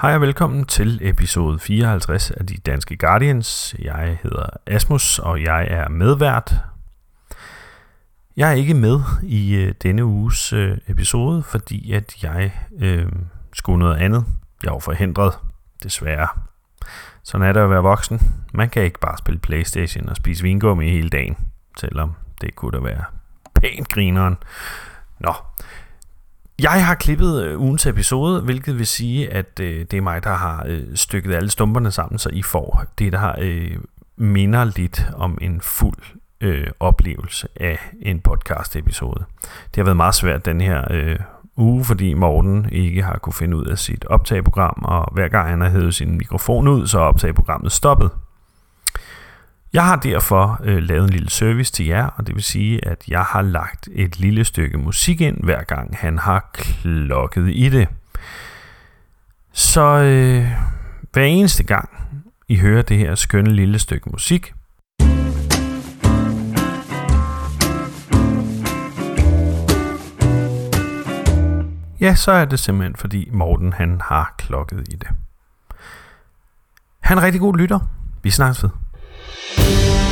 Hej 0.00 0.14
og 0.14 0.20
velkommen 0.20 0.64
til 0.64 0.98
episode 1.02 1.58
54 1.58 2.30
af 2.30 2.46
De 2.46 2.56
Danske 2.56 2.96
Guardians. 2.96 3.74
Jeg 3.78 4.18
hedder 4.22 4.46
Asmus, 4.66 5.18
og 5.18 5.42
jeg 5.42 5.66
er 5.70 5.88
medvært. 5.88 6.54
Jeg 8.36 8.50
er 8.50 8.54
ikke 8.54 8.74
med 8.74 9.00
i 9.22 9.54
øh, 9.54 9.74
denne 9.82 10.04
uges 10.04 10.52
øh, 10.52 10.78
episode, 10.88 11.42
fordi 11.42 11.92
at 11.92 12.22
jeg 12.22 12.52
øh, 12.80 13.12
skulle 13.52 13.78
noget 13.78 13.96
andet. 13.96 14.24
Jeg 14.64 14.72
var 14.72 14.78
forhindret, 14.78 15.32
desværre. 15.82 16.28
Sådan 17.22 17.46
er 17.46 17.52
det 17.52 17.60
at 17.60 17.70
være 17.70 17.82
voksen. 17.82 18.20
Man 18.54 18.70
kan 18.70 18.82
ikke 18.82 19.00
bare 19.00 19.18
spille 19.18 19.40
Playstation 19.40 20.08
og 20.08 20.16
spise 20.16 20.42
vingummi 20.42 20.90
hele 20.90 21.08
dagen, 21.08 21.36
selvom 21.78 22.14
det 22.40 22.54
kunne 22.54 22.78
da 22.78 22.82
være 22.82 23.04
pænt 23.54 23.88
grineren. 23.88 24.36
Nå, 25.18 25.34
jeg 26.62 26.86
har 26.86 26.94
klippet 26.94 27.44
øh, 27.44 27.60
ugens 27.60 27.86
episode, 27.86 28.40
hvilket 28.40 28.78
vil 28.78 28.86
sige, 28.86 29.32
at 29.32 29.60
øh, 29.60 29.86
det 29.90 29.94
er 29.94 30.00
mig, 30.00 30.24
der 30.24 30.34
har 30.34 30.64
øh, 30.66 30.82
stykket 30.94 31.34
alle 31.34 31.50
stumperne 31.50 31.90
sammen, 31.90 32.18
så 32.18 32.30
I 32.32 32.42
får 32.42 32.84
det, 32.98 33.12
der 33.12 33.32
øh, 33.38 33.76
minder 34.16 34.64
lidt 34.64 35.06
om 35.16 35.38
en 35.40 35.60
fuld 35.60 35.98
øh, 36.40 36.66
oplevelse 36.80 37.48
af 37.56 37.78
en 38.02 38.20
podcast 38.20 38.76
episode. 38.76 39.24
Det 39.42 39.76
har 39.76 39.84
været 39.84 39.96
meget 39.96 40.14
svært 40.14 40.44
den 40.44 40.60
her 40.60 40.84
øh, 40.90 41.18
uge, 41.56 41.84
fordi 41.84 42.14
Morten 42.14 42.68
ikke 42.72 43.02
har 43.02 43.18
kunne 43.18 43.32
finde 43.32 43.56
ud 43.56 43.64
af 43.64 43.78
sit 43.78 44.04
optageprogram, 44.04 44.82
og 44.84 45.14
hver 45.14 45.28
gang 45.28 45.48
han 45.48 45.60
har 45.60 45.68
hævet 45.68 45.94
sin 45.94 46.18
mikrofon 46.18 46.68
ud, 46.68 46.86
så 46.86 46.98
er 46.98 47.04
optageprogrammet 47.04 47.72
stoppet. 47.72 48.10
Jeg 49.74 49.84
har 49.84 49.96
derfor 49.96 50.60
øh, 50.64 50.82
lavet 50.82 51.04
en 51.04 51.10
lille 51.10 51.30
service 51.30 51.72
til 51.72 51.86
jer, 51.86 52.06
og 52.06 52.26
det 52.26 52.34
vil 52.34 52.42
sige, 52.42 52.88
at 52.88 53.04
jeg 53.08 53.22
har 53.22 53.42
lagt 53.42 53.88
et 53.92 54.20
lille 54.20 54.44
stykke 54.44 54.78
musik 54.78 55.20
ind, 55.20 55.36
hver 55.42 55.62
gang 55.64 55.96
han 55.96 56.18
har 56.18 56.50
klokket 56.52 57.50
i 57.52 57.68
det. 57.68 57.88
Så 59.52 59.80
øh, 59.80 60.48
hver 61.12 61.24
eneste 61.24 61.64
gang 61.64 61.88
I 62.48 62.56
hører 62.56 62.82
det 62.82 62.98
her 62.98 63.14
skønne 63.14 63.52
lille 63.52 63.78
stykke 63.78 64.10
musik, 64.10 64.52
ja, 72.00 72.14
så 72.14 72.32
er 72.32 72.44
det 72.44 72.58
simpelthen 72.58 72.96
fordi 72.96 73.28
Morten 73.32 73.72
han 73.72 74.00
har 74.00 74.34
klokket 74.38 74.88
i 74.88 74.96
det. 74.96 75.08
Han 77.00 77.18
er 77.18 77.20
en 77.20 77.26
rigtig 77.26 77.40
god 77.40 77.58
lytter. 77.58 77.78
Vi 78.22 78.30
snakkes 78.30 78.62
ved. 78.62 78.83
Thank 79.46 79.98
you. 79.98 80.03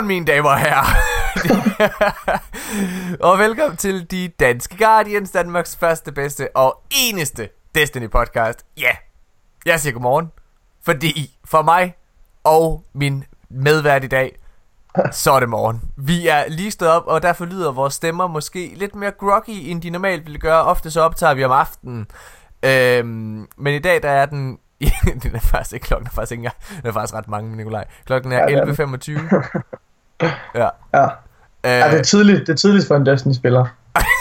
Godmorgen, 0.00 0.24
mine 0.24 0.26
damer 0.26 0.50
og 0.50 0.58
herrer. 0.58 0.86
og 3.30 3.38
velkommen 3.38 3.76
til 3.76 4.10
De 4.10 4.28
Danske 4.28 4.76
Guardians, 4.78 5.30
Danmarks 5.30 5.76
første, 5.76 6.12
bedste 6.12 6.56
og 6.56 6.82
eneste 6.90 7.48
Destiny 7.74 8.10
podcast. 8.10 8.66
Ja, 8.76 8.82
yeah. 8.82 8.94
jeg 9.66 9.80
siger 9.80 9.92
godmorgen, 9.92 10.32
fordi 10.82 11.38
for 11.44 11.62
mig 11.62 11.94
og 12.44 12.84
min 12.92 13.24
medvært 13.48 14.04
i 14.04 14.06
dag, 14.06 14.38
så 15.12 15.32
er 15.32 15.40
det 15.40 15.48
morgen. 15.48 15.82
Vi 15.96 16.28
er 16.28 16.44
lige 16.48 16.70
stået 16.70 16.90
op, 16.90 17.06
og 17.06 17.22
derfor 17.22 17.44
lyder 17.44 17.72
vores 17.72 17.94
stemmer 17.94 18.26
måske 18.26 18.72
lidt 18.76 18.94
mere 18.94 19.10
groggy, 19.10 19.70
end 19.70 19.82
de 19.82 19.90
normalt 19.90 20.26
ville 20.26 20.38
gøre. 20.38 20.64
Ofte 20.64 20.90
så 20.90 21.00
optager 21.00 21.34
vi 21.34 21.44
om 21.44 21.52
aftenen. 21.52 22.06
Øhm, 22.62 23.48
men 23.56 23.74
i 23.74 23.78
dag, 23.78 24.02
der 24.02 24.10
er 24.10 24.26
den 24.26 24.58
det 25.22 25.34
er 25.34 25.40
faktisk 25.40 25.72
ikke 25.72 25.84
klokken, 25.84 26.06
er 26.06 26.10
faktisk 26.10 26.32
ikke 26.32 26.40
engang. 26.40 26.82
Det 26.82 26.88
er 26.88 26.92
faktisk 26.92 27.14
ret 27.14 27.28
mange, 27.28 27.56
Nikolaj. 27.56 27.84
Klokken 28.04 28.32
er 28.32 28.46
11.25. 28.46 29.70
ja. 30.54 30.68
Ja. 30.94 31.04
Øh, 31.04 31.70
ja, 31.70 31.90
det 31.90 31.98
er 31.98 32.02
tidligt, 32.02 32.40
det 32.40 32.48
er 32.48 32.56
tidligt 32.56 32.86
for 32.86 32.96
en 32.96 33.06
Destiny-spiller. 33.06 33.66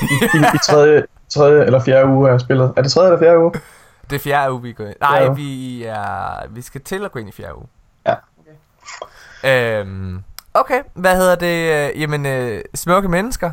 I, 0.01 0.05
i, 0.23 0.37
I 0.55 0.57
tredje, 0.65 1.03
tredje 1.29 1.65
eller 1.65 1.79
fjerde 1.83 2.07
uge 2.07 2.29
af 2.31 2.41
spillet. 2.41 2.73
Er 2.77 2.81
det 2.81 2.91
tredje 2.91 3.07
eller 3.09 3.19
fjerde 3.19 3.39
uge? 3.39 3.51
det 4.09 4.15
er 4.15 4.19
fjerde 4.19 4.51
uge, 4.51 4.61
vi 4.61 4.73
går 4.73 4.85
ind. 4.85 4.95
Nej, 5.01 5.27
vi 5.29 5.83
er... 5.83 6.47
Vi 6.49 6.61
skal 6.61 6.81
til 6.81 7.05
at 7.05 7.11
gå 7.11 7.19
ind 7.19 7.29
i 7.29 7.31
fjerde 7.31 7.55
uge. 7.57 7.67
Ja. 8.07 8.15
Øhm, 9.43 10.23
okay, 10.53 10.81
hvad 10.93 11.15
hedder 11.15 11.35
det? 11.35 11.89
Øh, 11.95 12.01
Jamen, 12.01 12.25
øh, 12.25 12.61
smukke 12.75 13.09
mennesker. 13.09 13.51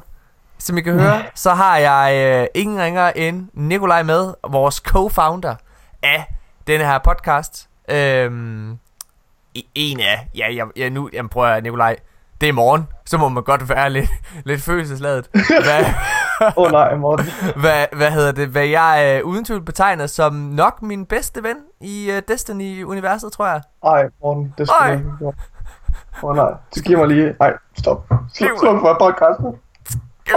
Som 0.59 0.79
I 0.79 0.81
kan 0.81 0.93
høre, 1.01 1.23
så 1.35 1.51
har 1.55 1.77
jeg 1.77 2.15
øh, 2.43 2.47
ingen 2.55 2.81
ringer 2.81 3.09
end 3.17 3.49
Nikolaj 3.53 4.03
med, 4.03 4.35
vores 4.49 4.83
co-founder 4.89 5.55
af 6.03 6.35
denne 6.67 6.85
her 6.85 6.99
podcast. 6.99 7.69
Øhm, 7.89 8.79
i- 9.55 9.69
en 9.75 10.01
af, 10.01 10.29
ja, 10.37 10.55
jeg, 10.55 10.67
jeg 10.77 10.91
nu, 10.91 11.11
jamen 11.13 11.29
prøver 11.29 11.49
jeg, 11.49 11.61
Nikolaj, 11.61 11.97
det 12.41 12.49
er 12.49 12.53
morgen, 12.53 12.89
så 13.07 13.19
må 13.19 13.29
man 13.29 13.43
godt 13.43 13.69
være 13.69 13.91
lidt, 13.91 14.11
lidt 14.45 14.63
følelsesladet. 14.63 15.29
Hvad, 15.67 15.85
oh, 16.57 16.71
nej, 16.71 16.95
Morten. 16.95 17.27
hvad, 17.63 17.87
hvad 17.93 18.11
hedder 18.11 18.33
det? 18.33 18.49
Hvad 18.49 18.67
jeg 18.67 19.19
øh, 19.19 19.27
uden 19.27 19.45
tvivl 19.45 19.63
betegner 19.63 20.07
som 20.07 20.33
nok 20.35 20.83
min 20.83 21.07
bedste 21.07 21.43
ven 21.43 21.57
i 21.81 22.11
øh, 22.11 22.23
Destiny-universet, 22.29 23.33
tror 23.33 23.47
jeg. 23.47 23.61
Ej, 23.85 24.05
Morten, 24.23 24.55
det 24.59 24.69
skal 24.69 24.77
jeg 24.85 24.99
ikke. 24.99 25.09
Åh 26.23 26.31
oh, 26.31 26.37
nej, 26.37 26.53
så 26.73 26.83
giv 26.83 26.99
mig 26.99 27.09
lige... 27.09 27.35
Ej, 27.41 27.53
stop. 27.79 28.07
Sluk, 28.35 28.59
sluk 28.59 28.81
for 28.81 28.97
podcasten. 29.01 29.47
Vi? 30.27 30.33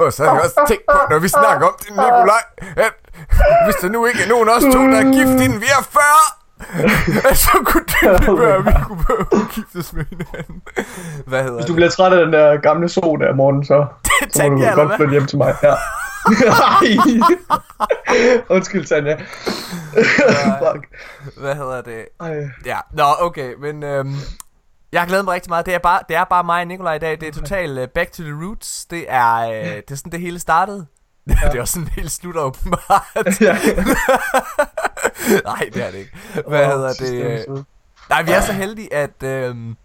Og 0.00 0.12
så 0.12 0.24
har 0.24 0.34
jeg 0.34 0.42
også 0.42 0.64
tænkt 0.68 0.84
på, 0.92 0.98
når 1.10 1.18
vi 1.18 1.28
snakker 1.28 1.66
om 1.66 1.74
det, 1.78 1.90
Nikolaj, 1.90 2.44
at 2.86 2.94
hvis 3.64 3.76
der 3.82 3.88
nu 3.88 4.06
ikke 4.06 4.22
er 4.24 4.28
nogen 4.28 4.48
af 4.48 4.56
os 4.56 4.62
to, 4.74 4.80
der 4.92 4.98
er 5.04 5.08
gift 5.18 5.36
inden 5.44 5.60
vi 5.60 5.68
er 5.78 5.82
40, 5.82 6.02
at 6.02 6.43
så 7.44 7.50
kunne 7.64 7.84
det 7.84 8.38
være, 8.38 8.54
at 8.54 8.66
vi 8.66 8.72
kunne 8.84 9.04
være 9.08 9.48
giftes 9.54 9.92
med 9.92 10.04
hinanden. 10.10 10.62
Hvad 11.26 11.42
hedder 11.42 11.56
Hvis 11.56 11.64
du 11.64 11.72
det? 11.72 11.76
bliver 11.76 11.90
træt 11.90 12.12
af 12.12 12.24
den 12.24 12.32
der 12.32 12.56
gamle 12.56 12.88
so 12.88 13.16
der, 13.16 13.34
Morten, 13.34 13.64
så, 13.64 13.86
så 14.34 14.48
må 14.48 14.56
du 14.56 14.62
jeg, 14.62 14.74
godt 14.74 14.96
flytte 14.96 15.12
hjem 15.12 15.26
til 15.26 15.38
mig. 15.38 15.56
Ja. 15.62 15.74
Undskyld, 18.54 18.84
Tanja. 18.84 19.16
Fuck. 20.58 20.86
Hvad 21.36 21.54
hedder 21.54 21.82
det? 21.82 22.04
Ej. 22.20 22.48
Ja, 22.66 22.78
nå 22.92 23.04
okay, 23.20 23.54
men 23.54 23.82
øhm, 23.82 24.14
jeg 24.92 25.00
har 25.00 25.06
glædet 25.06 25.24
mig 25.24 25.34
rigtig 25.34 25.50
meget. 25.50 25.66
Det 25.66 25.74
er 25.74 25.78
bare, 25.78 26.00
det 26.08 26.16
er 26.16 26.24
bare 26.24 26.44
mig 26.44 26.60
og 26.60 26.66
Nikolaj 26.66 26.94
i 26.94 26.98
dag. 26.98 27.20
Det 27.20 27.28
er 27.28 27.32
totalt 27.32 27.78
uh, 27.78 27.88
back 27.94 28.12
to 28.12 28.22
the 28.22 28.32
roots. 28.44 28.86
Det 28.86 29.04
er, 29.08 29.48
uh, 29.48 29.54
det 29.54 29.90
er 29.90 29.94
sådan, 29.94 30.12
det 30.12 30.20
hele 30.20 30.38
startede. 30.38 30.86
Ja. 31.28 31.34
det 31.50 31.56
er 31.56 31.60
også 31.60 31.72
sådan 31.74 31.88
helt 31.88 32.10
slut 32.10 32.36
åbenbart. 32.36 33.40
Ja. 33.40 33.52
Nej, 35.44 35.70
det 35.74 35.86
er 35.86 35.90
det 35.90 35.98
ikke. 35.98 36.16
Hvad 36.48 36.66
Åh, 36.66 36.70
hedder 36.70 36.92
det? 36.92 37.48
øh. 37.48 37.64
Nej, 38.08 38.22
vi 38.22 38.30
er 38.30 38.40
så 38.40 38.52
heldige, 38.52 38.94
at, 38.94 39.22
øhm, 39.22 39.76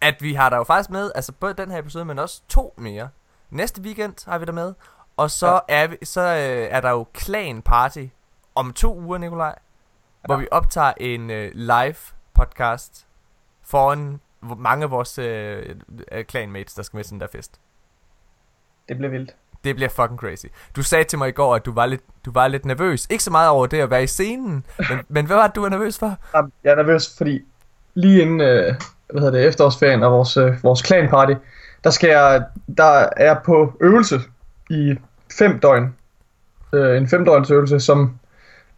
at 0.00 0.22
vi 0.22 0.34
har 0.34 0.50
der 0.50 0.56
jo 0.56 0.64
faktisk 0.64 0.90
med, 0.90 1.10
altså 1.14 1.32
både 1.32 1.54
den 1.54 1.70
her 1.70 1.78
episode, 1.78 2.04
men 2.04 2.18
også 2.18 2.42
to 2.48 2.74
mere. 2.78 3.08
Næste 3.50 3.82
weekend 3.82 4.30
har 4.30 4.38
vi 4.38 4.44
der 4.44 4.52
med, 4.52 4.74
og 5.16 5.30
så, 5.30 5.52
ja. 5.68 5.82
er, 5.82 5.86
vi, 5.86 5.96
så 6.02 6.20
øh, 6.20 6.68
er 6.70 6.80
der 6.80 6.90
jo 6.90 7.06
Clan 7.18 7.62
Party 7.62 8.06
om 8.54 8.72
to 8.72 8.98
uger, 8.98 9.18
Nikolaj, 9.18 9.46
ja. 9.48 10.26
hvor 10.26 10.36
vi 10.36 10.48
optager 10.50 10.92
en 11.00 11.30
øh, 11.30 11.52
live 11.54 11.96
podcast 12.34 13.06
foran 13.62 14.20
mange 14.40 14.84
af 14.84 14.90
vores 14.90 15.18
øh, 15.18 15.76
øh, 16.12 16.24
clanmates, 16.24 16.74
der 16.74 16.82
skal 16.82 16.96
med 16.96 17.04
til 17.04 17.12
den 17.12 17.20
der 17.20 17.26
fest. 17.32 17.60
Det 18.88 18.96
bliver 18.96 19.10
vildt. 19.10 19.36
Det 19.68 19.76
bliver 19.76 19.88
fucking 19.88 20.18
crazy. 20.18 20.46
Du 20.76 20.82
sagde 20.82 21.04
til 21.04 21.18
mig 21.18 21.28
i 21.28 21.32
går, 21.32 21.54
at 21.54 21.66
du 21.66 21.72
var 21.72 21.86
lidt, 21.86 22.00
du 22.24 22.32
var 22.32 22.48
lidt 22.48 22.64
nervøs. 22.64 23.06
Ikke 23.10 23.24
så 23.24 23.30
meget 23.30 23.48
over 23.48 23.66
det 23.66 23.80
at 23.80 23.90
være 23.90 24.02
i 24.02 24.06
scenen, 24.06 24.64
men, 24.78 24.98
men 25.08 25.26
hvad 25.26 25.36
var 25.36 25.46
det, 25.46 25.56
du 25.56 25.60
var 25.60 25.68
nervøs 25.68 25.98
for? 25.98 26.16
Jeg 26.64 26.70
er 26.70 26.76
nervøs, 26.76 27.14
fordi 27.18 27.40
lige 27.94 28.22
inden 28.22 28.40
øh, 28.40 28.74
hvad 29.12 29.22
hedder 29.22 29.38
det, 29.38 29.48
efterårsferien 29.48 30.02
og 30.02 30.12
vores, 30.12 30.36
øh, 30.36 30.64
vores 30.64 30.86
clan 30.86 31.08
party, 31.08 31.32
der, 31.84 31.90
skal 31.90 32.10
jeg, 32.10 32.44
der 32.78 33.08
er 33.16 33.24
jeg 33.24 33.38
på 33.44 33.72
øvelse 33.80 34.20
i 34.70 34.94
fem 35.38 35.60
døgn. 35.60 35.94
Øh, 36.72 36.96
en 36.96 37.08
fem 37.08 37.24
døgns 37.24 37.50
øvelse, 37.50 37.80
som... 37.80 38.18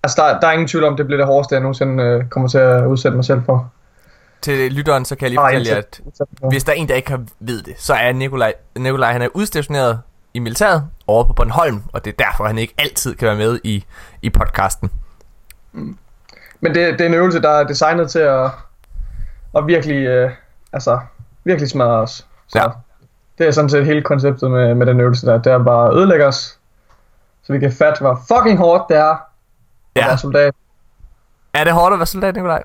Altså, 0.03 0.23
der, 0.23 0.41
der 0.41 0.49
er 0.49 0.53
ingen 0.53 0.69
tvivl 0.69 0.85
om, 0.85 0.97
det 0.97 1.06
bliver 1.06 1.19
det 1.19 1.26
hårdeste, 1.26 1.55
jeg 1.55 1.61
nogensinde 1.61 2.05
øh, 2.05 2.29
kommer 2.29 2.49
til 2.49 2.59
at 2.59 2.87
udsætte 2.87 3.17
mig 3.17 3.25
selv 3.25 3.43
for. 3.47 3.73
Til 4.43 4.73
lytteren, 4.73 5.05
så 5.05 5.17
kan 5.17 5.23
jeg 5.23 5.31
lige 5.31 5.41
fortælle 5.41 5.69
jer, 5.69 5.76
at 5.76 6.00
hvis 6.50 6.65
der 6.65 6.73
er 6.73 6.76
en, 6.76 6.88
der 6.88 6.94
ikke 6.94 7.11
har 7.11 7.25
ved 7.41 7.62
det, 7.62 7.75
så 7.79 7.94
er 7.94 8.12
Nikolaj, 8.12 8.53
Nikolaj 8.79 9.12
han 9.12 9.23
er 9.23 9.29
udstationeret 9.35 10.00
i 10.35 10.38
militæret 10.38 10.85
over 11.06 11.25
på 11.25 11.32
Bornholm, 11.32 11.82
og 11.93 12.05
det 12.05 12.12
er 12.19 12.25
derfor, 12.25 12.44
han 12.47 12.59
ikke 12.59 12.75
altid 12.79 13.15
kan 13.15 13.29
være 13.29 13.37
med 13.37 13.61
i, 13.65 13.85
i 14.23 14.31
podcasten. 14.31 14.91
Men 15.73 16.75
det, 16.75 16.93
det 16.93 17.00
er 17.00 17.06
en 17.06 17.15
øvelse, 17.15 17.43
der 17.43 17.50
er 17.50 17.65
designet 17.65 18.11
til 18.11 18.19
at, 18.19 18.50
at 19.56 19.67
virkelig, 19.67 19.97
øh, 20.06 20.31
altså, 20.73 21.00
virkelig 21.44 21.71
smadre 21.71 21.91
os. 21.97 22.27
Så 22.49 22.59
Ja. 22.59 22.67
det 23.38 23.47
er 23.47 23.50
sådan 23.50 23.71
set 23.71 23.87
hele 23.87 24.03
konceptet 24.03 24.50
med, 24.50 24.75
med 24.75 24.87
den 24.87 25.00
øvelse 25.00 25.27
der. 25.27 25.38
Det 25.38 25.53
er 25.53 25.59
bare 25.65 25.88
at 25.88 25.94
ødelægge 25.97 26.27
os, 26.27 26.59
så 27.43 27.53
vi 27.53 27.59
kan 27.59 27.73
fatte, 27.73 28.00
hvor 28.00 28.21
fucking 28.29 28.59
hårdt 28.59 28.85
det 28.88 28.97
er 28.97 29.11
at 29.11 29.19
Ja. 29.97 30.06
være 30.06 30.19
soldat. 30.19 30.55
Er 31.55 31.65
det 31.65 31.73
hårdt 31.73 31.93
at 31.93 31.99
være 31.99 32.06
soldat, 32.06 32.35
Nikolaj? 32.35 32.62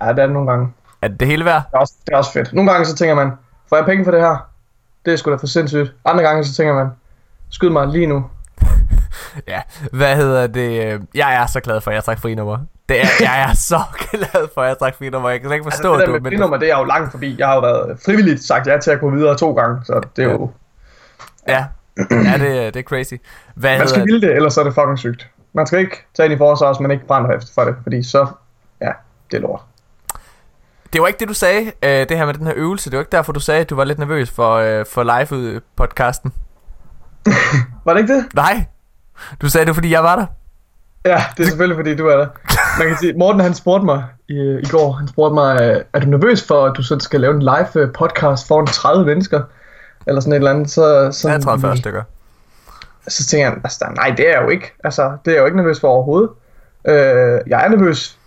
Ja, 0.00 0.08
det 0.08 0.18
er 0.18 0.26
det 0.26 0.32
nogle 0.32 0.50
gange. 0.50 0.72
Er 1.02 1.08
det 1.08 1.20
det 1.20 1.28
hele 1.28 1.44
værd? 1.44 1.62
Det 1.70 1.74
er, 1.74 1.78
også, 1.78 1.94
det 2.06 2.12
er 2.12 2.16
også 2.16 2.32
fedt. 2.32 2.52
Nogle 2.52 2.70
gange 2.70 2.86
så 2.86 2.94
tænker 2.94 3.14
man, 3.14 3.32
får 3.68 3.76
jeg 3.76 3.84
penge 3.86 4.04
for 4.04 4.10
det 4.12 4.20
her? 4.20 4.47
Det 5.08 5.14
er 5.14 5.16
sgu 5.16 5.30
da 5.30 5.36
for 5.36 5.46
sindssygt. 5.46 5.94
Andre 6.04 6.24
gange 6.24 6.44
så 6.44 6.54
tænker 6.54 6.74
man, 6.74 6.88
skyd 7.50 7.68
mig 7.68 7.88
lige 7.88 8.06
nu. 8.06 8.24
Ja, 9.48 9.60
hvad 9.92 10.16
hedder 10.16 10.46
det? 10.46 11.00
Jeg 11.14 11.42
er 11.42 11.46
så 11.46 11.60
glad 11.60 11.80
for, 11.80 11.90
at 11.90 11.94
jeg 11.94 12.04
trak 12.04 12.18
frinummer. 12.18 12.58
Det 12.88 13.00
er, 13.00 13.06
jeg 13.20 13.42
er 13.50 13.54
så 13.54 13.80
glad 14.10 14.48
for, 14.54 14.60
at 14.60 14.68
jeg 14.68 14.78
trak 14.78 14.94
frinummer. 14.94 15.30
Jeg 15.30 15.40
kan 15.40 15.52
ikke 15.52 15.64
forstå, 15.64 15.92
altså, 15.92 15.94
det 15.94 16.02
at 16.02 16.06
der 16.08 16.18
du... 16.18 16.22
med 16.22 16.30
frinummer, 16.30 16.56
det 16.56 16.70
er 16.70 16.76
jeg 16.76 16.78
jo 16.78 16.84
langt 16.84 17.10
forbi. 17.10 17.36
Jeg 17.38 17.46
har 17.46 17.54
jo 17.54 17.60
været 17.60 17.98
frivilligt 18.04 18.42
sagt 18.42 18.66
ja 18.66 18.78
til 18.78 18.90
at 18.90 19.00
gå 19.00 19.10
videre 19.10 19.36
to 19.36 19.52
gange, 19.52 19.80
så 19.84 20.00
det 20.16 20.24
er 20.24 20.30
jo... 20.30 20.50
Ja, 21.48 21.66
ja 22.10 22.32
det, 22.38 22.74
det 22.74 22.80
er 22.80 22.82
crazy. 22.82 23.14
Hvad 23.54 23.78
Man 23.78 23.88
skal 23.88 24.04
ville 24.04 24.20
det, 24.20 24.36
ellers 24.36 24.54
så 24.54 24.60
er 24.60 24.64
det 24.64 24.74
fucking 24.74 24.98
sygt. 24.98 25.30
Man 25.52 25.66
skal 25.66 25.78
ikke 25.78 26.04
tage 26.14 26.26
ind 26.26 26.34
i 26.34 26.38
forsvar, 26.38 26.72
hvis 26.72 26.80
man 26.80 26.90
ikke 26.90 27.06
brænder 27.06 27.36
efter 27.36 27.50
for 27.54 27.64
det, 27.64 27.76
fordi 27.82 28.02
så... 28.02 28.26
Ja, 28.80 28.92
det 29.30 29.36
er 29.36 29.40
lort. 29.40 29.60
Det 30.92 31.00
var 31.00 31.06
ikke 31.06 31.18
det, 31.18 31.28
du 31.28 31.34
sagde, 31.34 31.72
øh, 31.82 32.08
det 32.08 32.16
her 32.16 32.26
med 32.26 32.34
den 32.34 32.46
her 32.46 32.54
øvelse. 32.56 32.90
Det 32.90 32.96
var 32.96 33.02
ikke 33.02 33.12
derfor, 33.12 33.32
du 33.32 33.40
sagde, 33.40 33.60
at 33.60 33.70
du 33.70 33.76
var 33.76 33.84
lidt 33.84 33.98
nervøs 33.98 34.30
for, 34.30 34.54
øh, 34.54 34.86
for 34.86 35.02
live-podcasten. 35.04 36.32
Var 37.84 37.94
det 37.94 38.00
ikke 38.00 38.14
det? 38.14 38.34
Nej, 38.34 38.64
du 39.42 39.48
sagde 39.48 39.66
det, 39.66 39.74
fordi 39.74 39.90
jeg 39.90 40.02
var 40.02 40.16
der. 40.16 40.26
Ja, 41.04 41.24
det 41.36 41.42
er 41.42 41.46
selvfølgelig 41.46 41.76
fordi 41.76 41.96
du 41.96 42.06
er 42.06 42.16
der. 42.16 42.26
Man 42.78 42.88
kan 42.88 42.96
sige, 42.96 43.12
Morten 43.12 43.40
han 43.40 43.54
spurgte 43.54 43.84
mig 43.84 44.04
i, 44.28 44.58
i 44.62 44.68
går, 44.70 44.92
han 44.92 45.08
spurgte 45.08 45.34
mig, 45.34 45.62
øh, 45.62 45.84
er 45.92 46.00
du 46.00 46.06
nervøs 46.06 46.46
for, 46.46 46.66
at 46.66 46.76
du 46.76 46.82
sådan 46.82 47.00
skal 47.00 47.20
lave 47.20 47.34
en 47.34 47.42
live 47.42 47.82
øh, 47.82 47.92
podcast 47.92 48.48
foran 48.48 48.66
30 48.66 49.04
mennesker? 49.06 49.42
Eller 50.06 50.20
sådan 50.20 50.32
et 50.32 50.36
eller 50.36 50.50
andet. 50.50 50.70
Så, 50.70 51.08
sådan, 51.12 51.34
Jeg 51.34 51.42
tror, 51.42 51.56
40 51.56 51.76
stykker. 51.76 52.02
Så 53.08 53.26
tænker 53.26 53.46
jeg, 53.46 53.56
altså, 53.64 53.84
nej, 53.96 54.14
det 54.16 54.28
er 54.28 54.32
jeg 54.32 54.42
jo 54.42 54.48
ikke. 54.48 54.72
Altså, 54.84 55.16
det 55.24 55.30
er 55.30 55.34
jeg 55.34 55.40
jo 55.40 55.46
ikke 55.46 55.56
nervøs 55.56 55.80
for 55.80 55.88
overhovedet. 55.88 56.30
Øh, 56.88 57.40
jeg 57.46 57.64
er 57.64 57.68
nervøs 57.68 58.17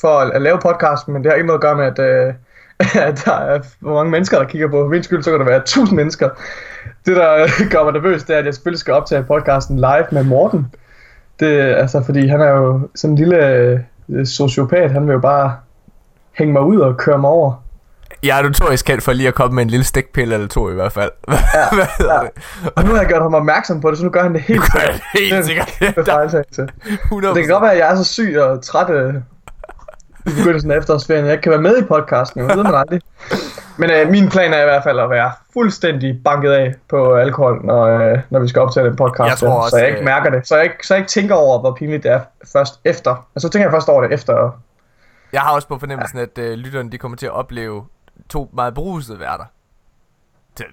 for 0.00 0.18
at, 0.18 0.30
at 0.30 0.42
lave 0.42 0.58
podcasten, 0.58 1.12
men 1.12 1.22
det 1.24 1.32
har 1.32 1.36
ikke 1.36 1.46
noget 1.46 1.58
at 1.58 1.62
gøre 1.62 1.76
med, 1.76 1.84
at, 1.84 1.98
øh, 1.98 2.34
at 3.08 3.22
der 3.24 3.32
er 3.32 3.60
hvor 3.80 3.94
mange 3.94 4.10
mennesker, 4.10 4.38
der 4.38 4.44
kigger 4.46 4.68
på. 4.68 4.82
For 4.84 4.88
min 4.88 5.02
skyld, 5.02 5.22
så 5.22 5.30
kan 5.30 5.40
der 5.40 5.46
være 5.46 5.56
1000 5.56 5.96
mennesker. 5.96 6.28
Det, 7.06 7.16
der 7.16 7.46
gør 7.72 7.84
mig 7.84 7.92
nervøs, 7.92 8.24
det 8.24 8.34
er, 8.34 8.38
at 8.38 8.44
jeg 8.44 8.54
selvfølgelig 8.54 8.80
skal 8.80 8.94
optage 8.94 9.22
podcasten 9.22 9.76
live 9.76 10.06
med 10.12 10.24
Morten. 10.24 10.66
Det, 11.40 11.46
altså, 11.60 12.02
fordi 12.04 12.26
han 12.26 12.40
er 12.40 12.50
jo 12.50 12.88
sådan 12.94 13.12
en 13.12 13.18
lille 13.18 13.46
øh, 14.08 14.26
sociopat. 14.26 14.90
Han 14.90 15.06
vil 15.06 15.12
jo 15.12 15.18
bare 15.20 15.56
hænge 16.32 16.52
mig 16.52 16.62
ud 16.62 16.80
og 16.80 16.96
køre 16.96 17.18
mig 17.18 17.30
over. 17.30 17.62
Jeg 18.22 18.38
er 18.38 18.42
notorisk 18.42 18.84
kendt 18.86 19.02
for 19.02 19.12
lige 19.12 19.28
at 19.28 19.34
komme 19.34 19.54
med 19.54 19.62
en 19.62 19.70
lille 19.70 19.84
stikpille 19.84 20.34
eller 20.34 20.48
to 20.48 20.70
i 20.70 20.74
hvert 20.74 20.92
fald. 20.92 21.10
Ja, 21.28 21.34
ja. 22.00 22.20
det? 22.20 22.30
Og 22.76 22.84
nu 22.84 22.90
har 22.90 22.98
jeg 22.98 23.08
gjort 23.08 23.22
ham 23.22 23.34
opmærksom 23.34 23.80
på 23.80 23.90
det, 23.90 23.98
så 23.98 24.04
nu 24.04 24.10
gør 24.10 24.22
han 24.22 24.34
det 24.34 24.40
helt 24.40 24.62
sikkert. 24.72 24.92
det 25.12 25.20
helt 25.20 25.32
Det 25.32 25.38
er 25.38 25.42
sikkert. 25.42 26.06
fejltagelse. 26.06 26.68
100%. 26.84 27.34
Det 27.34 27.34
kan 27.42 27.48
godt 27.48 27.62
være, 27.62 27.72
at 27.72 27.78
jeg 27.78 27.90
er 27.92 27.96
så 27.96 28.04
syg 28.04 28.36
og 28.40 28.62
træt 28.62 28.90
øh, 28.90 29.14
i 30.26 30.30
begyndelsen 30.38 30.70
af 30.70 30.76
efterårsferien. 30.76 31.24
Jeg 31.24 31.32
ikke 31.32 31.42
kan 31.42 31.52
være 31.52 31.62
med 31.62 31.78
i 31.78 31.84
podcasten, 31.84 32.40
jo. 32.40 32.48
Det 32.48 32.56
ved 32.56 32.64
man 32.64 32.74
aldrig. 32.74 33.00
Men 33.76 33.90
øh, 33.90 34.10
min 34.10 34.28
plan 34.28 34.52
er 34.52 34.60
i 34.60 34.64
hvert 34.64 34.82
fald 34.82 34.98
at 34.98 35.10
være 35.10 35.32
fuldstændig 35.52 36.20
banket 36.24 36.50
af 36.50 36.74
på 36.88 37.14
alkohol, 37.14 37.64
når, 37.64 37.82
øh, 37.84 38.18
når 38.30 38.40
vi 38.40 38.48
skal 38.48 38.62
optage 38.62 38.86
den 38.86 38.96
podcast. 38.96 39.28
Jeg 39.30 39.48
tror 39.48 39.56
også, 39.56 39.70
så 39.70 39.76
jeg 39.76 39.88
ikke 39.88 39.98
øh, 39.98 40.04
mærker 40.04 40.30
det. 40.30 40.48
Så 40.48 40.56
jeg, 40.56 40.64
ikke, 40.64 40.86
så 40.86 40.94
jeg 40.94 40.98
ikke 41.00 41.10
tænker 41.10 41.34
over, 41.34 41.60
hvor 41.60 41.74
pinligt 41.74 42.02
det 42.02 42.12
er 42.12 42.20
først 42.52 42.80
efter. 42.84 43.28
Altså 43.34 43.48
så 43.48 43.52
tænker 43.52 43.66
jeg 43.66 43.72
først 43.72 43.88
over 43.88 44.02
det 44.02 44.12
efter. 44.12 44.60
Jeg 45.32 45.40
har 45.40 45.54
også 45.54 45.68
på 45.68 45.78
fornemmelsen, 45.78 46.18
at 46.18 46.38
øh, 46.38 46.52
lytterne 46.52 46.90
de 46.90 46.98
kommer 46.98 47.16
til 47.16 47.26
at 47.26 47.32
opleve 47.32 47.84
to 48.28 48.50
meget 48.52 48.74
brusede 48.74 49.20
værter 49.20 49.44
til, 50.54 50.66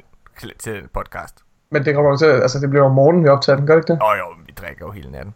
til 0.60 0.74
den 0.74 0.90
podcast. 0.94 1.36
Men 1.72 1.86
det 1.86 1.96
kommer 1.96 2.12
jo 2.12 2.18
til, 2.18 2.26
altså 2.26 2.60
det 2.60 2.70
bliver 2.70 2.86
om 2.86 2.92
morgenen, 2.92 3.24
vi 3.24 3.30
optager 3.30 3.56
den, 3.56 3.68
gør 3.68 3.76
det 3.76 3.82
ikke 3.82 3.94
det? 3.94 4.02
Åh 4.02 4.18
jo, 4.18 4.26
vi 4.46 4.54
drikker 4.62 4.86
jo 4.86 4.92
hele 4.92 5.12
natten. 5.12 5.34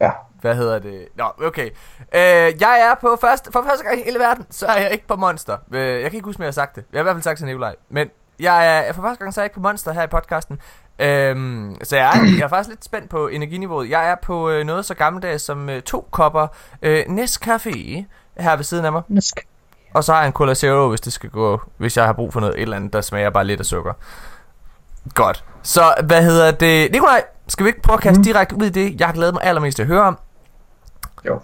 Ja. 0.00 0.10
Hvad 0.40 0.54
hedder 0.54 0.78
det? 0.78 1.08
Nå, 1.16 1.24
okay. 1.44 1.66
Øh, 2.14 2.60
jeg 2.60 2.90
er 2.90 2.94
på 3.00 3.18
første, 3.20 3.52
for 3.52 3.62
første 3.68 3.84
gang 3.84 4.00
i 4.00 4.02
hele 4.04 4.18
verden, 4.18 4.46
så 4.50 4.66
er 4.66 4.80
jeg 4.80 4.90
ikke 4.92 5.06
på 5.06 5.16
Monster. 5.16 5.56
Øh, 5.72 6.02
jeg 6.02 6.10
kan 6.10 6.14
ikke 6.14 6.24
huske, 6.24 6.40
om 6.40 6.42
jeg 6.42 6.46
har 6.46 6.52
sagt 6.52 6.76
det. 6.76 6.84
Jeg 6.92 6.98
har 6.98 7.02
i 7.02 7.04
hvert 7.04 7.14
fald 7.14 7.22
sagt 7.22 7.38
til 7.38 7.46
Nikolaj. 7.46 7.76
Men 7.88 8.10
jeg 8.40 8.88
er 8.88 8.92
for 8.92 9.02
første 9.02 9.18
gang, 9.18 9.34
så 9.34 9.40
er 9.40 9.42
jeg 9.42 9.46
ikke 9.46 9.54
på 9.54 9.60
Monster 9.60 9.92
her 9.92 10.02
i 10.02 10.06
podcasten. 10.06 10.60
Øhm, 10.98 11.76
så 11.82 11.96
jeg 11.96 12.08
er, 12.08 12.24
jeg 12.38 12.44
er 12.44 12.48
faktisk 12.48 12.68
lidt 12.68 12.84
spændt 12.84 13.10
på 13.10 13.28
energiniveauet. 13.28 13.90
Jeg 13.90 14.10
er 14.10 14.14
på 14.22 14.50
øh, 14.50 14.66
noget 14.66 14.84
så 14.84 14.94
gammeldags 14.94 15.42
som 15.42 15.68
øh, 15.68 15.82
to 15.82 16.08
kopper 16.10 16.46
øh, 16.82 17.00
Nescafé 17.00 18.04
her 18.36 18.56
ved 18.56 18.64
siden 18.64 18.84
af 18.84 18.92
mig. 18.92 19.02
Og 19.94 20.04
så 20.04 20.12
har 20.12 20.20
jeg 20.20 20.26
en 20.26 20.32
Cola 20.32 20.54
Zero, 20.54 20.88
hvis 20.88 21.00
det 21.00 21.12
skal 21.12 21.30
gå, 21.30 21.60
hvis 21.76 21.96
jeg 21.96 22.04
har 22.04 22.12
brug 22.12 22.32
for 22.32 22.40
noget 22.40 22.54
et 22.54 22.62
eller 22.62 22.76
andet, 22.76 22.92
der 22.92 23.00
smager 23.00 23.30
bare 23.30 23.44
lidt 23.44 23.60
af 23.60 23.66
sukker. 23.66 23.92
Godt. 25.14 25.44
Så 25.62 25.94
hvad 26.04 26.22
hedder 26.22 26.50
det? 26.50 26.92
Nikolaj, 26.92 27.24
skal 27.48 27.64
vi 27.64 27.68
ikke 27.68 27.82
prøve 27.82 27.94
at 27.94 28.02
kaste 28.02 28.18
mm. 28.18 28.24
direkte 28.24 28.56
ud 28.56 28.62
i 28.62 28.68
det, 28.68 29.00
jeg 29.00 29.08
har 29.08 29.14
glædet 29.14 29.34
mig 29.34 29.42
allermest 29.44 29.76
til 29.76 29.82
at 29.82 29.86
høre 29.86 30.02
om? 30.02 30.18
Jo. 31.26 31.40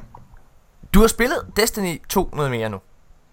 Du 0.95 1.01
har 1.01 1.07
spillet 1.07 1.39
Destiny 1.57 2.03
2 2.09 2.31
noget 2.35 2.51
mere 2.51 2.69
nu. 2.69 2.79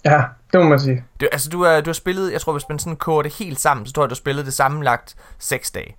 Ja, 0.05 0.23
det 0.53 0.61
må 0.61 0.69
man 0.69 0.79
sige. 0.79 1.03
Du, 1.21 1.27
altså, 1.31 1.49
du, 1.49 1.61
er, 1.61 1.81
du 1.81 1.89
har 1.89 1.93
spillet, 1.93 2.31
jeg 2.31 2.41
tror, 2.41 2.51
hvis 2.51 2.69
man 2.69 2.79
sådan 2.79 2.95
koger 2.97 3.21
det 3.21 3.33
helt 3.33 3.59
sammen, 3.59 3.85
så 3.85 3.93
tror 3.93 4.03
jeg, 4.03 4.09
du 4.09 4.13
har 4.13 4.15
spillet 4.15 4.45
det 4.45 4.53
sammenlagt 4.53 5.15
6 5.39 5.71
dage. 5.71 5.95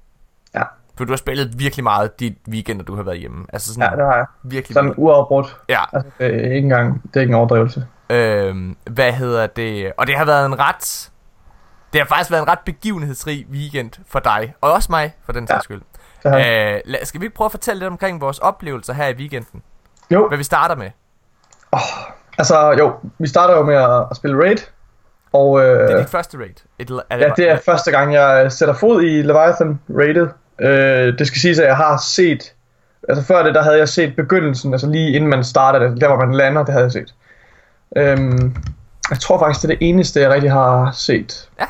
Ja. 0.55 0.63
For 0.99 1.05
du 1.05 1.13
har 1.13 1.17
spillet 1.17 1.59
virkelig 1.59 1.83
meget 1.85 2.21
de 2.21 2.35
weekender, 2.49 2.85
du 2.85 2.95
har 2.97 3.03
været 3.03 3.19
hjemme. 3.19 3.47
Altså 3.53 3.75
sådan 3.75 3.91
Ja, 3.91 3.97
det 3.97 4.05
har 4.07 4.17
jeg. 4.17 4.27
virkelig 4.43 4.75
Sådan 4.75 4.95
uafbrudt. 4.97 5.57
Ja. 5.69 5.81
Altså, 5.93 6.11
det 6.19 6.27
er 6.27 6.39
ikke 6.45 6.57
engang, 6.57 7.03
det 7.03 7.17
er 7.17 7.21
ikke 7.21 7.31
en 7.31 7.35
overdrivelse. 7.35 7.87
Øhm, 8.11 8.77
hvad 8.91 9.13
hedder 9.13 9.47
det? 9.47 9.93
Og 9.99 10.07
det 10.07 10.17
har 10.17 10.25
været 10.25 10.47
en 10.47 10.59
ret... 10.59 11.11
Det 11.93 12.01
har 12.01 12.07
faktisk 12.09 12.31
været 12.31 12.43
en 12.43 12.49
ret 12.49 12.59
begivenhedsrig 12.65 13.47
weekend 13.51 13.91
for 14.07 14.19
dig, 14.19 14.55
og 14.61 14.73
også 14.73 14.87
mig, 14.93 15.15
for 15.25 15.33
den 15.33 15.45
Ja. 15.45 15.47
sags 15.47 15.65
skyld. 15.65 15.83
Har 16.27 16.37
jeg. 16.39 16.83
Øh, 16.91 16.97
skal 17.07 17.21
vi 17.21 17.27
ikke 17.27 17.37
prøve 17.37 17.47
at 17.47 17.51
fortælle 17.51 17.79
lidt 17.81 17.91
omkring 17.91 18.21
vores 18.21 18.39
oplevelser 18.39 18.93
her 18.93 19.09
i 19.09 19.15
weekenden? 19.15 19.63
Jo, 20.11 20.29
Hvad 20.29 20.39
vi 20.39 20.45
starter 20.45 20.77
med? 20.77 20.91
altså 22.39 22.77
jo, 22.79 22.93
vi 23.19 23.29
starter 23.29 23.57
jo 23.57 23.63
med 23.63 23.75
at, 23.75 24.05
at 24.11 24.17
spille 24.17 24.43
Raid. 24.43 24.57
Og 25.33 25.61
øh, 25.61 25.89
Det 25.89 25.93
er 25.95 25.99
dit 25.99 26.11
første 26.11 26.39
raid. 26.39 26.55
Et, 26.79 26.91
er 27.11 27.17
ja, 27.19 27.31
det 27.37 27.51
er 27.51 27.59
første 27.67 27.91
gang, 27.91 28.15
jeg 28.15 28.53
sætter 28.53 28.75
fod 28.75 29.03
i 29.03 29.23
Leviathan 29.23 29.81
Raided. 29.99 30.29
Øh, 30.61 31.19
det 31.19 31.27
skal 31.27 31.41
siges, 31.41 31.59
at 31.59 31.67
jeg 31.67 31.77
har 31.77 31.97
set... 31.97 32.55
Altså 33.09 33.25
før 33.25 33.43
det, 33.43 33.55
der 33.55 33.63
havde 33.63 33.79
jeg 33.79 33.89
set 33.89 34.17
begyndelsen, 34.17 34.73
altså 34.73 34.87
lige 34.87 35.17
inden 35.17 35.31
man 35.31 35.45
starter 35.45 35.79
det, 35.79 36.01
der 36.01 36.09
hvor 36.09 36.27
man 36.27 36.35
lander, 36.35 36.65
det 36.65 36.73
havde 36.73 36.85
jeg 36.85 36.93
set. 36.93 37.15
Øhm, 37.97 38.57
jeg 39.11 39.19
tror 39.19 39.39
faktisk, 39.39 39.63
det 39.63 39.71
er 39.71 39.77
det 39.79 39.89
eneste, 39.89 40.21
jeg 40.21 40.31
rigtig 40.31 40.53
har 40.53 40.91
set. 40.93 41.49
Ja. 41.61 41.65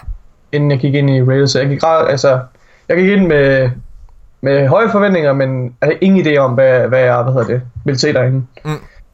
Inden 0.52 0.70
jeg 0.70 0.78
gik 0.78 0.94
ind 0.94 1.10
i 1.10 1.22
Raided, 1.22 1.46
så 1.46 1.58
jeg 1.58 1.68
gik, 1.68 1.80
altså, 1.84 2.40
jeg 2.88 2.96
gik 2.96 3.08
ind 3.08 3.26
med, 3.26 3.70
med 4.44 4.68
høje 4.68 4.88
forventninger, 4.88 5.32
men 5.32 5.74
havde 5.82 5.98
ingen 6.00 6.26
idé 6.26 6.36
om, 6.36 6.52
hvad, 6.52 6.88
hvad 6.88 7.00
jeg 7.00 7.22
hvad 7.22 7.32
hedder 7.32 7.46
det, 7.46 7.62
ville 7.84 7.98
se 7.98 8.12
derinde. 8.12 8.46
Mm. 8.64 8.70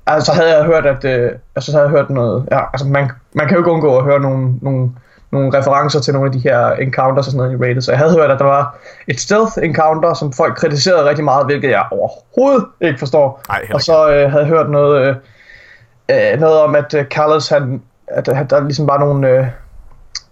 Altså, 0.07 0.27
så 0.27 0.33
havde 0.33 0.57
jeg 0.57 0.65
hørt, 0.65 0.87
at, 0.87 1.05
øh, 1.05 1.31
altså, 1.57 1.73
så 1.73 1.79
havde 1.79 1.89
jeg 1.89 1.91
hørt 1.91 2.11
noget, 2.11 2.47
ja, 2.53 2.61
altså, 2.73 2.87
man, 2.89 3.11
man 3.33 3.47
kan 3.47 3.57
jo 3.57 3.61
ikke 3.61 3.71
undgå 3.71 3.97
at 3.97 4.05
høre 4.05 4.21
nogle, 4.21 4.55
nogle, 4.63 4.91
nogle 5.33 5.59
referencer 5.59 6.01
til 6.01 6.15
nogle 6.15 6.27
af 6.27 6.33
de 6.33 6.39
her 6.39 6.71
encounters 6.71 7.27
og 7.27 7.33
sådan 7.33 7.47
noget 7.47 7.61
i 7.61 7.65
Raided, 7.65 7.83
så 7.83 7.93
jeg 7.93 7.99
havde 7.99 8.15
hørt, 8.17 8.31
at 8.31 8.39
der 8.39 8.45
var 8.45 8.79
et 9.09 9.21
stealth 9.21 9.53
encounter, 9.63 10.15
som 10.15 10.33
folk 10.33 10.57
kritiserede 10.57 11.09
rigtig 11.09 11.25
meget, 11.25 11.47
hvilket 11.47 11.71
jeg 11.71 11.85
overhovedet 11.91 12.67
ikke 12.81 12.99
forstår. 12.99 13.41
Heller 13.55 13.75
Og 13.75 13.81
så 13.81 14.13
øh, 14.13 14.31
havde 14.31 14.45
jeg 14.45 14.49
hørt 14.49 14.71
noget, 14.71 15.09
øh, 15.09 15.15
øh, 16.11 16.41
noget 16.41 16.61
om, 16.61 16.75
at 16.75 16.95
øh, 16.95 17.05
Carlos, 17.05 17.49
han, 17.49 17.83
at, 18.07 18.29
at 18.29 18.51
der 18.51 18.61
ligesom 18.61 18.89
var 18.89 18.99
nogle, 18.99 19.29
øh, 19.29 19.47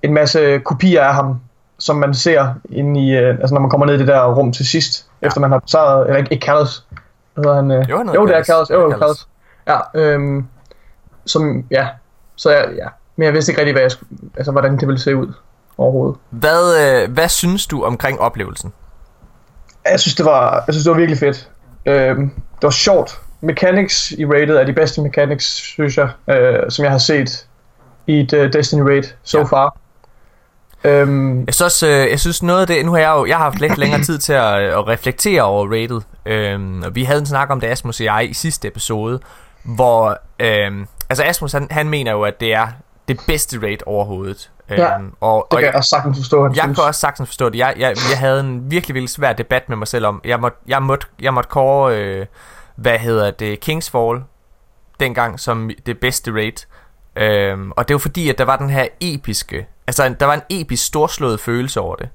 en 0.02 0.14
masse 0.14 0.58
kopier 0.58 1.02
af 1.02 1.14
ham, 1.14 1.40
som 1.78 1.96
man 1.96 2.14
ser 2.14 2.54
inde 2.70 3.04
i, 3.04 3.16
øh, 3.16 3.30
altså 3.40 3.54
når 3.54 3.60
man 3.60 3.70
kommer 3.70 3.86
ned 3.86 3.94
i 3.94 3.98
det 3.98 4.06
der 4.06 4.34
rum 4.34 4.52
til 4.52 4.66
sidst, 4.66 5.06
ja. 5.22 5.26
efter 5.26 5.40
man 5.40 5.50
har 5.50 5.58
besejret, 5.58 6.06
eller 6.06 6.16
ikke, 6.16 6.32
ikke 6.32 6.46
Carlos, 6.46 6.86
hvad 7.34 7.44
hedder 7.44 7.56
han? 7.56 7.70
Øh? 7.70 7.90
Jo, 7.90 7.98
han 7.98 8.14
jo 8.14 8.26
det 8.26 8.36
er. 8.36 8.44
Carlos, 8.44 8.70
jo, 8.70 9.14
Ja, 9.66 9.74
ja, 9.94 10.00
øhm, 10.00 10.46
som, 11.26 11.64
ja, 11.70 11.88
så 12.36 12.50
jeg, 12.50 12.68
ja, 12.76 12.86
men 13.16 13.24
jeg 13.24 13.34
vidste 13.34 13.52
ikke 13.52 13.60
rigtig, 13.60 13.74
hvad 13.74 13.82
jeg 13.82 13.90
skulle, 13.90 14.10
altså, 14.36 14.52
hvordan 14.52 14.78
det 14.78 14.88
ville 14.88 15.00
se 15.00 15.16
ud 15.16 15.32
overhovedet. 15.78 16.18
Hvad, 16.30 17.02
øh, 17.02 17.12
hvad 17.12 17.28
synes 17.28 17.66
du 17.66 17.84
omkring 17.84 18.20
oplevelsen? 18.20 18.72
Jeg 19.90 20.00
synes, 20.00 20.14
det 20.14 20.24
var, 20.24 20.62
jeg 20.66 20.74
synes, 20.74 20.84
det 20.84 20.90
var 20.90 20.96
virkelig 20.96 21.18
fedt. 21.18 21.50
Øhm, 21.86 22.30
det 22.30 22.62
var 22.62 22.70
sjovt. 22.70 23.20
Mechanics 23.40 24.10
i 24.10 24.26
Rated 24.26 24.56
er 24.56 24.64
de 24.64 24.72
bedste 24.72 25.00
mechanics, 25.00 25.44
synes 25.44 25.98
jeg, 25.98 26.08
øh, 26.30 26.70
som 26.70 26.82
jeg 26.84 26.92
har 26.92 26.98
set 26.98 27.46
i 28.06 28.20
et 28.20 28.32
uh, 28.32 28.52
Destiny 28.52 28.80
Raid 28.80 29.02
so 29.22 29.38
ja. 29.38 29.44
far. 29.44 29.76
Øhm, 30.84 31.38
Jeg 31.46 31.54
synes, 31.54 31.60
også, 31.60 31.86
øh, 31.86 32.10
jeg 32.10 32.20
synes 32.20 32.42
noget 32.42 32.60
af 32.60 32.66
det, 32.66 32.84
nu 32.86 32.92
har 32.92 32.98
jeg 32.98 33.10
jo 33.10 33.26
jeg 33.26 33.36
har 33.36 33.44
haft 33.44 33.60
lidt 33.60 33.78
længere 33.78 34.02
tid 34.02 34.18
til 34.18 34.32
at, 34.32 34.62
øh, 34.62 34.78
at 34.78 34.88
reflektere 34.88 35.42
over 35.42 35.66
rated. 35.72 36.00
Øhm, 36.26 36.82
og 36.82 36.94
vi 36.94 37.04
havde 37.04 37.20
en 37.20 37.26
snak 37.26 37.50
om 37.50 37.60
det, 37.60 37.66
Asmus 37.68 38.00
og 38.00 38.04
jeg, 38.04 38.30
i 38.30 38.34
sidste 38.34 38.68
episode, 38.68 39.20
hvor, 39.62 40.18
øhm, 40.40 40.86
altså 41.10 41.24
Asmus 41.24 41.52
han, 41.52 41.68
han 41.70 41.88
mener 41.88 42.12
jo, 42.12 42.22
at 42.22 42.40
det 42.40 42.54
er 42.54 42.66
det 43.08 43.20
bedste 43.26 43.58
raid 43.62 43.78
overhovedet. 43.86 44.50
Ja, 44.70 44.94
øhm, 44.94 45.12
og, 45.20 45.46
det 45.50 45.56
og 45.56 45.62
kan 45.62 45.66
jeg 45.66 45.74
også 45.74 45.88
sagtens 45.90 46.18
forstå, 46.18 46.44
jeg 46.46 46.54
synes. 46.62 46.76
kan 46.76 46.84
også 46.84 47.00
sagtens 47.00 47.28
forstå 47.28 47.48
det. 47.48 47.58
Jeg, 47.58 47.74
jeg, 47.78 47.96
jeg 48.10 48.18
havde 48.18 48.40
en 48.40 48.70
virkelig, 48.70 48.94
virkelig 48.94 49.08
svær 49.10 49.32
debat 49.32 49.68
med 49.68 49.76
mig 49.76 49.88
selv 49.88 50.06
om, 50.06 50.20
jeg 50.24 50.40
måtte, 50.40 50.58
jeg 50.68 50.82
måtte, 50.82 51.06
jeg 51.20 51.34
måtte 51.34 51.48
kåre, 51.48 51.96
øh, 51.98 52.26
hvad 52.76 52.98
hedder 52.98 53.30
det, 53.30 53.60
Kingsfall, 53.60 54.22
dengang 55.00 55.40
som 55.40 55.70
det 55.86 55.98
bedste 56.00 56.32
raid. 56.32 56.66
Øhm, 57.16 57.70
og 57.76 57.88
det 57.88 57.94
var 57.94 57.98
fordi, 57.98 58.28
at 58.30 58.38
der 58.38 58.44
var 58.44 58.56
den 58.56 58.70
her 58.70 58.86
episke, 59.00 59.66
altså 59.88 60.14
der 60.20 60.26
var 60.26 60.34
en 60.34 60.42
episk 60.50 60.86
storslået 60.86 61.40
følelse 61.40 61.80
over 61.80 61.96
det, 61.96 62.08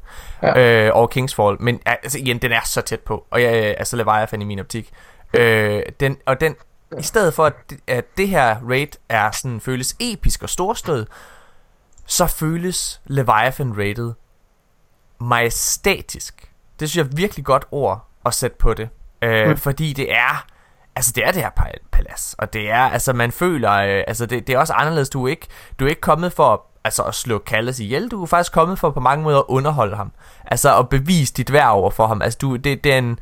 Ja. 0.44 0.86
øh, 0.88 0.92
over 0.94 1.08
Kingsfall. 1.08 1.58
Men 1.60 1.80
altså 1.86 2.20
igen, 2.20 2.38
den 2.38 2.52
er 2.52 2.62
så 2.66 2.82
tæt 2.82 3.00
på, 3.00 3.26
og 3.32 3.42
jeg, 3.42 3.52
altså 3.54 3.96
Leviathan 3.98 4.42
i 4.42 4.46
min 4.46 4.60
optik. 4.60 4.92
Øh, 5.34 5.84
den, 6.00 6.18
og 6.26 6.42
den, 6.42 6.56
i 7.00 7.04
stedet 7.04 7.34
for, 7.34 7.46
at 7.46 7.54
det, 7.70 7.80
at 7.88 8.06
det 8.18 8.28
her 8.28 8.56
raid 8.70 8.88
er 9.10 9.32
sådan, 9.32 9.62
føles 9.62 9.96
episk 10.00 10.44
og 10.44 10.50
storstød, 10.50 11.06
så 12.06 12.28
føles 12.28 13.02
Leviathan 13.06 13.78
raidet 13.78 14.16
majestatisk. 15.22 16.52
Det 16.80 16.90
synes 16.90 17.06
jeg 17.06 17.12
er 17.12 17.16
virkelig 17.16 17.46
godt 17.46 17.66
ord 17.72 18.08
at 18.26 18.34
sætte 18.34 18.58
på 18.58 18.74
det. 18.74 18.90
Øh, 19.22 19.50
mm. 19.50 19.58
Fordi 19.58 19.94
det 19.94 20.12
er, 20.14 20.46
altså 20.96 21.12
det 21.16 21.28
er 21.28 21.32
det 21.32 21.42
her 21.42 21.76
palads, 21.92 22.36
og 22.38 22.54
det 22.54 22.72
er, 22.72 22.82
altså 22.82 23.14
man 23.14 23.32
føler, 23.32 23.72
øh, 23.72 24.04
altså 24.08 24.26
det, 24.26 24.48
det 24.48 24.56
er 24.56 24.60
også 24.60 24.74
anderledes, 24.74 25.10
du 25.10 25.26
er 25.26 25.30
ikke, 25.30 25.48
du 25.80 25.86
er 25.86 25.90
ikke 25.90 26.02
kommet 26.02 26.34
for 26.34 26.66
altså 26.84 27.04
at 27.04 27.16
slå 27.16 27.38
Kalles 27.38 27.80
ihjel, 27.80 28.08
du 28.08 28.22
er 28.22 28.26
faktisk 28.26 28.54
kommet 28.54 28.80
for 28.80 28.90
på 28.90 29.00
mange 29.00 29.24
måder 29.24 29.40
at 29.40 29.46
underholde 29.48 29.96
ham. 29.96 30.12
Altså 30.46 30.80
at 30.80 30.90
bevise 30.90 31.34
dit 31.34 31.54
værd 31.54 31.70
over 31.70 31.92
for 31.92 32.08
ham. 32.08 32.22
Altså 32.22 32.38
du, 32.42 32.56
det, 32.56 32.84
det 32.84 32.94
er 32.94 32.98
en, 32.98 33.20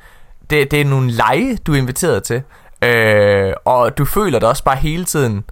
det, 0.49 0.71
det 0.71 0.81
er 0.81 0.85
nogle 0.85 1.11
lege, 1.11 1.57
du 1.57 1.73
er 1.73 1.77
inviteret 1.77 2.23
til. 2.23 2.43
Øh, 2.81 3.53
og 3.65 3.97
du 3.97 4.05
føler 4.05 4.39
det 4.39 4.49
også 4.49 4.63
bare 4.63 4.75
hele 4.75 5.05
tiden, 5.05 5.43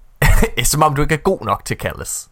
som 0.64 0.82
om 0.82 0.94
du 0.94 1.02
ikke 1.02 1.14
er 1.14 1.18
god 1.18 1.40
nok 1.44 1.64
til 1.64 1.76
Callis. 1.76 2.28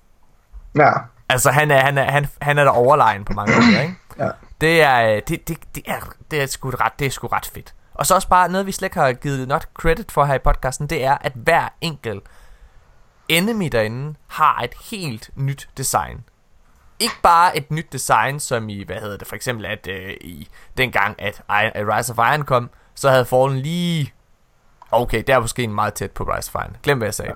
Ja. 0.76 0.90
Altså 1.28 1.50
han 1.50 1.70
er, 1.70 1.84
han 1.84 1.98
er, 1.98 2.10
han, 2.10 2.26
han 2.42 2.58
er 2.58 2.64
der 2.64 2.70
overlegen 2.70 3.24
på 3.24 3.32
mange 3.32 3.54
måder, 3.54 3.80
ikke? 3.80 3.94
Ja. 4.18 4.28
Det 4.60 4.82
er, 4.82 5.20
det, 5.20 5.48
det, 5.48 5.58
det 5.74 5.82
er, 5.86 6.12
det 6.30 6.42
er 6.42 6.46
sgu 6.46 6.70
ret, 6.70 6.92
det 6.98 7.06
er 7.06 7.10
sgu 7.10 7.26
ret 7.26 7.50
fedt. 7.54 7.74
Og 7.94 8.06
så 8.06 8.14
også 8.14 8.28
bare 8.28 8.48
noget, 8.48 8.66
vi 8.66 8.72
slet 8.72 8.86
ikke 8.86 9.00
har 9.00 9.12
givet 9.12 9.48
not 9.48 9.68
credit 9.74 10.12
for 10.12 10.24
her 10.24 10.34
i 10.34 10.38
podcasten, 10.38 10.86
det 10.86 11.04
er, 11.04 11.18
at 11.20 11.32
hver 11.34 11.68
enkelt 11.80 12.22
enemy 13.28 13.68
derinde 13.72 14.14
har 14.26 14.60
et 14.64 14.74
helt 14.90 15.30
nyt 15.36 15.68
design. 15.76 16.24
Ikke 16.98 17.14
bare 17.22 17.56
et 17.56 17.70
nyt 17.70 17.92
design, 17.92 18.40
som 18.40 18.68
i, 18.68 18.84
hvad 18.84 18.96
hedder 18.96 19.16
det, 19.16 19.28
for 19.28 19.36
eksempel 19.36 19.66
at 19.66 19.86
øh, 19.90 20.10
i 20.20 20.48
dengang, 20.78 21.22
at, 21.22 21.42
at 21.48 21.86
Rise 21.96 22.12
of 22.12 22.18
Iron 22.18 22.42
kom, 22.42 22.70
så 22.94 23.10
havde 23.10 23.24
Fallen 23.24 23.58
lige 23.58 24.12
Okay, 24.90 25.18
det 25.18 25.28
er 25.28 25.40
måske 25.40 25.62
en 25.62 25.74
meget 25.74 25.94
tæt 25.94 26.10
på 26.10 26.24
Rise 26.24 26.50
of 26.54 26.62
Iron. 26.62 26.76
Glem 26.82 26.98
hvad 26.98 27.06
jeg 27.06 27.14
sagde. 27.14 27.32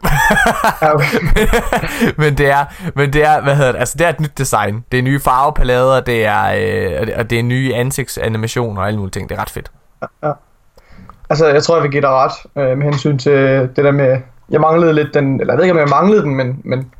men, 2.22 2.38
det 2.38 2.50
er, 2.50 2.64
men 2.94 3.12
det 3.12 3.24
er, 3.24 3.40
hvad 3.42 3.56
hedder 3.56 3.72
det, 3.72 3.78
altså 3.78 3.98
det 3.98 4.04
er 4.04 4.10
et 4.10 4.20
nyt 4.20 4.38
design. 4.38 4.84
Det 4.92 4.98
er 4.98 5.02
nye 5.02 5.20
farvepalader, 5.20 6.00
det 6.00 6.24
er, 6.26 6.44
øh, 6.44 7.00
og, 7.00 7.06
det, 7.06 7.14
og 7.14 7.30
det 7.30 7.38
er 7.38 7.42
nye 7.42 7.74
ansigtsanimationer 7.74 8.82
og 8.82 8.86
alle 8.86 8.98
mulige 8.98 9.10
ting. 9.10 9.28
Det 9.28 9.36
er 9.36 9.40
ret 9.40 9.50
fedt. 9.50 9.70
Ja. 10.22 10.32
Altså, 11.30 11.46
jeg 11.46 11.62
tror, 11.62 11.76
jeg 11.76 11.82
vil 11.82 11.90
give 11.90 12.02
dig 12.02 12.10
ret 12.10 12.32
øh, 12.56 12.78
med 12.78 12.84
hensyn 12.84 13.18
til 13.18 13.32
det 13.76 13.76
der 13.76 13.90
med, 13.90 14.18
jeg 14.50 14.60
manglede 14.60 14.92
lidt 14.92 15.14
den, 15.14 15.40
eller 15.40 15.52
jeg 15.52 15.58
ved 15.58 15.64
ikke, 15.64 15.72
om 15.72 15.78
jeg 15.78 15.88
manglede 15.88 16.22
den, 16.22 16.34
men, 16.34 16.60
men 16.64 16.90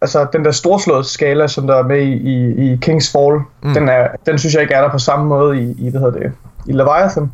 altså 0.00 0.26
den 0.32 0.44
der 0.44 0.50
storslåede 0.50 1.04
skala, 1.04 1.46
som 1.46 1.66
der 1.66 1.76
er 1.76 1.82
med 1.82 2.00
i, 2.00 2.12
i, 2.12 2.72
i 2.72 2.78
King's 2.86 3.12
Fall, 3.12 3.40
mm. 3.62 3.74
den, 3.74 3.88
er, 3.88 4.08
den 4.26 4.38
synes 4.38 4.54
jeg 4.54 4.62
ikke 4.62 4.74
er 4.74 4.80
der 4.80 4.90
på 4.90 4.98
samme 4.98 5.26
måde 5.26 5.62
i, 5.62 5.74
i 5.78 5.90
hvad 5.90 6.00
hedder 6.00 6.18
det, 6.18 6.32
i 6.66 6.72
Leviathan. 6.72 7.32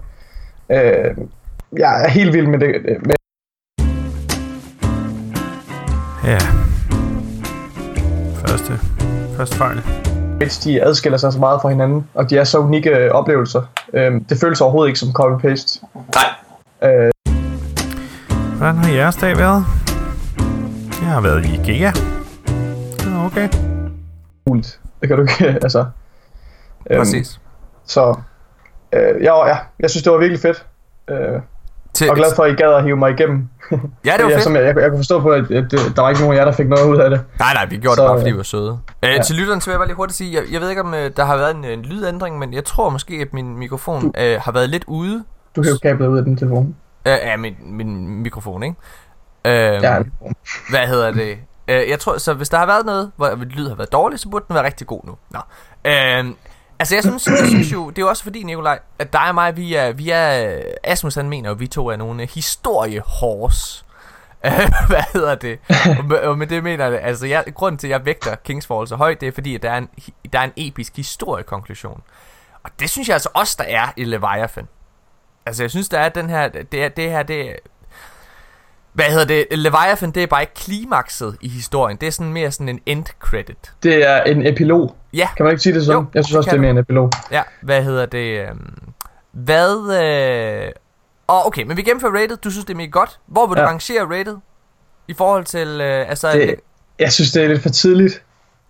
Øh, 0.70 1.26
jeg 1.78 2.04
er 2.04 2.08
helt 2.08 2.32
vild 2.32 2.46
med 2.46 2.58
det. 2.58 2.74
Med 3.06 3.16
ja. 6.24 6.38
Første, 8.46 8.72
første 9.36 9.56
fejl. 9.56 9.82
De 10.64 10.82
adskiller 10.82 11.18
sig 11.18 11.32
så 11.32 11.38
meget 11.38 11.62
fra 11.62 11.68
hinanden, 11.68 12.08
og 12.14 12.30
de 12.30 12.38
er 12.38 12.44
så 12.44 12.58
unikke 12.58 12.90
øh, 12.90 13.10
oplevelser. 13.10 13.62
Øh, 13.92 14.20
det 14.28 14.40
føles 14.40 14.60
overhovedet 14.60 14.88
ikke 14.88 14.98
som 14.98 15.08
copy-paste. 15.08 15.86
Nej. 16.14 16.90
Øh, 16.90 17.10
Hvordan 18.66 18.84
har 18.84 18.92
jeres 18.92 19.16
dag 19.16 19.36
været? 19.36 19.64
Jeg 21.02 21.08
har 21.08 21.20
været 21.20 21.44
i 21.44 21.54
IKEA. 21.54 21.92
Ja, 23.04 23.26
okay. 23.26 23.48
Muligt. 24.48 24.80
Det 25.00 25.08
kan 25.08 25.16
du 25.16 25.22
ikke, 25.22 25.46
altså. 25.66 25.84
Øhm, 26.90 27.00
Præcis. 27.00 27.40
Så, 27.84 28.14
øh, 28.92 29.22
ja, 29.22 29.46
ja, 29.48 29.56
jeg 29.80 29.90
synes, 29.90 30.02
det 30.02 30.12
var 30.12 30.18
virkelig 30.18 30.40
fedt. 30.40 30.66
Øh, 31.10 31.40
til... 31.94 32.10
Og 32.10 32.16
glad 32.16 32.34
for, 32.36 32.42
at 32.42 32.52
I 32.52 32.54
gad 32.54 32.74
at 32.74 32.82
hive 32.82 32.96
mig 32.96 33.10
igennem. 33.10 33.48
Ja, 34.06 34.12
det 34.16 34.24
var 34.24 34.30
fedt. 34.30 34.42
Som 34.42 34.56
jeg, 34.56 34.64
jeg, 34.64 34.76
jeg 34.76 34.90
kunne 34.90 34.98
forstå 34.98 35.20
på, 35.20 35.30
at, 35.30 35.50
at, 35.50 35.70
der 35.70 36.00
var 36.00 36.08
ikke 36.08 36.20
nogen 36.20 36.36
af 36.36 36.40
jer, 36.40 36.44
der 36.44 36.52
fik 36.52 36.68
noget 36.68 36.88
ud 36.88 36.96
af 36.96 37.10
det. 37.10 37.20
Nej, 37.38 37.54
nej, 37.54 37.66
vi 37.66 37.76
gjorde 37.76 37.96
så, 37.96 38.02
det 38.02 38.08
bare, 38.08 38.18
fordi 38.18 38.30
vi 38.30 38.36
var 38.36 38.42
søde. 38.42 38.78
Øh, 39.04 39.10
ja. 39.10 39.22
Til 39.22 39.36
lytteren 39.36 39.60
så 39.60 39.66
vil 39.66 39.72
jeg 39.72 39.78
bare 39.78 39.88
lige 39.88 39.96
hurtigt 39.96 40.16
sige, 40.16 40.34
jeg, 40.34 40.42
jeg 40.52 40.60
ved 40.60 40.70
ikke, 40.70 40.82
om 40.82 40.92
uh, 40.92 40.98
der 41.16 41.24
har 41.24 41.36
været 41.36 41.56
en, 41.56 41.64
en 41.64 41.82
lydændring, 41.82 42.38
men 42.38 42.54
jeg 42.54 42.64
tror 42.64 42.90
måske, 42.90 43.14
at 43.14 43.32
min 43.32 43.58
mikrofon 43.58 44.02
du, 44.02 44.08
uh, 44.08 44.40
har 44.40 44.52
været 44.52 44.70
lidt 44.70 44.84
ude. 44.86 45.24
Du 45.56 45.62
hævde 45.62 45.78
kablet 45.78 46.06
ud 46.06 46.18
af 46.18 46.24
den 46.24 46.36
telefon. 46.36 46.76
Uh, 47.06 47.10
ja, 47.10 47.36
min, 47.36 47.56
min 47.60 48.22
mikrofon, 48.22 48.62
ikke? 48.62 48.76
Uh, 49.44 49.82
ja. 49.82 49.98
Hvad 50.70 50.86
hedder 50.86 51.10
det? 51.10 51.38
Uh, 51.68 51.90
jeg 51.90 52.00
tror, 52.00 52.18
så 52.18 52.34
hvis 52.34 52.48
der 52.48 52.58
har 52.58 52.66
været 52.66 52.86
noget, 52.86 53.12
hvor 53.16 53.34
lyd 53.44 53.68
har 53.68 53.74
været 53.74 53.92
dårligt, 53.92 54.22
så 54.22 54.28
burde 54.28 54.44
den 54.48 54.54
være 54.54 54.64
rigtig 54.64 54.86
god 54.86 55.00
nu. 55.04 55.16
Nå. 55.30 55.40
Uh, 55.84 56.36
Altså 56.78 56.94
jeg 56.94 57.02
synes, 57.02 57.26
jeg 57.26 57.48
synes 57.48 57.72
jo, 57.72 57.90
det 57.90 57.98
er 57.98 58.02
jo 58.02 58.08
også 58.08 58.22
fordi, 58.22 58.42
Nikolaj, 58.42 58.78
at 58.98 59.12
dig 59.12 59.28
og 59.28 59.34
mig, 59.34 59.56
vi 59.56 59.74
er, 59.74 59.92
vi 59.92 60.10
er 60.10 60.60
Asmus 60.84 61.14
han 61.14 61.28
mener 61.28 61.50
at 61.50 61.60
vi 61.60 61.66
to 61.66 61.88
er 61.88 61.96
nogle 61.96 62.26
historiehors. 62.26 63.86
Hvad 64.88 65.12
hedder 65.12 65.34
det? 65.34 65.58
Og 66.24 66.38
med, 66.38 66.46
det 66.46 66.62
mener 66.62 66.86
jeg, 66.86 67.00
altså 67.02 67.26
jeg, 67.26 67.44
grunden 67.54 67.78
til, 67.78 67.86
at 67.86 67.90
jeg 67.90 68.04
vægter 68.04 68.34
Kingsfall 68.34 68.88
så 68.88 68.96
højt, 68.96 69.20
det 69.20 69.28
er 69.28 69.32
fordi, 69.32 69.54
at 69.54 69.62
der 69.62 69.70
er 69.70 69.78
en, 69.78 69.88
der 70.32 70.38
er 70.38 70.44
en 70.44 70.52
episk 70.56 70.96
historiekonklusion. 70.96 72.02
Og 72.62 72.70
det 72.80 72.90
synes 72.90 73.08
jeg 73.08 73.14
altså 73.14 73.28
også, 73.34 73.56
der 73.58 73.64
er 73.64 73.92
i 73.96 74.04
Leviathan. 74.04 74.68
Altså 75.46 75.62
jeg 75.62 75.70
synes, 75.70 75.88
der 75.88 75.98
er 75.98 76.08
den 76.08 76.30
her, 76.30 76.48
det, 76.48 76.84
er, 76.84 76.88
det 76.88 77.10
her, 77.10 77.22
det 77.22 77.56
hvad 78.96 79.04
hedder 79.04 79.24
det? 79.24 79.46
Leviathan, 79.50 80.10
det 80.10 80.22
er 80.22 80.26
bare 80.26 80.42
ikke 80.42 80.54
klimakset 80.54 81.36
i 81.40 81.48
historien. 81.48 81.96
Det 81.96 82.06
er 82.06 82.10
sådan 82.10 82.32
mere 82.32 82.50
sådan 82.50 82.68
en 82.68 82.80
end 82.86 83.04
credit. 83.18 83.72
Det 83.82 84.08
er 84.08 84.22
en 84.22 84.46
epilog. 84.46 84.96
Ja. 85.12 85.28
Kan 85.36 85.44
man 85.44 85.52
ikke 85.52 85.62
sige 85.62 85.74
det 85.74 85.84
sådan? 85.86 86.02
Jo, 86.02 86.06
jeg 86.14 86.24
synes 86.24 86.36
også, 86.36 86.50
det 86.50 86.56
er 86.56 86.60
mere 86.60 86.70
en 86.70 86.78
epilog. 86.78 87.10
Ja, 87.30 87.42
hvad 87.62 87.84
hedder 87.84 88.06
det? 88.06 88.48
Øhm, 88.48 88.78
hvad... 89.32 90.02
Øh... 90.04 90.72
Oh, 91.28 91.46
okay, 91.46 91.62
men 91.62 91.76
vi 91.76 91.82
gennemfører 91.82 92.22
rated. 92.22 92.36
Du 92.36 92.50
synes, 92.50 92.64
det 92.64 92.72
er 92.72 92.76
mega 92.76 92.90
godt. 92.90 93.18
Hvor 93.26 93.46
vil 93.46 93.54
ja. 93.58 93.62
du 93.62 93.68
rangere 93.68 94.18
rated? 94.18 94.36
I 95.08 95.14
forhold 95.14 95.44
til... 95.44 95.68
Øh, 95.80 96.08
altså, 96.08 96.32
det, 96.32 96.54
jeg 96.98 97.12
synes, 97.12 97.32
det 97.32 97.44
er 97.44 97.48
lidt 97.48 97.62
for 97.62 97.68
tidligt. 97.68 98.22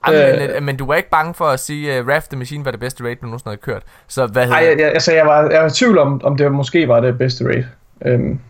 Jamen, 0.08 0.50
øh, 0.50 0.62
men 0.62 0.76
du 0.76 0.86
var 0.86 0.94
ikke 0.94 1.10
bange 1.10 1.34
for 1.34 1.44
at 1.44 1.60
sige, 1.60 1.92
at 1.92 2.02
uh, 2.02 2.08
Raft 2.08 2.30
the 2.30 2.38
Machine 2.38 2.64
var 2.64 2.70
det 2.70 2.80
bedste 2.80 3.04
raid, 3.04 3.16
du 3.16 3.26
nogensinde 3.26 3.50
havde 3.50 3.60
kørt. 3.62 3.82
Så 4.08 4.26
hvad 4.26 4.46
Nej, 4.46 4.58
jeg, 4.58 4.78
jeg, 4.78 4.88
altså, 4.88 5.12
jeg, 5.12 5.26
var, 5.26 5.50
jeg 5.50 5.60
var 5.60 5.66
i 5.66 5.70
tvivl 5.70 5.98
om, 5.98 6.20
om 6.24 6.36
det 6.36 6.52
måske 6.52 6.88
var 6.88 7.00
det 7.00 7.18
bedste 7.18 7.44
raid. 7.44 7.64
Øhm, 8.06 8.40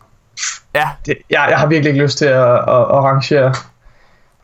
Ja. 0.75 0.91
Det, 1.07 1.17
jeg, 1.31 1.47
jeg 1.51 1.59
har 1.59 1.67
virkelig 1.67 1.91
ikke 1.91 2.03
lyst 2.03 2.19
til 2.19 2.27
at, 2.27 2.53
at, 2.53 2.59
at 2.69 3.03
rangere. 3.05 3.55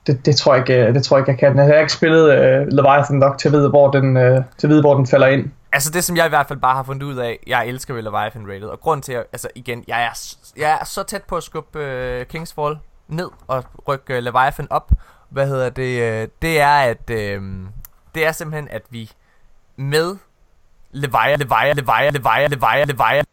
Det, 0.06 0.26
det, 0.26 0.36
tror 0.36 0.54
jeg 0.54 0.70
ikke, 0.70 0.94
det 0.94 1.04
tror 1.04 1.16
jeg 1.16 1.22
ikke, 1.28 1.30
jeg 1.30 1.38
kan. 1.38 1.58
Jeg 1.58 1.74
har 1.74 1.80
ikke 1.80 1.92
spillet 1.92 2.24
uh, 2.24 2.66
Leviathan 2.68 3.18
nok 3.18 3.38
til 3.38 3.48
at 3.48 3.52
vide, 3.52 3.68
hvor 3.68 3.90
den, 3.90 4.16
uh, 4.16 4.22
til 4.58 4.66
at 4.66 4.68
vide, 4.68 4.80
hvor 4.80 4.94
den 4.94 5.06
falder 5.06 5.26
ind. 5.26 5.50
Altså 5.72 5.90
det, 5.90 6.04
som 6.04 6.16
jeg 6.16 6.26
i 6.26 6.28
hvert 6.28 6.46
fald 6.46 6.58
bare 6.58 6.76
har 6.76 6.82
fundet 6.82 7.02
ud 7.02 7.16
af, 7.16 7.38
jeg 7.46 7.66
elsker 7.66 7.94
ved 7.94 8.02
Leviathan 8.02 8.46
Rated, 8.48 8.68
og 8.68 8.80
grund 8.80 9.02
til, 9.02 9.12
at, 9.12 9.24
altså 9.32 9.48
igen, 9.54 9.84
jeg 9.88 10.02
er, 10.02 10.34
jeg 10.58 10.78
er 10.80 10.84
så 10.84 11.02
tæt 11.02 11.22
på 11.22 11.36
at 11.36 11.42
skubbe 11.42 11.78
uh, 11.78 12.20
King's 12.34 12.54
Fall 12.54 12.78
ned 13.08 13.28
og 13.48 13.64
rykke 13.88 14.16
uh, 14.18 14.22
Leviathan 14.22 14.66
op. 14.70 14.90
Hvad 15.32 15.46
hedder 15.46 15.70
det? 15.70 16.22
Uh, 16.22 16.28
det 16.42 16.60
er, 16.60 16.76
at 16.76 17.10
uh, 17.10 17.42
det 18.14 18.26
er 18.26 18.32
simpelthen, 18.32 18.68
at 18.70 18.82
vi 18.90 19.10
med 19.76 20.16
Leviathan, 20.90 21.38
Leviathan, 21.38 21.76
Leviathan, 21.76 22.12
Leviathan, 22.12 22.50
Leviathan, 22.50 22.88
Leviathan, 22.88 23.24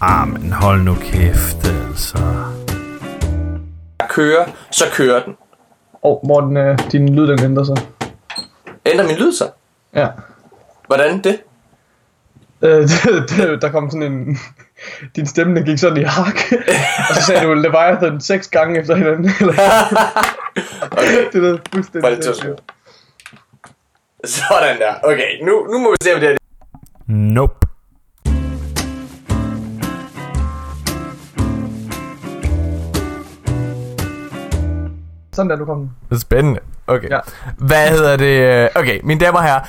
Ah, 0.00 0.28
men 0.28 0.52
hold 0.52 0.82
nu 0.82 0.94
kæft, 0.94 1.66
altså. 1.66 2.18
Kører, 4.08 4.46
så 4.70 4.84
kører 4.92 5.24
den. 5.24 5.36
Og 6.02 6.24
oh, 6.24 6.28
Morten, 6.28 6.56
øh, 6.56 6.78
din 6.92 7.14
lyd 7.14 7.26
den 7.26 7.44
ændrer 7.44 7.64
sig. 7.64 7.76
Ændrer 8.86 9.06
min 9.06 9.16
lyd 9.16 9.32
sig? 9.32 9.50
Ja. 9.94 10.08
Hvordan 10.86 11.24
det? 11.24 11.40
Øh, 12.64 12.82
det, 12.88 13.30
det, 13.30 13.62
der 13.62 13.70
kom 13.70 13.90
sådan 13.90 14.12
en... 14.12 14.38
Din 15.16 15.26
stemme, 15.26 15.56
den 15.56 15.64
gik 15.64 15.78
sådan 15.78 15.96
i 15.96 16.02
hak. 16.02 16.38
og 17.08 17.14
så 17.14 17.22
sagde 17.22 17.46
du 17.46 17.54
Leviathan 17.54 18.20
seks 18.20 18.48
gange 18.48 18.80
efter 18.80 18.94
hinanden. 18.94 19.30
okay. 20.90 21.30
Det 21.32 21.44
er 21.44 21.58
fuldstændig... 21.74 22.18
Sådan 24.24 24.78
der. 24.78 24.94
Okay, 25.02 25.44
nu, 25.44 25.66
nu 25.72 25.78
må 25.78 25.90
vi 25.90 25.96
se, 26.02 26.14
om 26.14 26.20
det 26.20 26.30
er... 26.30 26.36
Nope. 27.06 27.66
Sådan 35.32 35.50
der, 35.50 35.56
du 35.56 35.64
kom. 35.64 35.90
Det 36.08 36.16
er 36.16 36.20
spændende. 36.20 36.60
Okay. 36.86 37.10
Ja. 37.10 37.20
Hvad 37.58 37.88
hedder 37.88 38.16
det? 38.16 38.68
Okay, 38.74 39.00
mine 39.02 39.20
damer 39.20 39.42
her. 39.42 39.60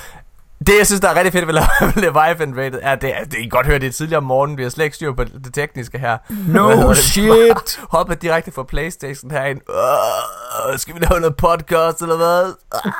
Det, 0.59 0.77
jeg 0.77 0.85
synes, 0.85 1.01
der 1.01 1.09
er 1.09 1.15
rigtig 1.15 1.33
fedt 1.33 1.47
ved 1.47 1.53
Leviathan 2.01 2.55
Rated, 2.59 2.79
er, 2.81 2.95
det, 2.95 3.13
det, 3.31 3.33
I 3.33 3.41
kan 3.41 3.49
godt 3.49 3.65
høre, 3.65 3.79
det 3.79 3.87
er 3.87 3.91
tidligere 3.91 4.17
om 4.17 4.23
morgenen, 4.23 4.57
vi 4.57 4.63
har 4.63 4.69
slet 4.69 4.85
ikke 4.85 4.95
styr 4.95 5.13
på 5.13 5.23
det 5.23 5.53
tekniske 5.53 5.99
her. 5.99 6.17
No 6.47 6.93
shit! 6.93 7.79
Hopper 7.93 8.13
direkte 8.13 8.51
fra 8.51 8.63
Playstation 8.63 9.31
herind. 9.31 9.61
Uh, 9.69 10.77
skal 10.77 10.95
vi 10.95 10.99
lave 10.99 11.19
noget 11.19 11.37
podcast, 11.37 12.01
eller 12.01 12.15
hvad? 12.17 12.53
Uh. 12.75 12.91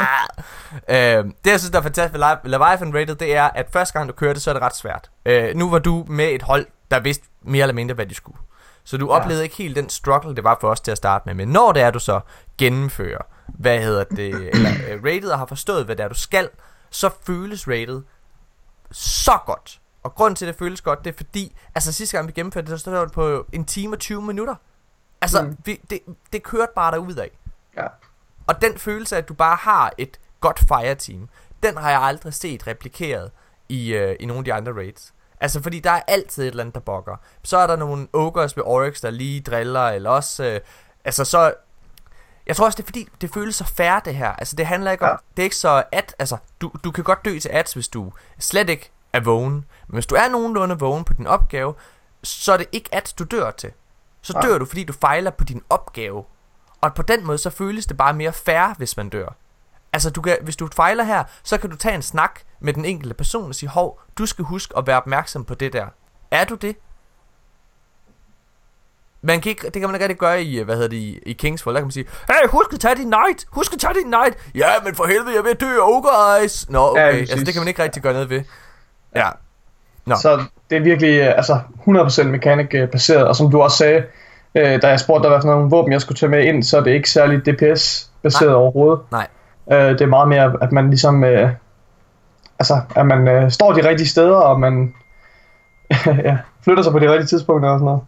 uh, 0.88 1.32
det, 1.44 1.52
jeg 1.52 1.60
synes, 1.60 1.72
der 1.72 1.78
er 1.78 1.84
fantastisk 1.84 2.14
ved 2.14 2.52
Leviathan 2.52 2.96
Rated, 2.96 3.16
det 3.16 3.36
er, 3.36 3.44
at 3.44 3.66
første 3.74 3.94
gang 3.94 4.10
du 4.10 4.14
kører 4.14 4.34
det, 4.34 4.42
så 4.42 4.50
er 4.50 4.54
det 4.54 4.64
ret 4.64 4.76
svært. 4.76 5.10
Uh, 5.30 5.58
nu 5.58 5.70
var 5.70 5.80
du 5.80 6.06
med 6.08 6.28
et 6.28 6.42
hold, 6.42 6.66
der 6.92 7.00
vidste 7.00 7.24
mere 7.42 7.62
eller 7.62 7.76
mindre, 7.76 7.96
hvad 7.96 8.06
de 8.06 8.16
skulle. 8.16 8.38
Så 8.84 8.98
du 8.98 9.14
ja. 9.14 9.20
oplevede 9.20 9.44
ikke 9.44 9.56
helt 9.56 9.76
den 9.76 9.90
struggle, 9.90 10.36
det 10.36 10.44
var 10.44 10.58
for 10.62 10.70
os 10.70 10.80
til 10.80 10.92
at 10.92 10.98
starte 10.98 11.24
med. 11.26 11.34
Men 11.34 11.48
når 11.48 11.72
det 11.72 11.82
er, 11.82 11.92
du 11.92 12.00
så 12.00 12.20
gennemfører, 12.58 13.22
hvad 13.48 13.80
hedder 13.80 14.04
det, 14.04 14.50
eller 14.54 14.70
uh, 14.70 15.04
rated 15.06 15.30
og 15.30 15.40
har 15.40 15.46
forstået, 15.46 15.86
hvad 15.86 15.96
det 15.96 16.04
er, 16.04 16.08
du 16.08 16.16
skal, 16.16 16.50
så 16.96 17.10
føles 17.24 17.68
rated 17.68 18.02
så 18.92 19.40
godt. 19.46 19.82
Og 20.04 20.16
grunden 20.16 20.36
til, 20.36 20.46
at 20.46 20.54
det 20.54 20.60
føles 20.60 20.82
godt, 20.82 21.06
det 21.06 21.14
er 21.14 21.18
fordi, 21.18 21.56
altså 21.76 21.92
sidste 21.92 22.18
gang 22.18 22.28
vi 22.28 22.32
gennemførte 22.32 22.72
det, 22.72 22.80
så 22.80 22.82
stod 22.82 23.02
det 23.02 23.12
på 23.12 23.46
en 23.54 23.66
time 23.66 23.96
og 23.96 24.00
20 24.00 24.22
minutter. 24.22 24.56
Altså, 25.22 25.42
mm. 25.42 25.58
Vi, 25.66 25.82
det, 25.90 26.00
det 26.34 26.44
kørte 26.44 26.72
bare 26.76 26.92
derud 26.92 27.16
af. 27.16 27.32
Ja. 27.78 27.88
Og 28.48 28.62
den 28.62 28.78
følelse 28.78 29.16
af, 29.16 29.22
at 29.22 29.28
du 29.28 29.34
bare 29.34 29.56
har 29.56 29.94
et 29.98 30.20
godt 30.40 30.60
fireteam, 30.60 31.30
den 31.64 31.78
har 31.78 31.90
jeg 31.90 32.02
aldrig 32.02 32.34
set 32.34 32.68
replikeret 32.68 33.32
i, 33.70 33.94
øh, 33.94 34.16
i 34.20 34.26
nogle 34.26 34.40
af 34.40 34.46
de 34.46 34.54
andre 34.54 34.74
raids. 34.74 35.14
Altså, 35.42 35.62
fordi 35.62 35.80
der 35.80 35.92
er 35.92 36.02
altid 36.08 36.44
et 36.44 36.48
eller 36.48 36.64
andet, 36.64 36.76
der 36.76 36.82
bokker. 36.82 37.16
Så 37.44 37.58
er 37.58 37.68
der 37.68 37.76
nogle 37.76 38.08
ogres 38.14 38.56
med 38.56 38.64
Oryx, 38.66 39.02
der 39.02 39.10
lige 39.10 39.42
driller, 39.42 39.88
eller 39.88 40.10
også... 40.10 40.44
Øh, 40.44 40.60
altså, 41.06 41.26
så... 41.26 41.54
Jeg 42.48 42.56
tror 42.56 42.66
også, 42.66 42.78
det 42.78 42.84
er 42.84 42.88
fordi, 42.88 43.08
det 43.22 43.34
føles 43.34 43.56
så 43.56 43.64
fair, 43.64 44.00
det 44.00 44.16
her. 44.16 44.32
Altså, 44.32 44.56
det 44.56 44.66
handler 44.66 44.92
ikke 44.92 45.04
om... 45.04 45.10
Ja. 45.10 45.16
Det 45.38 45.42
er 45.42 45.44
ikke 45.44 45.56
så 45.56 45.84
at... 45.92 46.16
Altså, 46.20 46.38
du, 46.62 46.72
du 46.84 46.92
kan 46.92 47.04
godt 47.04 47.26
dø 47.26 47.40
til 47.40 47.50
ads, 47.54 47.74
hvis 47.74 47.88
du 47.88 48.12
slet 48.40 48.70
ikke 48.70 48.92
er 49.14 49.20
vågen. 49.20 49.66
Men 49.88 49.94
hvis 49.94 50.06
du 50.06 50.16
er 50.16 50.30
nogenlunde 50.30 50.80
vågen 50.80 51.04
på 51.04 51.14
din 51.14 51.28
opgave, 51.28 51.74
så 52.24 52.54
er 52.54 52.58
det 52.58 52.68
ikke 52.72 52.96
at 52.96 53.14
du 53.20 53.24
dør 53.24 53.52
til. 53.52 53.72
Så 54.22 54.34
Nej. 54.34 54.42
dør 54.42 54.58
du, 54.58 54.66
fordi 54.66 54.84
du 54.84 54.94
fejler 54.94 55.32
på 55.32 55.44
din 55.44 55.62
opgave. 55.70 56.24
Og 56.82 56.94
på 56.94 57.02
den 57.02 57.26
måde, 57.26 57.38
så 57.38 57.50
føles 57.50 57.86
det 57.86 57.98
bare 57.98 58.14
mere 58.14 58.34
fair, 58.34 58.74
hvis 58.78 58.98
man 58.98 59.10
dør. 59.10 59.36
Altså, 59.94 60.10
du 60.10 60.22
kan, 60.22 60.38
hvis 60.42 60.56
du 60.56 60.70
fejler 60.76 61.04
her, 61.04 61.24
så 61.44 61.58
kan 61.58 61.70
du 61.70 61.76
tage 61.76 61.96
en 61.96 62.02
snak 62.02 62.40
med 62.60 62.74
den 62.74 62.86
enkelte 62.86 63.14
person 63.14 63.50
og 63.50 63.56
sige, 63.56 63.70
hov, 63.70 64.02
du 64.18 64.26
skal 64.26 64.46
huske 64.46 64.78
at 64.78 64.88
være 64.88 64.98
opmærksom 64.98 65.46
på 65.46 65.54
det 65.54 65.74
der. 65.74 65.88
Er 66.32 66.46
du 66.46 66.56
det? 66.56 66.76
Man 69.26 69.42
kan 69.42 69.50
ikke, 69.50 69.64
det 69.64 69.74
kan 69.74 69.82
man 69.82 69.96
ikke 69.96 70.04
rigtig 70.04 70.20
gøre 70.20 70.44
i, 70.44 70.64
hvad 70.64 70.76
hedder 70.76 70.90
det, 70.90 70.98
i, 70.98 71.20
i 71.26 71.34
Kingsfall. 71.34 71.74
Der 71.74 71.82
kan 71.82 71.86
man 71.86 71.92
sige, 71.92 72.06
hey, 72.28 72.50
husk 72.50 72.74
at 72.74 72.80
tage 72.80 72.96
din 72.96 73.08
night! 73.08 73.46
Husk 73.52 73.74
at 73.74 73.80
tage 73.80 73.94
din 73.94 74.10
night! 74.10 74.38
Ja, 74.56 74.68
men 74.84 74.96
for 74.96 75.06
helvede, 75.06 75.32
jeg 75.32 75.38
er 75.38 75.44
ved 75.44 75.52
at 75.52 75.62
dø 75.62 75.66
af 75.66 75.88
ogre 75.96 76.42
eyes! 76.42 76.70
Nå, 76.70 76.90
okay. 76.90 77.02
Ja, 77.02 77.08
altså, 77.08 77.46
det 77.46 77.54
kan 77.54 77.62
man 77.62 77.68
ikke 77.68 77.84
rigtig 77.84 78.02
gøre 78.04 78.14
noget 78.14 78.30
ved. 78.30 78.42
Ja. 79.16 79.30
Nå. 80.06 80.16
Så 80.16 80.44
det 80.70 80.78
er 80.78 80.82
virkelig 80.82 81.20
øh, 81.20 81.38
altså 81.38 81.60
100% 81.88 82.24
mekanik 82.24 82.74
øh, 82.74 82.90
baseret, 82.90 83.28
og 83.28 83.36
som 83.36 83.52
du 83.52 83.62
også 83.62 83.78
sagde, 83.78 84.04
øh, 84.56 84.82
da 84.82 84.88
jeg 84.88 85.00
spurgte 85.00 85.24
dig, 85.24 85.30
hvad 85.30 85.42
for 85.42 85.50
nogle 85.50 85.70
våben 85.70 85.94
jeg 85.94 86.02
skulle 86.02 86.18
tage 86.18 86.30
med 86.30 86.44
ind, 86.44 86.64
så 86.64 86.78
er 86.78 86.84
det 86.84 86.92
ikke 86.92 87.10
særlig 87.10 87.46
DPS 87.46 88.10
baseret 88.24 88.52
Nej. 88.52 88.60
overhovedet. 88.60 89.00
Nej. 89.12 89.28
Øh, 89.72 89.90
det 89.92 90.02
er 90.02 90.06
meget 90.06 90.28
mere, 90.28 90.54
at 90.62 90.72
man 90.72 90.90
ligesom, 90.90 91.24
øh, 91.24 91.50
altså, 92.60 92.82
at 92.96 93.06
man 93.06 93.28
øh, 93.28 93.52
står 93.52 93.74
de 93.74 93.90
rigtige 93.90 94.08
steder, 94.08 94.38
og 94.38 94.60
man 94.60 94.94
ja, 96.28 96.38
flytter 96.64 96.84
sig 96.84 96.92
på 96.92 97.00
de 97.00 97.12
rigtige 97.12 97.28
tidspunkter 97.28 97.70
og 97.70 97.80
sådan 97.80 97.86
noget. 97.86 98.02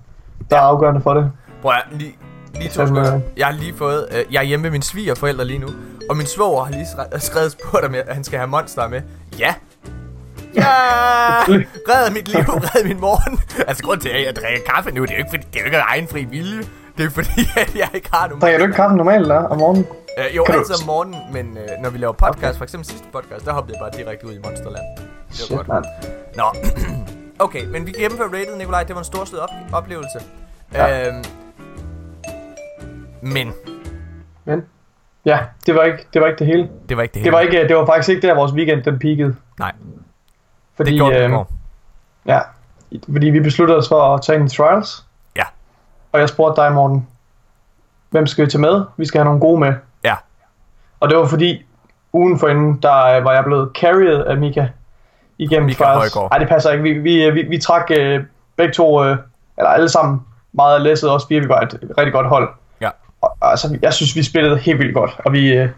Der 0.50 0.56
er 0.58 0.62
afgørende 0.62 1.02
for 1.02 1.14
det. 1.14 1.32
Prøv 1.62 1.72
at, 1.72 1.84
lige, 1.92 2.16
lige 2.56 2.70
to 2.70 2.74
sekunder. 2.88 3.20
Jeg 3.38 3.46
har 3.48 3.54
lige 3.54 3.74
fået, 3.78 4.08
øh, 4.12 4.34
jeg 4.34 4.40
er 4.40 4.44
hjemme 4.44 4.62
med 4.62 4.72
mine 4.72 4.84
svigerforældre 4.84 5.46
lige 5.46 5.60
nu, 5.60 5.68
og 6.10 6.18
min 6.18 6.26
svoger 6.26 6.64
har 6.64 6.72
lige 6.72 6.84
skre- 6.86 7.20
skrevet 7.20 7.52
spurgt 7.52 7.86
om, 7.86 7.94
at 7.96 8.04
han 8.16 8.24
skal 8.24 8.40
have 8.40 8.48
monster 8.48 8.88
med. 8.88 9.02
Ja. 9.40 9.54
Ja! 10.56 10.64
Red 11.90 12.12
mit 12.14 12.28
liv, 12.28 12.40
red 12.44 12.84
min 12.88 13.00
morgen. 13.00 13.40
Altså, 13.68 13.84
grund 13.84 14.02
til, 14.02 14.10
at 14.10 14.26
jeg 14.26 14.36
drikker 14.36 14.60
kaffe 14.74 14.92
nu, 14.92 15.02
det 15.02 15.10
er 15.12 15.16
jo 15.16 15.18
ikke, 15.20 15.30
fordi, 15.30 15.44
det 15.54 15.56
er 15.56 15.60
jo 15.60 15.66
ikke 15.66 15.78
af 15.78 15.84
egen 15.88 16.08
fri 16.08 16.24
vilje. 16.24 16.64
Det 16.98 17.06
er 17.06 17.10
fordi, 17.10 17.42
at 17.64 17.76
jeg 17.76 17.90
ikke 17.94 18.10
har 18.14 18.28
nogen. 18.28 18.42
Drikker 18.42 18.58
du 18.60 18.64
ikke 18.64 18.76
kaffe 18.76 18.96
normalt 18.98 19.28
der 19.28 19.40
om 19.44 19.58
morgenen? 19.58 19.86
Øh, 20.18 20.36
jo, 20.36 20.44
Kan 20.44 20.56
altid 20.56 20.76
om 20.82 20.86
morgenen, 20.86 21.20
men 21.34 21.58
øh, 21.58 21.68
når 21.84 21.90
vi 21.90 21.98
laver 21.98 22.14
podcast, 22.14 22.58
for 22.58 22.64
eksempel 22.64 22.86
sidste 22.90 23.08
podcast, 23.14 23.46
der 23.46 23.54
hoppede 23.54 23.78
jeg 23.78 23.82
bare 23.86 24.00
direkte 24.00 24.28
ud 24.28 24.34
i 24.34 24.40
Monsterland. 24.44 24.84
Det 25.32 25.42
var 25.50 25.56
godt. 25.58 25.68
mand. 25.68 25.86
Nå, 26.36 26.44
okay, 27.40 27.66
men 27.66 27.88
vi 27.88 27.92
gennemførte 27.92 28.38
rated, 28.38 28.58
Nikolaj. 28.58 28.84
Det 28.84 28.96
var 28.96 29.02
en 29.02 29.06
storslået 29.06 29.44
op- 29.44 29.74
oplevelse. 29.74 30.20
Ja. 30.74 31.08
Øhm, 31.08 31.24
men 33.22 33.54
Men, 34.46 34.66
ja, 35.26 35.40
det 35.66 35.76
var 35.76 35.84
ikke 35.84 36.06
det, 36.14 36.22
var 36.22 36.28
ikke 36.28 36.40
det 36.40 36.48
hele. 36.48 36.70
det 36.90 36.98
var 36.98 37.04
ikke 37.04 37.14
det 37.14 37.22
hele. 37.22 37.26
Det 37.26 37.34
var, 37.34 37.40
ikke, 37.40 37.68
det 37.68 37.76
var 37.76 37.86
faktisk 37.86 38.10
ikke 38.10 38.28
der, 38.28 38.36
vores 38.36 38.52
weekend 38.54 38.84
den 38.84 39.00
peakede. 39.00 39.36
Nej, 39.60 39.72
Fordi, 40.76 40.92
det 40.92 40.98
gjorde 41.00 41.14
det 41.16 41.22
i 41.22 41.24
øhm, 41.24 41.34
går. 41.34 41.52
Ja, 42.26 42.40
fordi 43.12 43.28
vi 43.30 43.40
besluttede 43.40 43.78
os 43.78 43.88
for 43.88 44.14
at 44.16 44.22
tage 44.22 44.40
en 44.40 44.50
trials. 44.50 45.06
Ja. 45.36 45.44
Og 46.12 46.20
jeg 46.20 46.30
spurgte 46.30 46.62
dig, 46.62 46.72
Morten, 46.74 47.08
hvem 48.10 48.28
skal 48.28 48.46
vi 48.46 48.52
tage 48.52 48.62
med? 48.62 48.86
Vi 48.98 49.06
skal 49.06 49.20
have 49.20 49.26
nogle 49.26 49.40
gode 49.40 49.60
med. 49.60 49.74
Ja. 50.04 50.16
Og 51.00 51.10
det 51.10 51.18
var 51.18 51.26
fordi, 51.26 51.66
ugen 52.14 52.40
forinden, 52.40 52.82
der 52.82 53.06
øh, 53.06 53.24
var 53.24 53.34
jeg 53.34 53.44
blevet 53.44 53.72
carried 53.76 54.24
af 54.24 54.38
Mika 54.38 54.68
igennem 55.38 55.70
trials. 55.70 56.16
Nej, 56.16 56.40
det 56.40 56.48
passer 56.48 56.72
ikke. 56.72 56.84
Vi, 56.84 56.94
vi, 56.94 57.30
vi, 57.30 57.42
vi 57.42 57.58
trak 57.58 57.92
øh, 57.92 58.24
begge 58.58 58.74
to, 58.74 59.04
øh, 59.04 59.18
eller 59.58 59.70
alle 59.70 59.90
sammen, 59.90 60.22
meget 60.54 60.82
læsset 60.82 61.10
også 61.10 61.28
fire. 61.28 61.42
Vi 61.42 61.50
var 61.50 61.62
et 61.62 61.80
rigtig 61.98 62.14
godt 62.14 62.28
hold. 62.28 62.50
Ja. 62.82 62.90
Og, 63.22 63.38
altså, 63.42 63.78
jeg 63.82 63.94
synes, 63.94 64.16
vi 64.16 64.24
spillede 64.24 64.58
helt 64.58 64.80
vildt 64.80 64.94
godt. 64.94 65.12
Og 65.26 65.34
vi, 65.34 65.54
øh, 65.54 65.70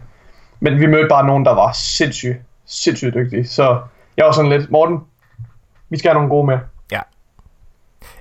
men 0.60 0.80
vi 0.80 0.86
mødte 0.86 1.08
bare 1.08 1.26
nogen, 1.26 1.44
der 1.44 1.54
var 1.54 1.72
sindssygt, 1.72 2.36
sindssygt 2.66 3.14
dygtige. 3.14 3.46
Så 3.46 3.80
jeg 4.16 4.26
var 4.26 4.32
sådan 4.32 4.50
lidt, 4.50 4.70
Morten, 4.70 5.00
vi 5.90 5.98
skal 5.98 6.08
have 6.08 6.14
nogle 6.14 6.28
gode 6.28 6.46
med. 6.46 6.58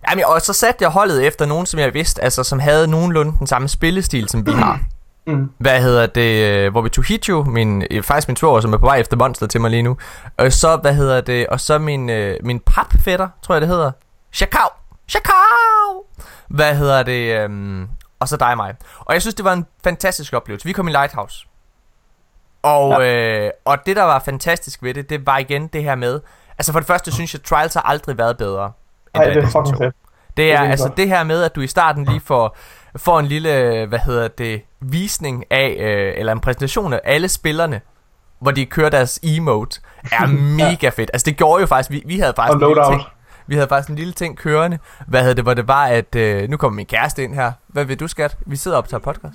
Jamen, 0.10 0.25
og 0.25 0.41
så 0.41 0.54
satte 0.54 0.84
jeg 0.84 0.89
holdet 0.89 1.28
efter 1.28 1.45
nogen, 1.45 1.65
som 1.65 1.80
jeg 1.80 1.93
vidste, 1.93 2.23
altså 2.23 2.43
som 2.43 2.60
havde 2.60 2.88
nogenlunde 2.88 3.34
den 3.39 3.47
samme 3.47 3.67
spillestil, 3.67 4.30
som 4.30 4.45
vi 4.45 4.52
har. 4.52 4.80
Mm. 5.29 5.51
Hvad 5.57 5.81
hedder 5.81 6.05
det, 6.05 6.49
øh, 6.49 6.71
hvor 6.71 6.81
vi 6.81 6.89
tog 6.89 7.03
Hitcho, 7.03 7.43
min, 7.43 7.83
øh, 7.91 8.03
faktisk 8.03 8.27
min 8.27 8.35
svoger, 8.35 8.61
som 8.61 8.73
er 8.73 8.77
på 8.77 8.85
vej 8.85 8.99
efter 8.99 9.17
monster 9.17 9.47
til 9.47 9.61
mig 9.61 9.71
lige 9.71 9.83
nu. 9.83 9.97
Og 10.37 10.53
så, 10.53 10.77
hvad 10.77 10.93
hedder 10.93 11.21
det, 11.21 11.47
og 11.47 11.59
så 11.59 11.77
min, 11.77 12.09
øh, 12.09 12.37
min 12.43 12.59
papfætter, 12.59 13.29
tror 13.41 13.55
jeg 13.55 13.61
det 13.61 13.69
hedder. 13.69 13.91
Chakao! 14.33 14.67
Chakao! 15.07 16.05
Hvad 16.47 16.75
hedder 16.75 17.03
det, 17.03 17.35
øhm, 17.35 17.87
og 18.19 18.27
så 18.27 18.37
dig 18.37 18.51
og 18.51 18.57
mig. 18.57 18.75
Og 18.99 19.13
jeg 19.13 19.21
synes, 19.21 19.35
det 19.35 19.45
var 19.45 19.53
en 19.53 19.65
fantastisk 19.83 20.33
oplevelse. 20.33 20.65
Vi 20.65 20.73
kom 20.73 20.87
i 20.87 20.91
Lighthouse. 20.91 21.45
Og, 22.63 23.01
ja. 23.01 23.45
øh, 23.45 23.51
og 23.65 23.77
det, 23.85 23.95
der 23.95 24.03
var 24.03 24.19
fantastisk 24.19 24.83
ved 24.83 24.93
det, 24.93 25.09
det 25.09 25.25
var 25.25 25.37
igen 25.37 25.67
det 25.67 25.83
her 25.83 25.95
med, 25.95 26.19
altså 26.57 26.71
for 26.71 26.79
det 26.79 26.87
første 26.87 27.11
synes 27.11 27.33
jeg, 27.33 27.43
Trials 27.43 27.73
har 27.73 27.81
aldrig 27.81 28.17
været 28.17 28.37
bedre. 28.37 28.71
end 29.15 29.23
Ej, 29.23 29.29
det 29.29 29.37
er 29.37 29.45
fucking 29.45 29.77
2. 29.77 29.83
fedt. 29.83 29.95
Det 30.37 30.45
er 30.45 30.51
virkelig 30.51 30.71
altså 30.71 30.87
godt. 30.87 30.97
det 30.97 31.07
her 31.07 31.23
med, 31.23 31.43
at 31.43 31.55
du 31.55 31.61
i 31.61 31.67
starten 31.67 32.05
lige 32.05 32.19
får, 32.19 32.57
får 32.99 33.19
en 33.19 33.25
lille, 33.25 33.85
hvad 33.85 33.99
hedder 33.99 34.27
det, 34.27 34.62
visning 34.79 35.45
af, 35.51 35.75
øh, 35.79 36.13
eller 36.19 36.31
en 36.33 36.39
præsentation 36.39 36.93
af 36.93 37.01
alle 37.03 37.27
spillerne, 37.29 37.81
hvor 38.39 38.51
de 38.51 38.65
kører 38.65 38.89
deres 38.89 39.19
emote, 39.23 39.81
er 40.12 40.27
mega 40.57 40.89
fedt. 40.89 41.09
Altså 41.13 41.25
det 41.25 41.38
gjorde 41.38 41.62
jo 41.62 41.67
faktisk, 41.67 41.91
vi, 41.91 42.03
vi 42.05 42.19
havde 42.19 42.33
faktisk 42.35 42.55
Og 42.55 42.62
en 42.62 42.67
lille 42.67 42.75
loadout. 42.75 42.99
ting, 42.99 43.09
vi 43.47 43.55
havde 43.55 43.67
faktisk 43.67 43.89
en 43.89 43.95
lille 43.95 44.13
ting 44.13 44.38
kørende, 44.38 44.79
hvad 45.07 45.19
hedder 45.21 45.35
det, 45.35 45.43
hvor 45.43 45.53
det 45.53 45.67
var, 45.67 45.85
at 45.85 46.15
øh, 46.15 46.49
nu 46.49 46.57
kommer 46.57 46.75
min 46.75 46.85
kæreste 46.85 47.23
ind 47.23 47.33
her. 47.33 47.51
Hvad 47.67 47.85
vil 47.85 47.99
du, 47.99 48.07
skat? 48.07 48.38
Vi 48.45 48.55
sidder 48.55 48.77
op 48.77 48.83
og 48.83 48.89
tager 48.89 49.01
podcast. 49.01 49.33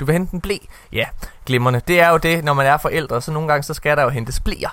Du 0.00 0.04
vil 0.04 0.12
hente 0.12 0.34
en 0.34 0.40
blæ? 0.40 0.56
Ja, 0.92 1.04
glimrende. 1.46 1.80
Det 1.88 2.00
er 2.00 2.10
jo 2.10 2.16
det, 2.16 2.44
når 2.44 2.54
man 2.54 2.66
er 2.66 2.76
forældre, 2.76 3.22
så 3.22 3.32
nogle 3.32 3.48
gange, 3.48 3.62
så 3.62 3.74
skal 3.74 3.96
der 3.96 4.02
jo 4.02 4.08
hentes 4.08 4.40
blæer. 4.40 4.68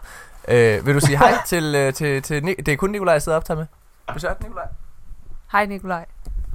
Øh, 0.48 0.86
vil 0.86 0.96
du 0.96 1.00
sige 1.00 1.18
hej 1.18 1.34
til, 1.46 1.76
øh, 1.76 1.94
til, 1.94 2.22
til, 2.22 2.44
Ni- 2.44 2.54
det 2.54 2.68
er 2.68 2.76
kun 2.78 2.90
Nikolaj, 2.90 3.14
jeg 3.14 3.22
sidder 3.22 3.36
og 3.36 3.38
optager 3.40 3.58
med. 3.58 3.66
Besøg 4.14 4.32
Nikolaj. 4.42 4.66
Hej 5.52 5.66
Nikolaj. 5.66 6.06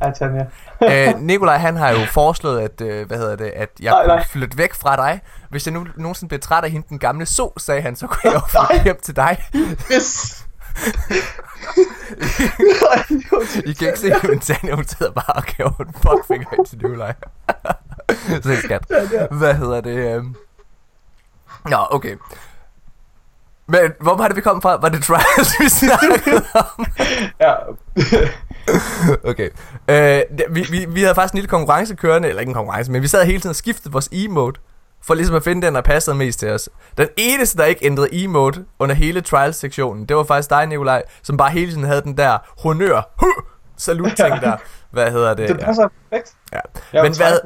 Ja, 0.03 0.11
Tanja. 0.11 0.45
øh, 1.13 1.21
Nikolaj 1.21 1.57
han 1.57 1.77
har 1.77 1.91
jo 1.91 1.99
foreslået 2.13 2.61
at 2.61 2.81
øh, 2.81 3.07
hvad 3.07 3.19
hedder 3.19 3.37
det 3.37 3.53
at 3.57 3.69
jeg 3.81 3.91
Nej, 3.91 4.03
kunne 4.05 4.15
nej. 4.17 4.25
flytte 4.31 4.59
væk 4.59 4.75
fra 4.75 4.97
dig. 4.97 5.21
Hvis 5.51 5.67
jeg 5.67 5.75
nu 5.75 5.87
nogensinde 5.97 6.29
bliver 6.29 6.41
træt 6.41 6.65
af 6.65 6.71
hende 6.71 6.87
den 6.89 6.99
gamle 6.99 7.27
so, 7.27 7.53
sagde 7.59 7.83
han, 7.83 7.97
så 7.97 8.07
kunne 8.07 8.21
jeg 8.25 8.35
jo 8.35 8.41
flytte 8.69 8.85
hjem 8.85 8.99
til 9.03 9.17
dig. 9.17 9.45
Yes. 9.93 10.41
I 13.67 13.73
kan 13.73 13.87
ikke 13.89 13.99
se, 13.99 14.13
men 14.23 14.41
Tanja 14.41 14.75
hun 14.75 14.85
sidder 14.85 15.13
bare 15.13 15.33
og 15.37 15.43
gav 15.43 15.67
en 15.81 15.95
fuckfinger 16.03 16.47
ind 16.59 16.67
til 16.67 16.79
Nikolaj. 16.79 17.15
så 18.43 18.57
skat. 18.65 18.85
Hvad 19.31 19.55
hedder 19.55 19.81
det? 19.81 19.97
Øh... 20.17 20.25
Nå, 21.71 21.77
okay. 21.91 22.17
Men 23.67 23.93
hvor 24.01 24.17
var 24.17 24.29
det, 24.29 24.37
vi 24.37 24.41
kom 24.41 24.63
fra? 24.63 24.77
Var 24.77 24.89
det 24.89 25.05
Trials, 25.05 25.61
vi 25.61 25.69
snakkede 25.69 26.45
om? 26.55 26.87
ja. 27.41 27.55
Okay. 29.31 29.51
Øh, 29.89 29.95
det- 30.39 30.45
vi, 30.51 30.67
vi, 30.71 30.85
vi 30.89 31.01
havde 31.03 31.15
faktisk 31.15 31.33
en 31.33 31.37
lille 31.37 31.49
konkurrence 31.49 31.95
kørende, 31.95 32.29
eller 32.29 32.41
ikke 32.41 32.51
en 32.51 32.55
konkurrence, 32.55 32.93
men 32.93 33.03
vi 33.03 33.07
sad 33.09 33.25
hele 33.27 33.39
tiden 33.41 33.51
og 33.51 33.57
skiftede 33.57 33.93
vores 33.93 34.09
emote, 34.13 34.61
for 35.03 35.15
ligesom 35.15 35.37
at 35.37 35.45
finde 35.45 35.67
den, 35.67 35.75
der 35.75 35.81
passede 35.81 36.17
mest 36.17 36.39
til 36.39 36.51
os. 36.51 36.69
Den 36.99 37.09
eneste, 37.17 37.59
der 37.59 37.65
ikke 37.65 37.85
ændrede 37.87 38.09
emote 38.25 38.65
under 38.79 38.95
hele 38.95 39.21
trials-sektionen, 39.21 40.07
det 40.07 40.17
var 40.17 40.25
faktisk 40.25 40.51
dig, 40.51 40.67
Nikolaj, 40.67 41.03
som 41.23 41.37
bare 41.37 41.51
hele 41.51 41.71
tiden 41.73 41.85
havde 41.85 42.03
den 42.03 42.17
der 42.17 42.39
honør, 42.63 43.03
huh, 43.17 43.45
salut-ting 43.77 44.41
der. 44.41 44.57
Hvad 44.91 45.11
hedder 45.13 45.35
det? 45.35 45.49
Det 45.49 45.61
passer 45.61 45.89
perfekt. 46.11 46.33
Ja. 46.53 47.03
Men, 47.03 47.17
hvad, 47.17 47.39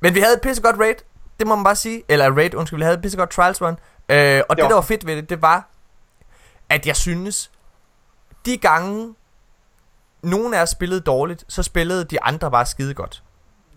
men 0.00 0.14
vi 0.14 0.20
havde 0.20 0.34
et 0.34 0.40
pissegodt 0.40 0.76
raid, 0.80 0.94
det 1.38 1.46
må 1.46 1.54
man 1.54 1.64
bare 1.64 1.76
sige. 1.76 2.02
Eller 2.08 2.30
raid, 2.36 2.54
undskyld, 2.54 2.78
vi 2.78 2.82
havde 2.84 2.96
et 2.96 3.02
pissegodt 3.02 3.30
trials 3.30 3.62
run. 3.62 3.76
Øh, 4.08 4.42
og 4.48 4.56
det, 4.56 4.62
Jo. 4.62 4.68
der 4.68 4.74
var 4.74 4.80
fedt 4.80 5.06
ved 5.06 5.16
det, 5.16 5.30
det 5.30 5.42
var, 5.42 5.68
at 6.68 6.86
jeg 6.86 6.96
synes, 6.96 7.50
de 8.46 8.56
gange, 8.56 9.14
nogen 10.22 10.54
af 10.54 10.62
os 10.62 10.68
spillede 10.70 11.00
dårligt, 11.00 11.44
så 11.48 11.62
spillede 11.62 12.04
de 12.04 12.22
andre 12.22 12.50
bare 12.50 12.66
skide 12.66 12.94
godt. 12.94 13.22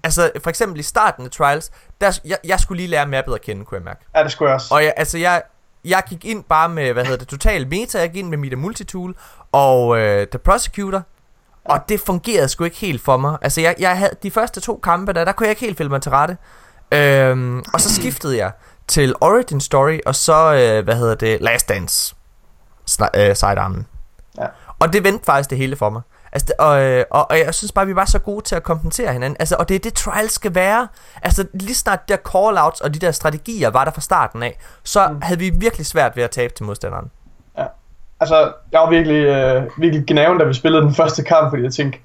Altså, 0.04 0.32
for 0.44 0.50
eksempel 0.50 0.80
i 0.80 0.84
starten 0.84 1.26
af 1.26 1.32
Trials, 1.32 1.72
der, 2.02 2.20
jeg, 2.26 2.38
jeg 2.44 2.60
skulle 2.60 2.78
lige 2.78 2.88
lære 2.90 3.06
mappet 3.08 3.34
at 3.34 3.42
kende, 3.42 3.66
kunne 3.66 3.76
jeg 3.78 3.84
mærke. 3.84 4.06
Ja, 4.16 4.24
det 4.24 4.32
skulle 4.32 4.50
jeg 4.50 4.56
også. 4.56 4.74
Og 4.74 4.84
jeg, 4.84 4.94
altså, 4.98 5.18
jeg, 5.18 5.42
jeg 5.86 6.04
gik 6.10 6.26
ind 6.26 6.44
bare 6.44 6.70
med, 6.70 6.94
hvad 6.94 7.04
hedder 7.04 7.18
det, 7.18 7.28
total 7.28 7.68
meta, 7.68 8.00
jeg 8.00 8.10
gik 8.10 8.20
ind 8.20 8.30
med 8.30 8.38
Mita 8.38 8.56
Multitool 8.56 9.16
og 9.52 9.98
øh, 10.00 10.28
The 10.28 10.40
Prosecutor, 10.40 11.04
og 11.66 11.90
det 11.90 12.00
fungerede 12.00 12.48
sgu 12.50 12.64
ikke 12.64 12.78
helt 12.78 13.02
for 13.02 13.18
mig. 13.18 13.38
Altså, 13.42 13.62
jeg, 13.62 13.76
jeg 13.80 13.98
havde 13.98 14.16
de 14.24 14.32
første 14.32 14.62
to 14.62 14.80
kampe 14.84 15.14
der, 15.14 15.26
der 15.26 15.32
kunne 15.32 15.46
jeg 15.46 15.50
ikke 15.52 15.62
helt 15.66 15.78
følge 15.78 15.90
mig 15.90 16.02
til 16.02 16.12
rette. 16.12 16.38
Øhm, 16.92 17.64
og 17.74 17.82
så 17.82 17.96
skiftede 17.96 18.38
jeg 18.38 18.52
til 18.88 19.16
Origin 19.22 19.62
Story, 19.62 20.00
og 20.06 20.16
så, 20.16 20.54
øh, 20.54 20.84
hvad 20.84 20.96
hedder 20.96 21.16
det, 21.16 21.42
Last 21.42 21.70
Dance. 21.70 22.16
sna- 22.92 23.10
øh, 23.20 23.36
sidearmen. 23.36 23.88
Ja. 24.38 24.46
Og 24.80 24.94
det 24.94 25.04
vendte 25.04 25.26
faktisk 25.26 25.50
det 25.50 25.58
hele 25.58 25.76
for 25.76 25.90
mig. 25.90 26.02
Altså, 26.36 26.54
og, 26.60 26.84
øh, 26.84 27.06
og, 27.10 27.32
og 27.32 27.40
jeg 27.40 27.54
synes 27.54 27.72
bare, 27.72 27.86
vi 27.86 27.96
var 27.96 28.06
så 28.06 28.20
gode 28.20 28.44
til 28.44 28.56
at 28.56 28.64
kompensere 28.64 29.14
hinanden. 29.14 29.38
Altså, 29.40 29.56
og 29.60 29.70
det 29.70 29.76
er 29.76 29.80
det, 29.80 29.94
trials 29.94 30.34
skal 30.34 30.56
være. 30.56 30.88
Altså, 31.22 31.46
lige 31.54 31.76
snart 31.76 32.10
de 32.10 32.14
der 32.14 32.20
call-outs 32.30 32.84
og 32.84 32.94
de 32.94 33.00
der 33.00 33.12
strategier 33.12 33.70
var 33.70 33.84
der 33.84 33.92
fra 33.92 34.02
starten 34.02 34.44
af, 34.44 34.58
så 34.84 35.08
mm. 35.08 35.22
havde 35.22 35.40
vi 35.40 35.52
virkelig 35.60 35.86
svært 35.86 36.16
ved 36.16 36.24
at 36.24 36.32
tabe 36.32 36.54
til 36.54 36.66
modstanderen. 36.66 37.12
Altså, 38.20 38.52
jeg 38.72 38.80
var 38.80 38.90
virkelig, 38.90 39.26
øh, 39.26 39.64
virkelig 39.78 40.06
gnaven, 40.08 40.38
da 40.38 40.46
vi 40.46 40.54
spillede 40.54 40.84
den 40.84 40.94
første 40.96 41.24
kamp, 41.24 41.52
fordi 41.52 41.64
jeg 41.64 41.74
tænkte, 41.74 42.00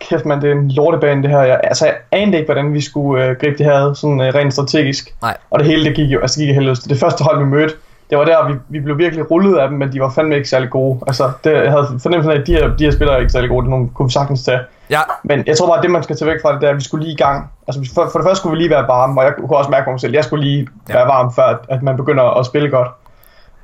kæft 0.00 0.24
man, 0.24 0.42
det 0.42 0.50
er 0.50 0.54
en 0.54 0.70
lortebane 0.70 1.22
det 1.22 1.30
her. 1.30 1.40
Jeg, 1.40 1.60
altså, 1.64 1.86
jeg 1.86 1.96
anede 2.12 2.38
ikke, 2.38 2.52
hvordan 2.52 2.74
vi 2.74 2.80
skulle 2.80 3.24
øh, 3.24 3.36
gribe 3.40 3.58
det 3.58 3.66
her 3.66 3.94
sådan 3.94 4.20
øh, 4.20 4.34
rent 4.34 4.52
strategisk. 4.52 5.14
Nej. 5.22 5.36
Og 5.50 5.58
det 5.58 5.68
hele, 5.68 5.84
det 5.84 5.96
gik 5.96 6.10
jo, 6.10 6.20
altså 6.20 6.40
det 6.40 6.46
gik 6.46 6.50
i 6.50 6.54
helvede. 6.54 6.88
Det 6.88 6.98
første 6.98 7.24
hold, 7.24 7.38
vi 7.38 7.44
mødte, 7.44 7.74
det 8.10 8.18
var 8.18 8.24
der, 8.24 8.48
vi, 8.48 8.54
vi 8.68 8.80
blev 8.80 8.98
virkelig 8.98 9.30
rullet 9.30 9.58
af 9.58 9.68
dem, 9.68 9.78
men 9.78 9.92
de 9.92 10.00
var 10.00 10.10
fandme 10.10 10.36
ikke 10.36 10.48
særlig 10.48 10.70
gode. 10.70 11.00
Altså, 11.06 11.30
det, 11.44 11.52
jeg 11.52 11.70
havde 11.70 11.86
fornemmelsen 12.02 12.32
af, 12.32 12.40
at 12.40 12.46
de 12.46 12.52
her, 12.52 12.76
de 12.76 12.84
her 12.84 12.90
spillere 12.90 13.16
er 13.16 13.20
ikke 13.20 13.32
særlig 13.32 13.50
gode, 13.50 13.62
det 13.62 13.70
nogle, 13.70 13.88
kunne 13.94 14.06
vi 14.08 14.12
sagtens 14.12 14.42
tage. 14.44 14.60
Ja, 14.90 15.00
Men 15.24 15.42
jeg 15.46 15.56
tror 15.56 15.66
bare, 15.66 15.76
at 15.76 15.82
det 15.82 15.90
man 15.90 16.02
skal 16.02 16.16
tage 16.16 16.30
væk 16.30 16.42
fra 16.42 16.52
det, 16.52 16.60
det 16.60 16.66
er, 16.66 16.70
at 16.70 16.76
vi 16.76 16.82
skulle 16.84 17.04
lige 17.04 17.14
i 17.14 17.16
gang. 17.16 17.50
Altså 17.68 17.90
for, 17.94 18.08
for 18.12 18.18
det 18.18 18.26
første 18.26 18.36
skulle 18.40 18.56
vi 18.56 18.62
lige 18.62 18.70
være 18.70 18.88
varme, 18.88 19.20
og 19.20 19.24
jeg 19.24 19.32
kunne 19.38 19.56
også 19.56 19.70
mærke 19.70 19.84
på 19.84 19.90
mig 19.90 20.00
selv, 20.00 20.12
jeg 20.14 20.24
skulle 20.24 20.44
lige 20.44 20.68
Ja. 20.88 20.94
være 20.94 21.06
varm, 21.06 21.32
før 21.34 21.42
at, 21.42 21.58
at 21.68 21.82
man 21.82 21.96
begynder 21.96 22.38
at 22.38 22.46
spille 22.46 22.70
godt. 22.70 22.88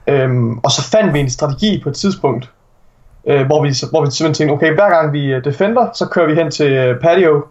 Øhm, 0.06 0.58
og 0.58 0.70
så 0.70 0.90
fandt 0.90 1.14
vi 1.14 1.20
en 1.20 1.30
strategi 1.30 1.80
på 1.82 1.88
et 1.88 1.94
tidspunkt, 1.94 2.50
øh, 3.26 3.46
hvor, 3.46 3.62
vi, 3.62 3.74
hvor 3.90 4.04
vi 4.04 4.10
simpelthen 4.10 4.34
tænkte, 4.34 4.52
okay, 4.52 4.74
hver 4.74 4.90
gang 4.90 5.12
vi 5.12 5.26
øh, 5.26 5.44
defender, 5.44 5.86
så 5.94 6.06
kører 6.06 6.26
vi 6.26 6.34
hen 6.34 6.50
til 6.50 6.72
øh, 6.72 7.00
patio, 7.00 7.44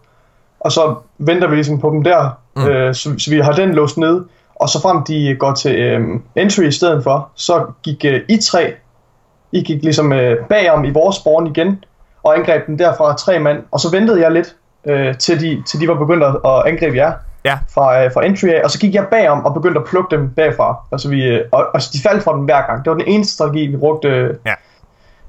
og 0.59 0.71
så 0.71 0.95
venter 1.17 1.47
vi 1.47 1.55
ligesom 1.55 1.79
på 1.81 1.89
dem 1.89 2.03
der, 2.03 2.37
Mm. 2.55 2.61
mm. 2.61 2.67
øh, 2.69 2.93
så, 2.95 3.09
så 3.17 3.31
vi 3.31 3.39
har 3.39 3.51
den 3.51 3.73
låst 3.73 3.97
ned. 3.97 4.21
Og 4.61 4.69
så 4.69 4.81
frem 4.81 5.03
de 5.03 5.35
går 5.39 5.53
til 5.53 5.75
øh, 5.79 6.01
entry 6.35 6.63
i 6.63 6.71
stedet 6.71 7.03
for, 7.03 7.29
så 7.35 7.65
gik 7.83 8.05
øh, 8.05 8.21
I 8.29 8.37
tre, 8.37 8.73
I 9.51 9.63
gik 9.63 9.83
ligesom 9.83 10.13
øh, 10.13 10.37
bagom 10.49 10.85
i 10.85 10.89
vores 10.89 11.15
spawn 11.15 11.47
igen, 11.47 11.83
og 12.23 12.37
angreb 12.37 12.67
den 12.67 12.79
derfra 12.79 13.15
tre 13.15 13.39
mand, 13.39 13.63
og 13.71 13.79
så 13.79 13.91
ventede 13.91 14.21
jeg 14.21 14.31
lidt, 14.31 14.55
øh, 14.85 15.17
til, 15.17 15.41
de, 15.41 15.63
til 15.67 15.79
de 15.81 15.87
var 15.87 15.93
begyndt 15.95 16.23
at 16.23 16.35
at 16.45 16.63
angribe 16.65 16.97
jer 16.97 17.13
Ja. 17.45 17.57
fra, 17.73 18.03
øh, 18.03 18.11
fra 18.13 18.25
entry 18.25 18.47
af, 18.47 18.61
og 18.63 18.71
så 18.71 18.79
gik 18.79 18.95
jeg 18.95 19.05
bagom 19.11 19.45
og 19.45 19.53
begyndte 19.53 19.79
at 19.79 19.85
plukke 19.85 20.15
dem 20.15 20.29
bagfra. 20.29 20.75
Altså, 20.91 21.09
vi, 21.09 21.23
øh, 21.23 21.41
og, 21.51 21.65
og 21.73 21.81
de 21.93 21.99
faldt 22.03 22.23
fra 22.23 22.33
dem 22.33 22.43
hver 22.43 22.67
gang. 22.67 22.85
Det 22.85 22.91
var 22.91 22.97
den 22.97 23.07
eneste 23.07 23.33
strategi, 23.33 23.67
vi 23.67 23.77
brugte 23.77 24.07
øh, 24.07 24.35
Ja. 24.45 24.53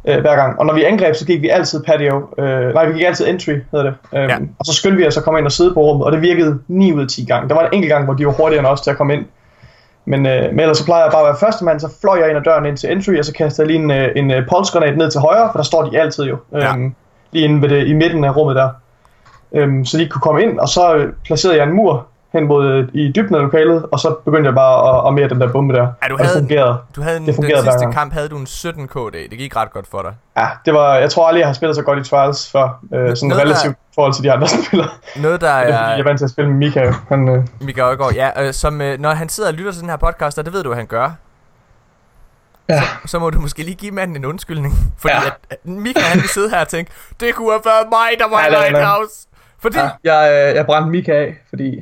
Øh, 0.04 0.20
hver 0.20 0.36
gang. 0.36 0.58
Og 0.58 0.66
når 0.66 0.74
vi 0.74 0.84
angreb, 0.84 1.14
så 1.14 1.26
gik 1.26 1.42
vi 1.42 1.48
altid 1.48 1.82
patio. 1.82 2.28
Øh, 2.38 2.74
nej, 2.74 2.86
vi 2.86 2.92
gik 2.92 3.02
altid 3.02 3.28
entry, 3.28 3.52
hedder 3.72 3.84
det. 3.84 3.94
Øhm, 4.14 4.28
Ja. 4.28 4.36
Og 4.58 4.66
så 4.66 4.72
skyndte 4.74 4.96
vi 4.98 5.06
os 5.06 5.16
at 5.16 5.24
komme 5.24 5.38
ind 5.38 5.46
og 5.46 5.52
sidde 5.52 5.74
på 5.74 5.80
rummet, 5.80 6.06
og 6.06 6.12
det 6.12 6.20
virkede 6.22 6.58
9 6.68 6.92
ud 6.92 7.02
af 7.02 7.08
10 7.08 7.24
gange. 7.24 7.48
Der 7.48 7.54
var 7.54 7.62
en 7.62 7.68
enkelt 7.72 7.92
gang, 7.92 8.04
hvor 8.04 8.14
de 8.14 8.26
var 8.26 8.32
hurtigere 8.32 8.58
end 8.58 8.66
os 8.66 8.80
til 8.80 8.90
at 8.90 8.96
komme 8.96 9.14
ind. 9.14 9.24
Men, 10.04 10.26
øh, 10.26 10.42
men 10.50 10.60
ellers 10.60 10.78
så 10.78 10.84
plejer 10.84 11.02
jeg 11.04 11.12
bare 11.12 11.22
at 11.22 11.26
være 11.26 11.36
første 11.40 11.64
mand, 11.64 11.80
så 11.80 11.88
fløj 12.00 12.18
jeg 12.18 12.28
ind 12.28 12.38
ad 12.38 12.42
døren 12.42 12.66
ind 12.66 12.76
til 12.76 12.92
entry, 12.92 13.18
og 13.18 13.24
så 13.24 13.32
kastede 13.32 13.68
jeg 13.68 13.76
lige 13.76 13.84
en, 13.84 13.90
øh, 13.90 14.08
en 14.16 14.30
øh, 14.30 14.48
pulse 14.48 14.72
granat 14.72 14.96
ned 14.98 15.10
til 15.10 15.20
højre, 15.20 15.48
for 15.52 15.58
der 15.58 15.64
står 15.64 15.82
de 15.84 16.00
altid 16.00 16.24
jo. 16.24 16.36
Ja. 16.52 16.74
Øhm, 16.74 16.94
lige 17.32 17.44
inde 17.44 17.62
ved 17.62 17.68
det, 17.68 17.86
i 17.86 17.92
midten 17.92 18.24
af 18.24 18.36
rummet 18.36 18.56
der. 18.56 18.68
Øhm, 19.54 19.84
så 19.84 19.98
de 19.98 20.08
kunne 20.08 20.20
komme 20.20 20.42
ind, 20.42 20.58
og 20.58 20.68
så 20.68 20.94
øh, 20.94 21.12
placerede 21.24 21.58
jeg 21.58 21.66
en 21.66 21.72
mur 21.72 22.06
hen 22.32 22.46
mod 22.46 22.66
øh, 22.66 22.88
i 22.94 23.12
dybden 23.16 23.34
af 23.34 23.42
lokalet, 23.42 23.86
og 23.92 23.98
så 24.00 24.14
begyndte 24.24 24.46
jeg 24.48 24.54
bare 24.54 24.88
at 24.98 25.06
armere 25.06 25.28
den 25.28 25.40
der 25.40 25.52
bombe 25.52 25.74
der. 25.74 25.86
Ja, 26.02 26.08
du 26.08 26.14
og 26.14 26.18
det 26.18 26.26
havde- 26.26 26.38
fungerede. 26.38 26.78
du 26.96 27.02
havde 27.02 27.16
en, 27.16 27.22
Det 27.22 27.26
den 27.26 27.34
fungerede 27.34 27.62
hver 27.62 27.72
sidste 27.72 27.84
gang. 27.84 27.94
kamp 27.94 28.12
havde 28.12 28.28
du 28.28 28.36
en 28.38 28.46
17 28.46 28.88
KD. 28.88 29.12
Det 29.30 29.38
gik 29.38 29.56
ret 29.56 29.70
godt 29.72 29.86
for 29.90 30.02
dig. 30.02 30.12
Ja, 30.36 30.46
det 30.64 30.74
var, 30.74 30.96
jeg 30.96 31.10
tror 31.10 31.26
aldrig, 31.28 31.40
jeg 31.40 31.48
har 31.48 31.52
spillet 31.54 31.76
så 31.76 31.82
godt 31.82 32.06
i 32.06 32.10
Trials 32.10 32.50
før, 32.52 32.62
øh, 32.94 33.16
sådan 33.16 33.28
Noget, 33.28 33.30
der- 33.30 33.38
relativt 33.40 33.74
i 33.76 33.94
forhold 33.94 34.12
til 34.14 34.24
de 34.24 34.32
andre 34.32 34.48
spillere. 34.66 34.88
Noget, 35.16 35.40
der 35.40 35.48
er 35.50 35.68
jeg 35.68 35.98
er... 36.00 36.04
vant 36.04 36.18
til 36.18 36.24
at 36.24 36.30
spille 36.30 36.50
med 36.50 36.58
Mika. 36.58 36.92
Han, 37.08 37.28
øh, 37.28 37.46
Michael 37.60 37.84
Øjgaard, 37.86 38.12
ja, 38.14 38.46
øh, 38.46 38.52
som 38.52 38.80
øh, 38.80 38.98
når 39.00 39.10
han 39.10 39.28
sidder 39.28 39.48
og 39.50 39.54
lytter 39.54 39.72
til 39.72 39.80
den 39.80 39.88
her 39.90 39.96
podcast, 39.96 40.38
og 40.38 40.44
det 40.44 40.52
ved 40.52 40.62
du, 40.62 40.70
at 40.70 40.76
han 40.76 40.86
gør, 40.86 41.10
ja, 42.68 42.82
så 43.06 43.18
må 43.18 43.30
du 43.30 43.40
måske 43.40 43.62
lige 43.62 43.74
give 43.74 43.92
manden 43.92 44.16
en 44.16 44.24
undskyldning. 44.24 44.74
Fordi 44.98 45.14
Ja. 45.14 45.20
at, 45.26 45.32
at 45.50 45.58
Michael, 45.66 46.06
han 46.06 46.20
vil 46.20 46.28
sidde 46.28 46.50
her 46.50 46.60
og 46.60 46.68
tænke, 46.68 46.90
det 47.20 47.34
kunne 47.34 47.50
have 47.50 47.62
været 47.64 47.86
mig, 47.90 48.08
der 48.18 48.28
var 48.36 48.40
Ja, 48.40 48.46
i. 48.46 48.70
Lighthouse. 48.70 49.26
Fordi... 49.58 49.78
ja, 49.78 50.14
jeg, 50.14 50.48
øh, 50.50 50.56
jeg 50.56 50.66
brændte 50.66 50.90
Mika 50.90 51.12
af, 51.12 51.34
fordi 51.50 51.80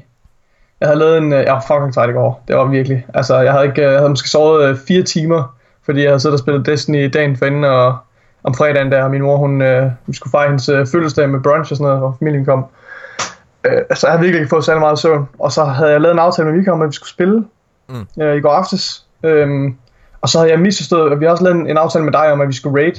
jeg 0.80 0.88
havde 0.88 0.98
lavet 0.98 1.18
en... 1.18 1.32
øh, 1.32 1.44
Jeg 1.44 1.52
var 1.52 1.64
fucking 1.66 1.94
træt 1.94 2.08
i 2.10 2.12
går. 2.12 2.42
Det 2.48 2.56
var 2.56 2.64
virkelig... 2.64 3.06
Altså, 3.14 3.40
jeg 3.40 3.52
havde, 3.52 3.66
ikke, 3.66 3.82
jeg 3.82 3.96
havde 3.98 4.08
måske 4.08 4.28
sovet 4.28 4.68
øh, 4.68 4.76
fire 4.88 5.02
timer, 5.02 5.56
fordi 5.84 6.02
jeg 6.02 6.10
havde 6.10 6.20
siddet 6.20 6.34
og 6.34 6.38
spillet 6.38 6.66
Destiny 6.66 7.10
dagen 7.14 7.36
forinden, 7.36 7.64
og 7.64 7.96
om 8.44 8.54
fredagen 8.54 8.92
der, 8.92 9.08
min 9.08 9.22
mor, 9.22 9.36
hun, 9.36 9.62
øh, 9.62 9.90
vi 10.06 10.14
skulle 10.14 10.30
fejre 10.30 10.46
hendes 10.48 10.68
øh, 10.68 10.86
fødselsdag 10.86 11.28
med 11.30 11.40
brunch 11.40 11.72
og 11.72 11.76
sådan 11.76 11.84
noget, 11.84 11.98
hvor 11.98 12.16
familien 12.18 12.44
kom. 12.44 12.66
Øh, 13.64 13.72
så 13.94 14.06
jeg 14.06 14.12
havde 14.12 14.20
virkelig 14.20 14.40
ikke 14.40 14.50
fået 14.50 14.64
særlig 14.64 14.80
meget 14.80 14.98
søvn. 14.98 15.28
Og 15.38 15.52
så 15.52 15.64
havde 15.64 15.90
jeg 15.90 16.00
lavet 16.00 16.12
en 16.14 16.18
aftale 16.18 16.48
med 16.48 16.58
Mika 16.58 16.70
om, 16.70 16.82
at 16.82 16.88
vi 16.88 16.92
skulle 16.94 17.10
spille 17.10 17.44
Mm. 17.88 18.22
øh, 18.22 18.36
i 18.36 18.40
går 18.40 18.50
aftes. 18.50 19.04
Øhm, 19.22 19.74
og 20.20 20.28
så 20.28 20.38
havde 20.38 20.50
jeg 20.50 20.60
misforstået, 20.60 21.12
at 21.12 21.20
vi 21.20 21.24
har 21.24 21.32
også 21.32 21.44
lavet 21.44 21.56
en, 21.56 21.66
en 21.66 21.76
aftale 21.76 22.04
med 22.04 22.12
dig 22.12 22.32
om, 22.32 22.40
at 22.40 22.48
vi 22.48 22.52
skulle 22.52 22.82
raid. 22.82 22.92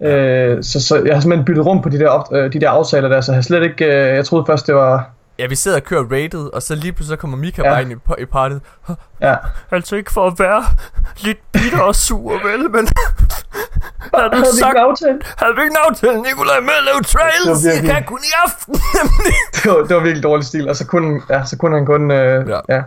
Øh, 0.00 0.62
så, 0.62 0.86
så 0.86 1.02
jeg 1.06 1.14
har 1.14 1.20
simpelthen 1.20 1.44
byttet 1.44 1.66
rum 1.66 1.82
på 1.82 1.88
de 1.88 1.98
der, 1.98 2.08
op, 2.08 2.28
øh, 2.32 2.52
de 2.52 2.60
der 2.60 2.70
aftaler 2.70 3.08
der, 3.08 3.20
så 3.20 3.32
jeg 3.32 3.36
har 3.36 3.42
slet 3.42 3.62
ikke, 3.62 3.84
øh, 3.84 4.16
jeg 4.16 4.24
troede 4.24 4.44
først 4.46 4.66
det 4.66 4.74
var, 4.74 5.10
Ja, 5.38 5.46
vi 5.46 5.54
sidder 5.54 5.76
og 5.76 5.82
kører 5.84 6.04
rated, 6.04 6.50
og 6.54 6.62
så 6.62 6.74
lige 6.74 6.92
pludselig 6.92 7.16
så 7.18 7.20
kommer 7.20 7.36
Mika 7.36 7.62
Ja. 7.62 7.68
bare 7.70 7.82
ind 7.82 7.92
i, 7.92 7.96
i 8.18 8.24
partiet. 8.24 8.60
ja, 9.20 9.34
Altså 9.70 9.96
ikke 9.96 10.12
for 10.12 10.26
at 10.26 10.38
være 10.38 10.64
lidt 11.16 11.38
bitter 11.52 11.80
og 11.80 11.94
sur, 11.94 12.32
vel, 12.48 12.70
men... 12.70 12.88
havde 14.14 14.14
du 14.14 14.18
havde 14.18 14.30
vi 14.30 14.36
ikke 14.36 14.46
sagt, 14.58 14.76
en 14.76 14.82
aftale? 14.82 15.18
havde 15.36 15.52
du 15.56 15.60
ikke 15.60 15.70
en 15.70 15.76
aftale, 15.90 16.22
Nikolaj, 16.22 16.60
med 16.60 16.70
at 16.78 16.84
lave 16.84 17.00
trails? 17.02 17.60
Det 17.62 17.72
virkelig- 17.72 17.94
kan 17.94 18.04
kun 18.04 18.18
i 18.24 18.32
aften. 18.44 18.74
Det 19.54 19.70
var, 19.72 19.76
det 19.86 19.96
var 19.96 20.02
virkelig 20.02 20.22
dårlig 20.22 20.44
stil, 20.46 20.68
og 20.68 20.76
så 20.76 20.86
kunne, 20.86 21.20
ja, 21.30 21.44
så 21.44 21.56
kunne 21.56 21.76
han 21.76 21.86
kun, 21.86 22.10
øh, 22.10 22.48
Ja. 22.48 22.60
ja. 22.68 22.82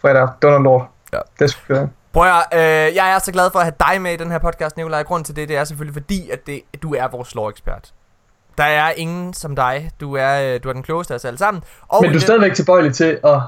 fredag, 0.00 0.28
noget 0.42 0.62
lort. 0.62 0.82
Ja. 1.12 1.18
Det 1.38 1.50
skulle 1.50 1.80
jeg. 1.80 1.88
Prøv 2.12 2.24
at, 2.26 2.44
øh, 2.54 2.96
jeg 2.96 3.10
er 3.14 3.18
så 3.18 3.32
glad 3.32 3.50
for 3.52 3.58
at 3.58 3.64
have 3.64 3.74
dig 3.92 4.02
med 4.02 4.12
i 4.12 4.16
den 4.16 4.30
her 4.30 4.38
podcast, 4.38 4.76
Nikolaj. 4.76 5.02
Grunden 5.02 5.24
til 5.24 5.36
det, 5.36 5.48
det 5.48 5.56
er 5.56 5.64
selvfølgelig 5.64 5.94
fordi, 5.94 6.30
at 6.30 6.46
det, 6.46 6.60
du 6.82 6.94
er 6.94 7.08
vores 7.08 7.34
lore-ekspert. 7.34 7.92
Der 8.58 8.64
er 8.64 8.90
ingen 8.92 9.34
som 9.34 9.56
dig. 9.56 9.90
Du 10.00 10.16
er, 10.16 10.54
øh, 10.54 10.60
du 10.62 10.68
er 10.68 10.72
den 10.72 10.82
klogeste 10.82 11.14
af 11.14 11.18
os 11.18 11.24
alle 11.24 11.38
sammen. 11.38 11.62
Og 11.88 12.02
Men 12.02 12.08
du 12.08 12.08
er 12.08 12.12
den- 12.12 12.20
stadigvæk 12.20 12.54
tilbøjelig 12.54 12.94
til 12.94 13.20
at 13.24 13.40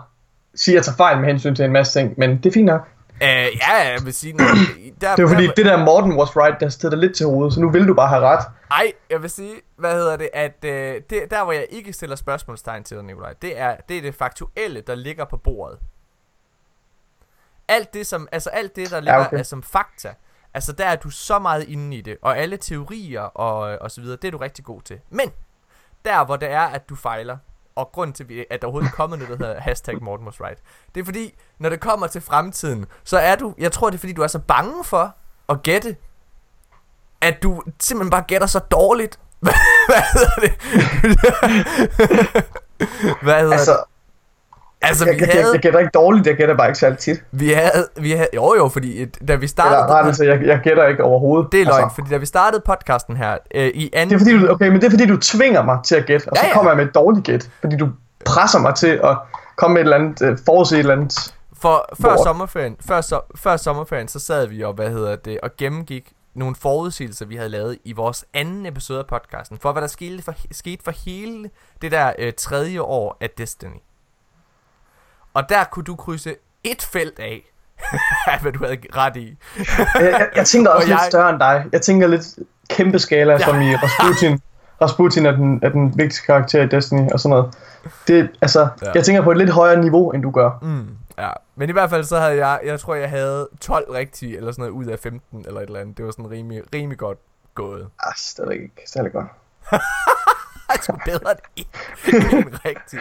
sige, 0.55 0.73
at 0.73 0.77
jeg 0.77 0.85
tager 0.85 0.97
fejl 0.97 1.19
med 1.21 1.27
hensyn 1.29 1.55
til 1.55 1.64
en 1.64 1.73
masse 1.73 2.01
ting, 2.01 2.14
men 2.17 2.37
det 2.37 2.47
er 2.47 2.53
fint 2.53 2.67
nok. 2.67 2.88
Øh, 3.23 3.29
ja, 3.29 3.73
jeg 3.93 3.99
vil 4.05 4.14
sige... 4.14 4.33
Der, 4.38 4.47
Det 5.01 5.19
er 5.19 5.23
jo 5.23 5.29
fordi, 5.29 5.47
det 5.57 5.67
der 5.67 5.85
Morten 5.85 6.12
was 6.19 6.37
right, 6.37 6.61
der 6.61 6.69
stod 6.69 6.97
lidt 6.97 7.17
til 7.17 7.27
hovedet, 7.27 7.55
så 7.55 7.61
nu 7.61 7.71
vil 7.71 7.88
du 7.88 7.95
bare 7.95 8.09
have 8.09 8.21
ret. 8.23 8.45
Ej, 8.71 8.93
jeg 9.11 9.23
vil 9.23 9.31
sige, 9.31 9.55
hvad 9.77 9.93
hedder 9.95 10.17
det, 10.17 10.29
at 10.35 10.64
øh, 10.64 11.01
det, 11.11 11.23
der 11.31 11.45
hvor 11.45 11.53
jeg 11.53 11.67
ikke 11.71 11.93
stiller 11.93 12.17
spørgsmålstegn 12.17 12.85
til 12.85 12.97
dig, 12.97 13.05
Nikolaj, 13.05 13.35
det 13.43 13.59
er, 13.61 13.77
det 13.88 13.99
er 13.99 14.03
det 14.03 14.14
faktuelle, 14.14 14.81
der 14.81 14.95
ligger 14.95 15.25
på 15.25 15.37
bordet. 15.37 15.79
Alt 17.69 17.95
det, 17.95 18.07
som, 18.07 18.29
altså 18.33 18.51
alt 18.51 18.77
det, 18.77 18.90
der 18.90 19.01
ligger 19.01 19.14
ja, 19.21 19.27
okay. 19.27 19.38
er 19.38 19.43
som 19.43 19.62
fakta, 19.62 20.09
altså 20.55 20.73
der 20.73 20.87
er 20.87 20.97
du 20.97 21.11
så 21.11 21.38
meget 21.38 21.69
inde 21.69 21.97
i 21.97 22.01
det, 22.01 22.17
og 22.23 22.38
alle 22.38 22.57
teorier 22.57 23.21
og, 23.21 23.79
og 23.81 23.90
så 23.90 24.01
videre, 24.01 24.19
det 24.23 24.29
er 24.29 24.33
du 24.33 24.38
rigtig 24.38 24.64
god 24.64 24.81
til. 24.83 24.99
Men, 25.11 25.31
der 26.05 26.25
hvor 26.25 26.37
det 26.37 26.51
er, 26.51 26.61
at 26.61 26.88
du 26.88 26.97
fejler, 26.97 27.37
og 27.77 27.90
grund 27.93 28.12
til, 28.12 28.47
at 28.51 28.61
der 28.62 28.67
overhovedet 28.67 28.88
er 28.88 28.93
kommet 28.95 29.19
noget, 29.19 29.38
der 29.38 29.47
hedder 29.47 29.61
hashtag 29.61 30.03
Morten 30.03 30.27
was 30.27 30.40
right, 30.40 30.59
det 30.95 31.01
er 31.01 31.05
fordi, 31.05 31.35
når 31.59 31.69
det 31.69 31.81
kommer 31.81 32.07
til 32.07 32.21
fremtiden, 32.21 32.87
så 33.05 33.19
er 33.19 33.37
du, 33.37 33.55
jeg 33.59 33.73
tror 33.73 33.90
det 33.90 33.97
er 33.97 34.01
fordi, 34.01 34.12
du 34.12 34.23
er 34.23 34.27
så 34.27 34.38
bange 34.38 34.85
for 34.85 35.14
at 35.49 35.62
gætte, 35.62 35.97
at 37.21 37.43
du 37.43 37.62
simpelthen 37.81 38.11
bare 38.11 38.25
gætter 38.29 38.47
så 38.47 38.59
dårligt. 38.59 39.19
Hvad 39.88 40.03
hedder 40.12 40.40
det? 40.40 40.53
Hvad 43.23 43.40
hedder 43.40 43.53
Altså, 43.53 43.73
det? 43.73 43.81
Altså, 44.88 45.05
jeg, 45.05 45.14
vi 45.14 45.20
jeg, 45.20 45.29
jeg, 45.29 45.42
havde, 45.42 45.53
jeg 45.53 45.61
gætter 45.61 45.79
ikke 45.79 45.90
dårligt, 45.94 46.27
jeg 46.27 46.37
gætter 46.37 46.57
bare 46.57 46.68
ikke 46.68 46.79
særlig 46.79 46.99
tit. 46.99 47.25
vi 47.33 47.49
havde, 47.53 47.88
vi 47.97 48.11
havde, 48.11 48.29
jo 48.35 48.55
jo, 48.59 48.68
fordi 48.68 49.05
da 49.05 49.11
vi 49.27 49.33
Eller 49.35 49.49
startede, 49.49 49.81
ret, 49.94 50.07
altså, 50.07 50.25
jeg, 50.25 50.42
jeg 50.42 50.61
gætter 50.64 50.87
ikke 50.87 51.05
overhovedet. 51.05 51.53
det 51.53 51.61
er 51.61 51.64
løgn, 51.64 51.83
Altså, 51.83 51.94
fordi 51.94 52.11
da 52.11 52.16
vi 52.16 52.27
startede 52.27 52.62
podcasten 52.66 53.16
her, 53.16 53.38
øh, 53.55 53.66
i 53.75 53.90
anden, 53.92 54.09
det 54.09 54.14
er 54.14 54.18
fordi, 54.35 54.47
du, 54.47 54.53
okay, 54.53 54.68
men 54.68 54.81
det 54.81 54.87
er 54.87 54.90
fordi, 54.90 55.07
du 55.07 55.16
tvinger 55.16 55.62
mig 55.62 55.79
til 55.85 55.94
at 55.94 56.07
gætte, 56.07 56.29
og 56.29 56.37
så 56.37 56.42
Ja, 56.42 56.49
ja. 56.49 56.55
kommer 56.55 56.70
jeg 56.70 56.77
med 56.77 56.87
et 56.87 56.94
dårligt 56.94 57.27
gæt, 57.27 57.51
fordi 57.61 57.77
du 57.77 57.88
presser 58.25 58.59
mig 58.59 58.75
til 58.75 59.01
at 59.05 59.16
komme 59.57 59.75
med 59.75 59.81
et 59.81 59.85
eller 59.85 59.97
andet, 59.97 60.23
øh, 60.23 60.38
forudse 60.47 60.75
et 60.75 60.79
eller 60.79 60.92
andet. 60.94 61.35
For 61.61 61.88
før 62.03 62.09
Hvor? 62.14 62.25
sommerferien, 62.25 62.77
før, 62.88 63.01
so, 63.01 63.16
før 63.37 63.57
sommerferien, 63.57 64.09
så 64.09 64.18
sad 64.18 64.47
vi 64.47 64.62
og, 64.62 64.73
hvad 64.73 64.90
hedder 64.90 65.16
det, 65.16 65.38
og 65.42 65.51
gennemgik 65.59 66.12
nogle 66.35 66.55
forudsigelser, 66.55 67.27
vi 67.27 67.37
havde 67.37 67.49
lavet 67.49 67.79
i 67.85 67.92
vores 67.92 68.25
anden 68.35 68.66
episode 68.66 68.99
af 68.99 69.07
podcasten, 69.07 69.59
for 69.59 69.73
hvad 69.73 69.83
der 69.83 69.88
skete 69.88 70.23
for, 70.23 70.35
skete 70.53 70.85
for 70.85 70.92
hele 71.05 71.51
det 71.83 71.92
der 71.92 72.12
øh, 72.18 72.33
tredje 72.38 72.81
år 72.81 73.16
af 73.20 73.31
Destiny. 73.38 73.70
Og 75.35 75.49
der 75.49 75.64
kunne 75.64 75.85
du 75.85 75.97
krydse 75.97 76.37
et 76.64 76.83
felt 76.92 77.18
af, 77.18 77.53
hvad 78.42 78.53
du 78.53 78.64
havde 78.64 78.79
ret 78.97 79.16
i. 79.16 79.38
Jeg, 79.59 79.87
jeg, 80.01 80.29
jeg 80.37 80.47
tænker 80.47 80.70
også 80.70 80.85
Og 80.85 80.88
lidt 80.88 80.99
jeg- 81.01 81.07
større 81.11 81.31
end 81.31 81.38
dig. 81.38 81.66
Jeg 81.73 81.83
tænker 81.83 82.07
lidt 82.07 82.23
kæmpe 82.70 82.99
skala, 82.99 83.33
Ja. 83.33 83.38
som 83.38 83.61
i 83.62 83.75
Rasputin. 83.77 84.40
Rasputin 84.83 85.27
er 85.27 85.31
den, 85.33 85.61
er 85.62 85.68
den 85.68 85.99
vigtigste 85.99 86.27
karakter 86.27 86.62
i 86.62 86.66
Destiny 86.66 87.11
og 87.12 87.20
sådan 87.20 87.31
noget. 87.31 87.55
Det, 88.09 88.31
altså, 88.42 88.68
Ja. 88.83 88.90
jeg 88.94 89.05
tænker 89.05 89.23
på 89.23 89.31
et 89.31 89.37
lidt 89.38 89.51
højere 89.51 89.81
niveau, 89.81 90.11
end 90.11 90.23
du 90.23 90.31
gør. 90.31 90.51
Mm, 90.62 90.88
ja, 91.18 91.31
men 91.57 91.68
i 91.68 91.73
hvert 91.73 91.90
fald 91.90 92.05
så 92.05 92.18
havde 92.18 92.47
jeg, 92.47 92.61
jeg 92.64 92.81
tror 92.81 92.94
jeg 92.94 93.11
havde 93.11 93.49
12 93.61 93.90
rigtige, 93.90 94.37
eller 94.37 94.53
sådan 94.53 94.62
noget, 94.62 94.73
ud 94.73 94.85
af 94.87 94.99
15, 94.99 95.44
eller 95.47 95.61
et 95.61 95.66
eller 95.66 95.81
andet. 95.81 95.97
Det 95.97 96.05
var 96.05 96.11
sådan 96.11 96.31
rimelig, 96.31 96.62
rimelig 96.75 96.99
godt 96.99 97.18
gået. 97.55 97.87
Ah, 98.03 98.12
stadig 98.16 98.53
ikke 98.62 98.83
særlig 98.87 99.12
godt. 99.12 99.27
Sgu 100.83 100.97
bedre 101.05 101.31
end 101.57 101.67
en, 102.07 102.39
en 102.39 102.59
rigtig. 102.65 103.01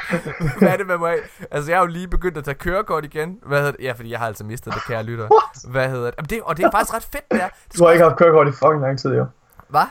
Hvad 0.59 0.69
er 0.69 0.77
det 0.77 0.87
med 0.87 0.97
mig? 0.97 1.15
Altså, 1.51 1.71
jeg 1.71 1.79
har 1.79 1.85
jo 1.85 1.91
lige 1.91 2.07
begyndt 2.07 2.37
at 2.37 2.43
tage 2.43 2.55
kørekort 2.55 3.05
igen. 3.05 3.39
Hvad 3.45 3.57
hedder 3.57 3.71
det? 3.71 3.83
Ja, 3.83 3.91
fordi 3.91 4.11
jeg 4.11 4.19
har 4.19 4.27
altså 4.27 4.43
mistet 4.43 4.73
det, 4.73 4.83
kære 4.87 5.03
lytter. 5.03 5.27
Hvad 5.71 5.89
hedder 5.89 6.05
det? 6.05 6.15
Jamen, 6.17 6.29
det? 6.29 6.41
Og 6.41 6.57
det 6.57 6.65
er 6.65 6.71
faktisk 6.71 6.93
ret 6.93 7.03
fedt, 7.03 7.31
det 7.31 7.43
er. 7.43 7.49
Det 7.71 7.79
Du 7.79 7.85
har 7.85 7.91
ikke 7.91 8.03
haft 8.03 8.17
kørekort 8.17 8.47
i 8.47 8.51
fucking 8.51 8.81
lang 8.81 8.99
tid, 8.99 9.15
jo. 9.15 9.25
Hvad? 9.69 9.85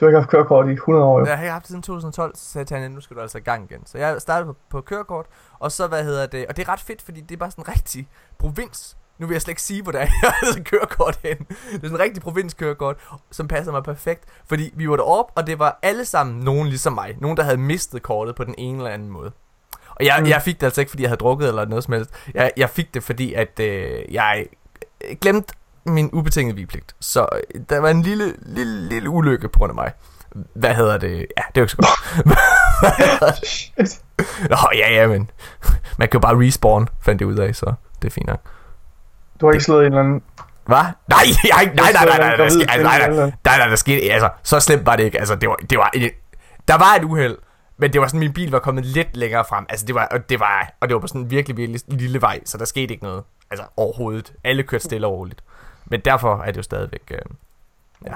Du 0.00 0.04
har 0.04 0.10
ikke 0.10 0.18
haft 0.18 0.30
kørekort 0.30 0.68
i 0.68 0.72
100 0.72 1.04
år, 1.04 1.20
jo. 1.20 1.26
Jeg 1.26 1.38
har 1.38 1.46
haft 1.46 1.62
det 1.62 1.68
siden 1.68 1.82
2012, 1.82 2.36
så 2.36 2.44
sagde 2.44 2.64
Tanja, 2.64 2.88
nu 2.88 3.00
skal 3.00 3.16
du 3.16 3.20
altså 3.20 3.38
i 3.38 3.40
gang 3.40 3.70
igen. 3.70 3.86
Så 3.86 3.98
jeg 3.98 4.20
startede 4.20 4.46
på, 4.46 4.56
på 4.70 4.80
kørekort, 4.80 5.26
og 5.58 5.72
så, 5.72 5.86
hvad 5.86 6.04
hedder 6.04 6.26
det, 6.26 6.46
og 6.46 6.56
det 6.56 6.68
er 6.68 6.72
ret 6.72 6.80
fedt, 6.80 7.02
fordi 7.02 7.20
det 7.20 7.34
er 7.34 7.38
bare 7.38 7.50
sådan 7.50 7.64
en 7.64 7.68
rigtig 7.68 8.08
provins. 8.38 8.96
Nu 9.18 9.26
vil 9.26 9.34
jeg 9.34 9.42
slet 9.42 9.52
ikke 9.52 9.62
sige, 9.62 9.82
hvordan 9.82 10.08
jeg 10.22 10.34
altså 10.42 10.62
kørekort 10.64 11.18
hen. 11.24 11.38
Det 11.38 11.48
er 11.72 11.78
sådan 11.82 11.90
en 11.90 11.98
rigtig 11.98 12.22
provinskørekort, 12.22 12.96
som 13.30 13.48
passer 13.48 13.72
mig 13.72 13.82
perfekt. 13.82 14.24
Fordi 14.46 14.72
vi 14.74 14.88
var 14.88 14.96
deroppe, 14.96 15.32
og 15.36 15.46
det 15.46 15.58
var 15.58 15.78
alle 15.82 16.04
sammen 16.04 16.40
nogen 16.40 16.68
ligesom 16.68 16.92
mig. 16.92 17.16
Nogen, 17.20 17.36
der 17.36 17.42
havde 17.42 17.56
mistet 17.56 18.02
kortet 18.02 18.34
på 18.34 18.44
den 18.44 18.54
ene 18.58 18.78
eller 18.78 18.90
anden 18.90 19.10
måde. 19.10 19.32
Og 19.88 20.06
jeg, 20.06 20.16
mm. 20.20 20.26
jeg 20.26 20.42
fik 20.42 20.60
det 20.60 20.66
altså 20.66 20.80
ikke, 20.80 20.90
fordi 20.90 21.02
jeg 21.02 21.10
havde 21.10 21.18
drukket 21.18 21.48
eller 21.48 21.64
noget 21.64 21.84
som 21.84 21.94
helst. 21.94 22.10
Jeg, 22.34 22.52
jeg 22.56 22.70
fik 22.70 22.94
det, 22.94 23.02
fordi 23.02 23.34
at 23.34 23.60
øh, 23.60 24.14
jeg 24.14 24.46
glemte 25.20 25.54
min 25.86 26.10
ubetingede 26.12 26.56
vigepligt. 26.56 26.94
Så 27.00 27.26
øh, 27.32 27.60
der 27.68 27.78
var 27.78 27.90
en 27.90 28.02
lille, 28.02 28.34
lille, 28.38 28.88
lille 28.88 29.10
ulykke 29.10 29.48
på 29.48 29.58
grund 29.58 29.70
af 29.70 29.74
mig. 29.74 29.92
Hvad 30.54 30.74
hedder 30.74 30.98
det? 30.98 31.26
Ja, 31.36 31.42
det 31.54 31.56
er 31.56 31.60
jo 31.60 31.62
ikke 31.62 31.72
så 31.72 31.76
godt. 31.76 31.88
Nå, 34.50 34.56
ja, 34.74 34.92
ja, 34.94 35.06
men 35.06 35.30
man 35.98 36.08
kan 36.08 36.18
jo 36.18 36.20
bare 36.20 36.46
respawn, 36.46 36.88
fandt 37.00 37.18
det 37.18 37.26
ud 37.26 37.36
af, 37.36 37.54
så 37.54 37.74
det 38.02 38.08
er 38.08 38.12
fint 38.12 38.26
nok. 38.26 38.40
Du 39.40 39.46
har 39.46 39.52
ikke 39.52 39.64
slået 39.64 39.80
en 39.80 39.92
eller 39.92 40.00
anden... 40.00 40.22
Hvad? 40.66 40.76
Nej, 41.08 41.18
jeg, 41.50 41.72
nej, 41.74 41.92
nej, 41.92 41.92
nej, 41.92 42.18
nej, 42.18 42.18
nej, 42.18 42.36
der 42.36 42.48
skete, 42.48 42.66
nej, 42.66 42.82
nej, 42.82 42.98
nej, 42.98 43.16
nej, 43.44 43.58
nej, 43.58 43.68
der 43.68 43.76
skete, 43.76 44.12
altså, 44.12 44.28
så 44.42 44.60
slemt 44.60 44.86
var 44.86 44.96
det 44.96 45.04
ikke, 45.04 45.18
altså, 45.18 45.34
det 45.34 45.48
var, 45.48 45.56
det 45.70 45.78
var, 45.78 45.90
der 46.68 46.78
var 46.78 46.94
et 46.98 47.04
uheld, 47.04 47.38
men 47.76 47.92
det 47.92 48.00
var 48.00 48.06
sådan, 48.06 48.20
min 48.20 48.32
bil 48.32 48.50
var 48.50 48.58
kommet 48.58 48.84
lidt 48.84 49.16
længere 49.16 49.44
frem, 49.48 49.66
altså, 49.68 49.86
det 49.86 49.94
var, 49.94 50.06
og 50.10 50.30
det 50.30 50.40
var, 50.40 50.72
og 50.80 50.88
det 50.88 50.94
var 50.94 51.00
på 51.00 51.06
sådan 51.06 51.20
en 51.20 51.30
virkelig, 51.30 51.56
virkelig 51.56 51.80
lille 51.88 52.20
vej, 52.20 52.40
så 52.44 52.58
der 52.58 52.64
skete 52.64 52.94
ikke 52.94 53.04
noget, 53.04 53.22
altså, 53.50 53.66
overhovedet, 53.76 54.32
alle 54.44 54.62
kørte 54.62 54.84
stille 54.84 55.06
og 55.06 55.12
roligt, 55.12 55.42
men 55.84 56.00
derfor 56.00 56.42
er 56.42 56.46
det 56.46 56.56
jo 56.56 56.62
stadigvæk, 56.62 57.10
øh, 57.10 57.18
ja. 58.06 58.14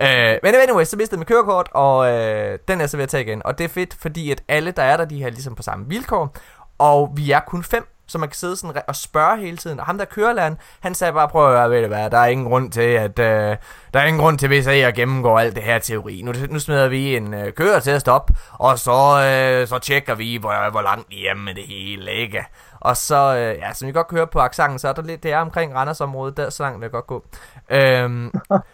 Øh, 0.00 0.38
men 0.42 0.54
anyway, 0.54 0.84
så 0.84 0.96
mistede 0.96 1.16
jeg 1.16 1.18
mit 1.18 1.28
kørekort, 1.28 1.68
og 1.72 2.12
øh, 2.12 2.58
den 2.68 2.80
er 2.80 2.86
så 2.86 2.96
ved 2.96 3.04
at 3.04 3.08
tage 3.08 3.22
igen. 3.24 3.42
Og 3.44 3.58
det 3.58 3.64
er 3.64 3.68
fedt, 3.68 3.94
fordi 3.94 4.30
at 4.30 4.42
alle, 4.48 4.70
der 4.70 4.82
er 4.82 4.96
der, 4.96 5.04
de 5.04 5.22
er 5.24 5.30
ligesom 5.30 5.54
på 5.54 5.62
samme 5.62 5.88
vilkår. 5.88 6.36
Og 6.78 7.12
vi 7.16 7.30
er 7.30 7.40
kun 7.40 7.62
fem, 7.62 7.86
så 8.06 8.18
man 8.18 8.28
kan 8.28 8.36
sidde 8.36 8.56
sådan 8.56 8.82
og 8.88 8.96
spørge 8.96 9.36
hele 9.36 9.56
tiden. 9.56 9.80
Og 9.80 9.86
ham 9.86 9.98
der 9.98 10.04
kørelæreren, 10.04 10.58
han 10.80 10.94
sagde 10.94 11.12
bare, 11.12 11.28
prøv 11.28 11.46
at 11.46 11.58
høre, 11.58 11.70
ved 11.70 11.82
du 11.82 11.88
hvad, 11.88 12.10
der 12.10 12.18
er 12.18 12.26
ingen 12.26 12.46
grund 12.46 12.72
til, 12.72 12.80
at 12.80 13.18
øh, 13.18 13.56
der 13.94 14.00
er 14.00 14.04
ingen 14.04 14.22
grund 14.22 14.38
til, 14.38 14.48
hvis 14.48 14.66
jeg 14.66 14.94
gennemgår 14.94 15.38
alt 15.38 15.54
det 15.54 15.62
her 15.62 15.78
teori. 15.78 16.22
Nu, 16.22 16.32
nu 16.50 16.58
smider 16.58 16.88
vi 16.88 17.16
en 17.16 17.34
øh, 17.34 17.52
kører 17.52 17.80
til 17.80 17.90
at 17.90 18.00
stoppe, 18.00 18.34
og 18.52 18.78
så, 18.78 18.90
øh, 18.90 19.68
så 19.68 19.78
tjekker 19.78 20.14
vi, 20.14 20.36
hvor, 20.36 20.70
hvor 20.70 20.82
langt 20.82 21.12
I 21.12 21.26
er 21.26 21.34
med 21.34 21.54
det 21.54 21.64
hele, 21.66 22.10
ikke? 22.10 22.44
Og 22.80 22.96
så, 22.96 23.36
øh, 23.36 23.58
ja, 23.58 23.72
som 23.72 23.88
I 23.88 23.92
godt 23.92 24.08
kan 24.08 24.18
høre 24.18 24.26
på 24.26 24.40
accenten, 24.40 24.78
så 24.78 24.88
er 24.88 24.92
der 24.92 25.02
lidt, 25.02 25.22
det 25.22 25.32
er 25.32 25.38
omkring 25.38 25.74
Randersområdet, 25.74 26.36
der 26.36 26.50
så 26.50 26.62
langt 26.62 26.80
vil 26.80 26.84
jeg 26.84 26.90
godt 26.90 27.06
gå. 27.06 27.24
Øhm, 27.70 28.32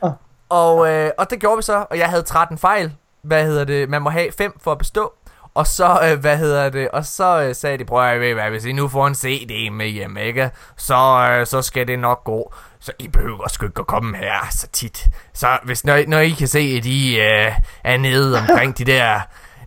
og, 0.62 0.88
øh, 0.92 1.10
og 1.18 1.30
det 1.30 1.40
gjorde 1.40 1.56
vi 1.56 1.62
så, 1.62 1.86
og 1.90 1.98
jeg 1.98 2.08
havde 2.08 2.22
13 2.22 2.58
fejl. 2.58 2.92
Hvad 3.22 3.44
hedder 3.44 3.64
det? 3.64 3.88
Man 3.88 4.02
må 4.02 4.10
have 4.10 4.32
5 4.32 4.58
for 4.60 4.72
at 4.72 4.78
bestå. 4.78 5.12
Og 5.54 5.66
så, 5.66 6.00
øh, 6.04 6.20
hvad 6.20 6.36
hedder 6.36 6.70
det? 6.70 6.88
Og 6.90 7.04
så 7.04 7.42
øh, 7.42 7.54
sagde 7.54 7.78
de, 7.78 7.84
prøv 7.84 8.04
at 8.04 8.20
ved, 8.20 8.34
hvad, 8.34 8.50
hvis 8.50 8.64
I 8.64 8.72
nu 8.72 8.88
får 8.88 9.06
en 9.06 9.14
CD 9.14 9.72
med 9.72 9.86
hjem, 9.86 10.16
ikke? 10.16 10.50
Så, 10.76 11.28
øh, 11.32 11.46
så 11.46 11.62
skal 11.62 11.88
det 11.88 11.98
nok 11.98 12.24
gå. 12.24 12.52
Så 12.80 12.92
I 12.98 13.08
behøver 13.08 13.48
sgu 13.48 13.66
ikke 13.66 13.80
at 13.80 13.86
komme 13.86 14.16
her 14.16 14.34
så 14.50 14.66
tit. 14.66 15.08
Så 15.34 15.58
hvis, 15.64 15.84
når, 15.84 16.00
når 16.06 16.18
I 16.18 16.30
kan 16.30 16.48
se, 16.48 16.58
at 16.58 16.86
I 16.86 17.20
øh, 17.20 17.52
er 17.84 17.96
nede 17.96 18.38
omkring 18.38 18.78
de 18.78 18.84
der, 18.84 19.20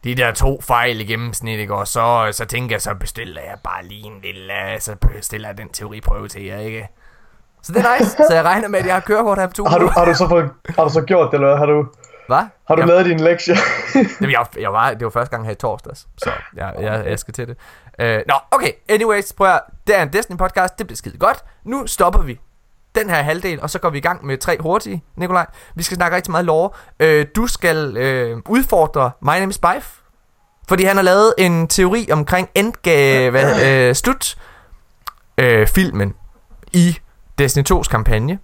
de 0.03 0.15
der 0.15 0.31
to 0.31 0.61
fejl 0.61 1.01
i 1.01 1.05
gennemsnit, 1.05 1.59
ikke? 1.59 1.75
Og 1.75 1.87
så, 1.87 2.29
så 2.31 2.45
tænker 2.45 2.75
jeg, 2.75 2.81
så 2.81 2.93
bestiller 2.93 3.41
jeg 3.41 3.57
bare 3.63 3.85
lige 3.85 4.05
en 4.05 4.21
lille, 4.23 4.73
øh, 4.73 4.79
så 4.79 4.95
bestiller 4.95 5.49
jeg 5.49 5.57
den 5.57 5.69
teoriprøve 5.69 6.27
til 6.27 6.43
jer, 6.43 6.59
ikke? 6.59 6.87
Så 7.63 7.73
det 7.73 7.85
er 7.85 7.99
nice. 7.99 8.11
Så 8.11 8.33
jeg 8.33 8.43
regner 8.43 8.67
med, 8.67 8.79
at 8.79 8.85
jeg 8.85 8.93
har 8.93 9.01
kørekort 9.01 9.37
her 9.37 9.47
på 9.47 9.53
to 9.53 9.65
Har 9.65 9.77
du, 9.77 9.87
har 9.87 10.05
du 10.05 10.13
så 10.13 10.27
fået, 10.29 10.49
har 10.75 10.83
du 10.83 10.89
så 10.89 11.01
gjort 11.01 11.31
det, 11.31 11.33
eller 11.33 11.47
hvad? 11.47 11.57
Har 11.57 11.65
du, 11.65 11.87
Hvad? 12.27 12.37
har 12.67 12.75
du 12.75 12.81
jeg, 12.81 12.87
lavet 12.87 13.05
din 13.05 13.19
lektie? 13.19 13.55
Jamen, 14.21 14.31
jeg, 14.31 14.45
jeg 14.59 14.73
var, 14.73 14.93
det 14.93 15.03
var 15.03 15.09
første 15.09 15.35
gang 15.35 15.45
her 15.45 15.51
i 15.51 15.55
torsdags, 15.55 16.07
så 16.17 16.31
jeg, 16.55 16.73
jeg, 16.79 17.05
jeg 17.05 17.19
skal 17.19 17.33
til 17.33 17.47
det. 17.47 17.57
Uh, 17.99 18.21
Nå, 18.27 18.33
okay, 18.51 18.71
anyways, 18.89 19.33
prøv 19.33 19.47
at, 19.47 19.61
det 19.87 19.97
er 19.97 20.03
en 20.03 20.13
Destiny 20.13 20.37
podcast, 20.37 20.77
det 20.77 20.87
bliver 20.87 20.97
skide 20.97 21.17
godt. 21.17 21.43
Nu 21.63 21.87
stopper 21.87 22.21
vi 22.21 22.39
den 22.95 23.09
her 23.09 23.21
halvdel, 23.21 23.61
og 23.61 23.69
så 23.69 23.79
går 23.79 23.89
vi 23.89 23.97
i 23.97 24.01
gang 24.01 24.25
med 24.25 24.37
tre 24.37 24.57
hurtige, 24.59 25.03
Nikolaj. 25.15 25.45
Vi 25.75 25.83
skal 25.83 25.95
snakke 25.95 26.15
rigtig 26.15 26.31
meget 26.31 26.45
lore. 26.45 26.69
Uh, 27.03 27.25
du 27.35 27.47
skal 27.47 27.87
uh, 27.87 28.41
udfordre 28.49 29.11
My 29.21 29.27
Name 29.27 29.49
is 29.49 29.57
Bife, 29.57 30.01
fordi 30.67 30.83
han 30.83 30.95
har 30.95 31.03
lavet 31.03 31.33
en 31.37 31.67
teori 31.67 32.07
omkring 32.11 32.49
endgame, 32.55 33.29
hvad, 33.29 33.89
uh, 33.89 33.95
slut 33.95 34.37
uh, 35.41 35.67
filmen 35.67 36.13
i 36.73 36.99
Destiny 37.37 37.63
2's 37.71 37.89
kampagne, 37.89 38.39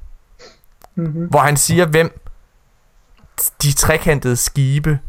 mm-hmm. 0.96 1.26
hvor 1.26 1.40
han 1.40 1.58
siger, 1.58 1.86
hvem 1.86 2.22
de 3.64 3.74
trekantede 3.74 4.36
skibe 4.38 5.00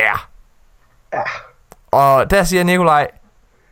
er. 0.00 0.28
Ja. 1.12 1.22
Og 1.90 2.30
der 2.30 2.44
siger 2.44 2.64
Nikolaj, 2.64 3.08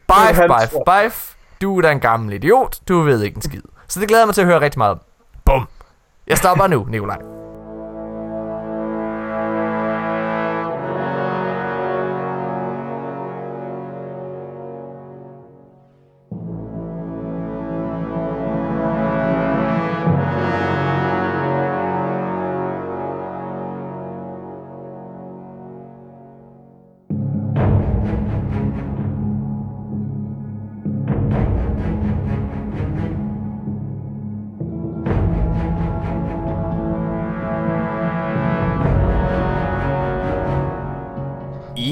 Bife, 0.09 0.49
tror- 0.49 1.03
Bife, 1.03 1.37
du 1.61 1.79
er 1.79 1.83
da 1.83 1.91
en 1.93 2.01
gammel 2.01 2.33
idiot, 2.35 2.79
du 2.89 3.01
ved 3.01 3.23
ikke 3.23 3.37
en 3.37 3.43
skid. 3.43 3.63
Så 3.89 4.01
det 4.01 4.09
glæder 4.09 4.23
jeg 4.23 4.27
mig 4.27 4.35
til 4.35 4.41
at 4.41 4.47
høre 4.47 4.61
rigtig 4.61 4.79
meget 4.79 4.93
om. 4.93 5.01
Bum. 5.45 5.69
Jeg 6.27 6.39
stopper 6.39 6.67
nu, 6.67 6.85
Nikolaj. 6.85 7.19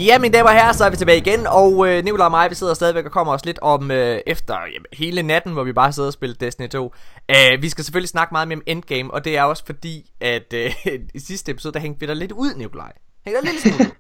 Ja, 0.06 0.18
mine 0.18 0.32
damer 0.32 0.48
og 0.48 0.54
herrer, 0.54 0.72
så 0.72 0.84
er 0.84 0.90
vi 0.90 0.96
tilbage 0.96 1.18
igen, 1.18 1.46
og 1.46 1.88
øh, 1.88 2.04
Nicolai 2.04 2.24
og 2.24 2.30
mig, 2.30 2.50
vi 2.50 2.54
sidder 2.54 2.74
stadigvæk 2.74 3.04
og 3.04 3.10
kommer 3.10 3.32
os 3.32 3.44
lidt 3.44 3.58
om 3.62 3.90
øh, 3.90 4.20
efter 4.26 4.54
jamen, 4.54 4.86
hele 4.92 5.22
natten, 5.22 5.52
hvor 5.52 5.64
vi 5.64 5.72
bare 5.72 5.92
sidder 5.92 6.06
og 6.06 6.12
spiller 6.12 6.36
Destiny 6.36 6.68
2. 6.68 6.84
Uh, 6.84 7.62
vi 7.62 7.68
skal 7.68 7.84
selvfølgelig 7.84 8.08
snakke 8.08 8.34
meget 8.34 8.48
mere 8.48 8.56
om 8.56 8.62
Endgame, 8.66 9.14
og 9.14 9.24
det 9.24 9.36
er 9.36 9.42
også 9.42 9.66
fordi, 9.66 10.10
at 10.20 10.52
øh, 10.52 10.74
i 11.14 11.18
sidste 11.18 11.52
episode, 11.52 11.74
der 11.74 11.80
hængte 11.80 12.00
vi 12.00 12.06
der 12.06 12.14
lidt 12.14 12.32
ud, 12.32 12.54
Nikolaj. 12.54 12.92
Hængte 13.24 13.42
der 13.42 13.52
lidt 13.52 13.62
smule 13.62 13.78
ud. 13.78 13.90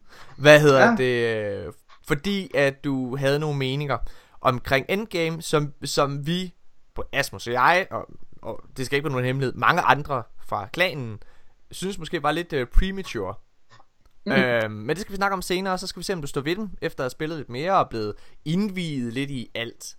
Hvad 0.42 0.60
hedder 0.60 0.80
ja. 0.80 0.90
Ja. 0.90 0.96
det? 0.96 1.66
øh, 1.66 1.72
Fordi 2.08 2.50
at 2.54 2.84
du 2.84 3.16
havde 3.16 3.38
nogle 3.38 3.58
meninger 3.58 3.98
omkring 4.40 4.86
Endgame, 4.88 5.42
som, 5.42 5.72
som 5.84 6.26
vi, 6.26 6.54
på 6.94 7.04
Asmus 7.12 7.46
og 7.46 7.52
jeg, 7.52 7.86
og, 7.90 8.06
og 8.42 8.60
det 8.76 8.86
skal 8.86 8.96
ikke 8.96 9.04
være 9.04 9.12
nogen 9.12 9.26
hemmelighed, 9.26 9.54
mange 9.54 9.82
andre 9.82 10.22
fra 10.46 10.68
klanen, 10.72 11.18
synes 11.70 11.98
måske 11.98 12.22
var 12.22 12.30
lidt 12.30 12.52
øh, 12.52 12.66
premature. 12.66 13.34
Mm. 14.26 14.32
Øhm, 14.32 14.70
men 14.72 14.88
det 14.88 14.98
skal 15.00 15.12
vi 15.12 15.16
snakke 15.16 15.34
om 15.34 15.42
senere, 15.42 15.74
og 15.74 15.80
så 15.80 15.86
skal 15.86 16.00
vi 16.00 16.04
se, 16.04 16.12
om 16.12 16.20
du 16.20 16.26
står 16.26 16.40
ved 16.40 16.56
dem, 16.56 16.70
efter 16.82 17.00
at 17.00 17.04
have 17.04 17.10
spillet 17.10 17.38
lidt 17.38 17.48
mere 17.48 17.72
og 17.78 17.88
blevet 17.88 18.14
indviet 18.44 19.12
lidt 19.12 19.30
i 19.30 19.50
alt. 19.54 19.96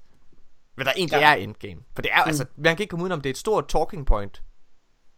Hvad 0.76 0.86
der 0.86 0.92
egentlig 0.98 1.18
ja. 1.18 1.30
Ja. 1.30 1.32
er 1.32 1.36
endgame. 1.36 1.82
For 1.96 2.02
det 2.02 2.12
er 2.14 2.24
mm. 2.24 2.28
altså, 2.28 2.46
man 2.58 2.76
kan 2.76 2.84
ikke 2.84 2.90
komme 2.90 3.04
udenom, 3.04 3.22
det 3.22 3.30
er 3.30 3.34
et 3.34 3.38
stort 3.38 3.68
talking 3.68 4.06
point. 4.06 4.44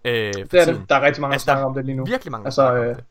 Øh, 0.05 0.13
Det 0.13 0.53
er 0.53 0.65
tiden. 0.65 0.81
det. 0.81 0.89
Der 0.89 0.95
er 0.95 1.01
rigtig 1.01 1.21
mange, 1.21 1.33
Altså, 1.33 1.45
der 1.45 1.51
snakker 1.51 1.65
om 1.67 1.73
det 1.73 1.85
lige 1.85 1.95
nu. 1.95 2.05
Virkelig 2.05 2.31
mange, 2.31 2.45
Altså, 2.45 2.73
øh, 2.75 2.95
det. 2.95 3.03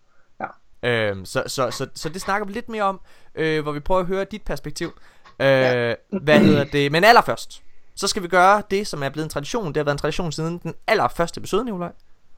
Øhm, 0.82 1.24
så, 1.24 1.42
så, 1.46 1.70
så, 1.70 1.86
så 1.94 2.08
det 2.08 2.20
snakker 2.20 2.46
vi 2.46 2.52
lidt 2.52 2.68
mere 2.68 2.82
om, 2.82 3.00
øh, 3.34 3.62
hvor 3.62 3.72
vi 3.72 3.80
prøver 3.80 4.00
at 4.00 4.06
høre 4.06 4.24
dit 4.24 4.42
perspektiv. 4.42 4.88
Øh, 5.40 5.46
ja. 5.48 5.94
Hvad 6.22 6.40
hedder 6.40 6.64
det? 6.64 6.92
Men 6.92 7.04
allerførst, 7.04 7.62
så 7.94 8.06
skal 8.06 8.22
vi 8.22 8.28
gøre 8.28 8.62
det, 8.70 8.86
som 8.86 9.02
er 9.02 9.08
blevet 9.08 9.24
en 9.26 9.30
tradition. 9.30 9.66
Det 9.68 9.76
har 9.76 9.84
været 9.84 9.94
en 9.94 9.98
tradition 9.98 10.32
siden 10.32 10.58
den 10.58 10.74
allerførste 10.86 11.38
episode, 11.38 11.64
Nikolaj. 11.64 11.92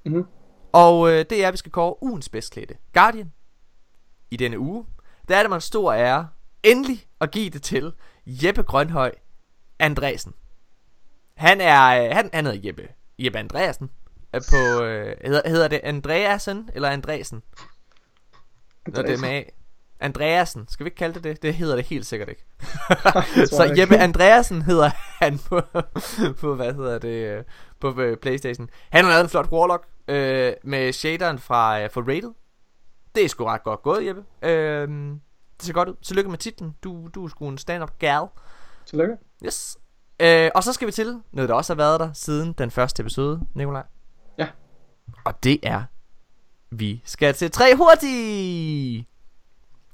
Mhm. 0.07 0.27
Og 0.73 1.11
øh, 1.11 1.25
det 1.31 1.45
er, 1.45 1.49
at 1.49 1.53
vi 1.53 1.57
skal 1.57 1.73
kåre 1.73 2.03
ugens 2.03 2.29
bedstklædte 2.29 2.75
Guardian 2.95 3.33
i 4.31 4.37
denne 4.37 4.59
uge. 4.59 4.87
Der 5.29 5.37
er 5.37 5.43
det 5.43 5.51
mig 5.51 5.57
en 5.57 5.61
stor 5.61 5.93
ære 5.93 6.29
endelig 6.63 7.07
at 7.21 7.31
give 7.31 7.51
det 7.51 7.63
til 7.63 7.93
Jeppe 8.27 8.63
Grønhøj 8.63 9.13
Andresen. 9.79 10.35
Han 11.35 11.61
er, 11.61 12.05
øh, 12.05 12.17
han, 12.17 12.31
han 12.33 12.47
hedder 12.47 12.61
Jeppe, 12.65 12.89
Jeppe 13.19 13.39
Andreasen. 13.39 13.91
Er 14.33 14.41
på, 14.51 14.85
øh, 14.85 15.17
hedder, 15.25 15.49
hedder 15.49 15.69
det 15.69 15.81
Andreasen 15.83 16.71
eller 16.75 16.89
Andresen? 16.89 17.43
Når 18.87 19.03
det 19.03 19.15
er 19.15 19.19
med. 19.19 19.43
Andreasen. 20.01 20.69
Skal 20.69 20.85
vi 20.85 20.87
ikke 20.89 20.97
kalde 20.97 21.15
det 21.15 21.25
det? 21.25 21.43
Det 21.43 21.55
hedder 21.55 21.77
det 21.77 21.85
helt 21.85 22.07
sikkert 22.07 22.29
ikke. 22.29 22.45
så. 23.57 23.75
Jeppe 23.79 23.99
Andreasen 23.99 24.63
hedder 24.63 24.91
han 24.97 25.39
på, 25.39 25.61
på 26.41 26.55
hvad 26.55 26.75
hedder 26.75 26.99
det, 26.99 27.09
øh, 27.09 27.45
på 27.81 28.01
øh, 28.01 28.17
Playstation. 28.17 28.69
Han 28.91 29.05
har 29.05 29.11
lavet 29.11 29.25
en 29.25 29.31
flot 29.31 29.53
Warlock 29.53 29.87
øh, 30.09 30.53
med 30.65 30.93
shaderen 30.93 31.39
fra, 31.39 31.81
øh, 31.81 31.91
fra 31.91 32.01
Rated. 32.01 32.33
Det 33.15 33.25
er 33.25 33.29
sgu 33.29 33.45
ret 33.45 33.63
godt 33.63 33.83
gået, 33.83 34.07
Jeppe. 34.07 34.23
Øhm, 34.43 35.21
Det 35.59 35.67
ser 35.67 35.73
godt 35.73 35.89
ud. 35.89 35.95
Tillykke 36.03 36.31
med 36.31 36.39
titlen. 36.39 36.75
Du, 36.85 37.09
du 37.15 37.25
er 37.25 37.29
sgu 37.29 37.49
en 37.49 37.59
stand-up 37.59 37.99
gal. 37.99 38.23
Tillykke. 38.87 39.15
Yes. 39.47 39.77
Øh, 40.21 40.51
og 40.55 40.65
så 40.65 40.73
skal 40.73 40.87
vi 40.87 40.93
til 40.93 41.21
noget, 41.33 41.49
der 41.49 41.55
også 41.55 41.73
har 41.73 41.77
været 41.77 42.01
der 42.01 42.13
siden 42.13 42.53
den 42.53 42.71
første 42.71 43.01
episode, 43.01 43.41
Nikolaj. 43.55 43.83
Ja. 44.39 44.49
Og 45.25 45.45
det 45.45 45.59
er, 45.63 45.83
vi 46.71 47.03
skal 47.05 47.35
til 47.35 47.51
tre 47.51 47.77
hurtigt. 47.77 49.07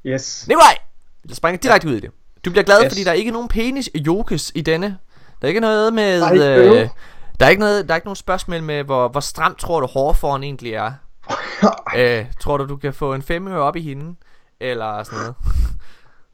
Yes. 0.07 0.48
Nikolaj, 0.48 0.79
lad 1.24 1.31
os 1.31 1.37
springe 1.37 1.59
direkte 1.59 1.88
ud 1.88 1.94
i 1.94 2.00
det. 2.00 2.11
Du 2.44 2.50
bliver 2.50 2.64
glad, 2.64 2.85
yes. 2.85 2.92
Fordi 2.92 3.05
der 3.05 3.11
er 3.11 3.14
ikke 3.14 3.31
nogen 3.31 3.48
penis 3.48 3.90
jokes 4.07 4.52
i 4.55 4.61
denne. 4.61 4.98
Der 5.40 5.46
er 5.46 5.48
ikke 5.48 5.61
noget 5.61 5.94
med... 5.94 6.22
Ej, 6.22 6.37
øh, 6.37 6.88
der 7.40 7.46
er 7.46 7.50
ikke 7.50 7.61
noget, 7.61 7.88
der 7.88 7.94
er 7.94 7.96
ikke 7.96 8.07
nogen 8.07 8.16
spørgsmål 8.16 8.62
med, 8.62 8.85
hvor, 8.85 9.09
hvor 9.09 9.20
stramt 9.20 9.59
tror 9.59 9.81
du 9.81 9.87
hårforen 9.87 10.42
egentlig 10.42 10.72
er. 10.72 10.92
øh, 11.98 12.26
tror 12.40 12.56
du, 12.56 12.66
du 12.66 12.76
kan 12.76 12.94
få 12.94 13.14
en 13.14 13.22
femøre 13.22 13.58
op 13.58 13.76
i 13.76 13.80
hende? 13.80 14.16
Eller 14.60 15.02
sådan 15.02 15.18
noget. 15.18 15.34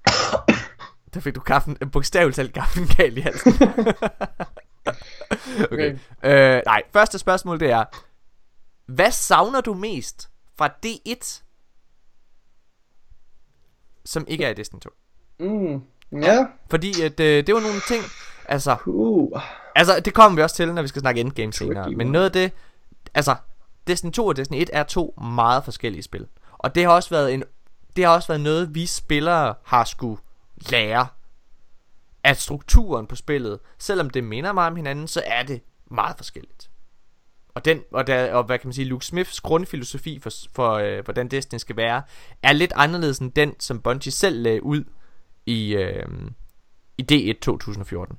Der 1.15 1.21
fik 1.21 1.35
du 1.35 1.41
kaffen, 1.41 1.77
bogstaveligt 1.93 2.37
talt 2.37 2.55
kaffen 2.55 2.87
galt 2.97 3.19
i 3.19 3.21
halsen. 3.21 3.53
okay. 5.73 5.99
Øh, 6.25 6.63
nej, 6.67 6.83
første 6.93 7.19
spørgsmål 7.19 7.61
det 7.61 7.71
er, 7.71 7.85
hvad 8.87 9.11
savner 9.11 9.61
du 9.61 9.75
mest 9.75 10.31
fra 10.59 10.69
D1, 10.87 11.43
som 14.05 14.25
ikke 14.29 14.45
er 14.45 14.51
i 14.51 14.55
Destiny 14.55 14.81
2? 14.81 14.91
Mm. 15.41 15.83
Ja. 16.23 16.47
Fordi 16.71 17.03
at, 17.03 17.21
øh, 17.21 17.47
det 17.47 17.55
var 17.55 17.61
nogle 17.61 17.81
ting, 17.89 18.05
altså, 18.49 18.77
Uh. 18.87 19.41
altså 19.75 20.01
det 20.01 20.15
kommer 20.15 20.37
vi 20.37 20.43
også 20.43 20.57
til, 20.57 20.75
når 20.75 20.83
vi 20.83 20.89
skal 20.89 21.01
snakke 21.01 21.21
endgame 21.21 21.53
senere. 21.53 21.91
Men 21.91 22.07
noget 22.07 22.27
af 22.27 22.33
det, 22.33 22.53
altså, 23.15 23.35
Destiny 23.87 24.13
2 24.13 24.27
og 24.27 24.37
Destiny 24.37 24.61
1 24.61 24.71
er 24.73 24.83
to 24.83 25.15
meget 25.37 25.65
forskellige 25.65 26.03
spil. 26.03 26.27
Og 26.53 26.75
det 26.75 26.85
har 26.85 26.91
også 26.91 27.11
været 27.11 27.35
en, 27.35 27.45
det 27.97 28.05
har 28.05 28.15
også 28.15 28.29
været 28.29 28.41
noget, 28.41 28.75
vi 28.75 28.87
spillere 28.87 29.55
har 29.65 29.85
skulle 29.85 30.21
lære. 30.71 31.07
At 32.25 32.41
strukturen 32.41 33.07
på 33.07 33.17
spillet, 33.17 33.61
selvom 33.79 34.11
det 34.11 34.25
minder 34.25 34.53
meget 34.53 34.71
om 34.71 34.77
hinanden, 34.77 35.09
så 35.09 35.23
er 35.27 35.43
det 35.43 35.63
meget 35.91 36.17
forskelligt. 36.17 36.71
Og, 37.55 37.65
den, 37.65 37.81
og, 37.93 38.07
der, 38.07 38.35
og 38.35 38.45
hvad 38.45 38.59
kan 38.59 38.69
man 38.69 38.73
sige, 38.73 38.85
Luke 38.85 39.07
Smiths 39.07 39.41
grundfilosofi 39.41 40.19
for, 40.19 40.31
for 40.53 40.73
øh, 40.73 41.05
hvordan 41.05 41.29
Destiny 41.29 41.59
skal 41.59 41.77
være, 41.77 42.03
er 42.43 42.53
lidt 42.53 42.73
anderledes 42.77 43.19
end 43.19 43.33
den, 43.33 43.61
som 43.61 43.81
Bungie 43.81 44.13
selv 44.13 44.43
lagde 44.43 44.63
ud 44.63 44.85
i, 45.47 45.75
øh, 45.75 46.07
i 46.99 47.33
D1 47.33 47.41
2014. 47.41 48.19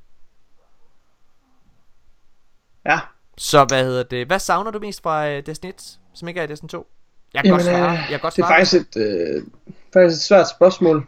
Ja. 2.86 3.00
Så 3.38 3.66
hvad 3.66 3.84
hedder 3.86 4.04
det? 4.04 4.28
Hvad 4.28 4.40
savner 4.40 4.72
du 4.72 4.80
mest 4.80 5.04
fra 5.04 5.30
øh, 5.30 5.46
Destiny 5.46 5.70
1, 5.70 5.98
som 6.14 6.28
ikke 6.28 6.40
er 6.40 6.44
i 6.44 6.48
Destiny 6.48 6.70
2? 6.70 6.88
Jeg 7.34 7.42
kan 7.44 7.46
Jamen, 7.52 7.66
godt 7.66 7.78
svare. 7.78 7.92
øh, 7.92 7.98
Jeg 7.98 8.08
kan 8.10 8.20
godt 8.20 8.36
Det 8.36 8.42
er 8.42 8.46
svare. 8.48 8.58
faktisk 8.60 8.96
et, 8.96 9.02
øh, 9.02 9.44
faktisk 9.94 10.18
et 10.20 10.24
svært 10.24 10.50
spørgsmål. 10.50 11.06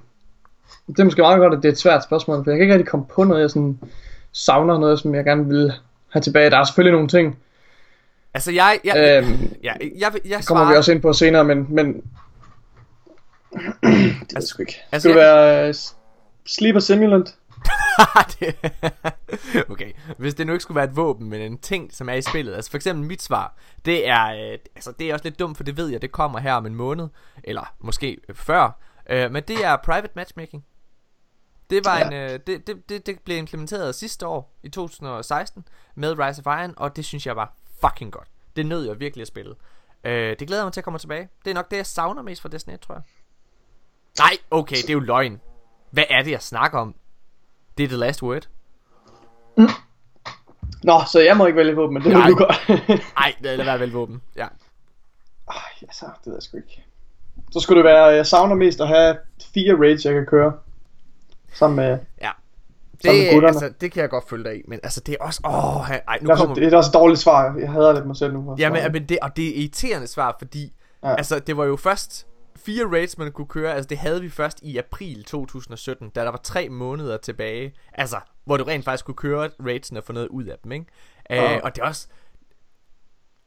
Det 0.87 0.99
er 0.99 1.03
måske 1.03 1.21
meget 1.21 1.39
godt, 1.39 1.53
at 1.53 1.57
det 1.63 1.67
er 1.69 1.71
et 1.71 1.77
svært 1.79 2.03
spørgsmål, 2.03 2.43
for 2.43 2.51
jeg 2.51 2.57
kan 2.57 2.63
ikke 2.63 2.73
rigtig 2.73 2.87
komme 2.91 3.05
på 3.05 3.23
noget, 3.23 3.41
jeg 3.41 3.49
sådan 3.49 3.79
savner 4.31 4.77
noget, 4.79 4.99
som 4.99 5.15
jeg 5.15 5.23
gerne 5.23 5.47
vil 5.47 5.73
have 6.09 6.21
tilbage. 6.21 6.49
Der 6.49 6.57
er 6.57 6.63
selvfølgelig 6.63 6.93
nogle 6.93 7.07
ting, 7.07 7.37
Altså 8.33 8.51
jeg, 8.51 8.79
jeg, 8.83 9.23
øhm, 9.23 9.55
ja, 9.63 9.73
jeg, 9.99 10.13
vil- 10.13 10.21
jeg 10.25 10.37
det 10.39 10.47
kommer 10.47 10.63
svarer, 10.63 10.71
vi 10.71 10.77
også 10.77 10.91
ind 10.91 11.01
på 11.01 11.13
senere, 11.13 11.43
men, 11.43 11.65
men 11.69 11.93
det 13.83 14.33
jeg 14.33 14.43
sgu 14.43 14.61
ikke. 14.61 14.73
altså, 14.73 14.85
Altså, 14.91 15.09
det 15.09 15.15
jeg- 15.15 15.23
være 15.23 15.69
uh, 15.69 15.75
Sleeper 16.45 16.79
Simulant? 16.79 17.35
okay, 19.69 19.91
hvis 20.17 20.33
det 20.33 20.47
nu 20.47 20.53
ikke 20.53 20.63
skulle 20.63 20.75
være 20.75 20.85
et 20.85 20.95
våben, 20.95 21.29
men 21.29 21.41
en 21.41 21.57
ting, 21.57 21.93
som 21.93 22.09
er 22.09 22.13
i 22.13 22.21
spillet. 22.21 22.55
Altså 22.55 22.71
for 22.71 22.77
eksempel 22.77 23.07
mit 23.07 23.21
svar, 23.21 23.55
det 23.85 24.07
er, 24.07 24.25
øh, 24.51 24.57
altså 24.75 24.91
det 24.91 25.09
er 25.09 25.13
også 25.13 25.23
lidt 25.25 25.39
dumt, 25.39 25.57
for 25.57 25.63
det 25.63 25.77
ved 25.77 25.87
jeg, 25.87 26.01
det 26.01 26.11
kommer 26.11 26.39
her 26.39 26.53
om 26.53 26.65
en 26.65 26.75
måned, 26.75 27.07
eller 27.43 27.73
måske 27.79 28.17
før. 28.33 28.79
Øh, 29.09 29.31
men 29.31 29.43
det 29.43 29.65
er 29.65 29.77
private 29.83 30.09
matchmaking. 30.15 30.65
Det 31.69 31.85
var 31.85 31.97
Ja. 31.97 32.07
en, 32.07 32.13
øh, 32.13 32.39
det, 32.47 32.67
det, 32.67 32.89
det, 32.89 33.05
det 33.05 33.19
blev 33.19 33.37
implementeret 33.37 33.95
sidste 33.95 34.27
år, 34.27 34.57
i 34.63 34.69
2016, 34.69 35.67
med 35.95 36.19
Rise 36.19 36.41
of 36.45 36.59
Iron, 36.59 36.73
og 36.77 36.95
det 36.95 37.05
synes 37.05 37.25
jeg 37.27 37.35
var 37.35 37.53
fucking 37.81 38.11
godt. 38.11 38.27
Det 38.55 38.65
nød 38.65 38.85
jeg 38.87 38.99
virkelig 38.99 39.21
at 39.21 39.27
spille. 39.27 39.55
Øh, 40.03 40.35
det 40.39 40.47
glæder 40.47 40.61
jeg 40.61 40.65
mig 40.65 40.73
til 40.73 40.79
at 40.79 40.83
komme 40.83 40.99
tilbage. 40.99 41.29
Det 41.45 41.51
er 41.51 41.55
nok 41.55 41.71
det, 41.71 41.77
jeg 41.77 41.85
savner 41.85 42.21
mest 42.21 42.41
fra 42.41 42.49
Destiny 42.49 42.73
1, 42.73 42.81
tror 42.81 42.93
jeg. 42.95 43.03
Nej, 44.19 44.37
okay, 44.51 44.75
det 44.75 44.89
er 44.89 44.93
jo 44.93 44.99
løgn. 44.99 45.41
Hvad 45.91 46.03
er 46.09 46.23
det, 46.23 46.31
jeg 46.31 46.41
snakker 46.41 46.79
om? 46.79 46.95
Det 47.77 47.83
er 47.83 47.87
The 47.87 47.97
Last 47.97 48.23
Word. 48.23 48.47
Nå, 50.83 51.01
så 51.11 51.19
jeg 51.19 51.37
må 51.37 51.45
ikke 51.45 51.57
vælge 51.57 51.75
våben, 51.75 51.93
men 51.93 52.03
det 52.03 52.11
Nej. 52.11 52.21
vil 52.27 52.31
du 52.31 52.37
godt. 52.37 52.69
Ej, 53.23 53.33
lad 53.41 53.65
være 53.65 53.79
vel 53.79 53.91
våben. 53.91 54.21
Ja. 54.35 54.47
Ej, 55.49 55.55
altså, 55.81 56.05
det 56.05 56.25
ved 56.25 56.33
jeg 56.33 56.43
sgu 56.43 56.57
ikke. 56.57 56.85
Så 57.51 57.59
skulle 57.59 57.77
det 57.77 57.85
være, 57.85 58.03
jeg 58.05 58.27
savner 58.27 58.55
mest 58.55 58.81
at 58.81 58.87
have 58.87 59.17
fire 59.53 59.75
raids, 59.79 60.05
jeg 60.05 60.13
kan 60.13 60.25
køre. 60.25 60.53
Sammen 61.53 61.75
med... 61.75 61.99
Ja. 62.21 62.29
Med 63.03 63.13
Det, 63.13 63.33
gutterne. 63.33 63.47
altså, 63.47 63.73
det 63.81 63.91
kan 63.91 64.01
jeg 64.01 64.09
godt 64.09 64.29
følge 64.29 64.43
dig 64.43 64.57
i, 64.59 64.61
men 64.67 64.79
altså 64.83 65.01
det 65.01 65.13
er 65.19 65.23
også, 65.23 65.41
åh, 65.45 65.89
ej, 65.89 66.01
nu 66.21 66.27
Det 66.27 66.33
er, 66.33 66.37
kommer 66.37 66.55
det 66.55 66.73
er 66.73 66.77
også 66.77 66.89
et 66.89 66.93
dårligt 66.93 67.19
svar. 67.19 67.55
Jeg 67.59 67.71
hader 67.71 67.93
lidt 67.93 68.05
mig 68.07 68.17
selv 68.17 68.33
nu. 68.33 68.55
Ja, 68.59 68.69
men, 68.71 68.91
men 68.91 69.05
det, 69.09 69.17
og 69.21 69.37
det 69.37 69.47
er 69.49 69.53
irriterende 69.61 70.07
svar, 70.07 70.35
fordi. 70.39 70.73
Ja. 71.03 71.15
altså 71.15 71.39
det 71.39 71.57
var 71.57 71.65
jo 71.65 71.75
først 71.75 72.27
fire 72.55 72.85
raids, 72.85 73.17
man 73.17 73.31
kunne 73.31 73.47
køre, 73.47 73.73
altså 73.73 73.87
det 73.87 73.97
havde 73.97 74.21
vi 74.21 74.29
først 74.29 74.59
i 74.61 74.77
april 74.77 75.23
2017, 75.23 76.09
da 76.09 76.21
der 76.21 76.29
var 76.29 76.41
tre 76.43 76.69
måneder 76.69 77.17
tilbage, 77.17 77.73
altså, 77.93 78.19
hvor 78.43 78.57
du 78.57 78.63
rent 78.63 78.85
faktisk 78.85 79.05
kunne 79.05 79.15
køre 79.15 79.49
raidsene 79.65 79.99
og 79.99 80.03
få 80.03 80.13
noget 80.13 80.27
ud 80.27 80.43
af 80.43 80.57
dem, 80.63 80.71
ikke? 80.71 80.85
Øh, 81.31 81.59
og 81.63 81.75
det 81.75 81.81
er 81.81 81.85
også, 81.85 82.07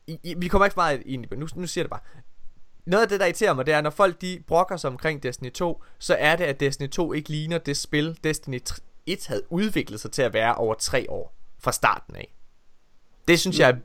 i, 0.07 0.19
i, 0.23 0.35
vi 0.39 0.49
kommer 0.49 0.67
ikke 0.67 0.75
så 0.75 0.81
meget 0.81 1.03
ind 1.07 1.25
i 1.33 1.37
nu, 1.37 1.47
nu 1.57 1.67
siger 1.67 1.83
jeg 1.83 1.85
det 1.85 1.91
bare, 1.91 2.23
noget 2.87 3.03
af 3.03 3.09
det, 3.09 3.21
der 3.21 3.27
irriterer 3.27 3.55
mig, 3.55 3.67
det 3.67 3.75
er, 3.75 3.81
når 3.81 3.91
folk 3.91 4.21
de 4.21 4.43
brokker 4.47 4.77
sig 4.77 4.91
omkring 4.91 5.23
Destiny 5.23 5.53
2, 5.53 5.83
så 5.99 6.17
er 6.19 6.37
det, 6.37 6.45
at 6.45 6.61
Destiny 6.61 6.89
2 6.89 7.13
ikke 7.13 7.31
ligner 7.31 7.59
det 7.59 7.77
spil, 7.77 8.19
Destiny 8.25 8.61
1 9.07 9.27
havde 9.27 9.43
udviklet 9.53 10.01
sig 10.01 10.11
til 10.11 10.23
at 10.23 10.33
være 10.33 10.55
over 10.55 10.75
tre 10.75 11.07
år 11.09 11.35
fra 11.59 11.73
starten 11.73 12.17
af. 12.17 12.35
Det 13.29 13.41
synes 13.41 13.59
jeg 13.59 13.71
er 13.71 13.77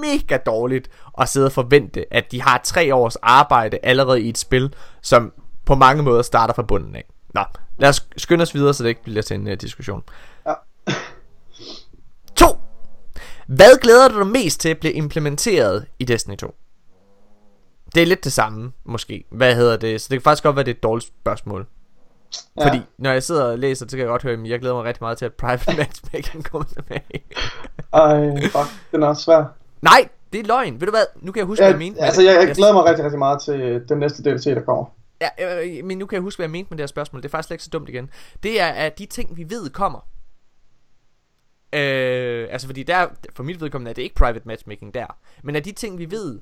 mega 0.00 0.36
dårligt 0.36 0.88
at 1.20 1.28
sidde 1.28 1.46
og 1.46 1.52
forvente, 1.52 2.14
at 2.14 2.32
de 2.32 2.42
har 2.42 2.60
tre 2.64 2.94
års 2.94 3.16
arbejde 3.16 3.78
allerede 3.82 4.22
i 4.22 4.28
et 4.28 4.38
spil, 4.38 4.74
som 5.02 5.32
på 5.64 5.74
mange 5.74 6.02
måder 6.02 6.22
starter 6.22 6.54
fra 6.54 6.62
bunden 6.62 6.96
af. 6.96 7.04
Nå, 7.34 7.44
lad 7.78 7.88
os 7.88 8.08
skynde 8.16 8.42
os 8.42 8.54
videre, 8.54 8.74
så 8.74 8.82
det 8.82 8.88
ikke 8.88 9.02
bliver 9.02 9.22
til 9.22 9.34
en 9.34 9.46
uh, 9.46 9.52
diskussion. 9.52 10.02
Ja. 10.46 10.54
2. 12.36 12.46
Hvad 13.46 13.80
glæder 13.80 14.08
du 14.08 14.18
dig 14.18 14.26
mest 14.26 14.60
til 14.60 14.68
at 14.68 14.78
blive 14.78 14.92
implementeret 14.92 15.86
i 15.98 16.04
Destiny 16.04 16.36
2? 16.36 16.54
Det 17.94 18.02
er 18.02 18.06
lidt 18.06 18.24
det 18.24 18.32
samme, 18.32 18.72
måske. 18.84 19.24
Hvad 19.30 19.54
hedder 19.54 19.76
det? 19.76 20.00
Så 20.00 20.06
det 20.10 20.18
kan 20.18 20.22
faktisk 20.22 20.42
godt 20.42 20.56
være, 20.56 20.64
det 20.64 20.70
er 20.70 20.74
et 20.74 20.82
dårligt 20.82 21.06
spørgsmål. 21.06 21.66
Ja. 22.60 22.66
Fordi 22.68 22.80
når 22.98 23.12
jeg 23.12 23.22
sidder 23.22 23.44
og 23.44 23.58
læser, 23.58 23.86
så 23.88 23.96
kan 23.96 23.98
jeg 23.98 24.06
godt 24.08 24.22
høre, 24.22 24.32
at 24.32 24.48
jeg 24.48 24.60
glæder 24.60 24.74
mig 24.74 24.84
rigtig 24.84 25.02
meget 25.02 25.18
til, 25.18 25.24
at 25.24 25.32
Private 25.34 25.76
Matchmaking 25.78 26.44
kommer 26.44 26.66
tilbage. 26.66 27.24
Ej, 27.92 28.40
fuck, 28.42 28.90
den 28.92 29.02
er 29.02 29.06
også 29.06 29.22
svær. 29.22 29.44
Nej, 29.82 30.08
det 30.32 30.40
er 30.40 30.44
løgn. 30.44 30.80
Ved 30.80 30.86
du 30.86 30.90
hvad? 30.90 31.04
Nu 31.16 31.32
kan 31.32 31.38
jeg 31.38 31.46
huske, 31.46 31.62
hvad 31.64 31.70
Jeg, 31.70 31.78
mente 31.78 32.00
altså, 32.00 32.22
jeg, 32.22 32.46
jeg 32.48 32.54
glæder 32.54 32.72
mig 32.72 32.84
rigtig, 32.84 33.04
rigtig 33.04 33.18
meget 33.18 33.42
til 33.42 33.84
den 33.88 33.98
næste 33.98 34.22
DLC, 34.22 34.44
der 34.44 34.60
kommer. 34.62 34.84
Ja, 35.20 35.64
øh, 35.78 35.84
men 35.84 35.98
nu 35.98 36.06
kan 36.06 36.16
jeg 36.16 36.22
huske, 36.22 36.38
hvad 36.38 36.44
jeg 36.46 36.50
mente 36.50 36.70
med 36.70 36.78
det 36.78 36.82
her 36.82 36.86
spørgsmål. 36.86 37.22
Det 37.22 37.28
er 37.28 37.30
faktisk 37.30 37.46
slet 37.46 37.54
ikke 37.54 37.64
så 37.64 37.70
dumt 37.70 37.88
igen. 37.88 38.10
Det 38.42 38.60
er, 38.60 38.66
at 38.66 38.98
de 38.98 39.06
ting, 39.06 39.36
vi 39.36 39.46
ved 39.50 39.70
kommer. 39.70 40.00
Øh, 41.72 42.46
altså 42.50 42.66
fordi 42.68 42.82
der, 42.82 43.06
for 43.34 43.42
mit 43.42 43.60
vedkommende 43.60 43.90
er 43.90 43.94
det 43.94 44.02
ikke 44.02 44.14
private 44.14 44.42
matchmaking 44.48 44.94
der. 44.94 45.06
Men 45.42 45.56
at 45.56 45.64
de 45.64 45.72
ting, 45.72 45.98
vi 45.98 46.10
ved, 46.10 46.40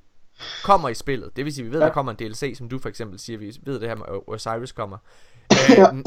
kommer 0.64 0.88
i 0.88 0.94
spillet. 0.94 1.36
Det 1.36 1.44
vil 1.44 1.54
sige, 1.54 1.64
vi 1.64 1.72
ved, 1.72 1.80
Ja. 1.80 1.86
der 1.86 1.92
kommer 1.92 2.12
en 2.12 2.18
DLC, 2.18 2.54
som 2.58 2.68
du 2.68 2.78
for 2.78 2.88
eksempel 2.88 3.18
siger, 3.18 3.38
vi 3.38 3.56
ved 3.62 3.80
det 3.80 3.88
her 3.88 3.96
med 3.96 4.04
Osiris 4.26 4.72
kommer. 4.72 4.98
Ja. 5.68 5.94
Øh, 5.94 6.02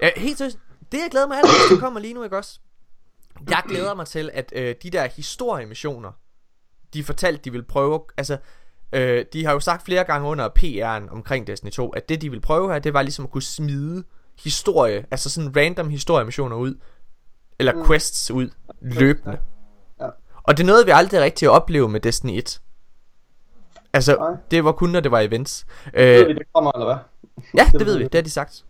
ja, 0.00 0.10
helt 0.16 0.38
seriøst, 0.38 0.58
det 0.92 0.98
jeg 0.98 1.08
glæder 1.10 1.26
mig 1.26 1.36
allermest 1.36 1.68
til 1.68 1.78
kommer 1.78 2.00
lige 2.00 2.14
nu, 2.14 2.22
ikke 2.24 2.36
også? 2.36 2.60
Jeg 3.50 3.62
glæder 3.68 3.94
mig 3.94 4.06
til, 4.06 4.30
at 4.32 4.52
øh, 4.56 4.74
de 4.82 4.90
der 4.90 5.06
historiemissioner, 5.16 6.12
de 6.94 7.04
fortalte, 7.04 7.42
de 7.44 7.52
vil 7.52 7.62
prøve, 7.64 8.00
altså, 8.16 8.38
øh, 8.92 9.24
de 9.32 9.44
har 9.44 9.52
jo 9.52 9.60
sagt 9.60 9.84
flere 9.84 10.04
gange 10.04 10.28
under 10.28 10.48
PR'en 10.58 11.12
omkring 11.12 11.46
Destiny 11.46 11.70
2, 11.70 11.88
at 11.90 12.08
det 12.08 12.22
de 12.22 12.30
vil 12.30 12.40
prøve 12.40 12.72
her, 12.72 12.78
det 12.78 12.94
var 12.94 13.02
ligesom 13.02 13.24
at 13.24 13.30
kunne 13.30 13.42
smide 13.42 14.04
historie, 14.44 15.06
altså 15.10 15.30
sådan 15.30 15.56
random 15.56 15.88
historiemissioner 15.90 16.56
ud, 16.56 16.74
eller 17.58 17.72
mm. 17.72 17.86
quests 17.86 18.30
ud, 18.30 18.50
løbende. 18.80 19.38
Ja. 20.00 20.06
Og 20.42 20.56
det 20.56 20.66
nåede 20.66 20.84
vi 20.84 20.90
aldrig 20.90 21.20
rigtig 21.20 21.46
at 21.46 21.52
opleve 21.52 21.88
med 21.88 22.00
Destiny 22.00 22.38
1. 22.38 22.60
Altså, 23.92 24.16
Nej. 24.16 24.36
det 24.50 24.64
var 24.64 24.72
kun, 24.72 24.90
når 24.90 25.00
det 25.00 25.10
var 25.10 25.20
events. 25.20 25.66
Ved 25.94 26.20
Øh, 26.20 26.28
vi, 26.28 26.34
det 26.34 26.42
kommer, 26.54 26.72
eller 26.72 26.86
hvad? 26.86 26.96
ja, 27.54 27.64
det 27.64 27.72
det 27.72 27.80
ved 27.80 27.86
ved 27.86 27.96
vi, 27.96 28.02
vi. 28.02 28.08
det 28.08 28.14
har 28.14 28.22
de 28.22 28.30
sagt. 28.30 28.64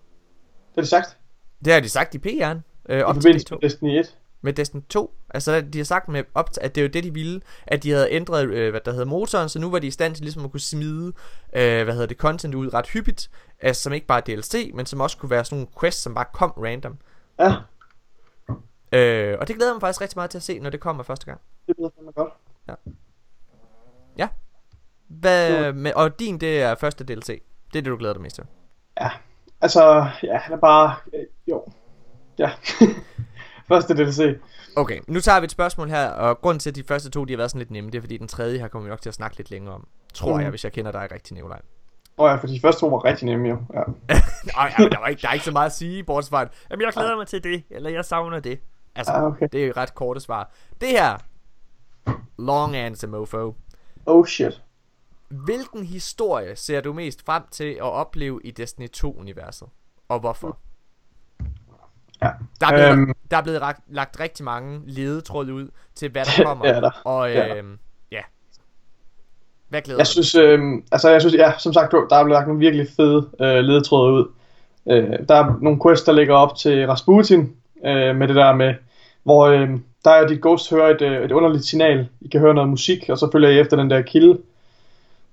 Det 0.76 0.80
er 0.80 0.82
det 0.82 0.88
sagt. 0.88 1.16
Det 1.64 1.72
har 1.72 1.80
de 1.80 1.88
sagt 1.88 2.14
i 2.14 2.18
PR'en. 2.18 2.56
Øh, 2.88 2.98
I 2.98 3.02
op 3.02 3.14
til 3.14 3.22
forbindelse 3.22 3.54
D2. 3.54 3.58
med 3.60 3.60
Destiny 3.70 3.98
1. 4.00 4.16
med 4.40 4.52
Destiny 4.52 4.80
2. 4.88 5.14
Altså 5.30 5.60
de 5.60 5.78
har 5.78 5.84
sagt 5.84 6.08
med 6.08 6.24
op 6.34 6.52
til, 6.52 6.60
at 6.60 6.74
det 6.74 6.80
er 6.80 6.82
jo 6.84 6.90
det 6.92 7.04
de 7.04 7.12
ville, 7.14 7.40
at 7.66 7.82
de 7.82 7.90
havde 7.90 8.10
ændret 8.10 8.48
øh, 8.50 8.70
hvad 8.70 8.80
der 8.84 8.90
hedder 8.90 9.04
motoren, 9.06 9.48
så 9.48 9.58
nu 9.58 9.70
var 9.70 9.78
de 9.78 9.86
i 9.86 9.90
stand 9.90 10.14
til 10.14 10.24
ligesom 10.24 10.44
at 10.44 10.50
kunne 10.50 10.60
smide 10.60 11.12
øh, 11.52 11.84
hvad 11.84 11.92
hedder 11.94 12.06
det 12.06 12.16
content 12.16 12.54
ud 12.54 12.74
ret 12.74 12.86
hyppigt, 12.86 13.30
altså, 13.60 13.82
som 13.82 13.92
ikke 13.92 14.06
bare 14.06 14.18
er 14.30 14.34
DLC, 14.36 14.70
men 14.74 14.86
som 14.86 15.00
også 15.00 15.16
kunne 15.18 15.30
være 15.30 15.44
sådan 15.44 15.56
nogle 15.58 15.68
quests, 15.80 16.02
som 16.02 16.14
bare 16.14 16.24
kom 16.32 16.50
random. 16.50 16.98
Ja, 17.40 17.54
Øh, 18.92 19.36
og 19.40 19.48
det 19.48 19.56
glæder 19.56 19.70
jeg 19.70 19.74
mig 19.74 19.80
faktisk 19.80 20.00
rigtig 20.00 20.18
meget 20.18 20.30
til 20.30 20.38
at 20.38 20.42
se, 20.42 20.58
når 20.58 20.70
det 20.70 20.80
kommer 20.80 21.02
første 21.02 21.26
gang. 21.26 21.40
det 21.66 21.74
lyder 21.78 21.90
fandme 21.96 22.12
godt. 22.12 22.32
Hvad, 25.08 25.66
Jo. 25.66 25.72
med, 25.72 25.92
og 25.94 26.18
din 26.18 26.38
det 26.40 26.62
er 26.62 26.74
første 26.74 27.04
DLC. 27.04 27.26
Det 27.26 27.78
er 27.78 27.82
det 27.82 27.84
du 27.84 27.96
glæder 27.96 28.12
dig 28.14 28.22
mest 28.22 28.34
til. 28.36 28.44
Ja, 29.00 29.10
altså, 29.66 30.06
ja, 30.22 30.36
han 30.38 30.52
er 30.54 30.58
bare, 30.60 30.94
øh, 31.14 31.20
jo, 31.48 31.64
ja, 32.38 32.50
første 33.68 33.94
DLC. 33.94 34.38
Okay, 34.76 35.00
nu 35.08 35.20
tager 35.20 35.40
vi 35.40 35.44
et 35.44 35.50
spørgsmål 35.50 35.88
her, 35.88 36.08
og 36.08 36.40
grunden 36.40 36.58
til, 36.58 36.70
at 36.70 36.76
de 36.76 36.84
første 36.88 37.10
to 37.10 37.24
de 37.24 37.32
har 37.32 37.36
været 37.36 37.50
sådan 37.50 37.58
lidt 37.58 37.70
nemme, 37.70 37.90
det 37.90 37.98
er 37.98 38.02
fordi 38.02 38.16
den 38.16 38.28
tredje 38.28 38.58
her 38.58 38.68
kommer 38.68 38.84
vi 38.86 38.90
nok 38.90 39.00
til 39.00 39.08
at 39.08 39.14
snakke 39.14 39.36
lidt 39.36 39.50
længere 39.50 39.74
om. 39.74 39.86
Tror 40.14 40.32
Mhm. 40.32 40.40
jeg, 40.40 40.50
hvis 40.50 40.64
jeg 40.64 40.72
kender 40.72 40.92
dig 40.92 41.08
rigtig, 41.12 41.34
Nikolaj. 41.34 41.60
Åh 42.18 42.24
oh, 42.24 42.30
ja, 42.30 42.34
for 42.36 42.46
de 42.46 42.60
første 42.60 42.80
to 42.80 42.86
var 42.88 43.04
rigtig 43.04 43.26
nemme 43.26 43.48
jo. 43.48 43.58
Ja. 43.74 43.80
Nej, 44.56 44.72
ja, 44.78 44.84
der, 44.84 44.98
var 45.00 45.06
ikke, 45.06 45.22
der 45.22 45.28
er 45.28 45.32
ikke 45.32 45.44
så 45.44 45.50
meget 45.52 45.66
at 45.66 45.72
sige, 45.72 46.04
bortset 46.04 46.30
fra, 46.30 46.46
jamen 46.70 46.84
jeg 46.84 46.92
glæder 46.92 47.16
mig 47.16 47.26
til 47.26 47.44
det, 47.44 47.62
eller 47.70 47.90
jeg 47.90 48.04
savner 48.04 48.40
det. 48.40 48.60
Altså, 48.96 49.12
Ah, 49.12 49.24
okay. 49.24 49.48
det 49.52 49.60
er 49.60 49.64
jo 49.64 49.70
et 49.70 49.76
ret 49.76 49.94
korte 49.94 50.20
svar. 50.20 50.50
Det 50.80 50.88
her, 50.88 51.18
long 52.38 52.76
answer, 52.76 53.08
mofo. 53.08 53.54
Oh 54.06 54.26
shit. 54.26 54.62
Hvilken 55.28 55.84
historie 55.84 56.56
ser 56.56 56.80
du 56.80 56.92
mest 56.92 57.24
frem 57.26 57.42
til 57.50 57.64
at 57.72 57.80
opleve 57.82 58.40
i 58.44 58.50
Destiny 58.50 58.88
2-universet? 58.96 59.68
Og 60.08 60.20
hvorfor? 60.20 60.58
Ja. 62.22 62.28
Der 62.60 62.66
er 62.66 62.70
blevet, 62.72 62.90
Øhm. 62.92 63.12
der 63.30 63.36
er 63.36 63.42
blevet 63.42 63.60
lagt, 63.60 63.80
lagt 63.88 64.20
rigtig 64.20 64.44
mange 64.44 64.80
ledetråde 64.86 65.54
ud 65.54 65.68
til, 65.94 66.10
hvad 66.10 66.24
der 66.24 66.44
kommer. 66.48 66.64
Er 66.64 66.80
der. 66.80 66.90
Og 67.04 67.30
er 67.30 67.46
der. 67.48 67.56
øhm, 67.56 67.78
ja. 68.12 68.20
Hvad 69.68 69.82
glæder 69.82 70.00
Jeg 70.00 70.06
synes, 70.06 70.34
øh, 70.34 70.58
altså 70.92 71.10
jeg 71.10 71.20
synes, 71.20 71.34
ja, 71.34 71.52
som 71.58 71.72
sagt, 71.72 71.92
der 71.92 71.98
er 72.16 72.24
blevet 72.24 72.36
lagt 72.36 72.46
nogle 72.46 72.60
virkelig 72.60 72.86
fede 72.96 73.30
øh, 73.40 73.64
ledetråde 73.64 74.12
ud. 74.12 74.26
Øh, 74.90 75.28
der 75.28 75.34
er 75.34 75.58
nogle 75.62 75.80
quests, 75.86 76.04
der 76.04 76.12
ligger 76.12 76.34
op 76.34 76.56
til 76.56 76.86
Rasputin, 76.86 77.56
øh, 77.86 78.16
med 78.16 78.28
det 78.28 78.36
der 78.36 78.54
med, 78.54 78.74
hvor 79.22 79.46
øh, 79.46 79.70
der 80.04 80.10
er 80.10 80.26
dit 80.26 80.40
ghost 80.42 80.70
hører 80.70 80.94
et, 80.94 81.02
øh, 81.02 81.24
et 81.24 81.32
underligt 81.32 81.64
signal. 81.64 82.08
I 82.20 82.28
kan 82.28 82.40
høre 82.40 82.54
noget 82.54 82.70
musik, 82.70 83.08
og 83.08 83.18
så 83.18 83.28
følger 83.32 83.48
I 83.50 83.58
efter 83.60 83.76
den 83.76 83.90
der 83.90 84.02
kilde. 84.02 84.38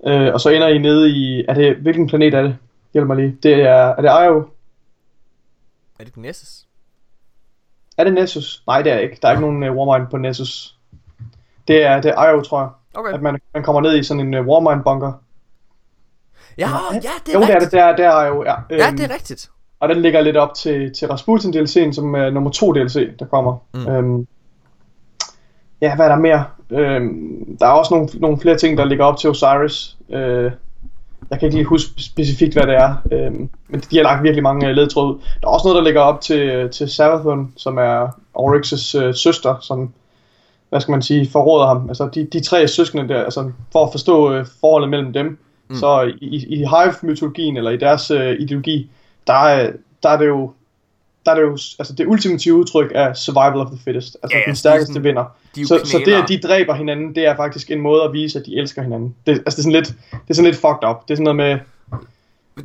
Øh, 0.07 0.33
og 0.33 0.41
så 0.41 0.49
ender 0.49 0.67
I 0.67 0.77
nede 0.77 1.09
i, 1.09 1.45
er 1.47 1.53
det, 1.53 1.75
hvilken 1.75 2.07
planet 2.07 2.33
er 2.33 2.41
det? 2.41 2.57
Hjælp 2.93 3.07
mig 3.07 3.17
lige. 3.17 3.37
Det 3.43 3.53
er, 3.53 3.75
er 3.75 4.01
det 4.01 4.25
Io? 4.25 4.47
Er 5.99 6.03
det 6.03 6.17
Nessus? 6.17 6.65
Er 7.97 8.03
det 8.03 8.13
Nessus? 8.13 8.63
Nej, 8.67 8.81
det 8.81 8.91
er 8.91 8.97
ikke. 8.97 9.17
Der 9.21 9.27
er 9.27 9.31
ikke 9.31 9.41
nogen 9.41 9.63
uh, 9.69 9.75
Warmind 9.75 10.09
på 10.11 10.17
Nessus. 10.17 10.75
Det 11.67 11.83
er, 11.85 12.01
det 12.01 12.11
er 12.17 12.29
Io, 12.29 12.41
tror 12.41 12.59
jeg. 12.61 12.69
Okay. 12.93 13.13
At 13.13 13.21
man, 13.21 13.39
man 13.53 13.63
kommer 13.63 13.81
ned 13.81 13.97
i 13.99 14.03
sådan 14.03 14.27
en 14.27 14.33
uh, 14.33 14.47
Warmind 14.47 14.83
bunker. 14.83 15.13
Ja, 16.57 16.69
ja, 16.93 16.99
det 17.25 17.33
er 17.35 17.39
Jo, 17.39 17.39
det 17.39 17.43
er 17.43 17.45
det, 17.45 17.55
rigtigt. 17.55 17.71
det 17.71 17.79
er, 17.79 17.95
det 17.95 18.05
er 18.05 18.25
Io, 18.25 18.43
ja. 18.43 18.55
Ja, 18.69 18.87
Øhm, 18.87 18.97
det 18.97 19.09
er 19.11 19.13
rigtigt. 19.13 19.49
Og 19.79 19.89
den 19.89 20.01
ligger 20.01 20.21
lidt 20.21 20.37
op 20.37 20.53
til, 20.53 20.93
til 20.93 21.07
Rasputin 21.07 21.53
DLC'en, 21.53 21.91
som 21.93 22.15
er 22.15 22.29
nummer 22.29 22.51
2 22.51 22.73
DLC, 22.73 23.17
der 23.19 23.25
kommer. 23.25 23.57
Mm. 23.73 23.79
Mm. 23.79 23.87
Øhm, 23.87 24.27
ja, 25.81 25.95
hvad 25.95 26.05
er 26.05 26.09
der 26.09 26.19
mere? 26.21 26.45
Øhm, 26.73 27.57
der 27.59 27.65
er 27.65 27.71
også 27.71 27.93
nogle, 27.93 28.09
nogle 28.13 28.39
flere 28.39 28.57
ting, 28.57 28.77
der 28.77 28.85
ligger 28.85 29.05
op 29.05 29.17
til 29.17 29.29
Osiris. 29.29 29.97
Øh, 30.09 30.51
jeg 31.29 31.39
kan 31.39 31.45
ikke 31.45 31.57
lige 31.57 31.65
huske 31.65 31.91
specifikt, 31.97 32.53
hvad 32.53 32.63
det 32.63 32.75
er. 32.75 32.95
Øhm, 33.11 33.49
men 33.67 33.79
de 33.91 33.97
har 33.97 34.03
lagt 34.03 34.23
virkelig 34.23 34.43
mange 34.43 34.67
øh, 34.67 34.75
ledtråde 34.75 35.07
ud. 35.07 35.19
Der 35.41 35.47
er 35.47 35.51
også 35.51 35.67
noget, 35.67 35.77
der 35.77 35.83
ligger 35.83 36.01
op 36.01 36.21
til, 36.21 36.69
til 36.69 36.89
Savathun, 36.89 37.53
som 37.57 37.77
er 37.77 38.07
Oryx's 38.37 38.97
øh, 39.01 39.15
søster, 39.15 39.55
som 39.61 39.93
hvad 40.69 40.81
skal 40.81 40.91
man 40.91 41.01
sige, 41.01 41.29
forråder 41.31 41.67
ham. 41.67 41.85
Altså 41.89 42.09
de, 42.13 42.27
de 42.33 42.39
tre 42.39 42.67
søskende 42.67 43.13
der, 43.13 43.23
altså 43.23 43.51
for 43.71 43.85
at 43.85 43.91
forstå 43.91 44.33
øh, 44.33 44.45
forholdet 44.61 44.89
mellem 44.89 45.13
dem, 45.13 45.37
Mm. 45.69 45.75
så 45.75 46.11
i, 46.21 46.45
i, 46.49 46.57
Hive-mytologien, 46.57 47.57
eller 47.57 47.71
i 47.71 47.77
deres 47.77 48.11
øh, 48.11 48.35
ideologi, 48.39 48.89
der 49.27 49.33
er, 49.33 49.71
der 50.03 50.09
er 50.09 50.17
det 50.17 50.27
jo 50.27 50.51
der 51.25 51.31
er 51.31 51.35
det 51.35 51.41
jo 51.41 51.51
altså 51.51 51.93
det 51.97 52.07
ultimative 52.07 52.55
udtryk 52.55 52.91
af 52.95 53.15
survival 53.17 53.59
of 53.59 53.67
the 53.67 53.79
fittest. 53.85 54.17
Altså 54.23 54.35
Ja, 54.35 54.39
ja, 54.39 54.43
den 54.45 54.51
er 54.51 54.55
stærkeste 54.55 54.93
sådan- 54.93 55.03
vinder. 55.03 55.25
De 55.55 55.61
er 55.61 55.65
Så, 55.65 55.81
så 55.83 56.01
det, 56.05 56.13
at 56.13 56.29
de 56.29 56.37
dræber 56.37 56.73
hinanden, 56.73 57.15
det 57.15 57.25
er 57.25 57.35
faktisk 57.35 57.71
en 57.71 57.81
måde 57.81 58.03
at 58.03 58.13
vise, 58.13 58.39
at 58.39 58.45
de 58.45 58.55
elsker 58.57 58.81
hinanden. 58.81 59.15
Det, 59.25 59.31
altså 59.31 59.43
det 59.49 59.57
er 59.57 59.61
sådan 59.61 59.71
lidt, 59.71 59.87
det 60.11 60.29
er 60.29 60.33
sådan 60.33 60.45
lidt 60.51 60.61
fucked 60.61 60.89
up. 60.89 60.95
Det 61.07 61.11
er 61.13 61.15
sådan 61.15 61.23
noget 61.23 61.35
med, 61.35 61.57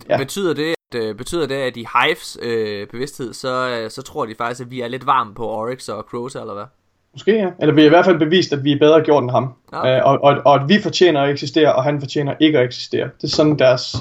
Ja. 0.09 0.17
Betyder 0.19 0.55
det, 0.55 0.75
at, 0.95 1.01
øh, 1.03 1.15
betyder 1.15 1.47
det, 1.47 1.55
at 1.55 1.77
i 1.77 1.87
Hives 1.95 2.39
øh, 2.43 2.87
bevidsthed, 2.87 3.33
så, 3.35 3.69
øh, 3.69 3.91
så 3.91 4.03
tror 4.03 4.27
de 4.27 4.35
faktisk, 4.39 4.61
at 4.61 4.71
vi 4.71 4.81
er 4.81 4.89
lidt 4.89 5.07
varme 5.07 5.35
på 5.35 5.49
Oryx 5.49 5.89
og 5.89 6.03
Crota, 6.11 6.41
eller 6.41 6.55
hvad? 6.55 6.65
måske 7.13 7.33
ja, 7.33 7.49
eller 7.61 7.75
vi 7.75 7.81
har 7.81 7.87
i 7.87 7.89
hvert 7.89 8.05
fald 8.05 8.19
bevist, 8.19 8.53
at 8.53 8.65
vi 8.65 8.73
er 8.73 8.79
bedre 8.79 9.01
gjort 9.01 9.23
end 9.23 9.31
ham. 9.31 9.53
Ja. 9.73 9.97
Øh, 9.97 10.07
og, 10.07 10.19
og, 10.25 10.37
og 10.45 10.55
at 10.55 10.69
vi 10.69 10.81
fortjener 10.83 11.23
at 11.23 11.31
eksistere, 11.31 11.75
og 11.75 11.85
han 11.85 12.01
fortjener 12.01 12.35
ikke 12.41 12.59
at 12.59 12.65
eksistere. 12.65 13.05
Det 13.21 13.25
er 13.25 13.29
sådan 13.29 13.59
deres... 13.59 13.97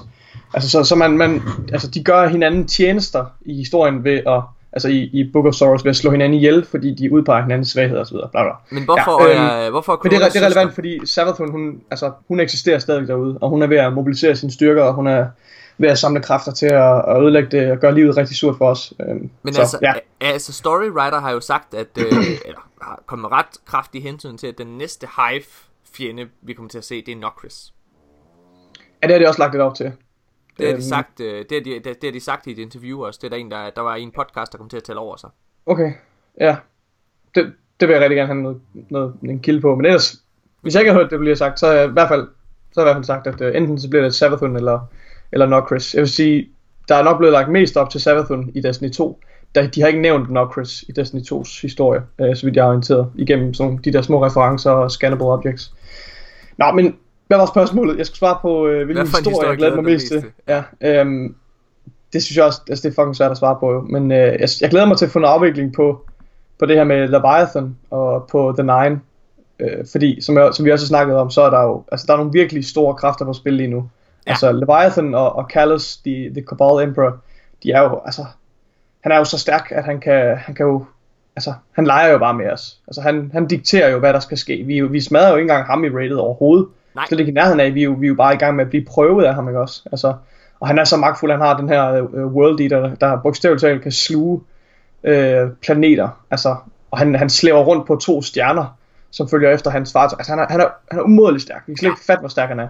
Altså, 0.54 0.70
så, 0.70 0.84
så 0.84 0.96
man, 0.96 1.18
man, 1.18 1.42
altså, 1.72 1.88
de 1.88 2.04
gør 2.04 2.28
hinanden 2.28 2.68
tjenester 2.68 3.26
i 3.42 3.56
historien 3.56 4.04
ved 4.04 4.22
at... 4.28 4.42
Altså 4.74 4.90
i, 4.90 4.98
i 4.98 5.30
Book 5.34 5.46
of 5.46 5.54
Sorrows 5.54 5.86
ved 5.86 5.90
at 5.90 5.96
slå 5.96 6.12
hinanden 6.12 6.34
ihjel, 6.34 6.66
fordi 6.66 6.94
de 6.94 7.14
udpeger 7.14 7.42
hinandens 7.42 7.70
svagheder 7.70 8.02
osv. 8.02 8.16
Bla, 8.32 8.44
bla. 8.44 8.52
Men 8.72 8.84
hvorfor, 8.84 9.28
Ja, 9.28 9.60
øhm, 9.60 9.66
øh, 9.66 9.72
hvorfor 9.72 9.94
er 9.94 9.98
Men 10.04 10.12
det 10.12 10.22
er, 10.22 10.30
det 10.30 10.42
er 10.42 10.46
relevant, 10.46 10.74
fordi 10.74 11.06
Savathun, 11.06 11.52
hun, 11.52 11.82
altså, 11.92 12.12
hun 12.28 12.40
eksisterer 12.40 12.80
stadig 12.80 13.08
derude, 13.08 13.38
og 13.42 13.50
hun 13.50 13.62
er 13.62 13.68
ved 13.68 13.78
at 13.78 13.94
mobilisere 13.94 14.36
sine 14.36 14.52
styrker, 14.52 14.84
og 14.84 14.94
hun 14.94 15.08
er 15.08 15.28
ved 15.78 15.90
at 15.90 15.98
samle 15.98 16.22
kræfter 16.22 16.52
til 16.52 16.66
at, 16.66 17.04
at 17.08 17.22
ødelægge 17.22 17.50
det 17.50 17.72
og 17.72 17.78
gøre 17.78 17.96
livet 17.96 18.18
rigtig 18.18 18.38
surt 18.38 18.58
for 18.58 18.70
os. 18.70 18.94
Øhm, 19.00 19.30
Men 19.44 19.54
så, 19.54 19.62
altså, 19.62 19.80
ja. 19.82 19.94
altså, 20.22 20.54
Storywriter 20.54 21.20
har 21.20 21.32
jo 21.32 21.40
sagt, 21.40 21.74
at, 21.74 21.88
øh, 21.98 22.06
eller 22.48 22.70
har 22.82 23.04
kommet 23.06 23.32
ret 23.32 23.58
kraftig 23.66 24.04
hensyn 24.04 24.38
til, 24.38 24.48
at 24.48 24.58
den 24.58 24.68
næste 24.68 25.08
Hive-fjende, 25.18 26.28
vi 26.42 26.54
kommer 26.54 26.70
til 26.70 26.78
at 26.78 26.86
se, 26.86 27.06
det 27.06 27.12
er 27.12 27.16
Nokris. 27.16 27.74
ja, 29.04 29.08
det 29.08 29.14
har 29.14 29.20
de 29.20 29.28
også 29.28 29.40
lagt 29.40 29.54
lidt 29.54 29.62
op 29.62 29.76
til. 29.76 29.92
Det 30.58 30.66
har, 30.66 30.74
de 30.74 30.78
Øhm. 30.78 30.82
sagt, 30.82 31.20
øh, 31.20 31.46
det, 31.50 31.52
har 31.52 31.64
de, 31.64 31.70
det, 31.74 31.84
det 31.86 32.04
har 32.04 32.12
de 32.12 32.20
sagt 32.20 32.48
i 32.48 32.52
et 32.52 32.58
interview 32.60 33.04
også. 33.06 33.20
Det 33.22 33.28
er 33.28 33.30
der 33.30 33.38
en, 33.38 33.52
der, 33.52 33.70
der 33.70 33.82
var 33.82 33.96
en 33.96 34.12
podcast, 34.12 34.52
der 34.52 34.58
kom 34.58 34.70
til 34.70 34.78
at 34.78 34.84
tale 34.84 35.00
over 35.00 35.18
sig. 35.18 35.30
Okay, 35.66 35.92
ja. 36.40 36.56
Det, 37.36 37.54
det 37.80 37.88
vil 37.88 37.94
jeg 37.94 38.02
rigtig 38.02 38.16
gerne 38.18 38.28
have 38.34 38.42
noget, 38.42 38.62
noget, 38.90 39.14
en 39.24 39.40
kilde 39.40 39.62
på. 39.62 39.76
Men 39.76 39.86
ellers, 39.86 40.16
hvis 40.62 40.74
jeg 40.74 40.82
ikke 40.82 40.92
har 40.92 41.00
hørt 41.00 41.12
det 41.12 41.20
bliver 41.20 41.36
sagt, 41.36 41.60
så 41.60 41.72
jeg 41.72 41.90
i 41.90 41.92
hvert 41.92 42.08
fald, 42.08 42.28
så 42.72 42.80
har 42.82 42.88
jeg 42.88 42.92
i 42.92 42.94
hvert 42.94 42.96
fald 42.96 43.24
sagt, 43.24 43.42
at 43.42 43.50
uh, 43.50 43.58
enten 43.58 43.80
så 43.80 43.90
bliver 43.90 44.04
det 44.04 44.16
Savathun 44.16 44.56
eller, 44.56 44.80
eller 45.32 45.46
Nokris. 45.46 45.94
Jeg 45.94 46.02
vil 46.02 46.10
sige, 46.10 46.50
der 46.88 46.96
er 46.96 47.04
nok 47.04 47.18
blevet 47.18 47.34
lagt 47.34 47.50
mest 47.52 47.78
op 47.78 47.90
til 47.90 48.02
Savathun 48.02 48.52
i 48.54 48.62
Destiny 48.62 48.92
2. 48.92 49.20
Der, 49.56 49.68
de 49.68 49.82
har 49.82 49.88
ikke 49.88 50.02
nævnt 50.02 50.30
Nokris 50.30 50.84
i 50.88 50.92
Destiny 50.92 51.22
2's 51.22 51.62
historie, 51.62 52.02
uh, 52.20 52.36
så 52.36 52.46
vidt 52.46 52.56
jeg 52.56 52.64
er 52.64 52.68
orienteret, 52.70 53.12
igennem 53.16 53.54
sådan 53.54 53.78
de 53.78 53.94
der 53.94 54.02
små 54.02 54.26
referencer 54.26 54.72
og 54.72 54.92
scannable 54.92 55.26
objects. 55.26 55.74
Nå, 56.58 56.72
men 56.72 56.98
hvad 57.28 57.38
var 57.38 57.46
spørgsmålet? 57.46 57.98
Jeg 57.98 58.06
skulle 58.06 58.18
svare 58.18 58.38
på, 58.42 58.68
uh, 58.68 58.74
hvilken 58.74 59.06
historie, 59.06 59.24
historie 59.24 59.50
jeg 59.50 59.58
glæder 59.58 59.76
mig 59.76 59.84
mest 59.84 60.08
til. 60.08 60.24
Ja, 60.48 60.64
øhm, 60.82 61.36
det 62.14 62.24
synes 62.24 62.38
jeg 62.38 62.46
også, 62.46 62.62
altså 62.70 62.88
det 62.88 62.98
er 62.98 63.02
fucking 63.02 63.16
svært 63.16 63.32
at 63.32 63.38
svare 63.38 63.58
på 63.60 63.74
jo. 63.74 63.82
Men 63.82 64.12
øh, 64.12 64.18
jeg, 64.18 64.50
jeg 64.62 64.70
glæder 64.70 64.86
mig 64.86 64.98
til 64.98 65.06
at 65.06 65.12
få 65.12 65.20
en 65.20 65.26
afvikling 65.26 65.74
på, 65.74 66.06
på 66.60 66.66
det 66.66 66.76
her 66.76 66.84
med 66.84 67.08
Leviathan 67.08 67.78
og 67.90 68.28
på 68.32 68.54
The 68.58 68.64
Nine. 68.64 69.02
Øh, 69.60 69.86
fordi, 69.92 70.22
som, 70.22 70.38
jeg, 70.38 70.54
som 70.54 70.66
vi 70.66 70.72
også 70.72 70.86
har 70.86 70.88
snakket 70.88 71.16
om, 71.16 71.30
så 71.30 71.42
er 71.42 71.50
der 71.50 71.62
jo 71.62 71.84
altså, 71.92 72.06
der 72.08 72.14
er 72.14 72.18
nogle 72.18 72.32
virkelig 72.32 72.66
store 72.66 72.96
kræfter 72.96 73.26
på 73.26 73.34
spil 73.34 73.54
lige 73.54 73.70
nu. 73.70 73.90
Ja. 74.26 74.32
Altså 74.32 74.52
Leviathan 74.52 75.16
og, 75.16 75.36
og 75.36 75.50
Callus, 75.54 75.98
the, 75.98 76.30
the 76.30 76.44
Cabal 76.50 76.88
Emperor, 76.88 77.18
de 77.64 77.72
er 77.72 77.82
jo, 77.82 78.02
altså, 78.06 78.26
han 79.02 79.12
er 79.12 79.18
jo 79.18 79.24
så 79.24 79.40
stærk, 79.40 79.72
at 79.72 79.84
han 79.84 80.00
kan, 80.00 80.38
han 80.38 80.56
kan 80.56 80.66
jo, 80.66 80.86
altså, 81.36 81.54
han 81.72 81.86
leger 81.86 82.12
jo 82.12 82.18
bare 82.18 82.34
med 82.34 82.52
os. 82.52 82.80
Altså, 82.88 83.02
han, 83.02 83.30
han 83.34 83.48
dikterer 83.48 83.90
jo, 83.90 84.00
hvad 84.00 84.14
der 84.14 84.20
skal 84.20 84.38
ske. 84.38 84.64
Vi, 84.64 84.82
vi 84.82 85.02
smadrer 85.02 85.30
jo 85.30 85.36
ikke 85.36 85.44
engang 85.44 85.66
ham 85.66 85.84
i 85.84 85.90
rated 85.90 86.16
overhovedet. 86.16 86.68
Nej. 86.98 87.06
Slet 87.08 87.20
ikke 87.20 87.32
i 87.32 87.34
nærheden 87.34 87.60
af, 87.60 87.74
vi 87.74 87.80
er, 87.80 87.84
jo, 87.84 87.92
vi 87.92 88.06
er 88.06 88.08
jo 88.08 88.16
bare 88.16 88.34
i 88.34 88.38
gang 88.38 88.56
med 88.56 88.64
at 88.64 88.70
blive 88.70 88.86
prøvet 88.86 89.26
af 89.26 89.36
ham, 89.36 89.48
ikke 89.48 89.60
også? 89.60 89.82
Altså, 89.92 90.14
og 90.60 90.68
han 90.68 90.80
er 90.80 90.84
så 90.84 90.98
magtfuld, 90.98 91.32
han 91.32 91.42
har 91.42 91.58
den 91.58 91.70
her 91.70 92.02
uh, 92.02 92.36
World 92.36 92.60
Eater, 92.60 92.96
der 92.96 93.22
bogstaveligt 93.22 93.62
talt 93.62 93.82
kan 93.82 93.92
sluge 93.92 94.42
øh, 95.04 95.50
planeter. 95.62 96.10
Altså, 96.32 96.56
og 96.92 96.98
han, 96.98 97.16
han 97.16 97.30
slæver 97.30 97.64
rundt 97.64 97.88
på 97.88 97.96
to 97.96 98.22
stjerner, 98.22 98.78
som 99.12 99.30
følger 99.30 99.52
efter 99.52 99.72
hans 99.72 99.92
far. 99.94 100.08
Altså, 100.08 100.32
han 100.32 100.40
er, 100.40 100.46
han 100.50 100.62
er, 100.62 100.68
han 100.92 101.00
er 101.00 101.04
umådelig 101.04 101.42
stærk. 101.42 101.64
Vi 101.68 101.74
kan 101.74 101.78
slet 101.78 101.90
ikke 101.90 102.06
fatte, 102.06 102.20
hvor 102.20 102.30
stærk 102.30 102.50
han 102.50 102.60
er. 102.60 102.68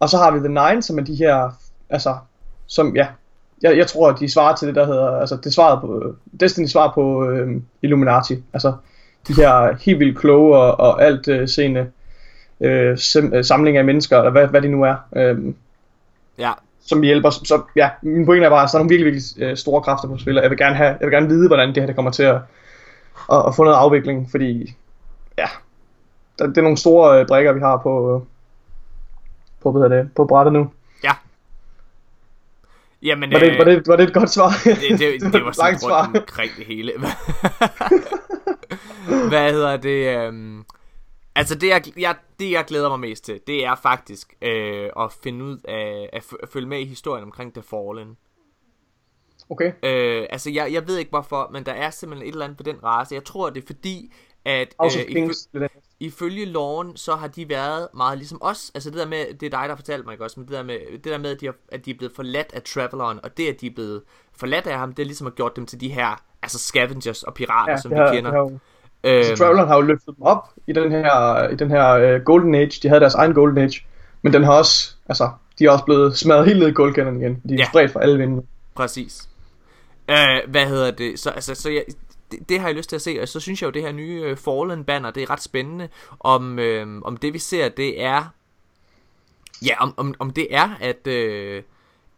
Og 0.00 0.08
så 0.08 0.18
har 0.18 0.30
vi 0.30 0.38
The 0.38 0.48
Nine, 0.48 0.82
som 0.82 0.98
er 0.98 1.02
de 1.02 1.14
her, 1.14 1.50
altså, 1.90 2.16
som, 2.66 2.96
ja, 2.96 3.06
jeg, 3.62 3.76
jeg 3.76 3.86
tror, 3.86 4.08
at 4.08 4.20
de 4.20 4.32
svarer 4.32 4.56
til 4.56 4.68
det, 4.68 4.74
der 4.74 4.86
hedder, 4.86 5.20
altså, 5.20 5.36
det 5.44 5.54
svarede 5.54 5.80
på, 5.80 6.14
Destiny 6.40 6.66
svar 6.66 6.92
på 6.94 7.30
øh, 7.30 7.48
Illuminati. 7.82 8.42
Altså, 8.52 8.72
de 9.28 9.34
her 9.34 9.76
helt 9.84 9.98
vildt 9.98 10.18
kloge 10.18 10.56
og, 10.56 10.80
og 10.80 11.02
alt 11.02 11.28
øh, 11.28 11.48
seende 11.48 11.86
øh, 12.62 12.98
sim, 12.98 13.34
øh, 13.34 13.44
samling 13.44 13.76
af 13.76 13.84
mennesker, 13.84 14.18
eller 14.18 14.30
hvad, 14.30 14.46
hvad 14.46 14.62
de 14.62 14.68
nu 14.68 14.82
er, 14.82 14.96
øh, 15.16 15.54
Ja, 16.38 16.52
som 16.86 17.02
hjælper. 17.02 17.30
Så 17.30 17.62
ja, 17.76 17.90
min 18.02 18.26
pointe 18.26 18.46
er 18.46 18.50
bare, 18.50 18.62
at 18.62 18.68
der 18.72 18.78
er 18.78 18.82
nogle 18.82 18.88
virkelig, 18.88 19.12
virkelig 19.12 19.42
øh, 19.42 19.56
store 19.56 19.82
kræfter 19.82 20.08
på 20.08 20.18
spil, 20.18 20.36
og 20.36 20.42
jeg 20.42 20.50
vil 20.50 20.58
gerne, 20.58 20.76
have, 20.76 20.88
jeg 20.88 21.00
vil 21.00 21.10
gerne 21.10 21.28
vide, 21.28 21.46
hvordan 21.48 21.68
det 21.68 21.76
her 21.76 21.86
det 21.86 21.94
kommer 21.94 22.10
til 22.10 22.22
at, 22.22 22.36
at, 23.32 23.42
at 23.46 23.54
få 23.56 23.64
noget 23.64 23.76
afvikling, 23.76 24.30
fordi 24.30 24.74
ja, 25.38 25.46
der, 26.38 26.46
det 26.46 26.58
er 26.58 26.62
nogle 26.62 26.76
store 26.76 27.20
øh, 27.20 27.26
brækker, 27.26 27.52
vi 27.52 27.60
har 27.60 27.76
på, 27.76 28.14
øh, 28.14 28.20
på, 29.62 29.72
hvad 29.72 29.90
det, 29.90 30.10
på 30.16 30.24
brættet 30.24 30.52
nu. 30.52 30.70
ja. 31.04 31.12
Jamen, 33.02 33.32
Var 33.32 33.38
det, 33.38 33.52
øh, 33.52 33.58
var 33.58 33.64
det, 33.64 33.88
var 33.88 33.96
det 33.96 34.08
et 34.08 34.14
godt 34.14 34.30
svar? 34.30 34.48
det, 34.64 34.98
det, 34.98 34.98
det, 35.20 35.32
det 35.32 35.44
var 35.44 35.52
sådan 35.62 35.78
rundt 35.82 36.16
omkring 36.16 36.50
det 36.56 36.66
hele. 36.66 36.92
Hvad 39.28 39.52
hedder 39.52 39.76
det? 39.76 40.16
Øhm, 40.18 40.64
altså 41.34 41.54
det 41.54 41.68
jeg, 41.68 41.82
jeg, 41.96 42.16
det 42.40 42.50
jeg 42.50 42.64
glæder 42.64 42.88
mig 42.88 43.00
mest 43.00 43.24
til, 43.24 43.40
det 43.46 43.64
er 43.64 43.74
faktisk 43.74 44.34
øh, 44.42 44.90
at 44.98 45.12
finde 45.22 45.44
ud 45.44 45.58
af, 45.64 46.10
at, 46.12 46.22
f- 46.22 46.36
at 46.42 46.48
følge 46.48 46.68
med 46.68 46.78
i 46.78 46.84
historien 46.84 47.24
omkring 47.24 47.54
The 47.54 47.62
Fallen. 47.62 48.16
Okay, 49.50 49.72
Øh, 49.82 50.26
altså 50.30 50.50
jeg, 50.50 50.72
jeg 50.72 50.86
ved 50.86 50.98
ikke 50.98 51.10
hvorfor, 51.10 51.50
men 51.52 51.66
der 51.66 51.72
er 51.72 51.90
simpelthen 51.90 52.28
et 52.28 52.32
eller 52.32 52.44
andet 52.44 52.58
på 52.58 52.62
den 52.62 52.84
race. 52.84 53.14
Jeg 53.14 53.24
tror 53.24 53.50
det 53.50 53.62
er 53.62 53.66
fordi, 53.66 54.12
at... 54.44 54.74
Øh, 55.00 55.14
det. 55.60 55.70
ifølge 56.00 56.44
loven, 56.44 56.96
så 56.96 57.14
har 57.14 57.28
de 57.28 57.48
været 57.48 57.88
meget 57.94 58.18
ligesom 58.18 58.38
os. 58.40 58.70
Altså 58.74 58.90
det 58.90 58.98
der 58.98 59.06
med, 59.06 59.34
det 59.34 59.46
er 59.46 59.50
dig, 59.60 59.68
der 59.68 59.76
fortalte 59.76 60.04
mig 60.04 60.12
ikke 60.12 60.24
også, 60.24 60.40
men 60.40 60.48
det 60.48 60.56
der 60.56 60.62
med, 60.62 60.78
det 60.92 61.04
der 61.04 61.18
med 61.18 61.30
at, 61.30 61.40
de 61.40 61.46
har, 61.46 61.54
at 61.68 61.84
de 61.84 61.90
er 61.90 61.94
blevet 61.94 62.12
forladt 62.16 62.52
af 62.52 62.62
Traveleren, 62.62 63.20
og 63.22 63.36
det, 63.36 63.48
at 63.48 63.60
de 63.60 63.66
er 63.66 63.74
blevet 63.74 64.02
forladt 64.32 64.66
af 64.66 64.78
ham, 64.78 64.92
det 64.92 65.02
er 65.02 65.06
ligesom 65.06 65.26
har 65.26 65.32
gjort 65.32 65.56
dem 65.56 65.66
til 65.66 65.80
de 65.80 65.88
her, 65.88 66.22
altså 66.42 66.58
scavengers 66.58 67.22
og 67.22 67.34
pirater, 67.34 67.72
ja, 67.72 67.76
som 67.80 67.90
vi 67.90 67.96
har, 67.96 68.14
kender. 68.14 68.30
Det 68.30 68.40
har, 68.40 68.58
øhm, 69.04 69.24
så 69.24 69.36
Traveleren 69.36 69.68
har 69.68 69.76
jo 69.76 69.80
løftet 69.80 70.16
dem 70.16 70.22
op 70.22 70.48
i 70.66 70.72
den 70.72 70.92
her, 70.92 71.48
i 71.48 71.54
den 71.54 71.70
her 71.70 72.16
uh, 72.16 72.22
Golden 72.22 72.54
Age. 72.54 72.80
De 72.82 72.88
havde 72.88 73.00
deres 73.00 73.14
egen 73.14 73.34
Golden 73.34 73.58
Age, 73.58 73.86
men 74.22 74.32
den 74.32 74.44
har 74.44 74.52
også, 74.52 74.94
altså, 75.08 75.30
de 75.58 75.64
er 75.64 75.70
også 75.70 75.84
blevet 75.84 76.18
smadret 76.18 76.46
helt 76.46 76.58
ned 76.58 76.68
i 76.68 76.72
gulvkænderne 76.72 77.20
igen. 77.20 77.40
De 77.48 77.54
er 77.54 77.58
ja. 77.58 77.66
spredt 77.68 77.90
for 77.90 78.00
alle 78.00 78.18
vinde. 78.18 78.42
Præcis. 78.74 79.28
Uh, 80.08 80.50
hvad 80.50 80.66
hedder 80.66 80.90
det? 80.90 81.18
Så, 81.18 81.30
altså, 81.30 81.54
så 81.54 81.70
jeg, 81.70 81.84
det, 82.30 82.48
det 82.48 82.60
har 82.60 82.68
jeg 82.68 82.76
lyst 82.76 82.88
til 82.88 82.96
at 82.96 83.02
se, 83.02 83.18
og 83.22 83.28
så 83.28 83.40
synes 83.40 83.62
jeg 83.62 83.66
jo, 83.66 83.72
det 83.72 83.82
her 83.82 83.92
nye 83.92 84.30
uh, 84.30 84.36
Fallen 84.36 84.84
banner, 84.84 85.10
det 85.10 85.22
er 85.22 85.30
ret 85.30 85.42
spændende, 85.42 85.88
om, 86.20 86.58
uh, 86.58 87.02
om 87.04 87.16
det 87.16 87.32
vi 87.32 87.38
ser, 87.38 87.68
det 87.68 88.02
er, 88.02 88.24
ja, 89.64 89.74
om, 89.80 89.94
om, 89.96 90.14
om 90.18 90.30
det 90.30 90.46
er, 90.50 90.68
at, 90.80 91.06
uh, 91.06 91.62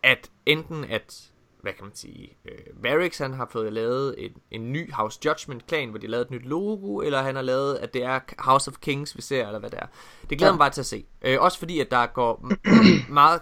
at 0.03 0.31
enten 0.47 0.85
at, 0.91 1.21
hvad 1.65 1.73
kan 1.73 1.85
man 1.85 1.95
sige, 1.95 2.37
uh, 2.45 2.85
Varix 2.85 3.19
han 3.19 3.35
har 3.35 3.49
fået 3.51 3.73
lavet 3.73 4.15
en, 4.19 4.33
en 4.51 4.73
ny 4.73 4.93
House 4.93 5.21
Judgment 5.25 5.67
klan, 5.67 5.89
hvor 5.89 5.99
de 5.99 6.07
har 6.07 6.11
lavet 6.11 6.25
et 6.25 6.31
nyt 6.31 6.45
logo, 6.45 7.01
eller 7.01 7.23
han 7.23 7.35
har 7.35 7.43
lavet, 7.43 7.77
at 7.77 7.95
det 7.95 8.05
er 8.05 8.21
House 8.39 8.71
of 8.71 8.77
Kings, 8.81 9.17
vi 9.17 9.23
ser, 9.23 9.47
eller 9.47 9.59
hvad 9.59 9.71
det 9.71 9.79
er. 9.79 9.87
Det 10.31 10.39
glæder 10.39 10.53
ja. 10.53 10.53
mig 10.53 10.59
bare 10.59 10.71
til 10.71 10.81
at 10.81 10.87
se. 10.87 11.05
Uh, 11.27 11.43
også 11.45 11.59
fordi, 11.59 11.81
at 11.81 11.91
der 11.91 12.07
går 12.07 12.51
meget 13.21 13.41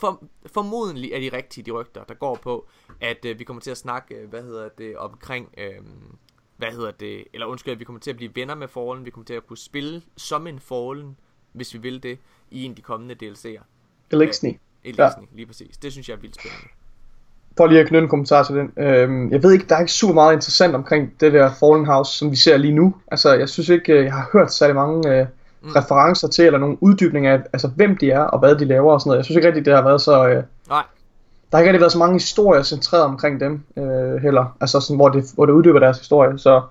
for, 0.00 0.24
formodentlig 0.46 1.12
er 1.12 1.20
de 1.20 1.36
rigtige, 1.36 1.64
de 1.64 1.70
rygter, 1.70 2.04
der 2.04 2.14
går 2.14 2.34
på, 2.34 2.68
at 3.00 3.24
øh, 3.24 3.38
vi 3.38 3.44
kommer 3.44 3.60
til 3.60 3.70
at 3.70 3.78
snakke, 3.78 4.14
øh, 4.14 4.28
hvad 4.28 4.42
hedder 4.42 4.68
det, 4.68 4.96
omkring, 4.96 5.54
øh, 5.58 5.74
hvad 6.56 6.72
hedder 6.72 6.90
det, 6.90 7.24
eller 7.32 7.46
undskyld, 7.46 7.72
at 7.72 7.80
vi 7.80 7.84
kommer 7.84 8.00
til 8.00 8.10
at 8.10 8.16
blive 8.16 8.30
venner 8.34 8.54
med 8.54 8.68
Fallen, 8.68 9.04
vi 9.04 9.10
kommer 9.10 9.24
til 9.24 9.34
at 9.34 9.46
kunne 9.46 9.58
spille 9.58 10.02
som 10.16 10.46
en 10.46 10.60
Fallen, 10.60 11.16
hvis 11.52 11.74
vi 11.74 11.78
vil 11.78 12.02
det, 12.02 12.18
i 12.50 12.64
en 12.64 12.70
af 12.70 12.76
de 12.76 12.82
kommende 12.82 13.14
DLC'er. 13.14 13.62
Elixni. 14.10 14.50
Øh, 14.50 14.56
Elixni, 14.84 15.02
ja. 15.02 15.36
lige 15.36 15.46
præcis. 15.46 15.76
Det 15.76 15.92
synes 15.92 16.08
jeg 16.08 16.14
er 16.14 16.20
vildt 16.20 16.34
spændende. 16.34 16.68
For 17.56 17.66
lige 17.66 17.80
at 17.80 17.86
knytte 17.86 18.02
en 18.02 18.08
kommentar 18.08 18.42
til 18.42 18.54
den. 18.54 18.72
Øhm, 18.76 19.30
jeg 19.30 19.42
ved 19.42 19.52
ikke, 19.52 19.66
der 19.68 19.76
er 19.76 19.80
ikke 19.80 19.92
super 19.92 20.14
meget 20.14 20.32
interessant 20.32 20.74
omkring 20.74 21.20
det 21.20 21.32
der 21.32 21.50
Fallen 21.60 21.86
House, 21.86 22.18
som 22.18 22.30
vi 22.30 22.36
ser 22.36 22.56
lige 22.56 22.74
nu. 22.74 22.94
Altså, 23.10 23.34
jeg 23.34 23.48
synes 23.48 23.68
ikke, 23.68 23.92
øh, 23.92 24.04
jeg 24.04 24.12
har 24.12 24.28
hørt 24.32 24.52
særlig 24.52 24.74
mange... 24.74 25.20
Øh, 25.20 25.26
mm. 25.62 25.70
referencer 25.70 26.28
til, 26.28 26.44
eller 26.44 26.58
nogle 26.58 26.76
uddybninger 26.80 27.32
af, 27.32 27.40
altså 27.52 27.68
hvem 27.68 27.96
de 27.96 28.10
er, 28.10 28.20
og 28.20 28.38
hvad 28.38 28.54
de 28.56 28.64
laver 28.64 28.92
og 28.92 29.00
sådan 29.00 29.08
noget. 29.08 29.18
Jeg 29.18 29.24
synes 29.24 29.36
ikke 29.36 29.48
rigtig, 29.48 29.64
det 29.64 29.74
har 29.74 29.82
været 29.82 30.00
så... 30.00 30.28
Øh, 30.28 30.42
Nej. 30.68 30.82
Der 31.50 31.58
har 31.58 31.62
ikke 31.62 31.68
rigtig 31.68 31.80
været 31.80 31.92
så 31.92 31.98
mange 31.98 32.14
historier 32.14 32.62
centreret 32.62 33.04
omkring 33.04 33.40
dem 33.40 33.62
øh, 33.76 34.22
heller, 34.22 34.56
altså 34.60 34.80
sådan, 34.80 34.96
hvor, 34.96 35.08
det, 35.08 35.24
hvor 35.34 35.46
det 35.46 35.52
uddyber 35.52 35.78
deres 35.78 35.98
historie. 35.98 36.38
Så, 36.38 36.62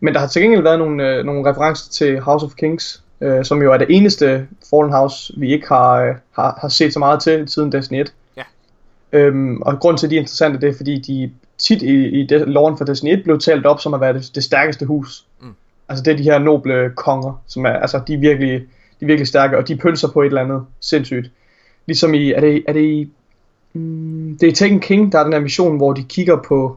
men 0.00 0.14
der 0.14 0.20
har 0.20 0.26
til 0.26 0.42
gengæld 0.42 0.62
været 0.62 0.78
nogle, 0.78 1.08
øh, 1.08 1.24
nogle 1.24 1.50
referencer 1.50 1.90
til 1.90 2.20
House 2.20 2.46
of 2.46 2.52
Kings, 2.54 3.01
øh, 3.22 3.44
som 3.44 3.62
jo 3.62 3.72
er 3.72 3.78
det 3.78 3.86
eneste 3.90 4.46
Fallen 4.70 4.92
House, 4.92 5.32
vi 5.36 5.52
ikke 5.52 5.68
har, 5.68 5.94
øh, 5.94 6.14
har, 6.32 6.58
har 6.60 6.68
set 6.68 6.92
så 6.92 6.98
meget 6.98 7.22
til 7.22 7.48
siden 7.48 7.72
Destiny 7.72 8.00
1. 8.00 8.14
Ja. 8.36 8.42
Øhm, 9.12 9.62
og 9.62 9.80
grund 9.80 9.98
til, 9.98 10.06
at 10.06 10.10
de 10.10 10.16
er 10.16 10.20
interessante, 10.20 10.60
det 10.60 10.68
er, 10.68 10.76
fordi 10.76 10.98
de 10.98 11.30
tit 11.58 11.82
i, 11.82 12.20
i 12.20 12.26
det, 12.26 12.48
loven 12.48 12.78
for 12.78 12.84
Destiny 12.84 13.12
1 13.12 13.24
blev 13.24 13.38
talt 13.38 13.66
op 13.66 13.80
som 13.80 13.94
at 13.94 14.00
være 14.00 14.12
det, 14.12 14.30
det 14.34 14.44
stærkeste 14.44 14.86
hus. 14.86 15.26
Mm. 15.40 15.54
Altså 15.88 16.04
det 16.04 16.12
er 16.12 16.16
de 16.16 16.22
her 16.22 16.38
noble 16.38 16.90
konger, 16.96 17.42
som 17.46 17.64
er, 17.64 17.70
altså 17.70 18.00
de 18.06 18.14
er 18.14 18.18
virkelig, 18.18 18.60
de 19.00 19.04
er 19.04 19.06
virkelig 19.06 19.28
stærke, 19.28 19.58
og 19.58 19.68
de 19.68 19.76
pølser 19.76 20.08
på 20.08 20.22
et 20.22 20.26
eller 20.26 20.40
andet 20.40 20.64
sindssygt. 20.80 21.30
Ligesom 21.86 22.14
i, 22.14 22.32
er 22.32 22.40
det, 22.40 22.64
er 22.68 22.72
det 22.72 22.84
i, 22.84 23.10
mm, 23.72 24.38
det 24.40 24.48
er 24.48 24.52
Taken 24.52 24.80
King, 24.80 25.12
der 25.12 25.18
er 25.18 25.24
den 25.24 25.32
her 25.32 25.40
mission, 25.40 25.76
hvor 25.76 25.92
de 25.92 26.02
kigger 26.02 26.36
på, 26.48 26.76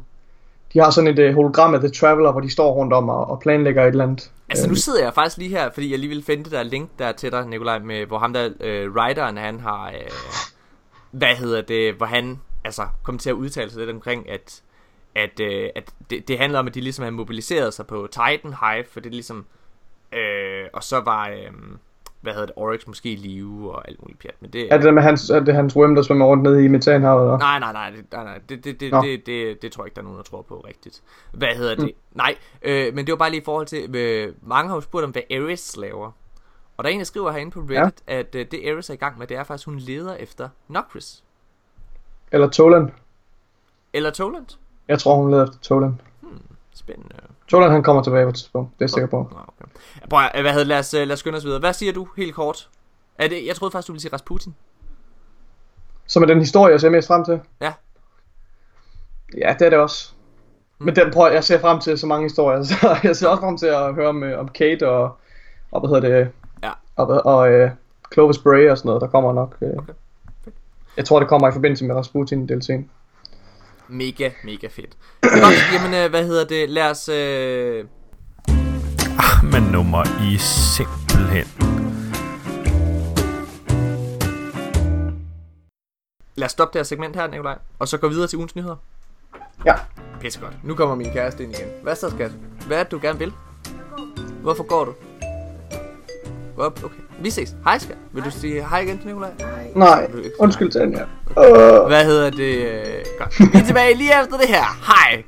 de 0.76 0.80
har 0.80 0.90
sådan 0.90 1.20
et 1.20 1.30
uh, 1.30 1.36
hologram 1.36 1.74
af 1.74 1.80
The 1.80 1.90
Traveler, 1.90 2.32
hvor 2.32 2.42
de 2.42 2.50
står 2.50 2.74
rundt 2.74 2.94
om 2.94 3.10
og, 3.10 3.30
og 3.30 3.40
planlægger 3.40 3.84
et 3.84 3.88
eller 3.88 4.04
andet. 4.04 4.32
Altså 4.50 4.70
nu 4.70 4.76
sidder 4.76 5.04
jeg 5.04 5.14
faktisk 5.14 5.38
lige 5.38 5.50
her, 5.50 5.70
fordi 5.74 5.92
jeg 5.92 6.00
lige 6.00 6.10
vil 6.10 6.24
finde 6.24 6.44
det 6.44 6.52
der 6.52 6.64
link 6.64 6.90
der 7.00 7.12
til 7.12 7.32
dig, 7.32 7.48
Nikolaj, 7.48 7.80
med, 7.80 8.06
hvor 8.06 8.18
ham 8.18 8.34
der, 8.34 8.50
uh, 8.50 8.96
writeren, 8.96 9.38
han 9.38 9.60
har, 9.60 9.88
uh, 9.88 11.20
hvad 11.20 11.36
hedder 11.36 11.62
det, 11.62 11.94
hvor 11.94 12.06
han, 12.06 12.40
altså, 12.64 12.88
kom 13.04 13.18
til 13.18 13.30
at 13.30 13.34
udtale 13.34 13.70
sig 13.70 13.80
lidt 13.80 13.90
omkring, 13.90 14.30
at 14.30 14.62
at, 15.16 15.40
øh, 15.40 15.70
at 15.76 15.94
det, 16.10 16.28
det 16.28 16.38
handler 16.38 16.60
om, 16.60 16.68
at 16.68 16.76
de 16.76 16.82
ligesom 16.82 17.04
har 17.04 17.12
mobiliseret 17.12 17.74
sig 17.74 17.88
på 17.88 18.08
Titan 18.12 18.54
Hive, 18.62 18.86
for 18.92 19.00
det 19.00 19.10
er 19.10 19.14
ligesom, 19.14 19.46
øh, 20.14 20.66
og 20.74 20.84
så 20.84 21.00
var, 21.00 21.30
øh, 21.30 21.52
hvad 22.26 22.34
hedder 22.34 22.46
det, 22.46 22.56
Oryx 22.56 22.88
måske 22.88 23.12
i 23.12 23.16
live 23.16 23.76
og 23.76 23.88
alt 23.88 24.02
muligt 24.02 24.20
pjat. 24.20 24.36
Men 24.40 24.50
det, 24.50 24.74
er 24.74 24.78
det 24.78 24.94
med 24.94 25.04
hans, 25.04 25.30
er 25.30 25.40
det 25.40 25.56
hans 25.56 25.76
worm, 25.76 25.96
der 25.96 26.02
svømmer 26.02 26.26
rundt 26.26 26.44
nede 26.44 26.66
i 26.66 26.68
metanhavet? 26.68 27.22
Eller? 27.22 27.38
Nej, 27.38 27.60
nej, 27.60 27.74
nej, 27.74 27.90
det, 27.90 28.06
nej, 28.12 28.24
nej 28.24 28.40
det, 28.50 28.64
det, 28.64 28.80
det, 28.80 28.94
det, 28.94 29.26
det, 29.26 29.62
det, 29.62 29.72
tror 29.72 29.84
jeg 29.84 29.88
ikke, 29.88 29.96
der 29.96 30.02
er 30.02 30.04
nogen, 30.04 30.18
der 30.18 30.24
tror 30.24 30.42
på 30.42 30.66
rigtigt. 30.68 31.02
Hvad 31.32 31.56
hedder 31.56 31.76
det? 31.76 31.84
Mm. 31.84 32.18
Nej, 32.18 32.36
øh, 32.62 32.96
men 32.96 33.06
det 33.06 33.12
var 33.12 33.18
bare 33.18 33.30
lige 33.30 33.42
i 33.42 33.46
forhold 33.46 33.68
til, 33.68 33.96
øh, 33.96 34.34
mange 34.42 34.70
har 34.70 34.76
jo 34.76 34.82
spurgt 34.82 35.06
om, 35.06 35.12
hvad 35.12 35.22
Ares 35.32 35.78
laver. 35.78 36.12
Og 36.78 36.84
der 36.84 36.90
er 36.90 36.94
en, 36.94 37.00
der 37.00 37.06
skriver 37.06 37.32
herinde 37.32 37.52
på 37.52 37.60
Reddit, 37.60 38.04
ja. 38.08 38.20
at 38.20 38.36
øh, 38.36 38.46
det 38.52 38.70
Ares 38.70 38.90
er 38.90 38.94
i 38.94 38.98
gang 38.98 39.18
med, 39.18 39.28
det 39.28 39.38
er 39.38 39.44
faktisk, 39.44 39.66
hun 39.66 39.78
leder 39.78 40.16
efter 40.16 40.50
Nokris. 40.68 41.24
Eller 42.32 42.50
Toland. 42.50 42.90
Eller 43.94 44.10
Toland. 44.10 44.46
Jeg 44.88 45.00
tror, 45.00 45.16
hun 45.16 45.32
leder 45.32 45.44
efter 45.44 45.60
Toland. 45.60 45.94
Hmm, 46.22 46.42
spændende. 46.74 47.16
Toland, 47.48 47.72
han 47.72 47.84
kommer 47.84 48.04
tilbage 48.04 48.26
på 48.26 48.30
et 48.30 48.36
tidspunkt. 48.36 48.70
Det 48.74 48.82
er 48.82 48.86
jeg 48.86 48.90
sikker 48.90 49.08
på. 49.08 49.20
Okay. 49.20 49.72
Prøv, 50.10 50.42
hvad 50.42 50.52
hedder, 50.52 50.66
lad, 50.66 50.80
os, 50.80 50.94
lad 50.94 51.12
os 51.12 51.20
skynde 51.20 51.38
os 51.38 51.46
videre. 51.46 51.60
Hvad 51.60 51.74
siger 51.74 51.94
du 51.94 52.08
helt 52.18 52.36
kort? 52.36 52.70
Er 53.18 53.28
det, 53.28 53.46
jeg 53.46 53.56
troede 53.56 53.72
faktisk, 53.72 53.88
du 53.88 53.94
ville 53.94 54.02
sige 54.02 54.14
Rasputin. 54.14 54.56
Som 56.08 56.24
er 56.24 56.28
den 56.28 56.40
historie, 56.40 56.72
jeg 56.72 56.82
ser 56.82 56.90
mest 56.90 57.08
frem 57.08 57.26
til? 57.26 57.40
Ja. 57.62 57.74
Ja, 59.38 59.56
det 59.60 59.66
er 59.66 59.70
det 59.70 59.80
også. 59.80 60.14
Hmm. 60.78 60.86
Men 60.86 60.96
den 60.96 61.12
prøver, 61.12 61.30
jeg 61.30 61.44
ser 61.44 61.60
frem 61.60 61.80
til 61.80 61.98
så 61.98 62.08
mange 62.08 62.24
historier, 62.24 62.64
så 62.70 62.98
jeg 63.04 63.16
ser 63.16 63.28
også 63.28 63.42
frem 63.42 63.58
til 63.58 63.68
at 63.68 63.96
høre 63.96 64.08
om, 64.08 64.24
øh, 64.24 64.40
om 64.40 64.48
Kate 64.48 64.90
og, 64.90 65.18
og 65.72 65.80
hvad 65.80 65.90
hedder 65.90 66.20
det, 66.20 66.32
ja. 66.64 66.72
og, 66.96 67.08
og, 67.08 67.26
og 67.26 67.64
uh, 67.64 67.70
Clovis 68.14 68.38
Bray 68.38 68.70
og 68.70 68.78
sådan 68.78 68.90
noget, 68.90 69.02
der 69.02 69.08
kommer 69.08 69.34
nok. 69.34 69.58
Uh, 69.62 69.70
okay. 69.70 69.94
Jeg 70.98 71.06
tror, 71.06 71.20
det 71.20 71.30
kommer 71.30 71.48
i 71.48 71.52
forbindelse 71.52 71.86
med 71.86 71.96
Rasputin 71.96 72.50
DLC'en. 72.52 72.84
Mega, 73.90 74.32
mega 74.44 74.68
fedt. 74.68 74.98
Godt, 75.22 75.74
jamen, 75.74 75.94
øh, 75.94 76.10
hvad 76.10 76.26
hedder 76.26 76.46
det? 76.46 76.70
Lad 76.70 76.90
os... 76.90 77.10
Øh... 77.10 77.86
Ah, 79.18 79.46
men 79.52 79.64
nummer 79.64 80.04
I 80.32 80.38
simpelthen. 80.38 81.46
Lad 86.36 86.46
os 86.46 86.52
stoppe 86.52 86.74
det 86.74 86.80
her 86.80 86.84
segment 86.84 87.16
her, 87.16 87.28
Nikolaj. 87.28 87.58
Og 87.80 87.88
så 87.88 87.98
gå 87.98 88.08
videre 88.10 88.28
til 88.28 88.38
ugens 88.38 88.56
nyheder. 88.56 88.76
Ja. 89.66 89.74
Pisse 90.20 90.40
godt. 90.40 90.64
Nu 90.64 90.76
kommer 90.76 90.96
min 90.96 91.12
kæreste 91.14 91.44
ind 91.44 91.56
igen. 91.56 91.68
Hvad 91.84 91.96
så, 91.96 92.10
skat? 92.10 92.32
Hvad 92.68 92.78
er 92.80 92.84
det, 92.84 92.92
du 92.92 93.00
gerne 93.02 93.20
vil? 93.20 93.34
Hvorfor 94.42 94.64
går 94.64 94.86
du? 94.86 94.94
Okay. 96.58 96.88
Vi 97.20 97.30
ses. 97.30 97.56
Hej, 97.64 97.78
skat. 97.78 97.98
Vil 98.14 98.24
du 98.24 98.32
sige 98.32 98.68
hej 98.70 98.80
igen 98.80 98.98
til 98.98 99.08
Nikolaj? 99.08 99.32
Nej, 99.76 100.12
undskyld 100.40 100.72
til 100.72 100.82
ja. 100.82 101.04
Uh. 101.82 101.88
Hvad 101.88 102.06
hedder 102.06 102.30
det? 102.30 102.68
Godt. 103.20 103.54
Vi 103.54 103.60
er 103.60 103.66
tilbage 103.66 103.96
lige 103.98 104.12
efter 104.24 104.38
det 104.38 104.48
her. 104.48 104.64
Hej. 104.86 105.24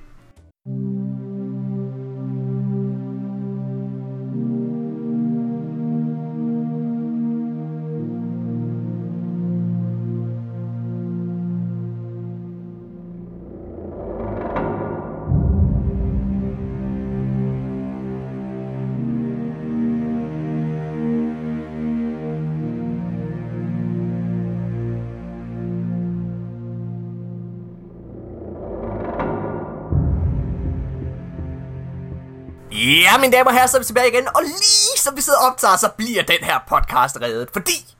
Ja, 32.87 33.17
mine 33.17 33.31
damer 33.37 33.49
og 33.49 33.53
herrer, 33.53 33.67
så 33.67 33.77
er 33.77 33.81
vi 33.81 33.85
tilbage 33.85 34.07
igen, 34.07 34.27
og 34.35 34.41
lige 34.43 34.97
som 34.97 35.15
vi 35.15 35.21
sidder 35.21 35.39
og 35.39 35.45
optager, 35.45 35.77
så 35.77 35.89
bliver 35.97 36.23
den 36.23 36.37
her 36.41 36.59
podcast 36.67 37.17
reddet, 37.21 37.49
fordi 37.53 37.95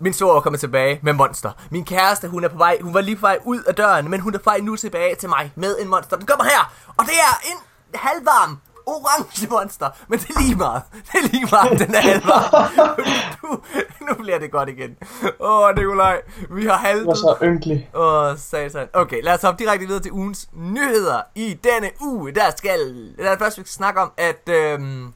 min 0.00 0.12
store 0.12 0.36
er 0.36 0.40
kommet 0.40 0.60
tilbage 0.60 1.00
med 1.02 1.12
monster. 1.12 1.52
Min 1.70 1.84
kæreste, 1.84 2.28
hun 2.28 2.44
er 2.44 2.48
på 2.48 2.56
vej, 2.56 2.78
hun 2.82 2.94
var 2.94 3.00
lige 3.00 3.16
på 3.16 3.20
vej 3.20 3.38
ud 3.44 3.62
af 3.62 3.74
døren, 3.74 4.10
men 4.10 4.20
hun 4.20 4.34
er 4.34 4.38
på 4.38 4.44
vej 4.44 4.58
nu 4.58 4.76
tilbage 4.76 5.14
til 5.14 5.28
mig 5.28 5.52
med 5.56 5.78
en 5.80 5.88
monster. 5.88 6.16
Den 6.16 6.26
kommer 6.26 6.44
her, 6.44 6.72
og 6.96 7.04
det 7.04 7.14
er 7.14 7.40
en 7.50 7.58
halvvarm 7.94 8.60
orange 8.88 9.48
monster, 9.50 9.88
men 10.08 10.18
det 10.18 10.28
er 10.28 10.40
lige 10.40 10.56
meget. 10.56 10.82
Det 10.92 11.14
er 11.14 11.28
lige 11.32 11.48
meget, 11.50 11.78
den 11.78 11.94
er 11.94 12.00
halvvarm. 12.00 13.00
nu, 13.42 13.48
nu 14.08 14.14
bliver 14.22 14.38
det 14.38 14.50
godt 14.50 14.68
igen. 14.68 14.96
Åh, 15.40 15.60
oh, 15.60 15.76
Nikolaj, 15.76 16.20
vi 16.50 16.66
har 16.66 16.76
halvet. 16.76 17.00
Det 17.00 17.06
var 17.06 17.14
så 17.14 17.36
ynkelig. 17.42 17.90
Åh, 17.94 18.24
oh, 18.24 18.36
satan. 18.38 18.88
Okay, 18.92 19.22
lad 19.22 19.34
os 19.34 19.42
hoppe 19.42 19.64
direkte 19.64 19.86
videre 19.86 20.02
til 20.02 20.12
ugens 20.12 20.48
nyheder 20.52 21.20
i 21.34 21.58
denne 21.64 21.90
uge. 22.00 22.32
Der 22.32 22.50
skal, 22.56 23.12
der 23.18 23.30
er 23.30 23.38
først, 23.38 23.58
vi 23.58 23.62
skal 23.62 23.72
snakke 23.72 24.00
om, 24.00 24.12
at 24.16 24.48
øhm, 24.48 25.12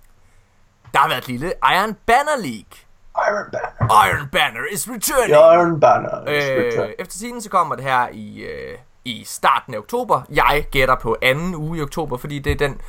der 0.92 0.98
har 0.98 1.08
været 1.08 1.18
et 1.18 1.28
lille 1.28 1.52
Iron 1.74 1.94
Banner 2.06 2.36
League. 2.38 2.76
Iron 3.16 3.50
Banner. 3.52 4.06
Iron 4.06 4.28
Banner 4.32 4.60
is 4.72 4.88
returning. 4.88 5.30
Iron 5.30 5.80
Banner 5.80 6.28
is 6.28 6.44
øh, 6.44 6.64
returning. 6.64 6.94
Efter 6.98 7.18
tiden 7.18 7.40
så 7.40 7.50
kommer 7.50 7.74
det 7.74 7.84
her 7.84 8.08
i, 8.12 8.38
øh, 8.40 8.78
i 9.04 9.24
starten 9.26 9.74
af 9.74 9.78
oktober. 9.78 10.22
Jeg 10.30 10.66
gætter 10.70 10.94
på 10.94 11.16
anden 11.22 11.54
uge 11.54 11.78
i 11.78 11.82
oktober, 11.82 12.16
fordi 12.16 12.38
det 12.38 12.52
er 12.52 12.56
den 12.68 12.80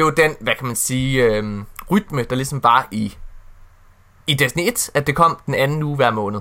det 0.00 0.04
var 0.04 0.10
den, 0.28 0.36
hvad 0.40 0.54
kan 0.54 0.66
man 0.66 0.76
sige, 0.76 1.22
øh, 1.24 1.44
rytme, 1.90 2.22
der 2.22 2.36
ligesom 2.36 2.62
var 2.62 2.88
i, 2.90 3.16
i 4.26 4.34
Destiny 4.34 4.68
1, 4.68 4.90
at 4.94 5.06
det 5.06 5.16
kom 5.16 5.38
den 5.46 5.54
anden 5.54 5.82
uge 5.82 5.96
hver 5.96 6.10
måned. 6.10 6.40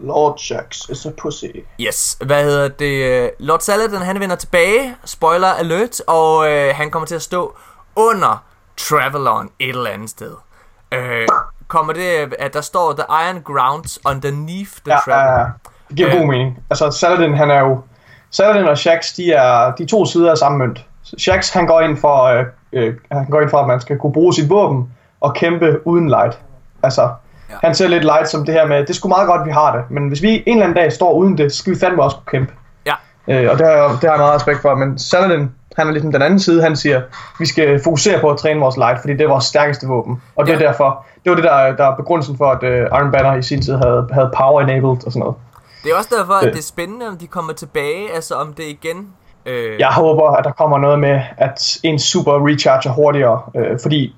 Lord 0.00 0.40
Jax 0.50 0.88
is 0.88 1.06
a 1.06 1.10
pussy. 1.22 1.44
Yes, 1.80 2.18
hvad 2.26 2.44
hedder 2.44 2.68
det? 2.68 3.30
Lord 3.38 3.60
Saladin, 3.60 4.00
han 4.02 4.20
vender 4.20 4.36
tilbage, 4.36 4.94
spoiler 5.04 5.48
alert, 5.48 6.00
og 6.06 6.50
øh, 6.50 6.74
han 6.74 6.90
kommer 6.90 7.06
til 7.06 7.14
at 7.14 7.22
stå 7.22 7.56
under 7.96 8.44
Travelon 8.76 9.50
et 9.58 9.68
eller 9.68 9.90
andet 9.90 10.10
sted. 10.10 10.32
Øh, 10.94 11.28
kommer 11.68 11.92
det, 11.92 12.34
at 12.38 12.54
der 12.54 12.60
står 12.60 12.92
The 12.92 13.04
Iron 13.28 13.42
Grounds 13.42 13.98
underneath 14.06 14.70
the 14.84 14.92
Ja, 14.92 14.98
Travelon? 15.04 15.38
ja, 15.38 15.44
det 15.88 15.96
giver 15.96 16.08
Øh. 16.10 16.18
god 16.18 16.26
mening. 16.26 16.58
Altså, 16.70 16.90
Saladin, 16.90 17.34
han 17.34 17.50
er 17.50 17.60
jo... 17.60 17.80
Saladin 18.30 18.64
og 18.68 18.78
Shax, 18.78 19.14
de 19.16 19.32
er 19.32 19.74
de 19.74 19.86
to 19.86 20.04
sider 20.06 20.30
af 20.30 20.38
samme 20.38 20.58
mønt. 20.58 20.84
Shax, 21.18 21.50
han 21.50 21.66
går 21.66 21.80
ind 21.80 21.96
for, 21.96 22.22
øh, 22.24 22.44
øh, 22.76 22.94
han 23.12 23.26
går 23.30 23.40
ind 23.40 23.50
for, 23.50 23.58
at 23.58 23.66
man 23.66 23.80
skal 23.80 23.98
kunne 23.98 24.12
bruge 24.12 24.34
sit 24.34 24.50
våben 24.50 24.90
og 25.20 25.34
kæmpe 25.34 25.86
uden 25.86 26.08
light. 26.08 26.38
Altså, 26.82 27.08
Ja. 27.50 27.54
han 27.62 27.74
ser 27.74 27.88
lidt 27.88 28.04
light 28.04 28.28
som 28.28 28.44
det 28.44 28.54
her 28.54 28.66
med, 28.66 28.76
det 28.80 28.90
er 28.90 28.94
sgu 28.94 29.08
meget 29.08 29.26
godt, 29.28 29.46
vi 29.46 29.50
har 29.50 29.76
det, 29.76 29.84
men 29.90 30.08
hvis 30.08 30.22
vi 30.22 30.28
en 30.28 30.42
eller 30.46 30.64
anden 30.64 30.76
dag 30.76 30.92
står 30.92 31.12
uden 31.12 31.38
det, 31.38 31.52
så 31.52 31.58
skal 31.58 31.74
vi 31.74 31.78
fandme 31.78 32.02
også 32.02 32.16
kunne 32.16 32.38
kæmpe. 32.38 32.52
Ja. 32.86 32.94
Øh, 33.28 33.50
og 33.52 33.58
det 33.58 33.66
har, 33.66 33.72
jeg, 33.74 33.90
det 33.90 34.00
har 34.02 34.10
jeg 34.10 34.18
meget 34.18 34.34
respekt 34.34 34.62
for, 34.62 34.74
men 34.74 34.98
Saladin, 34.98 35.50
han 35.76 35.86
er 35.88 35.90
ligesom 35.92 36.12
den 36.12 36.22
anden 36.22 36.38
side, 36.40 36.62
han 36.62 36.76
siger, 36.76 37.02
vi 37.38 37.46
skal 37.46 37.80
fokusere 37.84 38.20
på 38.20 38.30
at 38.30 38.38
træne 38.38 38.60
vores 38.60 38.76
light, 38.76 39.00
fordi 39.00 39.12
det 39.12 39.20
er 39.20 39.28
vores 39.28 39.44
stærkeste 39.44 39.86
våben. 39.86 40.22
Og 40.36 40.46
det 40.46 40.54
er 40.54 40.58
Ja. 40.58 40.66
derfor, 40.66 41.04
det 41.24 41.30
var 41.30 41.36
det, 41.36 41.44
der, 41.44 41.76
der 41.76 41.84
er 41.92 41.96
begrundelsen 41.96 42.36
for, 42.36 42.46
at 42.50 42.62
uh, 42.62 42.98
Iron 42.98 43.12
Banner 43.12 43.34
i 43.36 43.42
sin 43.42 43.62
tid 43.62 43.76
havde, 43.76 44.08
havde 44.12 44.30
power 44.36 44.60
enabled 44.60 45.06
og 45.06 45.12
sådan 45.12 45.20
noget. 45.20 45.34
Det 45.84 45.92
er 45.92 45.96
også 45.96 46.10
derfor, 46.18 46.32
at 46.34 46.46
Øh. 46.46 46.52
det 46.52 46.58
er 46.58 46.62
spændende, 46.62 47.08
om 47.08 47.16
de 47.18 47.26
kommer 47.26 47.52
tilbage, 47.52 48.14
altså 48.14 48.34
om 48.34 48.52
det 48.52 48.64
igen... 48.64 49.06
Øh, 49.46 49.80
Jeg 49.80 49.88
håber, 49.88 50.30
at 50.30 50.44
der 50.44 50.52
kommer 50.52 50.78
noget 50.78 50.98
med, 50.98 51.20
at 51.38 51.78
en 51.82 51.98
super 51.98 52.46
recharger 52.48 52.90
hurtigere, 52.90 53.42
øh, 53.56 53.78
fordi 53.82 54.16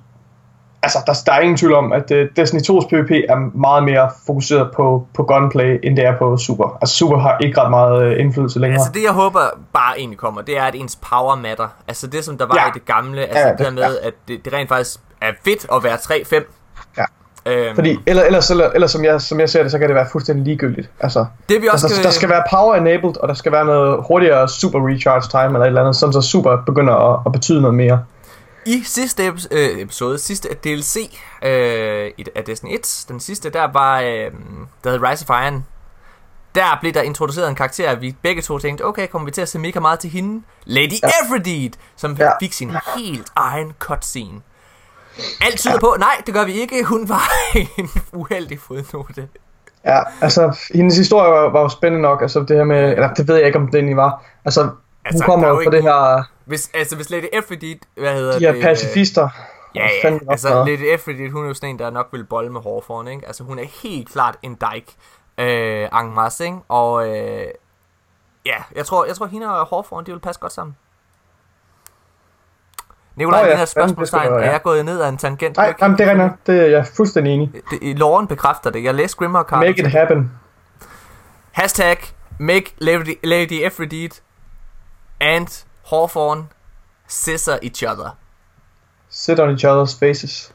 altså, 0.83 0.97
der, 1.07 1.13
der 1.25 1.31
er 1.33 1.39
ingen 1.39 1.57
tvivl 1.57 1.73
om, 1.73 1.91
at 1.93 2.11
uh, 2.11 2.17
Destiny 2.35 2.59
2's 2.59 2.87
PvP 2.89 3.11
er 3.11 3.57
meget 3.57 3.83
mere 3.83 4.09
fokuseret 4.27 4.71
på, 4.75 5.07
på 5.13 5.23
gunplay, 5.23 5.79
end 5.83 5.95
det 5.97 6.05
er 6.05 6.17
på 6.17 6.37
super. 6.37 6.77
Altså 6.81 6.95
super 6.95 7.17
har 7.17 7.37
ikke 7.37 7.61
ret 7.61 7.69
meget 7.69 8.03
øh, 8.03 8.19
indflydelse 8.19 8.59
længere. 8.59 8.79
Altså 8.79 8.91
det 8.93 9.03
jeg 9.03 9.11
håber 9.11 9.39
bare 9.73 9.97
egentlig 9.99 10.17
kommer, 10.19 10.41
det 10.41 10.57
er 10.57 10.63
at 10.63 10.75
ens 10.75 10.95
power 11.11 11.35
matter. 11.35 11.67
Altså 11.87 12.07
det 12.07 12.23
som 12.25 12.37
der 12.37 12.45
var 12.45 12.55
Ja. 12.55 12.67
i 12.69 12.71
det 12.73 12.85
gamle, 12.85 13.21
altså 13.21 13.39
Ja, 13.39 13.49
det 13.51 13.59
der 13.59 13.65
det- 13.65 13.73
med, 13.73 13.97
at 14.03 14.13
det, 14.27 14.45
det 14.45 14.53
rent 14.53 14.69
faktisk 14.69 14.99
er 15.21 15.31
fedt 15.45 15.65
at 15.75 15.83
være 15.83 15.95
3-5. 15.95 16.43
Øhm, 17.45 17.75
Fordi, 17.75 17.97
eller, 18.05 18.23
ellers, 18.23 18.51
eller, 18.51 18.69
ellers 18.69 18.91
som, 18.91 19.03
jeg, 19.05 19.21
som 19.21 19.39
jeg 19.39 19.49
ser 19.49 19.63
det, 19.63 19.71
så 19.71 19.79
kan 19.79 19.87
det 19.87 19.95
være 19.95 20.07
fuldstændig 20.11 20.45
ligegyldigt. 20.45 20.89
Altså, 20.99 21.25
det 21.49 21.61
vi 21.61 21.67
også 21.67 21.85
altså 21.87 21.97
der, 22.01 22.03
der 22.07 22.11
skal 22.11 22.29
være 22.29 22.43
power 22.51 22.75
enabled, 22.75 23.17
og 23.17 23.27
der 23.27 23.33
skal 23.33 23.51
være 23.51 23.65
noget 23.65 24.03
hurtigere 24.07 24.49
super 24.49 24.87
recharge 24.87 25.21
time, 25.29 25.43
eller 25.45 25.59
et 25.59 25.67
eller 25.67 25.81
andet, 25.81 25.95
sådan 25.95 26.13
så 26.13 26.21
super 26.21 26.57
begynder 26.65 26.93
at, 27.13 27.19
at 27.25 27.31
betyde 27.31 27.61
noget 27.61 27.75
mere. 27.75 28.03
I 28.65 28.81
sidste 28.85 29.23
øh, 29.51 29.79
episode, 29.79 30.17
sidste 30.19 30.49
DLC 30.63 31.19
øh, 31.43 32.11
i- 32.17 32.25
af 32.35 32.43
Destiny 32.43 32.73
1, 32.75 33.05
den 33.07 33.19
sidste, 33.19 33.49
der 33.49 33.67
var, 33.73 33.99
øh, 33.99 34.31
der 34.83 34.89
hed 34.91 34.99
Rise 35.03 35.25
of 35.29 35.41
Iron. 35.45 35.65
Der 36.55 36.77
blev 36.81 36.93
der 36.93 37.01
introduceret 37.01 37.49
en 37.49 37.55
karakter, 37.55 37.95
vi 37.95 38.15
begge 38.21 38.41
to 38.41 38.57
tænkte, 38.59 38.85
okay, 38.85 39.07
kommer 39.07 39.25
vi 39.25 39.31
til 39.31 39.41
at 39.41 39.49
se 39.49 39.59
mega 39.59 39.79
meget 39.79 39.99
til 39.99 40.09
hende? 40.09 40.43
Lady 40.65 40.93
ja. 41.03 41.09
Aphrodite, 41.23 41.77
som. 41.95 42.15
Ja. 42.19 42.29
fik 42.41 42.53
sin 42.53 42.71
helt 42.97 43.27
egen 43.35 43.71
cutscene. 43.79 44.41
Alt 45.41 45.59
tyder 45.59 45.73
ja. 45.73 45.79
på, 45.79 45.95
nej, 45.99 46.21
det 46.25 46.33
gør 46.33 46.45
vi 46.45 46.51
ikke. 46.53 46.83
Hun 46.83 47.09
var 47.09 47.31
en 47.77 47.89
uheldig 48.13 48.59
fodnote. 48.59 49.27
Ja, 49.85 49.99
altså, 50.21 50.57
hendes 50.73 50.97
historie 50.97 51.31
var, 51.31 51.49
var 51.49 51.61
jo 51.61 51.69
spændende 51.69 52.01
nok, 52.01 52.21
altså 52.21 52.39
det 52.39 52.57
her 52.57 52.63
med, 52.63 52.93
eller 52.93 53.13
det 53.13 53.27
ved 53.27 53.35
jeg 53.35 53.45
ikke, 53.45 53.59
om 53.59 53.65
det 53.65 53.75
egentlig 53.75 53.97
var. 53.97 54.23
Altså, 54.45 54.69
Altså, 55.05 55.23
altså 55.23 55.23
hun 55.23 55.31
kommer 55.31 55.47
er 55.47 55.51
jo 55.51 55.59
ikke 55.59 55.71
det 55.71 55.83
her, 55.83 56.23
Hvis, 56.45 56.71
altså, 56.73 56.95
hvis 56.95 57.09
Lady 57.09 57.25
Aphrodite, 57.33 57.79
hvad 57.97 58.13
hedder 58.13 58.39
de 58.39 58.45
her 58.45 58.53
det? 58.53 58.61
pacifister. 58.61 59.29
Ja, 59.75 59.81
Hvad 59.81 59.89
ja, 60.03 60.07
fanden 60.07 60.21
var 60.25 60.31
altså? 60.31 60.49
Lady 60.67 60.93
Aphrodite, 60.93 61.31
hun 61.31 61.43
er 61.43 61.47
jo 61.47 61.53
sådan 61.53 61.69
en, 61.69 61.79
der 61.79 61.89
nok 61.89 62.07
vil 62.11 62.23
bolle 62.23 62.51
med 62.51 62.61
hårforan, 62.61 63.07
ikke? 63.07 63.27
Altså 63.27 63.43
hun 63.43 63.59
er 63.59 63.63
helt 63.83 64.09
klart 64.11 64.37
en 64.41 64.57
dyke, 64.61 64.95
øh, 65.37 66.01
en 66.01 66.15
masse, 66.15 66.45
ikke? 66.45 66.57
Og 66.67 67.07
øh, 67.07 67.47
ja, 68.45 68.55
jeg 68.75 68.85
tror, 68.85 69.05
jeg 69.05 69.15
tror 69.15 69.25
hende 69.25 69.59
og 69.59 69.65
hårforan, 69.65 70.05
de 70.05 70.11
vil 70.11 70.19
passe 70.19 70.41
godt 70.41 70.53
sammen. 70.53 70.75
Nikolaj, 73.19 73.39
ja, 73.39 73.45
ja, 73.45 73.51
det 73.51 73.57
her 73.57 73.65
spørgsmålstegn, 73.65 74.31
være, 74.31 74.41
er 74.41 74.45
ja. 74.45 74.51
jeg 74.51 74.61
gået 74.61 74.85
ned 74.85 75.01
ad 75.01 75.09
en 75.09 75.17
tangent? 75.17 75.57
Nej, 75.57 75.73
jamen, 75.81 75.97
det 75.97 76.07
er. 76.07 76.29
Det 76.47 76.59
er 76.61 76.65
jeg 76.65 76.85
fuldstændig 76.97 77.33
enig. 77.33 77.51
i 77.81 77.93
loven 77.93 78.27
bekræfter 78.27 78.69
det. 78.69 78.83
Jeg 78.83 78.95
læste 78.95 79.17
Grimmer 79.17 79.43
Card. 79.43 79.59
Make 79.59 79.79
it 79.81 79.87
happen. 79.91 80.31
Hashtag 81.51 81.97
make 82.39 82.73
Lady, 82.77 83.17
Lady 83.23 83.65
Aphrodite 83.65 84.21
and 85.21 85.65
Hawthorne 85.89 86.43
scissor 87.07 87.57
each 87.63 87.83
other. 87.91 88.09
Sit 89.09 89.39
on 89.39 89.49
each 89.49 89.65
other's 89.65 89.99
faces. 89.99 90.53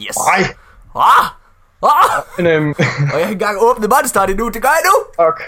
Yes. 0.00 0.16
Nej, 0.16 0.54
Ah! 0.94 1.26
Ah! 1.82 2.22
men 2.36 2.46
øhm, 2.46 2.74
Og 2.78 2.84
jeg 2.88 3.08
har 3.12 3.18
ikke 3.18 3.32
engang 3.32 3.58
åbnet 3.60 3.90
Monstart 3.90 4.30
endnu. 4.30 4.48
Det 4.48 4.62
gør 4.62 4.68
jeg 4.68 4.84
nu! 4.84 5.24
fuck. 5.24 5.42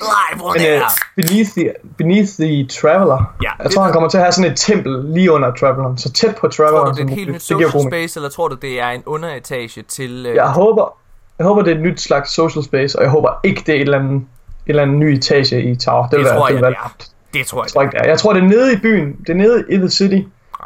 Nej, 0.00 0.38
hvor 0.38 0.52
Men 0.52 0.60
det 0.60 0.68
øh, 0.68 0.76
er. 0.76 0.82
beneath, 1.16 1.50
the, 1.50 1.72
beneath 1.98 2.30
the 2.40 2.66
Traveler. 2.80 3.34
Ja, 3.42 3.50
jeg 3.58 3.64
det 3.64 3.72
tror, 3.74 3.80
er- 3.82 3.84
han 3.84 3.92
kommer 3.92 4.08
til 4.08 4.18
at 4.18 4.22
have 4.24 4.32
sådan 4.32 4.50
et 4.52 4.56
tempel 4.58 5.04
lige 5.14 5.32
under 5.32 5.50
Traveleren. 5.54 5.98
Så 5.98 6.12
tæt 6.12 6.34
på 6.34 6.48
Tror 6.48 6.64
Traveleren. 6.66 6.96
du, 6.96 7.02
det 7.02 7.08
er 7.08 7.12
et 7.12 7.18
helt 7.18 7.28
nyt 7.28 7.34
det 7.34 7.42
social 7.42 7.70
god 7.70 7.72
mening. 7.84 7.90
space, 7.92 8.18
eller 8.18 8.30
tror 8.30 8.48
du, 8.48 8.54
det 8.54 8.80
er 8.80 8.88
en 8.88 9.02
underetage 9.06 9.82
til... 9.82 10.26
Øh, 10.26 10.34
Jeg 10.34 10.46
håber, 10.48 10.96
jeg 11.38 11.46
håber, 11.46 11.62
det 11.62 11.72
er 11.72 11.76
et 11.76 11.82
nyt 11.82 12.00
slags 12.00 12.30
social 12.30 12.64
space, 12.64 12.98
og 12.98 13.02
jeg 13.02 13.10
håber 13.10 13.30
ikke, 13.44 13.62
det 13.66 13.68
er 13.68 13.74
et 13.76 13.80
eller 13.80 13.98
andet, 13.98 14.16
et 14.16 14.24
eller 14.66 14.82
andet 14.82 14.96
ny 14.96 15.04
etage 15.14 15.62
i 15.62 15.76
Tower. 15.76 16.02
Det, 16.02 16.10
det 16.10 16.18
vil 16.18 16.24
være, 16.24 16.34
tror 16.36 16.46
det 16.46 16.54
jeg, 16.54 16.62
det 16.62 16.62
være, 16.62 16.72
er. 16.84 16.96
Det 17.34 17.46
tror 17.46 17.58
jeg. 17.58 17.64
Jeg 17.64 17.72
tror 17.72 17.82
ikke, 17.82 17.92
det 17.92 18.00
er. 18.00 18.08
Jeg 18.08 18.18
tror, 18.18 18.32
det 18.32 18.42
er 18.42 18.46
nede 18.46 18.72
i 18.72 18.76
byen. 18.76 19.12
Det 19.20 19.28
er 19.28 19.34
nede 19.34 19.64
i 19.70 19.76
The 19.76 19.88
City, 19.90 20.20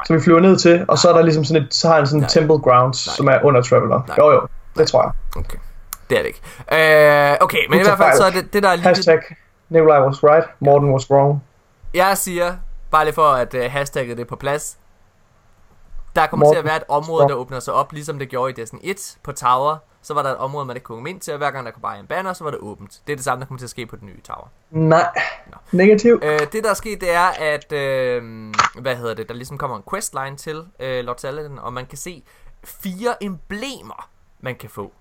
som 0.06 0.16
vi 0.16 0.20
flyver 0.20 0.40
ned 0.40 0.56
til, 0.56 0.84
og 0.88 0.98
så 0.98 1.08
er 1.08 1.12
der 1.16 1.22
ligesom 1.22 1.44
sådan 1.44 1.62
et, 1.62 1.74
så 1.74 1.88
har 1.88 1.94
han 1.96 2.06
sådan 2.06 2.20
Nej. 2.20 2.26
et 2.26 2.32
temple 2.32 2.58
grounds, 2.58 3.06
Nej. 3.06 3.14
som 3.16 3.26
er 3.28 3.38
under 3.44 3.62
Traveler. 3.62 4.02
Nej. 4.08 4.16
Jo, 4.18 4.30
jo, 4.32 4.40
det 4.78 4.86
tror 4.88 5.02
jeg. 5.02 5.12
Okay. 5.36 5.56
Det 6.10 6.18
er 6.18 6.22
det 6.22 6.28
ikke. 6.28 6.40
Øh, 7.32 7.36
okay, 7.40 7.66
men 7.68 7.76
i 7.76 7.82
Du 7.82 7.84
tager 7.84 7.96
hvert 7.96 8.08
fald 8.08 8.16
så 8.16 8.24
er 8.24 8.30
det, 8.30 8.52
det 8.52 8.62
der 8.62 8.68
er 8.68 8.76
lige... 8.76 8.86
Hashtag 8.86 9.20
Nikolaj 9.68 10.00
was 10.00 10.24
right, 10.24 10.46
Morten 10.60 10.92
was 10.92 11.10
wrong. 11.10 11.42
Jeg 11.94 12.18
siger, 12.18 12.56
bare 12.90 13.04
lige 13.04 13.14
for 13.14 13.28
at 13.28 13.54
uh, 13.54 13.60
hashtagget 13.60 14.18
det 14.18 14.26
på 14.26 14.36
plads, 14.36 14.78
der 16.16 16.26
kommer 16.26 16.46
Morten, 16.46 16.54
til 16.54 16.58
at 16.58 16.64
være 16.64 16.76
et 16.76 16.82
område, 16.88 17.28
der 17.28 17.34
åbner 17.34 17.60
sig 17.60 17.74
op, 17.74 17.92
ligesom 17.92 18.18
det 18.18 18.28
gjorde 18.28 18.50
i 18.50 18.54
Destiny 18.54 18.80
1 18.82 19.18
på 19.22 19.32
Tower. 19.32 19.76
Så 20.02 20.14
var 20.14 20.22
der 20.22 20.30
et 20.30 20.36
område, 20.36 20.64
man 20.64 20.76
ikke 20.76 20.84
kunne 20.84 20.96
komme 20.96 21.10
ind 21.10 21.20
til, 21.20 21.32
og 21.32 21.38
hver 21.38 21.50
gang 21.50 21.66
der 21.66 21.72
kom 21.72 21.82
bare 21.82 21.98
en 21.98 22.06
banner, 22.06 22.32
så 22.32 22.44
var 22.44 22.50
det 22.50 22.60
åbent. 22.60 23.00
Det 23.06 23.12
er 23.12 23.16
det 23.16 23.24
samme, 23.24 23.40
der 23.40 23.46
kommer 23.46 23.58
til 23.58 23.66
at 23.66 23.70
ske 23.70 23.86
på 23.86 23.96
den 23.96 24.06
nye 24.06 24.20
Tower. 24.24 24.48
Nej, 24.70 25.08
negativ. 25.72 26.20
Øh, 26.22 26.38
det 26.52 26.64
der 26.64 26.70
er 26.70 26.74
sket, 26.74 27.00
det 27.00 27.14
er, 27.14 27.26
at, 27.38 27.72
øh, 27.72 28.22
hvad 28.80 28.96
hedder 28.96 29.14
det, 29.14 29.28
der 29.28 29.34
ligesom 29.34 29.58
kommer 29.58 29.76
en 29.76 29.82
questline 29.90 30.36
til 30.36 30.64
øh, 30.80 31.04
Lord 31.04 31.18
Saladin, 31.18 31.58
og 31.58 31.72
man 31.72 31.86
kan 31.86 31.98
se 31.98 32.22
fire 32.64 33.24
emblemer, 33.24 34.08
man 34.40 34.54
kan 34.54 34.70
få. 34.70 34.92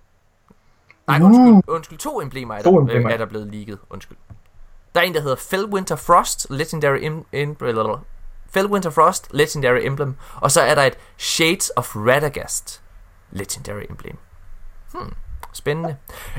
Nej, 1.09 1.21
undskyld, 1.25 1.73
undskyld 1.75 1.97
to 1.99 2.21
emblemer 2.21 2.55
er 2.55 2.61
To 2.61 2.71
der, 2.71 2.77
øh, 2.77 2.81
emblemer. 2.81 3.09
er 3.09 3.17
der 3.17 3.25
blevet 3.25 3.47
leaget, 3.53 3.79
undskyld. 3.89 4.17
Der 4.95 5.01
er 5.01 5.05
en, 5.05 5.13
der 5.13 5.21
hedder 5.21 5.35
Fellwinter 5.35 5.95
Frost, 5.95 6.47
Legendary 6.49 6.97
em- 6.99 7.35
em- 7.35 7.53
blablabla. 7.55 7.93
Fellwinter 8.53 8.89
Frost, 8.89 9.27
Legendary 9.31 9.79
Emblem, 9.81 10.15
og 10.35 10.51
så 10.51 10.61
er 10.61 10.75
der 10.75 10.83
et 10.83 10.93
Shades 11.17 11.71
of 11.75 11.95
Radagast, 11.95 12.81
Legendary 13.31 13.83
Emblem. 13.89 14.17
Hmm, 14.93 15.13
spændende. 15.53 15.95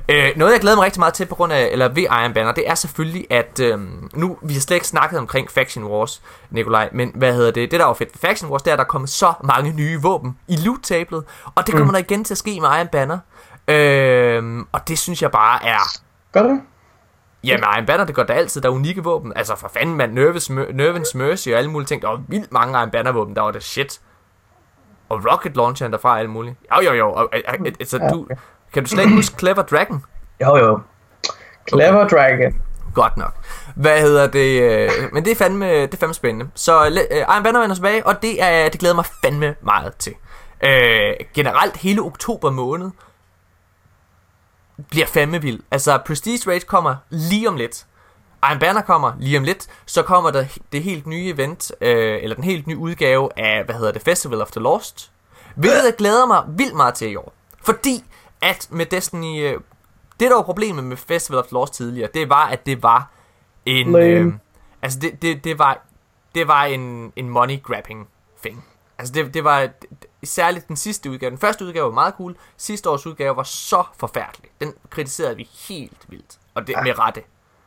Øh, 0.09 0.29
noget 0.37 0.53
jeg 0.53 0.61
glæder 0.61 0.77
mig 0.77 0.85
rigtig 0.85 1.01
meget 1.01 1.15
til 1.15 1.27
på 1.27 1.35
grund 1.35 1.53
af, 1.53 1.69
eller 1.73 1.89
ved 1.89 2.03
Iron 2.03 2.35
Banner, 2.35 2.53
det 2.53 2.69
er 2.69 2.75
selvfølgelig, 2.75 3.27
at 3.31 3.61
øhm, 3.61 4.11
nu, 4.15 4.39
vi 4.43 4.53
har 4.55 4.61
slet 4.61 4.75
ikke 4.77 4.87
snakket 4.87 5.19
omkring 5.19 5.51
Faction 5.51 5.85
Wars, 5.85 6.23
Nikolaj, 6.51 6.89
men 6.93 7.13
hvad 7.15 7.35
hedder 7.35 7.51
det, 7.51 7.71
det 7.71 7.81
der 7.81 7.87
var 7.87 7.95
fedt 7.95 8.11
ved 8.23 8.29
Faction 8.29 8.51
Wars, 8.51 8.63
det 8.63 8.71
er, 8.71 8.75
at 8.75 8.79
der 8.79 8.85
er 8.85 8.89
kommet 8.89 9.11
så 9.11 9.33
mange 9.45 9.73
nye 9.73 10.03
våben 10.03 10.39
i 10.49 10.57
loot-tablet, 10.57 11.25
og 11.55 11.67
det 11.67 11.75
kommer 11.75 11.87
mm. 11.87 11.93
der 11.93 11.99
igen 11.99 12.25
til 12.25 12.35
at 12.35 12.39
ske 12.39 12.61
med 12.61 12.69
Iron 12.69 12.89
Banner. 12.89 13.19
Øhm, 13.71 14.67
og 14.73 14.89
det 14.89 14.99
synes 14.99 15.23
jeg 15.23 15.31
bare 15.31 15.65
er 15.67 15.99
Gør 16.33 16.43
det? 16.43 16.61
Jamen, 17.45 17.65
Iron 17.77 17.87
Banner, 17.87 18.05
det 18.05 18.15
gør 18.15 18.23
der 18.23 18.35
altid. 18.35 18.61
Der 18.61 18.69
er 18.69 18.73
unikke 18.73 19.05
våben. 19.05 19.33
Altså, 19.37 19.57
for 19.57 19.69
fanden, 19.69 19.97
man. 19.97 20.11
Nervous, 20.11 20.51
Nervens 20.51 21.15
Mercy 21.15 21.49
og 21.49 21.59
alle 21.59 21.71
mulige 21.71 21.87
ting. 21.87 22.03
Der 22.03 22.09
var 22.09 22.23
vildt 22.29 22.53
mange 22.53 22.79
Iron 22.79 22.91
Banner 22.91 23.13
våben. 23.13 23.37
Der 23.37 23.43
var 23.43 23.51
det 23.51 23.63
shit. 23.63 24.01
Og 25.09 25.21
Rocket 25.33 25.57
Launcheren 25.57 25.93
derfra 25.93 26.11
og 26.11 26.19
alt 26.21 26.31
muligt. 26.31 26.57
Jo, 26.77 26.83
jo, 26.83 26.93
jo. 26.93 27.09
Og, 27.09 27.15
og, 27.17 27.29
og, 27.49 27.55
altså, 27.81 27.99
du, 27.99 28.27
kan 28.73 28.83
du 28.83 28.89
slet 28.89 29.03
ikke 29.03 29.15
huske 29.15 29.39
Clever 29.39 29.63
Dragon? 29.63 30.05
Jo, 30.41 30.57
jo. 30.57 30.81
Clever 31.69 32.09
Dragon. 32.09 32.55
Godt 32.95 33.17
nok. 33.17 33.35
Hvad 33.77 34.01
hedder 34.01 34.27
det? 34.27 34.63
øh, 34.63 34.91
Men 35.13 35.25
det 35.25 35.31
er 35.31 35.37
fandme, 35.37 35.67
det 35.67 35.95
er 35.95 35.99
fandme 35.99 36.15
spændende. 36.15 36.51
Så 36.55 36.81
uh, 36.87 37.17
Iron 37.35 37.43
Banner 37.43 37.61
vender 37.61 37.75
tilbage, 37.75 38.07
og 38.07 38.23
det, 38.23 38.43
er, 38.43 38.69
det 38.69 38.81
glæder 38.81 38.95
mig 38.95 39.05
fandme 39.25 39.55
meget 39.63 39.95
til. 39.99 40.13
Uh, 40.65 41.27
generelt 41.35 41.77
hele 41.77 42.01
oktober 42.03 42.51
måned 42.51 42.91
bliver 44.91 45.07
fandme 45.07 45.43
vild. 45.43 45.61
Altså 45.71 45.99
Prestige 46.07 46.51
Raid 46.51 46.61
kommer 46.61 46.97
lige 47.11 47.49
om 47.49 47.57
lidt. 47.57 47.87
Iron 48.51 48.59
Banner 48.59 48.83
kommer 48.83 49.13
lige 49.19 49.39
om 49.39 49.45
lidt. 49.45 49.67
Så 49.87 50.03
kommer 50.03 50.31
der 50.31 50.45
det 50.73 50.83
helt 50.83 51.07
nye 51.07 51.29
event, 51.29 51.73
øh, 51.81 52.19
eller 52.23 52.35
den 52.35 52.45
helt 52.45 52.67
nye 52.67 52.77
udgave 52.77 53.29
af, 53.37 53.65
hvad 53.65 53.75
hedder 53.75 53.93
det, 53.93 54.03
Festival 54.03 54.43
of 54.43 54.51
the 54.51 54.61
Lost. 54.61 55.13
Hvilket 55.55 55.85
jeg 55.85 55.95
glæder 55.99 56.27
mig 56.27 56.45
vildt 56.49 56.75
meget 56.75 56.95
til 56.95 57.11
i 57.11 57.17
år. 57.17 57.33
Fordi 57.63 58.05
at 58.43 58.69
med 58.71 58.87
Destiny... 58.87 59.43
Øh, 59.43 59.61
det 60.21 60.31
der 60.31 60.37
var 60.37 60.43
problemet 60.43 60.85
med 60.85 60.97
Festival 60.97 61.39
of 61.39 61.45
the 61.45 61.55
Lost 61.55 61.75
tidligere, 61.75 62.09
det 62.15 62.29
var, 62.29 62.47
at 62.47 62.67
det 62.67 62.83
var 62.83 63.11
en... 63.67 63.93
Lame. 63.93 64.07
Øh, 64.07 64.33
altså 64.83 64.99
det, 64.99 65.23
det, 65.23 65.45
det 65.45 65.59
var, 65.59 65.83
det 66.35 66.49
var 66.49 66.65
en, 66.65 67.13
en 67.17 67.29
money 67.29 67.63
grabbing 67.63 68.09
thing. 68.43 68.65
Altså 69.01 69.13
det, 69.15 69.35
det 69.35 69.45
var 69.45 69.69
særligt 70.25 70.69
den 70.69 70.77
sidste 70.77 71.11
udgave. 71.11 71.31
Den 71.31 71.39
første 71.39 71.65
udgave 71.65 71.85
var 71.85 71.93
meget 71.93 72.15
cool. 72.17 72.37
Sidste 72.57 72.91
års 72.91 73.07
udgave 73.07 73.37
var 73.37 73.43
så 73.43 73.85
forfærdelig. 73.99 74.51
Den 74.61 74.75
kritiserede 74.91 75.37
vi 75.37 75.49
helt 75.69 75.99
vildt. 76.09 76.39
Og 76.55 76.67
det 76.67 76.73
ja. 76.73 76.83
med 76.83 76.99
rette. 76.99 77.21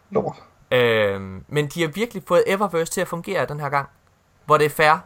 Lort. 0.09 0.36
Øhm, 0.71 1.43
men 1.47 1.67
de 1.67 1.81
har 1.81 1.88
virkelig 1.88 2.23
fået 2.27 2.43
Eververse 2.47 2.91
til 2.91 3.01
at 3.01 3.07
fungere 3.07 3.45
den 3.45 3.59
her 3.59 3.69
gang. 3.69 3.88
Hvor 4.45 4.57
det 4.57 4.65
er 4.65 4.69
fair. 4.69 5.03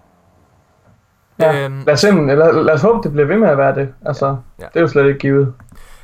Ja. 1.40 1.64
Øhm, 1.64 1.84
Lad, 1.86 1.94
os, 1.94 2.04
lad, 2.04 2.64
lad 2.64 2.74
os 2.74 2.82
håbe, 2.82 3.04
det 3.04 3.12
bliver 3.12 3.28
ved 3.28 3.38
med 3.38 3.50
at 3.50 3.58
være 3.58 3.76
det. 3.76 3.94
Altså, 4.06 4.38
ja. 4.60 4.66
det 4.66 4.76
er 4.76 4.82
jo 4.82 4.88
slet 4.88 5.08
ikke 5.08 5.20
givet. 5.20 5.54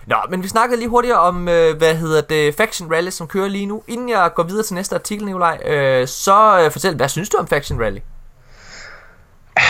Nå, 0.07 0.15
men 0.29 0.43
vi 0.43 0.47
snakkede 0.47 0.79
lige 0.79 0.89
hurtigt 0.89 1.13
om, 1.13 1.47
øh, 1.47 1.77
hvad 1.77 1.95
hedder 1.95 2.21
det, 2.21 2.55
Faction 2.55 2.91
Rally, 2.93 3.09
som 3.09 3.27
kører 3.27 3.47
lige 3.47 3.65
nu. 3.65 3.83
Inden 3.87 4.09
jeg 4.09 4.31
går 4.35 4.43
videre 4.43 4.63
til 4.63 4.75
næste 4.75 4.95
artikel, 4.95 5.25
Nikolaj, 5.25 5.61
øh, 5.65 6.07
så 6.07 6.61
øh, 6.65 6.71
fortæl, 6.71 6.95
hvad 6.95 7.09
synes 7.09 7.29
du 7.29 7.37
om 7.37 7.47
Faction 7.47 7.81
Rally? 7.81 7.99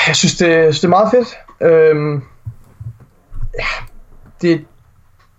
Jeg 0.07 0.15
synes, 0.15 0.35
det, 0.35 0.49
jeg 0.49 0.63
synes, 0.63 0.79
det 0.79 0.87
er 0.87 0.89
meget 0.89 1.11
fedt. 1.11 1.37
Øhm, 1.61 2.23
ja, 3.59 3.65
det, 4.41 4.65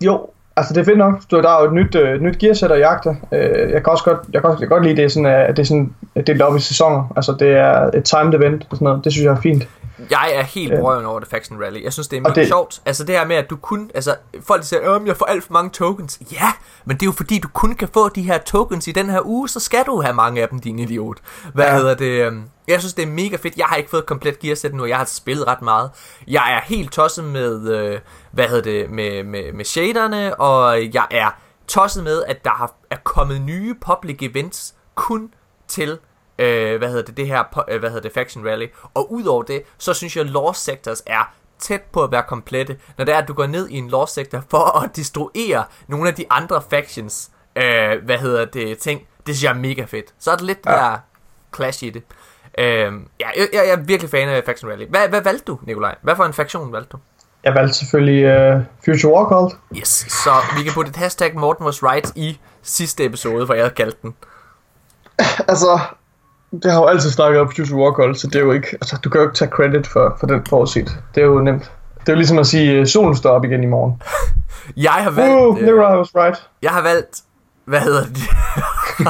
jo, 0.05 0.27
altså 0.55 0.73
det 0.73 0.81
er 0.81 0.85
fedt 0.85 0.97
nok. 0.97 1.21
Du, 1.31 1.41
der 1.41 1.49
er 1.49 1.61
jo 1.61 1.67
et 1.67 1.73
nyt, 1.73 1.95
øh, 1.95 2.21
nyt 2.21 2.39
gearsæt 2.39 2.71
at 2.71 2.79
jagte. 2.79 3.09
Øh, 3.31 3.71
jeg 3.71 3.83
kan 3.83 3.91
også 3.91 4.03
godt, 4.03 4.19
jeg 4.33 4.41
kan 4.41 4.49
også 4.49 4.65
godt 4.65 4.83
lide, 4.83 4.93
øh, 4.93 4.97
det 4.97 5.05
er 5.05 5.09
sådan, 5.09 5.25
at 5.25 5.57
det 5.57 5.63
er 5.63 5.67
sådan 5.67 5.93
at 6.15 6.27
delt 6.27 6.41
op 6.41 6.55
i 6.55 6.59
sæsoner. 6.59 7.13
Altså 7.15 7.35
det 7.39 7.51
er 7.51 7.89
et 7.93 8.03
timed 8.03 8.33
event 8.33 8.67
og 8.69 8.77
sådan 8.77 8.85
noget. 8.85 9.03
Det 9.03 9.11
synes 9.11 9.25
jeg 9.25 9.31
er 9.31 9.41
fint. 9.41 9.67
Jeg 10.11 10.31
er 10.33 10.41
helt 10.41 10.73
brøven 10.79 11.05
over 11.05 11.19
det 11.19 11.29
Faction 11.29 11.63
Rally. 11.63 11.83
Jeg 11.83 11.93
synes, 11.93 12.07
det 12.07 12.17
er 12.17 12.21
mega 12.21 12.33
det... 12.41 12.47
sjovt. 12.47 12.81
Altså 12.85 13.03
det 13.03 13.15
her 13.15 13.25
med, 13.25 13.35
at 13.35 13.49
du 13.49 13.55
kun... 13.55 13.91
Altså, 13.93 14.15
folk 14.41 14.63
siger, 14.63 14.91
at 14.95 15.05
jeg 15.05 15.17
får 15.17 15.25
alt 15.25 15.43
for 15.43 15.53
mange 15.53 15.69
tokens. 15.69 16.19
Ja, 16.31 16.51
men 16.85 16.97
det 16.97 17.01
er 17.01 17.05
jo 17.07 17.11
fordi, 17.11 17.39
du 17.39 17.47
kun 17.47 17.75
kan 17.75 17.87
få 17.93 18.09
de 18.09 18.21
her 18.21 18.37
tokens 18.37 18.87
i 18.87 18.91
den 18.91 19.09
her 19.09 19.21
uge, 19.25 19.49
så 19.49 19.59
skal 19.59 19.85
du 19.85 20.01
have 20.01 20.13
mange 20.13 20.41
af 20.41 20.49
dem, 20.49 20.59
din 20.59 20.79
idiot. 20.79 21.17
Hvad 21.53 21.65
ja. 21.65 21.75
Hedder 21.75 21.93
det? 21.95 22.05
øhm, 22.25 22.43
Jeg 22.67 22.79
synes, 22.79 22.93
det 22.93 23.03
er 23.03 23.07
mega 23.07 23.35
fedt. 23.35 23.57
Jeg 23.57 23.65
har 23.65 23.75
ikke 23.75 23.89
fået 23.89 24.01
et 24.01 24.07
komplet 24.07 24.39
gearsæt 24.39 24.73
nu, 24.73 24.83
og 24.83 24.89
jeg 24.89 24.97
har 24.97 25.05
spillet 25.05 25.47
ret 25.47 25.61
meget. 25.61 25.91
Jeg 26.27 26.53
er 26.53 26.61
helt 26.65 26.91
tosset 26.91 27.23
med, 27.23 27.69
øh, 27.69 27.99
hvad 28.31 28.47
hedder 28.47 28.63
det, 28.63 28.89
med, 28.89 29.23
med, 29.23 29.53
med 29.53 29.65
shaderne, 29.65 30.39
og 30.39 30.93
jeg 30.93 31.05
er 31.11 31.29
tosset 31.67 32.03
med, 32.03 32.23
at 32.27 32.43
der 32.43 32.51
har, 32.51 32.73
er 32.89 32.97
kommet 33.03 33.41
nye 33.41 33.75
public 33.81 34.17
events 34.21 34.73
kun 34.95 35.29
til 35.67 35.97
øh, 36.39 36.77
hvad 36.77 36.87
hedder 36.87 37.03
det, 37.03 37.17
det 37.17 37.27
her, 37.27 37.65
øh, 37.69 37.79
hvad 37.79 37.89
hedder 37.89 38.01
det, 38.01 38.11
Faction 38.11 38.47
Rally. 38.47 38.67
Og 38.93 39.11
udover 39.11 39.43
det, 39.43 39.63
så 39.77 39.93
synes 39.93 40.15
jeg, 40.15 40.23
at 40.25 40.29
Lost 40.29 40.63
Sectors 40.63 41.03
er 41.05 41.33
tæt 41.59 41.81
på 41.81 42.03
at 42.03 42.11
være 42.11 42.23
komplette, 42.27 42.77
når 42.97 43.05
det 43.05 43.13
er, 43.13 43.17
at 43.17 43.27
du 43.27 43.33
går 43.33 43.45
ned 43.45 43.69
i 43.69 43.77
en 43.77 43.89
Lost 43.89 44.13
Sector 44.13 44.43
for 44.49 44.71
at 44.83 44.95
destruere 44.95 45.63
nogle 45.87 46.09
af 46.09 46.15
de 46.15 46.25
andre 46.29 46.61
factions, 46.69 47.29
øh, 47.55 48.05
hvad 48.05 48.17
hedder 48.17 48.45
det, 48.45 48.77
ting. 48.77 48.99
Det 49.27 49.35
synes 49.35 49.43
jeg 49.43 49.49
er 49.49 49.61
mega 49.61 49.83
fedt. 49.83 50.13
Så 50.19 50.31
er 50.31 50.35
det 50.35 50.45
lidt 50.45 50.59
ja. 50.65 50.71
Der 50.71 50.97
clash 51.55 51.83
i 51.83 51.89
det. 51.89 52.03
Øh, 52.57 52.65
ja, 53.19 53.27
jeg, 53.37 53.47
jeg 53.53 53.69
er 53.69 53.75
virkelig 53.75 54.11
fan 54.11 54.29
af 54.29 54.43
Faction 54.45 54.71
Rally. 54.71 54.85
Hvad, 54.89 55.09
hvad 55.09 55.21
valgte 55.21 55.43
du, 55.45 55.59
Nikolaj? 55.63 55.95
Hvad 56.01 56.15
for 56.15 56.23
en 56.23 56.33
faktion 56.33 56.73
valgte 56.73 56.89
du? 56.91 56.97
Jeg 57.43 57.55
valgte 57.55 57.73
selvfølgelig 57.73 58.25
uh, 58.55 58.61
Future 58.85 59.13
Warcraft. 59.13 59.55
Yes, 59.77 60.05
så 60.09 60.31
vi 60.57 60.63
kan 60.63 60.73
putte 60.73 60.89
et 60.89 60.95
hashtag 60.95 61.35
Morten 61.35 61.65
was 61.65 61.83
right 61.83 62.11
i 62.15 62.39
sidste 62.61 63.05
episode, 63.05 63.45
hvor 63.45 63.55
jeg 63.55 63.63
havde 63.63 63.75
kaldt 63.75 64.01
den. 64.01 64.15
Altså, 65.51 65.79
det 66.63 66.71
har 66.71 66.79
jo 66.79 66.85
altid 66.85 67.09
snakket 67.11 67.41
om 67.41 67.51
Future 67.55 67.79
Warcraft, 67.81 68.19
så 68.19 68.27
det 68.27 68.35
er 68.35 68.39
jo 68.39 68.51
ikke, 68.51 68.67
altså, 68.71 68.97
du 69.03 69.09
kan 69.09 69.21
jo 69.21 69.27
ikke 69.27 69.37
tage 69.37 69.51
credit 69.51 69.87
for, 69.87 70.15
for 70.19 70.27
den 70.27 70.45
forudset. 70.49 70.99
Det 71.15 71.21
er 71.21 71.25
jo 71.27 71.39
nemt. 71.39 71.71
Det 71.99 72.09
er 72.09 72.13
jo 72.13 72.15
ligesom 72.17 72.39
at 72.39 72.47
sige, 72.47 72.79
uh, 72.81 72.85
solen 72.85 73.15
står 73.15 73.29
op 73.29 73.45
igen 73.45 73.63
i 73.63 73.65
morgen. 73.65 74.01
Jeg 74.77 74.91
har 74.91 75.09
valgt... 75.11 75.35
Uh, 75.35 75.57
øh, 75.57 75.63
Nikolaj 75.63 75.97
was 75.97 76.15
right. 76.15 76.47
Jeg 76.61 76.71
har 76.71 76.81
valgt... 76.81 77.21
Hvad 77.65 77.79
hedder 77.79 78.03
det? 78.05 78.17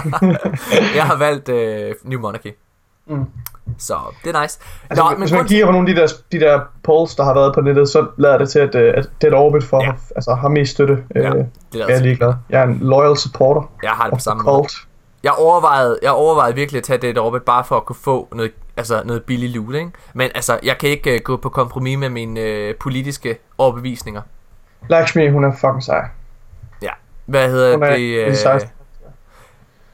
jeg 0.96 1.04
har 1.04 1.18
valgt 1.18 1.50
øh, 1.50 1.93
New 2.04 2.20
Monarchy. 2.20 2.52
Mm. 3.08 3.26
Så 3.78 3.96
det 4.24 4.36
er 4.36 4.41
nice. 4.41 4.60
Altså, 4.89 5.04
Nå, 5.04 5.10
men 5.10 5.20
hvis 5.20 5.32
man 5.32 5.38
grund, 5.39 5.48
kigger 5.48 5.66
på 5.66 5.72
nogle 5.72 5.89
af 5.89 5.96
de 5.96 6.02
der, 6.02 6.08
de 6.32 6.39
der 6.39 6.60
polls, 6.84 7.16
der 7.16 7.24
har 7.24 7.34
været 7.34 7.54
på 7.54 7.62
nettet, 7.62 7.89
så 7.89 8.08
lader 8.18 8.38
det 8.38 8.50
til, 8.50 8.60
at, 8.60 8.76
øh, 8.76 8.93
at 8.98 9.10
Dead 9.22 9.34
Orbit 9.34 9.64
for, 9.64 9.84
Ja. 9.84 9.91
altså, 10.16 10.34
har 10.34 10.48
mest 10.48 10.72
støtte. 10.72 11.04
Ja, 11.16 11.22
øh, 11.22 11.36
det 11.36 11.46
jeg 11.74 11.82
er 11.89 11.96
er 11.96 12.00
ligeglad. 12.00 12.34
Jeg 12.50 12.60
er 12.62 12.64
en 12.68 12.78
loyal 12.82 13.18
supporter 13.18 13.72
jeg 13.84 13.91
har 13.91 14.04
det 14.04 14.14
på 14.14 14.20
samme 14.20 14.43
måde. 14.43 14.56
cult. 14.58 14.85
Jeg 15.26 15.34
overvejede, 15.34 16.00
jeg 16.02 16.12
overvejede 16.12 16.56
virkelig 16.56 16.80
at 16.80 16.84
tage 16.84 16.98
det 16.98 17.18
Orbit, 17.18 17.44
bare 17.44 17.64
for 17.64 17.78
at 17.78 17.86
kunne 17.86 17.96
få 17.96 18.28
noget, 18.32 18.52
altså 18.78 19.02
noget 19.06 19.24
billig 19.24 19.50
loot, 19.50 19.76
ikke? 19.76 19.92
Men 20.14 20.32
altså, 20.36 20.60
jeg 20.64 20.78
kan 20.78 20.90
ikke 20.90 21.14
uh, 21.14 21.20
gå 21.24 21.38
på 21.38 21.50
kompromis 21.50 21.98
med 21.98 22.10
mine 22.10 22.70
uh, 22.70 22.76
politiske 22.80 23.38
overbevisninger. 23.58 24.22
Lakshmi, 24.90 25.30
hun 25.30 25.44
er 25.44 25.52
fucking 25.52 25.84
sej. 25.84 26.08
Ja. 26.82 26.90
Hvad 27.26 27.50
hedder 27.50 27.74
Hun 27.74 27.84
er 27.84 27.98
det? 27.98 28.28
det 28.28 28.38
sejeste. 28.38 28.70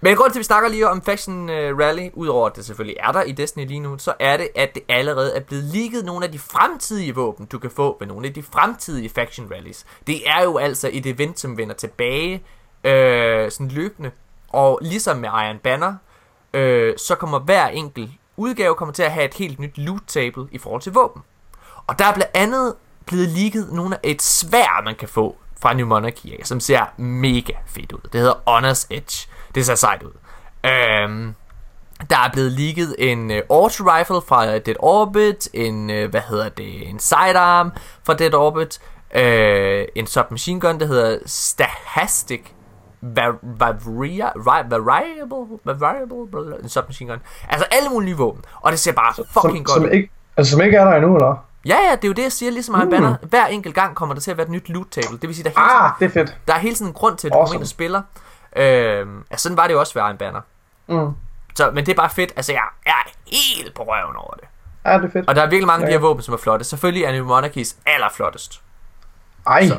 Men 0.02 0.16
grund 0.16 0.32
til, 0.32 0.38
at 0.38 0.40
vi 0.40 0.44
snakker 0.44 0.70
lige 0.70 0.90
om 0.90 1.02
Faction 1.02 1.50
uh, 1.50 1.80
Rally, 1.80 2.10
udover 2.14 2.50
at 2.50 2.56
det 2.56 2.66
selvfølgelig 2.66 2.98
er 3.00 3.12
der 3.12 3.22
i 3.24 3.32
Destiny 3.32 3.68
lige 3.68 3.80
nu, 3.80 3.98
så 3.98 4.14
er 4.20 4.38
det, 4.38 4.48
at 4.56 4.76
det 4.76 4.84
allerede 4.90 5.36
er 5.36 5.40
blevet 5.40 5.64
leaget 5.64 6.06
nogle 6.06 6.26
af 6.26 6.32
de 6.32 6.40
fremtidige 6.40 7.16
våben, 7.16 7.46
du 7.46 7.60
kan 7.60 7.70
få 7.70 7.98
ved 8.00 8.08
nogle 8.08 8.28
af 8.28 8.34
de 8.34 8.44
fremtidige 8.44 9.10
Faction 9.10 9.52
Rallies. 9.52 9.86
Det 10.08 10.30
er 10.30 10.44
jo 10.44 10.58
altså 10.58 10.90
et 10.94 11.06
event, 11.06 11.40
som 11.40 11.58
vender 11.58 11.76
tilbage 11.76 12.44
øh, 12.84 13.52
sådan 13.52 13.68
løbende. 13.68 14.12
Og 14.54 14.80
ligesom 14.82 15.18
med 15.18 15.30
Iron 15.30 15.58
Banner, 15.58 15.96
øh, 16.54 16.94
så 16.98 17.16
kommer 17.16 17.40
hver 17.40 17.68
enkelt 17.68 18.12
udgave 18.38 18.76
kommer 18.76 18.94
til 18.94 19.04
at 19.04 19.12
have 19.12 19.26
et 19.26 19.34
helt 19.34 19.60
nyt 19.60 19.78
loot 19.78 20.02
table 20.08 20.48
i 20.52 20.58
forhold 20.58 20.82
til 20.82 20.94
våben. 20.94 21.22
Og 21.88 22.00
der 22.00 22.06
er 22.06 22.14
blandt 22.14 22.32
andet 22.34 22.76
blevet 23.06 23.30
ligget 23.30 23.74
nogle 23.74 23.96
af 23.96 24.10
et 24.10 24.22
svær, 24.22 24.84
man 24.84 24.96
kan 24.96 25.08
få 25.08 25.36
fra 25.62 25.74
New 25.74 25.88
Monarchy, 25.88 26.44
som 26.44 26.60
ser 26.60 26.86
mega 26.98 27.54
fedt 27.68 27.92
ud. 27.92 28.00
Det 28.14 28.20
hedder 28.20 28.52
Honors 28.52 28.88
Edge. 28.90 29.30
Det 29.56 29.66
ser 29.66 29.76
sejt 29.76 30.04
ud. 30.04 30.12
Øhm, 30.66 31.36
der 32.10 32.18
er 32.18 32.32
blevet 32.34 32.52
ligget 32.52 32.96
en 32.98 33.32
øh, 33.32 33.42
uh, 33.50 33.58
auto 33.58 33.84
rifle 33.84 34.22
fra 34.28 34.58
Dead 34.58 34.76
Orbit, 34.80 35.50
en, 35.54 35.90
uh, 35.90 36.10
hvad 36.10 36.22
hedder 36.30 36.50
det, 36.50 36.90
en 36.90 37.00
sidearm 37.00 37.72
fra 38.04 38.14
Dead 38.14 38.34
Orbit, 38.34 38.80
uh, 39.16 39.88
en 39.96 40.08
submachine 40.08 40.60
gun, 40.60 40.80
der 40.80 40.86
hedder 40.86 41.20
Stahastic 41.26 42.42
Varia- 43.04 44.34
Ri- 44.36 44.70
Variable, 44.70 45.80
Variable, 45.80 46.64
en 46.64 46.70
submachine 46.70 47.10
gun. 47.12 47.20
Altså 47.50 47.66
alle 47.72 47.90
mulige 47.90 48.10
nye 48.10 48.18
våben, 48.18 48.42
og 48.62 48.72
det 48.72 48.80
ser 48.80 48.92
bare 48.92 49.14
fucking 49.14 49.68
Som, 49.70 49.76
godt 49.76 49.84
som, 49.84 49.92
ikke, 49.92 50.10
altså, 50.38 50.52
som 50.52 50.62
ikke 50.62 50.78
er 50.78 50.84
der 50.86 50.92
endnu, 50.96 51.16
eller? 51.16 51.46
Ja, 51.66 51.76
ja, 51.90 51.96
det 51.96 52.04
er 52.04 52.08
jo 52.08 52.14
det, 52.14 52.24
jeg 52.24 52.32
siger, 52.32 52.52
ligesom 52.52 52.76
Iron 52.76 52.86
Mm. 52.86 52.92
Banner. 52.92 53.16
Hver 53.22 53.46
enkelt 53.46 53.76
gang 53.76 53.96
kommer 53.96 54.16
der 54.16 54.22
til 54.22 54.32
at 54.32 54.38
være 54.38 54.46
et 54.46 54.52
nyt 54.52 54.70
loot 54.70 54.88
table. 54.92 55.18
Det 55.18 55.28
vil 55.30 55.36
sige, 55.36 55.44
der 55.44 55.50
er 55.50 55.60
hele 55.62 55.86
Ah, 55.86 55.92
det 56.00 56.06
er 56.06 56.10
fedt. 56.10 56.38
der 56.48 56.54
er 56.54 56.58
hele 56.60 56.76
tiden 56.76 56.88
en 56.90 56.94
grund 56.94 57.18
til, 57.18 57.28
at 57.28 57.32
du 57.32 57.36
kommer 57.36 57.42
Awesome. 57.42 57.56
ind 57.58 57.62
og 57.64 57.68
spiller. 57.68 58.02
Øhm, 58.56 59.24
altså, 59.32 59.44
sådan 59.44 59.58
var 59.58 59.68
det 59.68 59.74
jo 59.74 59.80
også 59.80 59.94
ved 59.94 60.02
Iron 60.02 60.18
Banner. 60.18 60.42
Mm. 60.88 61.14
Så, 61.56 61.72
men 61.72 61.86
det 61.86 61.92
er 61.92 61.96
bare 61.96 62.10
fedt. 62.10 62.34
Altså, 62.36 62.52
jeg 62.52 62.62
er 62.86 63.10
helt 63.28 63.74
på 63.76 63.84
røven 63.84 64.16
over 64.16 64.34
det. 64.34 64.44
Ja, 64.86 64.98
det 64.98 65.06
er 65.06 65.10
fedt. 65.12 65.30
Og 65.30 65.36
der 65.36 65.42
er 65.42 65.46
virkelig 65.50 65.68
mange 65.68 65.84
af 65.84 65.88
de 65.88 65.92
her 65.94 66.00
Ja. 66.00 66.06
våben, 66.08 66.24
som 66.24 66.34
er 66.34 66.38
flotte. 66.38 66.66
Selvfølgelig 66.66 67.04
er 67.04 67.12
New 67.12 67.26
Monarchies 67.26 67.76
allerflottest. 67.86 68.62
Ej, 69.48 69.68
Så. 69.68 69.78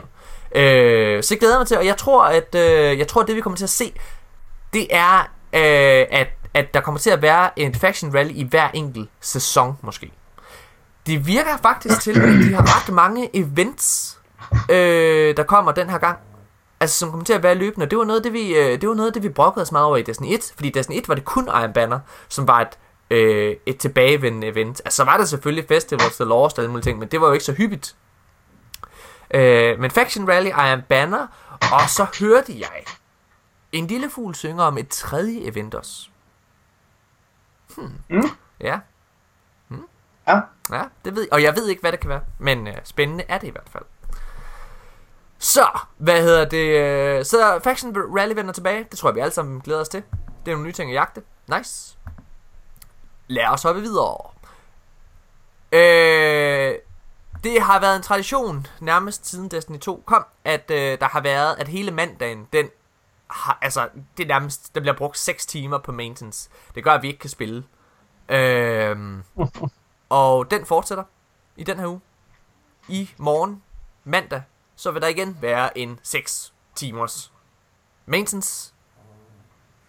Øh, 0.55 1.23
så 1.23 1.35
jeg 1.35 1.41
glæder 1.41 1.59
mig 1.59 1.67
til, 1.67 1.79
og 1.79 1.87
jeg 1.87 1.97
tror, 1.97 2.25
at 2.25 2.55
øh, 2.55 2.99
jeg 2.99 3.09
tror, 3.09 3.21
at 3.23 3.29
det 3.29 3.37
vi 3.37 3.41
kommer 3.41 3.57
til 3.57 3.65
at 3.65 3.71
se, 3.71 3.93
det 4.73 4.87
er, 4.91 5.19
øh, 5.53 6.07
at, 6.21 6.29
at 6.55 6.75
der 6.75 6.81
kommer 6.81 6.99
til 6.99 7.11
at 7.11 7.23
være 7.23 7.59
en 7.59 7.75
faction 7.75 8.15
rally 8.15 8.33
i 8.35 8.43
hver 8.43 8.69
enkelt 8.75 9.11
sæson, 9.21 9.79
måske. 9.83 10.13
Det 11.07 11.27
virker 11.27 11.57
faktisk 11.63 12.01
til, 12.01 12.21
at 12.21 12.29
de 12.29 12.55
har 12.55 12.79
ret 12.79 12.95
mange 12.95 13.37
events, 13.37 14.19
øh, 14.71 15.37
der 15.37 15.43
kommer 15.43 15.73
den 15.73 15.91
her 15.91 15.99
gang. 15.99 16.19
Altså, 16.81 16.99
som 16.99 17.11
kommer 17.11 17.25
til 17.25 17.33
at 17.33 17.43
være 17.43 17.55
løbende. 17.55 17.87
Det 17.87 17.99
var 17.99 18.05
noget, 18.05 18.21
af 18.21 18.23
det 18.23 18.33
vi, 18.33 18.55
øh, 18.55 18.81
det 18.81 18.89
var 18.89 18.95
noget, 18.95 19.07
af 19.07 19.13
det, 19.13 19.23
vi 19.23 19.29
brokkede 19.29 19.63
os 19.63 19.73
meget 19.73 19.87
over 19.87 19.97
i 19.97 20.03
Destiny 20.03 20.35
1. 20.35 20.53
Fordi 20.55 20.69
i 20.69 20.73
Destiny 20.73 20.97
1 20.99 21.09
var 21.09 21.15
det 21.15 21.25
kun 21.25 21.49
Iron 21.49 21.73
Banner, 21.73 21.99
som 22.29 22.49
var 22.49 22.61
et, 22.61 22.79
øh, 23.11 23.57
et 23.67 23.79
tilbagevendende 23.79 24.47
event. 24.47 24.83
Altså, 24.85 24.97
så 24.97 25.05
var 25.05 25.17
der 25.17 25.25
selvfølgelig 25.25 25.69
Festivals, 25.69 26.17
The 26.17 26.25
Lost 26.25 26.59
og 26.59 26.63
alle 26.63 26.71
mulige 26.71 26.85
ting, 26.85 26.99
men 26.99 27.09
det 27.09 27.21
var 27.21 27.27
jo 27.27 27.33
ikke 27.33 27.45
så 27.45 27.53
hyppigt. 27.53 27.95
Øh, 29.33 29.79
men 29.81 29.91
Faction 29.91 30.29
Rally, 30.29 30.49
Iron 30.49 30.83
Banner, 30.89 31.27
og 31.73 31.89
så 31.89 32.07
hørte 32.21 32.61
jeg 32.61 32.85
en 33.73 33.87
lille 33.87 34.11
fugl 34.11 34.35
synge 34.35 34.63
om 34.63 34.79
et 34.79 34.89
tredje 34.89 35.41
event 35.41 35.75
også. 35.75 36.09
Hmm. 37.77 37.93
Mm. 38.09 38.23
Ja, 38.61 38.81
ja. 40.27 40.41
ja, 40.71 40.83
det 41.05 41.15
ved 41.17 41.23
jeg. 41.23 41.33
Og 41.33 41.43
jeg 41.43 41.57
ved 41.57 41.69
ikke, 41.69 41.81
hvad 41.81 41.93
det 41.93 42.01
kan 42.01 42.09
være, 42.11 42.21
men 42.39 42.67
øh, 42.69 42.75
spændende 42.85 43.25
er 43.29 43.39
det 43.39 43.47
i 43.47 43.51
hvert 43.51 43.69
fald. 43.73 43.85
Så, 45.39 45.67
hvad 45.97 46.23
hedder 46.23 46.45
det? 46.45 46.67
øh, 47.19 47.25
Så 47.25 47.61
Faction 47.65 47.97
Rally 48.19 48.35
vender 48.35 48.53
tilbage. 48.53 48.87
Det 48.91 48.99
tror 48.99 49.09
jeg, 49.09 49.15
vi 49.15 49.21
alle 49.21 49.33
sammen 49.33 49.61
glæder 49.61 49.81
os 49.81 49.89
til. 49.89 50.03
Det 50.47 50.51
er 50.53 50.57
nogle 50.57 50.67
nye 50.67 50.73
ting 50.73 50.91
at 50.91 50.95
jagte. 50.95 51.23
Nice. 51.57 51.97
Lad 53.29 53.47
os 53.47 53.63
hoppe 53.63 53.81
videre. 53.81 54.17
Øh, 55.73 56.75
det 57.45 57.63
har 57.63 57.81
været 57.81 57.97
en 57.97 58.03
tradition, 58.03 58.67
nærmest 58.81 59.27
siden 59.27 59.51
Destiny 59.51 59.79
2 59.79 60.03
kom, 60.07 60.25
at 60.45 60.71
øh, 60.71 60.99
der 61.01 61.09
har 61.09 61.21
været, 61.21 61.57
at 61.59 61.69
hele 61.69 61.91
mandagen, 61.91 62.49
den 62.53 62.69
har, 63.31 63.59
altså, 63.63 63.89
det 64.17 64.23
er 64.23 64.29
nærmest, 64.29 64.75
der 64.75 64.81
bliver 64.81 64.97
brugt 64.97 65.19
6 65.19 65.47
timer 65.47 65.79
på 65.79 65.93
maintenance. 65.93 66.51
Det 66.75 66.85
gør, 66.85 66.91
at 66.91 67.03
vi 67.03 67.07
ikke 67.07 67.19
kan 67.19 67.31
spille. 67.31 67.65
Øh, 68.29 68.97
og 70.09 70.51
den 70.51 70.67
fortsætter 70.67 71.05
i 71.57 71.65
den 71.65 71.79
her 71.79 71.87
uge. 71.87 72.01
I 72.89 73.11
morgen, 73.19 73.63
mandag, 74.05 74.43
så 74.77 74.91
vil 74.91 75.03
der 75.03 75.09
igen 75.09 75.39
være 75.41 75.79
en 75.79 76.01
6 76.03 76.53
timers 76.75 77.33
maintenance, 78.07 78.75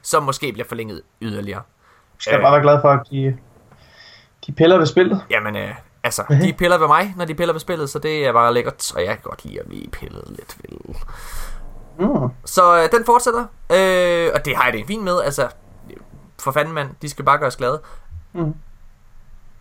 som 0.02 0.24
måske 0.24 0.54
bliver 0.54 0.68
forlænget 0.68 1.02
yderligere. 1.22 1.62
skal 2.18 2.32
jeg 2.32 2.42
bare 2.42 2.52
være 2.52 2.62
glad 2.62 2.82
for, 2.82 2.90
at 2.90 3.08
de, 3.12 3.38
de 4.48 4.52
piller 4.52 4.78
ved 4.78 4.86
spillet. 4.86 5.26
Jamen, 5.30 5.56
øh, 5.56 5.76
Altså, 6.04 6.26
de 6.42 6.54
piller 6.54 6.78
ved 6.78 6.88
mig, 6.88 7.14
når 7.18 7.26
de 7.26 7.36
piller 7.36 7.54
ved 7.54 7.60
spillet, 7.60 7.90
så 7.90 8.00
det 8.00 8.26
er 8.26 8.34
bare 8.34 8.54
lækkert, 8.54 8.96
og 8.96 9.06
jeg 9.06 9.14
kan 9.14 9.24
godt 9.24 9.46
lide 9.46 9.60
at 9.60 9.68
blive 9.68 9.88
pillet 9.88 10.24
lidt 10.30 10.58
ved. 10.58 10.96
Mm. 12.00 12.30
Så 12.46 12.84
øh, 12.84 12.92
den 12.92 13.06
fortsætter, 13.06 13.46
øh, 13.72 14.32
og 14.34 14.46
det 14.46 14.56
har 14.56 14.64
jeg 14.64 14.74
det 14.74 14.88
fint 14.88 15.04
med, 15.04 15.22
altså, 15.22 15.50
for 16.40 16.52
fanden 16.52 16.74
mand, 16.74 16.90
de 17.02 17.10
skal 17.10 17.26
bare 17.26 17.38
gøre 17.38 17.48
os 17.48 17.56
glade. 17.56 17.82
Mm. 18.34 18.56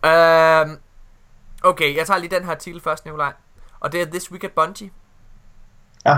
Øh, 0.08 0.78
okay, 1.62 1.96
jeg 1.96 2.06
tager 2.06 2.18
lige 2.18 2.36
den 2.36 2.44
her 2.44 2.50
artikel 2.50 2.80
først, 2.80 3.04
Nikolaj. 3.04 3.32
Og 3.80 3.92
det 3.92 4.02
er 4.02 4.06
This 4.06 4.30
Week 4.30 4.44
at 4.44 4.52
Bungie. 4.52 4.90
Ja. 6.06 6.16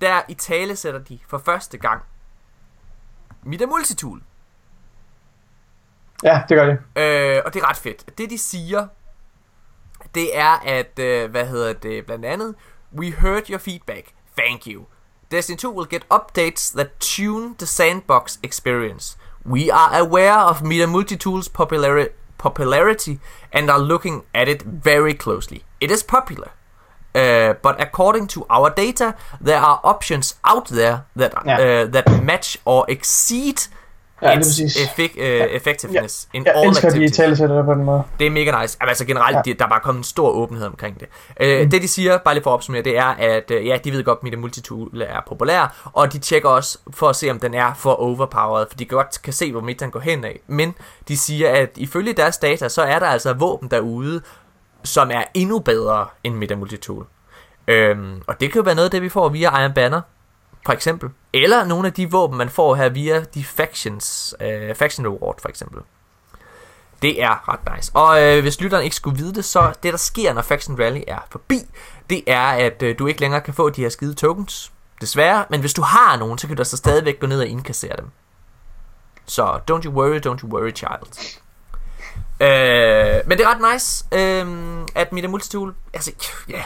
Der 0.00 0.20
i 0.28 0.34
tale 0.34 0.76
sætter 0.76 1.00
de 1.00 1.18
for 1.28 1.38
første 1.38 1.78
gang 1.78 2.02
Mida 3.42 3.66
Multitool. 3.66 4.22
Ja, 6.24 6.42
det 6.48 6.56
gør 6.56 6.66
de. 6.66 6.72
Øh, 6.72 7.42
og 7.46 7.54
det 7.54 7.62
er 7.62 7.68
ret 7.68 7.76
fedt. 7.76 8.18
Det 8.18 8.30
de 8.30 8.38
siger, 8.38 8.88
det 10.14 10.38
er 10.38 10.50
at, 10.66 10.98
øh, 10.98 11.30
hvad 11.30 11.46
hedder 11.46 11.72
det, 11.72 12.06
blandt 12.06 12.24
andet, 12.24 12.54
We 12.98 13.10
heard 13.12 13.50
your 13.50 13.58
feedback. 13.58 14.04
Thank 14.38 14.66
you. 14.66 14.86
Destiny 15.30 15.56
2 15.58 15.70
will 15.78 15.88
get 15.88 16.02
updates 16.10 16.72
that 16.76 16.88
tune 17.00 17.54
the 17.58 17.66
sandbox 17.66 18.38
experience. 18.42 19.16
We 19.46 19.70
are 19.72 19.98
aware 20.00 20.38
of 20.44 20.62
Meta 20.62 20.86
Multitool's 20.86 21.48
populari- 21.48 22.12
popularity 22.38 23.18
and 23.52 23.70
are 23.70 23.80
looking 23.80 24.22
at 24.34 24.48
it 24.48 24.62
very 24.84 25.14
closely. 25.14 25.62
It 25.80 25.90
is 25.90 26.02
popular. 26.02 26.48
Uh, 27.14 27.54
but 27.62 27.80
according 27.80 28.26
to 28.28 28.46
our 28.50 28.70
data, 28.70 29.14
there 29.44 29.60
are 29.60 29.80
options 29.82 30.38
out 30.44 30.66
there 30.68 30.98
that 31.16 31.32
Ja. 31.46 31.54
uh, 31.58 31.90
that 31.90 32.22
match 32.22 32.58
or 32.64 32.84
exceed 32.88 33.58
Ja, 34.22 34.38
its 34.38 34.46
præcis. 34.48 34.76
effect, 34.84 35.16
uh, 35.16 35.22
effectiveness 35.24 36.28
in 36.32 36.44
Jeg 36.46 36.54
all 36.56 36.68
elsker, 36.68 36.86
at 36.88 36.92
de 36.92 36.96
activities. 36.96 37.16
tale 37.16 37.36
sætter 37.36 37.56
det 37.56 37.64
på 37.64 37.74
den 37.74 37.84
måde. 37.84 38.02
Det 38.18 38.26
er 38.26 38.30
mega 38.30 38.60
nice. 38.62 38.76
Altså 38.80 39.04
generelt, 39.04 39.34
ja. 39.34 39.38
Ja. 39.46 39.52
de, 39.52 39.58
der 39.58 39.64
er 39.64 39.68
bare 39.68 39.80
kommet 39.80 40.00
en 40.00 40.04
stor 40.04 40.30
åbenhed 40.30 40.66
omkring 40.66 41.00
det. 41.00 41.08
Øh, 41.40 41.62
mm. 41.64 41.70
Det 41.70 41.82
de 41.82 41.88
siger, 41.88 42.18
bare 42.18 42.34
lige 42.34 42.42
for 42.42 42.50
at 42.50 42.54
opsummere, 42.54 42.82
det 42.82 42.98
er, 42.98 43.04
at 43.04 43.50
øh, 43.50 43.66
ja, 43.66 43.78
de 43.84 43.92
ved 43.92 44.04
godt, 44.04 44.18
at 44.18 44.22
Meta 44.22 44.36
Multitool 44.36 45.02
er 45.02 45.20
populær, 45.28 45.90
og 45.92 46.12
de 46.12 46.18
tjekker 46.18 46.48
også 46.48 46.78
for 46.90 47.08
at 47.08 47.16
se, 47.16 47.30
om 47.30 47.40
den 47.40 47.54
er 47.54 47.74
for 47.74 47.92
overpowered, 47.92 48.66
for 48.70 48.76
de 48.76 48.84
godt 48.84 49.22
kan 49.22 49.32
se, 49.32 49.52
hvor 49.52 49.60
metaen 49.60 49.90
går 49.90 50.00
hen 50.00 50.24
af. 50.24 50.40
Men 50.46 50.74
de 51.08 51.16
siger, 51.16 51.50
at 51.50 51.70
ifølge 51.76 52.12
deres 52.12 52.38
data, 52.38 52.68
så 52.68 52.82
er 52.82 52.98
der 52.98 53.06
altså 53.06 53.32
våben 53.32 53.68
derude, 53.70 54.20
som 54.84 55.10
er 55.10 55.22
endnu 55.34 55.58
bedre 55.58 56.06
end 56.24 56.34
Meta 56.34 56.54
Multitool. 56.56 57.06
Øhm, 57.68 58.22
og 58.26 58.40
det 58.40 58.52
kan 58.52 58.58
jo 58.58 58.62
være 58.64 58.74
noget 58.74 58.84
af 58.86 58.90
det, 58.90 59.02
vi 59.02 59.08
får 59.08 59.28
via 59.28 59.60
Iron 59.62 59.72
Banner, 59.74 60.00
for 60.68 60.72
eksempel. 60.72 61.10
Eller 61.32 61.64
nogle 61.64 61.86
af 61.86 61.92
de 61.92 62.10
våben, 62.10 62.38
man 62.38 62.48
får 62.48 62.74
her 62.74 62.88
via 62.88 63.24
de 63.34 63.44
factions, 63.44 64.34
øh, 64.40 64.74
faction 64.74 65.06
reward, 65.06 65.40
for 65.42 65.48
eksempel. 65.48 65.82
Det 67.02 67.22
er 67.22 67.48
ret 67.48 67.76
nice. 67.76 67.92
Og 67.94 68.22
øh, 68.22 68.42
hvis 68.42 68.60
lytteren 68.60 68.84
ikke 68.84 68.96
skulle 68.96 69.18
vide 69.18 69.34
det, 69.34 69.44
så 69.44 69.72
det 69.82 69.92
der 69.92 69.98
sker, 69.98 70.32
når 70.32 70.42
Faction 70.42 70.80
Rally 70.80 71.00
er 71.06 71.18
forbi, 71.30 71.60
det 72.10 72.22
er, 72.26 72.42
at 72.42 72.82
øh, 72.82 72.98
du 72.98 73.06
ikke 73.06 73.20
længere 73.20 73.40
kan 73.40 73.54
få 73.54 73.70
de 73.70 73.82
her 73.82 73.88
skide 73.88 74.14
tokens. 74.14 74.72
Desværre, 75.00 75.44
men 75.50 75.60
hvis 75.60 75.74
du 75.74 75.82
har 75.82 76.16
nogen, 76.16 76.38
så 76.38 76.46
kan 76.46 76.56
du 76.56 76.64
så 76.64 76.76
stadigvæk 76.76 77.20
gå 77.20 77.26
ned 77.26 77.40
og 77.40 77.46
indkassere 77.46 77.96
dem. 77.96 78.10
Så 79.26 79.60
don't 79.70 79.84
you 79.84 79.92
worry, 79.92 80.20
don't 80.26 80.42
you 80.42 80.48
worry, 80.48 80.72
child. 80.74 81.34
Øh, 82.40 83.28
men 83.28 83.38
det 83.38 83.44
er 83.44 83.54
ret 83.54 83.72
nice, 83.72 84.04
øh, 84.12 84.46
at 84.94 85.12
mit 85.12 85.30
Multitool, 85.30 85.74
altså, 85.94 86.12
ja, 86.48 86.54
yeah, 86.54 86.64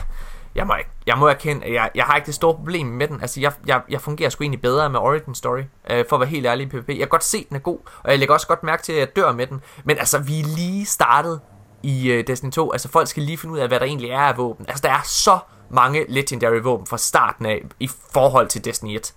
jeg 0.55 0.67
må, 0.67 0.75
ikke- 0.75 0.91
jeg 1.07 1.19
må 1.19 1.27
erkende, 1.29 1.67
at 1.67 1.73
jeg, 1.73 1.91
jeg 1.95 2.05
har 2.05 2.17
ikke 2.17 2.27
det 2.27 2.35
store 2.35 2.55
problem 2.55 2.87
med 2.87 3.09
den. 3.09 3.21
Altså, 3.21 3.41
jeg, 3.41 3.53
jeg, 3.67 3.81
jeg 3.89 4.01
fungerer 4.01 4.31
sgu 4.31 4.43
egentlig 4.45 4.61
bedre 4.63 4.91
med 4.91 5.01
Origin 5.01 5.35
Story, 5.35 5.63
øh, 5.91 6.05
for 6.09 6.17
at 6.17 6.21
være 6.21 6.29
helt 6.29 6.47
ærlig 6.47 6.67
i 6.67 6.69
PvP. 6.69 6.89
Jeg 6.89 6.97
kan 6.99 7.09
godt 7.09 7.25
se, 7.25 7.39
at 7.39 7.45
den 7.49 7.57
er 7.57 7.61
god, 7.61 7.79
og 8.03 8.11
jeg 8.11 8.19
lægger 8.19 8.35
også 8.35 8.47
godt 8.47 8.63
mærke 8.63 8.83
til, 8.83 8.93
at 8.93 8.99
jeg 8.99 9.17
dør 9.17 9.33
med 9.33 9.47
den. 9.47 9.61
Men 9.85 9.99
altså, 9.99 10.19
vi 10.19 10.41
er 10.41 10.45
lige 10.45 10.87
startet 10.87 11.41
i 11.83 12.19
uh, 12.19 12.25
Destiny 12.27 12.51
2. 12.51 12.73
Altså, 12.73 12.89
folk 12.89 13.09
skal 13.09 13.23
lige 13.23 13.39
finde 13.39 13.55
ud 13.55 13.59
af, 13.59 13.69
hvad 13.69 13.81
der 13.81 13.87
egentlig 13.87 14.11
er 14.11 14.19
af 14.21 14.37
våben. 14.37 14.67
Altså, 14.69 14.83
der 14.83 14.93
er 14.95 15.01
så 15.05 15.39
mange 15.71 16.05
legendary 16.09 16.61
våben 16.63 16.87
fra 16.87 16.99
starten 16.99 17.47
af, 17.47 17.63
i 17.81 17.91
forhold 18.13 18.49
til 18.49 18.65
Destiny 18.65 18.97
1. 18.97 19.15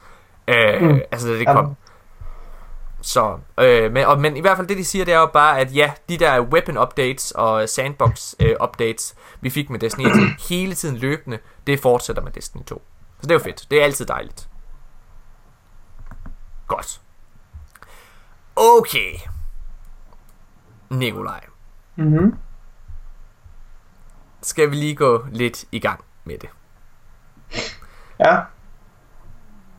Øh, 0.48 0.82
mm. 0.82 1.00
Altså, 1.12 1.28
det 1.28 1.48
kom. 1.48 1.76
Så, 3.06 3.40
øh, 3.60 3.92
men, 3.92 4.06
og, 4.06 4.20
men 4.20 4.38
i 4.38 4.42
hvert 4.42 4.58
fald 4.58 4.68
det 4.68 4.78
de 4.78 4.86
siger, 4.86 5.06
det 5.06 5.14
er 5.14 5.18
jo 5.20 5.26
bare, 5.34 5.60
at 5.60 5.76
ja, 5.76 5.94
de 6.10 6.18
der 6.18 6.40
weapon 6.42 6.78
updates 6.78 7.32
og 7.32 7.70
sandbox 7.70 8.34
øh, 8.40 8.56
updates, 8.64 9.16
vi 9.42 9.50
fik 9.50 9.70
med 9.70 9.80
Destiny 9.80 10.06
1 10.08 10.14
hele 10.50 10.76
tiden 10.76 10.98
løbende, 10.98 11.40
det 11.68 11.80
fortsætter 11.80 12.22
med 12.24 12.32
Destiny 12.32 12.64
2. 12.64 12.82
Så 13.22 13.22
det 13.22 13.32
er 13.32 13.36
jo 13.36 13.40
fedt. 13.44 13.68
Det 13.72 13.80
er 13.80 13.84
altid 13.84 14.06
dejligt. 14.06 14.50
Godt. 16.68 17.02
Okay. 18.56 19.12
Nikolaj, 20.90 21.46
Mm-hmm. 21.96 22.36
skal 24.42 24.72
vi 24.72 24.76
lige 24.76 24.96
gå 24.96 25.26
lidt 25.32 25.66
i 25.72 25.80
gang 25.80 26.04
med 26.24 26.38
det. 26.38 26.50
Ja. 28.20 28.38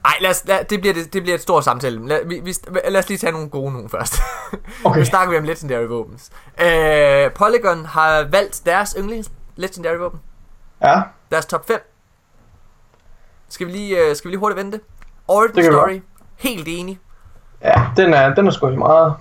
Ej, 0.07 0.17
lad 0.21 0.31
os, 0.31 0.45
lad, 0.45 0.65
det, 0.65 0.81
bliver 0.81 0.95
det, 0.95 1.13
det 1.13 1.23
bliver 1.23 1.35
et 1.35 1.43
stort 1.43 1.65
samtale. 1.65 2.09
Lad, 2.09 2.25
vi, 2.25 2.41
vi, 2.41 2.55
lad 2.89 2.97
os 2.97 3.09
lige 3.09 3.19
tage 3.19 3.33
nogle 3.33 3.49
gode 3.49 3.73
nogen 3.73 3.89
først. 3.89 4.15
Okay. 4.85 4.99
nu 4.99 5.05
snakker 5.05 5.31
vi 5.31 5.39
om 5.39 5.45
Legendary 5.45 5.87
Våbens. 5.87 6.31
Øh, 6.61 7.33
Polygon 7.33 7.85
har 7.87 8.23
valgt 8.31 8.63
deres 8.67 8.95
yndlings 8.99 9.31
Legendary 9.57 9.97
Våben. 9.97 10.21
Ja. 10.83 11.03
Deres 11.31 11.47
top 11.47 11.67
5. 11.67 11.93
Skal 13.49 13.67
vi 13.67 13.73
lige, 13.73 14.09
øh, 14.09 14.17
skal 14.17 14.29
vi 14.29 14.33
lige 14.33 14.39
hurtigt 14.39 14.59
vente? 14.59 14.81
Origin 15.29 15.65
Story. 15.65 16.01
Helt 16.37 16.69
enig. 16.69 17.01
Ja, 17.63 17.87
den 17.97 18.15
er, 18.15 18.35
den 18.35 18.47
er 18.47 18.51
sgu 18.51 18.67
ikke 18.67 18.79
meget. 18.79 19.15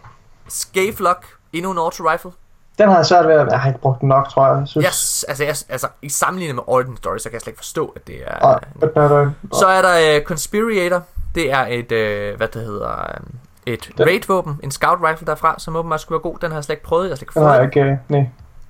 Scathe 0.47 1.15
endnu 1.53 1.71
en 1.71 1.77
auto 1.77 2.11
rifle. 2.11 2.31
Den 2.77 2.89
har 2.89 2.95
jeg 2.95 3.05
svært 3.05 3.27
ved 3.27 3.33
at... 3.33 3.47
Jeg 3.51 3.59
har 3.61 3.67
ikke 3.69 3.79
brugt 3.81 4.01
den 4.01 4.09
nok, 4.09 4.29
tror 4.29 4.55
jeg. 4.55 4.67
synes. 4.67 4.85
Yes, 4.85 5.23
altså, 5.27 5.43
jeg, 5.43 5.55
altså 5.69 5.87
i 6.01 6.09
sammenligning 6.09 6.55
med 6.55 6.63
Origin 6.67 6.97
Story, 6.97 7.17
så 7.17 7.23
kan 7.29 7.33
jeg 7.33 7.41
slet 7.41 7.51
ikke 7.51 7.57
forstå, 7.59 7.93
at 7.95 8.07
det 8.07 8.15
er... 8.27 8.39
Nej, 8.41 8.59
ikke. 8.83 9.35
Så 9.53 9.67
er 9.67 9.81
der 9.81 10.19
uh, 10.19 10.23
Conspirator. 10.25 11.03
Det 11.35 11.51
er 11.51 11.65
et, 11.69 11.91
uh, 12.31 12.37
hvad 12.37 12.47
det 12.47 12.61
hedder, 12.61 13.17
um, 13.19 13.27
et 13.65 13.89
Den- 13.97 14.05
raid-våben. 14.07 14.59
En 14.63 14.71
scout 14.71 14.97
rifle 15.03 15.27
derfra, 15.27 15.55
som 15.57 15.75
åbenbart 15.75 16.01
skulle 16.01 16.15
være 16.23 16.31
god. 16.31 16.39
Den 16.39 16.51
har 16.51 16.57
jeg 16.57 16.63
slet 16.63 16.73
ikke 16.73 16.83
prøvet. 16.85 17.03
Jeg 17.03 17.11
har 17.11 17.15
slet 17.15 17.21
ikke 17.21 17.33
fået 17.33 17.63
ikke... 17.63 17.81
øh, 17.81 17.97
Nej. 18.09 18.25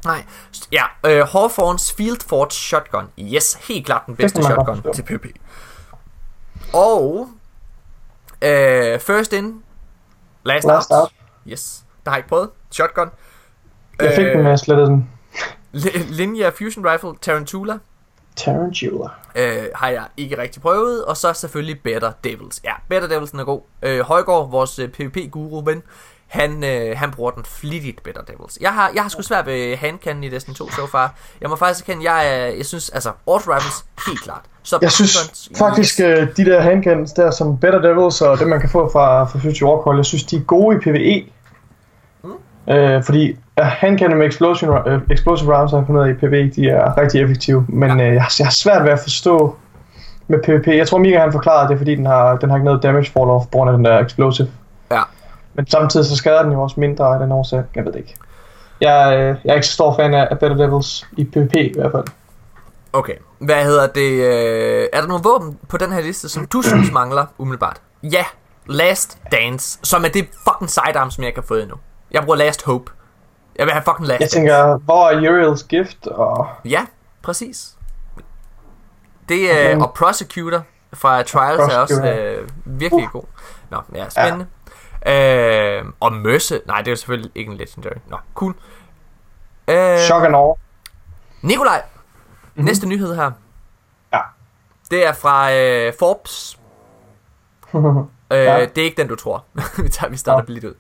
Nej. 0.06 0.24
Ja, 0.72 0.84
uh, 1.04 1.28
Hawthorns 1.30 1.94
Field 1.94 2.28
Forge 2.30 2.52
Shotgun. 2.52 3.04
Yes, 3.20 3.54
helt 3.68 3.86
klart 3.86 4.02
den 4.06 4.16
bedste 4.16 4.42
godt 4.42 4.46
shotgun 4.54 4.76
forstå. 4.76 4.94
til 4.94 5.04
PvP. 5.04 5.26
Og 6.74 7.20
uh, 8.42 9.00
First 9.00 9.34
In, 9.34 9.64
Last, 10.44 10.68
Last 10.68 10.92
out. 10.92 11.00
out. 11.02 11.12
Yes, 11.48 11.84
der 12.06 12.12
har 12.12 12.18
jeg 12.18 12.20
ikke 12.20 12.30
prøvet. 12.30 12.50
Shotgun. 12.72 13.10
Jeg 14.02 14.14
fik 14.16 14.26
Øh, 14.26 14.32
den, 14.32 14.38
men 14.42 14.48
jeg 14.48 14.60
slettede 14.60 14.88
den. 14.90 15.10
Li- 15.74 16.14
Linear 16.14 16.52
Fusion 16.58 16.86
Rifle, 16.88 17.10
Tarantula. 17.22 17.74
Tarantula. 18.36 19.08
øh, 19.36 19.64
har 19.76 19.90
jeg 19.90 20.04
ikke 20.18 20.38
rigtig 20.42 20.62
prøvet, 20.62 21.06
og 21.06 21.18
så 21.18 21.34
selvfølgelig 21.34 21.80
Better 21.84 22.12
Devils. 22.24 22.62
Ja, 22.64 22.72
Better 22.90 23.08
Devils 23.08 23.32
er 23.32 23.44
god. 23.44 23.62
Øh, 23.84 24.00
Højgaard, 24.00 24.52
vores 24.52 24.80
øh, 24.80 24.90
PvP-guru 24.90 25.62
ven, 25.66 25.84
han, 26.28 26.64
øh, 26.64 26.98
han 26.98 27.12
bruger 27.12 27.32
den 27.32 27.46
flittigt, 27.46 28.04
Better 28.04 28.22
Devils. 28.22 28.58
Jeg 28.62 28.74
har, 28.74 28.92
jeg 28.96 29.02
har 29.02 29.10
sgu 29.10 29.22
svært 29.22 29.46
ved 29.46 29.76
handcannen 29.78 30.24
i 30.24 30.30
Destiny 30.30 30.56
2 30.56 30.72
so 30.72 30.86
far. 30.88 31.16
Jeg 31.42 31.50
må 31.50 31.56
faktisk 31.56 31.90
erkende, 31.90 32.12
jeg, 32.12 32.28
er- 32.42 32.46
jeg 32.56 32.66
synes, 32.66 32.90
altså, 32.90 33.12
Auto 33.28 33.54
Rifles, 33.56 33.86
helt 34.08 34.24
klart. 34.24 34.42
Så 34.64 34.78
Jeg 34.82 34.92
synes 34.92 35.18
faktisk, 35.58 36.00
øh, 36.00 36.28
de 36.38 36.46
der 36.46 36.62
handguns 36.62 37.14
der, 37.14 37.32
som 37.32 37.58
Better 37.58 37.82
Devils 37.82 38.22
og 38.22 38.40
det, 38.40 38.48
man 38.48 38.60
kan 38.60 38.70
få 38.70 38.90
fra, 38.92 39.24
fra 39.24 39.40
Future 39.40 39.70
Warcall, 39.72 39.98
jeg 39.98 40.06
synes, 40.06 40.24
de 40.24 40.36
er 40.36 40.42
gode 40.42 40.76
i 40.78 40.80
PvE. 40.80 41.32
Øh, 42.70 43.04
fordi 43.04 43.38
ja, 43.58 43.64
handgunnene 43.64 44.20
med 44.20 44.28
explosion, 44.28 44.88
øh, 44.88 45.02
explosive 45.12 45.56
rounds, 45.58 45.72
har 45.72 45.78
jeg 45.78 45.88
fundet 45.88 46.02
ud 46.02 46.08
af 46.08 46.12
i 46.12 46.14
PvE, 46.14 46.50
de 46.56 46.70
er 46.70 46.98
rigtig 46.98 47.22
effektive. 47.22 47.66
Men 47.70 48.00
øh, 48.00 48.14
jeg, 48.14 48.22
har- 48.22 48.36
jeg 48.40 48.48
har 48.48 48.52
svært 48.52 48.84
ved 48.84 48.90
at 48.92 49.00
forstå 49.00 49.56
med 50.28 50.40
PvP. 50.44 50.68
Jeg 50.68 50.88
tror, 50.88 50.98
Mika 50.98 51.20
han 51.20 51.32
forklarede 51.32 51.70
det, 51.70 51.78
fordi 51.78 51.96
den 51.96 52.06
har, 52.06 52.36
den 52.38 52.50
har 52.50 52.58
ikke 52.58 52.66
noget 52.66 52.84
damage 52.84 53.12
fall 53.12 53.30
off 53.30 53.44
på 53.46 53.50
grund 53.52 53.70
af 53.70 53.76
den 53.78 53.86
der 53.86 54.00
explosive. 54.00 54.48
Ja. 54.92 55.02
Men 55.54 55.68
samtidig 55.68 56.06
så 56.06 56.16
skader 56.16 56.44
den 56.44 56.52
jo 56.52 56.62
også 56.62 56.80
mindre 56.80 57.14
af 57.14 57.20
den 57.20 57.32
årsag. 57.32 57.64
Jeg 57.76 57.86
ved 57.86 57.92
det 57.92 58.00
ikke. 58.00 58.16
Jeg, 58.82 59.14
øh, 59.18 59.36
jeg 59.46 59.52
er 59.52 59.56
ikke 59.56 59.68
så 59.68 59.74
stor 59.74 59.96
fan 59.96 60.14
af, 60.14 60.28
af 60.32 60.40
Better 60.40 60.58
Devils 60.58 61.08
i 61.18 61.24
PvP 61.24 61.56
i 61.56 61.74
hvert 61.76 61.92
fald. 61.92 62.04
Okay, 62.94 63.14
hvad 63.40 63.64
hedder 63.66 63.88
det? 63.88 64.12
Øh, 64.12 64.88
er 64.94 65.02
der 65.02 65.08
nogle 65.08 65.24
våben 65.24 65.58
på 65.70 65.78
den 65.78 65.92
her 65.92 66.02
liste, 66.02 66.30
som 66.30 66.46
du 66.46 66.62
synes 66.62 66.92
mangler 66.92 67.26
umiddelbart? 67.38 67.78
Ja, 68.04 68.24
Last 68.68 69.18
Dance, 69.32 69.80
som 69.84 70.04
er 70.06 70.10
det 70.10 70.26
fucking 70.48 70.70
sidearm, 70.70 71.12
som 71.12 71.22
jeg 71.22 71.28
ikke 71.30 71.40
har 71.40 71.46
fået 71.48 71.62
endnu. 71.64 71.76
Jeg 72.12 72.24
bruger 72.24 72.38
Last 72.38 72.64
Hope. 72.66 72.92
Jeg 73.56 73.66
vil 73.66 73.74
have 73.74 73.84
fucking 73.84 74.08
Last 74.08 74.22
Jeg 74.22 74.30
tænker, 74.30 74.78
hvor 74.78 75.10
er 75.10 75.16
Uriel's 75.22 75.68
gift? 75.68 76.08
Og 76.08 76.48
Ja, 76.66 76.86
præcis. 77.22 77.72
Det 79.30 79.52
er, 79.52 79.76
Okay. 79.76 79.82
og 79.82 79.94
Prosecutor 79.94 80.64
fra 80.94 81.24
Trials 81.24 81.74
er 81.74 81.78
også 81.78 82.06
øh, 82.14 82.50
virkelig 82.66 83.08
god. 83.12 83.24
Nå, 83.70 83.82
ja, 83.96 84.10
spændende. 84.10 84.48
Ja. 85.06 85.80
Øh, 85.80 85.86
og 86.00 86.14
Mercy, 86.14 86.54
nej, 86.66 86.82
det 86.82 86.92
er 86.92 86.96
selvfølgelig 86.96 87.32
ikke 87.36 87.52
en 87.52 87.58
legendary. 87.58 87.98
Nå, 88.08 88.18
cool. 88.36 88.56
Øh, 89.68 90.00
Shock 90.00 90.26
and 90.26 90.36
Awe. 90.36 90.56
Nikolaj, 91.42 91.82
mm-hmm. 91.86 92.66
næste 92.66 92.88
nyhed 92.88 93.16
her. 93.16 93.32
Ja. 94.14 94.20
Det 94.92 95.08
er 95.08 95.14
fra 95.14 95.54
øh, 95.54 95.94
Forbes. 96.00 96.60
Øh, 98.32 98.38
Ja. 98.38 98.66
Det 98.66 98.78
er 98.78 98.84
ikke 98.86 99.02
den, 99.02 99.08
du 99.08 99.16
tror. 99.16 99.44
vi, 99.84 99.90
tager, 99.90 100.10
vi 100.10 100.18
starter 100.18 100.48
Nå. 100.48 100.54
lidt 100.54 100.64
ud. 100.66 100.74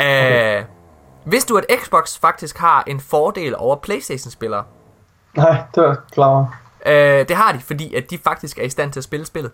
Øh, 0.00 0.64
Vidste 1.24 1.48
du, 1.52 1.58
at 1.58 1.66
Xbox 1.82 2.18
faktisk 2.18 2.58
har 2.58 2.84
en 2.86 3.00
fordel 3.00 3.56
over 3.56 3.76
Playstation-spillere? 3.76 4.64
Nej, 5.34 5.62
det 5.74 5.82
var 5.82 6.04
klar. 6.12 6.60
Øh, 6.86 7.28
det 7.28 7.36
har 7.36 7.52
de, 7.52 7.60
fordi 7.60 7.94
at 7.94 8.10
de 8.10 8.18
faktisk 8.18 8.58
er 8.58 8.62
i 8.62 8.68
stand 8.68 8.92
til 8.92 9.00
at 9.00 9.04
spille 9.04 9.26
spillet. 9.26 9.52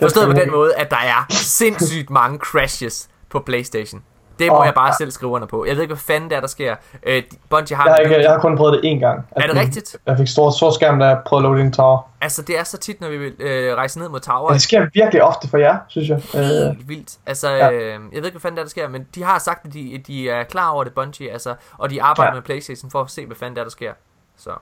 Forstået 0.00 0.26
på 0.26 0.32
den 0.32 0.50
måde, 0.50 0.74
at 0.76 0.90
der 0.90 0.96
er 0.96 1.26
sindssygt 1.30 2.10
mange 2.10 2.38
crashes 2.38 3.08
på 3.30 3.40
Playstation. 3.40 4.02
Det 4.38 4.46
må 4.52 4.58
Åh, 4.60 4.66
jeg 4.66 4.74
bare 4.74 4.86
ja. 4.86 4.92
selv 4.98 5.10
skrive 5.10 5.30
under 5.32 5.46
på. 5.46 5.64
Jeg 5.64 5.74
ved 5.76 5.82
ikke, 5.82 5.94
hvad 5.94 6.00
fanden 6.02 6.30
det 6.30 6.36
er, 6.36 6.40
der 6.40 6.46
sker. 6.46 6.76
Øh, 7.02 7.22
Bungie 7.50 7.76
har... 7.76 7.84
Jeg 7.84 7.92
har, 7.92 7.98
ikke, 7.98 8.20
jeg 8.22 8.30
har 8.30 8.40
kun 8.40 8.56
prøvet 8.56 8.82
det 8.82 8.94
én 8.96 8.98
gang. 8.98 9.26
Er 9.30 9.46
det 9.46 9.56
rigtigt? 9.56 9.96
Jeg 10.06 10.16
fik 10.18 10.28
stor, 10.28 10.50
stor 10.50 10.70
skærm, 10.70 10.98
da 10.98 11.04
jeg 11.06 11.18
prøvede 11.26 11.42
Loading 11.48 11.74
Tower. 11.74 11.98
Altså, 12.20 12.42
det 12.42 12.58
er 12.58 12.64
så 12.64 12.78
tit, 12.78 13.00
når 13.00 13.08
vi 13.08 13.18
vil 13.18 13.34
øh, 13.38 13.74
rejse 13.76 13.98
ned 13.98 14.08
mod 14.08 14.20
Tower. 14.20 14.48
Og 14.48 14.54
det 14.54 14.62
sker 14.62 14.86
virkelig 14.94 15.22
ofte 15.22 15.48
for 15.48 15.58
jer, 15.58 15.78
synes 15.88 16.08
jeg. 16.08 16.22
Øh, 16.34 16.42
helt 16.42 16.88
vildt. 16.88 17.18
Altså, 17.26 17.50
Ja. 17.50 17.70
øh, 17.70 17.90
jeg 17.92 17.98
ved 18.12 18.24
ikke, 18.24 18.30
hvad 18.30 18.40
fanden 18.40 18.56
der, 18.56 18.62
der 18.62 18.70
sker, 18.70 18.88
men 18.88 19.06
de 19.14 19.22
har 19.22 19.38
sagt, 19.38 19.66
at 19.66 19.72
de, 19.72 19.94
at 20.00 20.06
de 20.06 20.30
er 20.30 20.44
klar 20.44 20.70
over 20.70 20.84
det, 20.84 20.94
Bungie, 20.94 21.30
altså, 21.32 21.54
og 21.78 21.90
de 21.90 22.02
arbejder 22.02 22.30
ja. 22.30 22.34
Ja. 22.34 22.40
med 22.40 22.42
Playstation 22.42 22.90
for 22.90 23.00
at 23.00 23.10
se, 23.10 23.26
hvad 23.26 23.36
fanden 23.36 23.56
der, 23.56 23.62
der 23.62 23.70
sker. 23.70 23.92
Så, 24.36 24.50
ja, 24.50 24.56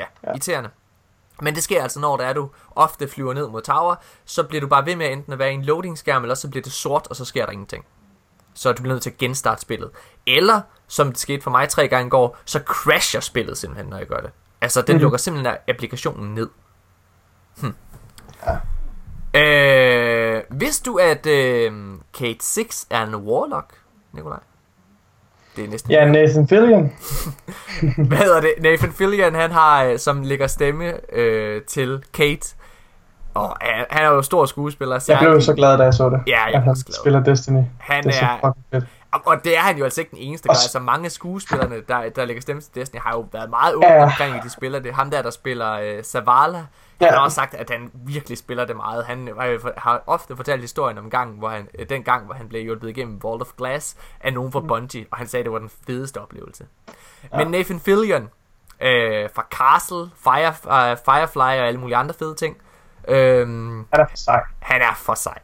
ja, 0.00 0.04
Ja. 0.24 0.30
irriterende. 0.30 0.70
Men 1.42 1.54
det 1.54 1.62
sker 1.62 1.82
altså, 1.82 2.00
når 2.00 2.16
der 2.16 2.24
er 2.24 2.32
du 2.32 2.48
ofte 2.76 3.08
flyver 3.08 3.34
ned 3.34 3.48
mod 3.48 3.62
tower, 3.62 3.94
så 4.24 4.42
bliver 4.42 4.60
du 4.60 4.66
bare 4.66 4.86
ved 4.86 4.96
med 4.96 5.12
enten 5.12 5.32
at 5.32 5.38
være 5.38 5.50
i 5.50 5.54
en 5.54 5.62
loading-skærm, 5.62 6.22
eller 6.22 6.34
så 6.34 6.48
bliver 6.50 6.62
det 6.62 6.72
sort, 6.72 7.06
og 7.10 7.16
så 7.16 7.24
sker 7.24 7.44
der 7.44 7.52
ingenting. 7.52 7.84
Så 8.58 8.72
du 8.72 8.82
bliver 8.82 8.94
nødt 8.94 9.02
til 9.02 9.10
at 9.10 9.18
genstarte 9.18 9.60
spillet. 9.60 9.90
Eller, 10.26 10.60
som 10.88 11.08
det 11.08 11.18
skete 11.18 11.42
for 11.42 11.50
mig 11.50 11.68
tre 11.68 11.88
gange 11.88 12.06
i 12.06 12.10
går, 12.10 12.36
så 12.44 12.60
crasher 12.66 13.20
spillet 13.20 13.58
simpelthen, 13.58 13.90
når 13.90 13.98
jeg 13.98 14.06
gør 14.06 14.20
det. 14.20 14.30
Altså, 14.60 14.82
den 14.82 14.96
Mhm. 14.96 15.02
lukker 15.02 15.18
simpelthen 15.18 15.56
applikationen 15.68 16.34
ned. 16.34 16.48
Hm. 17.60 17.74
Øh, 19.34 20.42
vidste 20.50 20.90
du, 20.90 20.96
at 20.96 21.26
øh, 21.26 21.72
Kate 22.18 22.38
6 22.44 22.86
er 22.90 23.06
en 23.06 23.14
warlock, 23.14 23.74
Nikolaj? 24.12 24.38
Det 25.56 25.64
er 25.64 25.68
næsten... 25.68 25.90
ja, 25.92 26.04
Nathan 26.10 26.48
Fillion. 26.48 26.92
Hvad 28.08 28.18
hedder 28.18 28.40
det? 28.40 28.54
Nathan 28.60 28.92
Fillion, 28.92 29.34
han 29.34 29.50
har, 29.50 29.84
øh, 29.84 29.98
som 29.98 30.22
lægger 30.22 30.46
stemme 30.46 31.14
øh, 31.14 31.62
til 31.62 32.04
Kate. 32.14 32.54
Og 33.34 33.56
han, 33.60 33.84
han 33.90 34.04
er 34.04 34.08
jo 34.08 34.22
stor 34.22 34.46
skuespiller, 34.46 34.98
så 34.98 35.12
Jeg 35.12 35.20
blev 35.20 35.40
så 35.40 35.54
glad, 35.54 35.78
da 35.78 35.84
jeg 35.84 35.94
så 35.94 36.10
det. 36.10 36.22
Ja, 36.26 36.44
jeg 36.44 36.54
at 36.54 36.62
han 36.62 36.74
glad. 36.74 36.94
spiller 37.00 37.20
Destiny. 37.20 37.62
Han 37.78 38.04
det 38.04 38.10
er 38.10 38.14
så 38.14 38.24
er- 38.24 38.34
fucking 38.46 38.64
fedt. 38.72 38.84
Og, 39.26 39.44
det 39.44 39.56
er 39.56 39.60
han 39.60 39.78
jo 39.78 39.84
altså 39.84 40.00
ikke 40.00 40.10
den 40.10 40.18
eneste, 40.18 40.44
der. 40.48 40.50
Også- 40.50 40.64
Altså 40.64 40.78
mange 40.80 41.04
af 41.04 41.10
skuespillerne, 41.12 41.76
der, 41.88 42.08
der 42.08 42.24
lægger 42.24 42.40
stemme 42.42 42.62
til 42.62 42.74
Destiny, 42.74 43.00
har 43.00 43.12
jo 43.12 43.26
været 43.32 43.50
meget 43.50 43.74
åbne 43.74 43.92
Ja, 43.92 44.04
omkring, 44.04 44.34
at 44.36 44.42
de 44.44 44.50
spiller 44.50 44.78
det. 44.78 44.94
Ham 44.94 45.10
der, 45.10 45.22
der 45.22 45.30
spiller 45.30 45.72
øh, 45.72 46.02
Zavala, 46.02 46.56
han 46.58 46.66
Ja. 47.00 47.10
har 47.10 47.18
også 47.18 47.34
sagt, 47.34 47.54
at 47.54 47.70
han 47.70 47.90
virkelig 47.94 48.38
spiller 48.38 48.64
det 48.64 48.76
meget. 48.76 49.04
Han 49.04 49.28
har 49.76 50.02
ofte 50.06 50.36
fortalt 50.36 50.60
historien 50.60 50.98
om 50.98 51.10
gangen, 51.10 51.38
hvor 51.38 51.48
han, 51.48 51.68
øh, 51.78 51.88
den 51.88 52.02
gang, 52.02 52.24
hvor 52.24 52.34
han 52.34 52.48
blev 52.48 52.62
hjulpet 52.62 52.88
igennem 52.88 53.22
Vault 53.22 53.42
of 53.42 53.48
Glass 53.58 53.96
af 54.20 54.32
nogen 54.32 54.52
fra 54.52 54.60
Bungie, 54.60 55.06
og 55.10 55.18
han 55.18 55.26
sagde, 55.26 55.40
at 55.40 55.44
det 55.44 55.52
var 55.52 55.58
den 55.58 55.70
fedeste 55.86 56.20
oplevelse. 56.20 56.64
Ja. 57.32 57.38
Men 57.38 57.46
Nathan 57.50 57.80
Fillion 57.80 58.28
øh, 58.80 59.28
fra 59.34 59.44
Castle, 59.50 60.10
Fire, 60.24 60.48
uh, 60.48 60.98
Firefly 61.04 61.38
og 61.38 61.66
alle 61.66 61.80
mulige 61.80 61.96
andre 61.96 62.14
fede 62.18 62.34
ting, 62.34 62.56
øh, 63.08 63.46
Han 63.48 63.84
er 63.92 64.06
for 64.10 64.16
sej. 64.16 64.40
han 64.58 64.80
er 64.80 64.94
for 64.96 65.14
sej. 65.14 65.38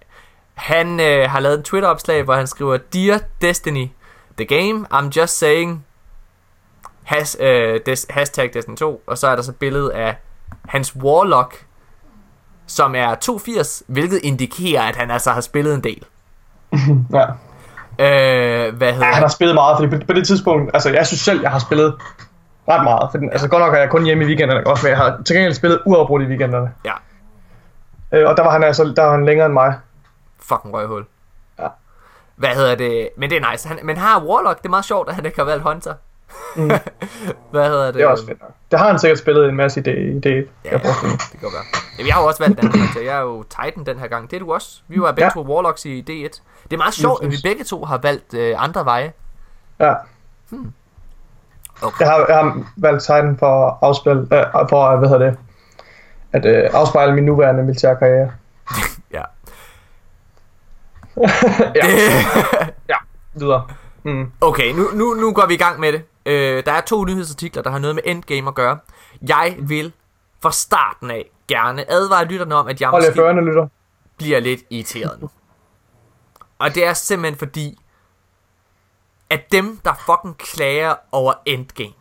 Han 0.54 1.00
øh, 1.00 1.30
har 1.30 1.40
lavet 1.40 1.58
en 1.58 1.62
Twitter-opslag, 1.62 2.22
hvor 2.22 2.34
han 2.34 2.46
skriver, 2.46 2.76
Dear 2.76 3.20
Destiny, 3.40 3.88
the 4.36 4.44
game, 4.44 4.86
I'm 4.92 5.10
just 5.16 5.38
saying, 5.38 5.84
has, 7.04 7.36
øh, 7.40 7.80
des, 7.86 8.06
hashtag 8.10 8.50
Destiny 8.54 8.76
2, 8.76 9.02
og 9.06 9.18
så 9.18 9.28
er 9.28 9.36
der 9.36 9.42
så 9.42 9.50
et 9.50 9.56
billede 9.56 9.94
af 9.94 10.16
hans 10.68 10.96
Warlock, 10.96 11.64
som 12.66 12.94
er 12.94 13.14
82, 13.14 13.82
hvilket 13.86 14.20
indikerer, 14.22 14.82
at 14.82 14.96
han 14.96 15.10
altså 15.10 15.30
har 15.30 15.40
spillet 15.40 15.74
en 15.74 15.84
del. 15.84 16.04
Ja. 17.12 17.24
Øh, 17.98 18.76
hvad 18.76 18.88
ja, 18.88 18.94
hedder 18.94 19.06
han 19.06 19.22
har 19.22 19.28
spillet 19.28 19.54
meget, 19.54 19.76
fordi 19.78 19.96
på, 19.96 20.06
på 20.06 20.12
det 20.12 20.26
tidspunkt, 20.26 20.70
altså 20.74 20.90
jeg 20.90 21.06
synes 21.06 21.20
selv, 21.20 21.40
jeg 21.42 21.50
har 21.50 21.58
spillet 21.58 21.94
ret 22.68 22.84
meget. 22.84 23.08
For 23.10 23.18
den, 23.18 23.30
altså 23.32 23.48
godt 23.48 23.60
nok 23.62 23.74
er 23.74 23.78
jeg 23.78 23.90
kun 23.90 24.04
hjemme 24.04 24.24
i 24.24 24.26
weekenderne, 24.26 24.66
også, 24.66 24.86
men 24.86 24.90
jeg 24.90 24.98
har 24.98 25.22
til 25.26 25.36
gengæld 25.36 25.54
spillet 25.54 25.80
uafbrudt 25.86 26.22
i 26.22 26.26
weekenderne. 26.26 26.70
Ja, 26.84 26.92
Øh, 28.14 28.28
og 28.28 28.36
der 28.36 28.42
var 28.42 28.50
han 28.50 28.62
altså 28.62 28.92
der 28.96 29.02
var 29.02 29.10
han 29.10 29.24
længere 29.26 29.46
end 29.46 29.52
mig. 29.54 29.74
fucking 30.40 30.74
røghul. 30.74 31.04
Ja. 31.58 31.66
Hvad 32.36 32.48
hedder 32.50 32.74
det? 32.74 33.08
Men 33.16 33.30
det 33.30 33.42
er 33.42 33.50
nice. 33.52 33.68
Han, 33.68 33.78
men 33.82 33.96
har 33.96 34.20
Warlock, 34.24 34.58
det 34.58 34.64
er 34.66 34.70
meget 34.70 34.84
sjovt, 34.84 35.08
at 35.08 35.14
han 35.14 35.26
ikke 35.26 35.38
har 35.38 35.44
valgt 35.44 35.62
Hunter. 35.62 35.94
Mm. 36.56 36.70
hvad 37.50 37.68
hedder 37.68 37.84
det? 37.86 37.94
Det 37.94 38.02
er 38.02 38.06
også 38.06 38.26
fedt 38.26 38.40
nok. 38.42 38.50
Det 38.70 38.78
har 38.78 38.86
han 38.86 38.98
sikkert 38.98 39.18
spillet 39.18 39.48
en 39.48 39.56
masse 39.56 39.80
i 39.80 39.82
det. 39.82 39.96
I 39.98 40.18
det 40.18 40.48
Ja, 40.64 40.70
jeg 40.70 40.80
brugte 40.80 41.06
det 41.08 41.30
kan 41.30 41.40
godt 41.42 41.52
være. 41.54 41.64
Jamen, 41.98 42.06
jeg 42.06 42.14
har 42.14 42.22
jo 42.22 42.28
også 42.28 42.42
valgt 42.42 42.62
den 42.62 42.72
her. 42.72 43.00
Jeg 43.02 43.16
er 43.16 43.20
jo 43.20 43.42
Titan 43.42 43.86
den 43.86 43.98
her 43.98 44.06
gang. 44.06 44.30
Det 44.30 44.36
er 44.36 44.40
du 44.40 44.52
også. 44.54 44.80
Vi 44.88 45.00
var 45.00 45.12
begge 45.12 45.24
Ja. 45.24 45.30
to 45.30 45.42
Warlocks 45.54 45.84
i 45.86 46.00
D1. 46.00 46.40
Det 46.64 46.72
er 46.72 46.76
meget 46.76 46.94
sjovt, 46.94 47.24
at 47.24 47.30
vi 47.30 47.36
begge 47.44 47.64
to 47.64 47.84
har 47.84 47.98
valgt 47.98 48.34
øh, 48.34 48.54
andre 48.64 48.84
veje. 48.84 49.12
Ja. 49.80 49.94
Okay. 51.82 52.00
Jeg 52.04 52.08
har, 52.10 52.24
jeg 52.28 52.36
har 52.36 52.62
valgt 52.76 53.02
Titan 53.02 53.36
for 53.38 53.66
at 53.66 53.74
afspille, 53.82 54.20
øh, 54.22 54.44
for 54.68 54.96
hvad 54.96 55.08
hedder 55.08 55.26
det, 55.30 55.38
at 56.35 56.45
øh, 56.45 56.70
afspejle 56.72 57.14
min 57.14 57.24
nuværende 57.24 57.62
militære 57.62 57.97
karriere. 57.97 58.32
Ja. 59.12 59.22
Ja. 61.74 61.87
ja, 62.93 62.97
videre. 63.35 63.66
Mm. 64.03 64.32
Okay, 64.41 64.72
nu, 64.72 64.91
nu, 64.95 65.14
nu 65.14 65.32
går 65.32 65.47
vi 65.47 65.55
i 65.55 65.57
gang 65.57 65.80
med 65.80 65.93
det. 65.93 66.03
Øh, 66.26 66.64
der 66.66 66.72
er 66.72 66.80
to 66.80 67.05
nyhedsartikler, 67.05 67.62
der 67.62 67.70
har 67.70 67.78
noget 67.78 67.95
med 67.95 68.03
Endgame 68.07 68.49
at 68.49 68.55
gøre. 68.55 68.78
Jeg 69.28 69.57
vil 69.59 69.93
fra 70.43 70.53
starten 70.53 71.11
af 71.11 71.30
gerne 71.49 71.91
advare 71.91 72.24
lytterne 72.24 72.55
om, 72.55 72.66
at 72.68 72.80
jeg 72.80 72.91
måske 72.91 73.12
førende, 73.14 73.43
lytter. 73.45 73.66
bliver 74.16 74.41
lidt 74.41 74.61
irriteret 74.70 75.20
nu. 75.20 75.30
Og 76.59 76.74
det 76.74 76.87
er 76.87 76.93
simpelthen 76.93 77.39
fordi, 77.39 77.78
at 79.30 79.53
dem, 79.53 79.78
der 79.85 79.95
fucking 80.07 80.39
klager 80.39 80.95
over 81.12 81.32
Endgame, 81.47 81.95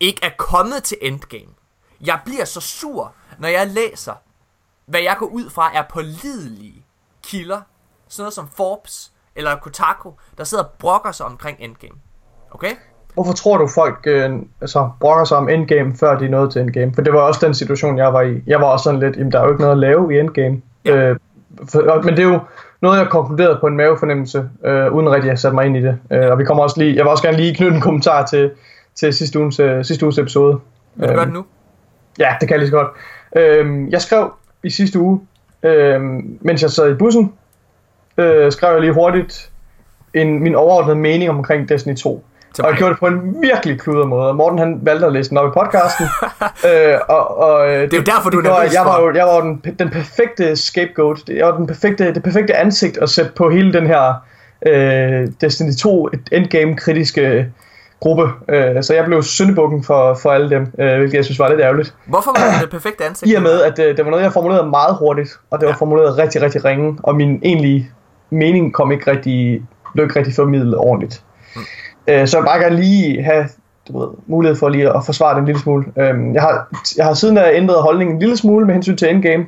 ikke 0.00 0.20
er 0.24 0.30
kommet 0.38 0.82
til 0.82 0.96
Endgame. 1.00 1.53
Jeg 2.06 2.18
bliver 2.24 2.44
så 2.44 2.60
sur, 2.60 3.12
når 3.38 3.48
jeg 3.48 3.66
læser, 3.66 4.12
hvad 4.86 5.00
jeg 5.00 5.16
går 5.18 5.26
ud 5.26 5.50
fra 5.50 5.70
er 5.74 5.82
pålidelige 5.90 6.84
kilder, 7.24 7.60
sådan 8.08 8.22
noget 8.22 8.34
som 8.34 8.48
Forbes 8.56 9.12
eller 9.36 9.56
Kotaku, 9.56 10.10
der 10.38 10.44
sidder 10.44 10.64
og 10.64 10.70
brokker 10.78 11.12
sig 11.12 11.26
omkring 11.26 11.56
Endgame. 11.60 11.94
Okay? 12.50 12.70
Hvorfor 13.14 13.32
tror 13.32 13.58
du, 13.58 13.68
folk 13.74 13.98
øh, 14.06 14.30
altså, 14.60 14.90
brokker 15.00 15.24
sig 15.24 15.36
om 15.36 15.48
Endgame, 15.48 15.96
før 15.96 16.18
de 16.18 16.24
er 16.24 16.28
nået 16.28 16.52
til 16.52 16.62
Endgame? 16.62 16.94
For 16.94 17.02
det 17.02 17.12
var 17.12 17.20
også 17.20 17.46
den 17.46 17.54
situation, 17.54 17.98
jeg 17.98 18.12
var 18.12 18.22
i. 18.22 18.42
Jeg 18.46 18.60
var 18.60 18.66
også 18.66 18.82
sådan 18.82 19.00
lidt, 19.00 19.16
jamen 19.16 19.32
der 19.32 19.40
er 19.40 19.44
jo 19.44 19.50
ikke 19.50 19.60
noget 19.60 19.72
at 19.72 19.78
lave 19.78 20.14
i 20.14 20.18
Endgame. 20.18 20.62
Ja. 20.84 20.96
Øh, 20.96 21.16
for, 21.72 22.02
men 22.02 22.16
det 22.16 22.24
er 22.24 22.28
jo 22.28 22.40
noget, 22.82 22.98
jeg 22.98 23.08
konkluderede 23.08 23.58
på 23.60 23.66
en 23.66 23.76
mavefornemmelse, 23.76 24.48
øh, 24.64 24.92
uden 24.92 25.10
rigtig 25.10 25.30
at 25.30 25.38
sætte 25.38 25.54
mig 25.54 25.66
ind 25.66 25.76
i 25.76 25.82
det. 25.82 25.98
Øh, 26.10 26.30
og 26.30 26.38
vi 26.38 26.44
kommer 26.44 26.62
også 26.62 26.80
lige, 26.80 26.96
jeg 26.96 27.04
vil 27.04 27.10
også 27.10 27.22
gerne 27.22 27.36
lige 27.36 27.54
knytte 27.54 27.74
en 27.76 27.80
kommentar 27.80 28.26
til, 28.26 28.50
til 28.94 29.14
sidste, 29.14 29.38
ugens, 29.38 29.60
øh, 29.60 29.84
sidste 29.84 30.06
uges 30.06 30.18
episode. 30.18 30.60
Vil 30.94 31.08
du 31.08 31.14
gøre 31.14 31.24
det 31.24 31.32
nu? 31.32 31.44
Ja, 32.18 32.34
det 32.40 32.48
kan 32.48 32.50
jeg 32.50 32.58
lige 32.58 32.70
så 32.70 32.76
godt. 32.76 32.88
Øhm, 33.36 33.88
jeg 33.88 34.02
skrev 34.02 34.32
i 34.62 34.70
sidste 34.70 34.98
uge, 34.98 35.20
øhm, 35.62 36.38
mens 36.40 36.62
jeg 36.62 36.70
sad 36.70 36.90
i 36.90 36.94
bussen, 36.94 37.32
øh, 38.18 38.52
skrev 38.52 38.72
jeg 38.72 38.80
lige 38.80 38.92
hurtigt 38.92 39.50
en, 40.14 40.42
min 40.42 40.54
overordnede 40.54 40.96
mening 40.96 41.30
omkring 41.30 41.68
Destiny 41.68 41.96
2. 41.96 42.24
Til 42.54 42.64
Og 42.64 42.70
jeg 42.70 42.78
gjorde 42.78 42.92
det 42.92 43.00
på 43.00 43.06
en 43.06 43.42
virkelig 43.42 43.80
kluder 43.80 44.06
måde. 44.06 44.34
Morten 44.34 44.58
han 44.58 44.78
valgte 44.82 45.06
at 45.06 45.12
læse 45.12 45.30
den 45.30 45.38
op 45.38 45.48
i 45.48 45.52
podcasten. 45.60 46.06
øh, 46.70 46.98
og, 47.08 47.38
og, 47.38 47.68
øh, 47.68 47.82
Det 47.82 47.92
er 47.92 47.96
jo 47.96 48.02
derfor, 48.02 48.30
du 48.30 48.38
er 48.38 48.42
nervøs 48.42 48.74
jeg 48.74 48.84
var 48.84 48.96
for. 48.96 49.06
jo 49.06 49.14
jeg 49.14 49.24
var 49.24 49.40
den, 49.40 49.62
den 49.78 49.90
perfekte 49.90 50.56
scapegoat. 50.56 51.28
Jeg 51.28 51.46
var 51.46 51.56
den 51.56 51.66
perfekte, 51.66 52.14
det 52.14 52.22
perfekte 52.22 52.56
ansigt 52.56 52.98
at 52.98 53.08
sætte 53.10 53.32
på 53.36 53.50
hele 53.50 53.72
den 53.72 53.86
her 53.86 54.14
øh, 54.66 55.28
Destiny 55.40 55.72
2 55.72 56.08
endgame 56.32 56.76
kritiske 56.76 57.52
gruppe. 58.04 58.26
Øh, 58.48 58.82
så 58.82 58.94
jeg 58.94 59.04
blev 59.04 59.22
syndebukken 59.22 59.82
for, 59.84 60.14
for 60.22 60.30
alle 60.30 60.50
dem, 60.50 60.62
øh, 60.78 60.96
hvilket 60.98 61.14
jeg 61.14 61.24
synes 61.24 61.38
var 61.38 61.48
lidt 61.48 61.60
ærgerligt. 61.60 61.94
Hvorfor 62.06 62.30
var 62.40 62.52
det 62.52 62.62
det 62.64 62.70
perfekte 62.70 63.04
ansigt? 63.04 63.32
I 63.32 63.34
og 63.34 63.42
med, 63.42 63.62
at 63.62 63.78
øh, 63.78 63.96
det 63.96 64.04
var 64.04 64.10
noget, 64.10 64.22
jeg 64.24 64.32
formulerede 64.32 64.66
meget 64.70 64.96
hurtigt, 64.98 65.30
og 65.50 65.58
det 65.60 65.66
var 65.66 65.72
Ja. 65.72 65.76
formuleret 65.76 66.18
rigtig, 66.18 66.42
rigtig 66.42 66.64
ringe, 66.64 66.98
og 67.02 67.14
min 67.14 67.40
egentlige 67.42 67.90
mening 68.30 68.74
kom 68.74 68.92
ikke 68.92 69.10
rigtig, 69.10 69.62
blev 69.94 70.04
ikke 70.06 70.18
rigtig 70.18 70.34
formidlet 70.34 70.76
ordentligt. 70.76 71.22
Mm. 71.56 71.62
Øh, 72.08 72.26
så 72.28 72.36
jeg 72.36 72.42
vil 72.42 72.46
bare 72.48 72.58
gerne 72.60 72.76
lige 72.76 73.22
have 73.22 73.44
du 73.88 74.00
ved, 74.00 74.08
mulighed 74.26 74.56
for 74.58 74.68
lige 74.68 74.96
at 74.96 75.02
forsvare 75.06 75.34
det 75.34 75.40
en 75.40 75.46
lille 75.46 75.60
smule. 75.60 75.84
Øh, 75.98 76.34
jeg, 76.34 76.42
har, 76.42 76.68
jeg 76.96 77.04
har 77.06 77.14
siden 77.14 77.36
da 77.36 77.50
ændret 77.52 77.82
holdningen 77.82 78.16
en 78.16 78.20
lille 78.20 78.36
smule 78.36 78.66
med 78.66 78.74
hensyn 78.74 78.96
til 78.96 79.10
Endgame. 79.10 79.46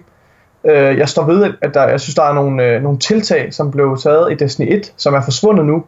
Øh, 0.66 0.98
jeg 0.98 1.08
står 1.08 1.24
ved, 1.24 1.44
at- 1.44 1.54
at 1.62 1.74
der, 1.74 1.88
jeg 1.88 2.00
synes, 2.00 2.14
der 2.14 2.22
er 2.22 2.32
nogle, 2.32 2.64
øh, 2.64 2.82
nogle 2.82 2.98
tiltag, 2.98 3.54
som 3.54 3.70
blev 3.70 3.96
taget 4.02 4.32
i 4.32 4.34
Destiny 4.34 4.72
1, 4.76 4.92
som 4.96 5.14
er 5.14 5.20
forsvundet 5.20 5.64
nu, 5.66 5.84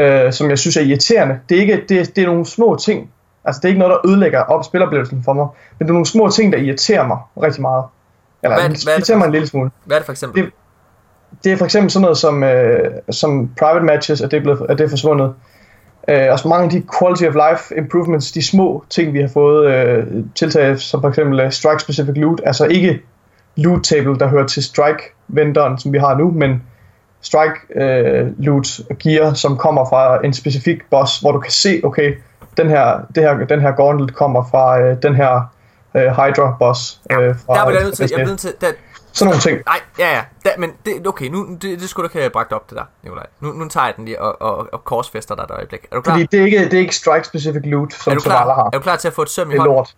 øh, 0.00 0.32
som 0.32 0.50
jeg 0.50 0.58
synes 0.58 0.76
er 0.76 0.80
irriterende. 0.80 1.38
Det 1.48 1.56
er, 1.56 1.60
ikke, 1.60 1.84
det, 1.88 2.16
det 2.16 2.22
er 2.22 2.26
nogle 2.26 2.46
små 2.46 2.76
ting, 2.84 3.10
altså 3.44 3.58
det 3.60 3.64
er 3.64 3.68
ikke 3.68 3.78
noget, 3.78 3.92
der 4.02 4.10
ødelægger 4.10 4.40
op 4.40 4.64
spiloplevelsen 4.64 5.22
for 5.24 5.32
mig, 5.32 5.46
men 5.78 5.86
det 5.86 5.90
er 5.90 5.92
nogle 5.94 6.06
små 6.06 6.28
ting, 6.30 6.52
der 6.52 6.58
irriterer 6.58 7.06
mig 7.06 7.18
rigtig 7.42 7.62
meget. 7.62 7.84
Eller 8.42 8.56
Hvad 8.60 8.68
det- 8.68 8.84
hvad 8.84 8.92
er 8.94 8.96
det 8.98 9.08
irriterer 9.08 9.16
for- 9.16 9.18
mig 9.18 9.26
en 9.26 9.32
lille 9.32 9.46
smule. 9.46 9.70
Hvad 9.84 9.96
er 9.96 10.00
det 10.00 10.04
for 10.06 10.12
eksempel? 10.12 10.42
Det- 10.44 10.52
Det 11.44 11.52
er 11.52 11.56
for 11.56 11.64
eksempel 11.64 11.90
sådan 11.90 12.02
noget 12.02 12.18
som, 12.18 12.42
øh, 12.44 12.90
som 13.10 13.50
private 13.58 13.84
matches, 13.84 14.20
at 14.20 14.30
det 14.30 14.36
er, 14.36 14.40
blevet, 14.40 14.66
at 14.68 14.78
det 14.78 14.84
er 14.84 14.88
forsvundet. 14.88 15.34
Øh, 16.08 16.26
og 16.30 16.38
så 16.38 16.48
mange 16.48 16.64
af 16.64 16.70
de 16.70 16.82
quality 16.98 17.24
of 17.24 17.34
life 17.34 17.74
improvements, 17.78 18.32
de 18.32 18.46
små 18.46 18.84
ting, 18.90 19.12
vi 19.12 19.20
har 19.20 19.28
fået 19.28 19.66
øh, 19.74 20.06
tiltag, 20.34 20.78
som 20.78 21.00
for 21.00 21.08
eksempel 21.08 21.40
øh, 21.40 21.52
strike 21.52 21.80
specific 21.82 22.12
loot, 22.16 22.40
altså 22.44 22.64
ikke 22.66 23.02
loot 23.56 23.84
table, 23.84 24.18
der 24.18 24.28
hører 24.28 24.46
til 24.46 24.62
strike 24.62 25.02
vendoren, 25.28 25.78
som 25.78 25.92
vi 25.92 25.98
har 25.98 26.16
nu, 26.18 26.30
men 26.30 26.62
strike 27.26 27.58
øh, 27.74 28.26
loot 28.38 28.80
gear, 28.98 29.34
som 29.34 29.56
kommer 29.56 29.84
fra 29.88 30.24
en 30.24 30.34
specifik 30.34 30.78
boss, 30.90 31.18
hvor 31.18 31.32
du 31.32 31.40
kan 31.40 31.52
se, 31.52 31.80
okay, 31.84 32.14
den 32.56 32.68
her, 32.68 33.00
det 33.14 33.22
her, 33.22 33.46
den 33.46 33.60
her 33.60 33.72
gauntlet 33.72 34.14
kommer 34.14 34.44
fra 34.50 34.80
øh, 34.80 34.96
den 35.02 35.14
her 35.14 35.52
øh, 35.94 36.02
Hydra 36.02 36.56
boss. 36.58 37.00
Øh, 37.10 37.16
fra, 37.18 37.54
Der 37.54 37.60
er 37.60 37.70
jeg 37.70 37.82
nødt 37.82 37.96
til, 37.96 38.10
jeg 38.16 38.26
nødt 38.26 38.38
til, 38.38 38.54
der, 38.60 38.72
sådan 39.12 39.30
nogle 39.30 39.40
ting. 39.40 39.62
Nej, 39.66 39.80
ja, 39.98 40.14
ja. 40.14 40.22
Da, 40.44 40.50
men 40.58 40.72
det, 40.86 41.06
okay, 41.06 41.28
nu, 41.28 41.48
det, 41.62 41.80
det 41.80 41.88
skulle 41.88 42.04
du 42.04 42.06
ikke 42.06 42.18
have 42.18 42.30
bragt 42.30 42.52
op, 42.52 42.70
det 42.70 42.78
der, 42.78 42.84
Nikolaj. 43.02 43.26
Nu, 43.40 43.52
nu 43.52 43.68
tager 43.68 43.86
jeg 43.86 43.96
den 43.96 44.04
lige 44.04 44.20
og, 44.20 44.42
og, 44.42 44.68
og 44.72 44.84
korsfester 44.84 45.34
dig 45.34 45.42
et 45.42 45.50
øjeblik. 45.50 45.86
Er 45.90 45.96
du 45.96 46.02
klar? 46.02 46.14
Fordi 46.14 46.26
det 46.32 46.40
er 46.40 46.44
ikke, 46.44 46.64
det 46.64 46.74
er 46.74 46.78
ikke 46.78 46.94
strike-specific 46.94 47.70
loot, 47.70 47.92
som 47.92 48.12
er 48.12 48.20
Zavala 48.20 48.52
har. 48.52 48.64
Er 48.64 48.70
du 48.70 48.80
klar 48.80 48.96
til 48.96 49.08
at 49.08 49.14
få 49.14 49.22
et 49.22 49.30
søm 49.30 49.50
i 49.50 49.56
hånden? 49.56 49.74
lort. 49.74 49.94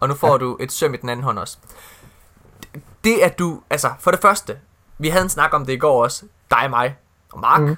Og 0.00 0.08
nu 0.08 0.14
får 0.14 0.32
ja. 0.32 0.38
du 0.38 0.56
et 0.60 0.72
søm 0.72 0.94
i 0.94 0.96
den 0.96 1.08
anden 1.08 1.24
hånd 1.24 1.38
også. 1.38 1.58
Det 3.04 3.18
at 3.22 3.38
du, 3.38 3.60
altså 3.70 3.88
for 4.00 4.10
det 4.10 4.20
første, 4.20 4.56
vi 4.98 5.08
havde 5.08 5.22
en 5.22 5.28
snak 5.28 5.54
om 5.54 5.66
det 5.66 5.72
i 5.72 5.76
går 5.76 6.02
også, 6.02 6.24
dig 6.50 6.64
og 6.64 6.70
mig, 6.70 6.96
og 7.32 7.40
Mark, 7.40 7.60
mm. 7.60 7.76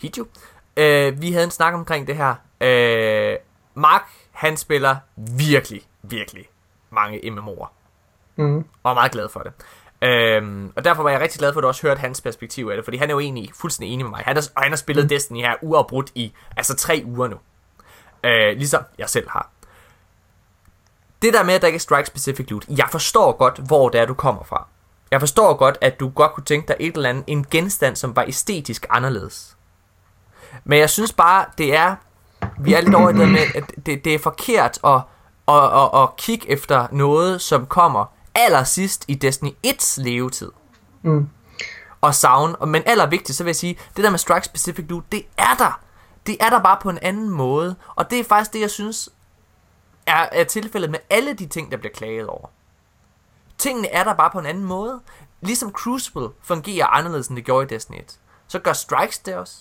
Hidju. 0.00 0.26
Øh, 0.76 1.22
vi 1.22 1.32
havde 1.32 1.44
en 1.44 1.50
snak 1.50 1.74
omkring 1.74 2.06
det 2.06 2.16
her. 2.16 2.34
Øh, 2.60 3.36
Mark, 3.74 4.04
han 4.30 4.56
spiller 4.56 4.96
virkelig, 5.16 5.82
virkelig 6.02 6.46
mange 6.90 7.18
MMO'er. 7.18 7.68
Mm. 8.36 8.64
Og 8.82 8.90
er 8.90 8.94
meget 8.94 9.12
glad 9.12 9.28
for 9.28 9.40
det. 9.40 9.52
Øhm, 10.02 10.72
og 10.76 10.84
derfor 10.84 11.02
var 11.02 11.10
jeg 11.10 11.20
rigtig 11.20 11.38
glad 11.38 11.52
for, 11.52 11.60
at 11.60 11.62
du 11.62 11.68
også 11.68 11.82
hørte 11.82 12.00
hans 12.00 12.20
perspektiv 12.20 12.68
af 12.70 12.76
det, 12.76 12.84
fordi 12.84 12.96
han 12.96 13.10
er 13.10 13.14
jo 13.14 13.20
egentlig 13.20 13.50
fuldstændig 13.54 13.94
enig 13.94 14.06
med 14.06 14.10
mig. 14.10 14.22
Han 14.24 14.36
har, 14.36 14.48
og 14.56 14.62
han 14.62 14.72
har 14.72 14.76
spillet 14.76 15.10
Destiny 15.10 15.40
her 15.40 15.54
uafbrudt 15.62 16.10
i 16.14 16.32
altså 16.56 16.76
tre 16.76 17.02
uger 17.06 17.28
nu. 17.28 17.36
Øh, 18.24 18.56
ligesom 18.56 18.82
jeg 18.98 19.08
selv 19.08 19.30
har. 19.30 19.50
Det 21.22 21.34
der 21.34 21.42
med, 21.42 21.54
at 21.54 21.60
der 21.60 21.66
ikke 21.66 21.76
er 21.76 21.80
strike 21.80 22.06
specific 22.06 22.50
loot, 22.50 22.64
jeg 22.68 22.88
forstår 22.90 23.32
godt, 23.32 23.58
hvor 23.58 23.88
det 23.88 24.00
er, 24.00 24.06
du 24.06 24.14
kommer 24.14 24.42
fra. 24.42 24.66
Jeg 25.10 25.20
forstår 25.20 25.54
godt, 25.54 25.78
at 25.80 26.00
du 26.00 26.08
godt 26.08 26.32
kunne 26.34 26.44
tænke 26.44 26.68
dig 26.68 26.76
et 26.80 26.94
eller 26.96 27.08
andet, 27.08 27.24
en 27.26 27.46
genstand, 27.50 27.96
som 27.96 28.16
var 28.16 28.24
æstetisk 28.28 28.86
anderledes. 28.90 29.56
Men 30.64 30.78
jeg 30.78 30.90
synes 30.90 31.12
bare, 31.12 31.44
det 31.58 31.74
er, 31.76 31.96
vi 32.60 32.74
er 32.74 32.80
lidt 32.80 32.94
over 32.94 33.10
i 33.10 33.12
det 33.12 33.28
med, 33.28 33.40
at 33.54 33.64
det, 33.86 34.04
det 34.04 34.14
er 34.14 34.18
forkert 34.18 34.78
at, 34.84 35.00
at, 35.48 35.64
at, 35.82 36.02
at 36.02 36.16
kigge 36.16 36.50
efter 36.50 36.86
noget, 36.92 37.40
som 37.40 37.66
kommer 37.66 38.04
allersidst 38.34 39.04
i 39.08 39.14
Destiny 39.14 39.50
1's 39.66 40.02
levetid. 40.02 40.50
Mm. 41.02 41.28
Og 42.00 42.14
savne, 42.14 42.56
og- 42.56 42.68
men 42.68 42.82
allervigtigst, 42.86 43.36
så 43.38 43.44
vil 43.44 43.48
jeg 43.48 43.56
sige, 43.56 43.78
det 43.96 44.04
der 44.04 44.10
med 44.10 44.18
strike 44.18 44.44
specific 44.46 44.84
loot, 44.88 45.04
det 45.12 45.22
er 45.38 45.54
der. 45.58 45.80
Det 46.26 46.36
er 46.40 46.50
der 46.50 46.60
bare 46.62 46.78
på 46.82 46.90
en 46.90 46.98
anden 47.02 47.30
måde. 47.30 47.76
Og 47.94 48.10
det 48.10 48.20
er 48.20 48.24
faktisk 48.24 48.52
det, 48.52 48.60
jeg 48.60 48.70
synes, 48.70 49.08
er, 50.06 50.28
er 50.32 50.44
tilfældet 50.44 50.90
med 50.90 50.98
alle 51.10 51.32
de 51.34 51.46
ting, 51.46 51.70
der 51.72 51.76
bliver 51.76 51.92
klaget 51.94 52.26
over. 52.26 52.48
Tingene 53.60 53.88
er 53.88 54.04
der 54.04 54.14
bare 54.14 54.30
på 54.30 54.38
en 54.38 54.46
anden 54.46 54.64
måde. 54.64 55.00
Ligesom 55.40 55.72
Crucible 55.72 56.28
fungerer 56.42 56.86
anderledes, 56.86 57.28
end 57.28 57.36
det 57.36 57.44
gjorde 57.44 57.64
i 57.64 57.68
Destiny 57.68 57.96
1. 57.98 58.18
Så 58.48 58.58
gør 58.58 58.72
Strikes 58.72 59.18
det 59.18 59.36
også. 59.36 59.54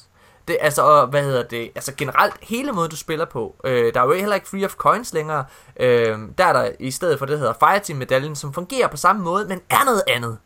Det, 0.47 0.57
altså, 0.61 0.81
og, 0.83 1.07
hvad 1.07 1.23
hedder 1.23 1.43
det? 1.43 1.71
Altså 1.75 1.93
generelt, 1.97 2.33
hele 2.41 2.71
måden 2.71 2.89
du 2.91 2.95
spiller 2.95 3.25
på. 3.25 3.55
Øh, 3.63 3.93
der 3.93 4.01
er 4.01 4.05
jo 4.05 4.13
heller 4.13 4.35
ikke 4.35 4.49
free 4.49 4.65
of 4.65 4.75
coins 4.75 5.13
længere. 5.13 5.45
Øh, 5.79 6.17
der 6.37 6.45
er 6.45 6.53
der 6.53 6.71
i 6.79 6.91
stedet 6.91 7.19
for 7.19 7.25
det, 7.25 7.33
der 7.33 7.39
hedder 7.39 7.53
Fireteam 7.59 7.97
medaljen, 7.99 8.35
som 8.35 8.53
fungerer 8.53 8.87
på 8.87 8.97
samme 8.97 9.21
måde, 9.23 9.45
men 9.47 9.61
er 9.69 9.85
noget 9.85 10.03
andet. 10.07 10.37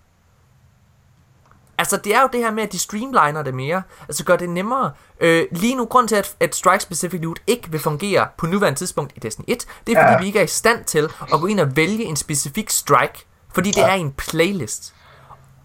Altså, 1.78 1.97
det 1.97 2.16
er 2.16 2.22
jo 2.22 2.30
det 2.34 2.39
her 2.39 2.51
med, 2.51 2.64
at 2.64 2.72
de 2.72 2.80
streamliner 2.80 3.41
det 3.43 3.54
mere. 3.54 3.82
Altså, 4.08 4.24
gør 4.26 4.36
det 4.36 4.49
nemmere. 4.49 4.91
Øh, 5.20 5.45
lige 5.51 5.76
nu, 5.76 5.86
grund 5.86 6.08
til, 6.08 6.16
at, 6.16 6.36
at 6.39 6.56
Strike 6.56 6.84
Specific 6.84 7.22
Loot 7.22 7.39
ikke 7.47 7.72
vil 7.72 7.80
fungere 7.80 8.28
på 8.38 8.45
nuværende 8.45 8.80
tidspunkt 8.80 9.14
i 9.16 9.20
Destiny 9.20 9.45
1, 9.47 9.66
det 9.88 9.97
er, 9.97 10.01
fordi 10.01 10.12
Ja. 10.14 10.20
vi 10.20 10.26
ikke 10.26 10.39
er 10.39 10.43
i 10.43 10.47
stand 10.47 10.86
til 10.86 11.10
at 11.34 11.39
gå 11.41 11.45
ind 11.47 11.60
og 11.60 11.76
vælge 11.76 12.04
en 12.04 12.16
specifik 12.16 12.70
strike, 12.70 13.26
fordi 13.54 13.72
det 13.72 13.84
er 13.84 13.93
i 13.93 13.99
en 13.99 14.12
playlist. 14.12 14.93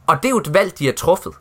Og 0.06 0.16
det 0.16 0.24
er 0.24 0.30
jo 0.30 0.38
et 0.38 0.54
valg, 0.54 0.78
de 0.78 0.86
har 0.86 0.92
truffet. 0.92 1.32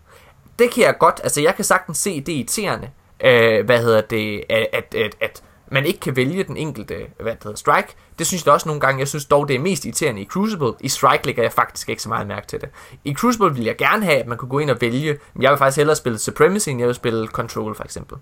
Det 0.60 0.72
kan 0.72 0.84
jeg 0.84 0.95
godt, 1.00 1.20
altså 1.24 1.41
jeg 1.41 1.56
kan 1.56 1.66
sagtens 1.66 1.98
se 1.98 2.22
det 2.22 2.34
irriterende, 2.34 2.89
øh, 3.24 3.66
hvad 3.66 3.82
hedder 3.82 4.02
det, 4.02 4.43
at, 4.50 4.68
at, 4.74 4.95
at, 4.95 5.16
at 5.22 5.43
man 5.72 5.86
ikke 5.86 6.00
kan 6.00 6.16
vælge 6.16 6.43
den 6.43 6.58
enkelte, 6.58 6.95
hvad 7.20 7.32
det 7.32 7.43
hedder, 7.43 7.58
strike. 7.58 7.95
Det 8.20 8.28
synes 8.28 8.45
jeg 8.45 8.54
også 8.54 8.70
nogle 8.70 8.82
gange, 8.82 9.00
jeg 9.00 9.08
synes 9.08 9.26
dog, 9.26 9.48
det 9.48 9.56
er 9.56 9.60
mest 9.60 9.86
irriterende 9.86 10.22
i 10.22 10.26
Crucible. 10.26 10.74
I 10.80 10.89
strike 10.89 11.26
lægger 11.26 11.43
jeg 11.43 11.52
faktisk 11.52 11.89
ikke 11.89 12.02
så 12.02 12.10
meget 12.10 12.28
mærke 12.28 12.48
til 12.48 12.62
det. 12.62 12.70
I 13.04 13.14
Crucible 13.14 13.54
vil 13.54 13.64
jeg 13.64 13.78
gerne 13.78 14.06
have, 14.06 14.18
at 14.18 14.28
man 14.28 14.38
kunne 14.38 14.50
gå 14.50 14.60
ind 14.60 14.70
og 14.70 14.82
vælge, 14.82 15.18
men 15.34 15.43
jeg 15.43 15.52
vil 15.52 15.58
faktisk 15.58 15.78
hellere 15.78 15.95
spille 15.95 16.18
Supremacy, 16.18 16.70
end 16.70 16.80
jeg 16.80 16.88
vil 16.88 16.95
spille 16.95 17.28
Control 17.28 17.76
for 17.76 17.84
eksempel. 17.84 18.18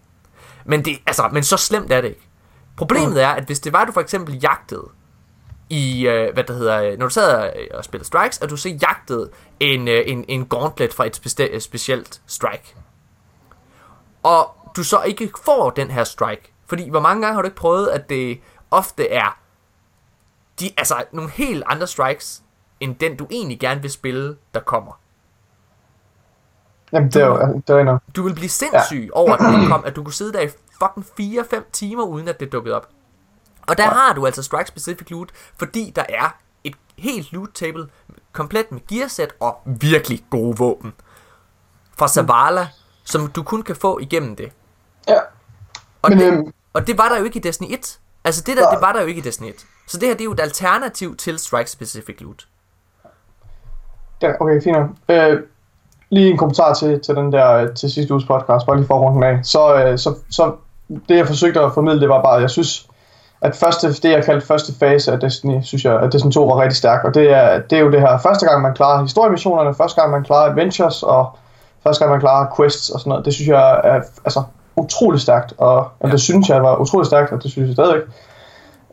Men, 0.66 0.86
det, 0.86 0.98
altså, 1.08 1.30
men 1.32 1.44
så 1.44 1.58
slemt 1.58 1.92
er 1.92 2.02
det 2.02 2.08
ikke. 2.08 2.28
Problemet 2.78 3.24
er, 3.24 3.28
at 3.28 3.44
hvis 3.44 3.60
det 3.60 3.74
var, 3.74 3.80
at 3.80 3.88
du 3.88 3.92
for 3.92 4.02
eksempel 4.02 4.40
jagtede 4.42 4.90
i, 5.70 6.08
øh, 6.08 6.34
hvad 6.34 6.44
der 6.44 6.54
hedder, 6.54 6.82
øh, 6.82 6.98
når 6.98 7.06
du 7.06 7.10
sad 7.10 7.36
og, 7.36 7.54
og 7.74 7.86
spillede 7.86 8.08
strikes, 8.08 8.38
og 8.38 8.50
du 8.50 8.58
så 8.58 8.70
jagtede 8.70 9.30
en, 9.60 9.88
øh, 9.88 10.04
en, 10.06 10.26
en 10.28 10.46
gauntlet 10.46 10.94
fra 10.94 11.06
et 11.06 11.16
speste- 11.16 11.60
specielt 11.60 12.22
strike. 12.26 12.76
Og 14.24 14.56
du 14.76 14.84
så 14.84 15.02
ikke 15.02 15.32
får 15.46 15.70
den 15.70 15.92
her 15.92 16.04
strike. 16.04 16.54
Fordi 16.68 16.90
hvor 16.90 17.00
mange 17.00 17.22
gange 17.22 17.36
har 17.36 17.42
du 17.42 17.46
ikke 17.46 17.58
prøvet, 17.58 17.88
at 17.88 18.10
det 18.10 18.40
ofte 18.72 19.10
er 19.10 19.38
de, 20.60 20.72
altså, 20.78 21.04
nogle 21.12 21.30
helt 21.30 21.64
andre 21.68 21.88
strikes, 21.88 22.44
end 22.80 22.96
den 22.96 23.16
du 23.16 23.28
egentlig 23.32 23.60
gerne 23.60 23.82
vil 23.82 23.92
spille, 23.92 24.38
der 24.54 24.60
kommer. 24.60 25.00
Jamen, 26.92 27.10
det 27.10 27.22
er 27.22 27.26
jo 27.26 27.62
det 27.68 27.70
er 27.70 27.92
jo. 27.92 27.98
Du 28.16 28.24
vil 28.24 28.36
blive 28.36 28.50
sindssyg 28.50 29.10
ja. 29.14 29.20
over, 29.20 29.34
at 29.34 29.60
den 29.60 29.68
kom, 29.68 29.84
at 29.86 29.96
du 29.96 30.04
kunne 30.04 30.14
sidde 30.14 30.34
der 30.34 30.42
i 30.42 30.48
fucking 30.82 31.06
4-5 31.20 31.72
timer, 31.72 32.04
uden 32.04 32.28
at 32.28 32.40
det 32.40 32.52
dukkede 32.52 32.76
op. 32.76 32.90
Og 33.68 33.78
der 33.78 33.84
ja. 33.84 33.90
har 33.90 34.14
du 34.14 34.26
altså 34.26 34.44
Strike 34.44 34.68
Specific 34.68 35.10
Loot, 35.10 35.30
fordi 35.58 35.94
der 35.96 36.04
er 36.10 36.38
et 36.64 36.76
helt 36.98 37.32
loot 37.32 37.50
table, 37.54 37.88
komplet 38.32 38.72
med 38.72 38.80
gearset 38.88 39.30
og 39.40 39.58
virkelig 39.66 40.24
gode 40.30 40.58
våben. 40.58 40.94
Fra 41.98 42.08
Zavala, 42.08 42.68
som 43.04 43.28
du 43.28 43.44
kun 43.44 43.62
kan 43.62 43.76
få 43.76 44.00
igennem 44.00 44.36
det. 44.36 44.52
Ja. 45.08 45.20
Og, 46.02 46.10
Men, 46.10 46.20
det, 46.20 46.34
øhm, 46.34 46.54
og 46.74 46.88
det 46.88 46.98
var 46.98 47.10
der 47.10 47.18
jo 47.20 47.24
ikke 47.24 47.40
i 47.40 47.42
Destiny 47.42 47.74
1. 47.74 48.00
Altså 48.24 48.44
det 48.46 48.58
der, 48.58 48.64
Nej. 48.64 48.72
det 48.72 48.82
var 48.82 48.94
der 48.94 49.02
jo 49.02 49.08
ikke 49.08 49.20
i 49.20 49.24
Destiny 49.24 49.48
1. 49.50 49.66
Så 49.88 49.98
det 49.98 50.08
her, 50.08 50.16
det 50.16 50.22
er 50.22 50.26
jo 50.26 50.32
et 50.32 50.40
alternativ 50.40 51.16
til 51.16 51.40
Strike 51.40 51.72
Specific 51.72 52.16
Loot. 52.20 52.48
Ja, 54.22 54.32
okay, 54.40 54.62
fint. 54.64 54.78
Øh, 55.10 55.44
lige 56.10 56.30
en 56.30 56.38
kommentar 56.38 56.74
til, 56.74 57.02
til 57.02 57.16
den 57.16 57.32
der 57.32 57.52
øh, 57.52 57.76
til 57.76 57.92
sidste 57.92 58.14
uges 58.14 58.26
podcast, 58.26 58.66
bare 58.66 58.78
lige 58.78 58.88
for 58.88 58.96
at 58.96 59.02
runde 59.02 59.16
den 59.16 59.24
af. 59.24 59.46
Så, 59.46 59.76
øh, 59.76 59.98
så, 59.98 60.16
så 60.30 60.56
det 61.10 61.18
jeg 61.18 61.28
forsøgte 61.28 61.60
at 61.60 61.74
formidle, 61.74 62.02
det 62.02 62.10
var 62.10 62.22
bare, 62.22 62.36
at 62.36 62.42
jeg 62.42 62.50
synes, 62.50 62.88
at 63.46 63.56
første, 63.56 63.88
det 63.88 64.12
jeg 64.12 64.24
kaldte 64.24 64.48
første 64.48 64.74
fase 64.80 65.12
af 65.12 65.20
Destiny, 65.20 65.62
synes 65.62 65.86
jeg, 65.86 66.00
at 66.00 66.14
Destiny 66.14 66.32
2 66.32 66.46
var 66.46 66.62
rigtig 66.62 66.78
stærk. 66.78 67.04
Og 67.04 67.14
det 67.14 67.32
er, 67.32 67.60
det 67.70 67.78
er 67.78 67.82
jo 67.82 67.92
det 67.92 68.02
her, 68.02 68.18
første 68.18 68.46
gang 68.46 68.62
man 68.62 68.74
klarer 68.74 69.02
historiemissionerne, 69.02 69.74
første 69.76 70.02
gang 70.02 70.12
man 70.12 70.24
klarer 70.24 70.50
adventures, 70.50 71.04
og 71.04 71.38
første 71.84 72.04
gang 72.04 72.12
man 72.12 72.20
klarer 72.20 72.48
quests 72.58 72.90
og 72.90 73.00
sådan 73.00 73.10
noget. 73.10 73.26
Det 73.26 73.34
synes 73.34 73.48
jeg 73.48 73.82
er 73.84 74.02
altså, 74.26 74.44
utrolig 74.76 75.22
stærkt, 75.22 75.54
og, 75.58 75.88
Ja. 76.04 76.08
det 76.12 76.22
synes 76.22 76.50
jeg 76.50 76.64
var 76.64 76.76
utrolig 76.76 77.06
stærkt, 77.06 77.32
og 77.32 77.44
det 77.44 77.52
synes 77.52 77.68
jeg 77.68 77.74
stadigvæk. 77.76 78.04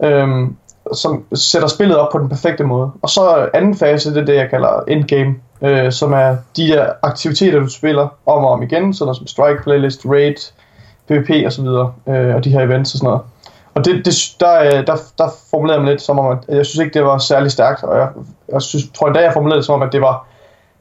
Øhm, 0.05 0.57
som 0.94 1.24
sætter 1.34 1.68
spillet 1.68 1.96
op 1.96 2.12
på 2.12 2.18
den 2.18 2.28
perfekte 2.28 2.64
måde. 2.64 2.90
Og 3.03 3.09
så 3.09 3.48
anden 3.55 3.76
fase, 3.76 4.14
det 4.14 4.20
er 4.20 4.24
det, 4.24 4.34
jeg 4.36 4.50
kalder 4.50 4.84
endgame, 4.88 5.34
øh, 5.62 5.92
som 5.92 6.12
er 6.12 6.36
de 6.57 6.68
der 6.68 6.86
aktiviteter, 7.03 7.59
du 7.59 7.68
spiller 7.68 8.03
om 8.26 8.44
og 8.44 8.50
om 8.50 8.62
igen, 8.62 8.94
sådan 8.94 9.07
noget 9.07 9.16
som 9.16 9.26
strike, 9.26 9.62
playlist, 9.62 10.00
raid, 10.07 10.53
PvP 11.08 11.46
og 11.46 11.53
så 11.53 11.62
videre, 11.62 11.92
øh, 12.08 12.34
og 12.34 12.45
de 12.45 12.50
her 12.50 12.61
events 12.61 12.95
og 12.95 12.99
sådan 12.99 13.07
noget. 13.07 13.22
Og 13.74 13.84
det, 13.84 14.04
det, 14.04 14.14
der, 14.40 14.61
øh, 14.61 14.86
der, 14.86 14.96
der 15.18 15.28
formulerede 15.50 15.78
jeg 15.78 15.84
mig 15.84 15.90
lidt 15.92 16.03
som 16.03 16.18
om, 16.18 16.26
at 16.49 16.57
jeg 16.57 16.66
synes 16.66 16.84
ikke, 16.84 16.94
det 16.94 17.04
var 17.04 17.18
særlig 17.18 17.50
stærkt, 17.50 17.82
og 17.82 17.99
jeg, 17.99 18.08
jeg 18.53 18.62
synes, 18.62 18.84
tror 18.94 19.07
endda, 19.07 19.20
jeg 19.20 19.32
formulerede 19.32 19.58
det 19.58 19.66
som 19.66 19.74
om, 19.74 19.82
at 19.82 19.92
det 19.92 20.00
var, 20.00 20.26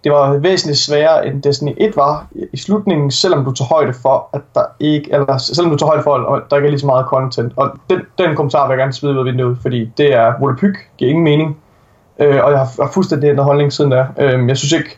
det 0.03 0.11
var 0.11 0.37
væsentligt 0.37 0.79
sværere 0.79 1.27
end 1.27 1.41
Destiny 1.41 1.71
1 1.77 1.95
var 1.97 2.27
i- 2.53 2.57
slutningen, 2.57 3.11
selvom 3.11 3.45
du 3.45 3.51
tager 3.51 3.67
højde 3.69 3.93
for, 4.01 4.29
at 4.33 4.41
der 4.55 4.63
ikke, 4.79 5.09
eller 5.13 5.37
selvom 5.37 5.71
du 5.71 5.77
tager 5.77 5.87
højde 5.87 6.03
for, 6.03 6.35
at 6.35 6.41
der 6.49 6.55
ikke 6.55 6.65
er 6.65 6.69
lige 6.69 6.79
så 6.79 6.85
meget 6.85 7.05
content. 7.05 7.53
Og 7.55 7.71
den, 7.89 7.99
den 8.17 8.35
kommentar 8.35 8.67
vil 8.67 8.73
jeg 8.73 8.77
gerne 8.77 8.93
smide 8.93 9.13
ud 9.13 9.19
af 9.19 9.25
vinduet, 9.25 9.57
fordi 9.61 9.85
det 9.97 10.13
er 10.13 10.33
volapyk, 10.39 10.77
giver 10.97 11.09
ingen 11.09 11.23
mening. 11.23 11.57
Øh, 12.19 12.43
og 12.43 12.51
jeg 12.51 12.59
har, 12.59 12.69
jeg 12.77 12.85
har 12.85 12.91
fuldstændig 12.93 13.29
ændret 13.29 13.45
holdning 13.45 13.73
siden 13.73 13.91
da. 13.91 14.05
Øh, 14.19 14.47
jeg 14.49 14.57
synes 14.57 14.71
ikke, 14.71 14.97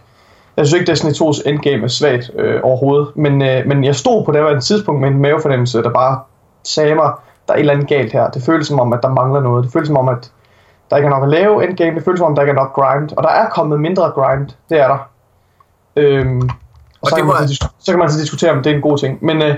jeg 0.57 0.67
synes 0.67 0.79
ikke, 0.79 0.91
Destiny 0.91 1.11
2's 1.11 1.49
endgame 1.49 1.83
er 1.83 1.87
svagt 1.87 2.31
øh, 2.39 2.59
overhovedet, 2.63 3.07
men, 3.15 3.41
øh, 3.41 3.67
men 3.67 3.83
jeg 3.83 3.95
stod 3.95 4.25
på 4.25 4.31
det 4.31 4.43
var 4.43 4.49
et 4.49 4.63
tidspunkt 4.63 5.01
med 5.01 5.09
en 5.09 5.21
mavefornemmelse, 5.21 5.83
der 5.83 5.89
bare 5.89 6.19
sagde 6.63 6.95
mig, 6.95 7.11
der 7.47 7.53
er 7.53 7.57
et 7.57 7.59
eller 7.59 7.73
andet 7.73 7.87
galt 7.89 8.11
her. 8.13 8.29
Det 8.29 8.43
føles 8.43 8.67
som 8.67 8.79
om, 8.79 8.93
at 8.93 8.99
der 9.03 9.09
mangler 9.09 9.41
noget. 9.41 9.63
Det 9.63 9.73
føles 9.73 9.87
som 9.87 9.97
om, 9.97 10.09
at 10.09 10.31
der 10.89 10.95
ikke 10.97 11.05
er 11.05 11.09
nok 11.09 11.23
at 11.23 11.29
lave 11.29 11.67
endgame. 11.69 11.95
Det 11.95 12.03
føles 12.05 12.17
som 12.19 12.27
om, 12.27 12.35
der 12.35 12.41
ikke 12.41 12.51
er 12.51 12.55
nok 12.55 12.73
grind. 12.73 13.11
Og 13.17 13.23
der 13.23 13.29
er 13.29 13.49
kommet 13.49 13.79
mindre 13.79 14.11
grind. 14.11 14.49
Det 14.69 14.79
er 14.79 14.87
der. 14.87 14.97
Øhm, 15.95 16.41
og, 16.41 16.49
Og 17.01 17.09
så, 17.09 17.15
det 17.15 17.23
kan 17.23 17.33
man 17.39 17.47
så, 17.79 17.91
kan 17.91 17.99
man 17.99 18.09
så 18.11 18.19
diskutere, 18.19 18.51
om 18.51 18.63
det 18.63 18.71
er 18.71 18.75
en 18.75 18.81
god 18.81 18.97
ting. 18.97 19.25
Men, 19.25 19.41
øh, 19.41 19.55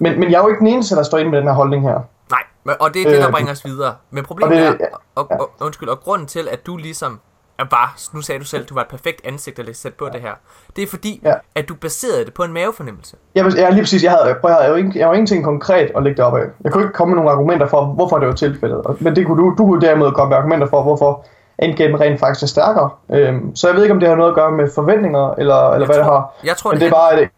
men, 0.00 0.20
men 0.20 0.30
jeg 0.30 0.38
er 0.38 0.42
jo 0.42 0.48
ikke 0.48 0.58
den 0.58 0.66
eneste, 0.66 0.96
der 0.96 1.02
står 1.02 1.18
inde 1.18 1.30
med 1.30 1.38
den 1.38 1.46
her 1.48 1.54
holdning 1.54 1.82
her. 1.82 2.00
Nej, 2.64 2.76
og 2.80 2.94
det 2.94 3.02
er 3.02 3.10
det, 3.10 3.18
der 3.18 3.26
Øh, 3.26 3.32
bringer 3.32 3.52
os 3.52 3.64
videre. 3.64 3.94
Men 4.10 4.24
problemet 4.24 4.56
det- 4.58 4.66
er, 4.80 4.86
og, 5.14 5.30
og, 5.30 5.50
undskyld, 5.60 5.88
og 5.88 6.00
grunden 6.00 6.26
til, 6.26 6.48
at 6.50 6.66
du 6.66 6.76
ligesom 6.76 7.20
bare, 7.64 7.88
nu 8.14 8.20
sagde 8.22 8.38
du 8.38 8.44
selv, 8.44 8.64
du 8.66 8.74
var 8.74 8.80
et 8.80 8.88
perfekt 8.88 9.20
ansigt 9.24 9.58
at 9.58 9.76
sætte 9.76 9.98
på 9.98 10.08
det 10.12 10.20
her. 10.20 10.32
Det 10.76 10.82
er 10.84 10.86
fordi, 10.86 11.20
Ja. 11.24 11.34
at 11.54 11.68
du 11.68 11.74
baserede 11.74 12.24
det 12.24 12.34
på 12.34 12.42
en 12.44 12.52
mavefornemmelse. 12.52 13.16
Jeg, 13.34 13.44
vil- 13.44 13.54
ja, 13.54 13.70
lige 13.70 13.82
præcis. 13.82 14.02
Jeg 14.04 14.10
havde, 14.12 14.34
prøv, 14.40 14.50
jeg, 14.50 14.56
havde 14.58 14.68
jo 14.70 14.74
ikke, 14.74 14.92
jeg 14.98 15.06
havde 15.06 15.16
ingenting 15.16 15.44
konkret 15.44 15.90
at 15.96 16.02
lægge 16.02 16.16
det 16.16 16.24
op 16.24 16.36
af. 16.36 16.44
Jeg 16.64 16.72
kunne 16.72 16.82
ikke 16.84 16.92
komme 16.94 17.10
med 17.14 17.16
nogle 17.16 17.30
argumenter 17.30 17.66
for, 17.68 17.84
hvorfor 17.84 18.18
det 18.18 18.28
var 18.28 18.34
tilfældet. 18.34 19.00
Men 19.00 19.16
det 19.16 19.26
kunne 19.26 19.42
du, 19.42 19.48
du 19.58 19.66
kunne 19.66 19.80
derimod 19.80 20.12
komme 20.12 20.28
med 20.28 20.36
argumenter 20.36 20.66
for, 20.66 20.82
hvorfor 20.82 21.26
endgame 21.58 22.00
rent 22.00 22.20
faktisk 22.20 22.42
er 22.42 22.46
stærkere. 22.46 22.90
Øhm, 23.12 23.56
så 23.56 23.68
jeg 23.68 23.76
ved 23.76 23.82
ikke, 23.82 23.92
om 23.94 24.00
det 24.00 24.08
har 24.08 24.16
noget 24.16 24.30
at 24.30 24.34
gøre 24.34 24.52
med 24.52 24.68
forventninger, 24.74 25.34
eller, 25.34 25.70
eller 25.72 25.86
hvad 25.86 25.96
tror, 25.96 26.02
det 26.02 26.12
har. 26.12 26.34
Jeg 26.44 26.56
tror, 26.56 26.70
Men 26.70 26.80
det, 26.80 26.84
det 26.84 26.86
er 26.88 26.92
bare, 26.94 27.22
et, 27.22 27.28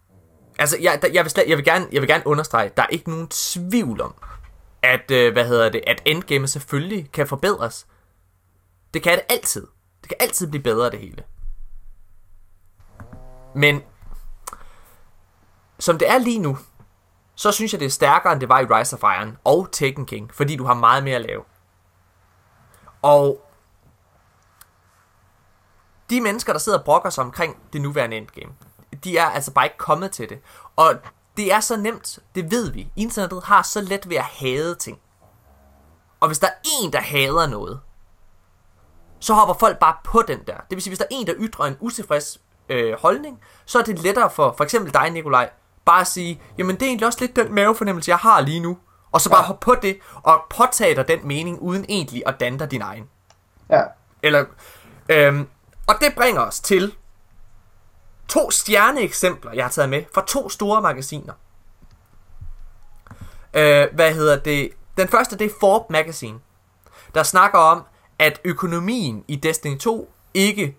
Altså, 0.59 0.77
jeg, 0.81 0.99
jeg, 1.13 1.23
vil, 1.23 1.29
slet, 1.31 1.43
jeg, 1.47 1.57
vil 1.57 1.65
gerne, 1.65 1.85
jeg 1.91 2.01
vil 2.01 2.09
gerne 2.09 2.23
understrege, 2.27 2.69
der 2.77 2.83
er 2.83 2.87
ikke 2.89 3.09
nogen 3.09 3.27
tvivl 3.27 4.01
om, 4.01 4.13
at, 4.83 5.11
øh, 5.11 5.33
hvad 5.33 5.45
hedder 5.45 5.69
det, 5.69 5.81
at 5.87 6.01
endgame 6.05 6.47
selvfølgelig 6.47 7.09
kan 7.13 7.27
forbedres. 7.27 7.85
Det 8.93 9.03
kan 9.03 9.11
det 9.11 9.21
altid. 9.29 9.67
Det 10.09 10.17
kan 10.17 10.27
altid 10.27 10.47
blive 10.47 10.63
bedre, 10.63 10.89
det 10.89 10.99
hele. 10.99 11.23
Men, 13.55 13.81
som 15.79 15.97
det 15.97 16.09
er 16.09 16.17
lige 16.17 16.39
nu, 16.39 16.57
så 17.35 17.51
synes 17.51 17.73
jeg, 17.73 17.79
det 17.79 17.85
er 17.85 17.89
stærkere, 17.89 18.33
end 18.33 18.41
det 18.41 18.49
var 18.49 18.59
i 18.59 18.65
Rise 18.65 18.95
of 18.95 19.03
Iron 19.03 19.37
og 19.43 19.71
Taken 19.71 20.05
King, 20.05 20.33
fordi 20.33 20.55
du 20.55 20.65
har 20.65 20.73
meget 20.73 21.03
mere 21.03 21.15
at 21.15 21.21
lave. 21.21 21.43
Og 23.01 23.49
de 26.09 26.21
mennesker, 26.21 26.53
der 26.53 26.59
sidder 26.59 26.77
og 26.77 26.85
brokker 26.85 27.09
sig 27.09 27.23
omkring 27.23 27.57
det 27.73 27.81
nuværende 27.81 28.17
endgame, 28.17 28.53
de 29.03 29.17
er 29.17 29.25
altså 29.25 29.53
bare 29.53 29.65
ikke 29.65 29.77
kommet 29.77 30.11
til 30.11 30.29
det. 30.29 30.41
Og 30.75 30.93
det 31.37 31.53
er 31.53 31.59
så 31.59 31.77
nemt, 31.77 32.19
det 32.35 32.51
ved 32.51 32.71
vi. 32.71 32.91
Internettet 32.95 33.43
har 33.43 33.61
så 33.61 33.81
let 33.81 34.09
ved 34.09 34.17
at 34.17 34.23
hade 34.23 34.75
ting. 34.75 34.99
Og 36.19 36.27
hvis 36.27 36.39
der 36.39 36.47
er 36.47 36.69
en, 36.83 36.93
der 36.93 37.01
hader 37.01 37.47
noget, 37.47 37.81
så 39.19 39.33
hopper 39.33 39.53
folk 39.53 39.79
bare 39.79 39.95
på 40.03 40.21
den 40.21 40.39
der. 40.47 40.55
Det 40.55 40.69
vil 40.69 40.81
sige, 40.81 40.91
hvis 40.91 40.99
der 40.99 41.05
er 41.05 41.09
en, 41.11 41.27
der 41.27 41.33
ytrer 41.39 41.65
en 41.65 41.77
utilfreds 41.79 42.41
øh, 42.69 42.93
holdning, 42.99 43.39
så 43.65 43.79
er 43.79 43.83
det 43.83 43.99
lettere 43.99 44.29
for 44.29 44.53
for 44.57 44.63
eksempel 44.63 44.93
dig, 44.93 45.09
Nikolaj, 45.09 45.49
bare 45.85 46.01
at 46.01 46.07
sige, 46.07 46.41
jamen 46.57 46.75
det 46.75 46.81
er 46.81 46.87
egentlig 46.87 47.07
også 47.07 47.19
lidt 47.21 47.35
den 47.35 47.53
mavefornemmelse, 47.53 48.11
jeg 48.11 48.17
har 48.17 48.41
lige 48.41 48.59
nu. 48.59 48.77
Og 49.11 49.21
så 49.21 49.29
bare 49.29 49.41
ja. 49.41 49.47
hoppe 49.47 49.65
på 49.65 49.75
det, 49.81 49.99
og 50.23 50.43
påtage 50.49 50.95
dig 50.95 51.07
den 51.07 51.27
mening, 51.27 51.59
uden 51.59 51.85
egentlig 51.89 52.23
at 52.25 52.39
danne 52.39 52.59
dig 52.59 52.71
din 52.71 52.81
egen. 52.81 53.09
Ja. 53.69 53.83
Eller, 54.23 54.45
øhm, 55.09 55.47
og 55.87 55.95
det 56.01 56.13
bringer 56.15 56.41
os 56.41 56.59
til 56.59 56.95
to 58.27 58.51
stjerneeksempler, 58.51 59.53
jeg 59.53 59.63
har 59.63 59.71
taget 59.71 59.89
med 59.89 60.03
fra 60.13 60.23
to 60.27 60.49
store 60.49 60.81
magasiner. 60.81 61.33
Øh, 63.53 63.87
hvad 63.93 64.13
hedder 64.13 64.39
det? 64.39 64.71
Den 64.97 65.07
første, 65.07 65.37
det 65.37 65.45
er 65.45 65.55
Forbes 65.59 65.89
Magazine, 65.89 66.39
der 67.15 67.23
snakker 67.23 67.59
om, 67.59 67.83
at 68.19 68.41
økonomien 68.43 69.23
i 69.27 69.35
Destiny 69.35 69.77
2 69.77 70.11
ikke 70.33 70.77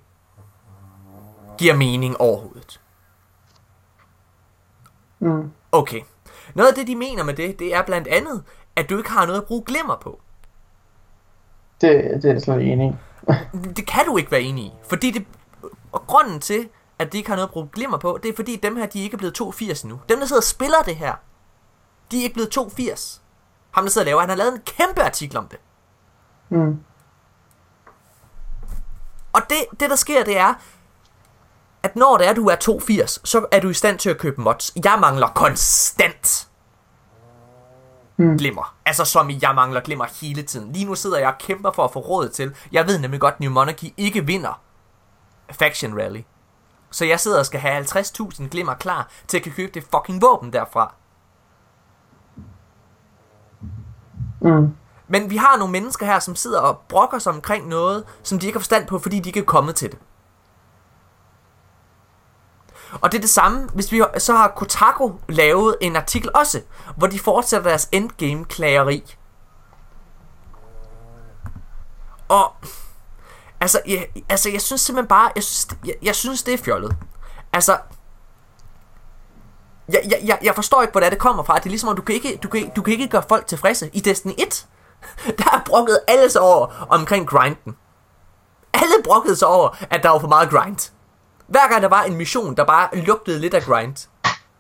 giver 1.59 1.77
mening 1.77 2.21
overhovedet. 2.21 2.81
Mm. 5.19 5.51
Okay. 5.73 6.01
Noget 6.55 6.69
af 6.69 6.75
det, 6.75 6.87
de 6.87 6.97
mener 6.97 7.23
med 7.23 7.35
det, 7.35 7.59
det 7.59 7.75
er 7.75 7.83
blandt 7.83 8.09
andet, 8.09 8.45
at 8.77 8.91
du 8.91 8.99
ikke 8.99 9.11
har 9.11 9.27
noget 9.27 9.41
at 9.41 9.47
bruge 9.47 9.63
glimmer 9.67 9.97
på. 9.97 10.21
Det, 11.81 12.05
det 12.23 12.25
er 12.25 12.33
jeg 12.33 12.43
slet 12.43 12.61
ikke 12.61 12.73
enig 12.73 12.89
i. 12.89 13.33
Det 13.77 13.87
kan 13.87 14.05
du 14.07 14.17
ikke 14.17 14.31
være 14.31 14.43
enig 14.43 14.65
i. 14.65 14.73
Fordi 14.89 15.11
det, 15.11 15.27
og 15.93 16.07
grunden 16.07 16.41
til, 16.41 16.69
at 16.99 17.13
de 17.13 17.19
ikke 17.19 17.29
har 17.29 17.37
noget 17.37 17.49
at 17.49 17.53
bruge 17.53 17.69
glimmer 17.73 17.99
på, 17.99 18.19
det 18.23 18.29
er 18.29 18.37
fordi 18.37 18.57
dem 18.57 18.77
her, 18.77 18.87
de 18.87 18.99
er 18.99 19.03
ikke 19.03 19.17
blevet 19.17 19.35
82 19.35 19.85
nu. 19.85 20.01
Dem, 20.09 20.19
der 20.19 20.27
sidder 20.27 20.41
og 20.41 20.45
spiller 20.45 20.83
det 20.87 20.97
her, 20.97 21.15
de 22.11 22.19
er 22.19 22.23
ikke 22.23 22.35
blevet 22.35 22.51
82. 22.51 23.23
Ham, 23.71 23.85
der 23.85 23.91
sidder 23.91 24.05
og 24.05 24.07
laver, 24.07 24.21
han 24.21 24.29
har 24.29 24.37
lavet 24.37 24.53
en 24.53 24.61
kæmpe 24.61 25.03
artikel 25.03 25.37
om 25.37 25.49
det. 25.49 25.59
Mm. 26.49 26.81
Og 29.33 29.41
det, 29.51 29.81
det 29.81 29.91
der 29.91 29.97
sker, 29.97 30.25
det 30.25 30.39
er, 30.39 30.55
at 31.83 31.97
når 31.97 32.17
det 32.17 32.29
er, 32.29 32.33
du 32.35 32.47
er 32.47 32.55
82, 32.57 33.21
så 33.25 33.47
er 33.53 33.61
du 33.61 33.69
i 33.69 33.75
stand 33.75 33.99
til 33.99 34.11
at 34.11 34.19
købe 34.19 34.41
mods. 34.41 34.73
Jeg 34.85 34.99
mangler 35.01 35.27
konstant 35.29 36.47
Mm. 38.17 38.37
glimmer. 38.39 38.75
Altså 38.85 39.05
som 39.05 39.31
i, 39.31 39.39
jeg 39.43 39.55
mangler 39.55 39.81
glimmer 39.81 40.07
hele 40.21 40.43
tiden. 40.43 40.73
Lige 40.73 40.85
nu 40.85 40.95
sidder 40.95 41.19
jeg 41.19 41.29
og 41.29 41.39
kæmper 41.39 41.71
for 41.71 41.85
at 41.85 41.93
få 41.93 41.99
råd 41.99 42.29
til. 42.29 42.55
Jeg 42.73 42.87
ved 42.87 42.99
nemlig 42.99 43.21
godt, 43.21 43.35
at 43.35 43.41
New 43.41 43.53
Monarchy 43.53 43.85
ikke 43.97 44.27
vinder 44.27 44.61
Faction 45.51 45.99
Rally. 46.01 46.21
Så 46.91 47.05
jeg 47.05 47.21
sidder 47.21 47.39
og 47.39 47.47
skal 47.47 47.61
have 47.61 47.85
50.000 47.85 48.49
glimmer 48.49 48.75
klar 48.75 49.09
til 49.29 49.37
at 49.37 49.43
kunne 49.43 49.53
købe 49.53 49.73
det 49.75 49.85
fucking 49.95 50.23
våben 50.23 50.53
derfra. 50.53 50.95
Mm. 54.41 54.77
Men 55.11 55.31
vi 55.31 55.37
har 55.37 55.57
nogle 55.57 55.73
mennesker 55.73 56.07
her, 56.07 56.19
som 56.19 56.37
sidder 56.37 56.61
og 56.61 56.79
brokker 56.89 57.19
sig 57.19 57.33
omkring 57.33 57.69
noget, 57.69 58.05
som 58.23 58.39
de 58.39 58.47
ikke 58.47 58.57
har 58.57 58.61
forstand 58.61 58.87
på, 58.87 58.99
fordi 58.99 59.21
de 59.21 59.29
ikke 59.29 59.41
er 59.41 59.45
kommet 59.45 59.77
til 59.77 59.91
det. 59.91 59.99
Og 63.01 63.13
det 63.13 63.19
er 63.19 63.23
det 63.23 63.31
samme, 63.31 63.69
hvis 63.75 63.93
vi 63.93 64.03
så 64.19 64.37
har 64.37 64.49
Kotaku 64.49 65.13
lavet 65.29 65.77
en 65.81 65.97
artikel 65.97 66.31
også, 66.35 66.63
hvor 66.97 67.07
de 67.07 67.19
fortsætter 67.19 67.69
deres 67.69 67.89
endgame-klageri. 67.93 69.17
Og 72.29 72.55
altså 73.61 73.81
jeg, 73.87 74.07
altså, 74.29 74.51
jeg 74.51 74.61
synes 74.61 74.81
simpelthen 74.81 75.09
bare, 75.09 75.31
jeg 75.37 75.45
synes, 75.45 75.69
jeg, 75.87 75.95
jeg 76.03 76.15
synes 76.15 76.43
det 76.43 76.55
er 76.55 76.59
fjollet. 76.59 76.97
Altså, 77.53 77.79
jeg, 79.89 80.23
jeg, 80.25 80.39
jeg, 80.43 80.55
forstår 80.55 80.83
ikke, 80.83 80.93
hvor 80.93 81.01
det, 81.01 81.07
er, 81.07 81.11
det 81.11 81.19
kommer 81.19 81.43
fra. 81.43 81.59
Det 81.59 81.65
er 81.65 81.71
ligesom, 81.71 81.89
at 81.89 81.97
du 81.97 82.03
kan, 82.03 82.15
ikke, 82.15 82.37
du, 82.43 82.49
kan, 82.49 82.71
du 82.77 82.83
kan 82.83 82.93
ikke 82.93 83.09
gøre 83.09 83.25
folk 83.29 83.47
tilfredse. 83.47 83.91
I 83.93 84.01
Destiny 84.01 84.33
1, 84.39 84.67
der 85.39 85.51
er 85.53 85.63
brokket 85.67 85.99
alle 86.09 86.31
sig 86.31 86.41
over 86.43 86.87
omkring 86.89 87.29
grinden. 87.29 87.77
Alle 88.73 88.95
brokkede 89.05 89.37
sig 89.37 89.49
over, 89.49 89.77
at 89.91 90.03
der 90.03 90.09
var 90.09 90.19
for 90.19 90.29
meget 90.29 90.51
grind. 90.51 90.91
Hver 91.47 91.69
gang 91.69 91.83
der 91.83 91.89
var 91.89 92.03
en 92.03 92.17
mission, 92.17 92.57
der 92.57 92.65
bare 92.65 92.97
lugtede 92.97 93.39
lidt 93.39 93.55
af 93.55 93.63
grind, 93.63 94.09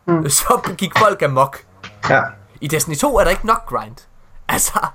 mm. 0.06 0.28
så 0.38 0.74
gik 0.78 0.98
folk 0.98 1.22
amok. 1.22 1.64
Ja. 2.08 2.22
I 2.60 2.68
Destiny 2.68 2.96
2 2.96 3.18
er 3.18 3.24
der 3.24 3.30
ikke 3.30 3.46
nok 3.46 3.66
grind. 3.66 3.96
Altså, 4.52 4.86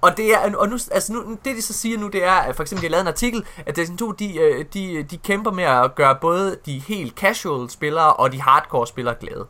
og 0.00 0.16
det 0.16 0.34
er, 0.34 0.56
og 0.56 0.68
nu, 0.68 0.78
altså 0.92 1.12
nu, 1.12 1.38
det 1.44 1.56
de 1.56 1.62
så 1.62 1.72
siger 1.72 1.98
nu, 1.98 2.08
det 2.08 2.24
er, 2.24 2.32
at 2.32 2.56
for 2.56 2.62
eksempel, 2.62 2.82
de 2.82 2.86
har 2.86 2.90
lavet 2.90 3.02
en 3.02 3.08
artikel, 3.08 3.44
at 3.66 3.76
Destiny 3.76 3.98
2, 3.98 4.12
de, 4.12 4.38
øh, 4.38 4.64
de, 4.74 5.02
de 5.02 5.16
kæmper 5.16 5.50
med 5.50 5.64
at 5.64 5.94
gøre 5.94 6.18
både 6.20 6.58
de 6.66 6.78
helt 6.78 7.14
casual 7.14 7.70
spillere 7.70 8.12
og 8.12 8.32
de 8.32 8.40
hardcore 8.42 8.86
spillere 8.86 9.14
glade. 9.20 9.46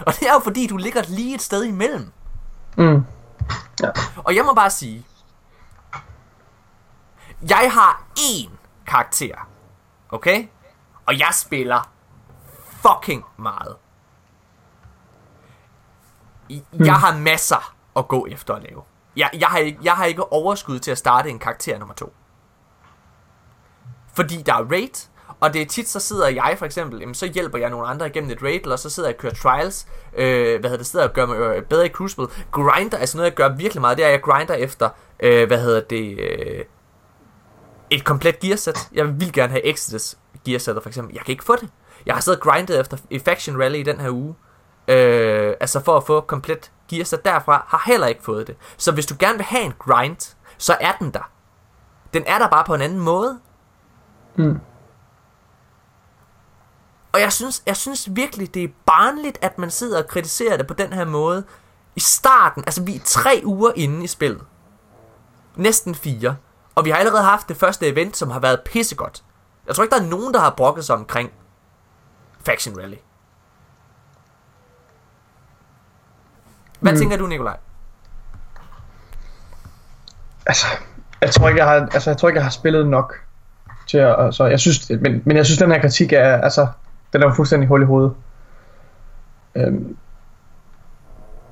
Og 0.00 0.14
det 0.20 0.28
er 0.28 0.32
jo 0.32 0.38
fordi, 0.38 0.66
du 0.66 0.76
ligger 0.76 1.02
lige 1.08 1.34
et 1.34 1.42
sted 1.42 1.64
imellem. 1.64 2.12
Mm. 2.76 3.04
Ja. 3.82 3.90
Og 4.16 4.36
jeg 4.36 4.44
må 4.44 4.54
bare 4.54 4.70
sige, 4.70 5.06
jeg 7.48 7.70
har 7.72 8.04
én 8.18 8.50
karakter, 8.86 9.48
okay? 10.10 10.48
Og 11.06 11.18
jeg 11.18 11.28
spiller 11.32 11.90
fucking 12.70 13.24
meget. 13.36 13.76
Jeg 16.84 16.94
har 16.94 17.16
masser 17.16 17.74
at 17.96 18.08
gå 18.08 18.26
efter 18.26 18.54
at 18.54 18.62
lave. 18.62 18.82
Jeg, 19.16 19.30
jeg, 19.32 19.48
har 19.48 19.58
ikke, 19.58 19.78
jeg 19.82 19.92
har 19.92 20.04
ikke 20.04 20.32
overskud 20.32 20.78
til 20.78 20.90
at 20.90 20.98
starte 20.98 21.30
en 21.30 21.38
karakter 21.38 21.78
nummer 21.78 21.94
to. 21.94 22.14
Fordi 24.14 24.42
der 24.42 24.54
er 24.54 24.64
raid, 24.70 25.09
og 25.40 25.54
det 25.54 25.62
er 25.62 25.66
tit, 25.66 25.88
så 25.88 26.00
sidder 26.00 26.28
jeg 26.28 26.54
for 26.58 26.66
eksempel, 26.66 27.00
jamen, 27.00 27.14
så 27.14 27.26
hjælper 27.26 27.58
jeg 27.58 27.70
nogle 27.70 27.86
andre 27.86 28.06
igennem 28.06 28.30
et 28.30 28.42
raid, 28.42 28.60
eller 28.62 28.76
så 28.76 28.90
sidder 28.90 29.08
jeg 29.08 29.16
og 29.16 29.20
kører 29.20 29.34
trials, 29.34 29.86
øh, 30.16 30.60
hvad 30.60 30.70
hedder 30.70 30.76
det, 30.76 30.86
sidder 30.86 31.08
og 31.08 31.12
gør 31.12 31.26
mig 31.26 31.36
øh, 31.36 31.62
bedre 31.62 31.86
i 31.86 31.88
Crucible. 31.88 32.26
Grinder, 32.52 32.98
altså 32.98 33.16
noget 33.16 33.30
jeg 33.30 33.36
gør 33.36 33.48
virkelig 33.48 33.80
meget, 33.80 33.96
det 33.96 34.04
er, 34.04 34.08
at 34.08 34.12
jeg 34.12 34.22
grinder 34.22 34.54
efter, 34.54 34.88
øh, 35.20 35.46
hvad 35.46 35.60
hedder 35.60 35.80
det, 35.80 36.18
øh, 36.18 36.64
et 37.90 38.04
komplet 38.04 38.40
gearsæt. 38.40 38.88
Jeg 38.92 39.20
vil 39.20 39.32
gerne 39.32 39.50
have 39.50 39.66
Exodus 39.66 40.16
gearsættet 40.44 40.82
for 40.82 40.90
eksempel. 40.90 41.14
Jeg 41.14 41.24
kan 41.24 41.32
ikke 41.32 41.44
få 41.44 41.56
det. 41.56 41.68
Jeg 42.06 42.14
har 42.14 42.20
siddet 42.20 42.40
og 42.40 42.50
grindet 42.50 42.80
efter 42.80 42.96
i 43.10 43.18
Faction 43.18 43.62
Rally 43.62 43.78
i 43.78 43.82
den 43.82 44.00
her 44.00 44.10
uge. 44.10 44.34
Øh, 44.88 45.54
altså 45.60 45.80
for 45.80 45.96
at 45.96 46.06
få 46.06 46.20
komplet 46.20 46.70
gearsæt 46.88 47.24
derfra, 47.24 47.64
har 47.68 47.82
heller 47.86 48.06
ikke 48.06 48.22
fået 48.22 48.46
det. 48.46 48.56
Så 48.76 48.92
hvis 48.92 49.06
du 49.06 49.14
gerne 49.18 49.38
vil 49.38 49.44
have 49.44 49.64
en 49.64 49.74
grind, 49.78 50.36
så 50.58 50.76
er 50.80 50.92
den 50.92 51.10
der. 51.10 51.30
Den 52.14 52.24
er 52.26 52.38
der 52.38 52.48
bare 52.48 52.64
på 52.64 52.74
en 52.74 52.82
anden 52.82 53.00
måde. 53.00 53.38
Mm. 54.36 54.60
Og 57.12 57.20
jeg 57.20 57.32
synes, 57.32 57.62
jeg 57.66 57.76
synes 57.76 58.08
virkelig, 58.10 58.54
det 58.54 58.64
er 58.64 58.68
barnligt, 58.86 59.38
at 59.42 59.58
man 59.58 59.70
sidder 59.70 60.02
og 60.02 60.08
kritiserer 60.08 60.56
det 60.56 60.66
på 60.66 60.74
den 60.74 60.92
her 60.92 61.04
måde. 61.04 61.44
I 61.96 62.00
starten, 62.00 62.64
altså 62.66 62.82
vi 62.82 62.96
er 62.96 63.00
tre 63.04 63.42
uger 63.44 63.72
inde 63.76 64.04
i 64.04 64.06
spillet. 64.06 64.42
Næsten 65.56 65.94
fire. 65.94 66.36
Og 66.74 66.84
vi 66.84 66.90
har 66.90 66.96
allerede 66.96 67.22
haft 67.22 67.48
det 67.48 67.56
første 67.56 67.88
event, 67.88 68.16
som 68.16 68.30
har 68.30 68.40
været 68.40 68.60
pissegodt. 68.64 69.24
Jeg 69.66 69.74
tror 69.74 69.84
ikke, 69.84 69.94
der 69.94 70.02
er 70.02 70.06
nogen, 70.06 70.34
der 70.34 70.40
har 70.40 70.50
brokket 70.50 70.84
sig 70.84 70.96
omkring 70.96 71.30
Faction 72.46 72.78
Rally. 72.78 72.96
Hvad 76.80 76.92
mm. 76.92 76.98
tænker 76.98 77.16
du, 77.16 77.26
Nikolaj? 77.26 77.56
Altså, 80.46 80.66
jeg 81.20 81.30
tror 81.30 81.48
ikke, 81.48 81.58
jeg 81.58 81.68
har, 81.68 81.74
altså, 81.74 82.10
jeg 82.10 82.18
tror 82.18 82.28
ikke, 82.28 82.36
jeg 82.36 82.44
har 82.44 82.50
spillet 82.50 82.86
nok 82.86 83.14
til 83.86 83.98
at, 83.98 84.24
altså, 84.24 84.46
jeg 84.46 84.60
synes, 84.60 84.90
men, 84.90 85.22
men 85.24 85.36
jeg 85.36 85.46
synes, 85.46 85.58
den 85.58 85.70
her 85.70 85.80
kritik 85.80 86.12
er, 86.12 86.40
altså, 86.40 86.66
den 87.12 87.22
er 87.22 87.26
jo 87.26 87.32
fuldstændig 87.32 87.68
hul 87.68 87.82
i 87.82 87.84
hovedet. 87.84 88.12
Øhm, 89.54 89.96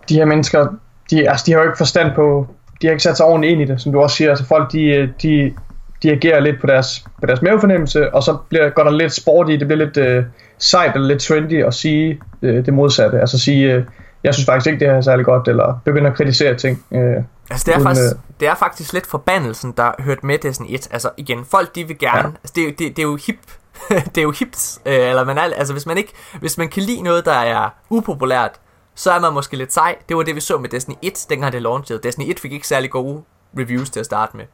de 0.08 0.14
her 0.14 0.24
mennesker, 0.24 0.66
de, 1.10 1.30
altså, 1.30 1.44
de 1.46 1.52
har 1.52 1.58
jo 1.58 1.66
ikke 1.66 1.78
forstand 1.78 2.14
på, 2.14 2.46
de 2.82 2.86
har 2.86 2.92
ikke 2.92 3.02
sat 3.02 3.16
sig 3.16 3.26
ordentligt 3.26 3.52
ind 3.52 3.60
i 3.60 3.64
det, 3.64 3.80
som 3.80 3.92
du 3.92 4.00
også 4.00 4.16
siger. 4.16 4.30
Altså, 4.30 4.44
folk, 4.46 4.72
de, 4.72 5.12
de, 5.22 5.54
de 6.02 6.10
agerer 6.10 6.40
lidt 6.40 6.60
på 6.60 6.66
deres, 6.66 7.04
på 7.20 7.26
deres 7.26 7.42
mavefornemmelse, 7.42 8.14
og 8.14 8.22
så 8.22 8.36
bliver, 8.48 8.70
går 8.70 8.84
der 8.84 8.90
lidt 8.90 9.12
sport 9.12 9.50
i, 9.50 9.56
det 9.56 9.66
bliver 9.66 9.84
lidt 9.84 9.96
øh, 9.96 10.24
sejt 10.58 10.94
eller 10.94 11.08
lidt 11.08 11.22
trendy 11.22 11.64
at 11.64 11.74
sige 11.74 12.20
øh, 12.42 12.66
det 12.66 12.74
modsatte. 12.74 13.20
Altså 13.20 13.38
sige, 13.38 13.72
øh, 13.72 13.84
jeg 14.24 14.34
synes 14.34 14.46
faktisk 14.46 14.66
ikke, 14.66 14.80
det 14.80 14.88
her 14.88 14.96
er 14.96 15.00
særlig 15.00 15.24
godt, 15.24 15.48
eller 15.48 15.80
begynde 15.84 16.10
at 16.10 16.16
kritisere 16.16 16.54
ting. 16.54 16.84
Øh, 16.92 17.22
Altså 17.50 17.64
det 17.66 17.72
er, 17.72 17.76
Uden, 17.76 17.86
faktisk, 17.86 18.14
øh, 18.14 18.20
det 18.40 18.48
er 18.48 18.54
faktisk 18.54 18.92
lidt 18.92 19.06
forbandelsen, 19.06 19.74
der 19.76 19.92
hørt 19.98 20.24
med 20.24 20.38
Destiny 20.38 20.66
1. 20.70 20.88
Altså 20.90 21.10
igen, 21.16 21.44
folk 21.44 21.74
de 21.74 21.84
vil 21.84 21.98
gerne... 21.98 22.28
Ja. 22.28 22.34
Altså, 22.42 22.52
det, 22.56 22.78
det, 22.78 22.96
det 22.96 22.98
er 22.98 23.06
jo 23.06 23.18
hip, 23.26 23.38
det 24.14 24.18
er 24.18 24.22
jo 24.22 24.30
hipt, 24.30 24.78
øh, 24.86 24.94
eller 24.94 25.24
man 25.24 25.38
er, 25.38 25.42
altså 25.42 25.72
hvis 25.72 25.86
man 25.86 25.98
ikke, 25.98 26.12
hvis 26.40 26.58
man 26.58 26.68
kan 26.68 26.82
lide 26.82 27.02
noget, 27.02 27.24
der 27.24 27.32
er 27.32 27.70
upopulært, 27.90 28.60
så 28.94 29.12
er 29.12 29.20
man 29.20 29.32
måske 29.32 29.56
lidt 29.56 29.72
sej. 29.72 29.96
Det 30.08 30.16
var 30.16 30.22
det, 30.22 30.34
vi 30.34 30.40
så 30.40 30.58
med 30.58 30.68
Destiny 30.68 30.94
1, 31.02 31.26
dengang 31.30 31.52
det 31.52 31.62
launchede. 31.62 32.00
Destiny 32.02 32.30
1 32.30 32.40
fik 32.40 32.52
ikke 32.52 32.68
særlig 32.68 32.90
gode 32.90 33.24
reviews 33.58 33.90
til 33.90 34.00
at 34.00 34.06
starte 34.06 34.36
med. 34.36 34.44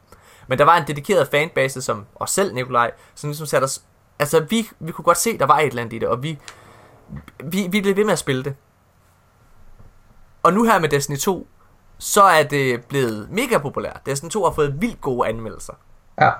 Men 0.47 0.57
der 0.57 0.65
var 0.65 0.77
en 0.77 0.87
dedikeret 0.87 1.27
fanbase, 1.27 1.81
som 1.81 2.05
os 2.15 2.31
selv, 2.31 2.53
Nikolaj, 2.53 2.91
som 3.15 3.29
ligesom 3.29 3.45
satte 3.45 3.65
os... 3.65 3.83
Altså, 4.19 4.39
vi, 4.49 4.69
vi 4.79 4.91
kunne 4.91 5.03
godt 5.03 5.17
se, 5.17 5.37
der 5.37 5.45
var 5.45 5.59
et 5.59 5.67
eller 5.67 5.81
andet 5.81 5.93
i 5.93 5.99
det, 5.99 6.07
og 6.07 6.23
vi, 6.23 6.39
vi, 7.43 7.67
vi 7.71 7.81
blev 7.81 7.95
ved 7.95 8.03
med 8.03 8.13
at 8.13 8.19
spille 8.19 8.43
det. 8.43 8.55
Og 10.43 10.53
nu 10.53 10.63
her 10.63 10.79
med 10.79 10.89
Destiny 10.89 11.17
2, 11.17 11.47
så 11.97 12.23
er 12.23 12.43
det 12.43 12.85
blevet 12.85 13.27
mega 13.31 13.57
populært. 13.57 14.01
Destiny 14.05 14.29
2 14.29 14.43
har 14.43 14.51
fået 14.51 14.81
vildt 14.81 15.01
gode 15.01 15.29
anmeldelser. 15.29 15.73
Ja. 16.21 16.31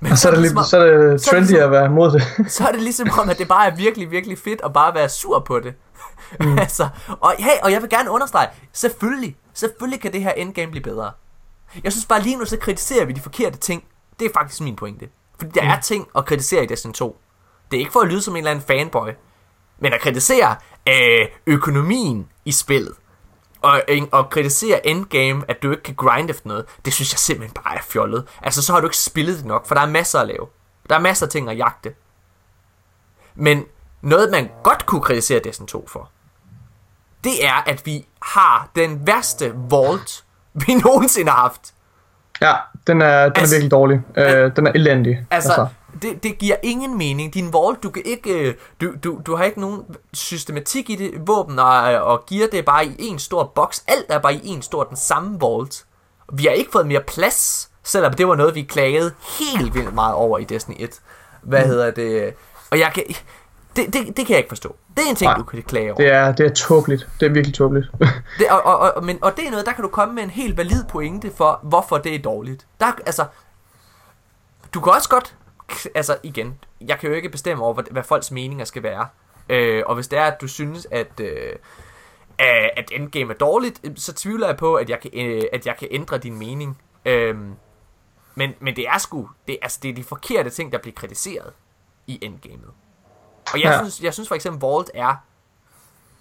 Men 0.00 0.12
Og 0.12 0.18
så 0.18 0.28
er 0.28 0.32
det, 0.32 0.40
ligesom- 0.40 0.58
lidt, 0.58 0.66
så 0.68 0.78
er 0.78 0.84
det 0.84 0.92
så 0.92 1.06
er 1.06 1.10
det 1.10 1.20
trendy 1.22 1.46
ligesom- 1.46 1.62
at 1.64 1.70
være 1.70 1.86
imod 1.86 2.10
det. 2.12 2.22
så 2.56 2.64
er 2.68 2.72
det 2.72 2.82
ligesom 2.82 3.10
om, 3.20 3.30
at 3.30 3.38
det 3.38 3.48
bare 3.48 3.66
er 3.66 3.76
virkelig, 3.76 4.10
virkelig 4.10 4.38
fedt 4.38 4.60
at 4.64 4.72
bare 4.72 4.94
være 4.94 5.08
sur 5.08 5.38
på 5.38 5.60
det. 5.60 5.74
Mm. 6.40 6.58
altså, 6.64 6.88
og, 7.20 7.34
hey, 7.38 7.58
og 7.62 7.72
jeg 7.72 7.82
vil 7.82 7.90
gerne 7.90 8.10
understrege, 8.10 8.48
selvfølgelig, 8.72 9.36
selvfølgelig 9.54 10.00
kan 10.00 10.12
det 10.12 10.22
her 10.22 10.30
endgame 10.32 10.70
blive 10.70 10.82
bedre. 10.82 11.10
Jeg 11.84 11.92
synes 11.92 12.06
bare 12.06 12.22
lige 12.22 12.36
nu, 12.36 12.44
så 12.44 12.56
kritiserer 12.56 13.04
vi 13.04 13.12
de 13.12 13.20
forkerte 13.20 13.58
ting. 13.58 13.84
Det 14.20 14.26
er 14.26 14.30
faktisk 14.34 14.60
min 14.60 14.76
pointe. 14.76 15.08
Fordi 15.38 15.50
der 15.54 15.62
mm. 15.62 15.68
er 15.68 15.80
ting 15.80 16.06
at 16.16 16.24
kritisere 16.24 16.64
i 16.64 16.66
Destiny 16.66 16.92
2. 16.92 17.20
Det 17.70 17.76
er 17.76 17.80
ikke 17.80 17.92
for 17.92 18.00
at 18.00 18.08
lyde 18.08 18.22
som 18.22 18.34
en 18.34 18.38
eller 18.38 18.50
anden 18.50 18.64
fanboy, 18.66 19.08
men 19.78 19.92
at 19.92 20.00
kritisere 20.00 20.56
øh, 20.88 21.26
økonomien 21.46 22.28
i 22.44 22.52
spillet, 22.52 22.92
og, 23.62 23.82
og 24.12 24.30
kritisere 24.30 24.86
endgame, 24.86 25.42
at 25.48 25.62
du 25.62 25.70
ikke 25.70 25.82
kan 25.82 25.94
grind 25.94 26.30
efter 26.30 26.48
noget, 26.48 26.64
det 26.84 26.92
synes 26.92 27.12
jeg 27.12 27.18
simpelthen 27.18 27.62
bare 27.64 27.76
er 27.76 27.82
fjollet. 27.82 28.24
Altså, 28.42 28.62
så 28.62 28.72
har 28.72 28.80
du 28.80 28.86
ikke 28.86 28.96
spillet 28.96 29.36
det 29.38 29.44
nok, 29.44 29.66
for 29.66 29.74
der 29.74 29.82
er 29.82 29.86
masser 29.86 30.20
at 30.20 30.26
lave. 30.28 30.46
Der 30.88 30.94
er 30.94 31.00
masser 31.00 31.26
af 31.26 31.30
ting 31.32 31.50
at 31.50 31.58
jagte. 31.58 31.94
Men 33.34 33.64
noget, 34.02 34.30
man 34.30 34.50
godt 34.62 34.86
kunne 34.86 35.00
kritisere 35.02 35.40
Destiny 35.44 35.66
2 35.66 35.86
for, 35.88 36.10
det 37.24 37.46
er, 37.46 37.62
at 37.66 37.86
vi 37.86 38.06
har 38.22 38.68
den 38.76 39.06
værste 39.06 39.52
vault, 39.54 40.24
vi 40.66 40.74
nogensinde 40.74 41.30
har 41.30 41.38
haft. 41.40 41.74
Ja, 42.40 42.54
den 42.86 43.02
er, 43.02 43.22
den 43.28 43.36
Altså- 43.36 43.54
er 43.54 43.58
virkelig 43.58 43.70
dårlig. 43.70 44.00
Øh, 44.16 44.56
den 44.56 44.66
er 44.66 44.72
elendig. 44.72 45.26
Altså, 45.30 45.66
det, 46.02 46.22
det 46.22 46.38
giver 46.38 46.56
ingen 46.62 46.98
mening. 46.98 47.34
Din 47.34 47.52
vault, 47.52 47.82
du 47.82 47.90
kan 47.90 48.02
ikke, 48.04 48.48
øh, 48.48 48.54
du, 48.80 48.94
du, 49.04 49.20
du 49.26 49.36
har 49.36 49.44
ikke 49.44 49.60
nogen 49.60 49.82
systematik 50.12 50.90
i 50.90 50.96
det. 50.96 51.12
Våben 51.26 51.58
og, 51.58 51.82
og 51.82 52.26
gear, 52.26 52.48
det 52.48 52.58
er 52.58 52.62
bare 52.62 52.86
i 52.86 52.94
en 52.98 53.18
stor 53.18 53.52
boks. 53.54 53.84
Alt 53.86 54.06
er 54.08 54.18
bare 54.18 54.34
i 54.34 54.48
en 54.48 54.62
stor, 54.62 54.84
den 54.84 54.96
samme 54.96 55.40
vault. 55.40 55.84
Vi 56.32 56.44
har 56.44 56.52
ikke 56.52 56.70
fået 56.72 56.86
mere 56.86 57.00
plads, 57.06 57.70
selvom 57.82 58.14
det 58.14 58.28
var 58.28 58.34
noget, 58.34 58.54
vi 58.54 58.62
klagede 58.62 59.12
helt 59.38 59.74
vildt 59.74 59.94
meget 59.94 60.14
over 60.14 60.38
i 60.38 60.44
Destiny 60.44 60.76
1. 60.78 61.00
Hvad 61.42 61.62
mm. 61.62 61.68
hedder 61.68 61.90
det? 61.90 62.34
Og 62.70 62.78
jeg 62.78 62.90
kan, 62.94 63.04
det, 63.76 63.92
det, 63.92 64.16
det 64.16 64.26
kan 64.26 64.28
jeg 64.28 64.38
ikke 64.38 64.48
forstå. 64.48 64.76
Det 64.96 65.04
er 65.06 65.10
en 65.10 65.16
ting, 65.16 65.28
Nej. 65.28 65.38
du 65.38 65.42
kan 65.42 65.62
klage 65.62 65.92
over. 65.92 65.96
Det 65.96 66.12
er, 66.12 66.32
det 66.32 66.46
er 66.46 66.54
tåbeligt. 66.54 67.08
Det 67.20 67.26
er 67.26 67.30
virkelig 67.30 67.54
tåbeligt. 67.54 67.86
Det, 68.38 68.46
og, 68.50 68.62
og, 68.62 68.78
og, 68.78 69.04
men, 69.04 69.18
og 69.22 69.36
det 69.36 69.46
er 69.46 69.50
noget, 69.50 69.66
der 69.66 69.72
kan 69.72 69.82
du 69.82 69.88
komme 69.88 70.14
med 70.14 70.22
en 70.22 70.30
helt 70.30 70.56
valid 70.56 70.84
pointe 70.84 71.30
for, 71.36 71.60
hvorfor 71.62 71.98
det 71.98 72.14
er 72.14 72.18
dårligt. 72.18 72.66
Der, 72.80 72.86
altså, 73.06 73.24
du 74.74 74.80
kan 74.80 74.92
også 74.92 75.08
godt, 75.08 75.34
altså 75.94 76.18
igen, 76.22 76.58
jeg 76.80 76.98
kan 76.98 77.08
jo 77.10 77.14
ikke 77.16 77.28
bestemme 77.28 77.64
over, 77.64 77.74
hvad, 77.74 77.84
hvad 77.90 78.02
folks 78.02 78.30
meninger 78.30 78.64
skal 78.64 78.82
være. 78.82 79.08
Øh, 79.48 79.82
og 79.86 79.94
hvis 79.94 80.08
det 80.08 80.18
er, 80.18 80.24
at 80.24 80.40
du 80.40 80.48
synes, 80.48 80.86
at, 80.90 81.20
øh, 81.20 81.52
at 82.76 82.90
endgame 82.92 83.32
er 83.34 83.38
dårligt, 83.38 83.80
øh, 83.84 83.90
så 83.96 84.12
tvivler 84.14 84.46
jeg 84.46 84.56
på, 84.56 84.74
at 84.74 84.90
jeg 84.90 85.00
kan, 85.00 85.10
øh, 85.14 85.42
at 85.52 85.66
jeg 85.66 85.76
kan 85.76 85.88
ændre 85.90 86.18
din 86.18 86.38
mening. 86.38 86.78
Øh, 87.04 87.36
men, 88.34 88.54
men 88.60 88.76
det 88.76 88.88
er 88.88 88.98
sgu, 88.98 89.30
det, 89.48 89.58
altså, 89.62 89.78
det 89.82 89.88
er 89.88 89.94
de 89.94 90.04
forkerte 90.04 90.50
ting, 90.50 90.72
der 90.72 90.78
bliver 90.78 90.94
kritiseret 90.94 91.52
i 92.06 92.18
endgamet. 92.22 92.70
Og 93.52 93.60
jeg, 93.60 93.70
Ja. 93.70 93.78
synes, 93.78 94.00
jeg 94.02 94.14
synes 94.14 94.28
for 94.28 94.34
eksempel, 94.34 94.60
Vault 94.60 94.90
er, 94.94 95.14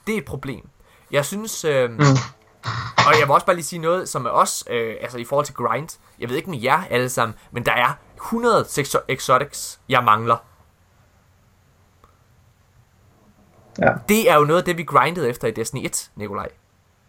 det 0.07 0.14
er 0.14 0.18
et 0.18 0.26
problem. 0.26 0.69
Jeg 1.11 1.26
synes, 1.26 1.65
øh, 1.65 1.91
mm. 1.91 1.99
og 3.07 3.14
jeg 3.19 3.28
vil 3.28 3.32
også 3.32 3.45
bare 3.45 3.56
lige 3.56 3.65
sige 3.65 3.80
noget, 3.80 4.10
som 4.10 4.26
er 4.26 4.30
også, 4.30 4.65
øh, 4.69 4.95
altså 5.02 5.18
i 5.18 5.26
forhold 5.26 5.45
til 5.45 5.56
grind, 5.56 5.99
jeg 6.19 6.30
ved 6.30 6.36
ikke 6.38 6.49
med 6.49 6.60
jer 6.61 6.84
alle 6.90 7.10
sammen, 7.10 7.36
men 7.52 7.65
der 7.65 7.72
er 7.72 7.94
100 8.18 8.61
sexo- 8.65 9.03
exotics, 9.07 9.80
jeg 9.89 10.03
mangler. 10.03 10.38
Ja. 13.80 13.94
Det 14.10 14.30
er 14.31 14.35
jo 14.35 14.44
noget 14.45 14.60
af 14.60 14.65
det, 14.65 14.77
vi 14.77 14.84
grindede 14.84 15.30
efter 15.30 15.48
i 15.48 15.52
Destiny 15.52 15.85
1, 15.85 16.11
Nikolaj. 16.15 16.49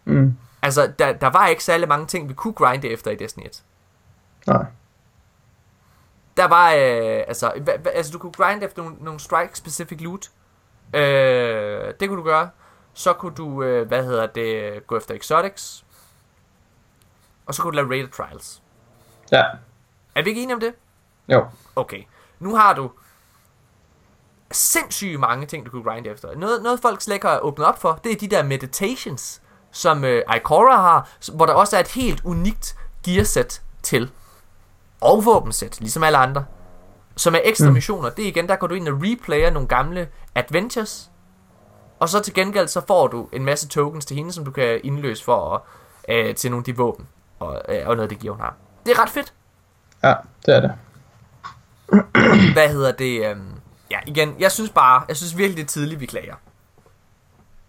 Mm. 0.05 0.36
Altså, 0.62 0.93
der, 0.98 1.12
der 1.12 1.26
var 1.26 1.47
ikke 1.47 1.64
særlig 1.64 1.89
mange 1.89 2.06
ting, 2.06 2.28
vi 2.28 2.35
kunne 2.35 2.52
grinde 2.55 2.89
efter 2.89 3.10
i 3.10 3.16
Destiny 3.16 3.47
1. 3.47 3.64
Nej. 4.47 4.64
Der 6.36 6.48
var, 6.48 6.70
øh, 6.72 7.24
altså, 7.28 7.52
hva, 7.62 7.72
altså, 7.90 8.12
du 8.12 8.18
kunne 8.18 8.32
grinde 8.32 8.66
efter 8.66 8.82
nogle, 8.82 8.97
nogle 9.01 9.20
strike-specific 9.20 10.01
loot. 10.01 10.30
Øh, 10.94 11.94
det 12.01 12.09
kunne 12.09 12.18
du 12.18 12.22
gøre. 12.22 12.51
Så 12.94 13.12
kunne 13.12 13.35
du, 13.35 13.62
øh, 13.62 13.89
hvad 13.89 14.05
hedder 14.05 14.26
det, 14.26 14.86
gå 14.86 14.97
efter 14.97 15.14
exotics. 15.14 15.85
Og 17.47 17.55
så 17.55 17.62
kunne 17.62 17.70
du 17.70 17.76
lave 17.76 17.90
rated 18.01 18.09
trials. 18.12 18.62
Ja. 19.32 19.44
Er 20.14 20.22
vi 20.22 20.28
ikke 20.28 20.43
enige 20.43 20.55
om 20.55 20.60
det? 20.60 20.74
Jo. 21.28 21.46
Okay. 21.76 22.02
Nu 22.40 22.56
har 22.56 22.74
du 22.74 22.90
sindssygt 24.50 25.20
mange 25.20 25.46
ting, 25.46 25.66
du 25.66 25.70
kunne 25.70 25.82
grinde 25.82 26.10
efter. 26.10 26.36
Noget, 26.36 26.62
noget 26.62 26.80
folk 26.80 27.00
slet 27.00 27.14
ikke 27.14 27.26
har 27.26 27.38
åbnet 27.38 27.66
op 27.66 27.80
for, 27.80 28.00
det 28.05 28.12
er 28.12 28.16
de 28.16 28.28
der 28.28 28.42
meditations, 28.42 29.42
som 29.70 30.05
øh, 30.05 30.22
Ikora 30.36 30.76
har, 30.76 31.09
hvor 31.34 31.46
der 31.46 31.52
også 31.52 31.76
er 31.76 31.80
et 31.80 31.88
helt 31.88 32.24
unikt 32.24 32.76
gearsæt 33.05 33.62
til. 33.82 34.10
Og 35.00 35.24
våbensæt, 35.24 35.80
ligesom 35.80 36.02
alle 36.02 36.18
andre. 36.18 36.44
Som 37.16 37.34
er 37.34 37.40
ekstra 37.44 37.68
mm. 37.68 37.72
missioner. 37.72 38.10
Det 38.10 38.24
er 38.24 38.28
igen, 38.28 38.48
der 38.48 38.56
går 38.56 38.66
du 38.66 38.74
ind 38.74 38.88
og 38.88 38.94
replayer 39.02 39.50
nogle 39.50 39.68
gamle 39.68 40.09
adventures. 40.34 41.10
Og 41.98 42.09
så 42.09 42.20
til 42.20 42.34
gengæld, 42.34 42.68
så 42.68 42.80
får 42.86 43.06
du 43.06 43.28
en 43.32 43.44
masse 43.44 43.68
tokens 43.68 44.06
til 44.06 44.16
hende, 44.16 44.32
som 44.32 44.44
du 44.44 44.50
kan 44.50 44.80
indløse 44.84 45.24
for 45.24 45.64
at, 46.09 46.16
øh, 46.16 46.34
til 46.34 46.50
nogle 46.50 46.60
af 46.60 46.64
de 46.64 46.76
våben. 46.76 47.09
Og, 47.38 47.62
øh, 47.68 47.88
og 47.88 47.96
noget 47.96 48.10
det 48.10 48.18
gear, 48.18 48.32
hun 48.32 48.40
har. 48.40 48.55
Det 48.86 48.92
er 48.92 49.02
ret 49.02 49.10
fedt. 49.10 49.32
Ja, 50.02 50.14
det 50.46 50.56
er 50.56 50.60
det. 50.60 50.72
Hvad 52.52 52.69
hedder 52.69 52.93
det? 52.93 53.31
Øhm, 53.31 53.52
ja, 53.90 53.98
igen, 54.06 54.35
jeg 54.39 54.52
synes 54.52 54.70
bare, 54.70 55.05
jeg 55.09 55.16
synes 55.16 55.36
virkelig, 55.36 55.56
det 55.56 55.62
er 55.62 55.66
tidligt, 55.66 56.01
vi 56.01 56.06
klager. 56.06 56.35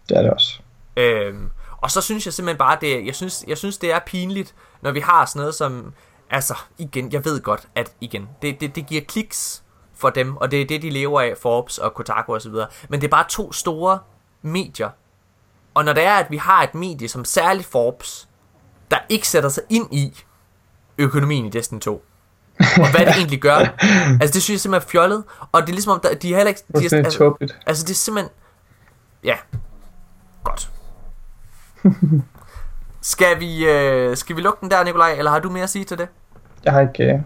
Det 0.08 0.16
er 0.16 0.22
det 0.22 0.30
også. 0.30 0.60
Øhm, 0.96 1.50
og 1.80 1.90
så 1.90 2.00
synes 2.00 2.26
jeg 2.26 2.34
simpelthen 2.34 2.58
bare, 2.58 2.78
det, 2.80 3.06
jeg 3.06 3.14
synes, 3.14 3.44
jeg 3.46 3.58
synes, 3.58 3.78
det 3.78 3.92
er 3.92 3.98
pinligt, 3.98 4.54
når 4.82 4.92
vi 4.92 5.00
har 5.00 5.26
sådan 5.26 5.40
noget 5.40 5.54
som, 5.54 5.92
altså, 6.30 6.54
igen, 6.78 7.12
jeg 7.12 7.24
ved 7.24 7.40
godt, 7.40 7.68
at 7.74 7.92
igen, 8.00 8.28
det, 8.42 8.60
det, 8.60 8.74
det 8.74 8.86
giver 8.86 9.02
kliks 9.08 9.62
for 9.94 10.10
dem, 10.10 10.36
og 10.36 10.50
det 10.50 10.60
er 10.62 10.66
det, 10.66 10.82
de 10.82 10.90
lever 10.90 11.20
af, 11.20 11.36
Forbes 11.36 11.78
og 11.78 11.94
Kotaku 11.94 12.34
osv., 12.34 12.54
men 12.88 13.00
det 13.00 13.06
er 13.06 13.10
bare 13.10 13.28
to 13.28 13.52
store 13.52 13.98
medier. 14.42 14.90
Og 15.74 15.84
når 15.84 15.92
det 15.92 16.02
er, 16.02 16.14
at 16.14 16.30
vi 16.30 16.36
har 16.36 16.62
et 16.62 16.74
medie 16.74 17.08
som 17.08 17.24
særligt 17.24 17.66
Forbes, 17.66 18.28
der 18.90 18.98
ikke 19.08 19.28
sætter 19.28 19.48
sig 19.48 19.62
ind 19.70 19.94
i 19.94 20.16
økonomien 20.98 21.46
i 21.46 21.50
Destiny 21.50 21.80
2, 21.80 22.04
og 22.82 22.90
hvad 22.90 23.06
det 23.06 23.16
egentlig 23.16 23.40
gør. 23.40 23.58
Altså, 24.20 24.34
det 24.34 24.42
synes 24.42 24.50
jeg 24.50 24.60
simpelthen 24.60 24.86
er 24.86 24.90
fjollet. 24.90 25.24
Og 25.52 25.62
det 25.62 25.68
er 25.68 25.72
ligesom 25.72 25.92
om, 25.92 26.00
der, 26.00 26.14
de 26.14 26.32
er 26.32 26.36
heller 26.36 26.48
ikke... 26.48 26.62
De 26.78 26.96
er, 26.96 27.04
altså, 27.04 27.34
altså, 27.66 27.84
det 27.84 27.90
er 27.90 27.94
simpelthen... 27.94 28.32
Ja. 29.24 29.36
Godt. 30.44 30.70
skal 33.00 33.40
vi, 33.40 33.66
øh, 33.66 34.16
skal 34.16 34.36
vi 34.36 34.40
lukke 34.40 34.60
den 34.60 34.70
der, 34.70 34.84
Nikolaj? 34.84 35.12
Eller 35.12 35.30
har 35.30 35.38
du 35.38 35.50
mere 35.50 35.62
at 35.62 35.70
sige 35.70 35.84
til 35.84 35.98
det? 35.98 36.08
Jeg 36.64 36.72
har 36.72 36.80
ikke... 36.80 37.04
Øh... 37.04 37.20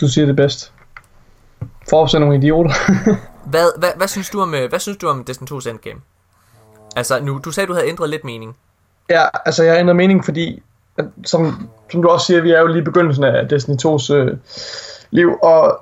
Du 0.00 0.08
siger 0.08 0.26
det 0.26 0.36
bedst. 0.36 0.72
Forbes 1.90 2.14
er 2.14 2.18
nogle 2.18 2.36
idioter. 2.36 2.70
Hvad, 3.46 3.78
hvad, 3.78 3.90
hvad, 3.96 4.08
synes 4.08 4.30
du 4.30 4.40
om, 4.40 4.54
øh, 4.54 4.68
hvad 4.68 4.78
synes 4.78 4.98
du 4.98 5.08
om 5.08 5.24
Destiny 5.24 5.48
2's 5.48 5.70
endgame? 5.70 6.00
Altså, 6.96 7.20
nu, 7.20 7.38
du 7.44 7.50
sagde, 7.50 7.66
du 7.66 7.72
havde 7.72 7.88
ændret 7.88 8.10
lidt 8.10 8.24
mening. 8.24 8.56
ja, 9.10 9.26
altså 9.44 9.62
jeg 9.62 9.72
har 9.72 9.80
ændret 9.80 9.96
mening, 9.96 10.24
fordi... 10.24 10.62
At, 10.98 11.04
som, 11.24 11.68
som 11.92 12.02
du 12.02 12.08
også 12.08 12.26
siger, 12.26 12.40
vi 12.40 12.50
er 12.50 12.60
jo 12.60 12.66
lige 12.66 12.78
i 12.78 12.84
begyndelsen 12.84 13.24
af 13.24 13.48
Destiny 13.48 13.74
2's 13.74 14.14
øh, 14.14 14.36
liv, 15.10 15.38
og 15.42 15.80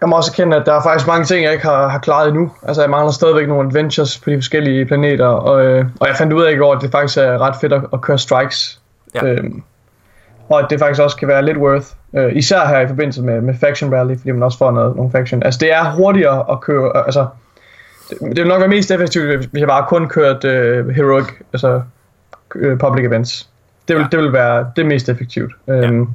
jeg 0.00 0.08
må 0.08 0.16
også 0.16 0.30
erkende, 0.32 0.56
at 0.56 0.66
der 0.66 0.72
er 0.72 0.82
faktisk 0.82 1.06
mange 1.06 1.24
ting, 1.24 1.44
jeg 1.44 1.52
ikke 1.52 1.64
har, 1.64 1.88
har 1.88 1.98
klaret 1.98 2.28
endnu. 2.28 2.50
Altså, 2.62 2.82
jeg 2.82 2.90
mangler 2.90 3.12
stadigvæk 3.12 3.48
nogle 3.48 3.68
adventures 3.68 4.18
på 4.18 4.30
de 4.30 4.36
forskellige 4.36 4.86
planeter, 4.86 5.26
og, 5.26 5.64
øh, 5.64 5.84
og 6.00 6.08
jeg 6.08 6.16
fandt 6.16 6.32
ud 6.32 6.42
af 6.42 6.52
i 6.52 6.56
går, 6.56 6.74
at 6.74 6.82
det 6.82 6.90
faktisk 6.90 7.18
er 7.18 7.38
ret 7.38 7.54
fedt 7.60 7.72
at, 7.72 7.82
at 7.92 8.00
køre 8.00 8.18
strikes. 8.18 8.80
Ja. 9.14 9.26
Øhm, 9.26 9.62
og 10.48 10.58
at 10.60 10.66
det 10.70 10.78
faktisk 10.78 11.02
også 11.02 11.16
kan 11.16 11.28
være 11.28 11.44
lidt 11.44 11.58
worth. 11.58 11.86
Øh, 12.14 12.36
især 12.36 12.66
her 12.66 12.80
i 12.80 12.88
forbindelse 12.88 13.22
med, 13.22 13.40
med 13.40 13.54
Faction 13.60 13.94
Rally, 13.94 14.16
fordi 14.16 14.30
man 14.30 14.42
også 14.42 14.58
får 14.58 14.70
noget, 14.70 14.96
nogle 14.96 15.12
faction. 15.12 15.42
Altså, 15.42 15.58
det 15.58 15.72
er 15.72 15.92
hurtigere 15.92 16.44
at 16.50 16.60
køre, 16.60 17.06
altså, 17.06 17.26
det, 18.10 18.20
det 18.20 18.38
vil 18.38 18.46
nok 18.46 18.60
være 18.60 18.68
mest 18.68 18.90
effektivt, 18.90 19.46
hvis 19.50 19.60
jeg 19.60 19.68
bare 19.68 19.86
kun 19.88 20.08
kørte 20.08 20.48
øh, 20.48 20.88
heroic, 20.88 21.26
altså 21.52 21.82
øh, 22.54 22.78
public 22.78 23.04
events. 23.04 23.48
Det 23.88 23.96
vil, 23.96 24.02
Ja. 24.02 24.08
det 24.12 24.18
vil 24.18 24.32
være 24.32 24.70
det 24.76 24.86
mest 24.86 25.08
effektivt. 25.08 25.52
Øhm, 25.68 26.06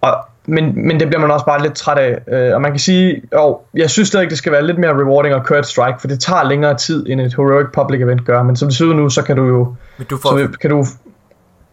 og, 0.00 0.16
men, 0.46 0.86
men 0.86 1.00
det 1.00 1.08
bliver 1.08 1.20
man 1.20 1.30
også 1.30 1.46
bare 1.46 1.62
lidt 1.62 1.74
træt 1.74 1.98
af. 1.98 2.18
Øh, 2.32 2.54
og 2.54 2.60
man 2.60 2.70
kan 2.70 2.78
sige, 2.78 3.22
jo, 3.34 3.60
jeg 3.74 3.90
synes 3.90 4.08
stadig, 4.08 4.30
det 4.30 4.38
skal 4.38 4.52
være 4.52 4.66
lidt 4.66 4.78
mere 4.78 4.90
rewarding 4.90 5.34
at 5.34 5.46
køre 5.46 5.58
et 5.58 5.66
strike, 5.66 6.00
for 6.00 6.08
det 6.08 6.20
tager 6.20 6.42
længere 6.44 6.76
tid, 6.76 7.06
end 7.08 7.20
et 7.20 7.34
heroic 7.34 7.66
public 7.72 8.00
event 8.00 8.24
gør. 8.24 8.42
Men 8.42 8.56
som 8.56 8.68
det 8.68 8.76
ser 8.76 8.84
ud 8.84 8.94
nu, 8.94 9.08
så 9.10 9.22
kan 9.22 9.36
du 9.36 9.44
jo 9.44 9.74
Men 9.98 10.06
du 10.06 10.16
får, 10.16 10.38
så 10.38 10.58
kan 10.60 10.70
du 10.70 10.84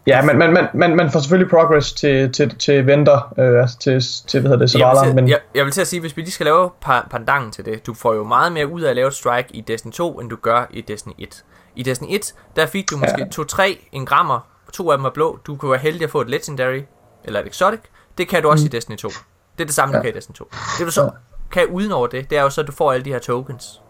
Ja, 0.06 0.22
men 0.22 0.38
man, 0.38 0.52
man, 0.52 0.68
man, 0.74 0.96
man 0.96 1.10
får 1.10 1.20
selvfølgelig 1.20 1.50
progress 1.50 1.92
til, 1.92 2.32
til, 2.32 2.58
til 2.58 2.86
venter, 2.86 3.34
øh, 3.38 3.60
altså 3.60 3.78
til, 3.78 4.00
til, 4.28 4.40
hvad 4.40 4.50
hedder 4.50 4.66
det, 4.66 4.74
Jeg 4.74 4.80
Zavala, 4.80 5.06
til, 5.06 5.14
men 5.14 5.28
jeg, 5.28 5.38
jeg 5.54 5.64
vil 5.64 5.72
til 5.72 5.80
at 5.80 5.86
sige, 5.86 6.00
hvis 6.00 6.16
vi 6.16 6.22
lige 6.22 6.30
skal 6.32 6.44
lave 6.46 6.70
pa- 6.88 7.08
pandangen 7.08 7.50
til 7.50 7.64
det, 7.64 7.86
du 7.86 7.94
får 7.94 8.14
jo 8.14 8.24
meget 8.24 8.52
mere 8.52 8.66
ud 8.66 8.80
af 8.82 8.90
at 8.90 8.96
lave 8.96 9.08
et 9.08 9.14
strike 9.14 9.48
i 9.50 9.60
Destiny 9.60 9.92
2, 9.92 10.12
end 10.20 10.30
du 10.30 10.36
gør 10.42 10.66
i 10.70 10.80
Destiny 10.80 11.12
1. 11.18 11.44
I 11.76 11.82
Destiny 11.82 12.08
1, 12.14 12.34
der 12.56 12.66
fik 12.66 12.90
du 12.90 12.96
måske 12.96 13.26
2-3 13.40 13.88
engrammer, 13.92 14.46
to 14.76 14.90
af 14.90 14.98
dem 14.98 15.04
er 15.04 15.10
blå, 15.10 15.38
du 15.46 15.56
kunne 15.56 15.70
være 15.70 15.80
heldig 15.80 16.04
at 16.04 16.10
få 16.10 16.20
et 16.20 16.30
legendary, 16.30 16.82
eller 17.24 17.40
et 17.40 17.46
exotic, 17.46 17.80
det 18.18 18.28
kan 18.28 18.42
du 18.42 18.48
også 18.48 18.64
mm. 18.64 18.66
i 18.66 18.68
Destiny 18.68 18.96
2. 18.96 19.08
Det 19.08 19.16
er 19.60 19.64
det 19.64 19.74
samme, 19.74 19.94
ja. 19.94 19.98
du 19.98 20.02
kan 20.02 20.12
i 20.12 20.14
Destiny 20.14 20.36
2. 20.36 20.50
Det 20.78 20.86
du 20.86 20.90
så 20.90 21.10
kan 21.50 21.66
uden 21.66 21.92
over 21.92 22.06
det, 22.06 22.30
det 22.30 22.38
er 22.38 22.42
jo 22.42 22.50
så, 22.50 22.60
at 22.60 22.66
du 22.66 22.72
får 22.72 22.92
alle 22.92 23.04
de 23.04 23.12
her 23.12 23.18
tokens 23.18 23.82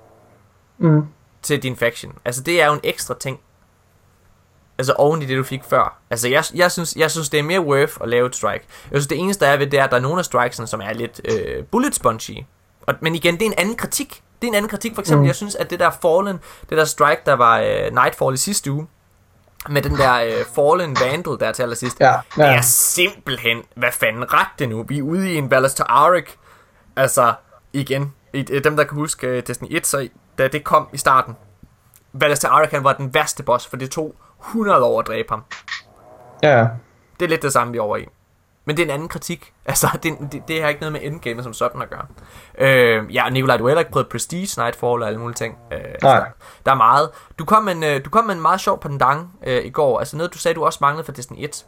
mm, 0.78 1.02
til 1.42 1.62
din 1.62 1.76
faction. 1.76 2.12
Altså 2.24 2.42
det 2.42 2.62
er 2.62 2.66
jo 2.66 2.72
en 2.72 2.80
ekstra 2.84 3.14
ting. 3.20 3.40
Altså 4.78 4.92
oven 4.92 5.22
i 5.22 5.26
det, 5.26 5.36
du 5.36 5.42
fik 5.42 5.64
før. 5.64 5.98
Altså 6.10 6.28
jeg, 6.28 6.44
jeg, 6.54 6.72
synes, 6.72 6.96
jeg 6.96 7.10
synes, 7.10 7.28
det 7.28 7.40
er 7.40 7.42
mere 7.42 7.60
worth 7.60 7.92
at 8.00 8.08
lave 8.08 8.26
et 8.26 8.36
strike. 8.36 8.64
Jeg 8.90 9.00
synes, 9.00 9.06
det 9.06 9.18
eneste 9.18 9.44
der 9.44 9.50
er 9.50 9.56
ved 9.56 9.66
det, 9.66 9.78
er, 9.80 9.84
at 9.84 9.90
der 9.90 9.96
er 9.96 10.00
nogle 10.00 10.18
af 10.18 10.24
strikesene, 10.24 10.66
som 10.66 10.80
er 10.80 10.92
lidt 10.92 11.20
øh, 11.24 11.64
bullet 11.64 11.94
spongy. 11.94 12.44
Og, 12.80 12.94
men 13.00 13.14
igen, 13.14 13.34
det 13.34 13.42
er 13.42 13.46
en 13.46 13.58
anden 13.58 13.76
kritik. 13.76 14.22
Det 14.42 14.46
er 14.46 14.48
en 14.48 14.54
anden 14.54 14.68
kritik. 14.68 14.94
For 14.94 15.02
eksempel, 15.02 15.22
mm. 15.22 15.26
jeg 15.26 15.34
synes, 15.34 15.54
at 15.54 15.70
det 15.70 15.80
der 15.80 15.90
Fallen, 15.90 16.40
det 16.70 16.78
der 16.78 16.84
strike, 16.84 17.22
der 17.26 17.32
var 17.32 17.58
øh, 17.58 17.92
Nightfall 17.92 18.34
i 18.34 18.36
sidste 18.36 18.72
uge, 18.72 18.86
med 19.68 19.82
den 19.82 19.96
der 19.96 20.14
øh, 20.20 20.44
Fallen 20.54 20.96
Vandal 21.00 21.36
der 21.40 21.52
til 21.52 21.62
allersidst, 21.62 22.00
Ja, 22.00 22.14
det 22.36 22.42
ja. 22.42 22.56
er 22.56 22.60
simpelthen, 22.60 23.62
hvad 23.76 23.92
fanden 23.92 24.32
ret 24.32 24.46
det 24.58 24.68
nu? 24.68 24.82
Vi 24.82 24.98
er 24.98 25.02
ude 25.02 25.32
i 25.32 25.36
en 25.36 25.48
Ballast 25.48 25.76
to 25.76 25.84
Arik. 25.88 26.38
Altså, 26.96 27.34
igen, 27.72 28.14
i, 28.32 28.38
i, 28.38 28.42
dem 28.42 28.76
der 28.76 28.84
kan 28.84 28.94
huske 28.94 29.26
øh, 29.26 29.42
Destiny 29.46 29.68
1, 29.70 29.86
så 29.86 30.08
da 30.38 30.48
det 30.48 30.64
kom 30.64 30.88
i 30.92 30.96
starten, 30.96 31.36
Ballast 32.20 32.42
to 32.42 32.48
Arik, 32.48 32.70
han 32.70 32.84
var 32.84 32.92
den 32.92 33.14
værste 33.14 33.42
boss, 33.42 33.66
for 33.66 33.76
det 33.76 33.90
tog 33.90 34.14
100 34.48 34.82
år 34.84 35.00
at 35.00 35.06
dræbe 35.06 35.28
ham. 35.30 35.42
ja, 36.42 36.58
ja. 36.58 36.66
Det 37.20 37.24
er 37.24 37.28
lidt 37.30 37.42
det 37.42 37.52
samme, 37.52 37.72
vi 37.72 37.78
er 37.78 37.82
over 37.82 37.96
i. 37.96 38.06
Men 38.66 38.76
det 38.76 38.82
er 38.82 38.86
en 38.86 38.92
anden 38.92 39.08
kritik. 39.08 39.52
Altså, 39.68 39.88
det, 40.02 40.12
det, 40.32 40.42
det 40.48 40.62
har 40.62 40.68
ikke 40.68 40.80
noget 40.80 40.92
med 40.92 41.00
endgame 41.02 41.42
som 41.42 41.52
sådan 41.54 41.82
at 41.82 41.90
gøre. 41.90 42.06
Øh, 42.58 43.14
ja, 43.14 43.24
og 43.24 43.32
Nikolaj, 43.32 43.56
du 43.56 43.64
har 43.64 43.68
heller 43.68 43.80
ikke 43.80 43.90
prøvet 43.92 44.08
Prestige, 44.08 44.62
Nightfall 44.62 45.02
og 45.02 45.06
alle 45.06 45.18
mulige 45.20 45.34
ting. 45.34 45.54
Øh, 45.72 45.78
Nej. 45.78 45.88
altså, 45.92 46.24
Der 46.66 46.70
er 46.72 46.76
meget. 46.76 47.08
Du 47.38 47.44
kom 47.44 47.64
med 47.64 47.72
en, 47.72 47.84
øh, 47.84 48.04
du 48.04 48.10
kom 48.10 48.24
med 48.24 48.34
en 48.34 48.40
meget 48.40 48.60
sjov 48.60 48.80
pendant 48.80 49.26
øh, 49.46 49.64
i 49.64 49.70
går. 49.70 49.98
Altså 49.98 50.16
noget, 50.16 50.34
du 50.34 50.38
sagde, 50.38 50.54
du 50.54 50.64
også 50.64 50.78
manglede 50.80 51.04
for 51.04 51.12
Destiny 51.12 51.44
1. 51.44 51.64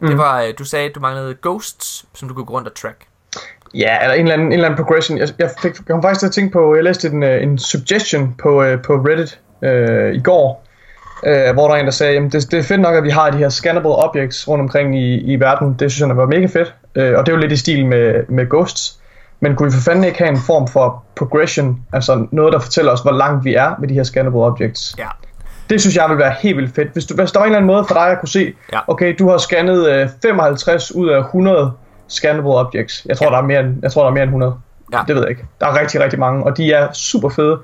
Mm. 0.00 0.08
Det 0.08 0.18
var, 0.18 0.42
øh, 0.42 0.54
du 0.58 0.64
sagde, 0.64 0.88
du 0.88 1.00
manglede 1.00 1.36
ghosts, 1.42 2.04
som 2.14 2.28
du 2.28 2.34
kunne 2.34 2.44
gå 2.44 2.52
rundt 2.52 2.68
og 2.68 2.74
track. 2.74 3.06
Ja, 3.74 3.98
eller 4.02 4.14
en 4.14 4.20
eller 4.20 4.34
anden, 4.34 4.46
en 4.46 4.52
eller 4.52 4.68
anden 4.68 4.84
progression. 4.84 5.18
Jeg, 5.18 5.28
jeg, 5.38 5.50
fik, 5.62 5.74
jeg 5.78 5.86
kom 5.86 6.02
faktisk 6.02 6.20
til 6.20 6.26
at 6.26 6.32
tænke 6.32 6.52
på, 6.52 6.74
jeg 6.74 6.84
læste 6.84 7.08
en, 7.08 7.22
øh, 7.22 7.42
en 7.42 7.58
suggestion 7.58 8.34
på, 8.34 8.64
på 8.84 8.92
Reddit 8.94 9.40
øh, 9.62 10.14
i 10.14 10.20
går, 10.20 10.64
øh, 11.26 11.52
hvor 11.54 11.68
der 11.68 11.74
er 11.74 11.78
en, 11.80 11.84
der 11.84 11.90
sagde, 11.92 12.16
at 12.16 12.32
det, 12.32 12.50
det 12.50 12.58
er 12.58 12.62
fedt 12.62 12.80
nok, 12.80 12.94
at 12.94 13.04
vi 13.04 13.10
har 13.10 13.30
de 13.30 13.38
her 13.38 13.48
scannable 13.48 13.90
objects 13.90 14.48
rundt 14.48 14.62
omkring 14.62 14.98
i, 14.98 15.20
i 15.20 15.40
verden. 15.40 15.74
Det 15.78 15.92
synes 15.92 16.08
jeg 16.08 16.16
var 16.16 16.26
mega 16.26 16.46
fedt. 16.46 16.74
Øh, 16.94 17.18
og 17.18 17.26
det 17.26 17.32
er 17.32 17.36
jo 17.36 17.40
lidt 17.40 17.52
i 17.52 17.56
stil 17.56 17.86
med, 17.86 18.26
med 18.28 18.48
Ghosts. 18.50 18.98
Men 19.40 19.56
kunne 19.56 19.70
vi 19.72 19.76
for 19.76 19.82
fanden 19.82 20.04
ikke 20.04 20.18
have 20.18 20.30
en 20.30 20.38
form 20.46 20.68
for 20.68 21.04
progression, 21.16 21.82
altså 21.92 22.26
noget, 22.30 22.52
der 22.52 22.58
fortæller 22.58 22.92
os, 22.92 23.00
hvor 23.00 23.12
langt 23.12 23.44
vi 23.44 23.54
er 23.54 23.74
med 23.80 23.88
de 23.88 23.94
her 23.94 24.02
scannable 24.02 24.40
objects? 24.40 24.94
Ja. 24.98 25.06
Det 25.70 25.80
synes 25.80 25.96
jeg 25.96 26.06
vil 26.08 26.18
være 26.18 26.34
helt 26.40 26.56
vildt 26.56 26.74
fedt. 26.74 26.88
Hvis, 26.92 27.04
du, 27.06 27.14
hvis 27.14 27.32
der 27.32 27.38
var 27.38 27.44
en 27.46 27.50
eller 27.52 27.56
anden 27.58 27.66
måde 27.66 27.84
for 27.88 27.94
dig 27.94 28.06
at 28.10 28.18
kunne 28.20 28.28
se, 28.28 28.52
Ja. 28.72 28.78
okay, 28.86 29.14
du 29.18 29.28
har 29.30 29.38
scannet 29.38 29.88
øh, 29.90 30.08
55 30.22 30.94
ud 30.94 31.08
af 31.08 31.18
100 31.18 31.72
scannable 32.08 32.50
objects. 32.50 33.02
Jeg 33.06 33.16
tror, 33.16 33.26
Ja. 33.26 33.30
der 33.30 33.38
er 33.38 33.42
mere 33.42 33.60
end, 33.60 33.76
jeg 33.82 33.92
tror, 33.92 34.02
der 34.02 34.08
er 34.10 34.12
mere 34.14 34.22
end 34.22 34.30
100. 34.30 34.54
Ja. 34.92 34.98
Det 35.06 35.14
ved 35.14 35.22
jeg 35.22 35.30
ikke. 35.30 35.44
Der 35.60 35.66
er 35.66 35.80
rigtig, 35.80 36.00
rigtig 36.00 36.18
mange, 36.18 36.44
og 36.44 36.56
de 36.56 36.72
er 36.72 36.92
super 36.92 37.28
fede. 37.28 37.58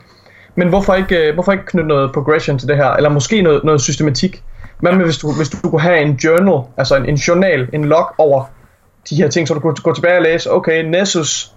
Men 0.58 0.68
hvorfor 0.68 0.94
ikke, 0.94 1.16
øh, 1.16 1.34
hvorfor 1.34 1.52
ikke 1.52 1.66
knytte 1.66 1.88
noget 1.88 2.12
progression 2.12 2.58
til 2.58 2.68
det 2.68 2.76
her? 2.76 2.90
Eller 2.90 3.08
måske 3.08 3.42
noget, 3.42 3.64
noget 3.64 3.80
systematik? 3.80 4.42
Hvad 4.78 4.92
med, 4.92 5.04
hvis 5.04 5.18
du, 5.18 5.32
hvis 5.32 5.48
du 5.48 5.70
kunne 5.70 5.80
have 5.80 6.00
en 6.00 6.12
journal, 6.12 6.64
altså 6.76 6.96
en, 6.96 7.06
en 7.06 7.14
journal, 7.14 7.68
en 7.72 7.84
log 7.84 8.06
over 8.18 8.44
de 9.10 9.16
her 9.16 9.28
ting, 9.28 9.48
så 9.48 9.54
du 9.54 9.60
kunne 9.60 9.74
gå 9.74 9.94
tilbage 9.94 10.16
og 10.16 10.22
læse, 10.22 10.52
okay, 10.52 10.84
Nessus 10.84 11.52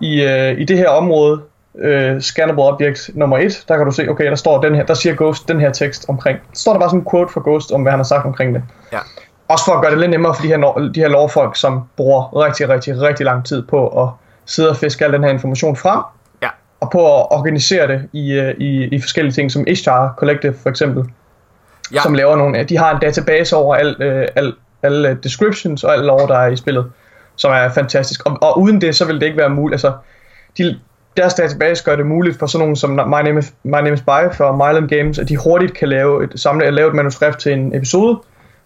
i, 0.00 0.22
øh, 0.22 0.60
i 0.60 0.64
det 0.64 0.78
her 0.78 0.88
område, 0.88 1.40
øh, 1.78 2.20
scannable 2.20 2.62
object 2.62 3.10
nummer 3.14 3.38
1, 3.38 3.64
der 3.68 3.76
kan 3.76 3.86
du 3.86 3.92
se, 3.92 4.08
okay, 4.10 4.24
der 4.24 4.34
står 4.34 4.60
den 4.60 4.74
her, 4.74 4.86
der 4.86 4.94
siger 4.94 5.14
Ghost 5.14 5.48
den 5.48 5.60
her 5.60 5.72
tekst 5.72 6.06
omkring. 6.08 6.38
Så 6.52 6.60
står 6.60 6.72
der 6.72 6.80
bare 6.80 6.88
sådan 6.88 7.00
en 7.00 7.06
quote 7.10 7.32
fra 7.32 7.40
Ghost 7.44 7.72
om, 7.72 7.82
hvad 7.82 7.92
han 7.92 7.98
har 7.98 8.04
sagt 8.04 8.26
omkring 8.26 8.54
det. 8.54 8.62
Ja. 8.92 8.98
Også 9.48 9.64
for 9.64 9.72
at 9.72 9.82
gøre 9.82 9.90
det 9.90 9.98
lidt 9.98 10.10
nemmere 10.10 10.34
for 10.34 10.42
de 10.42 10.48
her, 10.48 10.90
de 10.94 11.00
her 11.00 11.08
lovfolk, 11.08 11.56
som 11.56 11.82
bruger 11.96 12.44
rigtig, 12.46 12.68
rigtig, 12.68 13.00
rigtig 13.00 13.26
lang 13.26 13.44
tid 13.44 13.62
på 13.62 14.02
at 14.02 14.08
sidde 14.46 14.70
og 14.70 14.76
fiske 14.76 15.04
al 15.04 15.12
den 15.12 15.24
her 15.24 15.30
information 15.30 15.76
frem. 15.76 16.02
Og 16.88 16.92
på 16.92 17.16
at 17.18 17.26
organisere 17.30 17.86
det 17.88 18.08
i, 18.12 18.32
øh, 18.32 18.54
i, 18.58 18.84
i 18.94 19.00
forskellige 19.00 19.32
ting, 19.32 19.52
som 19.52 19.64
Ishtar 19.66 20.14
Collective 20.18 20.54
for 20.62 20.70
eksempel, 20.70 21.04
Ja. 21.92 22.02
som 22.02 22.14
laver 22.14 22.36
nogle, 22.36 22.64
de 22.64 22.78
har 22.78 22.94
en 22.94 23.00
database 23.00 23.56
over 23.56 23.74
al, 23.76 23.96
øh, 24.02 24.28
al, 24.36 24.52
alle 24.82 25.18
descriptions 25.22 25.84
og 25.84 25.92
alt 25.92 26.04
lore, 26.04 26.28
der 26.28 26.38
er 26.38 26.48
i 26.48 26.56
spillet, 26.56 26.84
som 27.36 27.52
er 27.52 27.68
fantastisk. 27.68 28.26
Og, 28.26 28.38
og 28.42 28.60
uden 28.60 28.80
det, 28.80 28.96
så 28.96 29.04
vil 29.04 29.14
det 29.14 29.26
ikke 29.26 29.38
være 29.38 29.48
muligt. 29.50 29.74
Altså, 29.74 29.92
de, 30.58 30.78
deres 31.16 31.34
database 31.34 31.84
gør 31.84 31.96
det 31.96 32.06
muligt 32.06 32.38
for 32.38 32.46
sådan 32.46 32.62
nogen 32.62 32.76
som 32.76 32.90
My 32.90 33.22
Name 33.24 33.38
is, 33.38 33.54
My 33.62 33.70
Name 33.70 33.92
is 33.92 34.00
By 34.00 34.34
fra 34.36 34.52
Myland 34.52 34.88
Games, 34.88 35.18
at 35.18 35.28
de 35.28 35.36
hurtigt 35.36 35.74
kan 35.74 35.88
lave 35.88 36.24
et, 36.24 36.40
samle, 36.40 36.70
lave 36.70 36.88
et 36.88 36.94
manuskript 36.94 37.38
til 37.38 37.52
en 37.52 37.74
episode, 37.74 38.18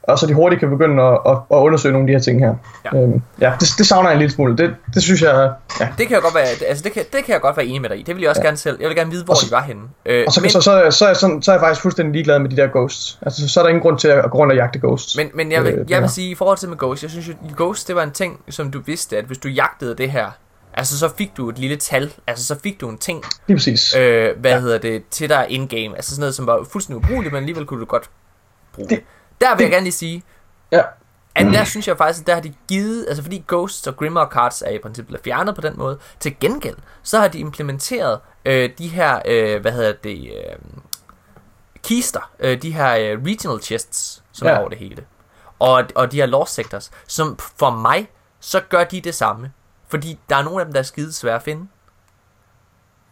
og 0.09 0.19
så 0.19 0.27
de 0.27 0.35
hurtigt 0.35 0.61
kan 0.61 0.71
begynde 0.71 1.03
at, 1.03 1.19
at, 1.27 1.33
at 1.53 1.57
undersøge 1.57 1.93
nogle 1.93 2.05
af 2.05 2.07
de 2.07 2.13
her 2.13 2.21
ting 2.21 2.41
her. 2.41 2.55
Ja. 2.85 2.99
Øhm, 3.03 3.23
ja 3.41 3.53
det, 3.61 3.69
det 3.79 3.87
savner 3.87 4.09
jeg 4.09 4.15
en 4.15 4.19
lille 4.19 4.33
smule. 4.35 4.57
Det, 4.57 4.75
det 4.95 5.03
synes 5.03 5.23
jeg, 5.23 5.53
ja. 5.81 5.89
Det 5.99 6.07
kan 6.07 6.11
jeg 6.15 6.23
godt 6.23 6.35
være, 6.35 6.45
altså 6.69 6.85
det 6.85 6.93
kan, 6.93 7.05
det 7.13 7.25
kan 7.25 7.33
jeg 7.33 7.41
godt 7.41 7.57
være 7.57 7.67
enig 7.67 7.81
med 7.81 7.89
dig 7.91 7.99
i. 7.99 8.03
Det 8.03 8.15
vil 8.15 8.21
jeg 8.23 8.31
også 8.31 8.43
ja. 8.43 8.47
gerne 8.47 8.57
selv. 8.57 8.77
Jeg 8.81 8.89
vil 8.89 8.97
gerne 8.97 9.11
vide, 9.11 9.25
hvor 9.25 9.35
Og 9.35 9.39
så- 9.39 9.47
de 9.47 9.51
var 9.53 9.63
henne. 9.63 9.83
Øh, 10.07 10.25
Og 10.27 10.33
så, 10.33 10.41
men, 10.41 10.51
så, 10.51 10.61
så, 10.61 10.87
så, 10.91 11.05
er 11.05 11.09
jeg 11.09 11.17
sådan, 11.17 11.43
så 11.43 11.51
er 11.51 11.55
jeg 11.55 11.61
faktisk 11.61 11.83
fuldstændig 11.83 12.13
ligeglad 12.13 12.39
med 12.39 12.51
de 12.51 12.57
der 12.57 12.67
ghosts. 12.67 13.19
Altså, 13.23 13.49
så 13.49 13.61
er 13.61 13.65
der 13.65 13.69
ingen 13.69 13.83
grund 13.83 13.99
til 13.99 14.09
at 14.09 14.31
gå 14.31 14.39
rundt 14.39 14.51
og 14.53 14.57
jagte 14.57 14.79
ghosts. 14.79 15.17
men, 15.17 15.31
men 15.35 15.53
jeg 15.53 15.65
vil, 15.65 15.73
Øh, 15.75 15.91
jeg 15.91 16.01
vil 16.01 16.11
sige, 16.11 16.31
i 16.31 16.35
forhold 16.35 16.59
til 16.59 16.69
med 16.69 16.77
Ghost, 16.79 17.03
jeg 17.03 17.11
synes 17.11 17.29
jo, 17.29 17.33
Ghost, 17.57 17.89
det 17.89 17.97
var 17.97 18.03
en 18.03 18.11
ting, 18.13 18.41
som 18.51 18.71
du 18.71 18.81
vidste, 18.87 19.19
at 19.19 19.25
hvis 19.25 19.39
du 19.39 19.49
jagtede 19.49 19.95
det 19.95 20.11
her, 20.11 20.27
altså 20.75 20.99
så 20.99 21.09
fik 21.19 21.31
du 21.37 21.49
et 21.49 21.59
lille 21.59 21.77
tal, 21.77 22.13
altså 22.27 22.45
så 22.47 22.57
fik 22.63 22.81
du 22.81 22.89
en 22.89 22.99
ting, 22.99 23.23
Lige 23.47 23.57
præcis. 23.57 23.97
øh, 23.97 24.29
hvad 24.41 24.51
ja. 24.51 24.61
hedder 24.61 24.79
det, 24.79 25.03
til 25.11 25.29
dig 25.29 25.47
in-game. 25.49 25.97
Altså 25.97 26.11
sådan 26.11 26.21
noget, 26.21 26.35
som 26.35 26.47
var 26.47 26.67
fuldstændig 26.73 27.05
ubrugeligt, 27.05 27.33
men 27.33 27.39
alligevel 27.43 27.67
kunne 27.67 27.81
du 27.81 27.85
godt 27.87 28.11
bruge 28.75 28.89
det. 28.89 29.01
Der 29.43 29.57
vil 29.57 29.63
jeg 29.65 29.71
gerne 29.71 29.85
lige 29.85 29.93
sige, 29.93 30.23
Ja. 30.73 30.83
at 31.35 31.47
der 31.47 31.65
synes 31.65 31.89
jeg 31.89 31.97
faktisk, 31.99 32.21
at 32.23 32.27
der 32.27 32.35
har 32.35 32.41
de 32.41 32.55
givet, 32.69 33.07
altså 33.09 33.23
fordi 33.23 33.45
Ghosts 33.49 33.87
og 33.87 33.97
Grimmer 33.97 34.27
Cards 34.29 34.63
er 34.63 34.71
i 34.71 34.79
princippet 34.79 35.21
fjernet 35.25 35.55
på 35.55 35.61
den 35.61 35.75
måde, 35.79 35.99
til 36.21 36.37
gengæld, 36.41 36.77
så 37.03 37.19
har 37.21 37.29
de 37.29 37.39
implementeret 37.39 38.21
øh, 38.45 38.71
de 38.79 38.89
her, 38.89 39.21
øh, 39.27 39.61
hvad 39.61 39.73
hedder 39.73 39.93
det, 39.93 40.33
øh, 40.33 40.57
kister, 41.83 42.31
øh, 42.39 42.63
de 42.63 42.71
her 42.73 42.97
øh, 42.97 43.25
regional 43.25 43.63
chests, 43.63 44.23
som 44.33 44.49
Ja. 44.49 44.55
er 44.55 44.59
over 44.59 44.69
det 44.69 44.79
hele. 44.79 45.05
Og, 45.59 45.85
og 45.95 46.13
de 46.13 46.17
her 46.17 46.27
lost 46.27 46.55
sectors, 46.55 46.91
som 47.07 47.37
for 47.37 47.71
mig, 47.71 48.09
så 48.41 48.61
gør 48.61 48.85
de 48.85 49.01
det 49.01 49.15
samme. 49.15 49.53
Fordi 49.89 50.19
der 50.29 50.37
er 50.37 50.43
nogle 50.43 50.61
af 50.61 50.67
dem, 50.67 50.73
der 50.73 50.81
er 50.81 50.85
skide 50.85 51.13
svære 51.13 51.35
at 51.35 51.43
finde. 51.43 51.69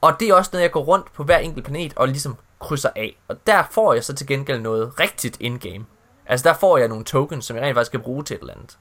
Og 0.00 0.20
det 0.20 0.28
er 0.28 0.34
også 0.34 0.50
noget, 0.52 0.62
jeg 0.62 0.70
går 0.70 0.82
rundt 0.84 1.12
på 1.12 1.24
hver 1.24 1.38
enkelt 1.38 1.64
planet 1.66 1.92
og 1.96 2.08
ligesom 2.08 2.36
krydser 2.60 2.90
af. 2.96 3.18
Og 3.28 3.46
der 3.46 3.62
får 3.70 3.94
jeg 3.94 4.04
så 4.04 4.14
til 4.14 4.26
gengæld 4.26 4.60
noget 4.60 5.00
rigtigt 5.00 5.36
in-game. 5.40 5.84
Altså 6.30 6.48
der 6.48 6.54
får 6.54 6.78
jeg 6.78 6.88
nogle 6.88 7.04
tokens, 7.04 7.44
som 7.44 7.56
jeg 7.56 7.64
rent 7.64 7.74
faktisk 7.74 7.90
kan 7.90 8.00
bruge 8.00 8.24
til 8.24 8.34
et 8.34 8.40
eller 8.40 8.54
andet. 8.54 8.78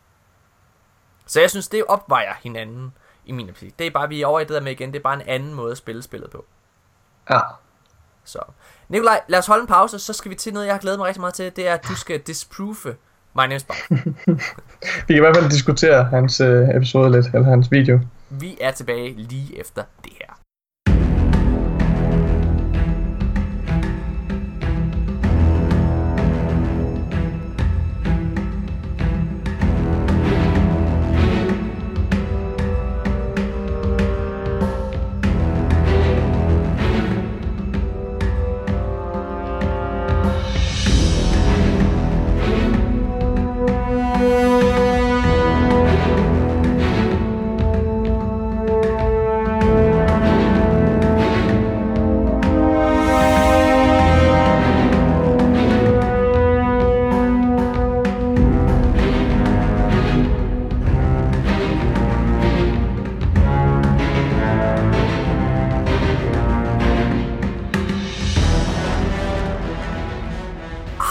Så 1.25 1.41
jeg 1.41 1.49
synes, 1.49 1.67
det 1.67 1.83
opvejer 1.87 2.33
hinanden 2.43 2.93
i 3.25 3.31
min 3.31 3.49
optik. 3.49 3.79
Det 3.79 3.87
er 3.87 3.91
bare, 3.91 4.09
vi 4.09 4.21
er 4.21 4.27
over 4.27 4.39
i 4.39 4.43
det 4.43 4.49
der 4.49 4.61
med 4.61 4.71
igen, 4.71 4.91
det 4.93 4.99
er 4.99 5.03
bare 5.03 5.15
en 5.15 5.27
anden 5.27 5.53
måde 5.53 5.71
at 5.71 5.77
spille 5.77 6.01
spillet 6.01 6.29
på. 6.29 6.45
Ja. 7.29 7.39
Så, 8.23 8.39
Nikolaj, 8.89 9.21
lad 9.27 9.39
os 9.39 9.47
holde 9.47 9.61
en 9.61 9.67
pause, 9.67 9.99
så 9.99 10.13
skal 10.13 10.31
vi 10.31 10.35
til 10.35 10.53
noget, 10.53 10.65
jeg 10.65 10.73
har 10.73 10.79
glædet 10.79 10.99
mig 10.99 11.07
rigtig 11.07 11.21
meget 11.21 11.33
til. 11.33 11.55
Det 11.55 11.67
er, 11.67 11.73
at 11.73 11.87
du 11.87 11.95
skal 11.95 12.19
disprove 12.19 12.95
My 13.35 13.41
Name 13.41 13.55
is 13.55 13.63
Bob. 13.63 13.75
Vi 15.07 15.13
kan 15.13 15.15
i 15.15 15.19
hvert 15.19 15.35
fald 15.35 15.49
diskutere 15.49 16.03
hans 16.03 16.41
øh, 16.41 16.69
episode 16.75 17.11
lidt, 17.11 17.25
eller 17.25 17.49
hans 17.49 17.71
video. 17.71 17.99
Vi 18.29 18.57
er 18.61 18.71
tilbage 18.71 19.13
lige 19.13 19.59
efter 19.59 19.83
det 20.03 20.11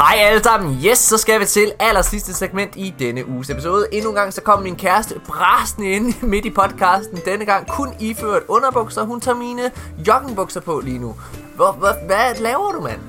Hej 0.08 0.18
alle 0.18 0.42
sammen, 0.42 0.78
yes, 0.84 0.98
så 0.98 1.18
skal 1.18 1.40
vi 1.40 1.44
til 1.44 1.72
aller 1.78 2.02
sidste 2.02 2.34
segment 2.34 2.76
i 2.76 2.94
denne 2.98 3.28
uges 3.28 3.50
episode. 3.50 3.86
Endnu 3.92 4.10
en 4.10 4.16
gang 4.16 4.32
så 4.32 4.42
kom 4.42 4.62
min 4.62 4.76
kæreste 4.76 5.20
brasende 5.26 5.90
ind 5.90 6.22
midt 6.32 6.44
i 6.44 6.50
podcasten. 6.50 7.18
Denne 7.24 7.44
gang 7.44 7.66
kun 7.68 7.94
iført 8.00 8.42
underbukser. 8.48 9.02
Hun 9.02 9.20
tager 9.20 9.36
mine 9.36 9.70
joggingbukser 10.06 10.60
på 10.60 10.80
lige 10.84 10.98
nu. 10.98 11.16
Hvor, 11.56 11.72
hvor, 11.72 12.06
hvad 12.06 12.34
laver 12.40 12.72
du, 12.72 12.80
mand? 12.80 13.00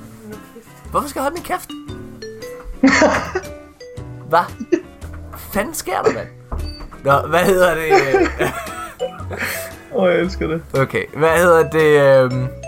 Hvorfor 0.92 1.08
skal 1.08 1.20
jeg 1.20 1.24
holde 1.24 1.34
min 1.34 1.44
kæft? 1.44 1.70
hvad? 4.30 4.44
fanden 5.38 5.74
sker 5.74 6.02
der, 6.02 6.14
mand? 6.14 6.28
Nå, 7.04 7.28
hvad 7.28 7.46
hedder 7.46 7.76
det? 7.76 7.92
Åh, 9.94 10.04
oh, 10.04 10.10
jeg 10.10 10.20
elsker 10.20 10.48
det. 10.48 10.62
Okay, 10.74 11.04
hvad 11.14 11.38
hedder 11.38 11.70
det? 11.70 12.32
øhm? 12.32 12.59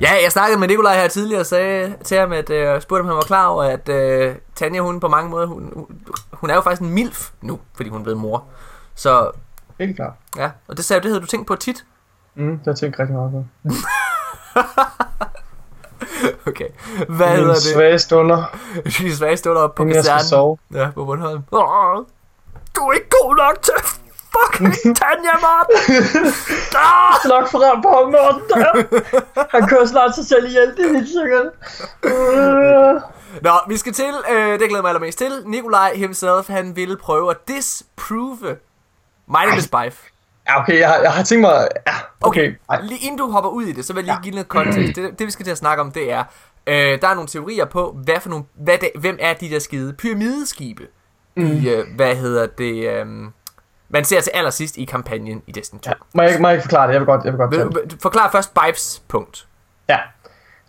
Ja, 0.00 0.10
jeg 0.22 0.32
snakkede 0.32 0.60
med 0.60 0.68
Nikolaj 0.68 0.94
her 1.00 1.08
tidligere 1.08 1.40
og 1.40 1.46
sagde 1.46 1.94
til 2.04 2.18
ham, 2.18 2.32
at 2.32 2.50
øh, 2.50 2.80
spurgte 2.80 3.00
om 3.00 3.06
han 3.06 3.16
var 3.16 3.22
klar 3.22 3.46
over, 3.46 3.64
at 3.64 3.88
øh, 3.88 4.34
Tanja, 4.54 4.80
hun 4.80 5.00
på 5.00 5.08
mange 5.08 5.30
måder, 5.30 5.46
hun, 5.46 5.86
hun- 6.32 6.50
er 6.50 6.54
jo 6.54 6.60
faktisk 6.60 6.82
en 6.82 6.90
milf 6.90 7.30
nu, 7.40 7.60
fordi 7.74 7.88
hun 7.88 7.98
er 7.98 8.02
blevet 8.02 8.20
mor. 8.20 8.44
Så 8.94 9.30
Helt 9.78 9.96
klart. 9.96 10.12
ja, 10.36 10.50
og 10.68 10.76
det 10.76 10.84
sagde 10.84 11.00
du, 11.00 11.02
det 11.02 11.10
havde 11.12 11.20
du 11.20 11.26
tænkt 11.26 11.46
på 11.46 11.56
tit. 11.56 11.84
Mm, 12.34 12.50
det 12.50 12.60
har 12.64 12.72
jeg 12.72 12.76
tænkt 12.76 12.98
rigtig 12.98 13.16
meget 13.16 13.30
på. 13.32 13.44
Okay, 16.46 16.68
hvad 17.08 17.26
Mine 17.26 17.28
hedder 17.38 17.52
det? 17.54 17.62
svage 17.62 17.98
stunder, 17.98 18.44
De 18.98 19.16
svage 19.16 19.36
stunder 19.36 19.62
op 19.62 19.74
på 19.74 19.84
jeg 19.86 19.94
kasernen. 19.94 20.24
sove. 20.24 20.58
Ja, 20.74 20.90
på 20.94 21.04
Bornholm. 21.04 21.42
Du 22.76 22.80
er 22.80 22.92
ikke 22.92 23.08
god 23.22 23.36
nok 23.36 23.62
til 23.62 23.72
fucking 24.34 24.96
Tanja, 24.96 25.34
Martin! 25.46 26.32
Ah! 26.76 27.14
Slok 27.24 27.50
frem 27.50 27.82
på 27.82 27.88
Morten 27.88 28.42
der. 28.48 29.46
Han 29.50 29.68
kører 29.68 29.86
snart 29.86 30.14
sig 30.14 30.26
selv 30.26 30.46
ihjel, 30.46 30.76
det 30.76 30.84
er 30.86 30.92
helt 30.92 31.08
sikkert. 31.08 31.46
Øh. 32.04 33.00
Nå, 33.42 33.50
vi 33.68 33.76
skal 33.76 33.92
til, 33.92 34.14
øh, 34.30 34.58
det 34.60 34.68
glæder 34.68 34.82
mig 34.82 34.88
allermest 34.88 35.18
til. 35.18 35.32
Nikolaj 35.46 35.92
himself, 35.94 36.48
han 36.48 36.76
ville 36.76 36.96
prøve 36.96 37.30
at 37.30 37.36
disprove 37.48 38.56
My 39.28 39.36
name 39.46 39.56
is 39.58 39.68
Bife. 39.68 39.98
Ja, 40.48 40.60
okay, 40.60 40.78
jeg, 40.78 40.88
har- 40.88 40.98
jeg 40.98 41.12
har 41.12 41.22
tænkt 41.22 41.40
mig... 41.40 41.68
Ja, 41.86 41.92
okay. 42.20 42.54
Ej, 42.70 42.80
Lige 42.82 43.00
inden 43.04 43.18
du 43.18 43.30
hopper 43.30 43.50
ud 43.50 43.64
i 43.64 43.72
det, 43.72 43.84
så 43.84 43.92
vil 43.92 44.04
jeg 44.04 44.14
lige 44.14 44.22
give 44.22 44.34
noget 44.34 44.48
kontekst. 44.48 44.96
Det, 44.96 45.18
det 45.18 45.26
vi 45.26 45.30
skal 45.30 45.44
til 45.44 45.52
at 45.52 45.58
snakke 45.58 45.80
om, 45.80 45.92
det 45.92 46.12
er, 46.12 46.24
øh, 46.66 47.00
der 47.02 47.08
er 47.08 47.14
nogle 47.14 47.28
teorier 47.28 47.64
på, 47.64 47.96
hvad 48.04 48.20
for 48.20 48.28
nogle, 48.30 48.44
hvad 48.54 48.78
det, 48.78 48.90
hvem 49.00 49.16
er 49.20 49.32
de 49.34 49.50
der 49.50 49.58
skide 49.58 49.92
pyramideskibe 49.92 50.86
mm. 51.36 51.46
i, 51.46 51.68
øh, 51.68 51.84
hvad 51.96 52.16
hedder 52.16 52.46
det, 52.46 52.90
øh, 52.90 53.06
man 53.92 54.04
ser 54.04 54.20
til 54.20 54.30
allersidst 54.34 54.76
i 54.76 54.84
kampagnen 54.84 55.42
i 55.46 55.52
Destiny 55.52 55.80
2. 55.80 55.90
ja. 55.90 55.94
Må, 56.14 56.22
jeg, 56.22 56.36
må 56.40 56.48
jeg 56.48 56.54
ikke 56.54 56.62
forklare 56.62 56.86
det? 56.86 56.92
Jeg 56.92 57.00
vil 57.00 57.06
godt, 57.06 57.24
jeg 57.24 57.32
vil 57.32 57.38
godt 57.38 57.50
Vil, 57.50 57.98
forklar 58.02 58.28
først 58.32 58.50
Bipes 58.54 59.02
punkt. 59.08 59.46
Ja. 59.88 59.98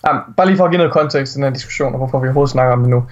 Jamen, 0.07 0.21
bare 0.37 0.47
lige 0.47 0.57
for 0.57 0.63
at 0.65 0.71
give 0.71 0.77
noget 0.77 0.93
kontekst 0.93 1.33
til 1.33 1.37
den 1.37 1.43
her 1.43 1.53
diskussion, 1.53 1.93
og 1.93 1.97
hvorfor 1.97 2.19
vi 2.19 2.27
overhovedet 2.27 2.51
snakker 2.51 2.73
om 2.73 2.79
det 2.79 2.89
nu. 2.89 3.05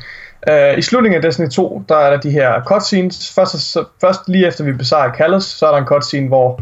Uh, 0.51 0.77
I 0.77 0.81
slutningen 0.81 1.15
af 1.17 1.21
Destiny 1.21 1.49
2, 1.49 1.83
der 1.89 1.95
er 1.97 2.09
der 2.09 2.19
de 2.19 2.31
her 2.31 2.63
cutscenes. 2.63 3.33
Først, 3.35 3.77
først 4.01 4.19
lige 4.27 4.47
efter 4.47 4.63
vi 4.63 4.73
besejrer 4.73 5.13
Callus, 5.13 5.43
så 5.43 5.67
er 5.67 5.71
der 5.71 5.77
en 5.77 5.85
cutscene, 5.85 6.27
hvor 6.27 6.59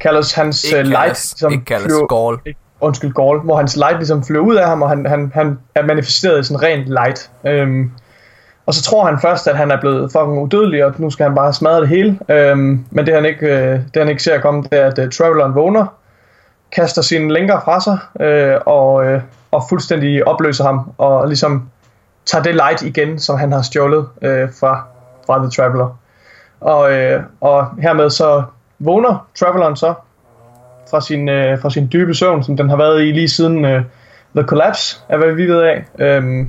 Callus, 0.00 0.32
hans 0.32 0.64
Ikke 0.64 0.78
uh, 0.78 0.84
light, 0.86 1.02
kaldes, 1.04 1.32
ligesom 1.32 1.52
ikke 1.52 1.64
kaldes 1.64 1.84
flyver- 1.86 2.06
Gaul. 2.06 2.40
ikke- 2.46 2.60
undskyld, 2.80 3.12
Gaul, 3.14 3.40
hvor 3.40 3.56
hans 3.56 3.76
light 3.76 3.96
ligesom 3.96 4.24
flyver 4.24 4.42
ud 4.44 4.54
af 4.56 4.66
ham, 4.68 4.82
og 4.82 4.88
han, 4.88 5.06
han, 5.06 5.30
han 5.34 5.58
er 5.74 5.82
manifesteret 5.86 6.40
i 6.40 6.42
sådan 6.42 6.62
rent 6.62 6.84
light. 6.88 7.30
Øhm, 7.46 7.90
og 8.66 8.74
så 8.74 8.82
tror 8.82 9.06
han 9.06 9.20
først, 9.20 9.48
at 9.48 9.56
han 9.56 9.70
er 9.70 9.80
blevet 9.80 10.12
fucking 10.12 10.42
udødelig, 10.42 10.84
og 10.84 10.94
nu 10.98 11.10
skal 11.10 11.26
han 11.26 11.34
bare 11.34 11.52
smadre 11.52 11.80
det 11.80 11.88
hele. 11.88 12.18
Øhm, 12.28 12.84
men 12.90 13.06
det 13.06 13.14
han 13.14 13.24
ikke, 13.24 13.46
øh, 13.46 13.80
det 13.94 14.02
han 14.02 14.08
ikke 14.08 14.22
ser 14.22 14.40
komme, 14.40 14.62
det 14.62 14.72
er, 14.72 14.86
at 14.86 14.98
øh, 14.98 15.04
uh, 15.04 15.10
Traveleren 15.10 15.54
vågner, 15.54 15.86
kaster 16.72 17.02
sine 17.02 17.32
lænker 17.32 17.60
fra 17.60 17.80
sig, 17.80 17.98
øh, 18.20 18.56
og, 18.66 19.06
øh, 19.06 19.20
og 19.50 19.62
fuldstændig 19.68 20.28
opløser 20.28 20.64
ham, 20.64 20.92
og 20.98 21.26
ligesom 21.26 21.68
tager 22.26 22.42
det 22.42 22.54
light 22.54 22.82
igen, 22.82 23.18
som 23.18 23.38
han 23.38 23.52
har 23.52 23.62
stjålet 23.62 24.06
øh, 24.22 24.48
fra, 24.60 24.86
fra 25.26 25.38
The 25.38 25.50
Traveler. 25.50 25.98
Og, 26.60 26.92
øh, 26.92 27.22
og 27.40 27.66
hermed 27.78 28.10
så 28.10 28.42
vågner 28.78 29.26
Traveleren 29.34 29.76
så 29.76 29.94
fra 30.90 31.00
sin, 31.00 31.28
øh, 31.28 31.60
fra 31.60 31.70
sin 31.70 31.88
dybe 31.92 32.14
søvn, 32.14 32.42
som 32.42 32.56
den 32.56 32.68
har 32.68 32.76
været 32.76 33.02
i 33.02 33.12
lige 33.12 33.28
siden 33.28 33.64
øh, 33.64 33.82
The 34.36 34.44
Collapse, 34.46 35.00
er 35.08 35.16
hvad 35.16 35.32
vi 35.32 35.46
ved 35.46 35.62
af. 35.62 35.84
Øh, 35.98 36.46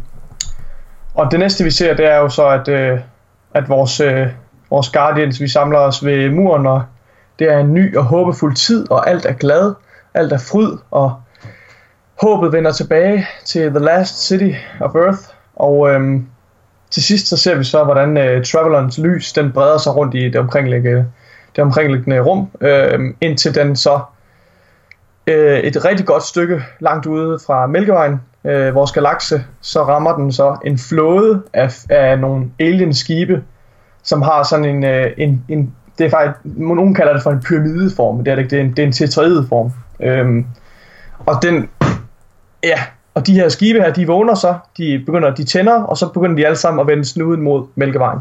og 1.17 1.31
det 1.31 1.39
næste 1.39 1.63
vi 1.63 1.71
ser, 1.71 1.93
det 1.93 2.05
er 2.05 2.17
jo 2.17 2.29
så, 2.29 2.47
at, 2.47 2.67
øh, 2.67 2.99
at 3.53 3.69
vores, 3.69 3.99
øh, 3.99 4.27
vores 4.69 4.89
Guardians, 4.89 5.41
vi 5.41 5.47
samler 5.47 5.79
os 5.79 6.05
ved 6.05 6.29
muren, 6.29 6.67
og 6.67 6.83
det 7.39 7.51
er 7.51 7.57
en 7.57 7.73
ny 7.73 7.97
og 7.97 8.03
håbefuld 8.03 8.55
tid, 8.55 8.91
og 8.91 9.09
alt 9.09 9.25
er 9.25 9.33
glad, 9.33 9.73
alt 10.13 10.33
er 10.33 10.37
fryd, 10.37 10.77
og 10.91 11.21
håbet 12.21 12.51
vender 12.51 12.71
tilbage 12.71 13.27
til 13.45 13.69
The 13.69 13.79
Last 13.79 14.27
City 14.27 14.51
of 14.79 14.95
Earth, 14.95 15.19
og 15.55 15.89
øh, 15.89 16.21
til 16.89 17.03
sidst 17.03 17.27
så 17.27 17.37
ser 17.37 17.55
vi 17.55 17.63
så, 17.63 17.83
hvordan 17.83 18.17
øh, 18.17 18.45
Travelerens 18.45 18.97
lys, 18.97 19.33
den 19.33 19.51
breder 19.51 19.77
sig 19.77 19.95
rundt 19.95 20.15
i 20.15 20.23
det 20.29 20.35
omkringliggende, 20.35 21.05
det 21.55 21.63
omkringliggende 21.63 22.19
rum, 22.19 22.49
øh, 22.61 22.99
indtil 23.21 23.55
den 23.55 23.75
så 23.75 23.99
øh, 25.27 25.59
et 25.59 25.85
rigtig 25.85 26.05
godt 26.05 26.23
stykke 26.23 26.63
langt 26.79 27.05
ude 27.05 27.39
fra 27.47 27.67
Mælkevejen, 27.67 28.21
øh, 28.47 28.75
vores 28.75 28.91
galakse, 28.91 29.43
så 29.61 29.83
rammer 29.83 30.15
den 30.15 30.31
så 30.31 30.57
en 30.65 30.77
flåde 30.77 31.41
af, 31.53 31.73
af 31.89 32.19
nogle 32.19 32.45
alien 32.59 32.93
skibe, 32.93 33.43
som 34.03 34.21
har 34.21 34.43
sådan 34.43 34.65
en, 34.65 34.83
øh, 34.83 35.11
en, 35.17 35.43
en 35.49 35.73
det 35.97 36.05
er 36.05 36.09
faktisk, 36.09 36.37
nogen 36.43 36.93
kalder 36.93 37.13
det 37.13 37.23
for 37.23 37.31
en 37.31 37.41
pyramideform, 37.41 38.15
men 38.15 38.25
det 38.25 38.31
er 38.31 38.35
det 38.35 38.43
ikke, 38.43 38.55
det 38.55 38.61
er 38.61 38.63
en, 38.63 38.71
det 38.71 38.79
er 38.79 38.87
en 38.87 38.91
tetraedeform. 38.91 39.71
Øhm, 39.99 40.45
og 41.25 41.41
den, 41.41 41.69
ja, 42.63 42.79
og 43.13 43.27
de 43.27 43.33
her 43.33 43.49
skibe 43.49 43.79
her, 43.79 43.93
de 43.93 44.07
vågner 44.07 44.35
så, 44.35 44.55
de 44.77 45.03
begynder, 45.05 45.35
de 45.35 45.43
tænder, 45.43 45.83
og 45.83 45.97
så 45.97 46.07
begynder 46.07 46.35
de 46.35 46.45
alle 46.45 46.55
sammen 46.55 46.79
at 46.81 46.87
vende 46.87 47.05
snuden 47.05 47.41
mod 47.41 47.67
Mælkevejen. 47.75 48.19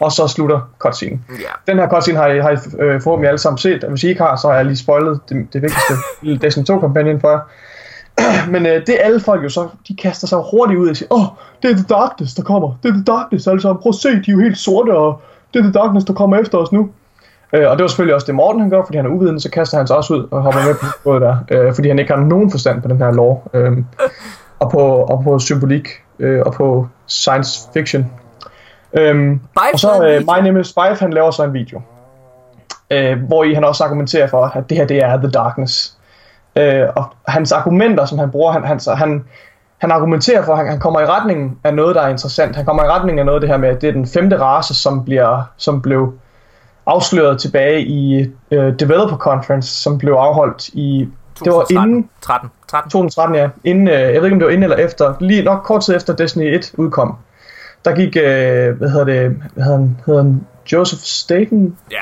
Og 0.00 0.12
så 0.12 0.28
slutter 0.28 0.60
cutscene. 0.78 1.20
Ja. 1.30 1.72
Den 1.72 1.78
her 1.78 1.88
cutscene 1.88 2.18
har 2.18 2.26
I, 2.26 2.40
har 2.40 2.50
I 2.50 2.56
øh, 2.78 3.00
forhåbentlig 3.00 3.28
alle 3.28 3.38
sammen 3.38 3.58
set, 3.58 3.84
og 3.84 3.90
hvis 3.90 4.04
I 4.04 4.08
ikke 4.08 4.22
har, 4.22 4.36
så 4.36 4.48
har 4.48 4.54
jeg 4.54 4.64
lige 4.64 4.76
spoilet 4.76 5.20
det, 5.28 5.52
det 5.52 5.62
vigtigste 5.62 5.94
Destiny 6.46 6.64
2-kampagnen 6.70 7.20
for 7.20 7.30
jer. 7.30 7.40
Men 8.52 8.66
øh, 8.66 8.86
det 8.86 8.96
alle 9.00 9.20
folk 9.20 9.44
jo 9.44 9.48
så, 9.48 9.68
de 9.88 9.96
kaster 9.96 10.26
sig 10.26 10.38
hurtigt 10.50 10.80
ud 10.80 10.88
og 10.88 10.96
siger, 10.96 11.08
åh, 11.10 11.20
oh, 11.20 11.26
det 11.62 11.70
er 11.70 11.74
The 11.74 11.84
Darkness, 11.88 12.34
der 12.34 12.42
kommer. 12.42 12.78
Det 12.82 12.88
er 12.88 12.92
The 12.92 13.04
Darkness 13.04 13.44
sammen. 13.44 13.82
Prøv 13.82 13.90
at 13.90 13.94
se, 13.94 14.08
de 14.08 14.16
er 14.16 14.32
jo 14.32 14.40
helt 14.40 14.58
sorte, 14.58 14.90
og 14.96 15.20
det 15.54 15.58
er 15.58 15.62
The 15.62 15.72
Darkness, 15.72 16.06
der 16.06 16.12
kommer 16.12 16.36
efter 16.36 16.58
os 16.58 16.72
nu. 16.72 16.90
Øh, 17.52 17.70
og 17.70 17.76
det 17.76 17.82
var 17.82 17.88
selvfølgelig 17.88 18.14
også 18.14 18.26
det 18.26 18.34
Morten 18.34 18.60
han 18.60 18.70
gør, 18.70 18.84
fordi 18.84 18.96
han 18.96 19.06
er 19.06 19.10
uvidende, 19.10 19.40
så 19.40 19.50
kaster 19.50 19.76
han 19.76 19.86
sig 19.86 19.96
også 19.96 20.14
ud 20.14 20.28
og 20.30 20.42
hopper 20.42 20.60
med 20.66 20.74
på 20.74 20.86
både 21.04 21.20
der, 21.20 21.36
øh, 21.50 21.74
fordi 21.74 21.88
han 21.88 21.98
ikke 21.98 22.12
har 22.12 22.20
nogen 22.20 22.50
forstand 22.50 22.82
på 22.82 22.88
den 22.88 22.98
her 22.98 23.12
lore, 23.12 23.40
øh, 23.54 23.72
og, 24.58 24.70
på, 24.70 24.78
og 24.78 25.24
på 25.24 25.38
symbolik, 25.38 25.88
øh, 26.18 26.42
og 26.46 26.52
på 26.52 26.88
science 27.06 27.68
fiction. 27.74 28.10
Øhm, 28.98 29.38
Bife 29.38 29.72
og 29.72 29.80
så 29.80 30.04
øh. 30.06 30.20
My 30.20 30.46
Name 30.46 30.60
is 30.60 30.66
Spife, 30.66 30.96
han 30.98 31.12
laver 31.12 31.30
så 31.30 31.44
en 31.44 31.52
video, 31.52 31.80
øh, 32.90 33.22
hvor 33.22 33.44
i 33.44 33.54
han 33.54 33.64
også 33.64 33.84
argumenterer 33.84 34.26
for, 34.26 34.44
at 34.44 34.70
det 34.70 34.76
her 34.76 34.86
det 34.86 34.98
er 35.04 35.16
The 35.16 35.30
Darkness. 35.30 35.98
Øh, 36.56 36.88
og 36.96 37.04
hans 37.28 37.52
argumenter, 37.52 38.04
som 38.04 38.18
han 38.18 38.30
bruger, 38.30 38.52
han, 38.52 38.64
han, 38.64 38.80
han, 38.96 39.24
han 39.78 39.90
argumenterer 39.90 40.44
for, 40.44 40.52
at 40.52 40.58
han, 40.58 40.68
han 40.68 40.80
kommer 40.80 41.00
i 41.00 41.06
retningen 41.06 41.58
af 41.64 41.74
noget, 41.74 41.94
der 41.94 42.02
er 42.02 42.08
interessant. 42.08 42.56
Han 42.56 42.64
kommer 42.64 42.84
i 42.84 42.88
retningen 42.88 43.18
af 43.18 43.26
noget 43.26 43.42
det 43.42 43.50
her 43.50 43.56
med, 43.56 43.68
at 43.68 43.80
det 43.80 43.88
er 43.88 43.92
den 43.92 44.06
femte 44.06 44.40
race, 44.40 44.74
som, 44.74 45.04
bliver, 45.04 45.42
som 45.56 45.82
blev 45.82 46.12
afsløret 46.86 47.40
tilbage 47.40 47.80
i 47.80 48.30
øh, 48.50 48.78
Developer 48.78 49.16
Conference, 49.16 49.82
som 49.82 49.98
blev 49.98 50.12
afholdt 50.12 50.68
i... 50.68 51.08
Det 51.44 51.52
var 51.52 51.58
2013. 51.60 51.88
inden 51.88 52.10
13. 52.20 52.50
13. 52.68 52.90
2013, 52.90 53.36
ja. 53.36 53.48
Inden, 53.64 53.88
øh, 53.88 53.94
jeg 53.94 54.14
ved 54.14 54.24
ikke, 54.24 54.32
om 54.32 54.38
det 54.38 54.46
var 54.46 54.52
inden 54.52 54.62
eller 54.62 54.76
efter. 54.76 55.14
Lige 55.20 55.42
nok 55.42 55.62
kort 55.64 55.82
tid 55.82 55.96
efter 55.96 56.16
Destiny 56.16 56.54
1 56.54 56.72
udkom. 56.78 57.16
Der 57.84 57.94
gik, 57.94 58.16
øh, 58.16 58.78
hvad 58.78 58.88
hedder 58.88 59.04
det, 59.04 59.42
hvad 59.54 59.64
hedder 59.64 59.78
han, 59.78 60.00
hedder 60.06 60.22
han 60.22 60.46
Joseph 60.72 61.02
Staten? 61.02 61.76
Ja, 61.90 61.96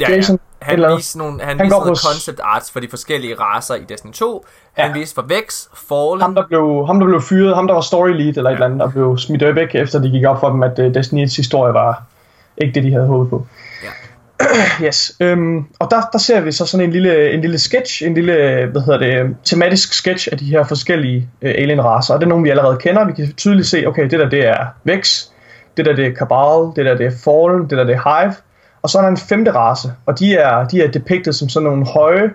ja, 0.00 0.10
ja. 0.10 0.16
Jason, 0.16 0.38
Han 0.64 0.74
eller 0.74 0.96
viste 0.96 1.18
nogle, 1.18 1.40
han 1.40 1.48
Han 1.48 1.58
viste 1.66 1.74
går 1.74 1.80
noget 1.84 1.90
på 1.92 1.94
s- 1.96 2.02
concept 2.02 2.40
arts 2.42 2.70
for 2.70 2.80
de 2.80 2.86
forskellige 2.90 3.34
racer 3.40 3.74
i 3.74 3.84
Destiny 3.88 4.12
2. 4.12 4.46
Han 4.72 4.86
Ja. 4.90 4.98
viste 4.98 5.14
for 5.14 5.22
Vex, 5.22 5.66
Fallen. 5.88 6.20
Ham 6.20 6.34
der, 6.34 6.46
blev, 6.46 6.84
ham, 6.86 7.00
der 7.00 7.06
blev 7.06 7.20
fyret, 7.20 7.54
ham 7.54 7.66
der 7.66 7.74
var 7.74 7.80
story 7.80 8.08
lead 8.08 8.36
eller 8.36 8.50
et 8.50 8.54
eller 8.54 8.66
andet, 8.66 8.82
og 8.82 8.92
blev 8.92 9.18
smidt 9.18 9.54
væk, 9.54 9.74
efter 9.74 9.98
de 9.98 10.10
gik 10.10 10.24
op 10.26 10.40
for 10.40 10.50
dem, 10.50 10.62
at 10.62 10.78
uh, 10.78 10.84
Destiny 10.94 11.26
1's 11.26 11.36
historie 11.36 11.74
var 11.74 12.02
ikke 12.58 12.74
det, 12.74 12.82
de 12.84 12.92
havde 12.92 13.06
håbet 13.06 13.30
på. 13.30 13.46
Ja. 13.84 13.88
yes, 14.86 15.12
øhm, 15.20 15.64
og 15.78 15.88
der, 15.90 16.00
der 16.12 16.18
ser 16.18 16.40
vi 16.40 16.52
så 16.52 16.66
sådan 16.66 16.86
en 16.86 16.92
lille, 16.92 17.30
en 17.32 17.40
lille 17.40 17.58
sketch, 17.58 18.02
en 18.06 18.14
lille, 18.14 18.66
hvad 18.72 18.82
hedder 18.82 18.98
det, 18.98 19.36
tematisk 19.44 19.92
sketch 19.92 20.28
af 20.32 20.38
de 20.38 20.44
her 20.44 20.64
forskellige 20.64 21.28
uh, 21.42 21.48
alien-racer, 21.48 22.14
og 22.14 22.20
det 22.20 22.26
er 22.26 22.28
nogle, 22.28 22.42
vi 22.44 22.50
allerede 22.50 22.76
kender. 22.76 23.04
Vi 23.04 23.12
kan 23.12 23.32
tydeligt 23.32 23.68
se, 23.68 23.84
okay, 23.86 24.02
det 24.02 24.20
der, 24.20 24.28
det 24.28 24.46
er 24.48 24.66
Vex, 24.84 25.22
det 25.76 25.84
der, 25.86 25.92
det 25.96 26.06
er 26.06 26.14
Cabal, 26.14 26.76
det 26.76 26.86
der, 26.86 26.96
det 26.96 27.06
er 27.06 27.10
Fallen, 27.24 27.70
det 27.70 27.78
der, 27.78 27.84
det 27.84 27.94
er 27.94 28.20
Hive, 28.22 28.34
og 28.84 28.90
så 28.90 28.98
er 28.98 29.02
der 29.02 29.08
en 29.08 29.16
femte 29.16 29.50
race, 29.50 29.92
og 30.06 30.18
de 30.18 30.34
er, 30.34 30.68
de 30.68 30.82
er 30.82 30.90
depicted 30.90 31.32
som 31.32 31.48
sådan 31.48 31.68
nogle 31.68 31.86
høje, 31.86 32.30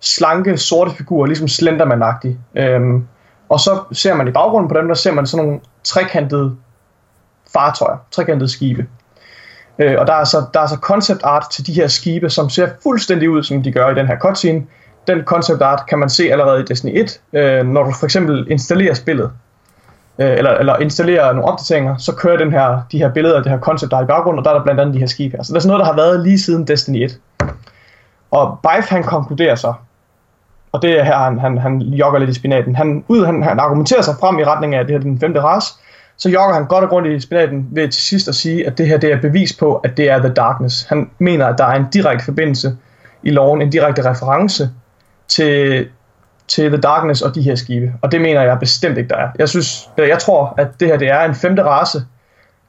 slanke, 0.00 0.58
sorte 0.58 0.90
figurer, 0.90 1.26
ligesom 1.26 1.48
Slenderman-agtige. 1.48 2.60
Øhm, 2.60 3.06
og 3.48 3.60
så 3.60 3.82
ser 3.92 4.14
man 4.14 4.28
i 4.28 4.30
baggrunden 4.30 4.68
på 4.68 4.74
dem, 4.74 4.88
der 4.88 4.94
ser 4.94 5.12
man 5.12 5.26
sådan 5.26 5.46
nogle 5.46 5.60
trekantede 5.84 6.56
fartøjer, 7.52 7.96
trekantede 8.10 8.48
skibe. 8.48 8.86
Øh, 9.78 9.96
og 9.98 10.06
der 10.06 10.12
er, 10.12 10.24
så, 10.24 10.44
der 10.54 10.60
er 10.60 10.66
så 10.66 10.76
concept 10.76 11.20
art 11.24 11.46
til 11.50 11.66
de 11.66 11.72
her 11.72 11.88
skibe, 11.88 12.30
som 12.30 12.50
ser 12.50 12.68
fuldstændig 12.82 13.30
ud, 13.30 13.42
som 13.42 13.62
de 13.62 13.72
gør 13.72 13.90
i 13.90 13.94
den 13.94 14.06
her 14.06 14.18
cutscene. 14.18 14.66
Den 15.06 15.24
concept 15.24 15.62
art 15.62 15.82
kan 15.88 15.98
man 15.98 16.08
se 16.08 16.32
allerede 16.32 16.60
i 16.60 16.64
Destiny 16.64 17.00
1, 17.00 17.20
øh, 17.32 17.66
når 17.66 17.82
du 17.82 17.92
for 17.92 18.04
eksempel 18.06 18.46
installerer 18.50 18.94
spillet 18.94 19.30
øh, 20.20 20.38
eller, 20.38 20.50
eller 20.50 20.76
installerer 20.76 21.32
nogle 21.32 21.48
opdateringer, 21.48 21.96
så 21.96 22.14
kører 22.14 22.36
den 22.36 22.52
her, 22.52 22.80
de 22.92 22.98
her 22.98 23.08
billeder, 23.12 23.42
det 23.42 23.52
her 23.52 23.58
koncept, 23.58 23.90
der 23.90 23.96
er 23.98 24.02
i 24.02 24.06
baggrunden, 24.06 24.38
og 24.38 24.44
der 24.44 24.50
er 24.50 24.54
der 24.54 24.62
blandt 24.62 24.80
andet 24.80 24.94
de 24.94 24.98
her 24.98 25.06
skibe 25.06 25.36
her. 25.36 25.42
Så 25.42 25.52
det 25.52 25.56
er 25.56 25.60
sådan 25.60 25.68
noget, 25.68 25.80
der 25.80 25.86
har 25.86 25.96
været 25.96 26.20
lige 26.20 26.38
siden 26.38 26.66
Destiny 26.66 27.04
1. 27.04 27.18
Og 28.30 28.58
Bife 28.62 28.90
han 28.90 29.02
konkluderer 29.02 29.54
så, 29.54 29.74
og 30.72 30.82
det 30.82 31.00
er 31.00 31.04
her, 31.04 31.16
han, 31.16 31.38
han, 31.38 31.58
han 31.58 31.80
jogger 31.80 32.18
lidt 32.18 32.30
i 32.30 32.34
spinaten. 32.34 32.76
Han, 32.76 33.04
ud, 33.08 33.24
han, 33.24 33.42
han 33.42 33.58
argumenterer 33.58 34.02
sig 34.02 34.14
frem 34.20 34.38
i 34.38 34.44
retning 34.44 34.74
af, 34.74 34.80
at 34.80 34.86
det 34.86 34.92
her 34.92 34.98
er 34.98 35.02
den 35.02 35.20
femte 35.20 35.40
race, 35.40 35.74
så 36.16 36.28
jogger 36.28 36.54
han 36.54 36.66
godt 36.66 36.84
og 36.84 36.90
grundigt 36.90 37.16
i 37.16 37.20
spinaten 37.20 37.68
ved 37.70 37.88
til 37.88 38.02
sidst 38.02 38.28
at 38.28 38.34
sige, 38.34 38.66
at 38.66 38.78
det 38.78 38.86
her 38.86 38.98
det 38.98 39.12
er 39.12 39.20
bevis 39.20 39.52
på, 39.52 39.74
at 39.74 39.96
det 39.96 40.10
er 40.10 40.18
The 40.18 40.28
Darkness. 40.28 40.84
Han 40.88 41.10
mener, 41.18 41.46
at 41.46 41.58
der 41.58 41.64
er 41.64 41.76
en 41.76 41.86
direkte 41.92 42.24
forbindelse 42.24 42.76
i 43.22 43.30
loven, 43.30 43.62
en 43.62 43.70
direkte 43.70 44.10
reference 44.10 44.70
til, 45.28 45.88
til 46.50 46.68
The 46.70 46.80
Darkness 46.80 47.22
og 47.22 47.34
de 47.34 47.42
her 47.42 47.54
skibe. 47.54 47.92
Og 48.02 48.12
det 48.12 48.20
mener 48.20 48.42
jeg 48.42 48.58
bestemt 48.58 48.98
ikke, 48.98 49.08
der 49.08 49.16
er. 49.16 49.28
Jeg, 49.38 49.48
synes, 49.48 49.90
jeg 49.98 50.18
tror, 50.18 50.54
at 50.58 50.68
det 50.80 50.88
her 50.88 50.96
det 50.98 51.08
er 51.08 51.20
en 51.20 51.34
femte 51.34 51.62
race. 51.62 52.04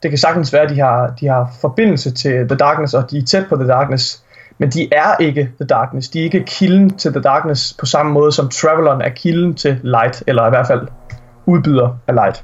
Det 0.03 0.11
kan 0.11 0.17
sagtens 0.17 0.53
være, 0.53 0.61
at 0.61 0.69
de 0.69 0.79
har, 0.79 1.13
de 1.19 1.27
har 1.27 1.51
forbindelse 1.61 2.11
til 2.11 2.31
The 2.47 2.55
Darkness, 2.57 2.93
og 2.93 3.11
de 3.11 3.17
er 3.17 3.21
tæt 3.25 3.45
på 3.49 3.55
The 3.55 3.67
Darkness. 3.67 4.23
Men 4.57 4.69
de 4.69 4.89
er 4.93 5.15
ikke 5.19 5.51
The 5.59 5.65
Darkness. 5.67 6.09
De 6.09 6.19
er 6.19 6.23
ikke 6.23 6.43
kilden 6.47 6.97
til 6.97 7.11
The 7.11 7.21
Darkness 7.21 7.73
på 7.79 7.85
samme 7.85 8.11
måde, 8.11 8.31
som 8.31 8.49
Traveleren 8.49 9.01
er 9.01 9.09
kilden 9.09 9.53
til 9.55 9.79
Light, 9.83 10.23
eller 10.27 10.47
i 10.47 10.49
hvert 10.49 10.67
fald 10.67 10.87
udbyder 11.45 11.97
af 12.07 12.13
Light. 12.15 12.43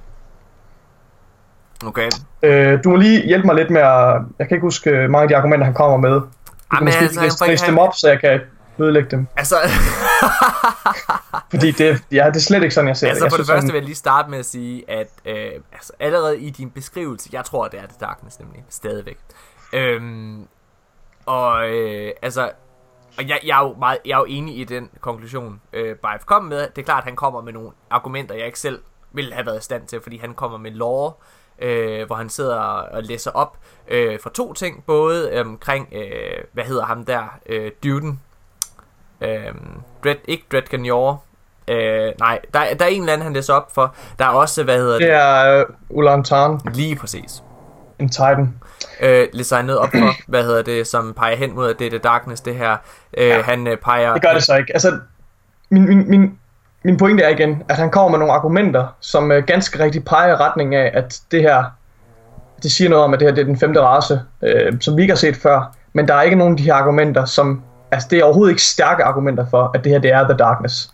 Okay. 1.86 2.10
Øh, 2.44 2.80
du 2.84 2.90
må 2.90 2.96
lige 2.96 3.26
hjælpe 3.26 3.46
mig 3.48 3.56
lidt 3.56 3.70
med 3.70 3.82
at... 3.82 4.22
Jeg 4.40 4.48
kan 4.48 4.56
ikke 4.56 4.62
huske 4.66 5.08
mange 5.08 5.22
af 5.24 5.28
de 5.28 5.36
argumenter, 5.38 5.66
han 5.66 5.74
kommer 5.74 5.98
med. 5.98 6.12
Du 6.12 6.20
kan 6.72 6.80
men 6.80 6.86
måske 6.86 7.22
altså, 7.24 7.46
læse 7.48 7.64
han- 7.66 7.72
dem 7.74 7.80
op, 7.80 7.94
så 7.96 8.10
jeg 8.10 8.20
kan 8.20 8.40
ødelægge 8.80 9.10
dem. 9.12 9.28
Altså, 9.38 9.56
Fordi 11.52 11.72
det, 11.72 12.04
ja, 12.12 12.26
det 12.28 12.36
er 12.36 12.40
slet 12.40 12.64
ikke 12.64 12.76
sådan, 12.76 12.88
jeg 12.88 12.98
ser 12.98 13.08
altså 13.10 13.24
det. 13.24 13.32
for 13.32 13.38
Jeg 13.38 13.40
det 13.40 13.48
første 13.48 13.62
han- 13.66 13.74
vil 13.74 13.78
jeg 13.80 13.86
lige 13.86 13.96
starte 13.96 14.30
med 14.30 14.40
at 14.40 14.46
sige, 14.46 14.90
at 14.92 15.08
øh, 15.26 15.52
altså, 15.74 15.94
allerede 16.00 16.40
i 16.40 16.50
din 16.50 16.70
beskrivelse, 16.72 17.30
jeg 17.34 17.46
tror, 17.46 17.68
det 17.68 17.80
er 17.80 17.86
The 17.88 17.98
Darkness 18.02 18.40
nemlig, 18.40 18.64
stadigvæk. 18.70 19.18
Øhm, 19.74 20.48
og 21.26 21.70
øh, 21.70 22.12
altså, 22.22 22.52
og 23.18 23.28
jeg, 23.30 23.40
jeg, 23.46 23.60
er 23.62 23.64
jo 23.68 23.76
meget, 23.80 23.98
jeg 24.06 24.14
er 24.14 24.18
jo 24.18 24.26
enig 24.26 24.58
i 24.58 24.64
den 24.64 24.90
konklusion, 25.02 25.62
øh, 25.74 25.96
Bife 25.96 26.26
kom 26.26 26.44
med. 26.44 26.60
Det 26.60 26.78
er 26.78 26.84
klart, 26.86 26.98
at 26.98 27.04
han 27.04 27.16
kommer 27.16 27.42
med 27.42 27.54
nogle 27.54 27.70
argumenter, 27.90 28.36
jeg 28.36 28.46
ikke 28.46 28.60
selv 28.60 28.80
ville 29.12 29.34
have 29.34 29.46
været 29.46 29.60
i 29.60 29.64
stand 29.64 29.88
til, 29.88 30.02
fordi 30.02 30.18
han 30.18 30.34
kommer 30.34 30.58
med 30.58 30.72
lore, 30.72 31.14
øh, 31.60 32.06
hvor 32.08 32.16
han 32.16 32.30
sidder 32.30 32.60
og 32.60 33.04
læser 33.04 33.32
op 33.32 33.58
øh, 33.88 34.20
for 34.20 34.30
to 34.30 34.54
ting. 34.54 34.84
Både 34.88 35.42
omkring, 35.42 35.88
øh, 35.92 36.44
hvad 36.54 36.64
hedder 36.64 36.86
ham 36.86 37.06
der, 37.06 37.40
øh, 37.46 37.72
Duden. 37.84 38.22
Øh, 39.22 39.54
Dread, 40.04 40.16
ikke 40.28 40.44
Dread 40.52 40.86
Yor. 40.86 41.24
Øh, 41.68 42.12
nej, 42.20 42.40
der, 42.54 42.60
der 42.80 42.86
er 42.86 42.90
en 42.90 43.02
eller 43.02 43.14
anden, 43.14 43.26
han 43.26 43.34
læser 43.34 43.54
op 43.54 43.72
for. 43.74 43.96
Der 44.20 44.26
er 44.26 44.30
også, 44.30 44.64
hvad 44.64 44.78
hedder 44.78 44.94
det? 44.94 45.02
Det 45.02 45.14
er 45.14 45.64
uh, 45.90 45.98
Ulan 45.98 46.24
Tarn, 46.24 46.60
Lige 46.74 46.96
præcis. 46.96 47.44
en 48.00 48.10
Titan. 48.10 48.54
Øh, 49.02 49.28
noget 49.52 49.78
op 49.78 49.90
for, 49.92 50.14
hvad 50.32 50.44
hedder 50.44 50.62
det, 50.62 50.88
som 50.88 51.14
peger 51.14 51.36
hen 51.36 51.56
mod, 51.56 51.70
at 51.70 51.80
det 51.80 51.86
er 51.86 51.90
The 51.90 52.00
Darkness, 52.00 52.42
det 52.42 52.56
her. 52.56 52.78
Øh, 53.18 53.28
ja. 53.28 53.42
Han 53.42 53.68
øh, 53.68 53.78
peger... 53.78 54.14
Det 54.14 54.22
gør 54.22 54.34
det 54.34 54.44
så 54.44 54.56
ikke. 54.56 54.74
Altså, 54.74 55.00
min, 55.70 55.88
min, 55.88 56.10
min, 56.10 56.38
min 56.84 56.98
pointe 56.98 57.24
er 57.24 57.30
igen, 57.30 57.64
at 57.70 57.76
han 57.76 57.92
kommer 57.92 58.10
med 58.10 58.20
nogle 58.20 58.34
argumenter, 58.34 58.96
som 59.00 59.32
uh, 59.32 59.38
ganske 59.38 59.84
rigtig 59.84 60.06
peger 60.06 60.30
i 60.30 60.36
retning 60.36 60.76
af, 60.76 60.92
at 60.94 61.20
det 61.32 61.42
her, 61.42 61.64
det 62.64 62.72
siger 62.72 62.90
noget 62.90 63.06
om, 63.06 63.14
at 63.14 63.20
det 63.20 63.28
her 63.28 63.36
det 63.36 63.42
er 63.42 63.46
den 63.46 63.60
femte 63.60 63.82
race, 63.82 64.22
øh, 64.44 64.74
som 64.82 64.98
vi 64.98 65.02
ikke 65.02 65.12
har 65.12 65.18
set 65.18 65.36
før. 65.36 65.74
Men 65.94 66.08
der 66.08 66.14
er 66.14 66.22
ikke 66.22 66.38
nogen 66.38 66.54
af 66.54 66.58
de 66.58 66.64
her 66.64 66.74
argumenter, 66.74 67.26
som, 67.26 67.64
altså 67.92 68.08
det 68.12 68.20
er 68.20 68.24
overhovedet 68.24 68.52
ikke 68.52 68.62
stærke 68.64 69.04
argumenter 69.04 69.46
for, 69.50 69.72
at 69.74 69.84
det 69.84 69.92
her 69.92 70.00
det 70.00 70.12
er 70.12 70.24
The 70.28 70.38
Darkness. 70.38 70.90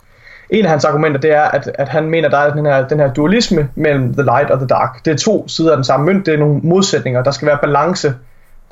En 0.50 0.64
af 0.64 0.70
hans 0.70 0.84
argumenter, 0.84 1.20
det 1.20 1.30
er, 1.34 1.42
at, 1.42 1.70
at 1.74 1.88
han 1.88 2.10
mener, 2.10 2.28
der 2.28 2.38
er 2.38 2.52
den 2.54 2.66
her, 2.66 2.88
den 2.88 3.00
her 3.00 3.12
dualisme 3.12 3.68
mellem 3.74 4.12
The 4.14 4.22
Light 4.22 4.50
og 4.50 4.58
The 4.58 4.66
Dark. 4.66 5.04
Det 5.04 5.12
er 5.12 5.16
to 5.16 5.48
sider 5.48 5.70
af 5.70 5.76
den 5.76 5.84
samme 5.84 6.06
mønt, 6.06 6.26
det 6.26 6.34
er 6.34 6.38
nogle 6.38 6.60
modsætninger. 6.62 7.22
Der 7.22 7.30
skal 7.30 7.48
være 7.48 7.58
balance 7.62 8.14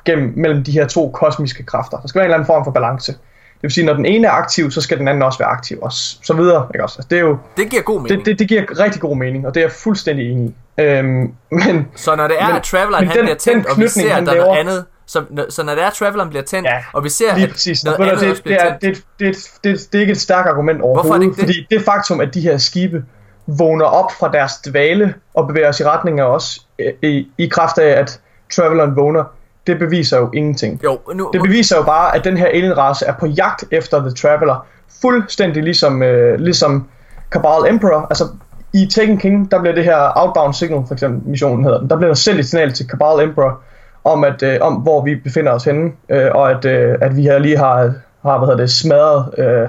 gennem, 0.05 0.33
mellem 0.37 0.63
de 0.63 0.71
her 0.71 0.87
to 0.87 1.09
kosmiske 1.13 1.63
kræfter. 1.63 1.97
Der 1.97 2.07
skal 2.07 2.19
være 2.19 2.25
en 2.25 2.27
eller 2.29 2.35
anden 2.37 2.47
form 2.47 2.63
for 2.63 2.71
balance. 2.71 3.11
Det 3.11 3.67
vil 3.67 3.71
sige, 3.71 3.85
når 3.85 3.93
den 3.93 4.05
ene 4.05 4.27
er 4.27 4.31
aktiv, 4.31 4.71
så 4.71 4.81
skal 4.81 4.97
den 4.99 5.07
anden 5.07 5.23
også 5.23 5.39
være 5.39 5.47
aktiv, 5.49 5.79
og 5.81 5.91
så 5.93 6.33
videre. 6.37 6.67
Ikke 6.75 6.83
også? 6.83 6.95
Altså, 6.99 7.07
det, 7.09 7.15
er 7.17 7.21
jo, 7.21 7.37
Det 7.57 7.69
giver 7.69 7.81
god 7.83 8.01
mening. 8.01 8.19
det, 8.19 8.25
det, 8.25 8.39
det 8.39 8.47
giver 8.47 8.79
rigtig 8.79 9.01
god 9.01 9.17
mening, 9.17 9.47
og 9.47 9.53
det 9.55 9.61
er 9.61 9.65
jeg 9.65 9.71
fuldstændig 9.71 10.31
enig 10.31 10.49
i. 10.77 10.81
Øhm, 10.81 11.33
men 11.51 11.87
Så 11.95 12.15
når 12.15 12.27
det 12.27 12.35
er, 12.39 12.47
Men- 12.47 12.55
at 12.55 12.63
Traveleren 12.63 13.01
men 13.03 13.07
han 13.09 13.17
den- 13.17 13.25
bliver 13.25 13.35
tændt, 13.37 13.65
og 13.65 13.77
vi 13.77 13.87
ser, 13.87 14.15
at 14.15 14.25
der 14.25 14.31
er 14.31 14.35
noget 14.45 14.57
andet... 14.59 14.85
Så, 15.05 15.23
så 15.49 15.63
når 15.63 15.75
det 15.75 15.83
er, 15.83 15.87
at 15.87 15.93
Traveleren 15.93 16.29
bliver 16.29 16.43
tændt, 16.43 16.67
Ja, 16.69 16.77
og 16.93 17.03
vi 17.03 17.09
ser, 17.09 17.35
lige 17.35 17.43
at 17.43 17.51
præcis. 17.51 17.83
noget 17.83 17.99
Ved 17.99 18.05
du, 18.05 18.11
andet 18.11 18.21
det, 18.23 18.31
også 18.31 18.41
det, 18.45 18.53
er, 18.53 18.77
tændt... 18.79 18.81
det, 18.81 19.03
det, 19.19 19.35
det, 19.63 19.87
det, 19.91 19.97
er 19.97 20.01
ikke 20.01 20.11
et 20.11 20.21
stærkt 20.21 20.47
argument 20.47 20.81
overhovedet, 20.81 21.15
er 21.15 21.19
det 21.19 21.25
ikke 21.25 21.35
det? 21.35 21.39
fordi 21.39 21.67
det 21.71 21.85
faktum, 21.85 22.21
at 22.21 22.33
de 22.33 22.41
her 22.41 22.57
skibe 22.57 23.03
vågner 23.47 23.85
op 23.85 24.11
fra 24.19 24.31
deres 24.31 24.51
dvale 24.65 25.13
og 25.33 25.47
bevæger 25.47 25.69
os 25.69 25.79
i 25.79 25.83
retning 25.83 26.19
af 26.19 26.23
os, 26.23 26.67
øh, 26.79 26.93
i, 27.01 27.27
i 27.37 27.47
kraft 27.47 27.77
af, 27.77 27.99
at 27.99 28.19
Traveleren 28.55 28.95
vågner, 28.95 29.23
det 29.67 29.79
beviser 29.79 30.17
jo 30.17 30.29
ingenting. 30.33 30.83
Jo, 30.83 30.99
nu... 31.13 31.29
Det 31.33 31.41
beviser 31.41 31.77
jo 31.77 31.83
bare, 31.83 32.15
at 32.15 32.23
den 32.23 32.37
her 32.37 32.45
alienrace 32.45 33.05
er 33.05 33.13
på 33.19 33.25
jagt 33.25 33.63
efter 33.71 33.99
The 33.99 34.11
Traveler. 34.11 34.65
Fuldstændig 35.01 35.63
ligesom, 35.63 36.03
øh, 36.03 36.39
ligesom 36.39 36.87
Cabal 37.31 37.69
Emperor. 37.69 38.07
Altså, 38.09 38.27
i 38.73 38.87
Taken 38.91 39.17
King, 39.17 39.51
der 39.51 39.59
bliver 39.59 39.75
det 39.75 39.83
her 39.83 40.11
Outbound 40.15 40.53
Signal, 40.53 40.83
for 40.87 40.93
eksempel 40.93 41.29
missionen 41.29 41.63
hedder 41.63 41.79
den, 41.79 41.89
der 41.89 41.95
bliver 41.95 42.09
der 42.09 42.15
sendt 42.15 42.39
et 42.39 42.45
signal 42.49 42.73
til 42.73 42.85
Cabal 42.87 43.27
Emperor, 43.27 43.61
om, 44.03 44.23
at, 44.23 44.43
øh, 44.43 44.57
om 44.61 44.73
hvor 44.73 45.03
vi 45.03 45.15
befinder 45.15 45.51
os 45.51 45.63
henne, 45.63 45.91
øh, 46.09 46.29
og 46.33 46.51
at, 46.51 46.65
øh, 46.65 46.97
at 47.01 47.15
vi 47.15 47.21
her 47.23 47.39
lige 47.39 47.57
har, 47.57 47.93
har 48.21 48.37
hvad 48.37 48.47
hedder 48.47 48.61
det, 48.61 48.71
smadret 48.71 49.25
øh, 49.37 49.67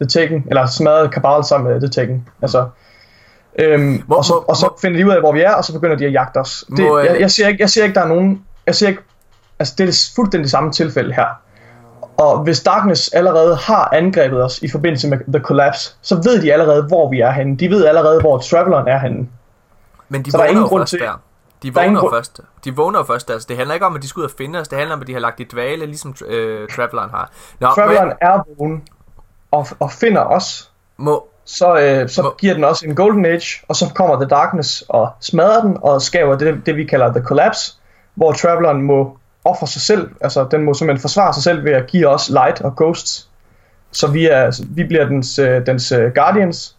The 0.00 0.06
Taken, 0.08 0.44
eller 0.48 0.66
smadret 0.66 1.10
Cabal 1.10 1.44
sammen 1.44 1.72
med 1.72 1.80
The 1.80 1.88
Taken. 1.88 2.28
Altså, 2.42 2.66
øhm, 3.58 4.02
Må- 4.06 4.14
og, 4.14 4.24
så, 4.24 4.32
og 4.48 4.56
så 4.56 4.78
finder 4.80 4.98
de 4.98 5.06
ud 5.06 5.10
af, 5.12 5.20
hvor 5.20 5.32
vi 5.32 5.40
er, 5.40 5.52
og 5.54 5.64
så 5.64 5.72
begynder 5.72 5.96
de 5.96 6.06
at 6.06 6.12
jagte 6.12 6.38
os. 6.38 6.64
Det, 6.76 6.78
Må, 6.78 6.98
øh, 6.98 7.06
jeg, 7.06 7.20
jeg, 7.20 7.30
siger 7.30 7.48
ikke, 7.48 7.62
jeg 7.62 7.70
siger 7.70 7.84
ikke, 7.84 7.94
der 7.94 8.00
er 8.02 8.08
nogen... 8.08 8.44
Jeg 8.66 8.74
siger 8.74 8.88
ikke, 8.90 9.02
altså 9.58 9.74
det 9.78 9.88
er 9.88 10.10
fuldstændig 10.16 10.50
samme 10.50 10.72
tilfælde 10.72 11.14
her. 11.14 11.26
Og 12.16 12.38
hvis 12.38 12.60
Darkness 12.60 13.12
allerede 13.12 13.56
har 13.56 13.88
angrebet 13.94 14.44
os 14.44 14.58
i 14.62 14.70
forbindelse 14.70 15.08
med 15.08 15.18
The 15.28 15.42
Collapse, 15.44 15.94
så 16.02 16.14
ved 16.24 16.42
de 16.42 16.52
allerede, 16.52 16.82
hvor 16.82 17.10
vi 17.10 17.20
er 17.20 17.30
henne. 17.30 17.56
De 17.56 17.70
ved 17.70 17.84
allerede, 17.86 18.20
hvor 18.20 18.38
Traveleren 18.38 18.88
er 18.88 18.98
henne. 18.98 19.28
Men 20.08 20.22
de 20.22 20.30
Så 20.30 20.36
der 20.38 20.44
er 20.44 20.48
ingen 20.48 20.64
grund 20.64 20.86
til- 20.86 20.98
der. 20.98 21.20
De 21.64 21.68
er 21.68 21.82
ingen 21.82 21.96
vågner 21.96 22.00
grund- 22.00 22.14
først. 22.14 22.40
De 22.64 22.76
vågner 22.76 23.04
først. 23.04 23.30
Altså, 23.30 23.46
det 23.48 23.56
handler 23.56 23.74
ikke 23.74 23.86
om, 23.86 23.96
at 23.96 24.02
de 24.02 24.08
skal 24.08 24.20
ud 24.20 24.24
og 24.24 24.30
finde 24.38 24.58
os. 24.58 24.68
Det 24.68 24.78
handler 24.78 24.94
om, 24.96 25.00
at 25.00 25.06
de 25.06 25.12
har 25.12 25.20
lagt 25.20 25.40
i 25.40 25.44
dvale, 25.44 25.86
ligesom 25.86 26.14
øh, 26.26 26.68
Traveleren 26.68 27.10
har. 27.10 27.30
Nå, 27.60 27.66
Traveleren 27.74 28.08
jeg- 28.08 28.16
er 28.20 28.40
vågen 28.58 28.82
og, 29.50 29.66
og 29.80 29.92
finder 29.92 30.22
os, 30.22 30.70
må, 30.96 31.26
så, 31.44 31.76
øh, 31.78 32.08
så 32.08 32.22
Må- 32.22 32.34
giver 32.38 32.54
den 32.54 32.64
også 32.64 32.86
en 32.86 32.94
Golden 32.94 33.26
Age, 33.26 33.64
og 33.68 33.76
så 33.76 33.90
kommer 33.94 34.16
The 34.16 34.24
Darkness 34.28 34.84
og 34.88 35.12
smadrer 35.20 35.60
den, 35.62 35.76
og 35.82 36.02
skaber 36.02 36.38
det, 36.38 36.66
det 36.66 36.76
vi 36.76 36.84
kalder 36.84 37.12
The 37.12 37.22
Collapse, 37.24 37.72
hvor 38.14 38.32
Traveleren 38.32 38.82
må 38.82 39.18
ofre 39.44 39.66
sig 39.66 39.82
selv, 39.82 40.10
altså 40.20 40.46
den 40.50 40.64
må 40.64 40.74
simpelthen 40.74 41.00
forsvare 41.02 41.34
sig 41.34 41.42
selv 41.42 41.64
ved 41.64 41.72
at 41.72 41.86
give 41.86 42.08
os 42.08 42.28
Light 42.30 42.60
og 42.60 42.76
Ghosts, 42.76 43.28
så 43.92 44.06
vi, 44.06 44.26
er, 44.26 44.64
vi 44.68 44.84
bliver 44.84 45.04
dens, 45.04 45.38
øh, 45.38 45.66
dens 45.66 45.92
øh, 45.92 46.12
Guardians, 46.14 46.76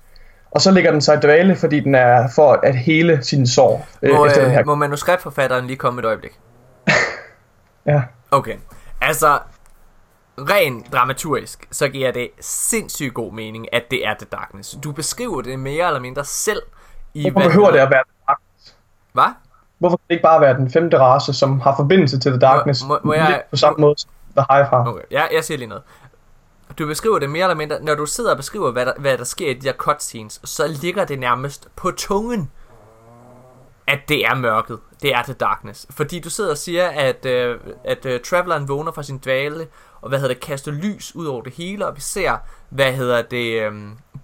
og 0.55 0.61
så 0.61 0.71
ligger 0.71 0.91
den 0.91 1.01
sig 1.01 1.15
i 1.17 1.19
dvale, 1.19 1.55
fordi 1.55 1.79
den 1.79 1.95
er 1.95 2.27
for 2.35 2.59
at 2.63 2.75
hele 2.77 3.23
sin 3.23 3.47
sorg 3.47 3.85
øh, 4.01 4.13
må, 4.13 4.25
efter 4.25 4.41
den 4.41 4.51
her. 4.51 4.59
øh, 4.59 4.65
må 4.65 4.75
manuskriptforfatteren 4.75 5.67
lige 5.67 5.77
komme 5.77 5.99
et 5.99 6.05
øjeblik? 6.05 6.31
Ja. 7.85 8.01
Okay. 8.31 8.55
Altså, 9.01 9.39
rent 10.37 10.93
dramaturgisk, 10.93 11.67
så 11.71 11.87
giver 11.87 12.11
det 12.11 12.29
sindssygt 12.41 13.13
god 13.13 13.33
mening, 13.33 13.73
at 13.73 13.83
det 13.91 14.07
er 14.07 14.13
The 14.13 14.27
Darkness. 14.31 14.77
Du 14.83 14.91
beskriver 14.91 15.41
det 15.41 15.59
mere 15.59 15.87
eller 15.87 15.99
mindre 15.99 16.25
selv 16.25 16.61
i... 17.13 17.21
Hvorfor 17.21 17.39
hvad- 17.39 17.49
behøver 17.49 17.71
det 17.71 17.79
at 17.79 17.89
være 17.91 18.03
The 18.03 18.15
Darkness? 18.27 18.75
Hvad? 19.13 19.23
Hvorfor 19.79 19.97
kan 19.97 20.03
det 20.09 20.13
ikke 20.15 20.23
bare 20.23 20.41
være 20.41 20.53
den 20.57 20.71
femte 20.71 20.99
race, 20.99 21.33
som 21.33 21.59
har 21.61 21.75
forbindelse 21.75 22.19
til 22.19 22.31
The 22.31 22.39
Darkness, 22.39 22.83
må- 22.87 22.99
må 23.03 23.13
jeg- 23.13 23.27
lidt 23.29 23.49
på 23.49 23.55
samme 23.55 23.77
måde 23.81 23.93
som 23.97 24.09
The 24.37 24.45
Hive 24.49 24.65
har? 24.65 24.85
Okay, 24.87 25.01
jeg, 25.11 25.27
jeg 25.33 25.43
siger 25.43 25.57
lige 25.57 25.67
noget. 25.69 25.83
Du 26.79 26.87
beskriver 26.87 27.19
det 27.19 27.29
mere 27.29 27.43
eller 27.43 27.55
mindre, 27.55 27.81
når 27.81 27.95
du 27.95 28.05
sidder 28.05 28.31
og 28.31 28.37
beskriver, 28.37 28.71
hvad 28.71 28.85
der, 28.85 28.93
hvad 28.97 29.17
der 29.17 29.23
sker 29.23 29.49
i 29.49 29.53
de 29.53 29.67
her 29.67 29.73
cutscenes, 29.73 30.41
så 30.43 30.67
ligger 30.67 31.05
det 31.05 31.19
nærmest 31.19 31.67
på 31.75 31.91
tungen, 31.91 32.51
at 33.87 33.99
det 34.09 34.25
er 34.25 34.35
mørket. 34.35 34.79
Det 35.01 35.13
er 35.13 35.23
The 35.23 35.33
Darkness. 35.33 35.87
Fordi 35.89 36.19
du 36.19 36.29
sidder 36.29 36.51
og 36.51 36.57
siger, 36.57 36.87
at, 36.87 37.25
øh, 37.25 37.59
at 37.83 38.05
øh, 38.05 38.19
Traveleren 38.19 38.67
vågner 38.67 38.91
fra 38.91 39.03
sin 39.03 39.17
dvale, 39.17 39.67
og 40.01 40.09
hvad 40.09 40.19
hedder 40.19 40.33
det, 40.33 40.43
kaster 40.43 40.71
lys 40.71 41.15
ud 41.15 41.25
over 41.25 41.41
det 41.41 41.53
hele, 41.53 41.87
og 41.87 41.95
vi 41.95 42.01
ser, 42.01 42.37
hvad 42.69 42.93
hedder 42.93 43.21
det, 43.21 43.61
øh, 43.61 43.73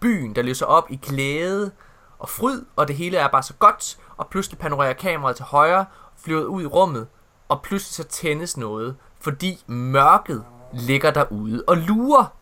byen, 0.01 0.35
der 0.35 0.41
lyser 0.41 0.65
op 0.65 0.85
i 0.89 0.97
glæde 0.97 1.71
og 2.19 2.29
fryd, 2.29 2.61
og 2.75 2.87
det 2.87 2.95
hele 2.95 3.17
er 3.17 3.27
bare 3.27 3.43
så 3.43 3.53
godt, 3.53 3.97
og 4.17 4.27
pludselig 4.27 4.59
panorerer 4.59 4.93
kameraet 4.93 5.35
til 5.35 5.45
højre, 5.45 5.85
flyver 6.23 6.43
ud 6.43 6.63
i 6.63 6.65
rummet, 6.65 7.07
og 7.49 7.61
pludselig 7.61 7.93
så 7.93 8.03
tændes 8.03 8.57
noget, 8.57 8.95
fordi 9.19 9.63
mørket 9.67 10.45
ligger 10.73 11.11
derude 11.11 11.63
og 11.67 11.77
lurer. 11.77 12.40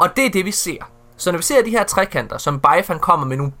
Og 0.00 0.16
det 0.16 0.26
er 0.26 0.30
det, 0.30 0.44
vi 0.44 0.50
ser. 0.50 0.90
Så 1.16 1.32
når 1.32 1.38
vi 1.38 1.42
ser 1.42 1.62
de 1.64 1.70
her 1.70 1.84
trekanter, 1.84 2.38
som 2.38 2.60
Bife 2.60 2.92
han 2.92 2.98
kommer 3.00 3.26
med 3.26 3.36
nogle 3.36 3.52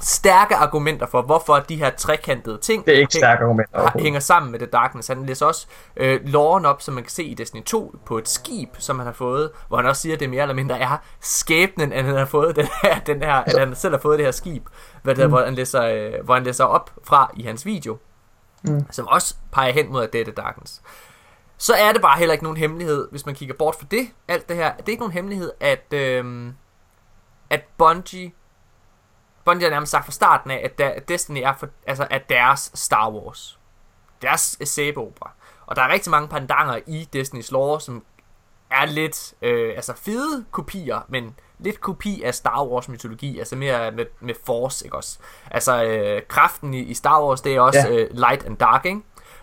stærke 0.00 0.56
argumenter 0.56 1.06
for, 1.06 1.22
hvorfor 1.22 1.56
de 1.56 1.76
her 1.76 1.90
trekantede 1.90 2.58
ting 2.58 2.86
Det 2.86 2.94
er 2.94 2.98
ikke 2.98 3.12
stærke 3.12 3.42
argumenter 3.42 3.98
hænger 3.98 4.20
sammen 4.20 4.52
med 4.52 4.58
The 4.58 4.66
Darkness. 4.66 5.08
Han 5.08 5.26
læser 5.26 5.46
også 5.46 5.66
øh, 5.96 6.20
loven 6.24 6.64
op, 6.64 6.82
som 6.82 6.94
man 6.94 7.02
kan 7.02 7.10
se 7.10 7.24
i 7.24 7.34
Destiny 7.34 7.62
2, 7.62 7.94
på 8.06 8.18
et 8.18 8.28
skib, 8.28 8.68
som 8.78 8.98
han 8.98 9.06
har 9.06 9.12
fået, 9.12 9.50
hvor 9.68 9.76
han 9.76 9.86
også 9.86 10.02
siger, 10.02 10.14
at 10.14 10.20
det 10.20 10.30
mere 10.30 10.42
eller 10.42 10.54
mindre 10.54 10.78
er 10.78 10.96
skæbnen, 11.20 11.92
at 11.92 12.04
han 12.04 12.14
har 12.14 12.24
fået 12.24 12.56
den 12.56 12.66
her, 12.82 12.98
den 13.00 13.22
her 13.22 13.34
at 13.34 13.58
han 13.58 13.74
selv 13.74 13.94
har 13.94 14.00
fået 14.00 14.18
det 14.18 14.26
her 14.26 14.32
skib, 14.32 14.66
hvad 15.02 15.14
det, 15.14 15.24
mm. 15.24 15.30
hvor, 15.30 15.44
han 15.44 15.54
læser, 15.54 15.82
øh, 15.82 16.24
hvor 16.24 16.34
han 16.34 16.42
læser 16.42 16.64
op 16.64 16.90
fra 17.04 17.30
i 17.36 17.42
hans 17.42 17.66
video, 17.66 17.98
Mm. 18.68 18.84
som 18.90 19.08
også 19.08 19.34
peger 19.52 19.72
hen 19.72 19.92
mod, 19.92 20.02
at 20.02 20.12
det 20.12 20.20
er 20.20 20.24
The 20.24 20.32
Darkness. 20.32 20.82
Så 21.62 21.74
er 21.74 21.92
det 21.92 22.02
bare 22.02 22.18
heller 22.18 22.32
ikke 22.32 22.44
nogen 22.44 22.56
hemmelighed, 22.56 23.08
hvis 23.10 23.26
man 23.26 23.34
kigger 23.34 23.54
bort 23.54 23.74
fra 23.74 23.86
det, 23.90 24.08
alt 24.28 24.48
det 24.48 24.56
her, 24.56 24.76
det 24.76 24.84
er 24.86 24.90
ikke 24.92 25.00
nogen 25.00 25.12
hemmelighed, 25.12 25.52
at, 25.60 25.92
øhm, 25.92 26.54
at 27.50 27.64
Bungie, 27.78 28.32
Bungie 29.44 29.64
har 29.66 29.70
nærmest 29.70 29.90
sagt 29.90 30.04
fra 30.04 30.12
starten 30.12 30.50
af, 30.50 30.60
at 30.64 30.78
der, 30.78 31.00
Destiny 31.08 31.38
er, 31.44 31.54
for, 31.58 31.68
altså, 31.86 32.06
at 32.10 32.28
deres 32.28 32.70
Star 32.74 33.10
Wars. 33.10 33.58
Deres 34.22 34.58
sæbeopera. 34.64 35.30
Og 35.66 35.76
der 35.76 35.82
er 35.82 35.88
rigtig 35.92 36.10
mange 36.10 36.28
pandanger 36.28 36.78
i 36.86 37.08
Destinys 37.12 37.50
lore, 37.50 37.80
som 37.80 38.04
er 38.70 38.84
lidt 38.84 39.34
øh, 39.42 39.72
altså 39.76 39.92
fede 39.96 40.44
kopier, 40.50 41.00
men 41.08 41.34
lidt 41.58 41.80
kopi 41.80 42.22
af 42.22 42.34
Star 42.34 42.64
Wars 42.64 42.88
mytologi, 42.88 43.38
altså 43.38 43.56
mere 43.56 43.90
med, 43.90 44.06
med 44.20 44.34
Force, 44.46 44.84
ikke 44.84 44.96
også? 44.96 45.18
Altså 45.50 45.84
øh, 45.84 46.22
kraften 46.28 46.74
i, 46.74 46.80
i 46.80 46.94
Star 46.94 47.22
Wars, 47.24 47.40
det 47.40 47.54
er 47.56 47.60
også 47.60 47.88
Ja. 47.88 47.94
øh, 47.94 48.10
light 48.12 48.44
and 48.44 48.56
dark, 48.56 48.84
ikke? 48.86 49.00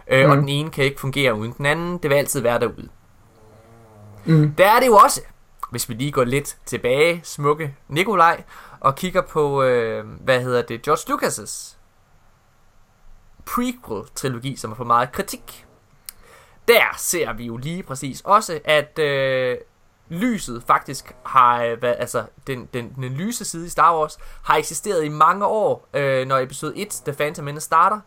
Øh, 0.10 0.22
Mhm. 0.24 0.32
Og 0.32 0.38
den 0.38 0.50
ene 0.50 0.72
kan 0.72 0.84
ikke 0.84 1.00
fungere 1.00 1.36
uden 1.36 1.54
den 1.58 1.66
anden, 1.66 1.98
det 1.98 2.10
vil 2.10 2.16
altid 2.16 2.42
være 2.42 2.60
derude. 2.60 2.90
Mm. 4.26 4.54
Der 4.58 4.68
er 4.72 4.80
det 4.80 4.88
jo 4.88 4.96
også, 4.96 5.22
hvis 5.72 5.90
vi 5.90 5.94
lige 5.94 6.12
går 6.12 6.24
lidt 6.24 6.58
tilbage, 6.66 7.22
smukke 7.24 7.76
Nikolaj, 7.88 8.44
og 8.80 8.96
kigger 8.96 9.22
på, 9.22 9.64
øh, 9.64 10.06
hvad 10.08 10.42
hedder 10.42 10.62
det, 10.62 10.82
George 10.82 11.14
Lucas' 11.14 11.76
prequel-trilogi, 13.46 14.56
som 14.56 14.70
har 14.72 14.76
fået 14.76 14.88
meget 14.88 15.12
kritik. 15.12 15.66
Der 16.68 16.82
ser 16.98 17.34
vi 17.34 17.46
jo 17.46 17.58
lige 17.58 17.84
præcis 17.84 18.22
også, 18.22 18.60
at 18.66 19.00
øh, 19.00 19.58
lyset 20.10 20.64
faktisk 20.68 21.16
har, 21.26 21.64
øh, 21.64 21.80
hvad, 21.80 21.96
altså 22.00 22.24
den, 22.48 22.70
den, 22.74 22.94
den 22.96 23.04
lyse 23.04 23.46
side 23.46 23.66
i 23.66 23.70
Star 23.70 23.98
Wars, 24.00 24.18
har 24.44 24.56
eksisteret 24.56 25.04
i 25.06 25.10
mange 25.10 25.46
år, 25.46 25.88
øh, 25.94 26.28
når 26.28 26.38
episode 26.38 26.78
1, 26.78 27.02
The 27.06 27.14
Phantom 27.14 27.46
Menace 27.46 27.66
starter. 27.66 28.00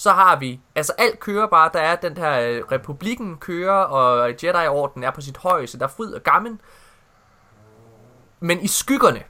Så 0.00 0.12
har 0.12 0.36
vi, 0.36 0.60
altså 0.74 0.92
alt 0.98 1.20
kører 1.20 1.46
bare, 1.46 1.70
der 1.72 1.80
er 1.80 1.96
den 1.96 2.16
her 2.16 2.40
øh, 2.40 2.64
republikken 2.72 3.36
kører, 3.38 3.72
og 3.72 4.28
Jedi-orden 4.42 5.04
er 5.04 5.10
på 5.10 5.20
sit 5.20 5.36
højeste, 5.36 5.78
der 5.78 5.84
er 5.84 5.88
fryd 5.88 6.12
og 6.12 6.22
gammel. 6.22 6.58
Men 8.40 8.60
i 8.60 8.66
skyggerne, 8.66 9.22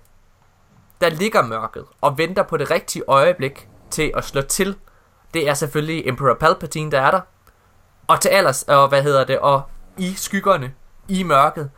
der 1.01 1.09
ligger 1.11 1.43
mørket 1.43 1.85
og 2.01 2.19
venter 2.19 2.43
på 2.43 2.57
det 2.57 2.71
rigtige 2.71 3.05
øjeblik 3.09 3.69
til 3.91 4.13
at 4.17 4.25
slå 4.25 4.43
til. 4.43 4.77
Det 5.35 5.49
er 5.49 5.55
selvfølgelig 5.55 6.09
Emperor 6.09 6.35
Palpatine, 6.35 6.91
der 6.91 7.01
er 7.01 7.11
der. 7.11 7.21
Og 8.07 8.21
til 8.21 8.29
allers, 8.29 8.63
og 8.63 8.89
hvad 8.89 9.03
hedder 9.03 9.25
det, 9.25 9.39
og 9.39 9.63
i 9.99 10.15
skyggerne, 10.15 10.75
i 11.09 11.23
mørket, 11.23 11.71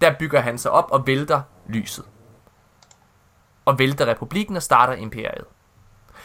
der 0.00 0.14
bygger 0.18 0.40
han 0.40 0.58
sig 0.58 0.70
op 0.70 0.90
og 0.90 1.06
vælter 1.06 1.42
lyset. 1.68 2.04
Og 3.64 3.78
vælter 3.78 4.06
republikken 4.06 4.56
og 4.56 4.62
starter 4.62 4.92
imperiet. 4.92 5.44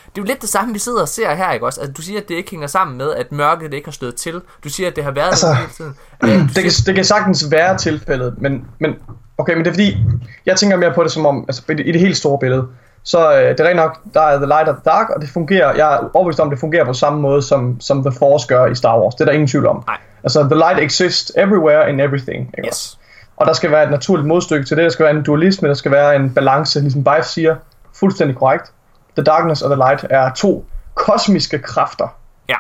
Det 0.06 0.18
er 0.18 0.22
jo 0.22 0.24
lidt 0.24 0.42
det 0.42 0.50
samme, 0.50 0.74
vi 0.74 0.80
sidder 0.80 1.02
og 1.02 1.08
ser 1.08 1.36
her, 1.36 1.52
ikke 1.52 1.66
også? 1.66 1.82
Altså, 1.82 1.94
du 1.94 2.02
siger, 2.02 2.20
at 2.22 2.30
det 2.30 2.36
ikke 2.36 2.52
hænger 2.52 2.68
sammen 2.68 2.98
med, 2.98 3.14
at 3.14 3.32
mørket 3.32 3.74
ikke 3.74 3.88
har 3.88 3.92
slået 3.92 4.16
til. 4.16 4.42
Du 4.64 4.70
siger, 4.70 4.90
at 4.90 4.96
det 4.96 5.04
har 5.04 5.12
været 5.12 5.28
Altså, 5.28 5.48
der 5.48 5.54
hele 5.54 5.70
tiden. 5.70 5.96
Øh, 6.24 6.30
Det 6.56 6.64
kan, 6.64 6.72
siger, 6.72 6.86
det 6.86 6.96
kan 6.96 7.06
sagtens 7.06 7.52
være 7.52 7.78
tilfældet, 7.78 8.34
men, 8.38 8.66
men 8.80 8.96
okay, 9.38 9.54
men 9.54 9.66
det 9.66 9.70
er 9.70 9.74
fordi, 9.74 9.98
jeg 10.46 10.56
tænker 10.56 10.78
mere 10.78 10.94
på 10.94 11.04
det 11.04 11.12
som 11.12 11.26
om, 11.26 11.46
altså 11.48 11.64
i 11.70 11.74
det, 11.74 11.88
i 11.88 11.92
det 11.92 12.02
helt 12.02 12.18
store 12.18 12.40
billede, 12.40 12.68
så 13.04 13.34
øh, 13.36 13.50
det 13.50 13.60
er 13.60 13.68
rent 13.68 13.76
nok, 13.76 14.00
der 14.14 14.22
er 14.22 14.38
The 14.38 14.46
Light 14.46 14.70
og 14.70 14.76
The 14.76 14.84
Dark, 14.86 15.10
og 15.10 15.22
det 15.22 15.30
fungerer, 15.30 15.76
jeg 15.76 15.94
er 15.94 16.10
overbevist 16.14 16.40
om, 16.40 16.50
det 16.50 16.60
fungerer 16.60 16.86
på 16.86 16.94
samme 16.94 17.22
måde, 17.22 17.42
som, 17.42 17.82
som 17.82 18.04
The 18.04 18.12
Force 18.20 18.48
gør 18.48 18.66
i 18.66 18.76
Star 18.76 19.00
Wars. 19.00 19.16
Det 19.16 19.22
er 19.22 19.26
der 19.26 19.32
ingen 19.32 19.48
tvivl 19.48 19.68
om. 19.68 19.84
Nej. 19.88 19.98
Altså, 20.24 20.44
The 20.44 20.56
Light 20.56 20.80
exists 20.80 21.32
everywhere 21.38 21.90
in 21.90 22.00
everything. 22.00 22.54
Ikke? 22.58 22.68
yes. 22.68 23.00
Og 23.38 23.46
der 23.46 23.54
skal 23.54 23.72
være 23.72 23.84
et 23.84 23.92
naturligt 23.92 24.28
modstykke 24.28 24.66
til 24.66 24.78
det, 24.78 24.84
der 24.84 24.90
skal 24.90 25.04
være 25.06 25.16
en 25.16 25.24
dualisme, 25.24 25.68
der 25.68 25.74
skal 25.74 25.92
være 25.92 26.16
en 26.16 26.34
balance, 26.34 26.80
ligesom 26.80 27.04
Bife 27.04 27.28
siger, 27.28 27.56
fuldstændig 27.94 28.38
korrekt. 28.38 28.72
The 29.20 29.24
Darkness 29.24 29.62
og 29.62 29.70
The 29.72 29.76
Light 29.76 30.06
er 30.10 30.34
to 30.34 30.66
kosmiske 30.96 31.60
kræfter. 31.60 32.08
Ja. 32.50 32.56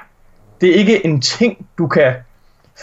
Det 0.61 0.69
er 0.69 0.73
ikke 0.75 1.05
en 1.05 1.21
ting, 1.21 1.67
du 1.77 1.87
kan 1.87 2.13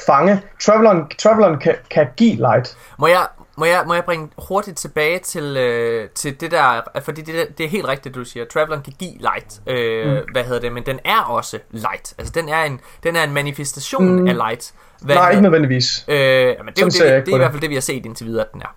fange. 0.07 0.41
Traveleren, 0.63 1.03
traveleren 1.19 1.59
kan, 1.59 1.75
kan 1.91 2.07
give 2.17 2.35
light. 2.37 2.77
Må 2.99 3.07
jeg, 3.07 3.27
må 3.57 3.65
jeg, 3.65 3.83
må 3.87 3.95
jeg 3.95 4.05
bringe 4.05 4.29
hurtigt 4.49 4.77
tilbage 4.79 5.19
til, 5.19 5.57
øh, 5.57 6.09
til 6.09 6.41
det 6.41 6.51
der, 6.51 6.81
fordi 7.03 7.23
det, 7.23 7.35
der- 7.35 7.53
det 7.59 7.67
er 7.67 7.71
helt 7.71 7.89
rigtigt, 7.89 8.15
du 8.15 8.25
siger. 8.25 8.45
Traveleren 8.47 8.83
kan 8.83 8.93
give 8.99 9.13
light, 9.21 9.61
øh, 9.67 10.13
mm. 10.13 10.19
hvad 10.33 10.45
hedder 10.45 10.61
det, 10.61 10.73
men 10.73 10.87
den 10.87 10.99
er 11.05 11.21
også 11.21 11.59
light. 11.71 12.15
Altså, 12.19 12.33
den 12.37 12.49
er 12.49 12.63
en, 12.65 12.81
den 13.03 13.17
er 13.17 13.25
en 13.25 13.33
manifestation 13.33 14.21
mm. 14.21 14.29
af 14.29 14.35
light. 14.35 14.73
Hvad 15.03 15.15
Nej, 15.15 15.25
ikke 15.29 15.35
hedder- 15.37 15.43
nødvendigvis. 15.51 16.05
Øh, 16.09 16.17
men 16.17 16.75
det 16.75 16.83
er, 16.83 16.85
det, 16.85 16.95
ikke 16.95 17.05
det 17.05 17.11
er 17.13 17.17
i 17.17 17.21
det. 17.25 17.39
hvert 17.39 17.51
fald 17.51 17.61
det, 17.61 17.71
vi 17.71 17.75
har 17.75 17.81
set 17.81 18.07
indtil 18.07 18.27
videre, 18.27 18.45
at 18.45 18.53
den 18.53 18.63
er. 18.63 18.75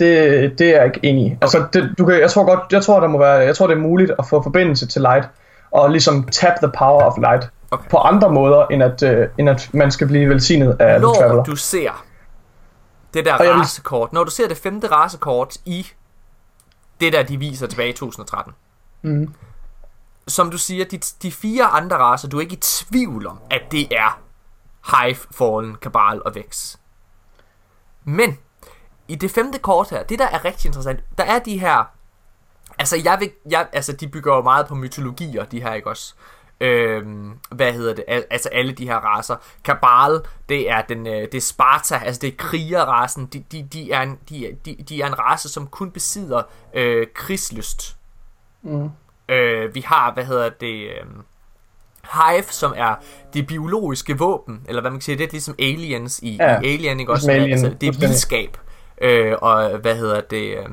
Det, 0.00 0.58
det 0.58 0.68
er 0.70 0.76
jeg 0.76 0.86
ikke 0.86 1.00
enig 1.02 1.26
i. 1.26 1.36
Altså, 1.42 1.66
det, 1.72 1.94
du 1.98 2.04
kan, 2.04 2.20
jeg 2.20 2.30
tror 2.30 2.44
godt, 2.44 2.72
jeg 2.72 2.84
tror, 2.84 3.00
der 3.00 3.08
må 3.08 3.18
være, 3.18 3.32
jeg 3.32 3.56
tror, 3.56 3.66
det 3.66 3.74
er 3.76 3.80
muligt 3.80 4.12
at 4.18 4.26
få 4.26 4.42
forbindelse 4.42 4.86
til 4.86 5.02
light, 5.02 5.28
og 5.70 5.90
ligesom 5.90 6.28
tap 6.28 6.52
the 6.62 6.72
power 6.78 7.02
of 7.02 7.18
light, 7.18 7.48
Okay. 7.72 7.88
på 7.90 7.96
andre 7.96 8.30
måder, 8.32 8.66
end 8.66 8.82
at, 8.82 9.02
øh, 9.02 9.28
end 9.38 9.50
at 9.50 9.70
man 9.74 9.90
skal 9.90 10.06
blive 10.06 10.28
velsignet 10.28 10.76
af 10.80 10.90
The 10.94 11.00
Når 11.00 11.14
Traveler. 11.14 11.44
du 11.44 11.56
ser 11.56 12.04
det 13.14 13.24
der 13.24 13.32
Og 13.34 13.38
vil- 13.44 13.52
racekort, 13.52 14.12
når 14.12 14.24
du 14.24 14.30
ser 14.30 14.48
det 14.48 14.56
femte 14.56 14.86
racekort 14.86 15.56
i 15.64 15.86
det 17.00 17.12
der, 17.12 17.22
de 17.22 17.36
viser 17.36 17.66
tilbage 17.66 17.88
i 17.88 17.92
2013, 17.92 18.52
Mhm. 19.02 19.34
som 20.28 20.50
du 20.50 20.58
siger, 20.58 20.84
de, 20.84 20.98
de 21.22 21.32
fire 21.32 21.64
andre 21.64 21.96
racer, 21.96 22.28
du 22.28 22.36
er 22.36 22.40
ikke 22.40 22.52
i 22.54 22.60
tvivl 22.62 23.26
om, 23.26 23.38
at 23.50 23.62
det 23.70 23.88
er 23.92 24.20
Hive, 24.90 25.16
Fallen, 25.38 25.74
Kabal 25.82 26.22
og 26.26 26.34
Vex. 26.34 26.76
Men 28.04 28.38
i 29.10 29.14
det 29.14 29.30
femte 29.30 29.58
kort 29.58 29.90
her, 29.90 30.02
det 30.02 30.18
der 30.18 30.26
er 30.28 30.44
rigtig 30.44 30.66
interessant, 30.68 31.00
der 31.18 31.24
er 31.24 31.38
de 31.38 31.58
her, 31.58 31.84
altså 32.78 32.96
jeg 33.04 33.16
vil, 33.20 33.30
jeg, 33.50 33.66
altså 33.72 33.92
de 33.92 34.08
bygger 34.08 34.34
jo 34.36 34.42
meget 34.42 34.66
på 34.66 34.74
mytologier, 34.74 35.44
de 35.44 35.62
her, 35.62 35.74
ikke 35.74 35.88
også? 35.88 36.14
Øhm, 36.60 37.32
hvad 37.50 37.72
hedder 37.72 37.94
det, 37.94 38.04
Al- 38.08 38.24
altså 38.30 38.48
alle 38.48 38.72
de 38.72 38.86
her 38.86 38.96
racer. 38.96 39.36
Kabal, 39.64 40.20
det 40.48 40.70
er 40.70 40.82
den, 40.82 41.06
øh, 41.06 41.22
det 41.22 41.34
er 41.34 41.40
Sparta, 41.40 42.00
altså 42.04 42.20
det 42.20 42.28
er 42.28 42.36
krigerrasen, 42.36 43.26
de, 43.26 43.44
de, 43.52 43.68
de, 43.72 43.92
er 43.92 44.02
en, 44.02 44.18
de, 44.28 44.56
de, 44.64 44.76
de 44.88 45.02
er 45.02 45.06
en 45.06 45.18
race, 45.18 45.48
som 45.48 45.66
kun 45.66 45.90
besidder 45.90 46.42
øh, 46.74 47.06
krigslyst. 47.14 47.96
Mm. 48.62 48.90
Øh, 49.28 49.74
vi 49.74 49.80
har, 49.80 50.12
hvad 50.14 50.24
hedder 50.24 50.48
det, 50.48 50.88
øh, 50.88 51.04
Hive, 52.12 52.44
som 52.50 52.72
er 52.76 52.94
det 53.34 53.46
biologiske 53.46 54.18
våben, 54.18 54.62
eller 54.68 54.80
hvad 54.80 54.90
man 54.90 55.00
kan 55.00 55.04
sige, 55.04 55.18
det 55.18 55.26
er 55.26 55.30
ligesom 55.32 55.54
aliens 55.58 56.20
i, 56.22 56.36
Ja, 56.36 56.60
i 56.60 56.72
Alien, 56.74 57.00
ikke 57.00 57.12
også? 57.12 57.26
ligesom 57.26 57.42
Alien, 57.42 57.64
altså, 57.64 57.78
det 57.80 57.88
er 57.88 57.98
vildskab. 57.98 58.56
Øh, 59.00 59.36
og 59.42 59.76
hvad 59.78 59.96
hedder 59.96 60.20
det, 60.20 60.58
øh, 60.58 60.66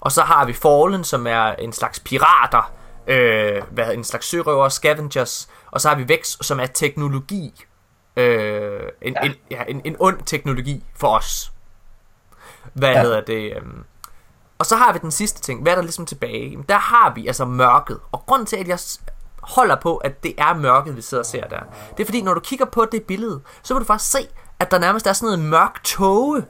og 0.00 0.12
så 0.12 0.22
har 0.22 0.44
vi 0.44 0.52
Fallen, 0.52 1.04
som 1.04 1.26
er 1.26 1.44
en 1.52 1.72
slags 1.72 2.00
pirater, 2.00 2.72
øh, 3.06 3.62
hvad 3.70 3.84
hedder, 3.84 3.98
en 3.98 4.04
slags 4.04 4.26
sørøver, 4.26 4.68
scavengers, 4.68 5.48
og 5.70 5.80
så 5.80 5.88
har 5.88 5.96
vi 5.96 6.08
Vex, 6.08 6.36
som 6.40 6.60
er 6.60 6.66
teknologi. 6.66 7.64
Øh, 8.16 8.80
en, 9.02 9.16
Ja. 9.22 9.26
en, 9.26 9.34
ja, 9.50 9.62
en, 9.68 9.80
en 9.84 9.96
ond 9.98 10.18
teknologi 10.26 10.84
for 10.96 11.08
os. 11.16 11.52
Hvad 12.74 12.92
Ja. 12.92 13.02
hedder 13.02 13.20
det? 13.20 13.56
øhm, 13.56 13.84
og 14.58 14.66
så 14.66 14.76
har 14.76 14.92
vi 14.92 14.98
den 15.02 15.10
sidste 15.10 15.40
ting. 15.40 15.62
Hvad 15.62 15.72
er 15.72 15.76
der 15.76 15.82
ligesom 15.82 16.06
tilbage? 16.06 16.50
Jamen, 16.50 16.64
Der 16.68 16.78
har 16.78 17.12
vi 17.14 17.26
altså 17.26 17.44
mørket. 17.44 18.00
Og 18.12 18.22
grunden 18.26 18.46
til, 18.46 18.56
at 18.56 18.68
jeg 18.68 18.78
holder 19.42 19.76
på, 19.76 19.96
at 19.96 20.22
det 20.22 20.34
er 20.38 20.54
mørket, 20.54 20.96
vi 20.96 21.02
sidder 21.02 21.22
og 21.22 21.26
ser 21.26 21.46
der, 21.48 21.60
det 21.96 22.00
er 22.00 22.04
fordi, 22.04 22.22
når 22.22 22.34
du 22.34 22.40
kigger 22.40 22.64
på 22.66 22.84
det 22.92 23.02
billede, 23.02 23.40
så 23.62 23.74
vil 23.74 23.80
du 23.80 23.86
faktisk 23.86 24.10
se, 24.10 24.18
at 24.58 24.70
der 24.70 24.78
nærmest 24.78 25.06
er 25.06 25.12
sådan 25.12 25.26
noget 25.38 25.50
mørk 25.50 25.84
tåge. 25.84 26.44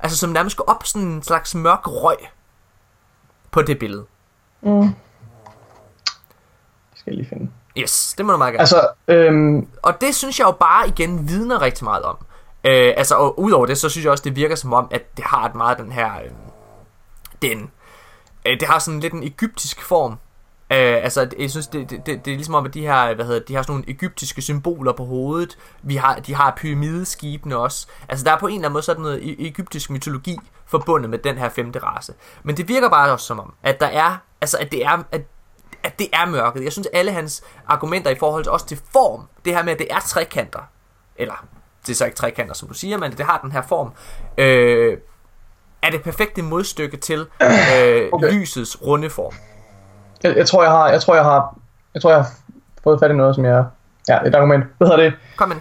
Altså 0.00 0.18
som 0.18 0.30
nærmest 0.30 0.56
går 0.56 0.64
op 0.64 0.86
sådan 0.86 1.08
en 1.08 1.22
slags 1.22 1.54
mørk 1.54 1.80
røg 1.86 2.16
på 3.50 3.62
det 3.62 3.78
billede. 3.78 4.04
Mm. 4.60 4.82
Det 4.82 4.94
skal 6.94 7.10
jeg 7.10 7.16
lige 7.16 7.28
finde. 7.28 7.50
Yes, 7.78 8.14
det 8.18 8.26
må 8.26 8.32
du 8.32 8.38
meget 8.38 8.52
gerne. 8.52 8.60
Altså, 8.60 8.88
øhm, 9.08 9.68
Og 9.82 10.00
det 10.00 10.14
synes 10.14 10.38
jeg 10.38 10.46
jo 10.46 10.50
bare 10.52 10.88
igen 10.88 11.28
vidner 11.28 11.60
rigtig 11.62 11.84
meget 11.84 12.02
om. 12.02 12.16
Øh, 12.64 12.92
altså, 12.96 13.14
og 13.14 13.40
udover 13.40 13.66
det, 13.66 13.78
så 13.78 13.88
synes 13.88 14.04
jeg 14.04 14.10
også, 14.12 14.24
det 14.24 14.36
virker 14.36 14.56
som 14.56 14.72
om, 14.72 14.88
at 14.90 15.16
det 15.16 15.24
har 15.24 15.48
et 15.48 15.54
meget 15.54 15.78
den 15.78 15.92
her... 15.92 16.14
Øh, 16.14 16.30
den, 17.42 17.70
øh, 18.46 18.60
det 18.60 18.68
har 18.68 18.78
sådan 18.78 19.00
lidt 19.00 19.12
en 19.12 19.22
egyptisk 19.22 19.82
form. 19.82 20.16
Øh, 20.72 21.04
altså, 21.04 21.28
jeg 21.38 21.50
synes, 21.50 21.66
det, 21.66 21.90
det, 21.90 22.06
det, 22.06 22.24
det 22.24 22.30
er 22.30 22.36
ligesom 22.36 22.54
om, 22.54 22.66
at 22.66 22.74
de 22.74 22.80
her, 22.80 23.14
hvad 23.14 23.24
hedder, 23.24 23.40
de 23.48 23.54
har 23.54 23.62
sådan 23.62 23.72
nogle 23.72 23.90
egyptiske 23.90 24.42
symboler 24.42 24.92
på 24.92 25.04
hovedet. 25.04 25.58
Vi 25.82 25.96
har, 25.96 26.14
de 26.18 26.34
har 26.34 26.54
pyramideskibene 26.56 27.56
også. 27.56 27.86
Altså, 28.08 28.24
der 28.24 28.32
er 28.32 28.38
på 28.38 28.46
en 28.46 28.52
eller 28.54 28.58
anden 28.64 28.72
måde 28.72 28.82
sådan 28.82 29.02
noget 29.02 29.20
e- 29.20 29.46
egyptisk 29.46 29.90
mytologi 29.90 30.38
forbundet 30.66 31.10
med 31.10 31.18
den 31.18 31.38
her 31.38 31.48
femte 31.48 31.78
race. 31.78 32.14
Men 32.42 32.56
det 32.56 32.68
virker 32.68 32.88
bare 32.88 33.12
også 33.12 33.26
som 33.26 33.40
om, 33.40 33.54
at 33.62 33.80
der 33.80 33.86
er, 33.86 34.16
altså, 34.40 34.58
at 34.58 34.72
det 34.72 34.84
er, 34.84 35.02
at 35.12 35.22
at 35.82 35.98
det 35.98 36.08
er 36.12 36.26
mørket. 36.26 36.64
Jeg 36.64 36.72
synes, 36.72 36.88
alle 36.92 37.12
hans 37.12 37.42
argumenter 37.66 38.10
i 38.10 38.14
forhold 38.14 38.42
til 38.44 38.52
også 38.52 38.66
til 38.66 38.80
form, 38.92 39.22
det 39.44 39.54
her 39.54 39.62
med, 39.62 39.72
at 39.72 39.78
det 39.78 39.86
er 39.90 39.98
trekanter, 40.00 40.60
eller 41.16 41.46
det 41.86 41.92
er 41.92 41.96
så 41.96 42.04
ikke 42.04 42.16
trekanter, 42.16 42.54
som 42.54 42.68
du 42.68 42.74
siger, 42.74 42.98
men 42.98 43.12
det 43.12 43.26
har 43.26 43.38
den 43.42 43.52
her 43.52 43.62
form, 43.62 43.90
øh, 44.38 44.98
er 45.82 45.90
det 45.90 46.02
perfekte 46.02 46.42
modstykke 46.42 46.96
til 46.96 47.18
øh, 47.42 48.08
Okay. 48.12 48.32
lysets 48.32 48.82
runde 48.82 49.10
form. 49.10 49.34
Jeg, 50.22 50.36
jeg, 50.36 50.46
tror, 50.46 50.62
jeg 50.62 50.72
har, 50.72 50.88
jeg 50.88 51.00
tror, 51.00 51.14
jeg 51.14 51.24
har, 51.24 51.56
jeg 51.94 52.02
tror, 52.02 52.10
jeg 52.10 52.18
har 52.18 52.28
fået 52.84 53.00
fat 53.00 53.10
i 53.10 53.14
noget, 53.14 53.34
som 53.34 53.44
jeg... 53.44 53.64
Ja, 54.08 54.18
et 54.26 54.34
argument. 54.34 54.64
Hvad 54.78 54.88
hedder 54.88 55.02
det? 55.02 55.12
Kom 55.36 55.50
ind. 55.50 55.60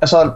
Altså, 0.00 0.30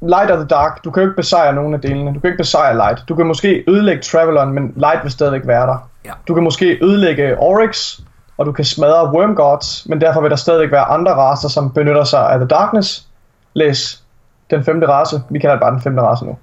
Light 0.00 0.30
og 0.30 0.36
the 0.36 0.46
Dark, 0.46 0.84
du 0.84 0.90
kan 0.90 1.02
jo 1.02 1.08
ikke 1.08 1.16
besejre 1.16 1.52
nogen 1.52 1.74
af 1.74 1.80
delene. 1.80 2.14
Du 2.14 2.20
kan 2.20 2.28
ikke 2.28 2.38
besejre 2.38 2.74
Light. 2.74 3.08
Du 3.08 3.14
kan 3.14 3.26
måske 3.26 3.64
ødelægge 3.68 4.02
Traveleren, 4.02 4.52
men 4.52 4.72
Light 4.76 5.02
vil 5.02 5.12
stadigvæk 5.12 5.42
være 5.44 5.66
der. 5.66 5.88
Ja. 6.04 6.12
Du 6.28 6.34
kan 6.34 6.42
måske 6.42 6.78
ødelægge 6.82 7.38
Oryx, 7.38 8.00
og 8.38 8.46
du 8.46 8.52
kan 8.52 8.64
smadre 8.64 9.12
Wormgods, 9.12 9.86
men 9.86 10.00
derfor 10.00 10.20
vil 10.20 10.30
der 10.30 10.36
stadigvæk 10.36 10.72
være 10.72 10.84
andre 10.84 11.14
racer, 11.14 11.48
som 11.48 11.72
benytter 11.72 12.04
sig 12.04 12.30
af 12.30 12.38
The 12.38 12.48
Darkness. 12.48 13.06
Læs 13.54 14.02
den 14.50 14.64
femte 14.64 14.88
race. 14.88 15.22
Vi 15.30 15.38
kalder 15.38 15.54
det 15.54 15.60
bare 15.60 15.72
den 15.72 15.80
femte 15.80 16.02
race 16.02 16.24
nu. 16.24 16.38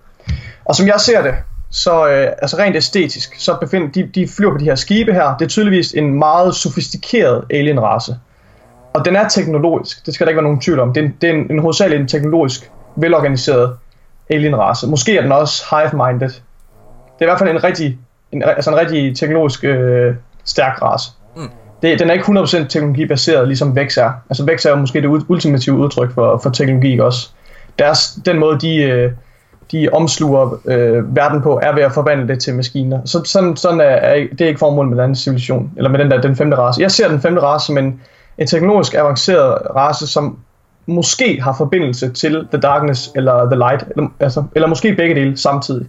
Og 0.65 0.75
som 0.75 0.87
jeg 0.87 0.99
ser 0.99 1.21
det, 1.21 1.35
så 1.71 2.09
øh, 2.09 2.27
altså 2.41 2.57
rent 2.57 2.75
æstetisk, 2.75 3.35
så 3.39 3.57
befinder 3.61 3.87
de, 3.87 4.09
de 4.15 4.27
flyver 4.27 4.51
på 4.51 4.57
de 4.57 4.65
her 4.65 4.75
skibe 4.75 5.13
her. 5.13 5.37
Det 5.37 5.45
er 5.45 5.49
tydeligvis 5.49 5.93
en 5.93 6.13
meget 6.13 6.55
sofistikeret 6.55 7.43
alien-race. 7.53 8.15
Og 8.93 9.05
den 9.05 9.15
er 9.15 9.27
teknologisk, 9.27 10.05
det 10.05 10.13
skal 10.13 10.25
der 10.25 10.29
ikke 10.29 10.37
være 10.37 10.43
nogen 10.43 10.61
tvivl 10.61 10.79
om. 10.79 10.93
Det 10.93 11.03
er 11.03 11.05
en, 11.05 11.15
det 11.21 11.29
er 11.29 11.33
en, 11.33 11.51
en 11.51 11.59
hovedsageligt 11.59 12.01
en 12.01 12.07
teknologisk, 12.07 12.71
velorganiseret 12.95 13.77
alien-race. 14.29 14.87
Måske 14.87 15.17
er 15.17 15.21
den 15.21 15.31
også 15.31 15.65
hive-minded. 15.69 16.29
Det 16.29 17.19
er 17.19 17.25
i 17.25 17.25
hvert 17.25 17.39
fald 17.39 17.49
en 17.49 17.63
rigtig, 17.63 17.97
en, 18.31 18.43
altså 18.43 18.71
en 18.71 18.77
rigtig 18.77 19.17
teknologisk 19.17 19.63
øh, 19.63 20.15
stærk 20.43 20.81
race. 20.81 21.11
Mm. 21.35 21.49
Det, 21.81 21.99
den 21.99 22.09
er 22.09 22.13
ikke 22.13 22.25
100% 22.25 22.67
teknologibaseret, 22.67 23.47
ligesom 23.47 23.75
Vex 23.75 23.97
er. 23.97 24.11
Altså 24.29 24.45
Vex 24.45 24.65
er 24.65 24.69
jo 24.69 24.75
måske 24.75 25.01
det 25.01 25.25
ultimative 25.27 25.75
udtryk 25.75 26.13
for, 26.13 26.37
for 26.43 26.49
teknologi 26.49 26.99
også. 26.99 27.29
Deres, 27.79 28.19
den 28.25 28.39
måde, 28.39 28.59
de, 28.59 28.75
øh, 28.75 29.11
de 29.71 29.89
omsluger 29.91 30.59
øh, 30.65 31.15
verden 31.15 31.41
på, 31.41 31.59
er 31.63 31.75
ved 31.75 31.83
at 31.83 31.91
forvandle 31.91 32.27
det 32.27 32.39
til 32.39 32.55
maskiner. 32.55 32.99
Så, 33.05 33.21
sådan, 33.25 33.55
sådan 33.55 33.81
er, 33.81 33.83
er, 33.83 34.27
det 34.31 34.41
er 34.41 34.47
ikke 34.47 34.59
formålet 34.59 34.89
med 34.89 34.97
den 34.97 35.03
anden 35.03 35.15
civilisation, 35.15 35.71
eller 35.77 35.89
med 35.89 35.99
den 35.99 36.11
der 36.11 36.21
den 36.21 36.35
femte 36.35 36.57
race. 36.57 36.81
Jeg 36.81 36.91
ser 36.91 37.07
den 37.07 37.21
femte 37.21 37.41
race 37.41 37.65
som 37.65 37.77
en, 37.77 38.01
en 38.37 38.47
teknologisk 38.47 38.93
avanceret 38.93 39.57
race, 39.75 40.07
som 40.07 40.37
måske 40.85 41.41
har 41.41 41.53
forbindelse 41.53 42.13
til 42.13 42.47
The 42.51 42.61
Darkness 42.61 43.11
eller 43.15 43.45
The 43.45 43.55
Light, 43.55 43.83
eller, 43.89 44.09
altså, 44.19 44.43
eller 44.55 44.67
måske 44.67 44.95
begge 44.95 45.15
dele 45.15 45.37
samtidig, 45.37 45.87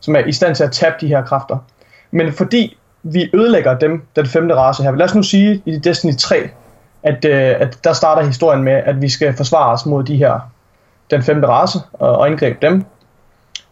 som 0.00 0.16
er 0.16 0.20
i 0.20 0.32
stand 0.32 0.54
til 0.54 0.64
at 0.64 0.72
tabe 0.72 0.94
de 1.00 1.06
her 1.06 1.24
kræfter. 1.24 1.58
Men 2.10 2.32
fordi 2.32 2.78
vi 3.02 3.30
ødelægger 3.34 3.78
dem, 3.78 4.02
den 4.16 4.26
femte 4.26 4.54
race 4.54 4.82
her, 4.82 4.90
lad 4.92 5.06
os 5.06 5.14
nu 5.14 5.22
sige 5.22 5.62
i 5.66 5.78
Destiny 5.78 6.16
3, 6.18 6.36
at, 7.02 7.24
øh, 7.24 7.54
at 7.60 7.78
der 7.84 7.92
starter 7.92 8.22
historien 8.22 8.62
med, 8.62 8.72
at 8.72 9.02
vi 9.02 9.08
skal 9.08 9.36
forsvare 9.36 9.72
os 9.72 9.86
mod 9.86 10.04
de 10.04 10.16
her, 10.16 10.40
den 11.10 11.22
femte 11.22 11.48
race, 11.48 11.78
og, 11.92 12.16
og 12.16 12.26
angribe 12.26 12.58
dem. 12.62 12.84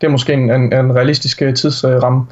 Det 0.00 0.06
er 0.06 0.10
måske 0.10 0.32
en, 0.32 0.50
en, 0.50 0.72
en 0.72 0.96
realistisk 0.96 1.42
øh, 1.42 1.54
tidsramme. 1.54 2.26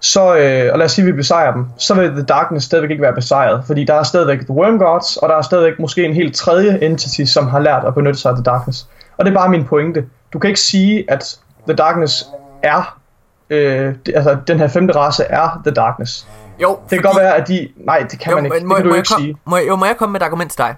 Så, 0.00 0.36
øh, 0.36 0.72
og 0.72 0.78
lad 0.78 0.84
os 0.84 0.92
sige, 0.92 1.02
at 1.02 1.06
vi 1.06 1.12
besejrer 1.12 1.52
dem, 1.52 1.66
så 1.76 1.94
vil 1.94 2.10
The 2.10 2.22
Darkness 2.22 2.66
stadigvæk 2.66 2.90
ikke 2.90 3.02
være 3.02 3.14
besejret, 3.14 3.64
fordi 3.66 3.84
der 3.84 3.94
er 3.94 4.02
stadigvæk 4.02 4.38
The 4.38 4.50
Worm 4.50 4.78
Gods, 4.78 5.16
og 5.16 5.28
der 5.28 5.34
er 5.36 5.42
stadigvæk 5.42 5.78
måske 5.78 6.04
en 6.04 6.14
helt 6.14 6.34
tredje 6.34 6.78
entity, 6.82 7.24
som 7.24 7.46
har 7.48 7.58
lært 7.58 7.84
at 7.84 7.94
benytte 7.94 8.20
sig 8.20 8.30
af 8.30 8.36
The 8.36 8.44
Darkness. 8.44 8.88
Og 9.16 9.24
det 9.24 9.30
er 9.30 9.34
bare 9.34 9.48
min 9.48 9.64
pointe. 9.64 10.04
Du 10.32 10.38
kan 10.38 10.48
ikke 10.48 10.60
sige, 10.60 11.04
at 11.08 11.38
The 11.68 11.76
Darkness 11.76 12.26
er, 12.62 12.98
øh, 13.50 13.94
det, 14.06 14.16
altså 14.16 14.36
den 14.46 14.58
her 14.58 14.68
femte 14.68 14.96
race 14.96 15.24
er 15.24 15.60
The 15.64 15.74
Darkness. 15.74 16.26
Jo, 16.62 16.78
Det 16.90 16.98
kan 16.98 17.02
godt 17.02 17.16
være, 17.16 17.36
at 17.36 17.48
de... 17.48 17.68
Nej, 17.76 18.06
det 18.10 18.18
kan 18.18 18.30
jo, 18.30 18.36
man 18.36 18.44
ikke. 18.44 18.54
men 18.54 18.60
Det 18.60 18.68
må, 18.68 18.74
kan 18.74 18.84
må 18.84 18.90
du 18.90 18.96
ikke 18.96 19.08
kom, 19.08 19.20
sige. 19.20 19.36
Må, 19.44 19.56
jo, 19.56 19.76
må 19.76 19.84
jeg 19.84 19.96
komme 19.96 20.12
med 20.12 20.20
et 20.20 20.24
argument 20.24 20.50
til 20.50 20.58
dig? 20.58 20.74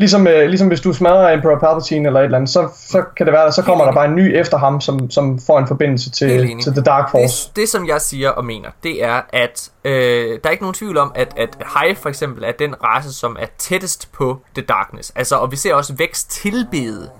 Ligesom, 0.00 0.26
øh, 0.26 0.48
ligesom 0.48 0.68
hvis 0.68 0.80
du 0.80 0.92
smadrer 0.92 1.34
Emperor 1.34 1.58
Palpatine 1.58 2.06
eller 2.08 2.20
et 2.20 2.24
eller 2.24 2.38
andet, 2.38 2.50
så, 2.50 2.68
så 2.74 3.04
kan 3.16 3.26
det 3.26 3.32
være, 3.32 3.44
at 3.44 3.54
så 3.54 3.62
kommer 3.62 3.84
der 3.84 3.92
bare 3.92 4.04
en 4.04 4.14
ny 4.14 4.36
efter 4.36 4.58
ham, 4.58 4.80
som, 4.80 5.10
som 5.10 5.38
får 5.38 5.58
en 5.58 5.66
forbindelse 5.66 6.10
til, 6.10 6.60
til 6.62 6.72
The 6.72 6.82
Dark 6.82 7.10
Force. 7.10 7.48
Det, 7.48 7.56
det 7.56 7.68
som 7.68 7.86
jeg 7.86 8.00
siger 8.00 8.30
og 8.30 8.44
mener, 8.44 8.70
det 8.82 9.04
er, 9.04 9.20
at 9.32 9.70
øh, 9.84 9.92
der 9.92 10.38
er 10.44 10.50
ikke 10.50 10.62
nogen 10.62 10.74
tvivl 10.74 10.96
om, 10.96 11.12
at, 11.14 11.34
at 11.36 11.56
Hive 11.58 11.96
for 11.96 12.08
eksempel 12.08 12.44
er 12.44 12.52
den 12.52 12.74
race, 12.84 13.12
som 13.12 13.36
er 13.40 13.46
tættest 13.58 14.12
på 14.12 14.40
The 14.54 14.62
Darkness. 14.62 15.12
Altså, 15.16 15.36
og 15.36 15.50
vi 15.50 15.56
ser 15.56 15.74
også 15.74 15.94
Vex 15.94 16.24
tilbede 16.24 17.10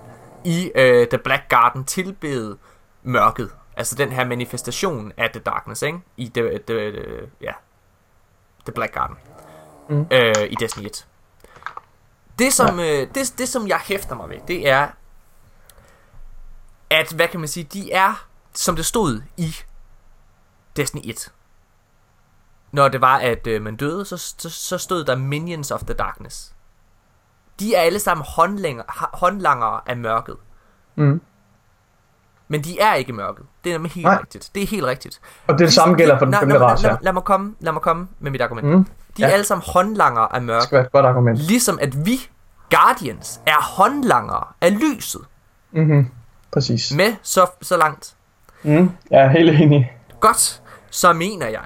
i 0.44 0.70
øh, 0.74 1.07
The 1.07 1.19
Black 1.19 1.43
Garden, 1.48 1.85
tilbede 1.85 2.57
mørket. 3.02 3.48
Altså 3.77 3.94
den 3.94 4.12
her 4.12 4.24
manifestation 4.24 5.12
af 5.16 5.31
The 5.31 5.40
Darkness, 5.40 5.82
ikke? 5.82 5.98
I 6.16 6.31
The, 6.35 6.43
the, 6.43 6.90
the, 6.90 7.02
ja, 7.43 7.52
the 8.65 8.73
Black 8.73 8.94
Garden. 8.94 9.16
Mm. 9.89 10.07
Øh, 10.11 10.35
I 10.51 10.55
Destiny 10.61 10.86
1. 10.86 11.07
Det 12.41 12.53
som, 12.53 12.79
ja. 12.79 13.03
øh, 13.03 13.09
det, 13.15 13.35
det 13.39 13.49
som 13.49 13.69
jeg 13.69 13.81
hæfter 13.85 14.17
mig 14.17 14.29
ved, 14.29 14.37
det 14.49 14.69
er, 14.69 14.89
at, 16.91 17.12
hvad 17.12 17.29
kan 17.29 17.41
man 17.41 17.49
sige, 17.49 17.65
de 17.65 17.93
er, 17.93 18.27
som 18.55 18.77
det 18.77 18.87
stod 18.87 19.23
i 19.37 19.57
Destiny 20.77 21.01
1. 21.05 21.33
Når 22.73 22.89
det 22.89 23.01
var, 23.01 23.19
at 23.19 23.47
øh, 23.47 23.62
man 23.62 23.77
døde, 23.77 24.05
så, 24.05 24.17
så, 24.17 24.51
så 24.51 24.79
stod 24.79 25.05
der 25.05 25.17
Minions 25.17 25.71
of 25.71 25.81
the 25.81 25.95
Darkness. 25.95 26.55
De 27.61 27.75
er 27.75 27.81
alle 27.81 27.99
sammen 27.99 28.27
håndlanger, 28.29 29.09
håndlangere 29.12 29.81
af 29.87 29.97
mørket. 29.97 30.37
Mm. 30.95 31.21
Men 32.49 32.65
de 32.65 32.81
er 32.81 32.95
ikke 32.95 33.12
mørket. 33.12 33.47
Det 33.65 33.71
er 33.71 33.75
nemlig 33.75 33.93
helt 33.93 34.05
Nej. 34.05 34.21
rigtigt. 34.21 34.51
Det 34.55 34.62
er 34.62 34.67
helt 34.67 34.85
rigtigt. 34.85 35.21
Og 35.47 35.59
det 35.59 35.73
samme 35.73 35.95
gælder 35.95 36.19
for 36.19 36.25
den 36.25 36.35
femte 36.35 36.59
lad, 36.59 36.62
race 36.62 36.83
lad, 36.83 36.91
lad, 36.91 36.99
lad, 37.03 37.12
mig 37.12 37.23
komme, 37.23 37.55
lad 37.61 37.73
mig 37.73 37.83
komme 37.83 38.09
med 38.19 38.31
mit 38.31 38.41
argument. 38.41 38.69
Mm. 38.69 38.87
De 39.21 39.25
er 39.25 39.29
Ja. 39.29 39.33
alle 39.35 39.45
sammen 39.45 39.65
håndlangere 39.67 40.33
af 40.35 40.41
Det 40.41 40.47
mørket. 40.47 40.65
skal 40.65 40.77
være 40.77 40.87
et 40.87 40.93
godt 40.93 41.07
argument. 41.07 41.39
Ligesom 41.39 41.79
at 41.83 42.07
vi, 42.07 42.17
Guardians, 42.71 43.41
er 43.47 43.63
håndlangere 43.63 44.45
af 44.61 44.81
lyset. 44.81 45.21
Mm-hmm. 45.73 46.11
Præcis. 46.53 46.93
Med 46.93 47.17
så, 47.23 47.47
så 47.63 47.77
langt. 47.77 48.17
Mm. 48.63 48.91
Jeg 49.11 49.21
er 49.21 49.29
helt 49.29 49.61
enig. 49.61 49.97
Godt, 50.21 50.63
så 50.91 51.13
mener 51.13 51.47
jeg, 51.49 51.65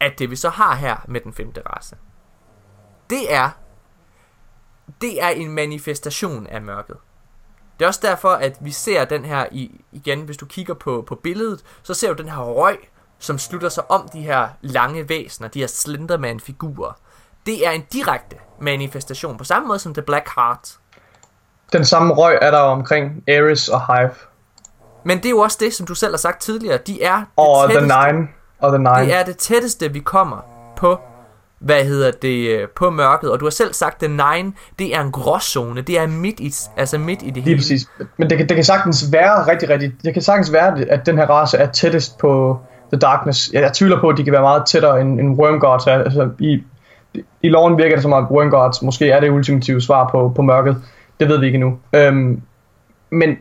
at 0.00 0.18
det 0.18 0.30
vi 0.30 0.36
så 0.36 0.48
har 0.48 0.74
her 0.74 0.96
med 1.08 1.20
den 1.20 1.32
femte 1.32 1.60
race, 1.66 1.96
det 3.10 3.34
er, 3.34 3.50
det 5.00 5.22
er 5.22 5.28
en 5.28 5.50
manifestation 5.50 6.46
af 6.46 6.62
mørket. 6.62 6.96
Det 7.78 7.84
er 7.84 7.88
også 7.88 8.00
derfor, 8.02 8.28
at 8.30 8.56
vi 8.60 8.70
ser 8.70 9.04
den 9.04 9.24
her, 9.24 9.46
i, 9.52 9.80
igen, 9.92 10.20
hvis 10.22 10.36
du 10.36 10.46
kigger 10.46 10.74
på, 10.74 11.04
på 11.08 11.14
billedet, 11.14 11.62
så 11.82 11.94
ser 11.94 12.12
du 12.12 12.22
den 12.22 12.30
her 12.30 12.42
røg, 12.42 12.78
som 13.18 13.38
slutter 13.38 13.68
sig 13.68 13.90
om 13.90 14.08
de 14.12 14.20
her 14.20 14.48
lange 14.62 15.08
væsener, 15.08 15.48
de 15.48 15.58
her 15.60 15.66
Slenderman-figurer. 15.66 16.92
Det 17.46 17.66
er 17.66 17.70
en 17.70 17.82
direkte 17.92 18.36
manifestation, 18.60 19.38
på 19.38 19.44
samme 19.44 19.68
måde 19.68 19.78
som 19.78 19.94
The 19.94 20.02
Black 20.02 20.28
Heart. 20.36 20.68
Den 21.72 21.84
samme 21.84 22.14
røg 22.14 22.38
er 22.42 22.50
der 22.50 22.58
omkring 22.58 23.22
Ares 23.28 23.68
og 23.68 23.96
Hive. 23.96 24.10
Men 25.04 25.18
det 25.18 25.26
er 25.26 25.30
jo 25.30 25.38
også 25.38 25.56
det, 25.60 25.74
som 25.74 25.86
du 25.86 25.94
selv 25.94 26.12
har 26.12 26.18
sagt 26.18 26.40
tidligere, 26.40 26.78
de 26.86 27.02
er 27.02 27.16
det 27.16 27.24
Og 27.36 27.68
The 27.70 27.78
tætteste- 27.78 28.12
Nine. 28.12 28.28
Og 28.60 28.70
The 28.70 28.78
Nine. 28.78 29.00
Det 29.00 29.14
er 29.14 29.24
det 29.24 29.36
tætteste, 29.36 29.92
vi 29.92 29.98
kommer 30.00 30.36
på, 30.76 30.98
hvad 31.58 31.84
hedder 31.84 32.10
det, 32.10 32.48
øh, 32.48 32.68
på 32.68 32.90
mørket. 32.90 33.30
Og 33.32 33.40
du 33.40 33.44
har 33.44 33.50
selv 33.50 33.72
sagt, 33.72 34.02
at 34.02 34.10
Nine, 34.10 34.52
det 34.78 34.94
er 34.96 35.00
en 35.00 35.12
gråzone. 35.12 35.80
Det 35.80 35.98
er 35.98 36.06
midt 36.06 36.40
i, 36.40 36.52
altså 36.76 36.98
midt 36.98 37.22
i 37.22 37.26
det 37.26 37.34
Lige 37.34 37.44
hele. 37.44 37.56
præcis. 37.58 37.88
Men 38.16 38.30
det 38.30 38.38
kan, 38.38 38.48
det 38.48 38.54
kan 38.54 38.64
sagtens 38.64 39.12
være 39.12 39.46
rigtig, 39.46 39.68
rigtig... 39.68 39.94
Det 40.04 40.12
kan 40.12 40.22
sagtens 40.22 40.52
være, 40.52 40.80
at 40.90 41.06
den 41.06 41.18
her 41.18 41.26
race 41.30 41.56
er 41.58 41.70
tættest 41.72 42.18
på 42.18 42.60
The 42.92 42.98
Darkness. 42.98 43.50
Jeg, 43.52 43.62
jeg 43.62 43.72
tvivler 43.72 44.00
på, 44.00 44.08
at 44.08 44.16
de 44.16 44.24
kan 44.24 44.32
være 44.32 44.42
meget 44.42 44.66
tættere 44.66 45.00
end, 45.00 45.20
end 45.20 45.38
Wormgods. 45.38 45.86
Altså, 45.86 46.30
i, 46.38 46.62
I 47.42 47.48
loven 47.48 47.78
virker 47.78 47.96
det 47.96 48.02
som 48.02 48.12
om, 48.12 48.24
at 48.24 48.30
Wormgods 48.30 48.82
måske 48.82 49.10
er 49.10 49.20
det 49.20 49.30
ultimative 49.30 49.80
svar 49.80 50.08
på, 50.08 50.32
på 50.36 50.42
mørket. 50.42 50.76
Det 51.20 51.28
ved 51.28 51.38
vi 51.38 51.46
ikke 51.46 51.56
endnu. 51.56 51.78
Øhm, 51.92 52.42
men... 53.10 53.36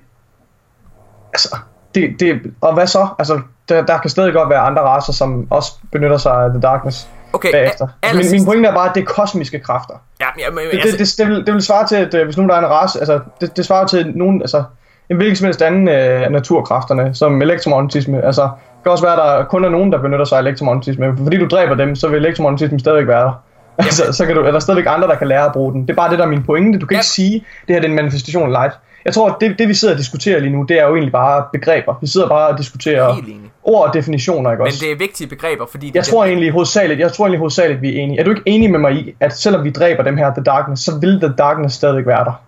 Altså... 1.34 1.58
Det, 1.96 2.20
det, 2.20 2.42
og 2.62 2.74
hvad 2.74 2.88
så? 2.88 3.08
Altså, 3.20 3.42
der, 3.70 3.86
der 3.86 3.98
kan 3.98 4.10
stadig 4.10 4.34
godt 4.34 4.50
være 4.50 4.60
andre 4.60 4.82
racer, 4.82 5.14
som 5.14 5.48
også 5.50 5.72
benytter 5.92 6.18
sig 6.18 6.34
af 6.34 6.50
The 6.50 6.62
Darkness 6.62 7.08
Okay, 7.36 7.52
bagefter. 7.52 7.88
Altså, 8.04 8.32
min, 8.32 8.32
min 8.32 8.46
pointe 8.46 8.70
er 8.70 8.74
bare, 8.74 8.90
at 8.90 8.96
det 8.96 9.02
er 9.02 9.06
kosmiske 9.06 9.60
kræfter. 9.60 9.94
Ja, 10.20 10.26
men, 10.36 10.56
men, 10.56 10.64
Det, 10.72 10.74
altså, 10.74 10.98
det, 10.98 11.00
det, 11.00 11.18
det, 11.18 11.28
vil, 11.28 11.46
det 11.46 11.54
vil 11.54 11.62
svare 11.62 11.88
til, 11.88 11.96
at 11.96 12.14
øh, 12.14 12.26
hvis 12.26 12.38
nu 12.38 12.48
der 12.48 12.54
er 12.54 12.60
en 12.60 12.70
race, 12.70 13.00
altså, 13.00 13.20
det, 13.42 13.58
det 13.58 13.66
svarer 13.66 13.88
til 13.88 14.12
nogen, 14.16 14.42
altså, 14.42 14.64
en 15.10 15.18
hvilken 15.18 15.36
som 15.36 15.46
helst 15.46 15.62
anden 15.62 15.88
øh, 15.88 16.30
naturkræfterne, 16.30 17.16
som 17.16 17.42
elektromagnetisme. 17.42 18.26
Altså, 18.26 18.50
kan 18.86 18.91
også 18.91 19.03
være, 19.03 19.14
at 19.14 19.40
der 19.40 19.45
kun 19.45 19.66
er 19.66 19.70
nogen, 19.70 19.91
der 19.91 20.02
benytter 20.02 20.26
sig 20.26 20.38
af 20.38 20.41
elektromagnetisme. 20.41 21.18
Fordi 21.24 21.38
du 21.38 21.48
dræber 21.48 21.76
dem, 21.76 21.95
så 21.95 22.07
vil 22.07 22.18
elektromagnetismen 22.18 22.80
stadigvæk 22.80 23.07
være 23.07 23.24
der. 23.24 23.32
Altså, 23.78 24.12
så 24.18 24.26
kan 24.26 24.36
du, 24.36 24.41
er 24.41 24.52
der 24.52 24.60
stadigvæk 24.60 24.86
andre, 24.88 25.07
der 25.07 25.16
kan 25.16 25.28
lære 25.28 25.45
at 25.45 25.52
bruge 25.53 25.74
den. 25.74 25.82
Det 25.82 25.90
er 25.90 25.95
bare 25.95 26.10
det, 26.10 26.20
der 26.20 26.26
er 26.26 26.30
min 26.30 26.44
pointe. 26.44 26.80
Du 26.80 26.86
kan 26.86 26.95
Ja. 26.95 26.99
ikke 26.99 27.06
sige, 27.06 27.34
det 27.68 27.76
her 27.76 27.76
det 27.76 27.86
er 27.86 27.90
en 27.90 27.95
manifestation 27.95 28.49
light. 28.52 28.74
Jeg 29.06 29.14
tror, 29.14 29.30
at 29.30 29.36
det, 29.41 29.60
det, 29.60 29.68
vi 29.68 29.74
sidder 29.74 29.94
og 29.94 29.98
diskuterer 29.98 30.40
lige 30.40 30.52
nu, 30.52 30.64
det 30.64 30.80
er 30.80 30.84
jo 30.88 30.94
egentlig 30.94 31.12
bare 31.12 31.44
begreber. 31.53 31.95
Vi 32.02 32.07
sidder 32.07 32.28
bare 32.28 32.48
og 32.49 32.57
diskuterer 32.57 33.16
ord 33.64 33.88
og 33.88 33.94
definitioner, 33.94 34.52
ikke 34.52 34.62
men 34.64 34.68
også? 34.68 34.80
det 34.86 34.91
er 34.91 34.95
vigtige 34.98 35.28
begreber, 35.28 35.66
fordi... 35.72 35.88
det 35.88 35.95
Jeg 35.95 36.03
tror 36.06 36.26
egentlig 36.26 36.52
hovedsageligt, 36.52 36.99
jeg 36.99 37.12
tror 37.14 37.26
egentlig 37.26 37.40
hovedsageligt, 37.40 37.82
vi 37.82 37.95
er 37.98 38.02
enige. 38.02 38.20
Er 38.20 38.24
du 38.24 38.30
ikke 38.30 38.41
enig 38.45 38.72
med 38.72 38.80
mig 38.80 38.94
i, 38.94 39.16
at 39.20 39.38
selvom 39.38 39.64
vi 39.64 39.70
dræber 39.70 40.03
dem 40.03 40.18
her, 40.18 40.34
The 40.34 40.44
Darkness, 40.44 40.84
så 40.84 40.99
vil 41.02 41.20
The 41.20 41.34
Darkness 41.38 41.76
stadigvæk 41.76 42.07
være 42.07 42.26
der? 42.26 42.41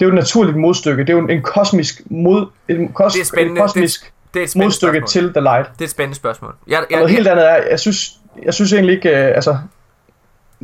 Det 0.00 0.04
er 0.06 0.08
jo 0.08 0.08
et 0.08 0.14
naturligt 0.14 0.56
modstykke. 0.56 1.02
Det 1.02 1.10
er 1.10 1.14
jo 1.14 1.18
en, 1.24 1.30
en 1.30 1.42
kosmisk 1.42 2.00
mod, 2.10 2.46
en 2.68 2.88
kos, 2.88 3.12
Det 3.12 3.20
er 3.20 3.24
spændende. 3.24 3.60
et 3.60 3.62
kosmisk 3.66 4.00
Det 4.04 4.12
er 4.36 4.44
et 4.44 4.56
modstykke 4.56 4.98
spørgsmål. 4.98 5.08
til 5.08 5.32
The 5.32 5.40
Light. 5.40 5.68
Det 5.72 5.80
er 5.80 5.84
et 5.84 5.90
spændende 5.90 6.16
spørgsmål. 6.16 6.54
Jeg, 6.68 6.78
Og 6.78 6.86
jeg, 6.90 6.96
noget 6.98 7.08
jeg, 7.10 7.16
helt 7.16 7.28
andet 7.28 7.50
er, 7.50 7.56
jeg 7.70 7.80
synes, 7.80 8.10
jeg 8.42 8.54
synes 8.54 8.72
egentlig 8.72 8.94
ikke, 8.96 9.08
øh, 9.10 9.34
altså, 9.34 9.58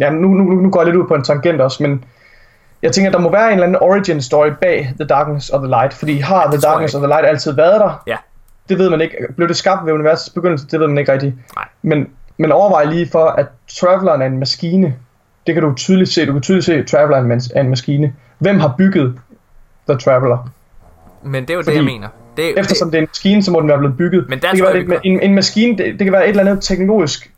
ja, 0.01 0.11
nu, 0.11 0.29
nu, 0.29 0.43
nu 0.45 0.71
går 0.71 0.81
jeg 0.81 0.87
lidt 0.87 0.97
ud 0.97 1.09
på 1.09 1.15
en 1.15 1.25
tangent 1.25 1.61
også, 1.61 1.83
men 1.83 2.05
jeg 2.83 2.93
tænker, 2.93 3.11
der 3.11 3.19
må 3.19 3.31
være 3.31 3.47
en 3.47 3.53
eller 3.53 3.67
anden 3.67 3.79
origin 3.83 4.23
story 4.23 4.49
bag 4.61 4.93
The 4.99 5.07
Darkness 5.09 5.51
og 5.51 5.61
The 5.61 5.69
Light, 5.69 5.95
fordi 5.95 6.19
har 6.19 6.45
The 6.47 6.53
det 6.57 6.63
Darkness 6.63 6.95
og 6.95 7.01
The 7.01 7.07
Light 7.09 7.27
altid 7.27 7.53
været 7.53 7.81
der? 7.81 8.03
Ja. 8.07 8.17
det 8.69 8.79
ved 8.79 8.91
man 8.91 9.01
ikke. 9.01 9.17
Blev 9.37 9.49
det 9.49 9.57
skabt 9.57 9.87
ved 9.87 9.93
universets 9.93 10.31
begyndelse? 10.31 10.67
Det 10.67 10.81
ved 10.81 10.87
man 10.87 10.99
ikke 10.99 11.13
rigtigt. 11.13 11.35
Nej. 11.57 11.69
Men, 11.83 12.09
men 12.39 12.53
overvej 12.53 12.85
lige 12.85 13.09
for, 13.13 13.27
at 13.27 13.47
Traveleren 13.81 14.23
er 14.23 14.27
en 14.27 14.39
maskine. 14.39 14.95
Det 15.47 15.55
kan 15.55 15.63
du 15.63 15.75
tydeligt 15.75 16.11
se. 16.11 16.27
Du 16.27 16.33
kan 16.33 16.43
tydeligt 16.43 16.67
se, 16.67 16.75
at 16.75 16.87
Traveleren 16.87 17.31
er 17.31 17.35
en- 17.35 17.41
er 17.55 17.61
en 17.61 17.69
maskine. 17.69 18.15
Hvem 18.39 18.61
har 18.61 18.75
bygget 18.79 19.19
The 19.89 19.99
Traveler? 19.99 20.49
Men 21.23 21.43
det 21.43 21.51
er 21.51 21.55
jo 21.55 21.61
Fordi- 21.63 21.71
det, 21.71 21.77
jeg 21.77 21.85
mener. 21.85 22.09
Det, 22.37 22.51
er- 22.51 22.61
Eftersom 22.61 22.91
det 22.91 22.99
er 22.99 23.03
en 23.03 23.09
maskine, 23.11 23.43
så 23.43 23.51
må 23.51 23.61
den 23.61 23.69
være 23.69 23.79
blevet 23.79 23.97
bygget. 23.97 24.25
Men 24.29 24.39
der 24.41 24.51
det 24.51 24.57
kan 24.59 24.67
jeg, 24.67 24.75
være, 24.75 24.85
vi 24.85 24.91
det, 24.95 25.01
en, 25.05 25.21
en 25.23 25.35
maskine, 25.35 25.79
det, 25.79 25.87
det 25.99 26.05
kan 26.05 26.13
være 26.13 26.25
et 26.25 26.29
eller 26.31 26.43
andet 26.51 26.65
teknologisk. 26.65 27.31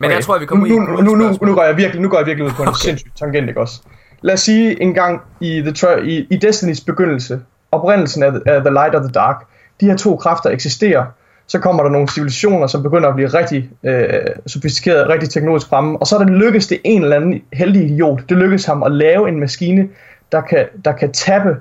men 0.00 0.10
jeg 0.10 0.24
tror, 0.24 0.38
vi 0.38 0.46
kommer 0.46 0.66
nu, 0.66 0.74
i 0.74 0.78
nu, 0.78 1.02
nu, 1.02 1.14
nu, 1.14 1.38
nu, 1.42 1.54
går 1.54 1.64
jeg 1.64 1.76
virkelig, 1.76 2.02
nu 2.02 2.08
går 2.08 2.18
jeg 2.18 2.26
virkelig 2.26 2.46
ud 2.46 2.52
på 2.52 2.62
en 2.62 2.68
Okay. 2.68 2.76
okay. 2.76 2.84
sindssyg 2.84 3.10
tangent, 3.18 3.48
ikke 3.48 3.60
også? 3.60 3.80
Lad 4.22 4.34
os 4.34 4.40
sige 4.40 4.82
en 4.82 4.94
gang 4.94 5.20
i, 5.40 5.60
the 5.60 5.70
tra- 5.78 6.00
i, 6.02 6.26
i 6.30 6.36
Destinys 6.36 6.80
begyndelse, 6.80 7.40
oprindelsen 7.72 8.22
af, 8.22 8.32
af 8.46 8.60
The 8.60 8.70
Light 8.70 8.94
og 8.94 9.02
The 9.02 9.12
Dark, 9.12 9.36
de 9.80 9.86
her 9.86 9.96
to 9.96 10.16
kræfter 10.16 10.50
eksisterer, 10.50 11.04
så 11.46 11.58
kommer 11.58 11.82
der 11.82 11.90
nogle 11.90 12.08
civilisationer, 12.08 12.66
som 12.66 12.82
begynder 12.82 13.08
at 13.08 13.14
blive 13.14 13.28
rigtig 13.28 13.70
øh, 13.84 14.08
sofistikeret, 14.46 15.08
rigtig 15.08 15.30
teknologisk 15.30 15.68
fremme, 15.68 15.96
og 15.98 16.06
så 16.06 16.16
er 16.16 16.24
det 16.24 16.30
lykkes 16.32 16.66
det 16.66 16.78
en 16.84 17.02
eller 17.02 17.16
anden 17.16 17.40
heldig 17.52 17.82
idiot, 17.90 18.20
det 18.28 18.36
lykkes 18.36 18.64
ham 18.64 18.82
at 18.82 18.92
lave 18.92 19.28
en 19.28 19.40
maskine, 19.40 19.88
der 20.32 20.40
kan, 20.40 20.66
der 20.84 20.92
kan 20.92 21.12
tappe 21.12 21.56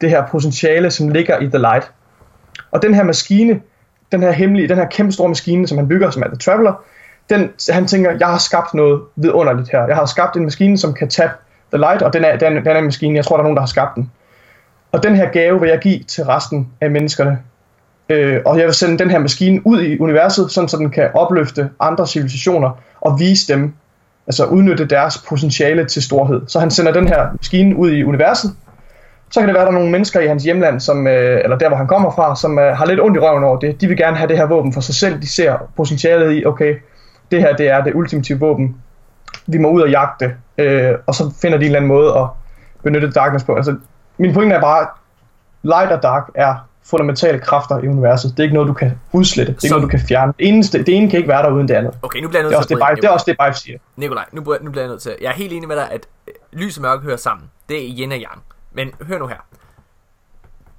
det 0.00 0.10
her 0.10 0.24
potentiale, 0.30 0.90
som 0.90 1.08
ligger 1.08 1.38
i 1.38 1.46
The 1.46 1.58
Light. 1.58 1.90
Og 2.70 2.82
den 2.82 2.94
her 2.94 3.02
maskine, 3.02 3.60
den 4.12 4.22
her 4.22 4.32
hemmelige, 4.32 4.68
den 4.68 4.76
her 4.76 4.86
kæmpe 4.86 5.12
store 5.12 5.28
maskine, 5.28 5.68
som 5.68 5.78
han 5.78 5.88
bygger, 5.88 6.10
som 6.10 6.22
er 6.22 6.26
The 6.26 6.36
Traveler, 6.36 6.72
den, 7.30 7.50
han 7.70 7.86
tænker, 7.86 8.10
jeg 8.20 8.28
har 8.28 8.38
skabt 8.38 8.74
noget 8.74 9.00
vidunderligt 9.16 9.70
her. 9.70 9.86
Jeg 9.86 9.96
har 9.96 10.06
skabt 10.06 10.36
en 10.36 10.42
maskine, 10.42 10.78
som 10.78 10.94
kan 10.94 11.08
tabe 11.08 11.32
The 11.72 11.78
Light, 11.78 12.02
og 12.02 12.12
den 12.12 12.24
er, 12.24 12.36
den, 12.36 12.56
den 12.56 12.66
er 12.66 12.78
en 12.78 12.84
maskine, 12.84 13.16
jeg 13.16 13.24
tror, 13.24 13.36
der 13.36 13.40
er 13.40 13.44
nogen, 13.44 13.56
der 13.56 13.62
har 13.62 13.66
skabt 13.66 13.94
den. 13.94 14.10
Og 14.92 15.02
den 15.02 15.16
her 15.16 15.30
gave 15.30 15.60
vil 15.60 15.68
jeg 15.68 15.78
give 15.78 16.02
til 16.02 16.24
resten 16.24 16.68
af 16.80 16.90
menneskerne. 16.90 17.38
Øh, 18.08 18.40
og 18.46 18.58
jeg 18.58 18.66
vil 18.66 18.74
sende 18.74 18.98
den 18.98 19.10
her 19.10 19.18
maskine 19.18 19.66
ud 19.66 19.82
i 19.82 19.98
universet, 19.98 20.52
sådan 20.52 20.68
så 20.68 20.76
den 20.76 20.90
kan 20.90 21.10
opløfte 21.14 21.70
andre 21.80 22.06
civilisationer 22.06 22.70
og 23.00 23.20
vise 23.20 23.52
dem, 23.52 23.74
altså 24.26 24.44
udnytte 24.44 24.84
deres 24.84 25.18
potentiale 25.28 25.84
til 25.84 26.02
storhed. 26.02 26.40
Så 26.46 26.60
han 26.60 26.70
sender 26.70 26.92
den 26.92 27.08
her 27.08 27.28
maskine 27.32 27.76
ud 27.76 27.90
i 27.90 28.04
universet. 28.04 28.50
Så 29.30 29.40
kan 29.40 29.48
det 29.48 29.54
være, 29.54 29.62
at 29.62 29.66
der 29.66 29.72
er 29.72 29.78
nogle 29.78 29.90
mennesker 29.92 30.20
i 30.20 30.26
hans 30.26 30.44
hjemland, 30.44 30.80
som, 30.80 31.06
øh, 31.06 31.40
eller 31.44 31.58
der, 31.58 31.68
hvor 31.68 31.76
han 31.76 31.86
kommer 31.86 32.10
fra, 32.10 32.36
som 32.36 32.58
øh, 32.58 32.76
har 32.76 32.86
lidt 32.86 33.00
ondt 33.00 33.16
i 33.16 33.20
røven 33.20 33.44
over 33.44 33.58
det. 33.58 33.80
De 33.80 33.86
vil 33.86 33.96
gerne 33.96 34.16
have 34.16 34.28
det 34.28 34.36
her 34.36 34.46
våben 34.46 34.72
for 34.72 34.80
sig 34.80 34.94
selv. 34.94 35.20
De 35.20 35.28
ser 35.28 35.56
potentialet 35.76 36.32
i, 36.36 36.44
okay, 36.46 36.74
det 37.30 37.40
her 37.40 37.56
det 37.56 37.68
er 37.68 37.84
det 37.84 37.94
ultimative 37.94 38.38
våben. 38.38 38.76
Vi 39.46 39.58
må 39.58 39.70
ud 39.70 39.80
og 39.82 39.90
jagte 39.90 40.24
det. 40.58 40.64
Øh, 40.64 40.94
og 41.06 41.14
så 41.14 41.32
finder 41.42 41.58
de 41.58 41.64
en 41.64 41.66
eller 41.66 41.76
anden 41.78 41.88
måde 41.88 42.18
at 42.18 42.26
benytte 42.82 43.10
darkness 43.10 43.44
på. 43.44 43.54
Altså, 43.54 43.76
min 44.18 44.34
pointe 44.34 44.56
er 44.56 44.60
bare, 44.60 44.86
light 45.62 45.92
og 45.92 46.02
dark 46.02 46.28
er 46.34 46.54
fundamentale 46.84 47.38
kræfter 47.38 47.78
i 47.78 47.88
universet. 47.88 48.30
Det 48.30 48.38
er 48.38 48.42
ikke 48.42 48.54
noget, 48.54 48.68
du 48.68 48.72
kan 48.74 48.92
udslette. 49.12 49.52
Det 49.52 49.58
er 49.58 49.64
ikke 49.64 49.72
noget, 49.76 49.82
du 49.82 49.88
kan 49.98 50.00
fjerne. 50.08 50.32
Det, 50.38 50.48
eneste, 50.48 50.78
det 50.78 50.94
ene 50.96 51.10
kan 51.10 51.16
ikke 51.16 51.28
være 51.28 51.42
der 51.42 51.50
uden 51.50 51.68
det 51.68 51.74
andet. 51.74 51.94
Okay, 52.02 52.20
nu 52.20 52.28
bliver 52.28 52.42
jeg 52.42 52.50
nødt 52.50 52.62
til 52.66 52.68
det, 52.76 52.82
at 52.82 52.86
bryde 52.88 52.96
det, 53.00 53.04
er 53.04 53.10
også 53.10 53.24
det, 53.28 53.36
Bive 53.44 53.54
siger. 53.54 53.78
Nikolaj, 53.96 54.24
nu, 54.32 54.40
bliver- 54.42 54.58
nu 54.62 54.70
bliver 54.70 54.82
jeg 54.84 54.88
nødt 54.90 55.02
til. 55.02 55.12
Jeg 55.22 55.28
er 55.28 55.32
helt 55.32 55.52
enig 55.52 55.68
med 55.68 55.76
dig, 55.76 55.88
at 55.92 56.06
øh, 56.28 56.34
lys 56.52 56.76
og 56.76 56.82
mørke 56.82 57.02
hører 57.02 57.16
sammen. 57.16 57.46
Det 57.68 57.76
er 57.76 57.94
yin 57.98 58.12
og 58.12 58.18
yang. 58.18 58.42
Men 58.72 58.94
hør 59.02 59.18
nu 59.18 59.26
her. 59.26 59.38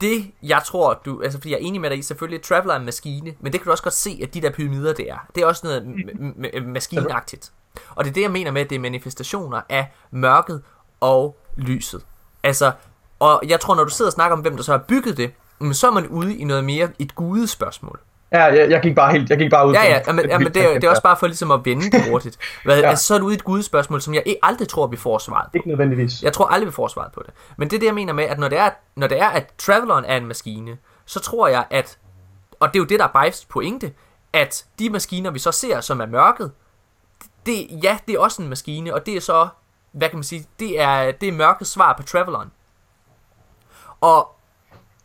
Det, 0.02 0.32
jeg 0.44 0.62
tror, 0.66 1.02
du... 1.06 1.22
Altså, 1.22 1.38
fordi 1.40 1.50
jeg 1.52 1.56
er 1.58 1.62
enig 1.66 1.82
med 1.82 1.90
dig 1.90 1.98
i, 1.98 2.02
selvfølgelig, 2.02 2.42
Traveler 2.42 2.74
er 2.74 2.80
en 2.80 2.86
maskine, 2.86 3.34
men 3.40 3.52
det 3.52 3.62
kan 3.62 3.66
du 3.66 3.72
også 3.72 3.84
godt 3.84 3.94
se, 3.94 4.20
at 4.24 4.34
de 4.34 4.42
der 4.42 4.52
pyramider, 4.52 4.94
det 4.94 5.10
er. 5.12 5.18
Det 5.36 5.44
er 5.44 5.48
også 5.48 5.68
noget 5.68 5.82
m- 5.82 6.46
m- 6.56 6.60
maskinagtigt. 6.68 7.52
Og 7.90 8.04
det 8.04 8.10
er 8.10 8.14
det, 8.14 8.22
jeg 8.22 8.32
mener 8.32 8.52
med, 8.52 8.62
at 8.62 8.70
det 8.70 8.76
er 8.76 8.80
manifestationer 8.80 9.62
af 9.70 9.92
mørket 10.12 10.64
og 11.00 11.38
lyset. 11.58 12.06
Altså, 12.44 12.72
og 13.20 13.42
jeg 13.48 13.60
tror, 13.60 13.76
når 13.76 13.84
du 13.84 13.90
sidder 13.90 14.10
og 14.10 14.14
snakker 14.14 14.36
om, 14.38 14.42
hvem 14.42 14.56
der 14.56 14.64
så 14.64 14.72
har 14.72 14.84
bygget 14.88 15.18
det, 15.18 15.34
mm, 15.60 15.74
så 15.74 15.88
er 15.88 15.92
man 15.92 16.08
ude 16.08 16.38
i 16.38 16.44
noget 16.44 16.64
mere 16.64 16.90
et 17.00 17.16
gudespørgsmål. 17.16 18.00
Ja, 18.32 18.44
jeg, 18.44 18.70
jeg 18.70 18.82
gik 18.82 18.96
bare 18.96 19.12
helt, 19.12 19.30
jeg 19.30 19.38
gik 19.38 19.52
bare 19.52 19.68
ud 19.68 19.74
Ja, 19.74 19.84
ja, 19.84 20.02
ja, 20.08 20.14
men, 20.14 20.30
ja, 20.30 20.38
men 20.38 20.54
det, 20.54 20.66
er, 20.66 20.74
det 20.74 20.84
er 20.84 20.90
også 20.90 21.02
bare 21.02 21.18
for 21.18 21.28
ligesom 21.28 21.52
at 21.52 21.60
vende 21.66 21.92
det 21.92 22.10
hurtigt. 22.10 22.38
Hvad, 22.64 22.80
ja. 22.82 22.90
Altså, 22.90 23.06
så 23.06 23.14
er 23.14 23.18
det 23.18 23.26
ude 23.26 23.34
i 23.34 23.38
et 23.38 23.44
gudespørgsmål, 23.44 24.02
som 24.02 24.14
jeg 24.14 24.24
ikke 24.26 24.40
aldrig 24.44 24.68
tror, 24.68 24.88
vi 24.88 24.98
får 24.98 25.18
svaret 25.18 25.46
på. 25.52 25.58
Ikke 25.58 25.68
nødvendigvis. 25.68 26.24
Jeg 26.24 26.34
tror 26.34 26.48
aldrig, 26.48 26.68
vi 26.68 26.72
får 26.72 26.88
svaret 26.88 27.12
på 27.12 27.24
det. 27.26 27.34
Men 27.58 27.70
det 27.70 27.76
er 27.76 27.80
det, 27.80 27.86
jeg 27.88 27.96
mener 27.96 28.14
med, 28.14 28.24
at 28.24 28.40
når 28.40 28.48
det 28.48 28.58
er, 28.58 28.70
når 28.96 29.08
det 29.08 29.22
er 29.22 29.28
at 29.28 29.54
Traveleren 29.58 30.06
er 30.06 30.18
en 30.18 30.26
maskine, 30.26 30.78
så 31.06 31.20
tror 31.20 31.48
jeg, 31.48 31.66
at, 31.70 31.98
og 32.60 32.68
det 32.68 32.76
er 32.76 32.80
jo 32.80 32.86
det, 32.86 33.00
der 33.00 33.08
er 33.14 33.24
Bives 33.24 33.46
pointe, 33.46 33.94
at 34.34 34.66
de 34.80 34.90
maskiner, 34.90 35.32
vi 35.32 35.40
så 35.40 35.52
ser, 35.52 35.82
som 35.82 36.02
er 36.02 36.06
mørket, 36.06 36.52
det, 37.46 37.68
ja, 37.84 37.98
det 38.08 38.16
er 38.16 38.20
også 38.20 38.42
en 38.42 38.50
maskine, 38.50 38.94
og 38.94 39.06
det 39.06 39.16
er 39.16 39.22
så, 39.22 39.48
hvad 39.92 40.10
kan 40.10 40.18
man 40.18 40.24
sige, 40.24 40.46
det 40.60 40.82
er, 40.82 41.12
det 41.12 41.30
er 41.30 41.34
mørkets 41.34 41.70
svar 41.70 41.94
på 41.98 42.04
Traveleren. 42.04 42.52
Og 44.02 44.36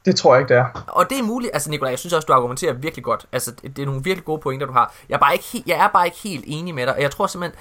Det 0.06 0.16
tror 0.16 0.34
jeg 0.34 0.40
ikke, 0.42 0.54
det 0.54 0.60
er. 0.60 0.84
og 0.88 1.10
det 1.10 1.18
er 1.18 1.22
muligt, 1.22 1.50
altså 1.54 1.70
Nikolaj, 1.70 1.90
jeg 1.90 1.98
synes 1.98 2.12
også, 2.12 2.26
du 2.26 2.32
argumenterer 2.32 2.72
virkelig 2.72 3.04
godt. 3.04 3.26
Altså, 3.32 3.52
det 3.62 3.78
er 3.78 3.86
nogle 3.86 4.04
virkelig 4.04 4.24
gode 4.24 4.40
pointer, 4.40 4.66
du 4.66 4.72
har. 4.72 4.94
Jeg 5.08 5.14
er 5.14 5.18
bare 5.18 5.32
ikke, 5.32 5.44
he- 5.54 5.62
jeg 5.66 5.76
er 5.78 5.88
bare 5.88 6.04
ikke 6.06 6.18
helt 6.18 6.44
enig 6.46 6.74
med 6.74 6.86
dig, 6.86 6.94
og 6.94 7.02
jeg 7.02 7.10
tror 7.10 7.26
simpelthen, 7.26 7.58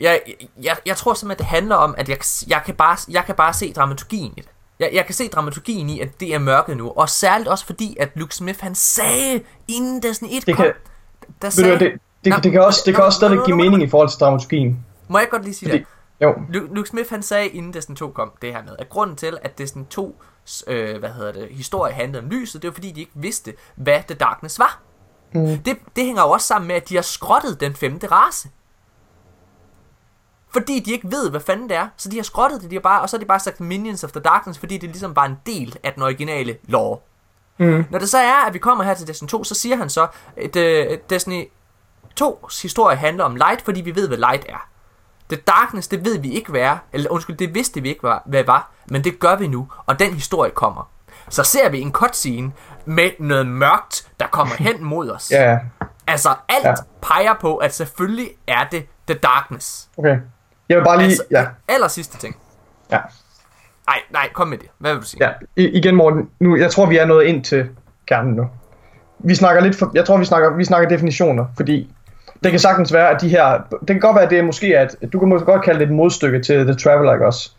jeg, 0.00 0.20
jeg, 0.62 0.76
jeg 0.86 0.96
tror 0.96 1.14
simpelthen, 1.14 1.38
det 1.38 1.46
handler 1.46 1.76
om, 1.76 1.94
at 1.98 2.08
jeg, 2.08 2.18
jeg, 2.48 2.62
kan, 2.66 2.74
bare, 2.74 2.96
jeg 3.10 3.24
kan 3.24 3.34
bare 3.34 3.52
se 3.54 3.72
dramaturgien 3.72 4.32
i 4.36 4.40
det. 4.40 4.48
Jeg, 4.80 4.90
jeg 4.92 5.04
kan 5.06 5.14
se 5.14 5.28
dramaturgien 5.28 5.90
i, 5.90 6.00
at 6.00 6.20
det 6.20 6.34
er 6.34 6.38
mørket 6.38 6.76
nu, 6.76 6.92
og 6.96 7.08
særligt 7.08 7.48
også 7.48 7.66
fordi, 7.66 7.96
at 8.00 8.08
Luke 8.14 8.34
Smith, 8.34 8.58
han 8.62 8.74
sagde, 8.74 9.40
inden 9.68 10.02
Destiny 10.02 10.28
1 10.32 10.46
Det 10.46 10.56
kom, 10.56 10.64
kan- 10.64 10.74
der 11.42 11.48
du, 11.50 11.54
sagde, 11.56 11.78
det, 11.78 11.92
det, 12.24 12.44
det, 12.44 12.52
kan 12.52 12.62
også, 12.62 12.82
det 12.86 12.94
kan 12.94 13.00
nå, 13.02 13.06
også 13.06 13.16
stadig 13.16 13.36
nå, 13.36 13.44
give 13.44 13.56
mening 13.56 13.82
i 13.82 13.88
forhold 13.88 14.08
til 14.08 14.20
dramaturgien. 14.20 14.84
må 15.08 15.18
jeg 15.18 15.28
godt 15.30 15.42
lige 15.44 15.54
sige 15.54 15.68
Fordi, 15.68 15.78
det? 15.78 15.86
jo, 16.22 16.32
Lu- 16.32 16.74
Luke 16.74 16.88
Smith 16.88 17.10
han 17.10 17.22
sagde 17.22 17.48
inden 17.48 17.72
Destiny 17.74 17.96
2 17.96 18.10
kom 18.10 18.32
det 18.42 18.52
her 18.52 18.62
med, 18.62 18.72
at 18.78 18.88
grunden 18.88 19.16
til, 19.16 19.38
at 19.42 19.58
Destiny 19.58 19.84
2 19.90 20.22
øh, 20.66 20.98
hvad 20.98 21.10
hedder 21.10 21.32
det, 21.32 21.48
historie 21.50 21.92
handlede 21.92 22.22
om 22.22 22.30
lyset, 22.30 22.62
det 22.62 22.68
var 22.68 22.74
fordi, 22.74 22.92
de 22.92 23.00
ikke 23.00 23.12
vidste, 23.14 23.54
hvad 23.76 24.02
The 24.08 24.14
Darkness 24.14 24.58
var. 24.58 24.80
Mm. 25.34 25.58
Det, 25.58 25.78
det 25.96 26.04
hænger 26.04 26.22
jo 26.22 26.30
også 26.30 26.46
sammen 26.46 26.68
med, 26.68 26.76
at 26.76 26.88
de 26.88 26.94
har 26.94 27.02
skrottet 27.02 27.60
den 27.60 27.74
femte 27.74 28.06
race. 28.06 28.48
Fordi 30.52 30.80
de 30.80 30.92
ikke 30.92 31.10
ved, 31.10 31.30
hvad 31.30 31.40
fanden 31.40 31.68
det 31.68 31.76
er. 31.76 31.88
Så 31.96 32.08
de 32.08 32.16
har 32.16 32.22
skrottet 32.22 32.62
det, 32.62 32.70
de 32.70 32.76
har 32.76 32.80
bare, 32.80 33.00
og 33.00 33.10
så 33.10 33.16
har 33.16 33.20
de 33.20 33.26
bare 33.26 33.40
sagt 33.40 33.60
Minions 33.60 34.04
of 34.04 34.12
the 34.12 34.20
Darkness, 34.20 34.58
fordi 34.58 34.78
det 34.78 34.88
ligesom 34.88 35.16
var 35.16 35.24
en 35.24 35.36
del 35.46 35.78
af 35.82 35.92
den 35.92 36.02
originale 36.02 36.56
lore. 36.64 36.98
Mm. 37.58 37.84
Når 37.90 37.98
det 37.98 38.08
så 38.08 38.18
er, 38.18 38.46
at 38.46 38.54
vi 38.54 38.58
kommer 38.58 38.84
her 38.84 38.94
til 38.94 39.06
Destiny 39.06 39.28
2, 39.28 39.44
så 39.44 39.54
siger 39.54 39.76
han 39.76 39.90
så, 39.90 40.06
at 40.36 40.56
uh, 40.56 40.98
Destiny 41.10 41.44
2's 42.20 42.62
historie 42.62 42.96
handler 42.96 43.24
om 43.24 43.36
light, 43.36 43.62
fordi 43.62 43.80
vi 43.80 43.94
ved, 43.94 44.08
hvad 44.08 44.18
light 44.18 44.46
er. 44.48 44.68
The 45.30 45.40
Darkness, 45.46 45.88
det 45.88 46.04
ved 46.04 46.18
vi 46.18 46.30
ikke 46.32 46.50
hvad 46.50 46.60
er, 46.60 46.76
eller 46.92 47.10
undskyld, 47.10 47.36
det 47.36 47.54
vidste 47.54 47.80
vi 47.82 47.88
ikke 47.88 48.00
hvad, 48.00 48.16
hvad 48.26 48.44
var, 48.44 48.70
men 48.90 49.04
det 49.04 49.18
gør 49.20 49.36
vi 49.36 49.46
nu, 49.46 49.68
og 49.86 49.98
den 49.98 50.14
historie 50.14 50.50
kommer. 50.50 50.90
Så 51.28 51.42
ser 51.42 51.68
vi 51.68 51.80
en 51.80 51.92
cutscene 51.92 52.52
med 52.84 53.10
noget 53.18 53.46
mørkt, 53.46 54.08
der 54.20 54.26
kommer 54.26 54.54
hen 54.68 54.84
mod 54.84 55.10
os. 55.10 55.30
ja, 55.30 55.50
ja, 55.52 55.58
Altså, 56.06 56.28
alt 56.48 56.64
Ja. 56.64 56.68
ja. 56.70 56.74
peger 57.02 57.34
på, 57.40 57.56
at 57.56 57.74
selvfølgelig 57.74 58.30
er 58.46 58.64
det 58.70 58.86
The 59.06 59.18
Darkness. 59.18 59.88
okay. 59.96 60.16
Jeg 60.68 60.76
vil 60.76 60.84
bare 60.84 60.98
lige, 60.98 61.06
Altså, 61.08 61.24
ja, 61.30 61.46
aller 61.68 61.88
sidste 61.88 62.18
ting. 62.18 62.36
ja, 62.90 62.98
Nej, 63.86 63.98
nej, 64.10 64.28
kom 64.32 64.48
med 64.48 64.58
det. 64.58 64.68
Hvad 64.78 64.92
vil 64.94 65.02
du 65.02 65.06
sige? 65.06 65.24
ja. 65.26 65.32
I, 65.56 65.68
igen 65.68 65.94
Morten, 65.96 66.30
nu, 66.40 66.56
jeg 66.56 66.70
tror 66.70 66.86
vi 66.86 66.96
er 66.96 67.04
nået 67.06 67.24
ind 67.24 67.44
til 67.44 67.68
kernen 68.06 68.34
nu. 68.34 68.46
Vi 69.18 69.34
snakker 69.34 69.62
lidt 69.62 69.76
for, 69.78 69.90
jeg 69.94 70.04
tror 70.06 70.16
vi 70.18 70.24
snakker, 70.24 70.50
vi 70.56 70.64
snakker 70.64 70.88
definitioner, 70.88 71.46
fordi 71.56 71.94
det 72.42 72.50
kan 72.50 72.60
sagtens 72.60 72.92
være, 72.92 73.10
at 73.10 73.20
de 73.20 73.28
her, 73.28 73.58
det 73.70 73.88
kan 73.88 74.00
godt 74.00 74.14
være, 74.14 74.24
at 74.24 74.30
det 74.30 74.38
er 74.38 74.42
måske, 74.42 74.78
at 74.78 74.96
du 75.12 75.18
kan 75.18 75.28
måske 75.28 75.46
godt 75.46 75.62
kalde 75.62 75.80
det 75.80 75.86
et 75.86 75.94
modstykke 75.94 76.42
til 76.42 76.64
The 76.64 76.74
Traveler, 76.74 77.12
ikke 77.12 77.26
også? 77.26 77.50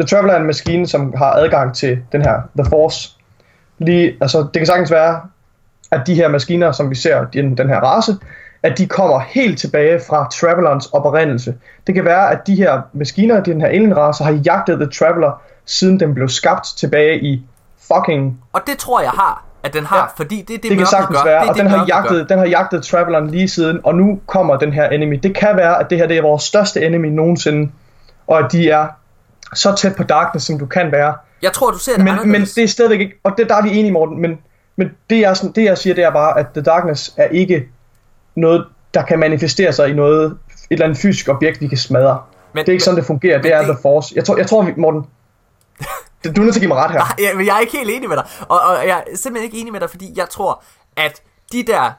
The 0.00 0.06
Traveler 0.06 0.34
er 0.34 0.38
en 0.38 0.46
maskine, 0.46 0.86
som 0.86 1.14
har 1.16 1.32
adgang 1.32 1.74
til 1.74 1.98
den 2.12 2.22
her, 2.22 2.40
The 2.58 2.70
Force. 2.70 3.10
Lige, 3.78 4.16
altså, 4.20 4.38
det 4.38 4.52
kan 4.60 4.66
sagtens 4.66 4.90
være, 4.90 5.20
at 5.90 6.06
de 6.06 6.14
her 6.14 6.28
maskiner, 6.28 6.72
som 6.72 6.90
vi 6.90 6.94
ser, 6.94 7.24
den, 7.24 7.58
den 7.58 7.68
her 7.68 7.80
race, 7.80 8.16
at 8.62 8.78
de 8.78 8.86
kommer 8.86 9.20
helt 9.20 9.58
tilbage 9.58 10.00
fra 10.08 10.28
Travelerens 10.28 10.86
oprindelse. 10.86 11.54
Det 11.86 11.94
kan 11.94 12.04
være, 12.04 12.30
at 12.30 12.46
de 12.46 12.54
her 12.54 12.82
maskiner, 12.92 13.42
den 13.42 13.60
her 13.60 13.68
alien-race, 13.68 14.24
har 14.24 14.40
jagtet 14.44 14.78
The 14.78 14.90
Traveler, 14.90 15.42
siden 15.66 16.00
den 16.00 16.14
blev 16.14 16.28
skabt 16.28 16.66
tilbage 16.76 17.20
i 17.20 17.42
fucking 17.78 18.40
Og 18.52 18.60
det 18.66 18.78
tror 18.78 19.00
jeg 19.00 19.10
har, 19.10 19.44
at 19.64 19.74
den 19.74 19.84
har, 19.84 19.96
Ja. 19.98 20.04
fordi 20.24 20.36
det 20.48 20.54
er 20.54 20.58
det, 20.58 20.70
det 20.70 20.78
kan 20.78 20.86
sagtens 20.86 21.18
gør. 21.18 21.24
være, 21.30 21.40
det 21.40 21.48
og 21.48 21.54
det, 21.54 21.62
den 21.62 21.70
har, 21.70 21.78
gør. 21.78 21.84
jagtet, 21.88 22.28
den 22.28 22.38
har 22.38 22.46
jagtet 22.46 22.82
Traveleren 22.84 23.30
lige 23.30 23.48
siden, 23.48 23.80
og 23.84 23.94
nu 23.94 24.20
kommer 24.26 24.56
den 24.56 24.72
her 24.72 24.88
enemy. 24.88 25.20
Det 25.22 25.34
kan 25.36 25.56
være, 25.56 25.80
at 25.80 25.90
det 25.90 25.98
her 25.98 26.06
det 26.06 26.16
er 26.18 26.22
vores 26.22 26.42
største 26.42 26.86
enemy 26.86 27.06
nogensinde, 27.08 27.70
og 28.26 28.38
at 28.38 28.52
de 28.52 28.70
er 28.70 28.86
så 29.54 29.74
tæt 29.74 29.96
på 29.96 30.02
Darkness, 30.02 30.46
som 30.46 30.58
du 30.58 30.66
kan 30.66 30.92
være. 30.92 31.14
Jeg 31.42 31.52
tror, 31.52 31.70
du 31.70 31.78
ser 31.78 31.92
det 31.92 32.04
Men, 32.04 32.14
men 32.14 32.20
anderledes. 32.22 32.52
det 32.54 32.64
er 32.64 32.68
stadigvæk 32.68 33.00
ikke, 33.00 33.14
og 33.24 33.32
det, 33.38 33.48
der 33.48 33.54
er 33.56 33.62
vi 33.62 33.70
enige, 33.70 33.92
Morten, 33.92 34.20
men, 34.20 34.38
men 34.76 34.90
det, 35.10 35.20
jeg, 35.20 35.36
sådan- 35.36 35.52
det 35.52 35.64
jeg 35.64 35.78
siger, 35.78 35.94
det 35.94 36.04
er 36.04 36.10
bare, 36.10 36.38
at 36.38 36.46
The 36.54 36.62
Darkness 36.62 37.14
er 37.16 37.24
ikke 37.26 37.68
noget, 38.34 38.64
der 38.94 39.02
kan 39.02 39.18
manifestere 39.18 39.72
sig 39.72 39.88
i 39.88 39.92
noget, 39.92 40.24
et 40.26 40.36
eller 40.70 40.84
andet 40.84 40.98
fysisk 40.98 41.28
objekt, 41.28 41.60
vi 41.60 41.66
kan 41.68 41.78
smadre. 41.78 42.18
Men- 42.52 42.60
det 42.60 42.68
er 42.68 42.72
ikke 42.72 42.84
sådan, 42.84 42.96
det 42.98 43.06
fungerer. 43.06 43.34
Det 43.36 43.44
men 43.44 43.52
er 43.52 43.58
det- 43.58 43.66
The 43.66 43.76
Force. 43.82 44.12
Jeg 44.16 44.24
tror, 44.24 44.36
jeg 44.36 44.46
tror 44.46 44.62
vi, 44.62 44.72
Morten, 44.76 45.04
du 46.24 46.40
er 46.40 46.44
nødt 46.44 46.52
til 46.54 46.60
at 46.60 46.62
give 46.62 46.68
mig 46.68 46.76
ret 46.76 46.90
her. 46.90 46.98
Nej, 46.98 47.14
jeg, 47.18 47.36
men 47.36 47.46
jeg 47.46 47.56
er 47.56 47.60
ikke 47.60 47.76
helt 47.76 47.90
enig 47.90 48.08
med 48.08 48.16
dig. 48.16 48.26
Og, 48.40 48.60
og 48.60 48.86
jeg 48.86 49.04
er 49.12 49.16
simpelthen 49.16 49.44
ikke 49.44 49.58
enig 49.60 49.72
med 49.72 49.80
dig, 49.80 49.90
fordi 49.90 50.12
jeg 50.16 50.28
tror, 50.28 50.62
at 50.96 51.22
de 51.52 51.62
der, 51.62 51.92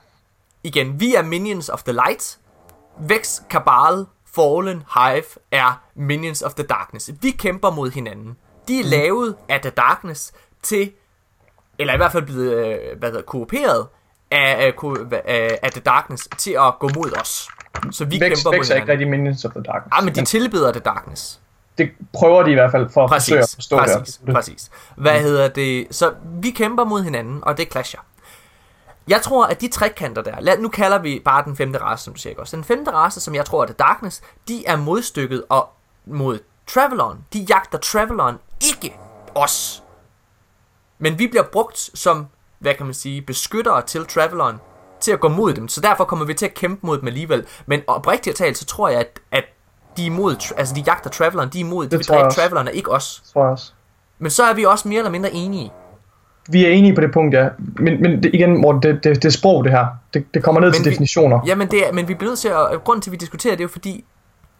igen, 0.64 1.00
vi 1.00 1.16
er 1.16 1.22
Minions 1.22 1.70
of 1.70 1.84
the 1.84 1.94
Light, 1.94 2.38
Vex, 3.00 3.42
Cabal, 3.50 4.06
Fallen, 4.36 4.84
Hive 4.94 5.24
er 5.52 5.82
Minions 5.96 6.42
of 6.42 6.54
the 6.54 6.64
Darkness. 6.64 7.12
Vi 7.22 7.32
kæmper 7.32 7.72
mod 7.72 7.92
hinanden. 7.92 8.38
De 8.68 8.80
er 8.80 8.84
lavet 8.84 9.36
af 9.50 9.62
The 9.62 9.70
Darkness 9.70 10.32
til, 10.64 10.92
eller 11.80 11.94
i 11.94 11.98
hvert 11.98 12.12
fald 12.12 12.24
blevet, 12.24 12.54
øh, 12.54 13.00
hvad 13.00 13.10
hedder, 13.10 13.22
kooperet 13.24 13.88
af, 14.32 14.66
af, 14.68 14.74
af, 15.26 15.60
af 15.64 15.72
The 15.72 15.82
Darkness 15.82 16.28
til 16.38 16.52
at 16.52 16.80
gå 16.80 16.90
mod 16.96 17.12
os. 17.22 17.48
Så 17.92 18.06
vi 18.06 18.16
Vex, 18.16 18.20
kæmper 18.20 18.32
Vex 18.32 18.44
mod 18.44 18.54
er 18.54 18.60
ikke 18.60 18.74
hinanden. 18.74 18.90
rigtig 18.90 19.08
Minions 19.10 19.46
of 19.46 19.52
the 19.52 19.64
Darkness. 19.64 19.98
Ah, 19.98 20.04
men 20.04 20.16
de 20.16 20.26
tilbeder 20.26 20.72
The 20.72 20.80
Darkness. 20.80 21.40
Det 21.78 21.90
prøver 22.14 22.44
de 22.44 22.52
i 22.52 22.54
hvert 22.54 22.72
fald 22.72 22.90
for 22.90 23.04
at 23.04 23.10
forsøge 23.10 23.42
at 23.42 23.52
forstå 23.56 23.78
præcis, 23.78 24.18
det. 24.18 24.34
præcis. 24.34 24.72
Hvad 24.98 25.22
hedder 25.22 25.48
det? 25.48 25.88
Så 25.92 26.14
vi 26.42 26.50
kæmper 26.50 26.84
mod 26.84 27.04
hinanden, 27.04 27.44
og 27.44 27.58
det 27.58 27.72
clasher. 27.72 28.00
Jeg 29.08 29.22
tror, 29.22 29.46
at 29.46 29.62
de 29.62 29.68
trekanter 29.68 30.22
der, 30.22 30.40
lad, 30.40 30.58
nu 30.58 30.70
kalder 30.70 31.00
vi 31.00 31.22
bare 31.26 31.44
den 31.46 31.56
femte 31.56 31.80
race, 31.80 32.04
som 32.04 32.14
du 32.14 32.20
siger, 32.20 32.36
også? 32.38 32.56
Den 32.56 32.64
femte 32.64 32.92
race, 32.92 33.22
som 33.22 33.36
jeg 33.36 33.46
tror 33.46 33.62
er 33.62 33.66
The 33.66 33.76
Darkness, 33.80 34.22
de 34.48 34.66
er 34.66 34.76
modstykket 34.76 35.44
og 35.50 35.70
mod 36.06 36.40
Travelon. 36.68 37.26
De 37.34 37.40
jagter 37.50 37.78
Travelon, 37.78 38.40
ikke 38.62 38.96
os. 39.36 39.84
Men 41.00 41.20
vi 41.20 41.28
bliver 41.28 41.44
brugt 41.44 41.90
som, 41.94 42.28
hvad 42.60 42.74
kan 42.74 42.86
man 42.86 42.96
sige, 42.96 43.22
beskyttere 43.22 43.82
til 43.82 44.06
Travelon, 44.06 44.60
til 45.00 45.12
at 45.12 45.20
gå 45.20 45.28
mod 45.28 45.54
dem. 45.54 45.68
Så 45.68 45.82
derfor 45.82 46.04
kommer 46.04 46.26
vi 46.26 46.34
til 46.34 46.46
at 46.46 46.54
kæmpe 46.54 46.88
mod 46.88 46.98
dem 46.98 47.08
alligevel. 47.08 47.46
Men 47.66 47.82
oprigtigt 47.88 48.38
talt, 48.38 48.58
så 48.58 48.66
tror 48.66 48.90
jeg, 48.90 49.00
at, 49.00 49.20
at 49.32 49.44
de 49.98 50.02
er 50.02 50.06
imod, 50.06 50.54
altså 50.58 50.76
de 50.76 50.84
jagter 50.88 51.10
Travelon, 51.10 51.50
de 51.50 51.60
er 51.60 51.64
imod, 51.66 51.86
de 51.86 51.90
Det 51.92 51.98
vil 52.00 52.06
tror 52.06 52.16
jeg 52.18 52.32
dræbe 52.38 52.56
og 52.56 52.74
ikke 52.74 52.92
os. 52.92 53.24
Tror 53.34 53.44
jeg 53.44 53.52
også. 53.52 53.72
Men 54.20 54.32
så 54.32 54.44
er 54.44 54.54
vi 54.54 54.66
også 54.66 54.88
mere 54.88 54.98
eller 54.98 55.12
mindre 55.12 55.32
enige. 55.32 55.72
Vi 56.50 56.66
er 56.66 56.70
enige 56.70 56.96
på 56.96 57.02
det 57.02 57.12
punkt, 57.14 57.36
ja. 57.36 57.50
Men, 57.58 58.02
men 58.02 58.24
det, 58.24 58.32
igen, 58.34 58.62
Morten, 58.62 58.82
det, 58.84 59.04
det, 59.04 59.16
det 59.16 59.26
er 59.26 59.30
sprog, 59.30 59.64
det 59.64 59.72
her. 59.72 59.86
Det, 60.14 60.26
det 60.34 60.44
kommer 60.44 60.62
ned 60.62 60.68
Men 60.70 60.74
til 60.74 60.86
vi- 60.86 60.90
definitioner. 60.90 61.40
Jamen, 61.46 61.72
det 61.72 61.88
er, 61.88 61.92
men 61.94 62.08
vi 62.08 62.14
bliver 62.14 62.32
nødt 62.32 62.40
til 62.40 62.48
at... 62.48 62.84
Grunden 62.84 63.02
til, 63.02 63.10
at 63.10 63.12
vi 63.12 63.18
diskuterer, 63.18 63.54
det 63.56 63.60
er 63.60 63.64
jo 63.64 63.70
fordi, 63.70 64.06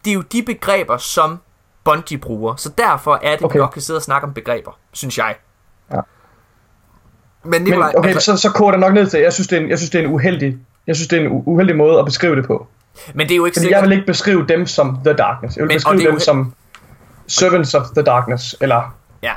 det 0.04 0.10
er 0.10 0.14
jo 0.14 0.20
de 0.20 0.42
begreber, 0.42 0.96
som 0.96 1.38
Bungie 1.84 2.18
bruger. 2.18 2.56
Så 2.56 2.70
derfor 2.78 3.20
er 3.22 3.36
det, 3.36 3.44
okay. 3.44 3.56
Vi 3.56 3.60
godt 3.60 3.70
kan 3.72 3.82
sidde 3.82 3.98
og 3.98 4.02
snakke 4.02 4.26
om 4.26 4.34
begreber, 4.34 4.78
synes 4.92 5.18
jeg. 5.18 5.34
Ja. 5.92 6.00
Men 7.42 7.50
Men 7.50 7.62
Nikolaj, 7.62 7.92
okay, 7.96 8.08
altså, 8.08 8.36
så, 8.36 8.42
så 8.42 8.50
koger 8.52 8.70
det 8.70 8.80
nok 8.80 8.94
ned 8.94 9.06
til, 9.06 9.20
jeg 9.20 9.32
synes, 9.32 9.48
det 9.48 9.58
er 9.58 9.62
en, 9.62 9.68
jeg 9.68 9.78
synes, 9.78 9.90
det 9.90 10.00
er 10.00 10.04
en 10.04 10.12
uheldig, 10.14 10.56
jeg 10.86 10.96
synes, 10.96 11.08
det 11.08 11.18
er 11.22 11.26
en 11.26 11.42
uheldig 11.46 11.76
måde 11.76 11.98
at 11.98 12.04
beskrive 12.04 12.36
det 12.36 12.46
på. 12.46 12.66
Men 13.14 13.26
det 13.28 13.32
er 13.34 13.36
jo 13.36 13.44
ikke 13.44 13.54
Fordi 13.54 13.64
sikkert... 13.64 13.80
jeg 13.82 13.88
vil 13.88 13.96
ikke 13.96 14.06
beskrive 14.06 14.46
dem 14.46 14.66
som 14.66 14.98
The 15.04 15.12
Darkness. 15.14 15.56
Jeg 15.56 15.62
vil 15.62 15.68
Men- 15.68 15.76
beskrive 15.76 15.98
dem 16.04 16.12
jo- 16.14 16.18
som 16.18 16.54
Servants 17.26 17.74
of 17.74 17.86
the 17.96 18.02
Darkness, 18.02 18.56
eller 18.60 18.94
Ja. 19.22 19.32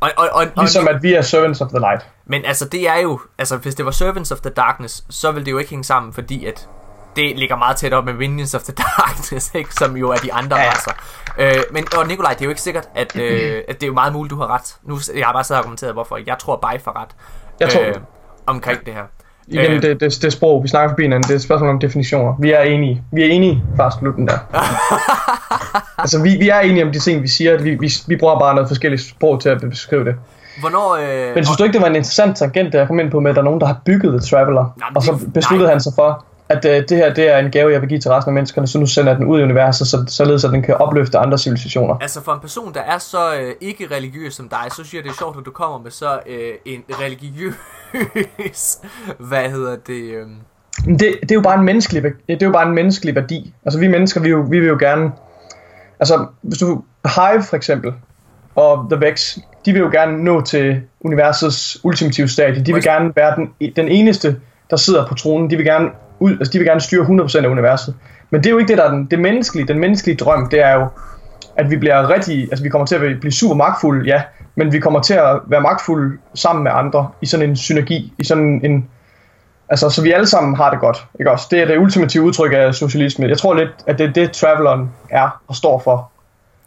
Og, 0.00 0.10
og, 0.16 0.28
og, 0.32 0.46
og, 0.56 0.62
ligesom 0.64 0.88
at 0.88 1.02
vi 1.02 1.14
er 1.14 1.22
Servants 1.22 1.60
of 1.60 1.68
the 1.68 1.78
Light. 1.78 2.06
Men 2.26 2.44
altså, 2.44 2.68
det 2.68 2.88
er 2.88 2.96
jo... 2.98 3.20
Altså, 3.38 3.56
hvis 3.56 3.74
det 3.74 3.84
var 3.84 3.90
Servants 3.90 4.30
of 4.32 4.40
the 4.40 4.50
Darkness, 4.50 5.04
så 5.10 5.32
vil 5.32 5.44
det 5.46 5.50
jo 5.52 5.58
ikke 5.58 5.70
hænge 5.70 5.84
sammen, 5.84 6.12
fordi 6.12 6.44
at 6.46 6.68
det 7.16 7.38
ligger 7.38 7.56
meget 7.56 7.76
tæt 7.76 7.92
op 7.92 8.04
med 8.04 8.12
Minions 8.14 8.54
of 8.54 8.62
the 8.62 8.72
Darkness, 8.98 9.50
ikke? 9.54 9.74
Som 9.74 9.96
jo 9.96 10.10
er 10.10 10.16
de 10.16 10.32
andre 10.32 10.56
Ja, 10.58 10.70
racer. 10.70 10.92
Øh, 11.38 11.62
men, 11.72 11.86
og 11.98 12.06
Nikolaj, 12.06 12.32
det 12.32 12.40
er 12.40 12.44
jo 12.44 12.50
ikke 12.50 12.62
sikkert, 12.62 12.88
at, 12.94 13.16
øh, 13.16 13.62
at 13.68 13.74
det 13.80 13.82
er 13.82 13.86
jo 13.88 13.94
meget 13.94 14.12
muligt, 14.12 14.30
du 14.30 14.36
har 14.36 14.46
ret. 14.54 14.76
Nu, 14.82 14.98
jeg 15.16 15.26
har 15.26 15.32
bare 15.32 15.44
siddet 15.44 15.58
og 15.58 15.64
argumenteret, 15.64 15.92
hvorfor 15.92 16.18
jeg 16.26 16.38
tror, 16.38 16.56
Bay 16.56 16.80
får 16.84 17.00
ret. 17.02 17.08
Jeg 17.60 17.68
tror, 17.68 17.80
øh, 17.82 17.94
omkring 18.46 18.86
det 18.86 18.94
her. 18.94 19.02
Igen, 19.48 19.72
øh. 19.72 19.82
det, 19.82 20.00
det, 20.00 20.22
det 20.22 20.32
sprog, 20.32 20.62
vi 20.62 20.68
snakker 20.68 20.90
forbi 20.90 21.02
hinanden, 21.02 21.22
det 21.22 21.30
er 21.30 21.34
et 21.34 21.42
spørgsmål 21.42 21.70
om 21.70 21.78
definitioner. 21.78 22.34
Vi 22.40 22.52
er 22.52 22.60
enige. 22.60 23.02
Vi 23.12 23.22
er 23.22 23.26
enige, 23.26 23.62
fast 23.76 23.98
slutten 23.98 24.28
der. 24.28 24.38
altså, 26.02 26.22
vi, 26.22 26.36
vi 26.36 26.48
er 26.48 26.60
enige 26.60 26.84
om 26.84 26.92
de 26.92 26.98
ting, 26.98 27.22
vi 27.22 27.28
siger. 27.28 27.62
Vi, 27.62 27.74
vi, 27.74 27.92
vi 28.06 28.16
bruger 28.16 28.38
bare 28.38 28.54
noget 28.54 28.68
forskelligt 28.68 29.02
sprog 29.02 29.40
til 29.40 29.48
at 29.48 29.60
beskrive 29.60 30.04
det. 30.04 30.14
Hvornår... 30.60 30.96
Øh, 30.96 31.34
Men 31.34 31.44
synes 31.44 31.56
du 31.56 31.64
ikke, 31.64 31.72
det 31.72 31.82
var 31.82 31.88
en 31.88 31.96
interessant 31.96 32.36
tangent, 32.36 32.72
der 32.72 32.78
jeg 32.78 32.88
kom 32.88 33.00
ind 33.00 33.10
på 33.10 33.20
med, 33.20 33.30
at 33.30 33.34
der 33.34 33.42
er 33.42 33.44
nogen, 33.44 33.60
der 33.60 33.66
har 33.66 33.80
bygget 33.84 34.12
The 34.12 34.20
Traveler? 34.30 34.74
Nej, 34.78 34.88
og 34.94 35.02
så 35.02 35.12
besluttede 35.34 35.66
nej. 35.66 35.74
han 35.74 35.80
sig 35.80 35.92
for, 35.94 36.24
at 36.48 36.64
øh, 36.64 36.88
det 36.88 36.96
her 36.96 37.14
det 37.14 37.30
er 37.30 37.38
en 37.38 37.50
gave, 37.50 37.72
jeg 37.72 37.80
vil 37.80 37.88
give 37.88 38.00
til 38.00 38.10
resten 38.10 38.30
af 38.30 38.34
menneskerne, 38.34 38.66
så 38.66 38.78
nu 38.78 38.86
sender 38.86 39.12
jeg 39.12 39.18
den 39.18 39.26
ud 39.26 39.40
i 39.40 39.42
universet, 39.42 39.86
så, 39.86 40.04
således 40.08 40.44
at 40.44 40.50
den 40.50 40.62
kan 40.62 40.74
opløfte 40.74 41.18
andre 41.18 41.38
civilisationer. 41.38 41.94
Altså 42.00 42.22
for 42.22 42.32
en 42.32 42.40
person, 42.40 42.74
der 42.74 42.80
er 42.80 42.98
så 42.98 43.34
øh, 43.34 43.54
ikke 43.60 43.88
religiøs 43.90 44.34
som 44.34 44.48
dig, 44.48 44.64
så 44.68 44.74
synes 44.74 44.94
jeg, 44.94 45.02
det 45.02 45.10
er 45.10 45.14
sjovt, 45.18 45.38
at 45.38 45.46
du 45.46 45.50
kommer 45.50 45.78
med 45.78 45.90
så 45.90 46.20
øh, 46.26 46.52
en 46.64 46.82
religiøs... 46.90 47.54
hvad 49.28 49.50
hedder 49.50 49.76
det... 49.76 50.02
Øh, 50.02 50.26
det, 50.86 50.98
det 50.98 51.30
er 51.30 51.34
jo 51.34 51.40
bare 51.40 51.58
en 51.58 51.64
menneskelig, 51.64 52.02
det 52.02 52.42
er 52.42 52.46
jo 52.46 52.52
bare 52.52 52.68
en 52.68 52.74
menneskelig 52.74 53.14
værdi. 53.14 53.54
Altså 53.64 53.78
vi 53.78 53.88
mennesker, 53.88 54.20
vi, 54.20 54.28
jo, 54.28 54.46
vi 54.50 54.58
vil 54.58 54.68
jo 54.68 54.76
gerne... 54.80 55.12
Altså 56.00 56.26
hvis 56.42 56.58
du... 56.58 56.82
Hive 57.16 57.42
for 57.42 57.56
eksempel, 57.56 57.92
og 58.54 58.86
The 58.90 59.06
Vex, 59.06 59.38
de 59.66 59.72
vil 59.72 59.80
jo 59.80 59.90
gerne 59.92 60.24
nå 60.24 60.40
til 60.40 60.82
universets 61.00 61.84
ultimative 61.84 62.28
stadie. 62.28 62.64
De 62.64 62.74
vil 62.74 62.82
gerne 62.82 63.16
være 63.16 63.36
den, 63.36 63.72
den 63.76 63.88
eneste, 63.88 64.40
der 64.72 64.78
sidder 64.78 65.06
på 65.06 65.14
tronen. 65.14 65.50
De 65.50 65.56
vil 65.56 65.64
gerne, 65.64 65.88
ud, 66.20 66.30
altså 66.30 66.52
de 66.52 66.58
vil 66.58 66.66
gerne 66.66 66.80
styre 66.80 67.04
100% 67.04 67.44
af 67.44 67.48
universet. 67.48 67.94
Men 68.30 68.40
det 68.40 68.46
er 68.46 68.50
jo 68.50 68.58
ikke 68.58 68.68
det, 68.68 68.78
der 68.78 68.84
er 68.84 68.90
den, 68.90 69.04
det 69.04 69.18
menneskelige, 69.18 69.68
den 69.68 69.78
menneskelige 69.78 70.16
drøm. 70.16 70.48
Det 70.48 70.60
er 70.60 70.74
jo, 70.74 70.86
at 71.56 71.70
vi 71.70 71.76
bliver 71.76 72.10
rigtig, 72.10 72.42
altså 72.42 72.62
vi 72.62 72.68
kommer 72.68 72.86
til 72.86 72.94
at 72.94 73.20
blive 73.20 73.32
super 73.32 73.54
magtfulde, 73.54 74.06
ja, 74.06 74.22
men 74.54 74.72
vi 74.72 74.80
kommer 74.80 75.00
til 75.00 75.14
at 75.14 75.40
være 75.46 75.60
magtfulde 75.60 76.18
sammen 76.34 76.62
med 76.64 76.72
andre 76.74 77.10
i 77.20 77.26
sådan 77.26 77.50
en 77.50 77.56
synergi, 77.56 78.14
i 78.18 78.24
sådan 78.24 78.60
en, 78.64 78.88
altså 79.68 79.90
så 79.90 80.02
vi 80.02 80.12
alle 80.12 80.26
sammen 80.26 80.56
har 80.56 80.70
det 80.70 80.80
godt, 80.80 81.06
ikke 81.20 81.30
også? 81.30 81.46
Det 81.50 81.60
er 81.60 81.66
det 81.66 81.78
ultimative 81.78 82.22
udtryk 82.22 82.52
af 82.54 82.74
socialisme. 82.74 83.28
Jeg 83.28 83.38
tror 83.38 83.54
lidt, 83.54 83.70
at 83.86 83.98
det 83.98 84.08
er 84.08 84.12
det, 84.12 84.32
Traveleren 84.32 84.90
er 85.10 85.40
og 85.48 85.56
står 85.56 85.78
for. 85.78 86.10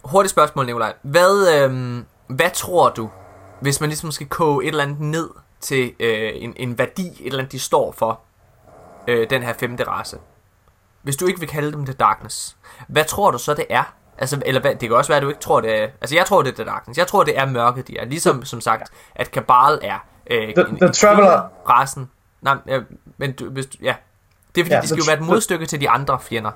hurtigt 0.03 0.31
spørgsmål, 0.31 0.65
Nikolaj. 0.65 0.93
Hvad, 1.01 1.47
øh, 1.55 1.97
hvad 2.27 2.49
tror 2.53 2.89
du, 2.89 3.09
hvis 3.59 3.81
man 3.81 3.89
ligesom 3.89 4.11
skal 4.11 4.27
koge 4.27 4.63
et 4.63 4.67
eller 4.67 4.83
andet 4.83 4.99
ned 4.99 5.29
til 5.65 5.93
øh, 5.99 6.31
en, 6.35 6.53
en 6.57 6.77
værdi, 6.77 7.07
et 7.07 7.25
eller 7.25 7.39
andet, 7.39 7.51
de 7.51 7.59
står 7.59 7.91
for, 7.91 8.19
øh, 9.07 9.29
den 9.29 9.43
her 9.43 9.53
femte 9.53 9.83
race? 9.83 10.17
Hvis 11.01 11.15
du 11.15 11.25
ikke 11.27 11.39
vil 11.39 11.49
kalde 11.49 11.71
dem 11.71 11.85
The 11.85 11.93
Darkness, 11.93 12.57
hvad 12.87 13.05
tror 13.05 13.31
du 13.31 13.37
så, 13.37 13.53
det 13.53 13.65
er? 13.69 13.83
Altså, 14.17 14.41
eller 14.45 14.61
hvad, 14.61 14.71
det 14.75 14.89
kan 14.89 14.91
også 14.97 15.11
være, 15.11 15.17
at 15.17 15.23
du 15.23 15.27
ikke 15.29 15.41
tror, 15.41 15.61
det 15.61 15.79
er... 15.81 15.87
Altså, 16.01 16.15
jeg 16.15 16.25
tror, 16.25 16.41
det 16.41 16.51
er 16.51 16.55
The 16.55 16.63
Darkness. 16.71 16.97
Jeg 16.97 17.07
tror, 17.07 17.23
det 17.23 17.37
er 17.39 17.45
mørket, 17.45 17.87
de 17.87 17.97
er. 17.97 18.05
Ligesom, 18.05 18.45
som 18.45 18.61
sagt, 18.61 18.91
at 19.15 19.31
Kabal 19.31 19.79
er... 19.81 20.05
Øh, 20.31 20.49
The- 20.49 20.77
The 20.77 20.87
Traveler- 20.87 21.69
Rasen. 21.69 22.09
Nej, 22.41 22.55
ja, 22.67 22.79
men 23.17 23.31
du, 23.33 23.49
hvis 23.49 23.65
du, 23.65 23.77
ja. 23.81 23.95
Det 24.55 24.61
er 24.61 24.65
fordi, 24.65 24.69
Ja, 24.73 24.75
ja, 24.75 24.81
de 24.81 24.87
skal 24.87 24.97
jo 24.97 25.03
være 25.07 25.17
et 25.17 25.25
modstykke 25.25 25.65
til 25.65 25.81
de 25.81 25.89
andre 25.89 26.19
fjender. 26.19 26.51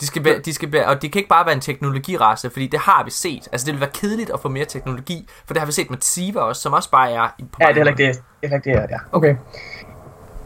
De 0.00 0.06
skal 0.06 0.24
være, 0.24 0.38
de 0.38 0.54
skal 0.54 0.72
være, 0.72 0.86
og 0.86 1.02
det 1.02 1.12
kan 1.12 1.18
ikke 1.18 1.28
bare 1.28 1.46
være 1.46 1.54
en 1.54 1.60
teknologirace, 1.60 2.50
fordi 2.50 2.66
det 2.66 2.80
har 2.80 3.04
vi 3.04 3.10
set. 3.10 3.48
Altså, 3.52 3.64
det 3.64 3.74
vil 3.74 3.80
være 3.80 3.90
kedeligt 3.94 4.30
at 4.34 4.40
få 4.40 4.48
mere 4.48 4.64
teknologi, 4.64 5.28
for 5.46 5.54
det 5.54 5.60
har 5.60 5.66
vi 5.66 5.72
set 5.72 5.90
med 5.90 5.98
Tsiva 5.98 6.40
også, 6.40 6.62
som 6.62 6.72
også 6.72 6.90
bare 6.90 7.12
er... 7.12 7.28
På 7.38 7.58
Ja, 7.60 7.64
det 7.66 7.70
er 7.70 7.74
heller 7.74 7.92
ikke 7.92 8.06
det. 8.06 8.22
Det 8.42 8.52
er 8.52 8.56
ikke 8.56 8.70
det, 8.70 8.90
ja. 8.90 8.98
Okay. 9.12 9.36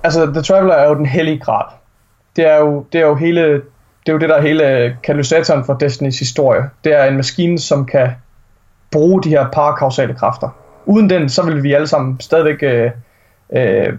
Altså, 0.03 0.27
The 0.27 0.43
Traveler 0.43 0.75
er 0.75 0.89
jo 0.89 0.95
den 0.95 1.07
hellige 1.07 1.39
grad. 1.39 1.65
Det 2.37 2.47
er 2.47 2.57
jo, 2.57 2.87
det 2.93 3.01
er 3.01 3.07
jo 3.07 3.15
hele, 3.15 3.53
det 4.07 4.09
er 4.09 4.13
jo 4.13 4.19
det, 4.19 4.29
der 4.29 4.35
er 4.35 4.43
hele 4.43 4.97
katalysatoren 5.03 5.65
for 5.65 5.75
Destinys 5.75 6.19
historie. 6.19 6.71
Det 6.85 6.95
er 6.95 7.05
en 7.05 7.17
maskine, 7.17 7.59
som 7.59 7.87
kan 7.87 8.11
bruge 8.91 9.23
de 9.23 9.29
her 9.29 9.51
parakausale 9.51 10.15
kræfter. 10.15 10.49
Uden 10.87 11.11
den, 11.11 11.29
så 11.29 11.43
vil 11.43 11.63
vi 11.63 11.73
alle 11.73 11.87
sammen 11.87 12.21
stadigvæk 12.21 12.63
øh, 12.63 12.91
øh, 13.57 13.93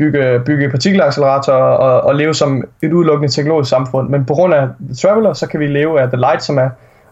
bygge, 0.00 0.40
bygge 0.46 0.70
partikelacceleratorer 0.70 1.56
og, 1.56 2.00
og 2.00 2.14
leve 2.14 2.34
som 2.34 2.64
et 2.82 2.92
udelukkende 2.92 3.32
teknologisk 3.32 3.70
samfund. 3.70 4.08
Men 4.08 4.24
på 4.24 4.34
grund 4.34 4.54
af 4.54 4.68
The 4.80 4.94
Traveler, 4.94 5.32
så 5.32 5.46
kan 5.46 5.60
vi 5.60 5.66
leve 5.66 6.00
af 6.00 6.08
The 6.08 6.16
Light, 6.16 6.42
som 6.42 6.58
er 6.58 6.68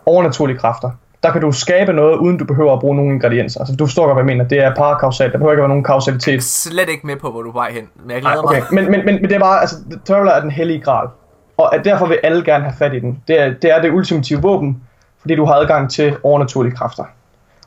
overnaturlige 0.07 0.59
kræfter. 0.59 0.91
Der 1.23 1.33
kan 1.33 1.41
du 1.41 1.53
skabe 1.53 1.93
noget, 1.93 2.17
uden 2.17 2.39
du 2.39 2.45
behøver 2.45 2.73
at 2.73 2.81
bruge 2.81 2.97
nogen 2.97 3.13
ingredienser. 3.13 3.61
Altså, 3.61 3.77
du 3.77 3.87
forstår 3.87 4.05
godt, 4.05 4.15
hvad 4.15 4.23
jeg 4.23 4.37
mener. 4.37 4.49
Det 4.49 4.59
er 4.59 4.75
parakausalt. 4.75 5.33
Der 5.33 5.39
behøver 5.39 5.53
ikke 5.53 5.61
være 5.61 5.69
nogen 5.69 5.85
kausalitet. 5.85 6.43
Slet 6.43 6.89
ikke 6.89 7.07
med 7.07 7.17
på, 7.17 7.31
hvor 7.31 7.43
du 7.43 7.49
er 7.49 7.53
vej 7.53 7.71
hen, 7.73 7.89
men 8.05 8.11
jeg 8.11 8.21
glæder 8.21 8.43
okay. 8.43 8.61
mig. 8.71 8.83
Men, 8.83 8.91
men, 8.91 9.05
men, 9.05 9.15
men 9.15 9.25
det 9.25 9.33
er 9.33 9.39
bare, 9.39 9.61
altså, 9.61 9.77
The 9.91 10.01
Traveler 10.05 10.33
er 10.33 10.41
den 10.41 10.51
hellige 10.51 10.81
gral. 10.81 11.09
Og 11.57 11.75
at 11.75 11.85
derfor 11.85 12.07
vil 12.07 12.19
alle 12.23 12.45
gerne 12.45 12.65
have 12.65 12.75
fat 12.79 12.95
i 12.95 12.99
den. 12.99 13.23
Det 13.29 13.41
er 13.41 13.55
det, 13.63 13.71
er 13.77 13.83
det 13.83 13.91
ultimative 13.91 14.43
våben, 14.43 14.83
fordi 15.21 15.35
du 15.35 15.45
har 15.45 15.55
adgang 15.55 15.91
til 15.91 16.17
overnaturlige 16.23 16.77
kræfter. 16.77 17.05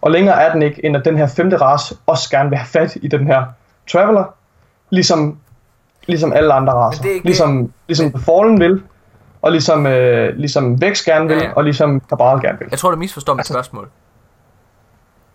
Og 0.02 0.12
længere 0.12 0.42
er 0.42 0.52
den 0.52 0.62
ikke, 0.62 0.86
end 0.86 0.98
at 0.98 1.06
den 1.06 1.18
her 1.18 1.28
femte 1.28 1.58
race 1.58 1.96
også 2.06 2.30
gerne 2.30 2.50
vil 2.50 2.58
have 2.58 2.68
fat 2.68 2.98
i 3.02 3.08
den 3.08 3.28
her 3.28 3.44
Traveler, 3.92 4.24
ligesom, 4.92 5.38
ligesom 6.08 6.34
alle 6.34 6.54
andre 6.54 6.74
racer. 6.74 7.02
det 7.02 7.10
er 7.12 7.16
ikke 7.16 7.26
Ligesom, 7.26 7.74
ligesom 7.88 8.12
The 8.12 8.24
Fallen 8.24 8.60
vil, 8.60 8.84
og 9.42 9.52
ligesom, 9.52 9.86
øh, 9.88 10.36
ligesom 10.36 10.82
Vex 10.82 11.04
gerne 11.04 11.28
vil, 11.28 11.38
Ja, 11.38 11.44
ja. 11.44 11.54
og 11.54 11.64
ligesom 11.64 12.02
Cabal 12.10 12.42
gerne 12.42 12.60
vil. 12.60 12.68
Jeg 12.72 12.80
tror, 12.80 12.92
du 12.92 12.98
misforstår 12.98 13.34
mit 13.34 13.40
Altså- 13.40 13.54
spørgsmål. 13.54 13.90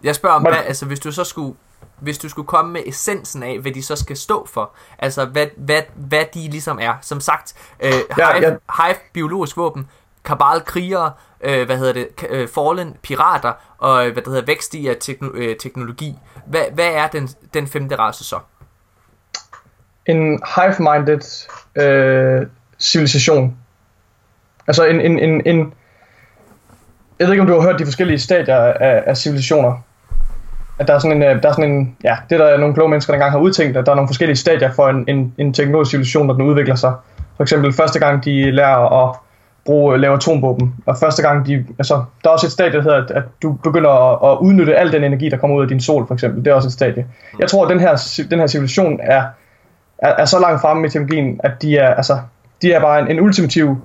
Jeg 0.04 0.14
spørger 0.14 0.36
om, 0.36 0.42
Hvad- 0.42 0.52
hvad, 0.52 0.62
altså 0.64 0.86
hvis 0.86 1.00
du 1.00 1.12
så 1.12 1.24
skulle, 1.24 1.56
hvis 2.00 2.18
du 2.18 2.28
skulle 2.28 2.46
komme 2.46 2.72
med 2.72 2.80
essensen 2.86 3.42
af, 3.42 3.58
hvad 3.58 3.72
de 3.72 3.82
så 3.82 3.96
skal 3.96 4.16
stå 4.16 4.46
for, 4.46 4.70
altså 4.98 5.24
hvad, 5.24 5.46
hvad, 5.56 5.82
hvad 5.94 6.24
de 6.34 6.38
ligesom 6.50 6.78
er. 6.82 6.94
Som 7.02 7.20
sagt, 7.20 7.54
øh, 7.80 7.92
Ja, 8.18 8.32
Hive, 8.32 8.46
ja. 8.46 8.50
Hive, 8.84 8.96
biologisk 9.12 9.56
våben, 9.56 9.88
Kabal 10.24 10.60
krigere, 10.64 11.12
øh, 11.40 11.66
hvad 11.66 11.76
hedder 11.78 11.92
det, 11.92 12.08
øh, 12.30 12.48
Fallen 12.48 12.96
pirater, 13.02 13.52
og 13.78 14.06
øh, 14.06 14.12
hvad 14.12 14.22
det 14.22 14.32
hedder, 14.32 14.46
vækst 14.46 14.74
i 14.74 14.86
af 14.88 14.96
tekno, 15.00 15.28
øh, 15.34 15.56
teknologi. 15.56 16.18
Hvad, 16.46 16.62
hvad 16.74 16.88
er 16.92 17.06
den, 17.06 17.28
den 17.54 17.66
femte 17.66 17.96
race 17.98 18.24
så? 18.24 18.38
En 20.06 20.40
hive-minded 20.56 21.48
øh, 21.76 22.46
civilisation. 22.78 23.56
Altså 24.68 24.84
en, 24.84 25.00
en, 25.00 25.18
en, 25.18 25.42
en... 25.44 25.72
Jeg 27.18 27.26
ved 27.26 27.34
ikke, 27.34 27.42
om 27.42 27.48
du 27.48 27.54
har 27.54 27.68
hørt 27.68 27.78
de 27.78 27.84
forskellige 27.84 28.18
stadier 28.18 28.56
af, 28.56 29.02
af 29.06 29.16
civilisationer. 29.16 29.82
At 30.78 30.88
der 30.88 30.94
er 30.94 30.98
sådan 30.98 31.16
en, 31.16 31.22
øh, 31.22 31.42
der 31.42 31.48
er 31.48 31.52
sådan 31.52 31.70
en, 31.70 31.96
ja, 32.04 32.16
det 32.30 32.40
der 32.40 32.46
er 32.46 32.58
nogle 32.58 32.74
kloge 32.74 32.90
mennesker, 32.90 33.12
der 33.12 33.16
engang 33.16 33.32
har 33.32 33.38
udtænkt, 33.38 33.76
at 33.76 33.86
der 33.86 33.92
er 33.92 33.96
nogle 33.96 34.08
forskellige 34.08 34.36
stadier 34.36 34.72
for 34.72 34.88
en, 34.88 35.04
en, 35.08 35.34
en 35.38 35.52
teknologisk 35.52 35.90
civilisation, 35.90 36.26
når 36.26 36.34
den 36.34 36.42
udvikler 36.42 36.74
sig. 36.74 36.92
For 37.36 37.42
eksempel 37.42 37.72
første 37.72 37.98
gang, 37.98 38.24
de 38.24 38.50
lærer 38.50 39.08
at 39.08 39.16
bruge, 39.64 39.98
lave 39.98 40.14
atomvåben, 40.14 40.74
og 40.86 40.96
første 41.00 41.22
gang 41.22 41.46
de, 41.46 41.64
altså, 41.78 41.94
der 42.24 42.30
er 42.30 42.32
også 42.32 42.46
et 42.46 42.52
stadie, 42.52 42.72
der 42.72 42.82
hedder, 42.82 43.04
at, 43.04 43.10
at 43.10 43.22
du 43.42 43.52
begynder 43.52 43.90
at, 43.90 44.32
at 44.32 44.38
udnytte 44.40 44.76
al 44.76 44.92
den 44.92 45.04
energi, 45.04 45.28
der 45.28 45.36
kommer 45.36 45.56
ud 45.56 45.62
af 45.62 45.68
din 45.68 45.80
sol, 45.80 46.06
for 46.06 46.14
eksempel. 46.14 46.44
Det 46.44 46.50
er 46.50 46.54
også 46.54 46.68
et 46.68 46.72
stadie. 46.72 47.06
Jeg 47.38 47.48
tror, 47.48 47.64
at 47.64 47.70
den 47.70 47.80
her, 47.80 48.20
den 48.30 48.38
her 48.38 48.46
civilisation 48.46 49.00
er 49.02 49.24
er, 49.98 50.08
er 50.18 50.24
så 50.24 50.38
langt 50.38 50.60
fremme 50.60 50.86
i 50.86 50.90
teknologien, 50.90 51.40
at 51.44 51.62
de 51.62 51.76
er, 51.78 51.94
altså, 51.94 52.18
de 52.62 52.72
er 52.72 52.80
bare 52.80 53.00
en, 53.00 53.10
en 53.10 53.20
ultimativ 53.20 53.76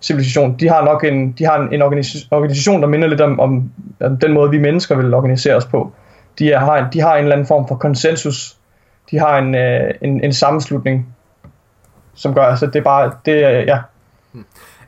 civilisation. 0.00 0.56
De 0.60 0.68
har 0.68 0.84
nok 0.84 1.04
en, 1.04 1.32
de 1.32 1.44
har 1.44 1.58
en, 1.58 1.72
en 1.74 1.82
organis- 1.82 2.28
organisation, 2.30 2.82
der 2.82 2.88
minder 2.88 3.08
lidt 3.08 3.20
om, 3.20 3.40
om, 3.40 3.70
om 4.00 4.16
den 4.18 4.32
måde, 4.32 4.50
vi 4.50 4.58
mennesker 4.58 4.96
vil 4.96 5.14
organisere 5.14 5.54
os 5.56 5.66
på. 5.66 5.92
De, 6.38 6.52
er, 6.52 6.58
har, 6.58 6.76
en, 6.76 6.84
de 6.92 7.00
har 7.00 7.14
en 7.16 7.22
eller 7.22 7.32
anden 7.32 7.46
form 7.46 7.68
for 7.68 7.74
konsensus. 7.76 8.56
De 9.10 9.18
har 9.18 9.38
en, 9.38 9.54
øh, 9.54 9.90
en, 10.02 10.24
en 10.24 10.32
sammenslutning, 10.32 11.16
som 12.14 12.34
gør, 12.34 12.42
altså 12.42 12.66
det 12.66 12.76
er 12.76 12.82
bare, 12.82 13.12
det 13.24 13.44
er, 13.44 13.50
ja, 13.50 13.78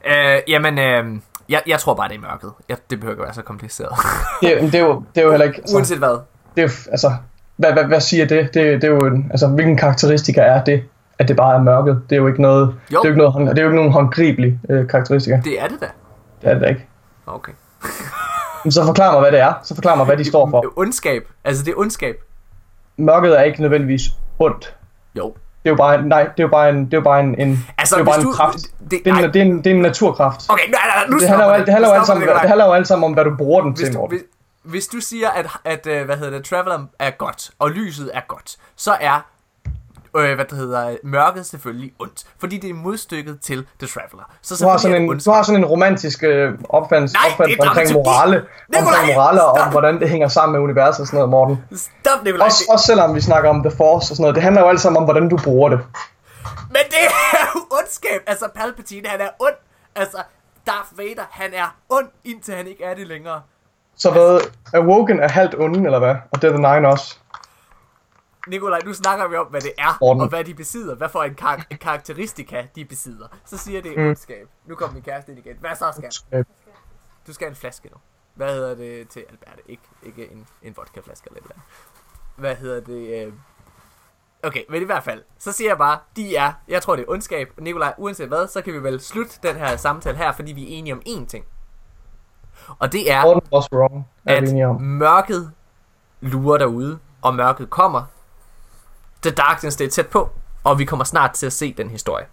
Øh, 0.07 0.41
jamen, 0.49 0.79
øh, 0.79 1.05
jeg, 1.49 1.63
jeg 1.67 1.79
tror 1.79 1.95
bare, 1.95 2.09
det 2.09 2.17
er 2.17 2.21
mørket. 2.21 2.51
Jeg, 2.69 2.77
det 2.91 3.01
behøver 3.01 3.15
ikke 3.15 3.25
være 3.25 3.35
så 3.35 3.43
kompliceret. 3.43 3.93
det, 4.41 4.57
er- 4.57 4.61
det, 4.61 4.75
er 4.75 4.81
jo, 4.81 5.03
det 5.15 5.21
er 5.21 5.25
jo 5.25 5.31
heller 5.31 5.47
ikke, 5.47 5.59
altså, 5.59 5.75
Uanset 5.77 5.99
hvad. 5.99 6.19
det 6.57 6.63
er, 6.63 6.63
jo- 6.63 6.91
altså, 6.91 7.13
hvad, 7.57 7.73
hvad, 7.73 7.85
hvad 7.85 8.01
siger 8.01 8.27
det? 8.27 8.55
det? 8.55 8.83
Det 8.83 8.85
er 8.85 8.89
jo, 8.89 8.99
en, 8.99 9.27
altså, 9.31 9.47
hvilken 9.49 9.77
karakteristika 9.77 10.41
er 10.41 10.65
det, 10.65 10.83
at 11.19 11.29
det 11.29 11.37
bare 11.37 11.55
er 11.55 11.63
mørket? 11.63 12.03
Det 12.11 12.17
er 12.17 12.21
jo 12.21 12.27
ikke 12.27 12.43
noget, 12.43 12.67
Jo. 12.69 12.73
det 12.89 12.95
er 12.95 12.99
jo 13.03 13.09
ikke, 13.09 13.19
noget, 13.19 13.51
det 13.57 13.59
er 13.59 13.63
jo 13.63 13.69
ikke 13.69 13.77
nogen 13.77 13.93
håndgribelig 13.93 14.61
øh, 14.71 14.89
karakteristika. 14.89 15.41
Det 15.45 15.61
er 15.63 15.69
det 15.69 15.81
da. 15.81 15.87
Det 16.43 16.51
er 16.51 16.53
det 16.55 16.63
da 16.63 16.67
ikke. 16.69 16.87
Okay. 17.27 17.53
Så 18.71 18.85
forklar 18.87 19.13
mig, 19.13 19.21
hvad 19.21 19.33
det 19.33 19.41
er. 19.41 19.53
Så 19.63 19.75
forklar 19.75 19.95
mig, 19.95 20.07
hvad 20.07 20.17
de 20.17 20.25
står 20.25 20.51
for. 20.51 20.65
Ondskab. 20.77 21.23
Altså, 21.45 21.65
det 21.65 21.71
er 21.71 21.75
ondskab. 21.79 22.15
Mørket 22.97 23.39
er 23.39 23.43
ikke 23.43 23.61
nødvendigvis 23.63 24.03
ondt. 24.39 24.77
Jo. 25.19 25.35
Det 25.63 25.69
er 25.69 25.71
jo 25.71 25.77
bare, 25.77 26.03
nej, 26.03 26.23
det 26.23 26.29
er 26.39 26.43
jo 26.43 26.49
bare 26.49 26.69
en, 26.71 26.85
det 26.85 26.95
er 26.95 26.99
jo 26.99 27.03
bare 27.03 27.21
en, 27.21 27.35
en, 27.41 27.67
Altså, 27.79 27.95
det 27.97 28.01
er 28.01 28.05
jo 28.05 28.11
bare 28.11 28.21
en 28.21 28.27
du- 28.27 28.33
kraft. 28.33 28.57
det- 28.91 29.01
Det, 29.05 29.07
er 29.07 29.17
en, 29.17 29.25
det, 29.33 29.37
er 29.37 29.45
en, 29.45 29.59
det 29.59 29.67
er 29.67 29.75
en 29.75 29.81
naturkraft. 29.83 30.41
Okay, 30.49 30.63
nej, 30.71 30.81
nej, 30.97 31.05
nu 31.11 31.19
Det 31.19 31.29
handler, 31.29 31.47
jo, 31.47 31.53
alt- 31.53 31.67
det, 31.67 31.73
handler 31.75 31.89
jo 31.89 31.95
alt 31.95 32.07
sammen, 32.07 32.29
det 32.29 32.37
handler 32.37 32.67
jo 32.67 32.73
alt 32.73 32.89
sammen 32.89 33.05
om, 33.05 33.13
hvad 33.13 33.25
du 33.25 33.35
bruger 33.39 33.61
den 33.63 33.71
hvis 33.73 33.81
til, 33.81 33.95
du, 33.95 33.99
Morten. 33.99 34.17
hvis, 34.19 34.27
hvis 34.63 34.87
du 34.87 35.01
siger, 35.01 35.31
at, 35.31 35.47
at 35.65 35.87
øh, 35.87 36.05
hvad 36.05 36.17
hedder 36.17 36.39
det, 36.39 36.45
Traveler 36.45 36.87
er 36.99 37.11
godt, 37.11 37.51
og 37.59 37.71
lyset 37.71 38.11
er 38.15 38.21
godt, 38.29 38.57
så 38.77 38.97
er 39.01 39.21
øh, 40.17 40.35
hvad 40.35 40.45
det 40.45 40.59
hedder, 40.59 40.97
mørket 41.05 41.47
selvfølgelig 41.47 41.93
ondt. 41.99 42.25
Fordi 42.39 42.59
det 42.59 42.71
er 42.71 42.75
modstykket 42.75 43.41
til 43.41 43.67
The 43.79 43.89
Traveler. 43.89 44.31
Så 44.43 44.65
Du 44.65 44.69
har 44.71 44.77
sådan 44.77 45.03
en, 45.03 45.09
ondskab. 45.11 45.31
du 45.33 45.35
har 45.37 45.43
sådan 45.43 45.61
en 45.61 45.65
romantisk 45.67 46.23
øh, 46.23 46.53
er 46.53 46.57
opfattelse 46.69 47.17
omkring 47.61 47.93
morale, 47.93 48.45
omkring 48.77 49.15
morale 49.15 49.45
og 49.45 49.53
om, 49.53 49.71
hvordan 49.71 50.01
det 50.01 50.09
hænger 50.09 50.29
sammen 50.29 50.53
med 50.53 50.61
universet 50.61 51.01
og 51.01 51.07
sådan 51.07 51.17
noget, 51.17 51.31
Morten. 51.31 51.65
Stop, 51.77 52.25
Nikolaj. 52.25 52.45
Også, 52.47 52.65
også 52.71 52.87
selvom 52.87 53.15
vi 53.15 53.21
snakker 53.21 53.51
om 53.51 53.63
The 53.63 53.71
Force 53.77 54.13
og 54.13 54.17
sådan 54.17 54.23
noget, 54.23 54.35
det 54.35 54.43
handler 54.43 54.63
jo 54.63 54.69
alt 54.69 54.81
sammen 54.81 54.97
om, 54.97 55.05
hvordan 55.05 55.29
du 55.29 55.37
bruger 55.37 55.69
det. 55.69 55.81
Men 56.69 56.83
det 56.89 57.05
er 57.33 57.47
jo 57.55 57.61
ondskab. 57.79 58.21
Altså, 58.27 58.49
Palpatine, 58.55 59.09
han 59.09 59.21
er 59.21 59.29
ond. 59.41 59.55
Altså, 59.95 60.17
Darth 60.67 60.99
Vader, 60.99 61.27
han 61.31 61.51
er 61.55 61.77
ond, 61.89 62.09
indtil 62.25 62.55
han 62.55 62.67
ikke 62.67 62.85
er 62.85 62.95
det 62.95 63.07
længere. 63.07 63.43
Så 64.03 64.11
hvad, 64.13 64.41
Awoken 64.75 65.21
er 65.21 65.29
halvt 65.29 65.55
onde, 65.55 65.85
eller 65.85 65.99
hvad? 65.99 66.15
Og 66.33 66.43
Dead 66.43 66.53
Nine 66.53 66.89
også. 66.89 67.19
Nikolaj, 68.49 68.81
nu 68.85 68.93
snakker 68.95 69.29
vi 69.29 69.37
om, 69.37 69.47
hvad 69.47 69.61
det 69.61 69.73
er, 69.79 69.99
Morten. 70.01 70.21
og 70.23 70.29
hvad 70.29 70.45
de 70.45 70.55
besidder. 70.55 70.95
Hvad 70.95 71.09
for 71.09 71.23
en, 71.23 71.35
kar- 71.35 71.67
en 71.71 71.79
karakteristika 71.79 72.67
de 72.77 72.85
besidder. 72.85 73.27
Så 73.45 73.59
siger 73.59 73.83
det 73.83 73.97
Mm. 73.97 74.07
ondskab. 74.07 74.49
Nu 74.67 74.75
kommer 74.75 74.95
min 74.95 75.03
kæreste 75.03 75.33
ind 75.33 75.39
igen. 75.47 75.57
Hvad 75.61 75.71
så, 75.77 75.93
skal 75.97 76.39
Øh, 76.39 76.45
Du 77.27 77.33
skal 77.33 77.45
have 77.45 77.51
en 77.51 77.57
flaske 77.57 77.89
nu. 77.93 77.97
Hvad 78.35 78.55
hedder 78.55 78.75
det 78.75 79.09
til 79.09 79.21
Alberte? 79.29 79.63
Ikke, 79.71 79.83
ikke 80.03 80.33
en, 80.33 80.47
en 80.63 80.77
vodkaflaske 80.77 81.27
eller 81.27 81.39
et 81.39 81.43
eller 81.43 81.55
andet. 81.55 81.67
Hvad 82.37 82.55
hedder 82.57 82.81
det? 82.81 83.27
Øh... 83.27 83.33
Okay, 84.45 84.63
men 84.69 84.83
i 84.83 84.85
hvert 84.85 85.05
fald, 85.05 85.23
så 85.39 85.53
siger 85.53 85.71
jeg 85.71 85.79
bare, 85.79 85.99
de 86.17 86.37
er, 86.37 86.53
jeg 86.69 86.83
tror 86.83 86.97
det 86.97 87.03
er 87.03 87.11
ondskab. 87.11 87.53
Nikolaj, 87.61 87.95
uanset 87.99 88.29
hvad, 88.29 88.49
så 88.49 88.63
kan 88.63 88.73
vi 88.73 88.83
vel 88.83 89.01
slutte 89.01 89.39
den 89.43 89.57
her 89.57 89.77
samtale 89.77 90.17
her, 90.17 90.33
fordi 90.33 90.53
vi 90.53 90.63
er 90.65 90.79
enige 90.79 90.93
om 90.93 91.03
én 91.09 91.27
ting. 91.27 91.45
Og 92.79 92.93
det 92.93 93.13
er, 93.13 93.41
was 93.55 93.73
wrong, 93.73 94.07
er 94.27 94.37
at 94.37 94.81
mørket 94.81 95.51
lurer 96.21 96.59
derude, 96.59 96.99
og 97.23 97.35
mørket 97.35 97.71
kommer. 97.71 98.03
The 99.23 99.31
Darkness, 99.31 99.77
det 99.77 99.85
er 99.87 99.91
tæt 99.91 100.07
på, 100.07 100.31
og 100.65 100.79
vi 100.79 100.85
kommer 100.85 101.05
snart 101.05 101.31
til 101.31 101.47
at 101.47 101.53
se 101.53 101.75
den 101.79 101.91
historie. 101.91 102.25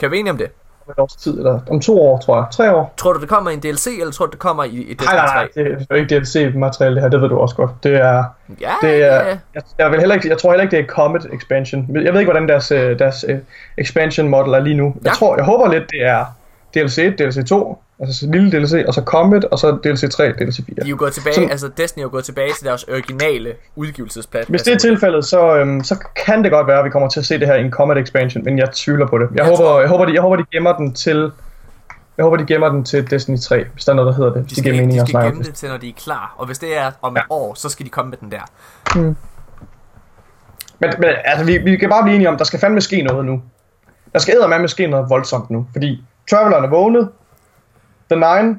Kan 0.00 0.10
vi 0.10 0.18
enige 0.18 0.30
om 0.32 0.38
det? 0.38 0.48
Om 0.86 0.90
et 0.92 0.98
års 0.98 1.16
tid, 1.16 1.38
eller 1.38 1.60
om 1.70 1.80
to 1.80 2.00
år, 2.02 2.18
tror 2.18 2.36
jeg. 2.36 2.46
Tre 2.52 2.74
år. 2.74 2.94
Tror 2.96 3.12
du, 3.12 3.20
det 3.20 3.28
kommer 3.28 3.50
i 3.50 3.54
en 3.54 3.60
DLC, 3.60 3.86
eller 4.00 4.12
tror 4.12 4.26
du, 4.26 4.30
det 4.30 4.38
kommer 4.38 4.64
i, 4.64 4.68
i 4.68 4.94
Destiny 4.94 5.14
Nej, 5.14 5.26
nej, 5.26 5.34
nej, 5.34 5.48
3? 5.54 5.62
det 5.64 5.86
er 5.90 5.94
ikke 5.94 6.18
DLC-materiale 6.20 6.94
det 6.94 7.02
her, 7.02 7.08
det 7.10 7.20
ved 7.20 7.28
du 7.28 7.38
også 7.38 7.54
godt. 7.56 7.70
Det 7.82 7.94
er, 7.96 8.24
Ja, 8.60 8.72
det 8.82 9.02
er, 9.02 9.14
ja. 9.16 9.38
jeg, 9.54 9.62
jeg, 9.78 9.90
vil 9.90 9.98
heller 10.00 10.14
ikke, 10.14 10.28
jeg 10.28 10.38
tror 10.38 10.50
heller 10.50 10.62
ikke, 10.62 10.76
det 10.76 10.84
er 10.84 10.88
Comet 10.88 11.26
expansion. 11.32 11.96
Jeg 12.04 12.12
ved 12.12 12.20
ikke, 12.20 12.32
hvordan 12.32 12.48
deres, 12.48 12.70
øh, 12.70 12.98
deres 12.98 13.24
øh, 13.28 13.38
expansion 13.78 14.28
model 14.28 14.52
er 14.54 14.60
lige 14.60 14.76
nu. 14.76 14.84
Jeg 14.96 15.04
Ja. 15.06 15.10
tror, 15.10 15.36
jeg 15.36 15.44
håber 15.44 15.68
lidt, 15.72 15.84
det 15.90 16.04
er 16.06 16.24
DLC 16.74 16.98
1, 16.98 17.18
DLC 17.18 17.46
2, 17.48 17.82
altså 18.02 18.20
så 18.20 18.26
lille 18.32 18.50
DLC, 18.52 18.84
og 18.88 18.94
så 18.94 19.02
Comet, 19.04 19.44
og 19.44 19.58
så 19.58 19.70
DLC 19.84 20.10
3, 20.10 20.32
DLC 20.32 20.56
4. 20.56 20.64
De 20.76 20.80
er 20.80 20.86
jo 20.86 20.96
gået 20.98 21.12
tilbage, 21.12 21.34
Sådan- 21.34 21.50
altså 21.50 21.68
Destiny 21.76 22.00
er 22.00 22.04
jo 22.04 22.10
gået 22.10 22.24
tilbage 22.24 22.52
til 22.58 22.66
deres 22.66 22.84
originale 22.84 23.54
udgivelsesplads. 23.76 24.46
Hvis 24.48 24.62
det 24.62 24.74
er 24.74 24.78
tilfældet, 24.78 25.24
så, 25.24 25.56
øhm, 25.56 25.84
så 25.84 25.96
kan 26.26 26.42
det 26.44 26.52
godt 26.52 26.66
være, 26.66 26.78
at 26.78 26.84
vi 26.84 26.90
kommer 26.90 27.08
til 27.08 27.20
at 27.20 27.26
se 27.26 27.38
det 27.40 27.46
her 27.48 27.54
i 27.54 27.60
en 27.64 27.70
Comet 27.70 27.98
expansion, 27.98 28.44
men 28.44 28.58
jeg 28.58 28.68
tvivler 28.72 29.06
på 29.06 29.18
det. 29.18 29.28
Jeg, 29.30 29.36
Jeg 29.38 29.44
håber, 29.44 29.56
tror- 29.56 29.80
jeg, 29.80 29.88
håber, 29.88 30.04
de, 30.04 30.12
jeg 30.12 30.22
håber, 30.22 30.36
de 30.36 30.44
gemmer 30.52 30.76
den 30.76 30.92
til... 30.94 31.32
Jeg 32.16 32.22
håber, 32.24 32.36
de 32.36 32.46
gemmer 32.46 32.68
den 32.68 32.84
til 32.84 33.10
Destiny 33.10 33.38
3, 33.38 33.64
hvis 33.72 33.84
der 33.84 33.92
er 33.92 33.96
noget, 33.96 34.08
der 34.08 34.14
hedder 34.16 34.32
det. 34.32 34.42
de 34.44 34.48
Det 34.48 34.50
skal, 34.58 34.62
giver 34.72 34.76
mening 34.86 35.00
de 35.00 35.06
skal 35.10 35.22
gemme 35.24 35.38
det. 35.38 35.46
det 35.46 35.54
til, 35.54 35.68
når 35.68 35.76
de 35.76 35.88
er 35.88 35.92
klar. 35.96 36.34
Og 36.38 36.46
hvis 36.46 36.58
det 36.58 36.78
er 36.78 36.90
om 37.02 37.16
et 37.16 37.20
Ja. 37.20 37.24
år, 37.30 37.54
så 37.54 37.68
skal 37.68 37.86
de 37.86 37.90
komme 37.90 38.10
med 38.10 38.18
den 38.18 38.30
der. 38.32 38.40
Men, 40.78 40.90
men 40.98 41.10
altså, 41.24 41.44
vi, 41.46 41.58
vi 41.58 41.76
kan 41.76 41.88
bare 41.90 42.02
blive 42.02 42.14
enige 42.14 42.28
om, 42.28 42.36
der 42.36 42.44
skal 42.44 42.58
fandme 42.60 42.80
ske 42.80 43.02
noget 43.02 43.24
nu. 43.26 43.42
Der 44.12 44.18
skal 44.18 44.34
eddermame 44.34 44.68
ske 44.68 44.86
noget 44.86 45.10
voldsomt 45.10 45.50
nu, 45.50 45.66
fordi 45.72 46.04
Traveleren 46.30 46.64
er 46.64 46.68
vågnet, 46.68 47.08
Nine 48.14 48.58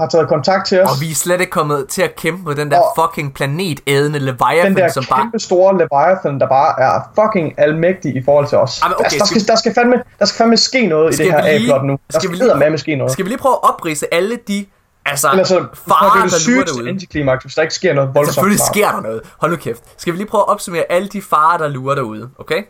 har 0.00 0.08
taget 0.08 0.28
kontakt 0.28 0.66
til 0.66 0.82
os, 0.82 0.90
Og 0.90 1.00
vi 1.00 1.10
er 1.10 1.14
slet 1.14 1.40
ikke 1.40 1.50
kommet 1.50 1.88
til 1.88 2.02
at 2.02 2.16
kæmpe 2.16 2.48
med 2.48 2.54
den 2.56 2.70
der 2.70 2.78
Og- 2.80 2.92
fucking 3.00 3.34
planetædende 3.34 4.18
den 4.18 4.26
Leviathan, 4.26 4.76
der 4.76 4.88
som 4.88 5.04
bare... 5.10 5.20
kæmpe 5.22 5.38
store 5.38 5.78
Leviathan, 5.78 6.40
der 6.40 6.48
bare 6.48 6.80
er 6.82 7.00
fucking 7.20 7.54
almægtig 7.58 8.16
i 8.16 8.24
forhold 8.24 8.46
til 8.46 8.58
os. 8.58 8.80
Jamen, 8.82 8.94
okay, 8.94 9.04
altså, 9.04 9.18
der, 9.18 9.24
skal 9.26 9.40
skal, 9.40 9.48
der, 9.52 9.56
skal 9.58 9.74
fandme, 9.74 10.02
der 10.18 10.24
skal 10.24 10.38
fandme 10.38 10.56
ske 10.56 10.86
noget 10.86 11.10
i 11.10 11.14
Skal 11.14 11.26
det 11.26 11.34
her 11.34 11.42
lige- 11.42 11.54
A-plot 11.54 11.84
nu. 11.84 11.92
Der 11.92 11.98
skal 12.10 12.20
skal, 12.20 12.30
vi 12.30 12.36
lige- 12.64 12.78
ske 12.78 12.96
noget. 12.96 13.12
Skal 13.12 13.24
vi 13.24 13.30
lige 13.30 13.38
prøve 13.38 13.52
at 13.54 13.68
oprise 13.70 14.14
alle 14.14 14.38
de 14.48 14.66
altså, 15.06 15.30
Ellers 15.30 15.48
så, 15.48 15.66
farer, 15.88 16.10
det 16.12 16.18
er 16.18 16.22
der 16.22 16.30
det 16.30 16.40
sygeste 16.40 16.88
antiklimaks, 16.88 17.44
hvis 17.44 17.54
der 17.54 17.62
ikke 17.62 17.74
sker 17.74 17.94
noget 17.94 18.14
voldsomt. 18.14 18.34
Selvfølgelig 18.34 18.58
snart. 18.58 18.74
sker 18.74 18.90
der 18.92 19.00
noget. 19.00 19.20
Hold 19.38 19.50
nu 19.50 19.56
kæft. 19.56 19.82
Skal 19.96 20.12
vi 20.12 20.18
lige 20.18 20.28
prøve 20.28 20.40
at 20.42 20.48
opsummere 20.48 20.84
alle 20.90 21.08
de 21.08 21.22
farer, 21.22 21.58
der 21.58 21.68
lurer 21.68 21.94
derude, 21.94 22.30
okay? 22.38 22.62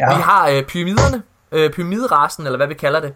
Ja. 0.00 0.16
Vi 0.16 0.22
har 0.22 0.48
øh, 0.48 0.62
pyramiderne, 0.62 1.22
øh, 1.52 1.70
pyramiderasen, 1.70 2.44
eller 2.46 2.56
hvad 2.56 2.66
vi 2.66 2.74
kalder 2.74 3.00
det, 3.00 3.12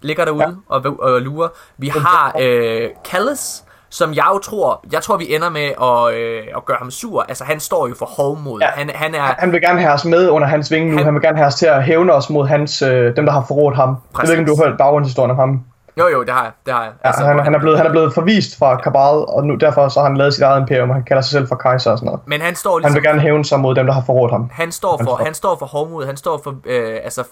ligger 0.00 0.24
derude 0.24 0.42
ja. 0.70 0.74
og, 0.74 0.96
og 1.00 1.20
lurer. 1.20 1.48
Vi 1.78 1.88
har 1.88 2.32
øh, 2.40 2.88
Callis, 3.10 3.64
som 3.90 4.14
jeg 4.14 4.24
jo 4.34 4.38
tror, 4.38 4.84
jeg 4.92 5.02
tror 5.02 5.16
vi 5.16 5.34
ender 5.34 5.50
med 5.50 5.62
at, 5.82 6.14
øh, 6.20 6.42
at 6.56 6.64
gøre 6.64 6.76
ham 6.80 6.90
sur. 6.90 7.22
Altså 7.28 7.44
han 7.44 7.60
står 7.60 7.88
jo 7.88 7.94
for 7.98 8.06
hovmod. 8.06 8.60
Ja. 8.60 8.66
Han, 8.66 8.90
han 8.94 9.14
er, 9.14 9.20
Han 9.38 9.52
vil 9.52 9.60
gerne 9.60 9.80
have 9.80 9.92
os 9.92 10.04
med 10.04 10.28
under 10.28 10.48
hans 10.48 10.70
vinge 10.70 10.86
nu. 10.86 10.90
Han- 10.90 10.98
Han, 10.98 11.04
han 11.04 11.14
vil 11.14 11.22
gerne 11.22 11.36
have 11.38 11.46
os 11.46 11.54
til 11.54 11.66
at 11.66 11.82
hævne 11.84 12.12
os 12.12 12.30
mod 12.30 12.46
hans, 12.46 12.82
øh, 12.82 13.16
dem, 13.16 13.24
der 13.26 13.32
har 13.32 13.44
forrådt 13.48 13.76
ham. 13.76 13.96
Præcis. 14.14 14.28
Jeg 14.30 14.36
ved 14.36 14.40
ikke, 14.40 14.50
om 14.52 14.56
du 14.56 14.62
har 14.62 14.68
hørt 14.70 14.78
baggrundshistorien 14.78 15.30
om 15.30 15.36
ham. 15.36 15.60
jo 15.98 16.08
jo, 16.08 16.20
det 16.22 16.30
har 16.32 16.42
jeg. 16.42 16.52
Det 16.66 16.74
har 16.74 16.82
jeg. 16.82 16.92
Ja, 17.04 17.08
altså, 17.08 17.24
han, 17.24 17.38
han, 17.38 17.54
er 17.54 17.58
blevet, 17.58 17.76
han 17.78 17.86
er 17.86 17.90
blevet 17.90 18.14
forvist 18.14 18.58
fra 18.58 18.76
Kabal, 18.76 19.24
og 19.28 19.44
nu, 19.46 19.54
derfor 19.54 19.88
så 19.88 20.00
har 20.00 20.06
han 20.08 20.16
lavet 20.16 20.34
sit 20.34 20.42
eget 20.42 20.60
imperium, 20.60 20.88
og 20.90 20.94
han 20.96 21.04
kalder 21.04 21.22
sig 21.22 21.30
selv 21.32 21.48
for 21.48 21.56
kejser 21.56 21.90
og 21.90 21.98
sådan 21.98 22.06
noget. 22.06 22.20
Men 22.26 22.40
han 22.40 22.54
står 22.54 22.72
Han 22.72 22.80
ligesom, 22.82 22.94
vil 22.94 23.02
gerne 23.02 23.20
hævne 23.20 23.44
sig 23.44 23.60
mod 23.60 23.74
dem, 23.74 23.86
der 23.86 23.92
har 23.92 24.02
forrådt 24.06 24.30
ham. 24.32 24.50
han 24.52 24.72
står 24.72 24.96
for, 24.96 25.04
står- 25.04 25.16
han 25.24 25.34
står 25.34 25.56
for 25.58 25.66
hovmod, 25.66 26.06
han 26.06 26.16
står 26.16 26.40
for, 26.44 26.54
øh, 26.66 26.96
altså, 27.04 27.24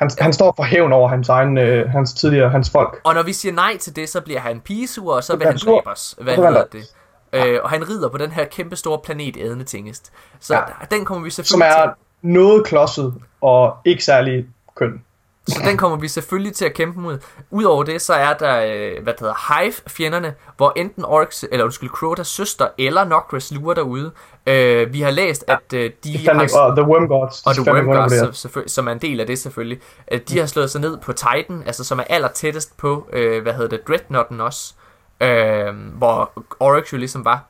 Han, 0.00 0.10
han 0.18 0.32
står 0.32 0.52
for 0.56 0.62
hævn 0.62 0.92
over 0.92 1.08
hans 1.08 1.28
egen, 1.28 1.58
øh, 1.58 1.90
hans 1.90 2.12
tidligere, 2.12 2.50
hans 2.50 2.70
folk. 2.70 3.00
og 3.04 3.14
når 3.14 3.22
vi 3.22 3.32
siger 3.32 3.52
nej 3.52 3.76
til 3.76 3.96
det, 3.96 4.08
så 4.08 4.20
bliver 4.20 4.40
han 4.40 4.60
pigesur, 4.60 5.14
og 5.14 5.24
så 5.24 5.36
vil 5.36 5.46
han 5.46 5.56
dræbe 5.56 5.86
os. 5.86 6.14
Hvad 6.20 6.36
hedder 6.36 6.64
det? 6.72 6.84
Øh, 7.32 7.58
og 7.62 7.70
han 7.70 7.88
rider 7.88 8.08
på 8.08 8.18
den 8.18 8.30
her 8.30 8.44
kæmpe 8.44 8.76
store 8.76 8.98
planet 9.04 9.36
ædende 9.36 9.64
tingest. 9.64 10.12
Så 10.40 10.54
Ja. 10.54 10.60
den 10.90 11.04
kommer 11.04 11.24
vi 11.24 11.30
Som 11.30 11.44
selvfølgelig 11.44 11.72
til. 11.76 11.82
er 11.82 11.92
noget 12.22 12.66
klodset 12.66 13.14
og 13.40 13.76
ikke 13.84 14.04
særlig 14.04 14.46
køn. 14.76 15.02
Så 15.48 15.60
den 15.64 15.76
kommer 15.76 15.96
vi 15.96 16.08
selvfølgelig 16.08 16.54
til 16.54 16.64
at 16.64 16.74
kæmpe 16.74 17.00
mod. 17.00 17.18
Udover 17.50 17.82
det, 17.84 18.02
så 18.02 18.14
er 18.14 18.32
der, 18.32 18.60
øh, 18.60 19.02
hvad 19.02 19.12
det 19.12 19.20
hedder, 19.20 19.62
Hive-fjenderne, 19.62 20.34
hvor 20.56 20.72
enten 20.76 21.04
Orcs, 21.04 21.44
eller 21.52 21.64
undskyld, 21.64 21.88
Crotas 21.90 22.26
søster 22.26 22.68
eller 22.78 23.04
Nocris 23.04 23.52
lurer 23.52 23.74
derude. 23.74 24.10
Øh, 24.46 24.92
vi 24.92 25.00
har 25.00 25.10
læst, 25.10 25.44
at 25.48 25.72
øh, 25.74 25.90
de 26.04 26.18
fandt 26.24 26.52
har... 26.52 26.60
og 26.60 26.76
The 26.76 26.86
Worm 26.86 27.08
Gods. 27.08 27.42
og 27.46 27.54
The 27.54 27.72
Worm 27.72 27.86
Gods, 27.86 28.38
som, 28.38 28.50
som 28.66 28.88
er 28.88 28.92
en 28.92 28.98
del 28.98 29.20
af 29.20 29.26
det 29.26 29.38
selvfølgelig. 29.38 29.80
Øh, 30.12 30.20
de 30.28 30.38
har 30.38 30.46
slået 30.46 30.70
sig 30.70 30.80
ned 30.80 30.98
på 30.98 31.12
Titan, 31.12 31.62
altså 31.66 31.84
som 31.84 31.98
er 31.98 32.04
aller 32.08 32.28
tættest 32.28 32.76
på, 32.76 33.08
øh, 33.12 33.42
hvad 33.42 33.52
hedder 33.52 33.68
det, 33.76 33.88
Dreadnoughten 33.88 34.40
også. 34.40 34.74
Øh, 35.20 35.74
hvor 35.94 36.30
Oryx 36.60 36.92
jo 36.92 36.98
ligesom 36.98 37.24
var. 37.24 37.44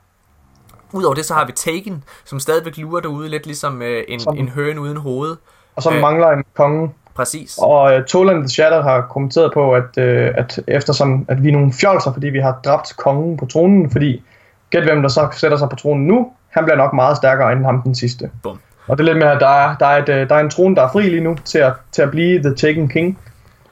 Udover 0.93 1.15
det, 1.15 1.25
så 1.25 1.33
har 1.33 1.45
vi 1.45 1.51
Taken, 1.51 2.03
som 2.25 2.39
stadigvæk 2.39 2.77
lurer 2.77 3.01
derude, 3.01 3.29
lidt 3.29 3.45
ligesom 3.45 3.81
øh, 3.81 4.03
en, 4.07 4.19
Som- 4.19 4.37
en 4.37 4.49
høne 4.49 4.81
uden 4.81 4.97
hoved. 4.97 5.35
Og 5.75 5.83
så 5.83 5.91
øh, 5.91 6.01
mangler 6.01 6.27
en 6.27 6.43
konge. 6.55 6.93
Præcis. 7.21 7.57
Og 7.61 7.93
uh, 7.95 8.03
Toland 8.03 8.39
the 8.39 8.49
Shatter 8.49 8.81
har 8.81 9.01
kommenteret 9.01 9.51
på, 9.53 9.73
at, 9.73 9.83
uh, 9.97 10.41
at 10.41 10.59
eftersom 10.67 11.25
at 11.27 11.43
vi 11.43 11.47
er 11.47 11.53
nogle 11.53 11.73
fjolser, 11.73 12.13
fordi 12.13 12.27
vi 12.27 12.39
har 12.39 12.59
dræbt 12.65 12.97
kongen 12.97 13.37
på 13.37 13.45
tronen, 13.45 13.91
fordi 13.91 14.23
gæt 14.69 14.83
hvem 14.83 15.01
der 15.01 15.09
så 15.09 15.27
sætter 15.31 15.57
sig 15.57 15.69
på 15.69 15.75
tronen 15.75 16.07
nu, 16.07 16.31
han 16.49 16.63
bliver 16.63 16.77
nok 16.77 16.93
meget 16.93 17.17
stærkere 17.17 17.51
end 17.51 17.65
ham 17.65 17.81
den 17.81 17.95
sidste. 17.95 18.29
Bum. 18.43 18.59
Og 18.87 18.97
det 18.97 19.03
er 19.03 19.13
lidt 19.13 19.23
med, 19.23 19.27
at 19.27 19.39
der 19.39 19.47
er, 19.47 19.75
der 19.75 19.85
er, 19.85 20.03
et, 20.03 20.09
øh, 20.09 20.29
der 20.29 20.35
er 20.35 20.39
en 20.39 20.49
trone, 20.49 20.75
der 20.75 20.81
er 20.81 20.91
fri 20.91 21.09
lige 21.09 21.23
nu 21.23 21.35
til 21.45 21.57
at, 21.57 21.73
til 21.91 22.01
at 22.01 22.11
blive 22.11 22.43
The 22.43 22.55
Taken 22.55 22.89
King. 22.89 23.19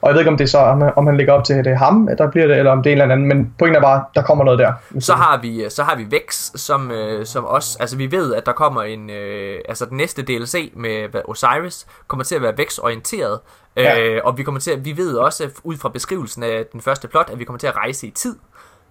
Og 0.02 0.08
jeg 0.08 0.14
ved 0.14 0.20
ikke, 0.20 0.30
om 0.30 0.36
det 0.36 0.44
er 0.44 0.48
så, 0.48 0.58
om, 0.58 0.82
om 0.96 1.06
han 1.06 1.16
ligger 1.16 1.32
op 1.32 1.44
til, 1.44 1.54
at 1.54 1.64
det 1.64 1.72
er 1.72 1.76
ham, 1.76 2.08
der 2.18 2.30
bliver 2.30 2.46
det, 2.46 2.56
eller 2.56 2.72
om 2.72 2.82
det 2.82 2.90
er 2.90 2.96
en 2.96 3.02
eller 3.02 3.14
anden, 3.14 3.28
men 3.28 3.54
pointen 3.58 3.76
er 3.76 3.80
bare, 3.80 4.04
der 4.14 4.22
kommer 4.22 4.44
noget 4.44 4.58
der. 4.58 4.72
Så 5.00 5.14
har 5.14 5.40
vi 5.42 5.64
så 5.68 5.82
har 5.82 5.96
vi 5.96 6.06
Vex 6.10 6.50
som 6.54 6.90
øh, 6.90 7.26
som 7.26 7.44
også 7.44 7.76
altså 7.80 7.96
vi 7.96 8.12
ved 8.12 8.34
at 8.34 8.46
der 8.46 8.52
kommer 8.52 8.82
en 8.82 9.10
øh, 9.10 9.58
altså 9.68 9.84
den 9.84 9.96
næste 9.96 10.22
DLC 10.22 10.72
med 10.76 11.22
Osiris 11.24 11.86
kommer 12.08 12.24
til 12.24 12.34
at 12.34 12.42
være 12.42 12.58
Vex 12.58 12.78
orienteret. 12.78 13.40
Ja. 13.76 14.00
Øh, 14.00 14.20
og 14.24 14.38
vi 14.38 14.42
kommer 14.42 14.60
til 14.60 14.70
at, 14.70 14.84
vi 14.84 14.96
ved 14.96 15.14
også 15.14 15.50
ud 15.64 15.76
fra 15.76 15.88
beskrivelsen 15.88 16.42
af 16.42 16.64
den 16.72 16.80
første 16.80 17.08
plot 17.08 17.30
at 17.32 17.38
vi 17.38 17.44
kommer 17.44 17.58
til 17.58 17.66
at 17.66 17.76
rejse 17.76 18.06
i 18.06 18.10
tid. 18.10 18.36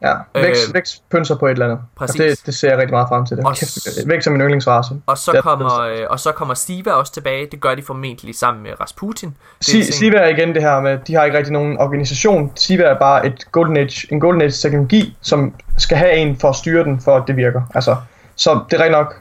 Ja, 0.02 0.14
Vex, 0.36 0.58
Øh, 0.70 0.74
Vex 0.76 0.96
pynser 1.12 1.36
på 1.36 1.46
et 1.48 1.52
eller 1.52 1.66
andet. 1.66 1.80
præcis. 1.96 2.20
Og 2.22 2.26
det, 2.28 2.46
det 2.46 2.56
ser 2.56 2.70
jeg 2.70 2.78
rigtig 2.78 2.94
meget 2.94 3.08
frem 3.10 3.26
til. 3.26 3.38
Det. 3.38 3.46
Og 3.46 3.56
Kæft, 3.56 3.72
s- 3.72 4.04
Vex 4.08 4.28
er 4.28 4.32
min 4.32 4.42
yndlingsrace. 4.42 4.96
Og 5.06 5.18
så 5.18 5.32
Det 5.32 5.38
er- 5.38 5.42
kommer 5.42 5.80
øh, 5.82 6.06
og 6.10 6.20
så 6.20 6.32
kommer 6.32 6.54
Siva 6.54 6.92
også 6.92 7.14
tilbage. 7.14 7.48
Det 7.52 7.62
gør 7.62 7.76
de 7.76 7.82
formentlig 7.84 8.36
sammen 8.36 8.64
med 8.64 8.72
Rasputin. 8.82 9.36
Si- 9.62 9.92
Siva 9.92 10.18
er 10.18 10.28
igen 10.28 10.54
det 10.56 10.62
her 10.62 10.80
med, 10.80 10.98
de 11.08 11.14
har 11.16 11.24
ikke 11.24 11.38
rigtig 11.38 11.54
nogen 11.54 11.78
organisation. 11.80 12.52
Siva 12.56 12.84
er 12.84 13.00
bare 13.00 13.26
et 13.26 13.52
Golden 13.52 13.78
Age, 13.78 14.08
en 14.14 14.20
Golden 14.20 14.42
Age 14.42 14.52
teknologi, 14.52 15.18
som 15.22 15.54
skal 15.78 15.98
have 15.98 16.14
en 16.14 16.38
for 16.40 16.50
at 16.50 16.56
styre 16.56 16.84
den, 16.84 17.02
for 17.02 17.18
at 17.18 17.24
det 17.28 17.36
virker. 17.36 17.62
Altså, 17.76 17.96
så 18.36 18.60
det 18.72 18.80
er 18.80 18.84
rigtig 18.84 18.98
nok. 19.00 19.16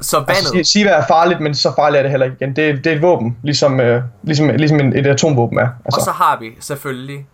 så 0.00 0.16
vandet. 0.18 0.30
Altså, 0.30 0.52
Si- 0.52 0.64
Siva 0.64 0.90
er 0.90 1.06
farligt, 1.06 1.40
men 1.40 1.54
så 1.54 1.72
farligt 1.76 1.98
er 1.98 2.02
det 2.02 2.10
heller 2.10 2.24
ikke 2.26 2.36
igen. 2.40 2.56
Det, 2.56 2.84
det 2.84 2.92
er 2.92 2.96
et 2.96 3.02
våben, 3.02 3.36
ligesom, 3.42 3.80
øh, 3.80 4.02
ligesom, 4.22 4.48
ligesom 4.48 4.80
en, 4.80 4.96
et 4.98 5.06
atomvåben 5.06 5.58
er. 5.58 5.68
Altså, 5.84 6.00
Og 6.00 6.04
så 6.04 6.10
har 6.10 6.38
vi 6.40 6.50
selvfølgelig 6.60 7.26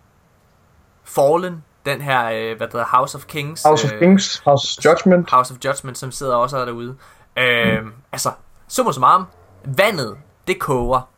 Fallen, 1.05 1.62
den 1.86 2.01
her, 2.01 2.24
øh, 2.24 2.57
hvad 2.57 2.66
der 2.66 2.73
hedder, 2.73 2.97
House 2.97 3.19
of 3.19 3.24
Kings. 3.24 3.62
House 3.62 3.86
of 3.86 3.93
øh, 3.93 3.98
Kings, 3.98 4.43
House 4.44 4.78
of 4.78 4.85
Judgment. 4.85 5.31
House 5.31 5.55
of 5.55 5.59
Judgment, 5.65 5.98
som 5.98 6.11
sidder 6.11 6.35
også 6.36 6.65
derude. 6.65 6.97
Øh, 7.39 7.78
altså, 8.12 8.31
summa 8.69 8.93
summarum, 8.93 9.24
vandet, 9.65 10.16
det 10.48 10.59
koger. 10.59 11.09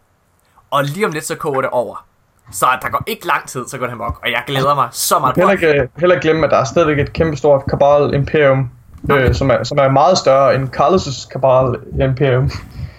Og 0.71 0.85
lige 0.85 1.07
om 1.07 1.13
lidt, 1.13 1.25
så 1.25 1.37
koger 1.37 1.61
det 1.61 1.71
over. 1.71 2.05
Så 2.53 2.67
der 2.83 2.89
går 2.89 3.03
ikke 3.07 3.27
lang 3.27 3.49
tid, 3.49 3.69
så 3.69 3.79
går 3.79 3.87
det 3.87 3.93
amok. 3.93 4.21
Og 4.23 4.31
jeg 4.31 4.43
glæder 4.47 4.75
mig 4.75 4.89
så 4.91 5.19
meget. 5.19 5.37
Heller 5.37 5.53
ikke, 5.53 5.89
heller 5.97 6.15
ikke 6.15 6.23
glemme, 6.23 6.45
at 6.45 6.51
der 6.51 6.57
er 6.57 6.65
stadigvæk 6.65 6.99
et 6.99 7.13
kæmpestort 7.13 7.63
Cabal 7.71 8.15
Imperium, 8.15 8.71
øh, 9.11 9.35
som, 9.35 9.51
er, 9.51 9.63
som 9.63 9.79
er 9.79 9.89
meget 9.89 10.19
større 10.19 10.55
end 10.55 10.69
Carlos' 10.77 11.29
Cabal 11.33 11.77
Imperium. 12.01 12.51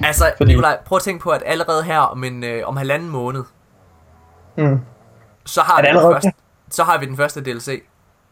Altså, 0.03 0.25
Fordi-. 0.37 0.45
Nikolaj, 0.45 0.77
prøv 0.85 0.95
at 0.95 1.01
tænke 1.01 1.23
på, 1.23 1.29
at 1.29 1.43
allerede 1.45 1.83
her 1.83 1.99
om, 1.99 2.23
en, 2.23 2.43
øh, 2.43 2.61
om 2.67 2.77
halvanden 2.77 3.09
måned, 3.09 3.43
Mm. 4.57 4.79
så 5.45 5.61
har, 5.61 5.81
vi 5.81 5.87
allerede 5.87 6.13
første, 6.13 6.31
så 6.73 6.83
har 6.83 6.97
vi 6.97 7.05
den 7.05 7.17
første 7.17 7.41
DLC. 7.41 7.83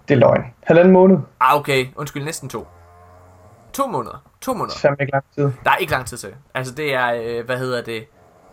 Det 0.08 0.14
er 0.14 0.20
løgn. 0.20 0.42
Halvanden 0.64 0.94
måned. 0.94 1.18
Ah, 1.40 1.56
okay. 1.56 1.88
Undskyld, 1.96 2.24
næsten 2.24 2.50
to. 2.50 2.68
To 3.74 3.88
måneder. 3.88 4.24
To 4.42 4.54
måneder. 4.54 4.78
Fandme 4.78 4.98
ikke 5.00 5.12
lang 5.12 5.26
tid. 5.36 5.44
Der 5.64 5.72
er 5.72 5.76
ikke 5.76 5.92
lang 5.92 6.06
tid 6.06 6.18
til. 6.18 6.34
Altså, 6.54 6.74
det 6.74 6.94
er, 6.94 7.14
øh, 7.24 7.46
hvad 7.46 7.58
hedder 7.58 7.82
det... 7.84 8.06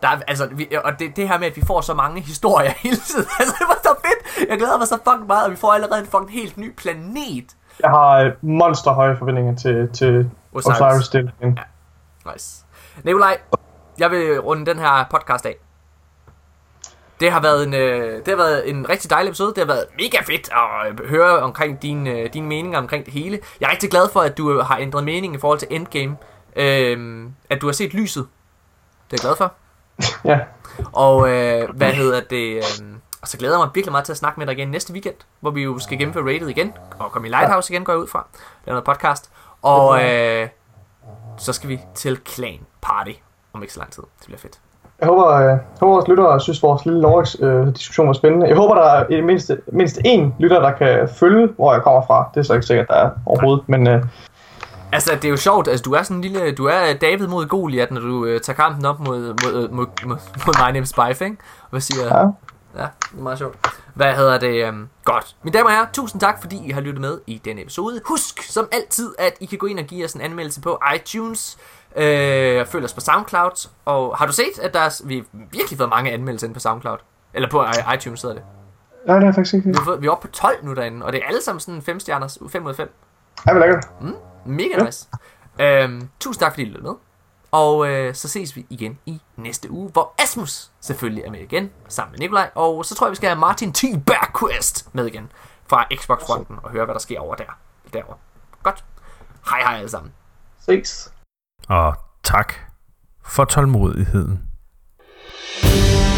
Der 0.02 0.08
er, 0.08 0.20
altså, 0.28 0.48
vi, 0.52 0.68
og 0.84 0.98
det, 0.98 1.16
det 1.16 1.28
her 1.28 1.38
med, 1.38 1.46
at 1.46 1.56
vi 1.56 1.62
får 1.66 1.80
så 1.80 1.94
mange 1.94 2.20
historier 2.20 2.70
hele 2.84 2.96
tiden. 2.96 3.26
Altså, 3.38 3.54
det 3.58 3.66
var 3.68 3.78
så 3.82 3.94
fedt. 4.04 4.48
Jeg 4.50 4.58
glæder 4.58 4.78
mig 4.78 4.86
så 4.86 4.98
fucking 5.04 5.26
meget, 5.26 5.44
og 5.44 5.50
vi 5.50 5.56
får 5.56 5.72
allerede 5.72 6.00
en 6.00 6.06
fucking 6.06 6.32
helt 6.32 6.56
ny 6.56 6.74
planet. 6.76 7.56
Jeg 7.82 7.90
har 7.90 8.18
øh, 8.18 8.32
monsterhøje 8.42 9.16
forventninger 9.16 9.56
til, 9.56 9.88
til 9.92 10.30
Osiris. 10.52 10.80
Osiris 10.80 11.08
Dillon. 11.08 11.58
Nice. 12.32 12.64
Nikolaj, 13.04 13.36
jeg 13.98 14.10
vil 14.10 14.40
runde 14.40 14.66
den 14.66 14.78
her 14.78 15.06
podcast 15.10 15.46
af. 15.46 15.56
Det 17.20 17.32
har 17.32 17.40
været 17.40 17.66
en, 17.66 17.74
øh, 17.74 18.18
det 18.18 18.28
har 18.28 18.36
været 18.36 18.70
en 18.70 18.88
rigtig 18.88 19.10
dejlig 19.10 19.28
episode. 19.28 19.48
Det 19.48 19.58
har 19.58 19.74
været 19.74 19.86
mega 19.98 20.18
fedt 20.26 20.48
at 20.52 21.00
øh, 21.00 21.08
høre 21.08 21.38
omkring 21.38 21.82
dine, 21.82 22.10
øh, 22.10 22.32
dine 22.32 22.46
meninger 22.46 22.78
omkring 22.78 23.04
det 23.04 23.14
hele. 23.14 23.40
Jeg 23.60 23.66
er 23.66 23.70
rigtig 23.70 23.90
glad 23.90 24.08
for, 24.12 24.20
at 24.20 24.38
du 24.38 24.52
øh, 24.52 24.66
har 24.66 24.78
ændret 24.78 25.04
mening 25.04 25.34
i 25.34 25.38
forhold 25.38 25.58
til 25.58 25.68
Endgame. 25.70 26.16
Øh, 26.56 27.26
at 27.50 27.60
du 27.60 27.66
har 27.66 27.72
set 27.72 27.94
lyset. 27.94 28.28
Det 29.10 29.20
er 29.20 29.28
jeg 29.28 29.36
glad 29.36 29.36
for. 29.36 29.52
Ja. 30.24 30.38
Og 30.92 31.30
øh, 31.30 31.70
hvad 31.74 31.92
hedder 31.92 32.20
det? 32.20 32.56
Øh, 32.56 32.62
og 33.22 33.28
så 33.28 33.38
glæder 33.38 33.54
jeg 33.54 33.66
mig 33.66 33.70
virkelig 33.74 33.92
meget 33.92 34.04
til 34.04 34.12
at 34.12 34.16
snakke 34.16 34.40
med 34.40 34.46
dig 34.46 34.52
igen 34.52 34.68
næste 34.68 34.92
weekend, 34.92 35.14
hvor 35.40 35.50
vi 35.50 35.62
jo 35.62 35.78
skal 35.78 35.98
gennemføre 35.98 36.34
rated 36.34 36.48
igen, 36.48 36.72
og 36.98 37.12
komme 37.12 37.28
i 37.28 37.30
Lighthouse 37.30 37.72
igen, 37.72 37.84
går 37.84 37.92
jeg 37.92 38.00
ud 38.00 38.06
fra. 38.06 38.26
Det 38.32 38.40
er 38.66 38.70
noget 38.70 38.84
podcast. 38.84 39.30
Og 39.62 40.04
øh, 40.04 40.48
så 41.38 41.52
skal 41.52 41.68
vi 41.68 41.80
til 41.94 42.20
Clan 42.26 42.60
Party 42.80 43.12
om 43.52 43.62
ikke 43.62 43.74
så 43.74 43.80
lang 43.80 43.92
tid. 43.92 44.02
Det 44.02 44.26
bliver 44.26 44.38
fedt. 44.38 44.60
Jeg 45.00 45.08
håber, 45.08 45.26
øh, 45.26 45.44
jeg 45.44 45.58
håber 45.80 45.94
vores 45.94 46.08
lyttere 46.08 46.40
synes, 46.40 46.62
vores 46.62 46.84
lille 46.84 47.00
Lorex 47.00 47.36
øh, 47.40 47.66
diskussion 47.66 48.06
var 48.06 48.12
spændende. 48.12 48.48
Jeg 48.48 48.56
håber, 48.56 48.74
der 48.74 48.82
er 48.82 49.06
i 49.10 49.16
det 49.16 49.24
mindste, 49.24 49.58
mindst 49.72 49.98
én 50.06 50.22
lytter, 50.38 50.60
der 50.60 50.72
kan 50.72 51.08
følge, 51.08 51.48
hvor 51.56 51.72
jeg 51.72 51.82
kommer 51.82 52.06
fra. 52.06 52.30
Det 52.34 52.40
er 52.40 52.44
så 52.44 52.54
ikke 52.54 52.66
sikkert, 52.66 52.88
der 52.88 52.94
er 52.94 53.10
overhovedet, 53.26 53.68
men 53.68 53.88
øh, 53.88 54.04
Altså, 54.92 55.12
det 55.14 55.24
er 55.24 55.28
jo 55.28 55.36
sjovt. 55.36 55.68
Altså, 55.68 55.82
du 55.82 55.92
er 55.92 56.02
sådan 56.02 56.16
en 56.16 56.22
lille... 56.22 56.52
Du 56.52 56.66
er 56.66 56.92
David 57.00 57.26
mod 57.26 57.46
Goliath, 57.46 57.92
når 57.92 58.00
du 58.00 58.24
øh, 58.24 58.40
tager 58.40 58.56
kampen 58.56 58.84
op 58.84 59.00
mod, 59.00 59.20
mod, 59.20 59.68
mod, 59.68 59.86
mod, 60.04 60.16
mod 60.46 60.54
My 60.58 60.72
Name 60.72 60.78
is 60.78 60.88
Spife, 60.88 61.24
ikke? 61.24 61.36
Hvad 61.70 61.80
siger 61.80 62.04
ja. 62.06 62.26
Ja, 62.76 62.86
det 63.10 63.18
er 63.18 63.22
meget 63.22 63.38
sjovt. 63.38 63.56
Hvad 63.94 64.14
hedder 64.14 64.38
det? 64.38 64.68
Um, 64.68 64.88
godt. 65.04 65.36
Mine 65.42 65.58
damer 65.58 65.66
og 65.66 65.72
herrer, 65.72 65.86
tusind 65.92 66.20
tak, 66.20 66.40
fordi 66.40 66.60
I 66.66 66.70
har 66.70 66.80
lyttet 66.80 67.00
med 67.00 67.18
i 67.26 67.40
denne 67.44 67.62
episode. 67.62 68.00
Husk 68.04 68.42
som 68.42 68.68
altid, 68.72 69.14
at 69.18 69.32
I 69.40 69.46
kan 69.46 69.58
gå 69.58 69.66
ind 69.66 69.78
og 69.78 69.84
give 69.84 70.04
os 70.04 70.12
en 70.12 70.20
anmeldelse 70.20 70.60
på 70.60 70.80
iTunes. 70.94 71.58
Øh, 71.96 72.66
følg 72.66 72.84
os 72.84 72.94
på 72.94 73.00
SoundCloud. 73.00 73.68
Og 73.84 74.16
har 74.16 74.26
du 74.26 74.32
set, 74.32 74.58
at 74.62 74.74
der 74.74 74.80
er, 74.80 75.00
vi 75.04 75.16
har 75.16 75.24
virkelig 75.50 75.78
fået 75.78 75.88
mange 75.90 76.10
anmeldelser 76.12 76.46
inde 76.46 76.54
på 76.54 76.60
SoundCloud? 76.60 76.98
Eller 77.34 77.50
på 77.50 77.64
i- 77.64 77.94
iTunes 77.94 78.22
hedder 78.22 78.36
det. 78.36 78.44
Nej, 79.06 79.18
det 79.18 79.28
er 79.28 79.32
faktisk 79.32 79.54
ikke. 79.54 79.68
Vi, 79.68 79.74
har 79.78 79.84
fået, 79.84 80.02
vi 80.02 80.06
er 80.06 80.10
oppe 80.10 80.28
på 80.28 80.32
12 80.34 80.64
nu 80.64 80.74
derinde, 80.74 81.06
og 81.06 81.12
det 81.12 81.22
er 81.22 81.26
alle 81.26 81.42
sammen 81.42 81.60
sådan 81.60 81.82
5 81.82 82.00
stjerner, 82.00 82.38
5 82.50 82.64
ud 82.64 82.70
af 82.70 82.76
5. 82.76 82.94
Ja, 83.46 83.52
hvor 83.52 83.60
lækkert. 83.60 83.88
Mega 84.46 84.84
nice. 84.84 85.08
Øhm, 85.60 86.08
tusind 86.20 86.40
tak, 86.40 86.52
fordi 86.52 86.62
I 86.62 86.64
lyttede 86.64 86.84
med. 86.84 86.94
Og 87.50 87.88
øh, 87.88 88.14
så 88.14 88.28
ses 88.28 88.56
vi 88.56 88.66
igen 88.70 88.98
i 89.06 89.20
næste 89.36 89.70
uge, 89.70 89.90
hvor 89.90 90.14
Asmus 90.22 90.70
selvfølgelig 90.80 91.24
er 91.24 91.30
med 91.30 91.40
igen, 91.40 91.70
sammen 91.88 92.12
med 92.12 92.18
Nikolaj. 92.18 92.50
Og 92.54 92.84
så 92.84 92.94
tror 92.94 93.06
jeg, 93.06 93.10
vi 93.10 93.16
skal 93.16 93.28
have 93.28 93.38
Martin 93.40 93.72
T. 93.72 93.82
Bergquist 94.06 94.94
med 94.94 95.06
igen 95.06 95.32
fra 95.66 95.86
Xbox-fronten 95.96 96.56
og 96.62 96.70
høre, 96.70 96.84
hvad 96.84 96.94
der 96.94 97.00
sker 97.00 97.20
over 97.20 97.34
der. 97.34 97.58
Derovre. 97.92 98.14
Godt. 98.62 98.84
Hej 99.50 99.60
hej 99.60 99.76
alle 99.76 99.88
sammen. 99.88 100.12
Ses. 100.60 101.12
Og 101.68 101.96
tak 102.22 102.54
for 103.24 103.44
tålmodigheden. 103.44 104.44
thank 105.60 106.17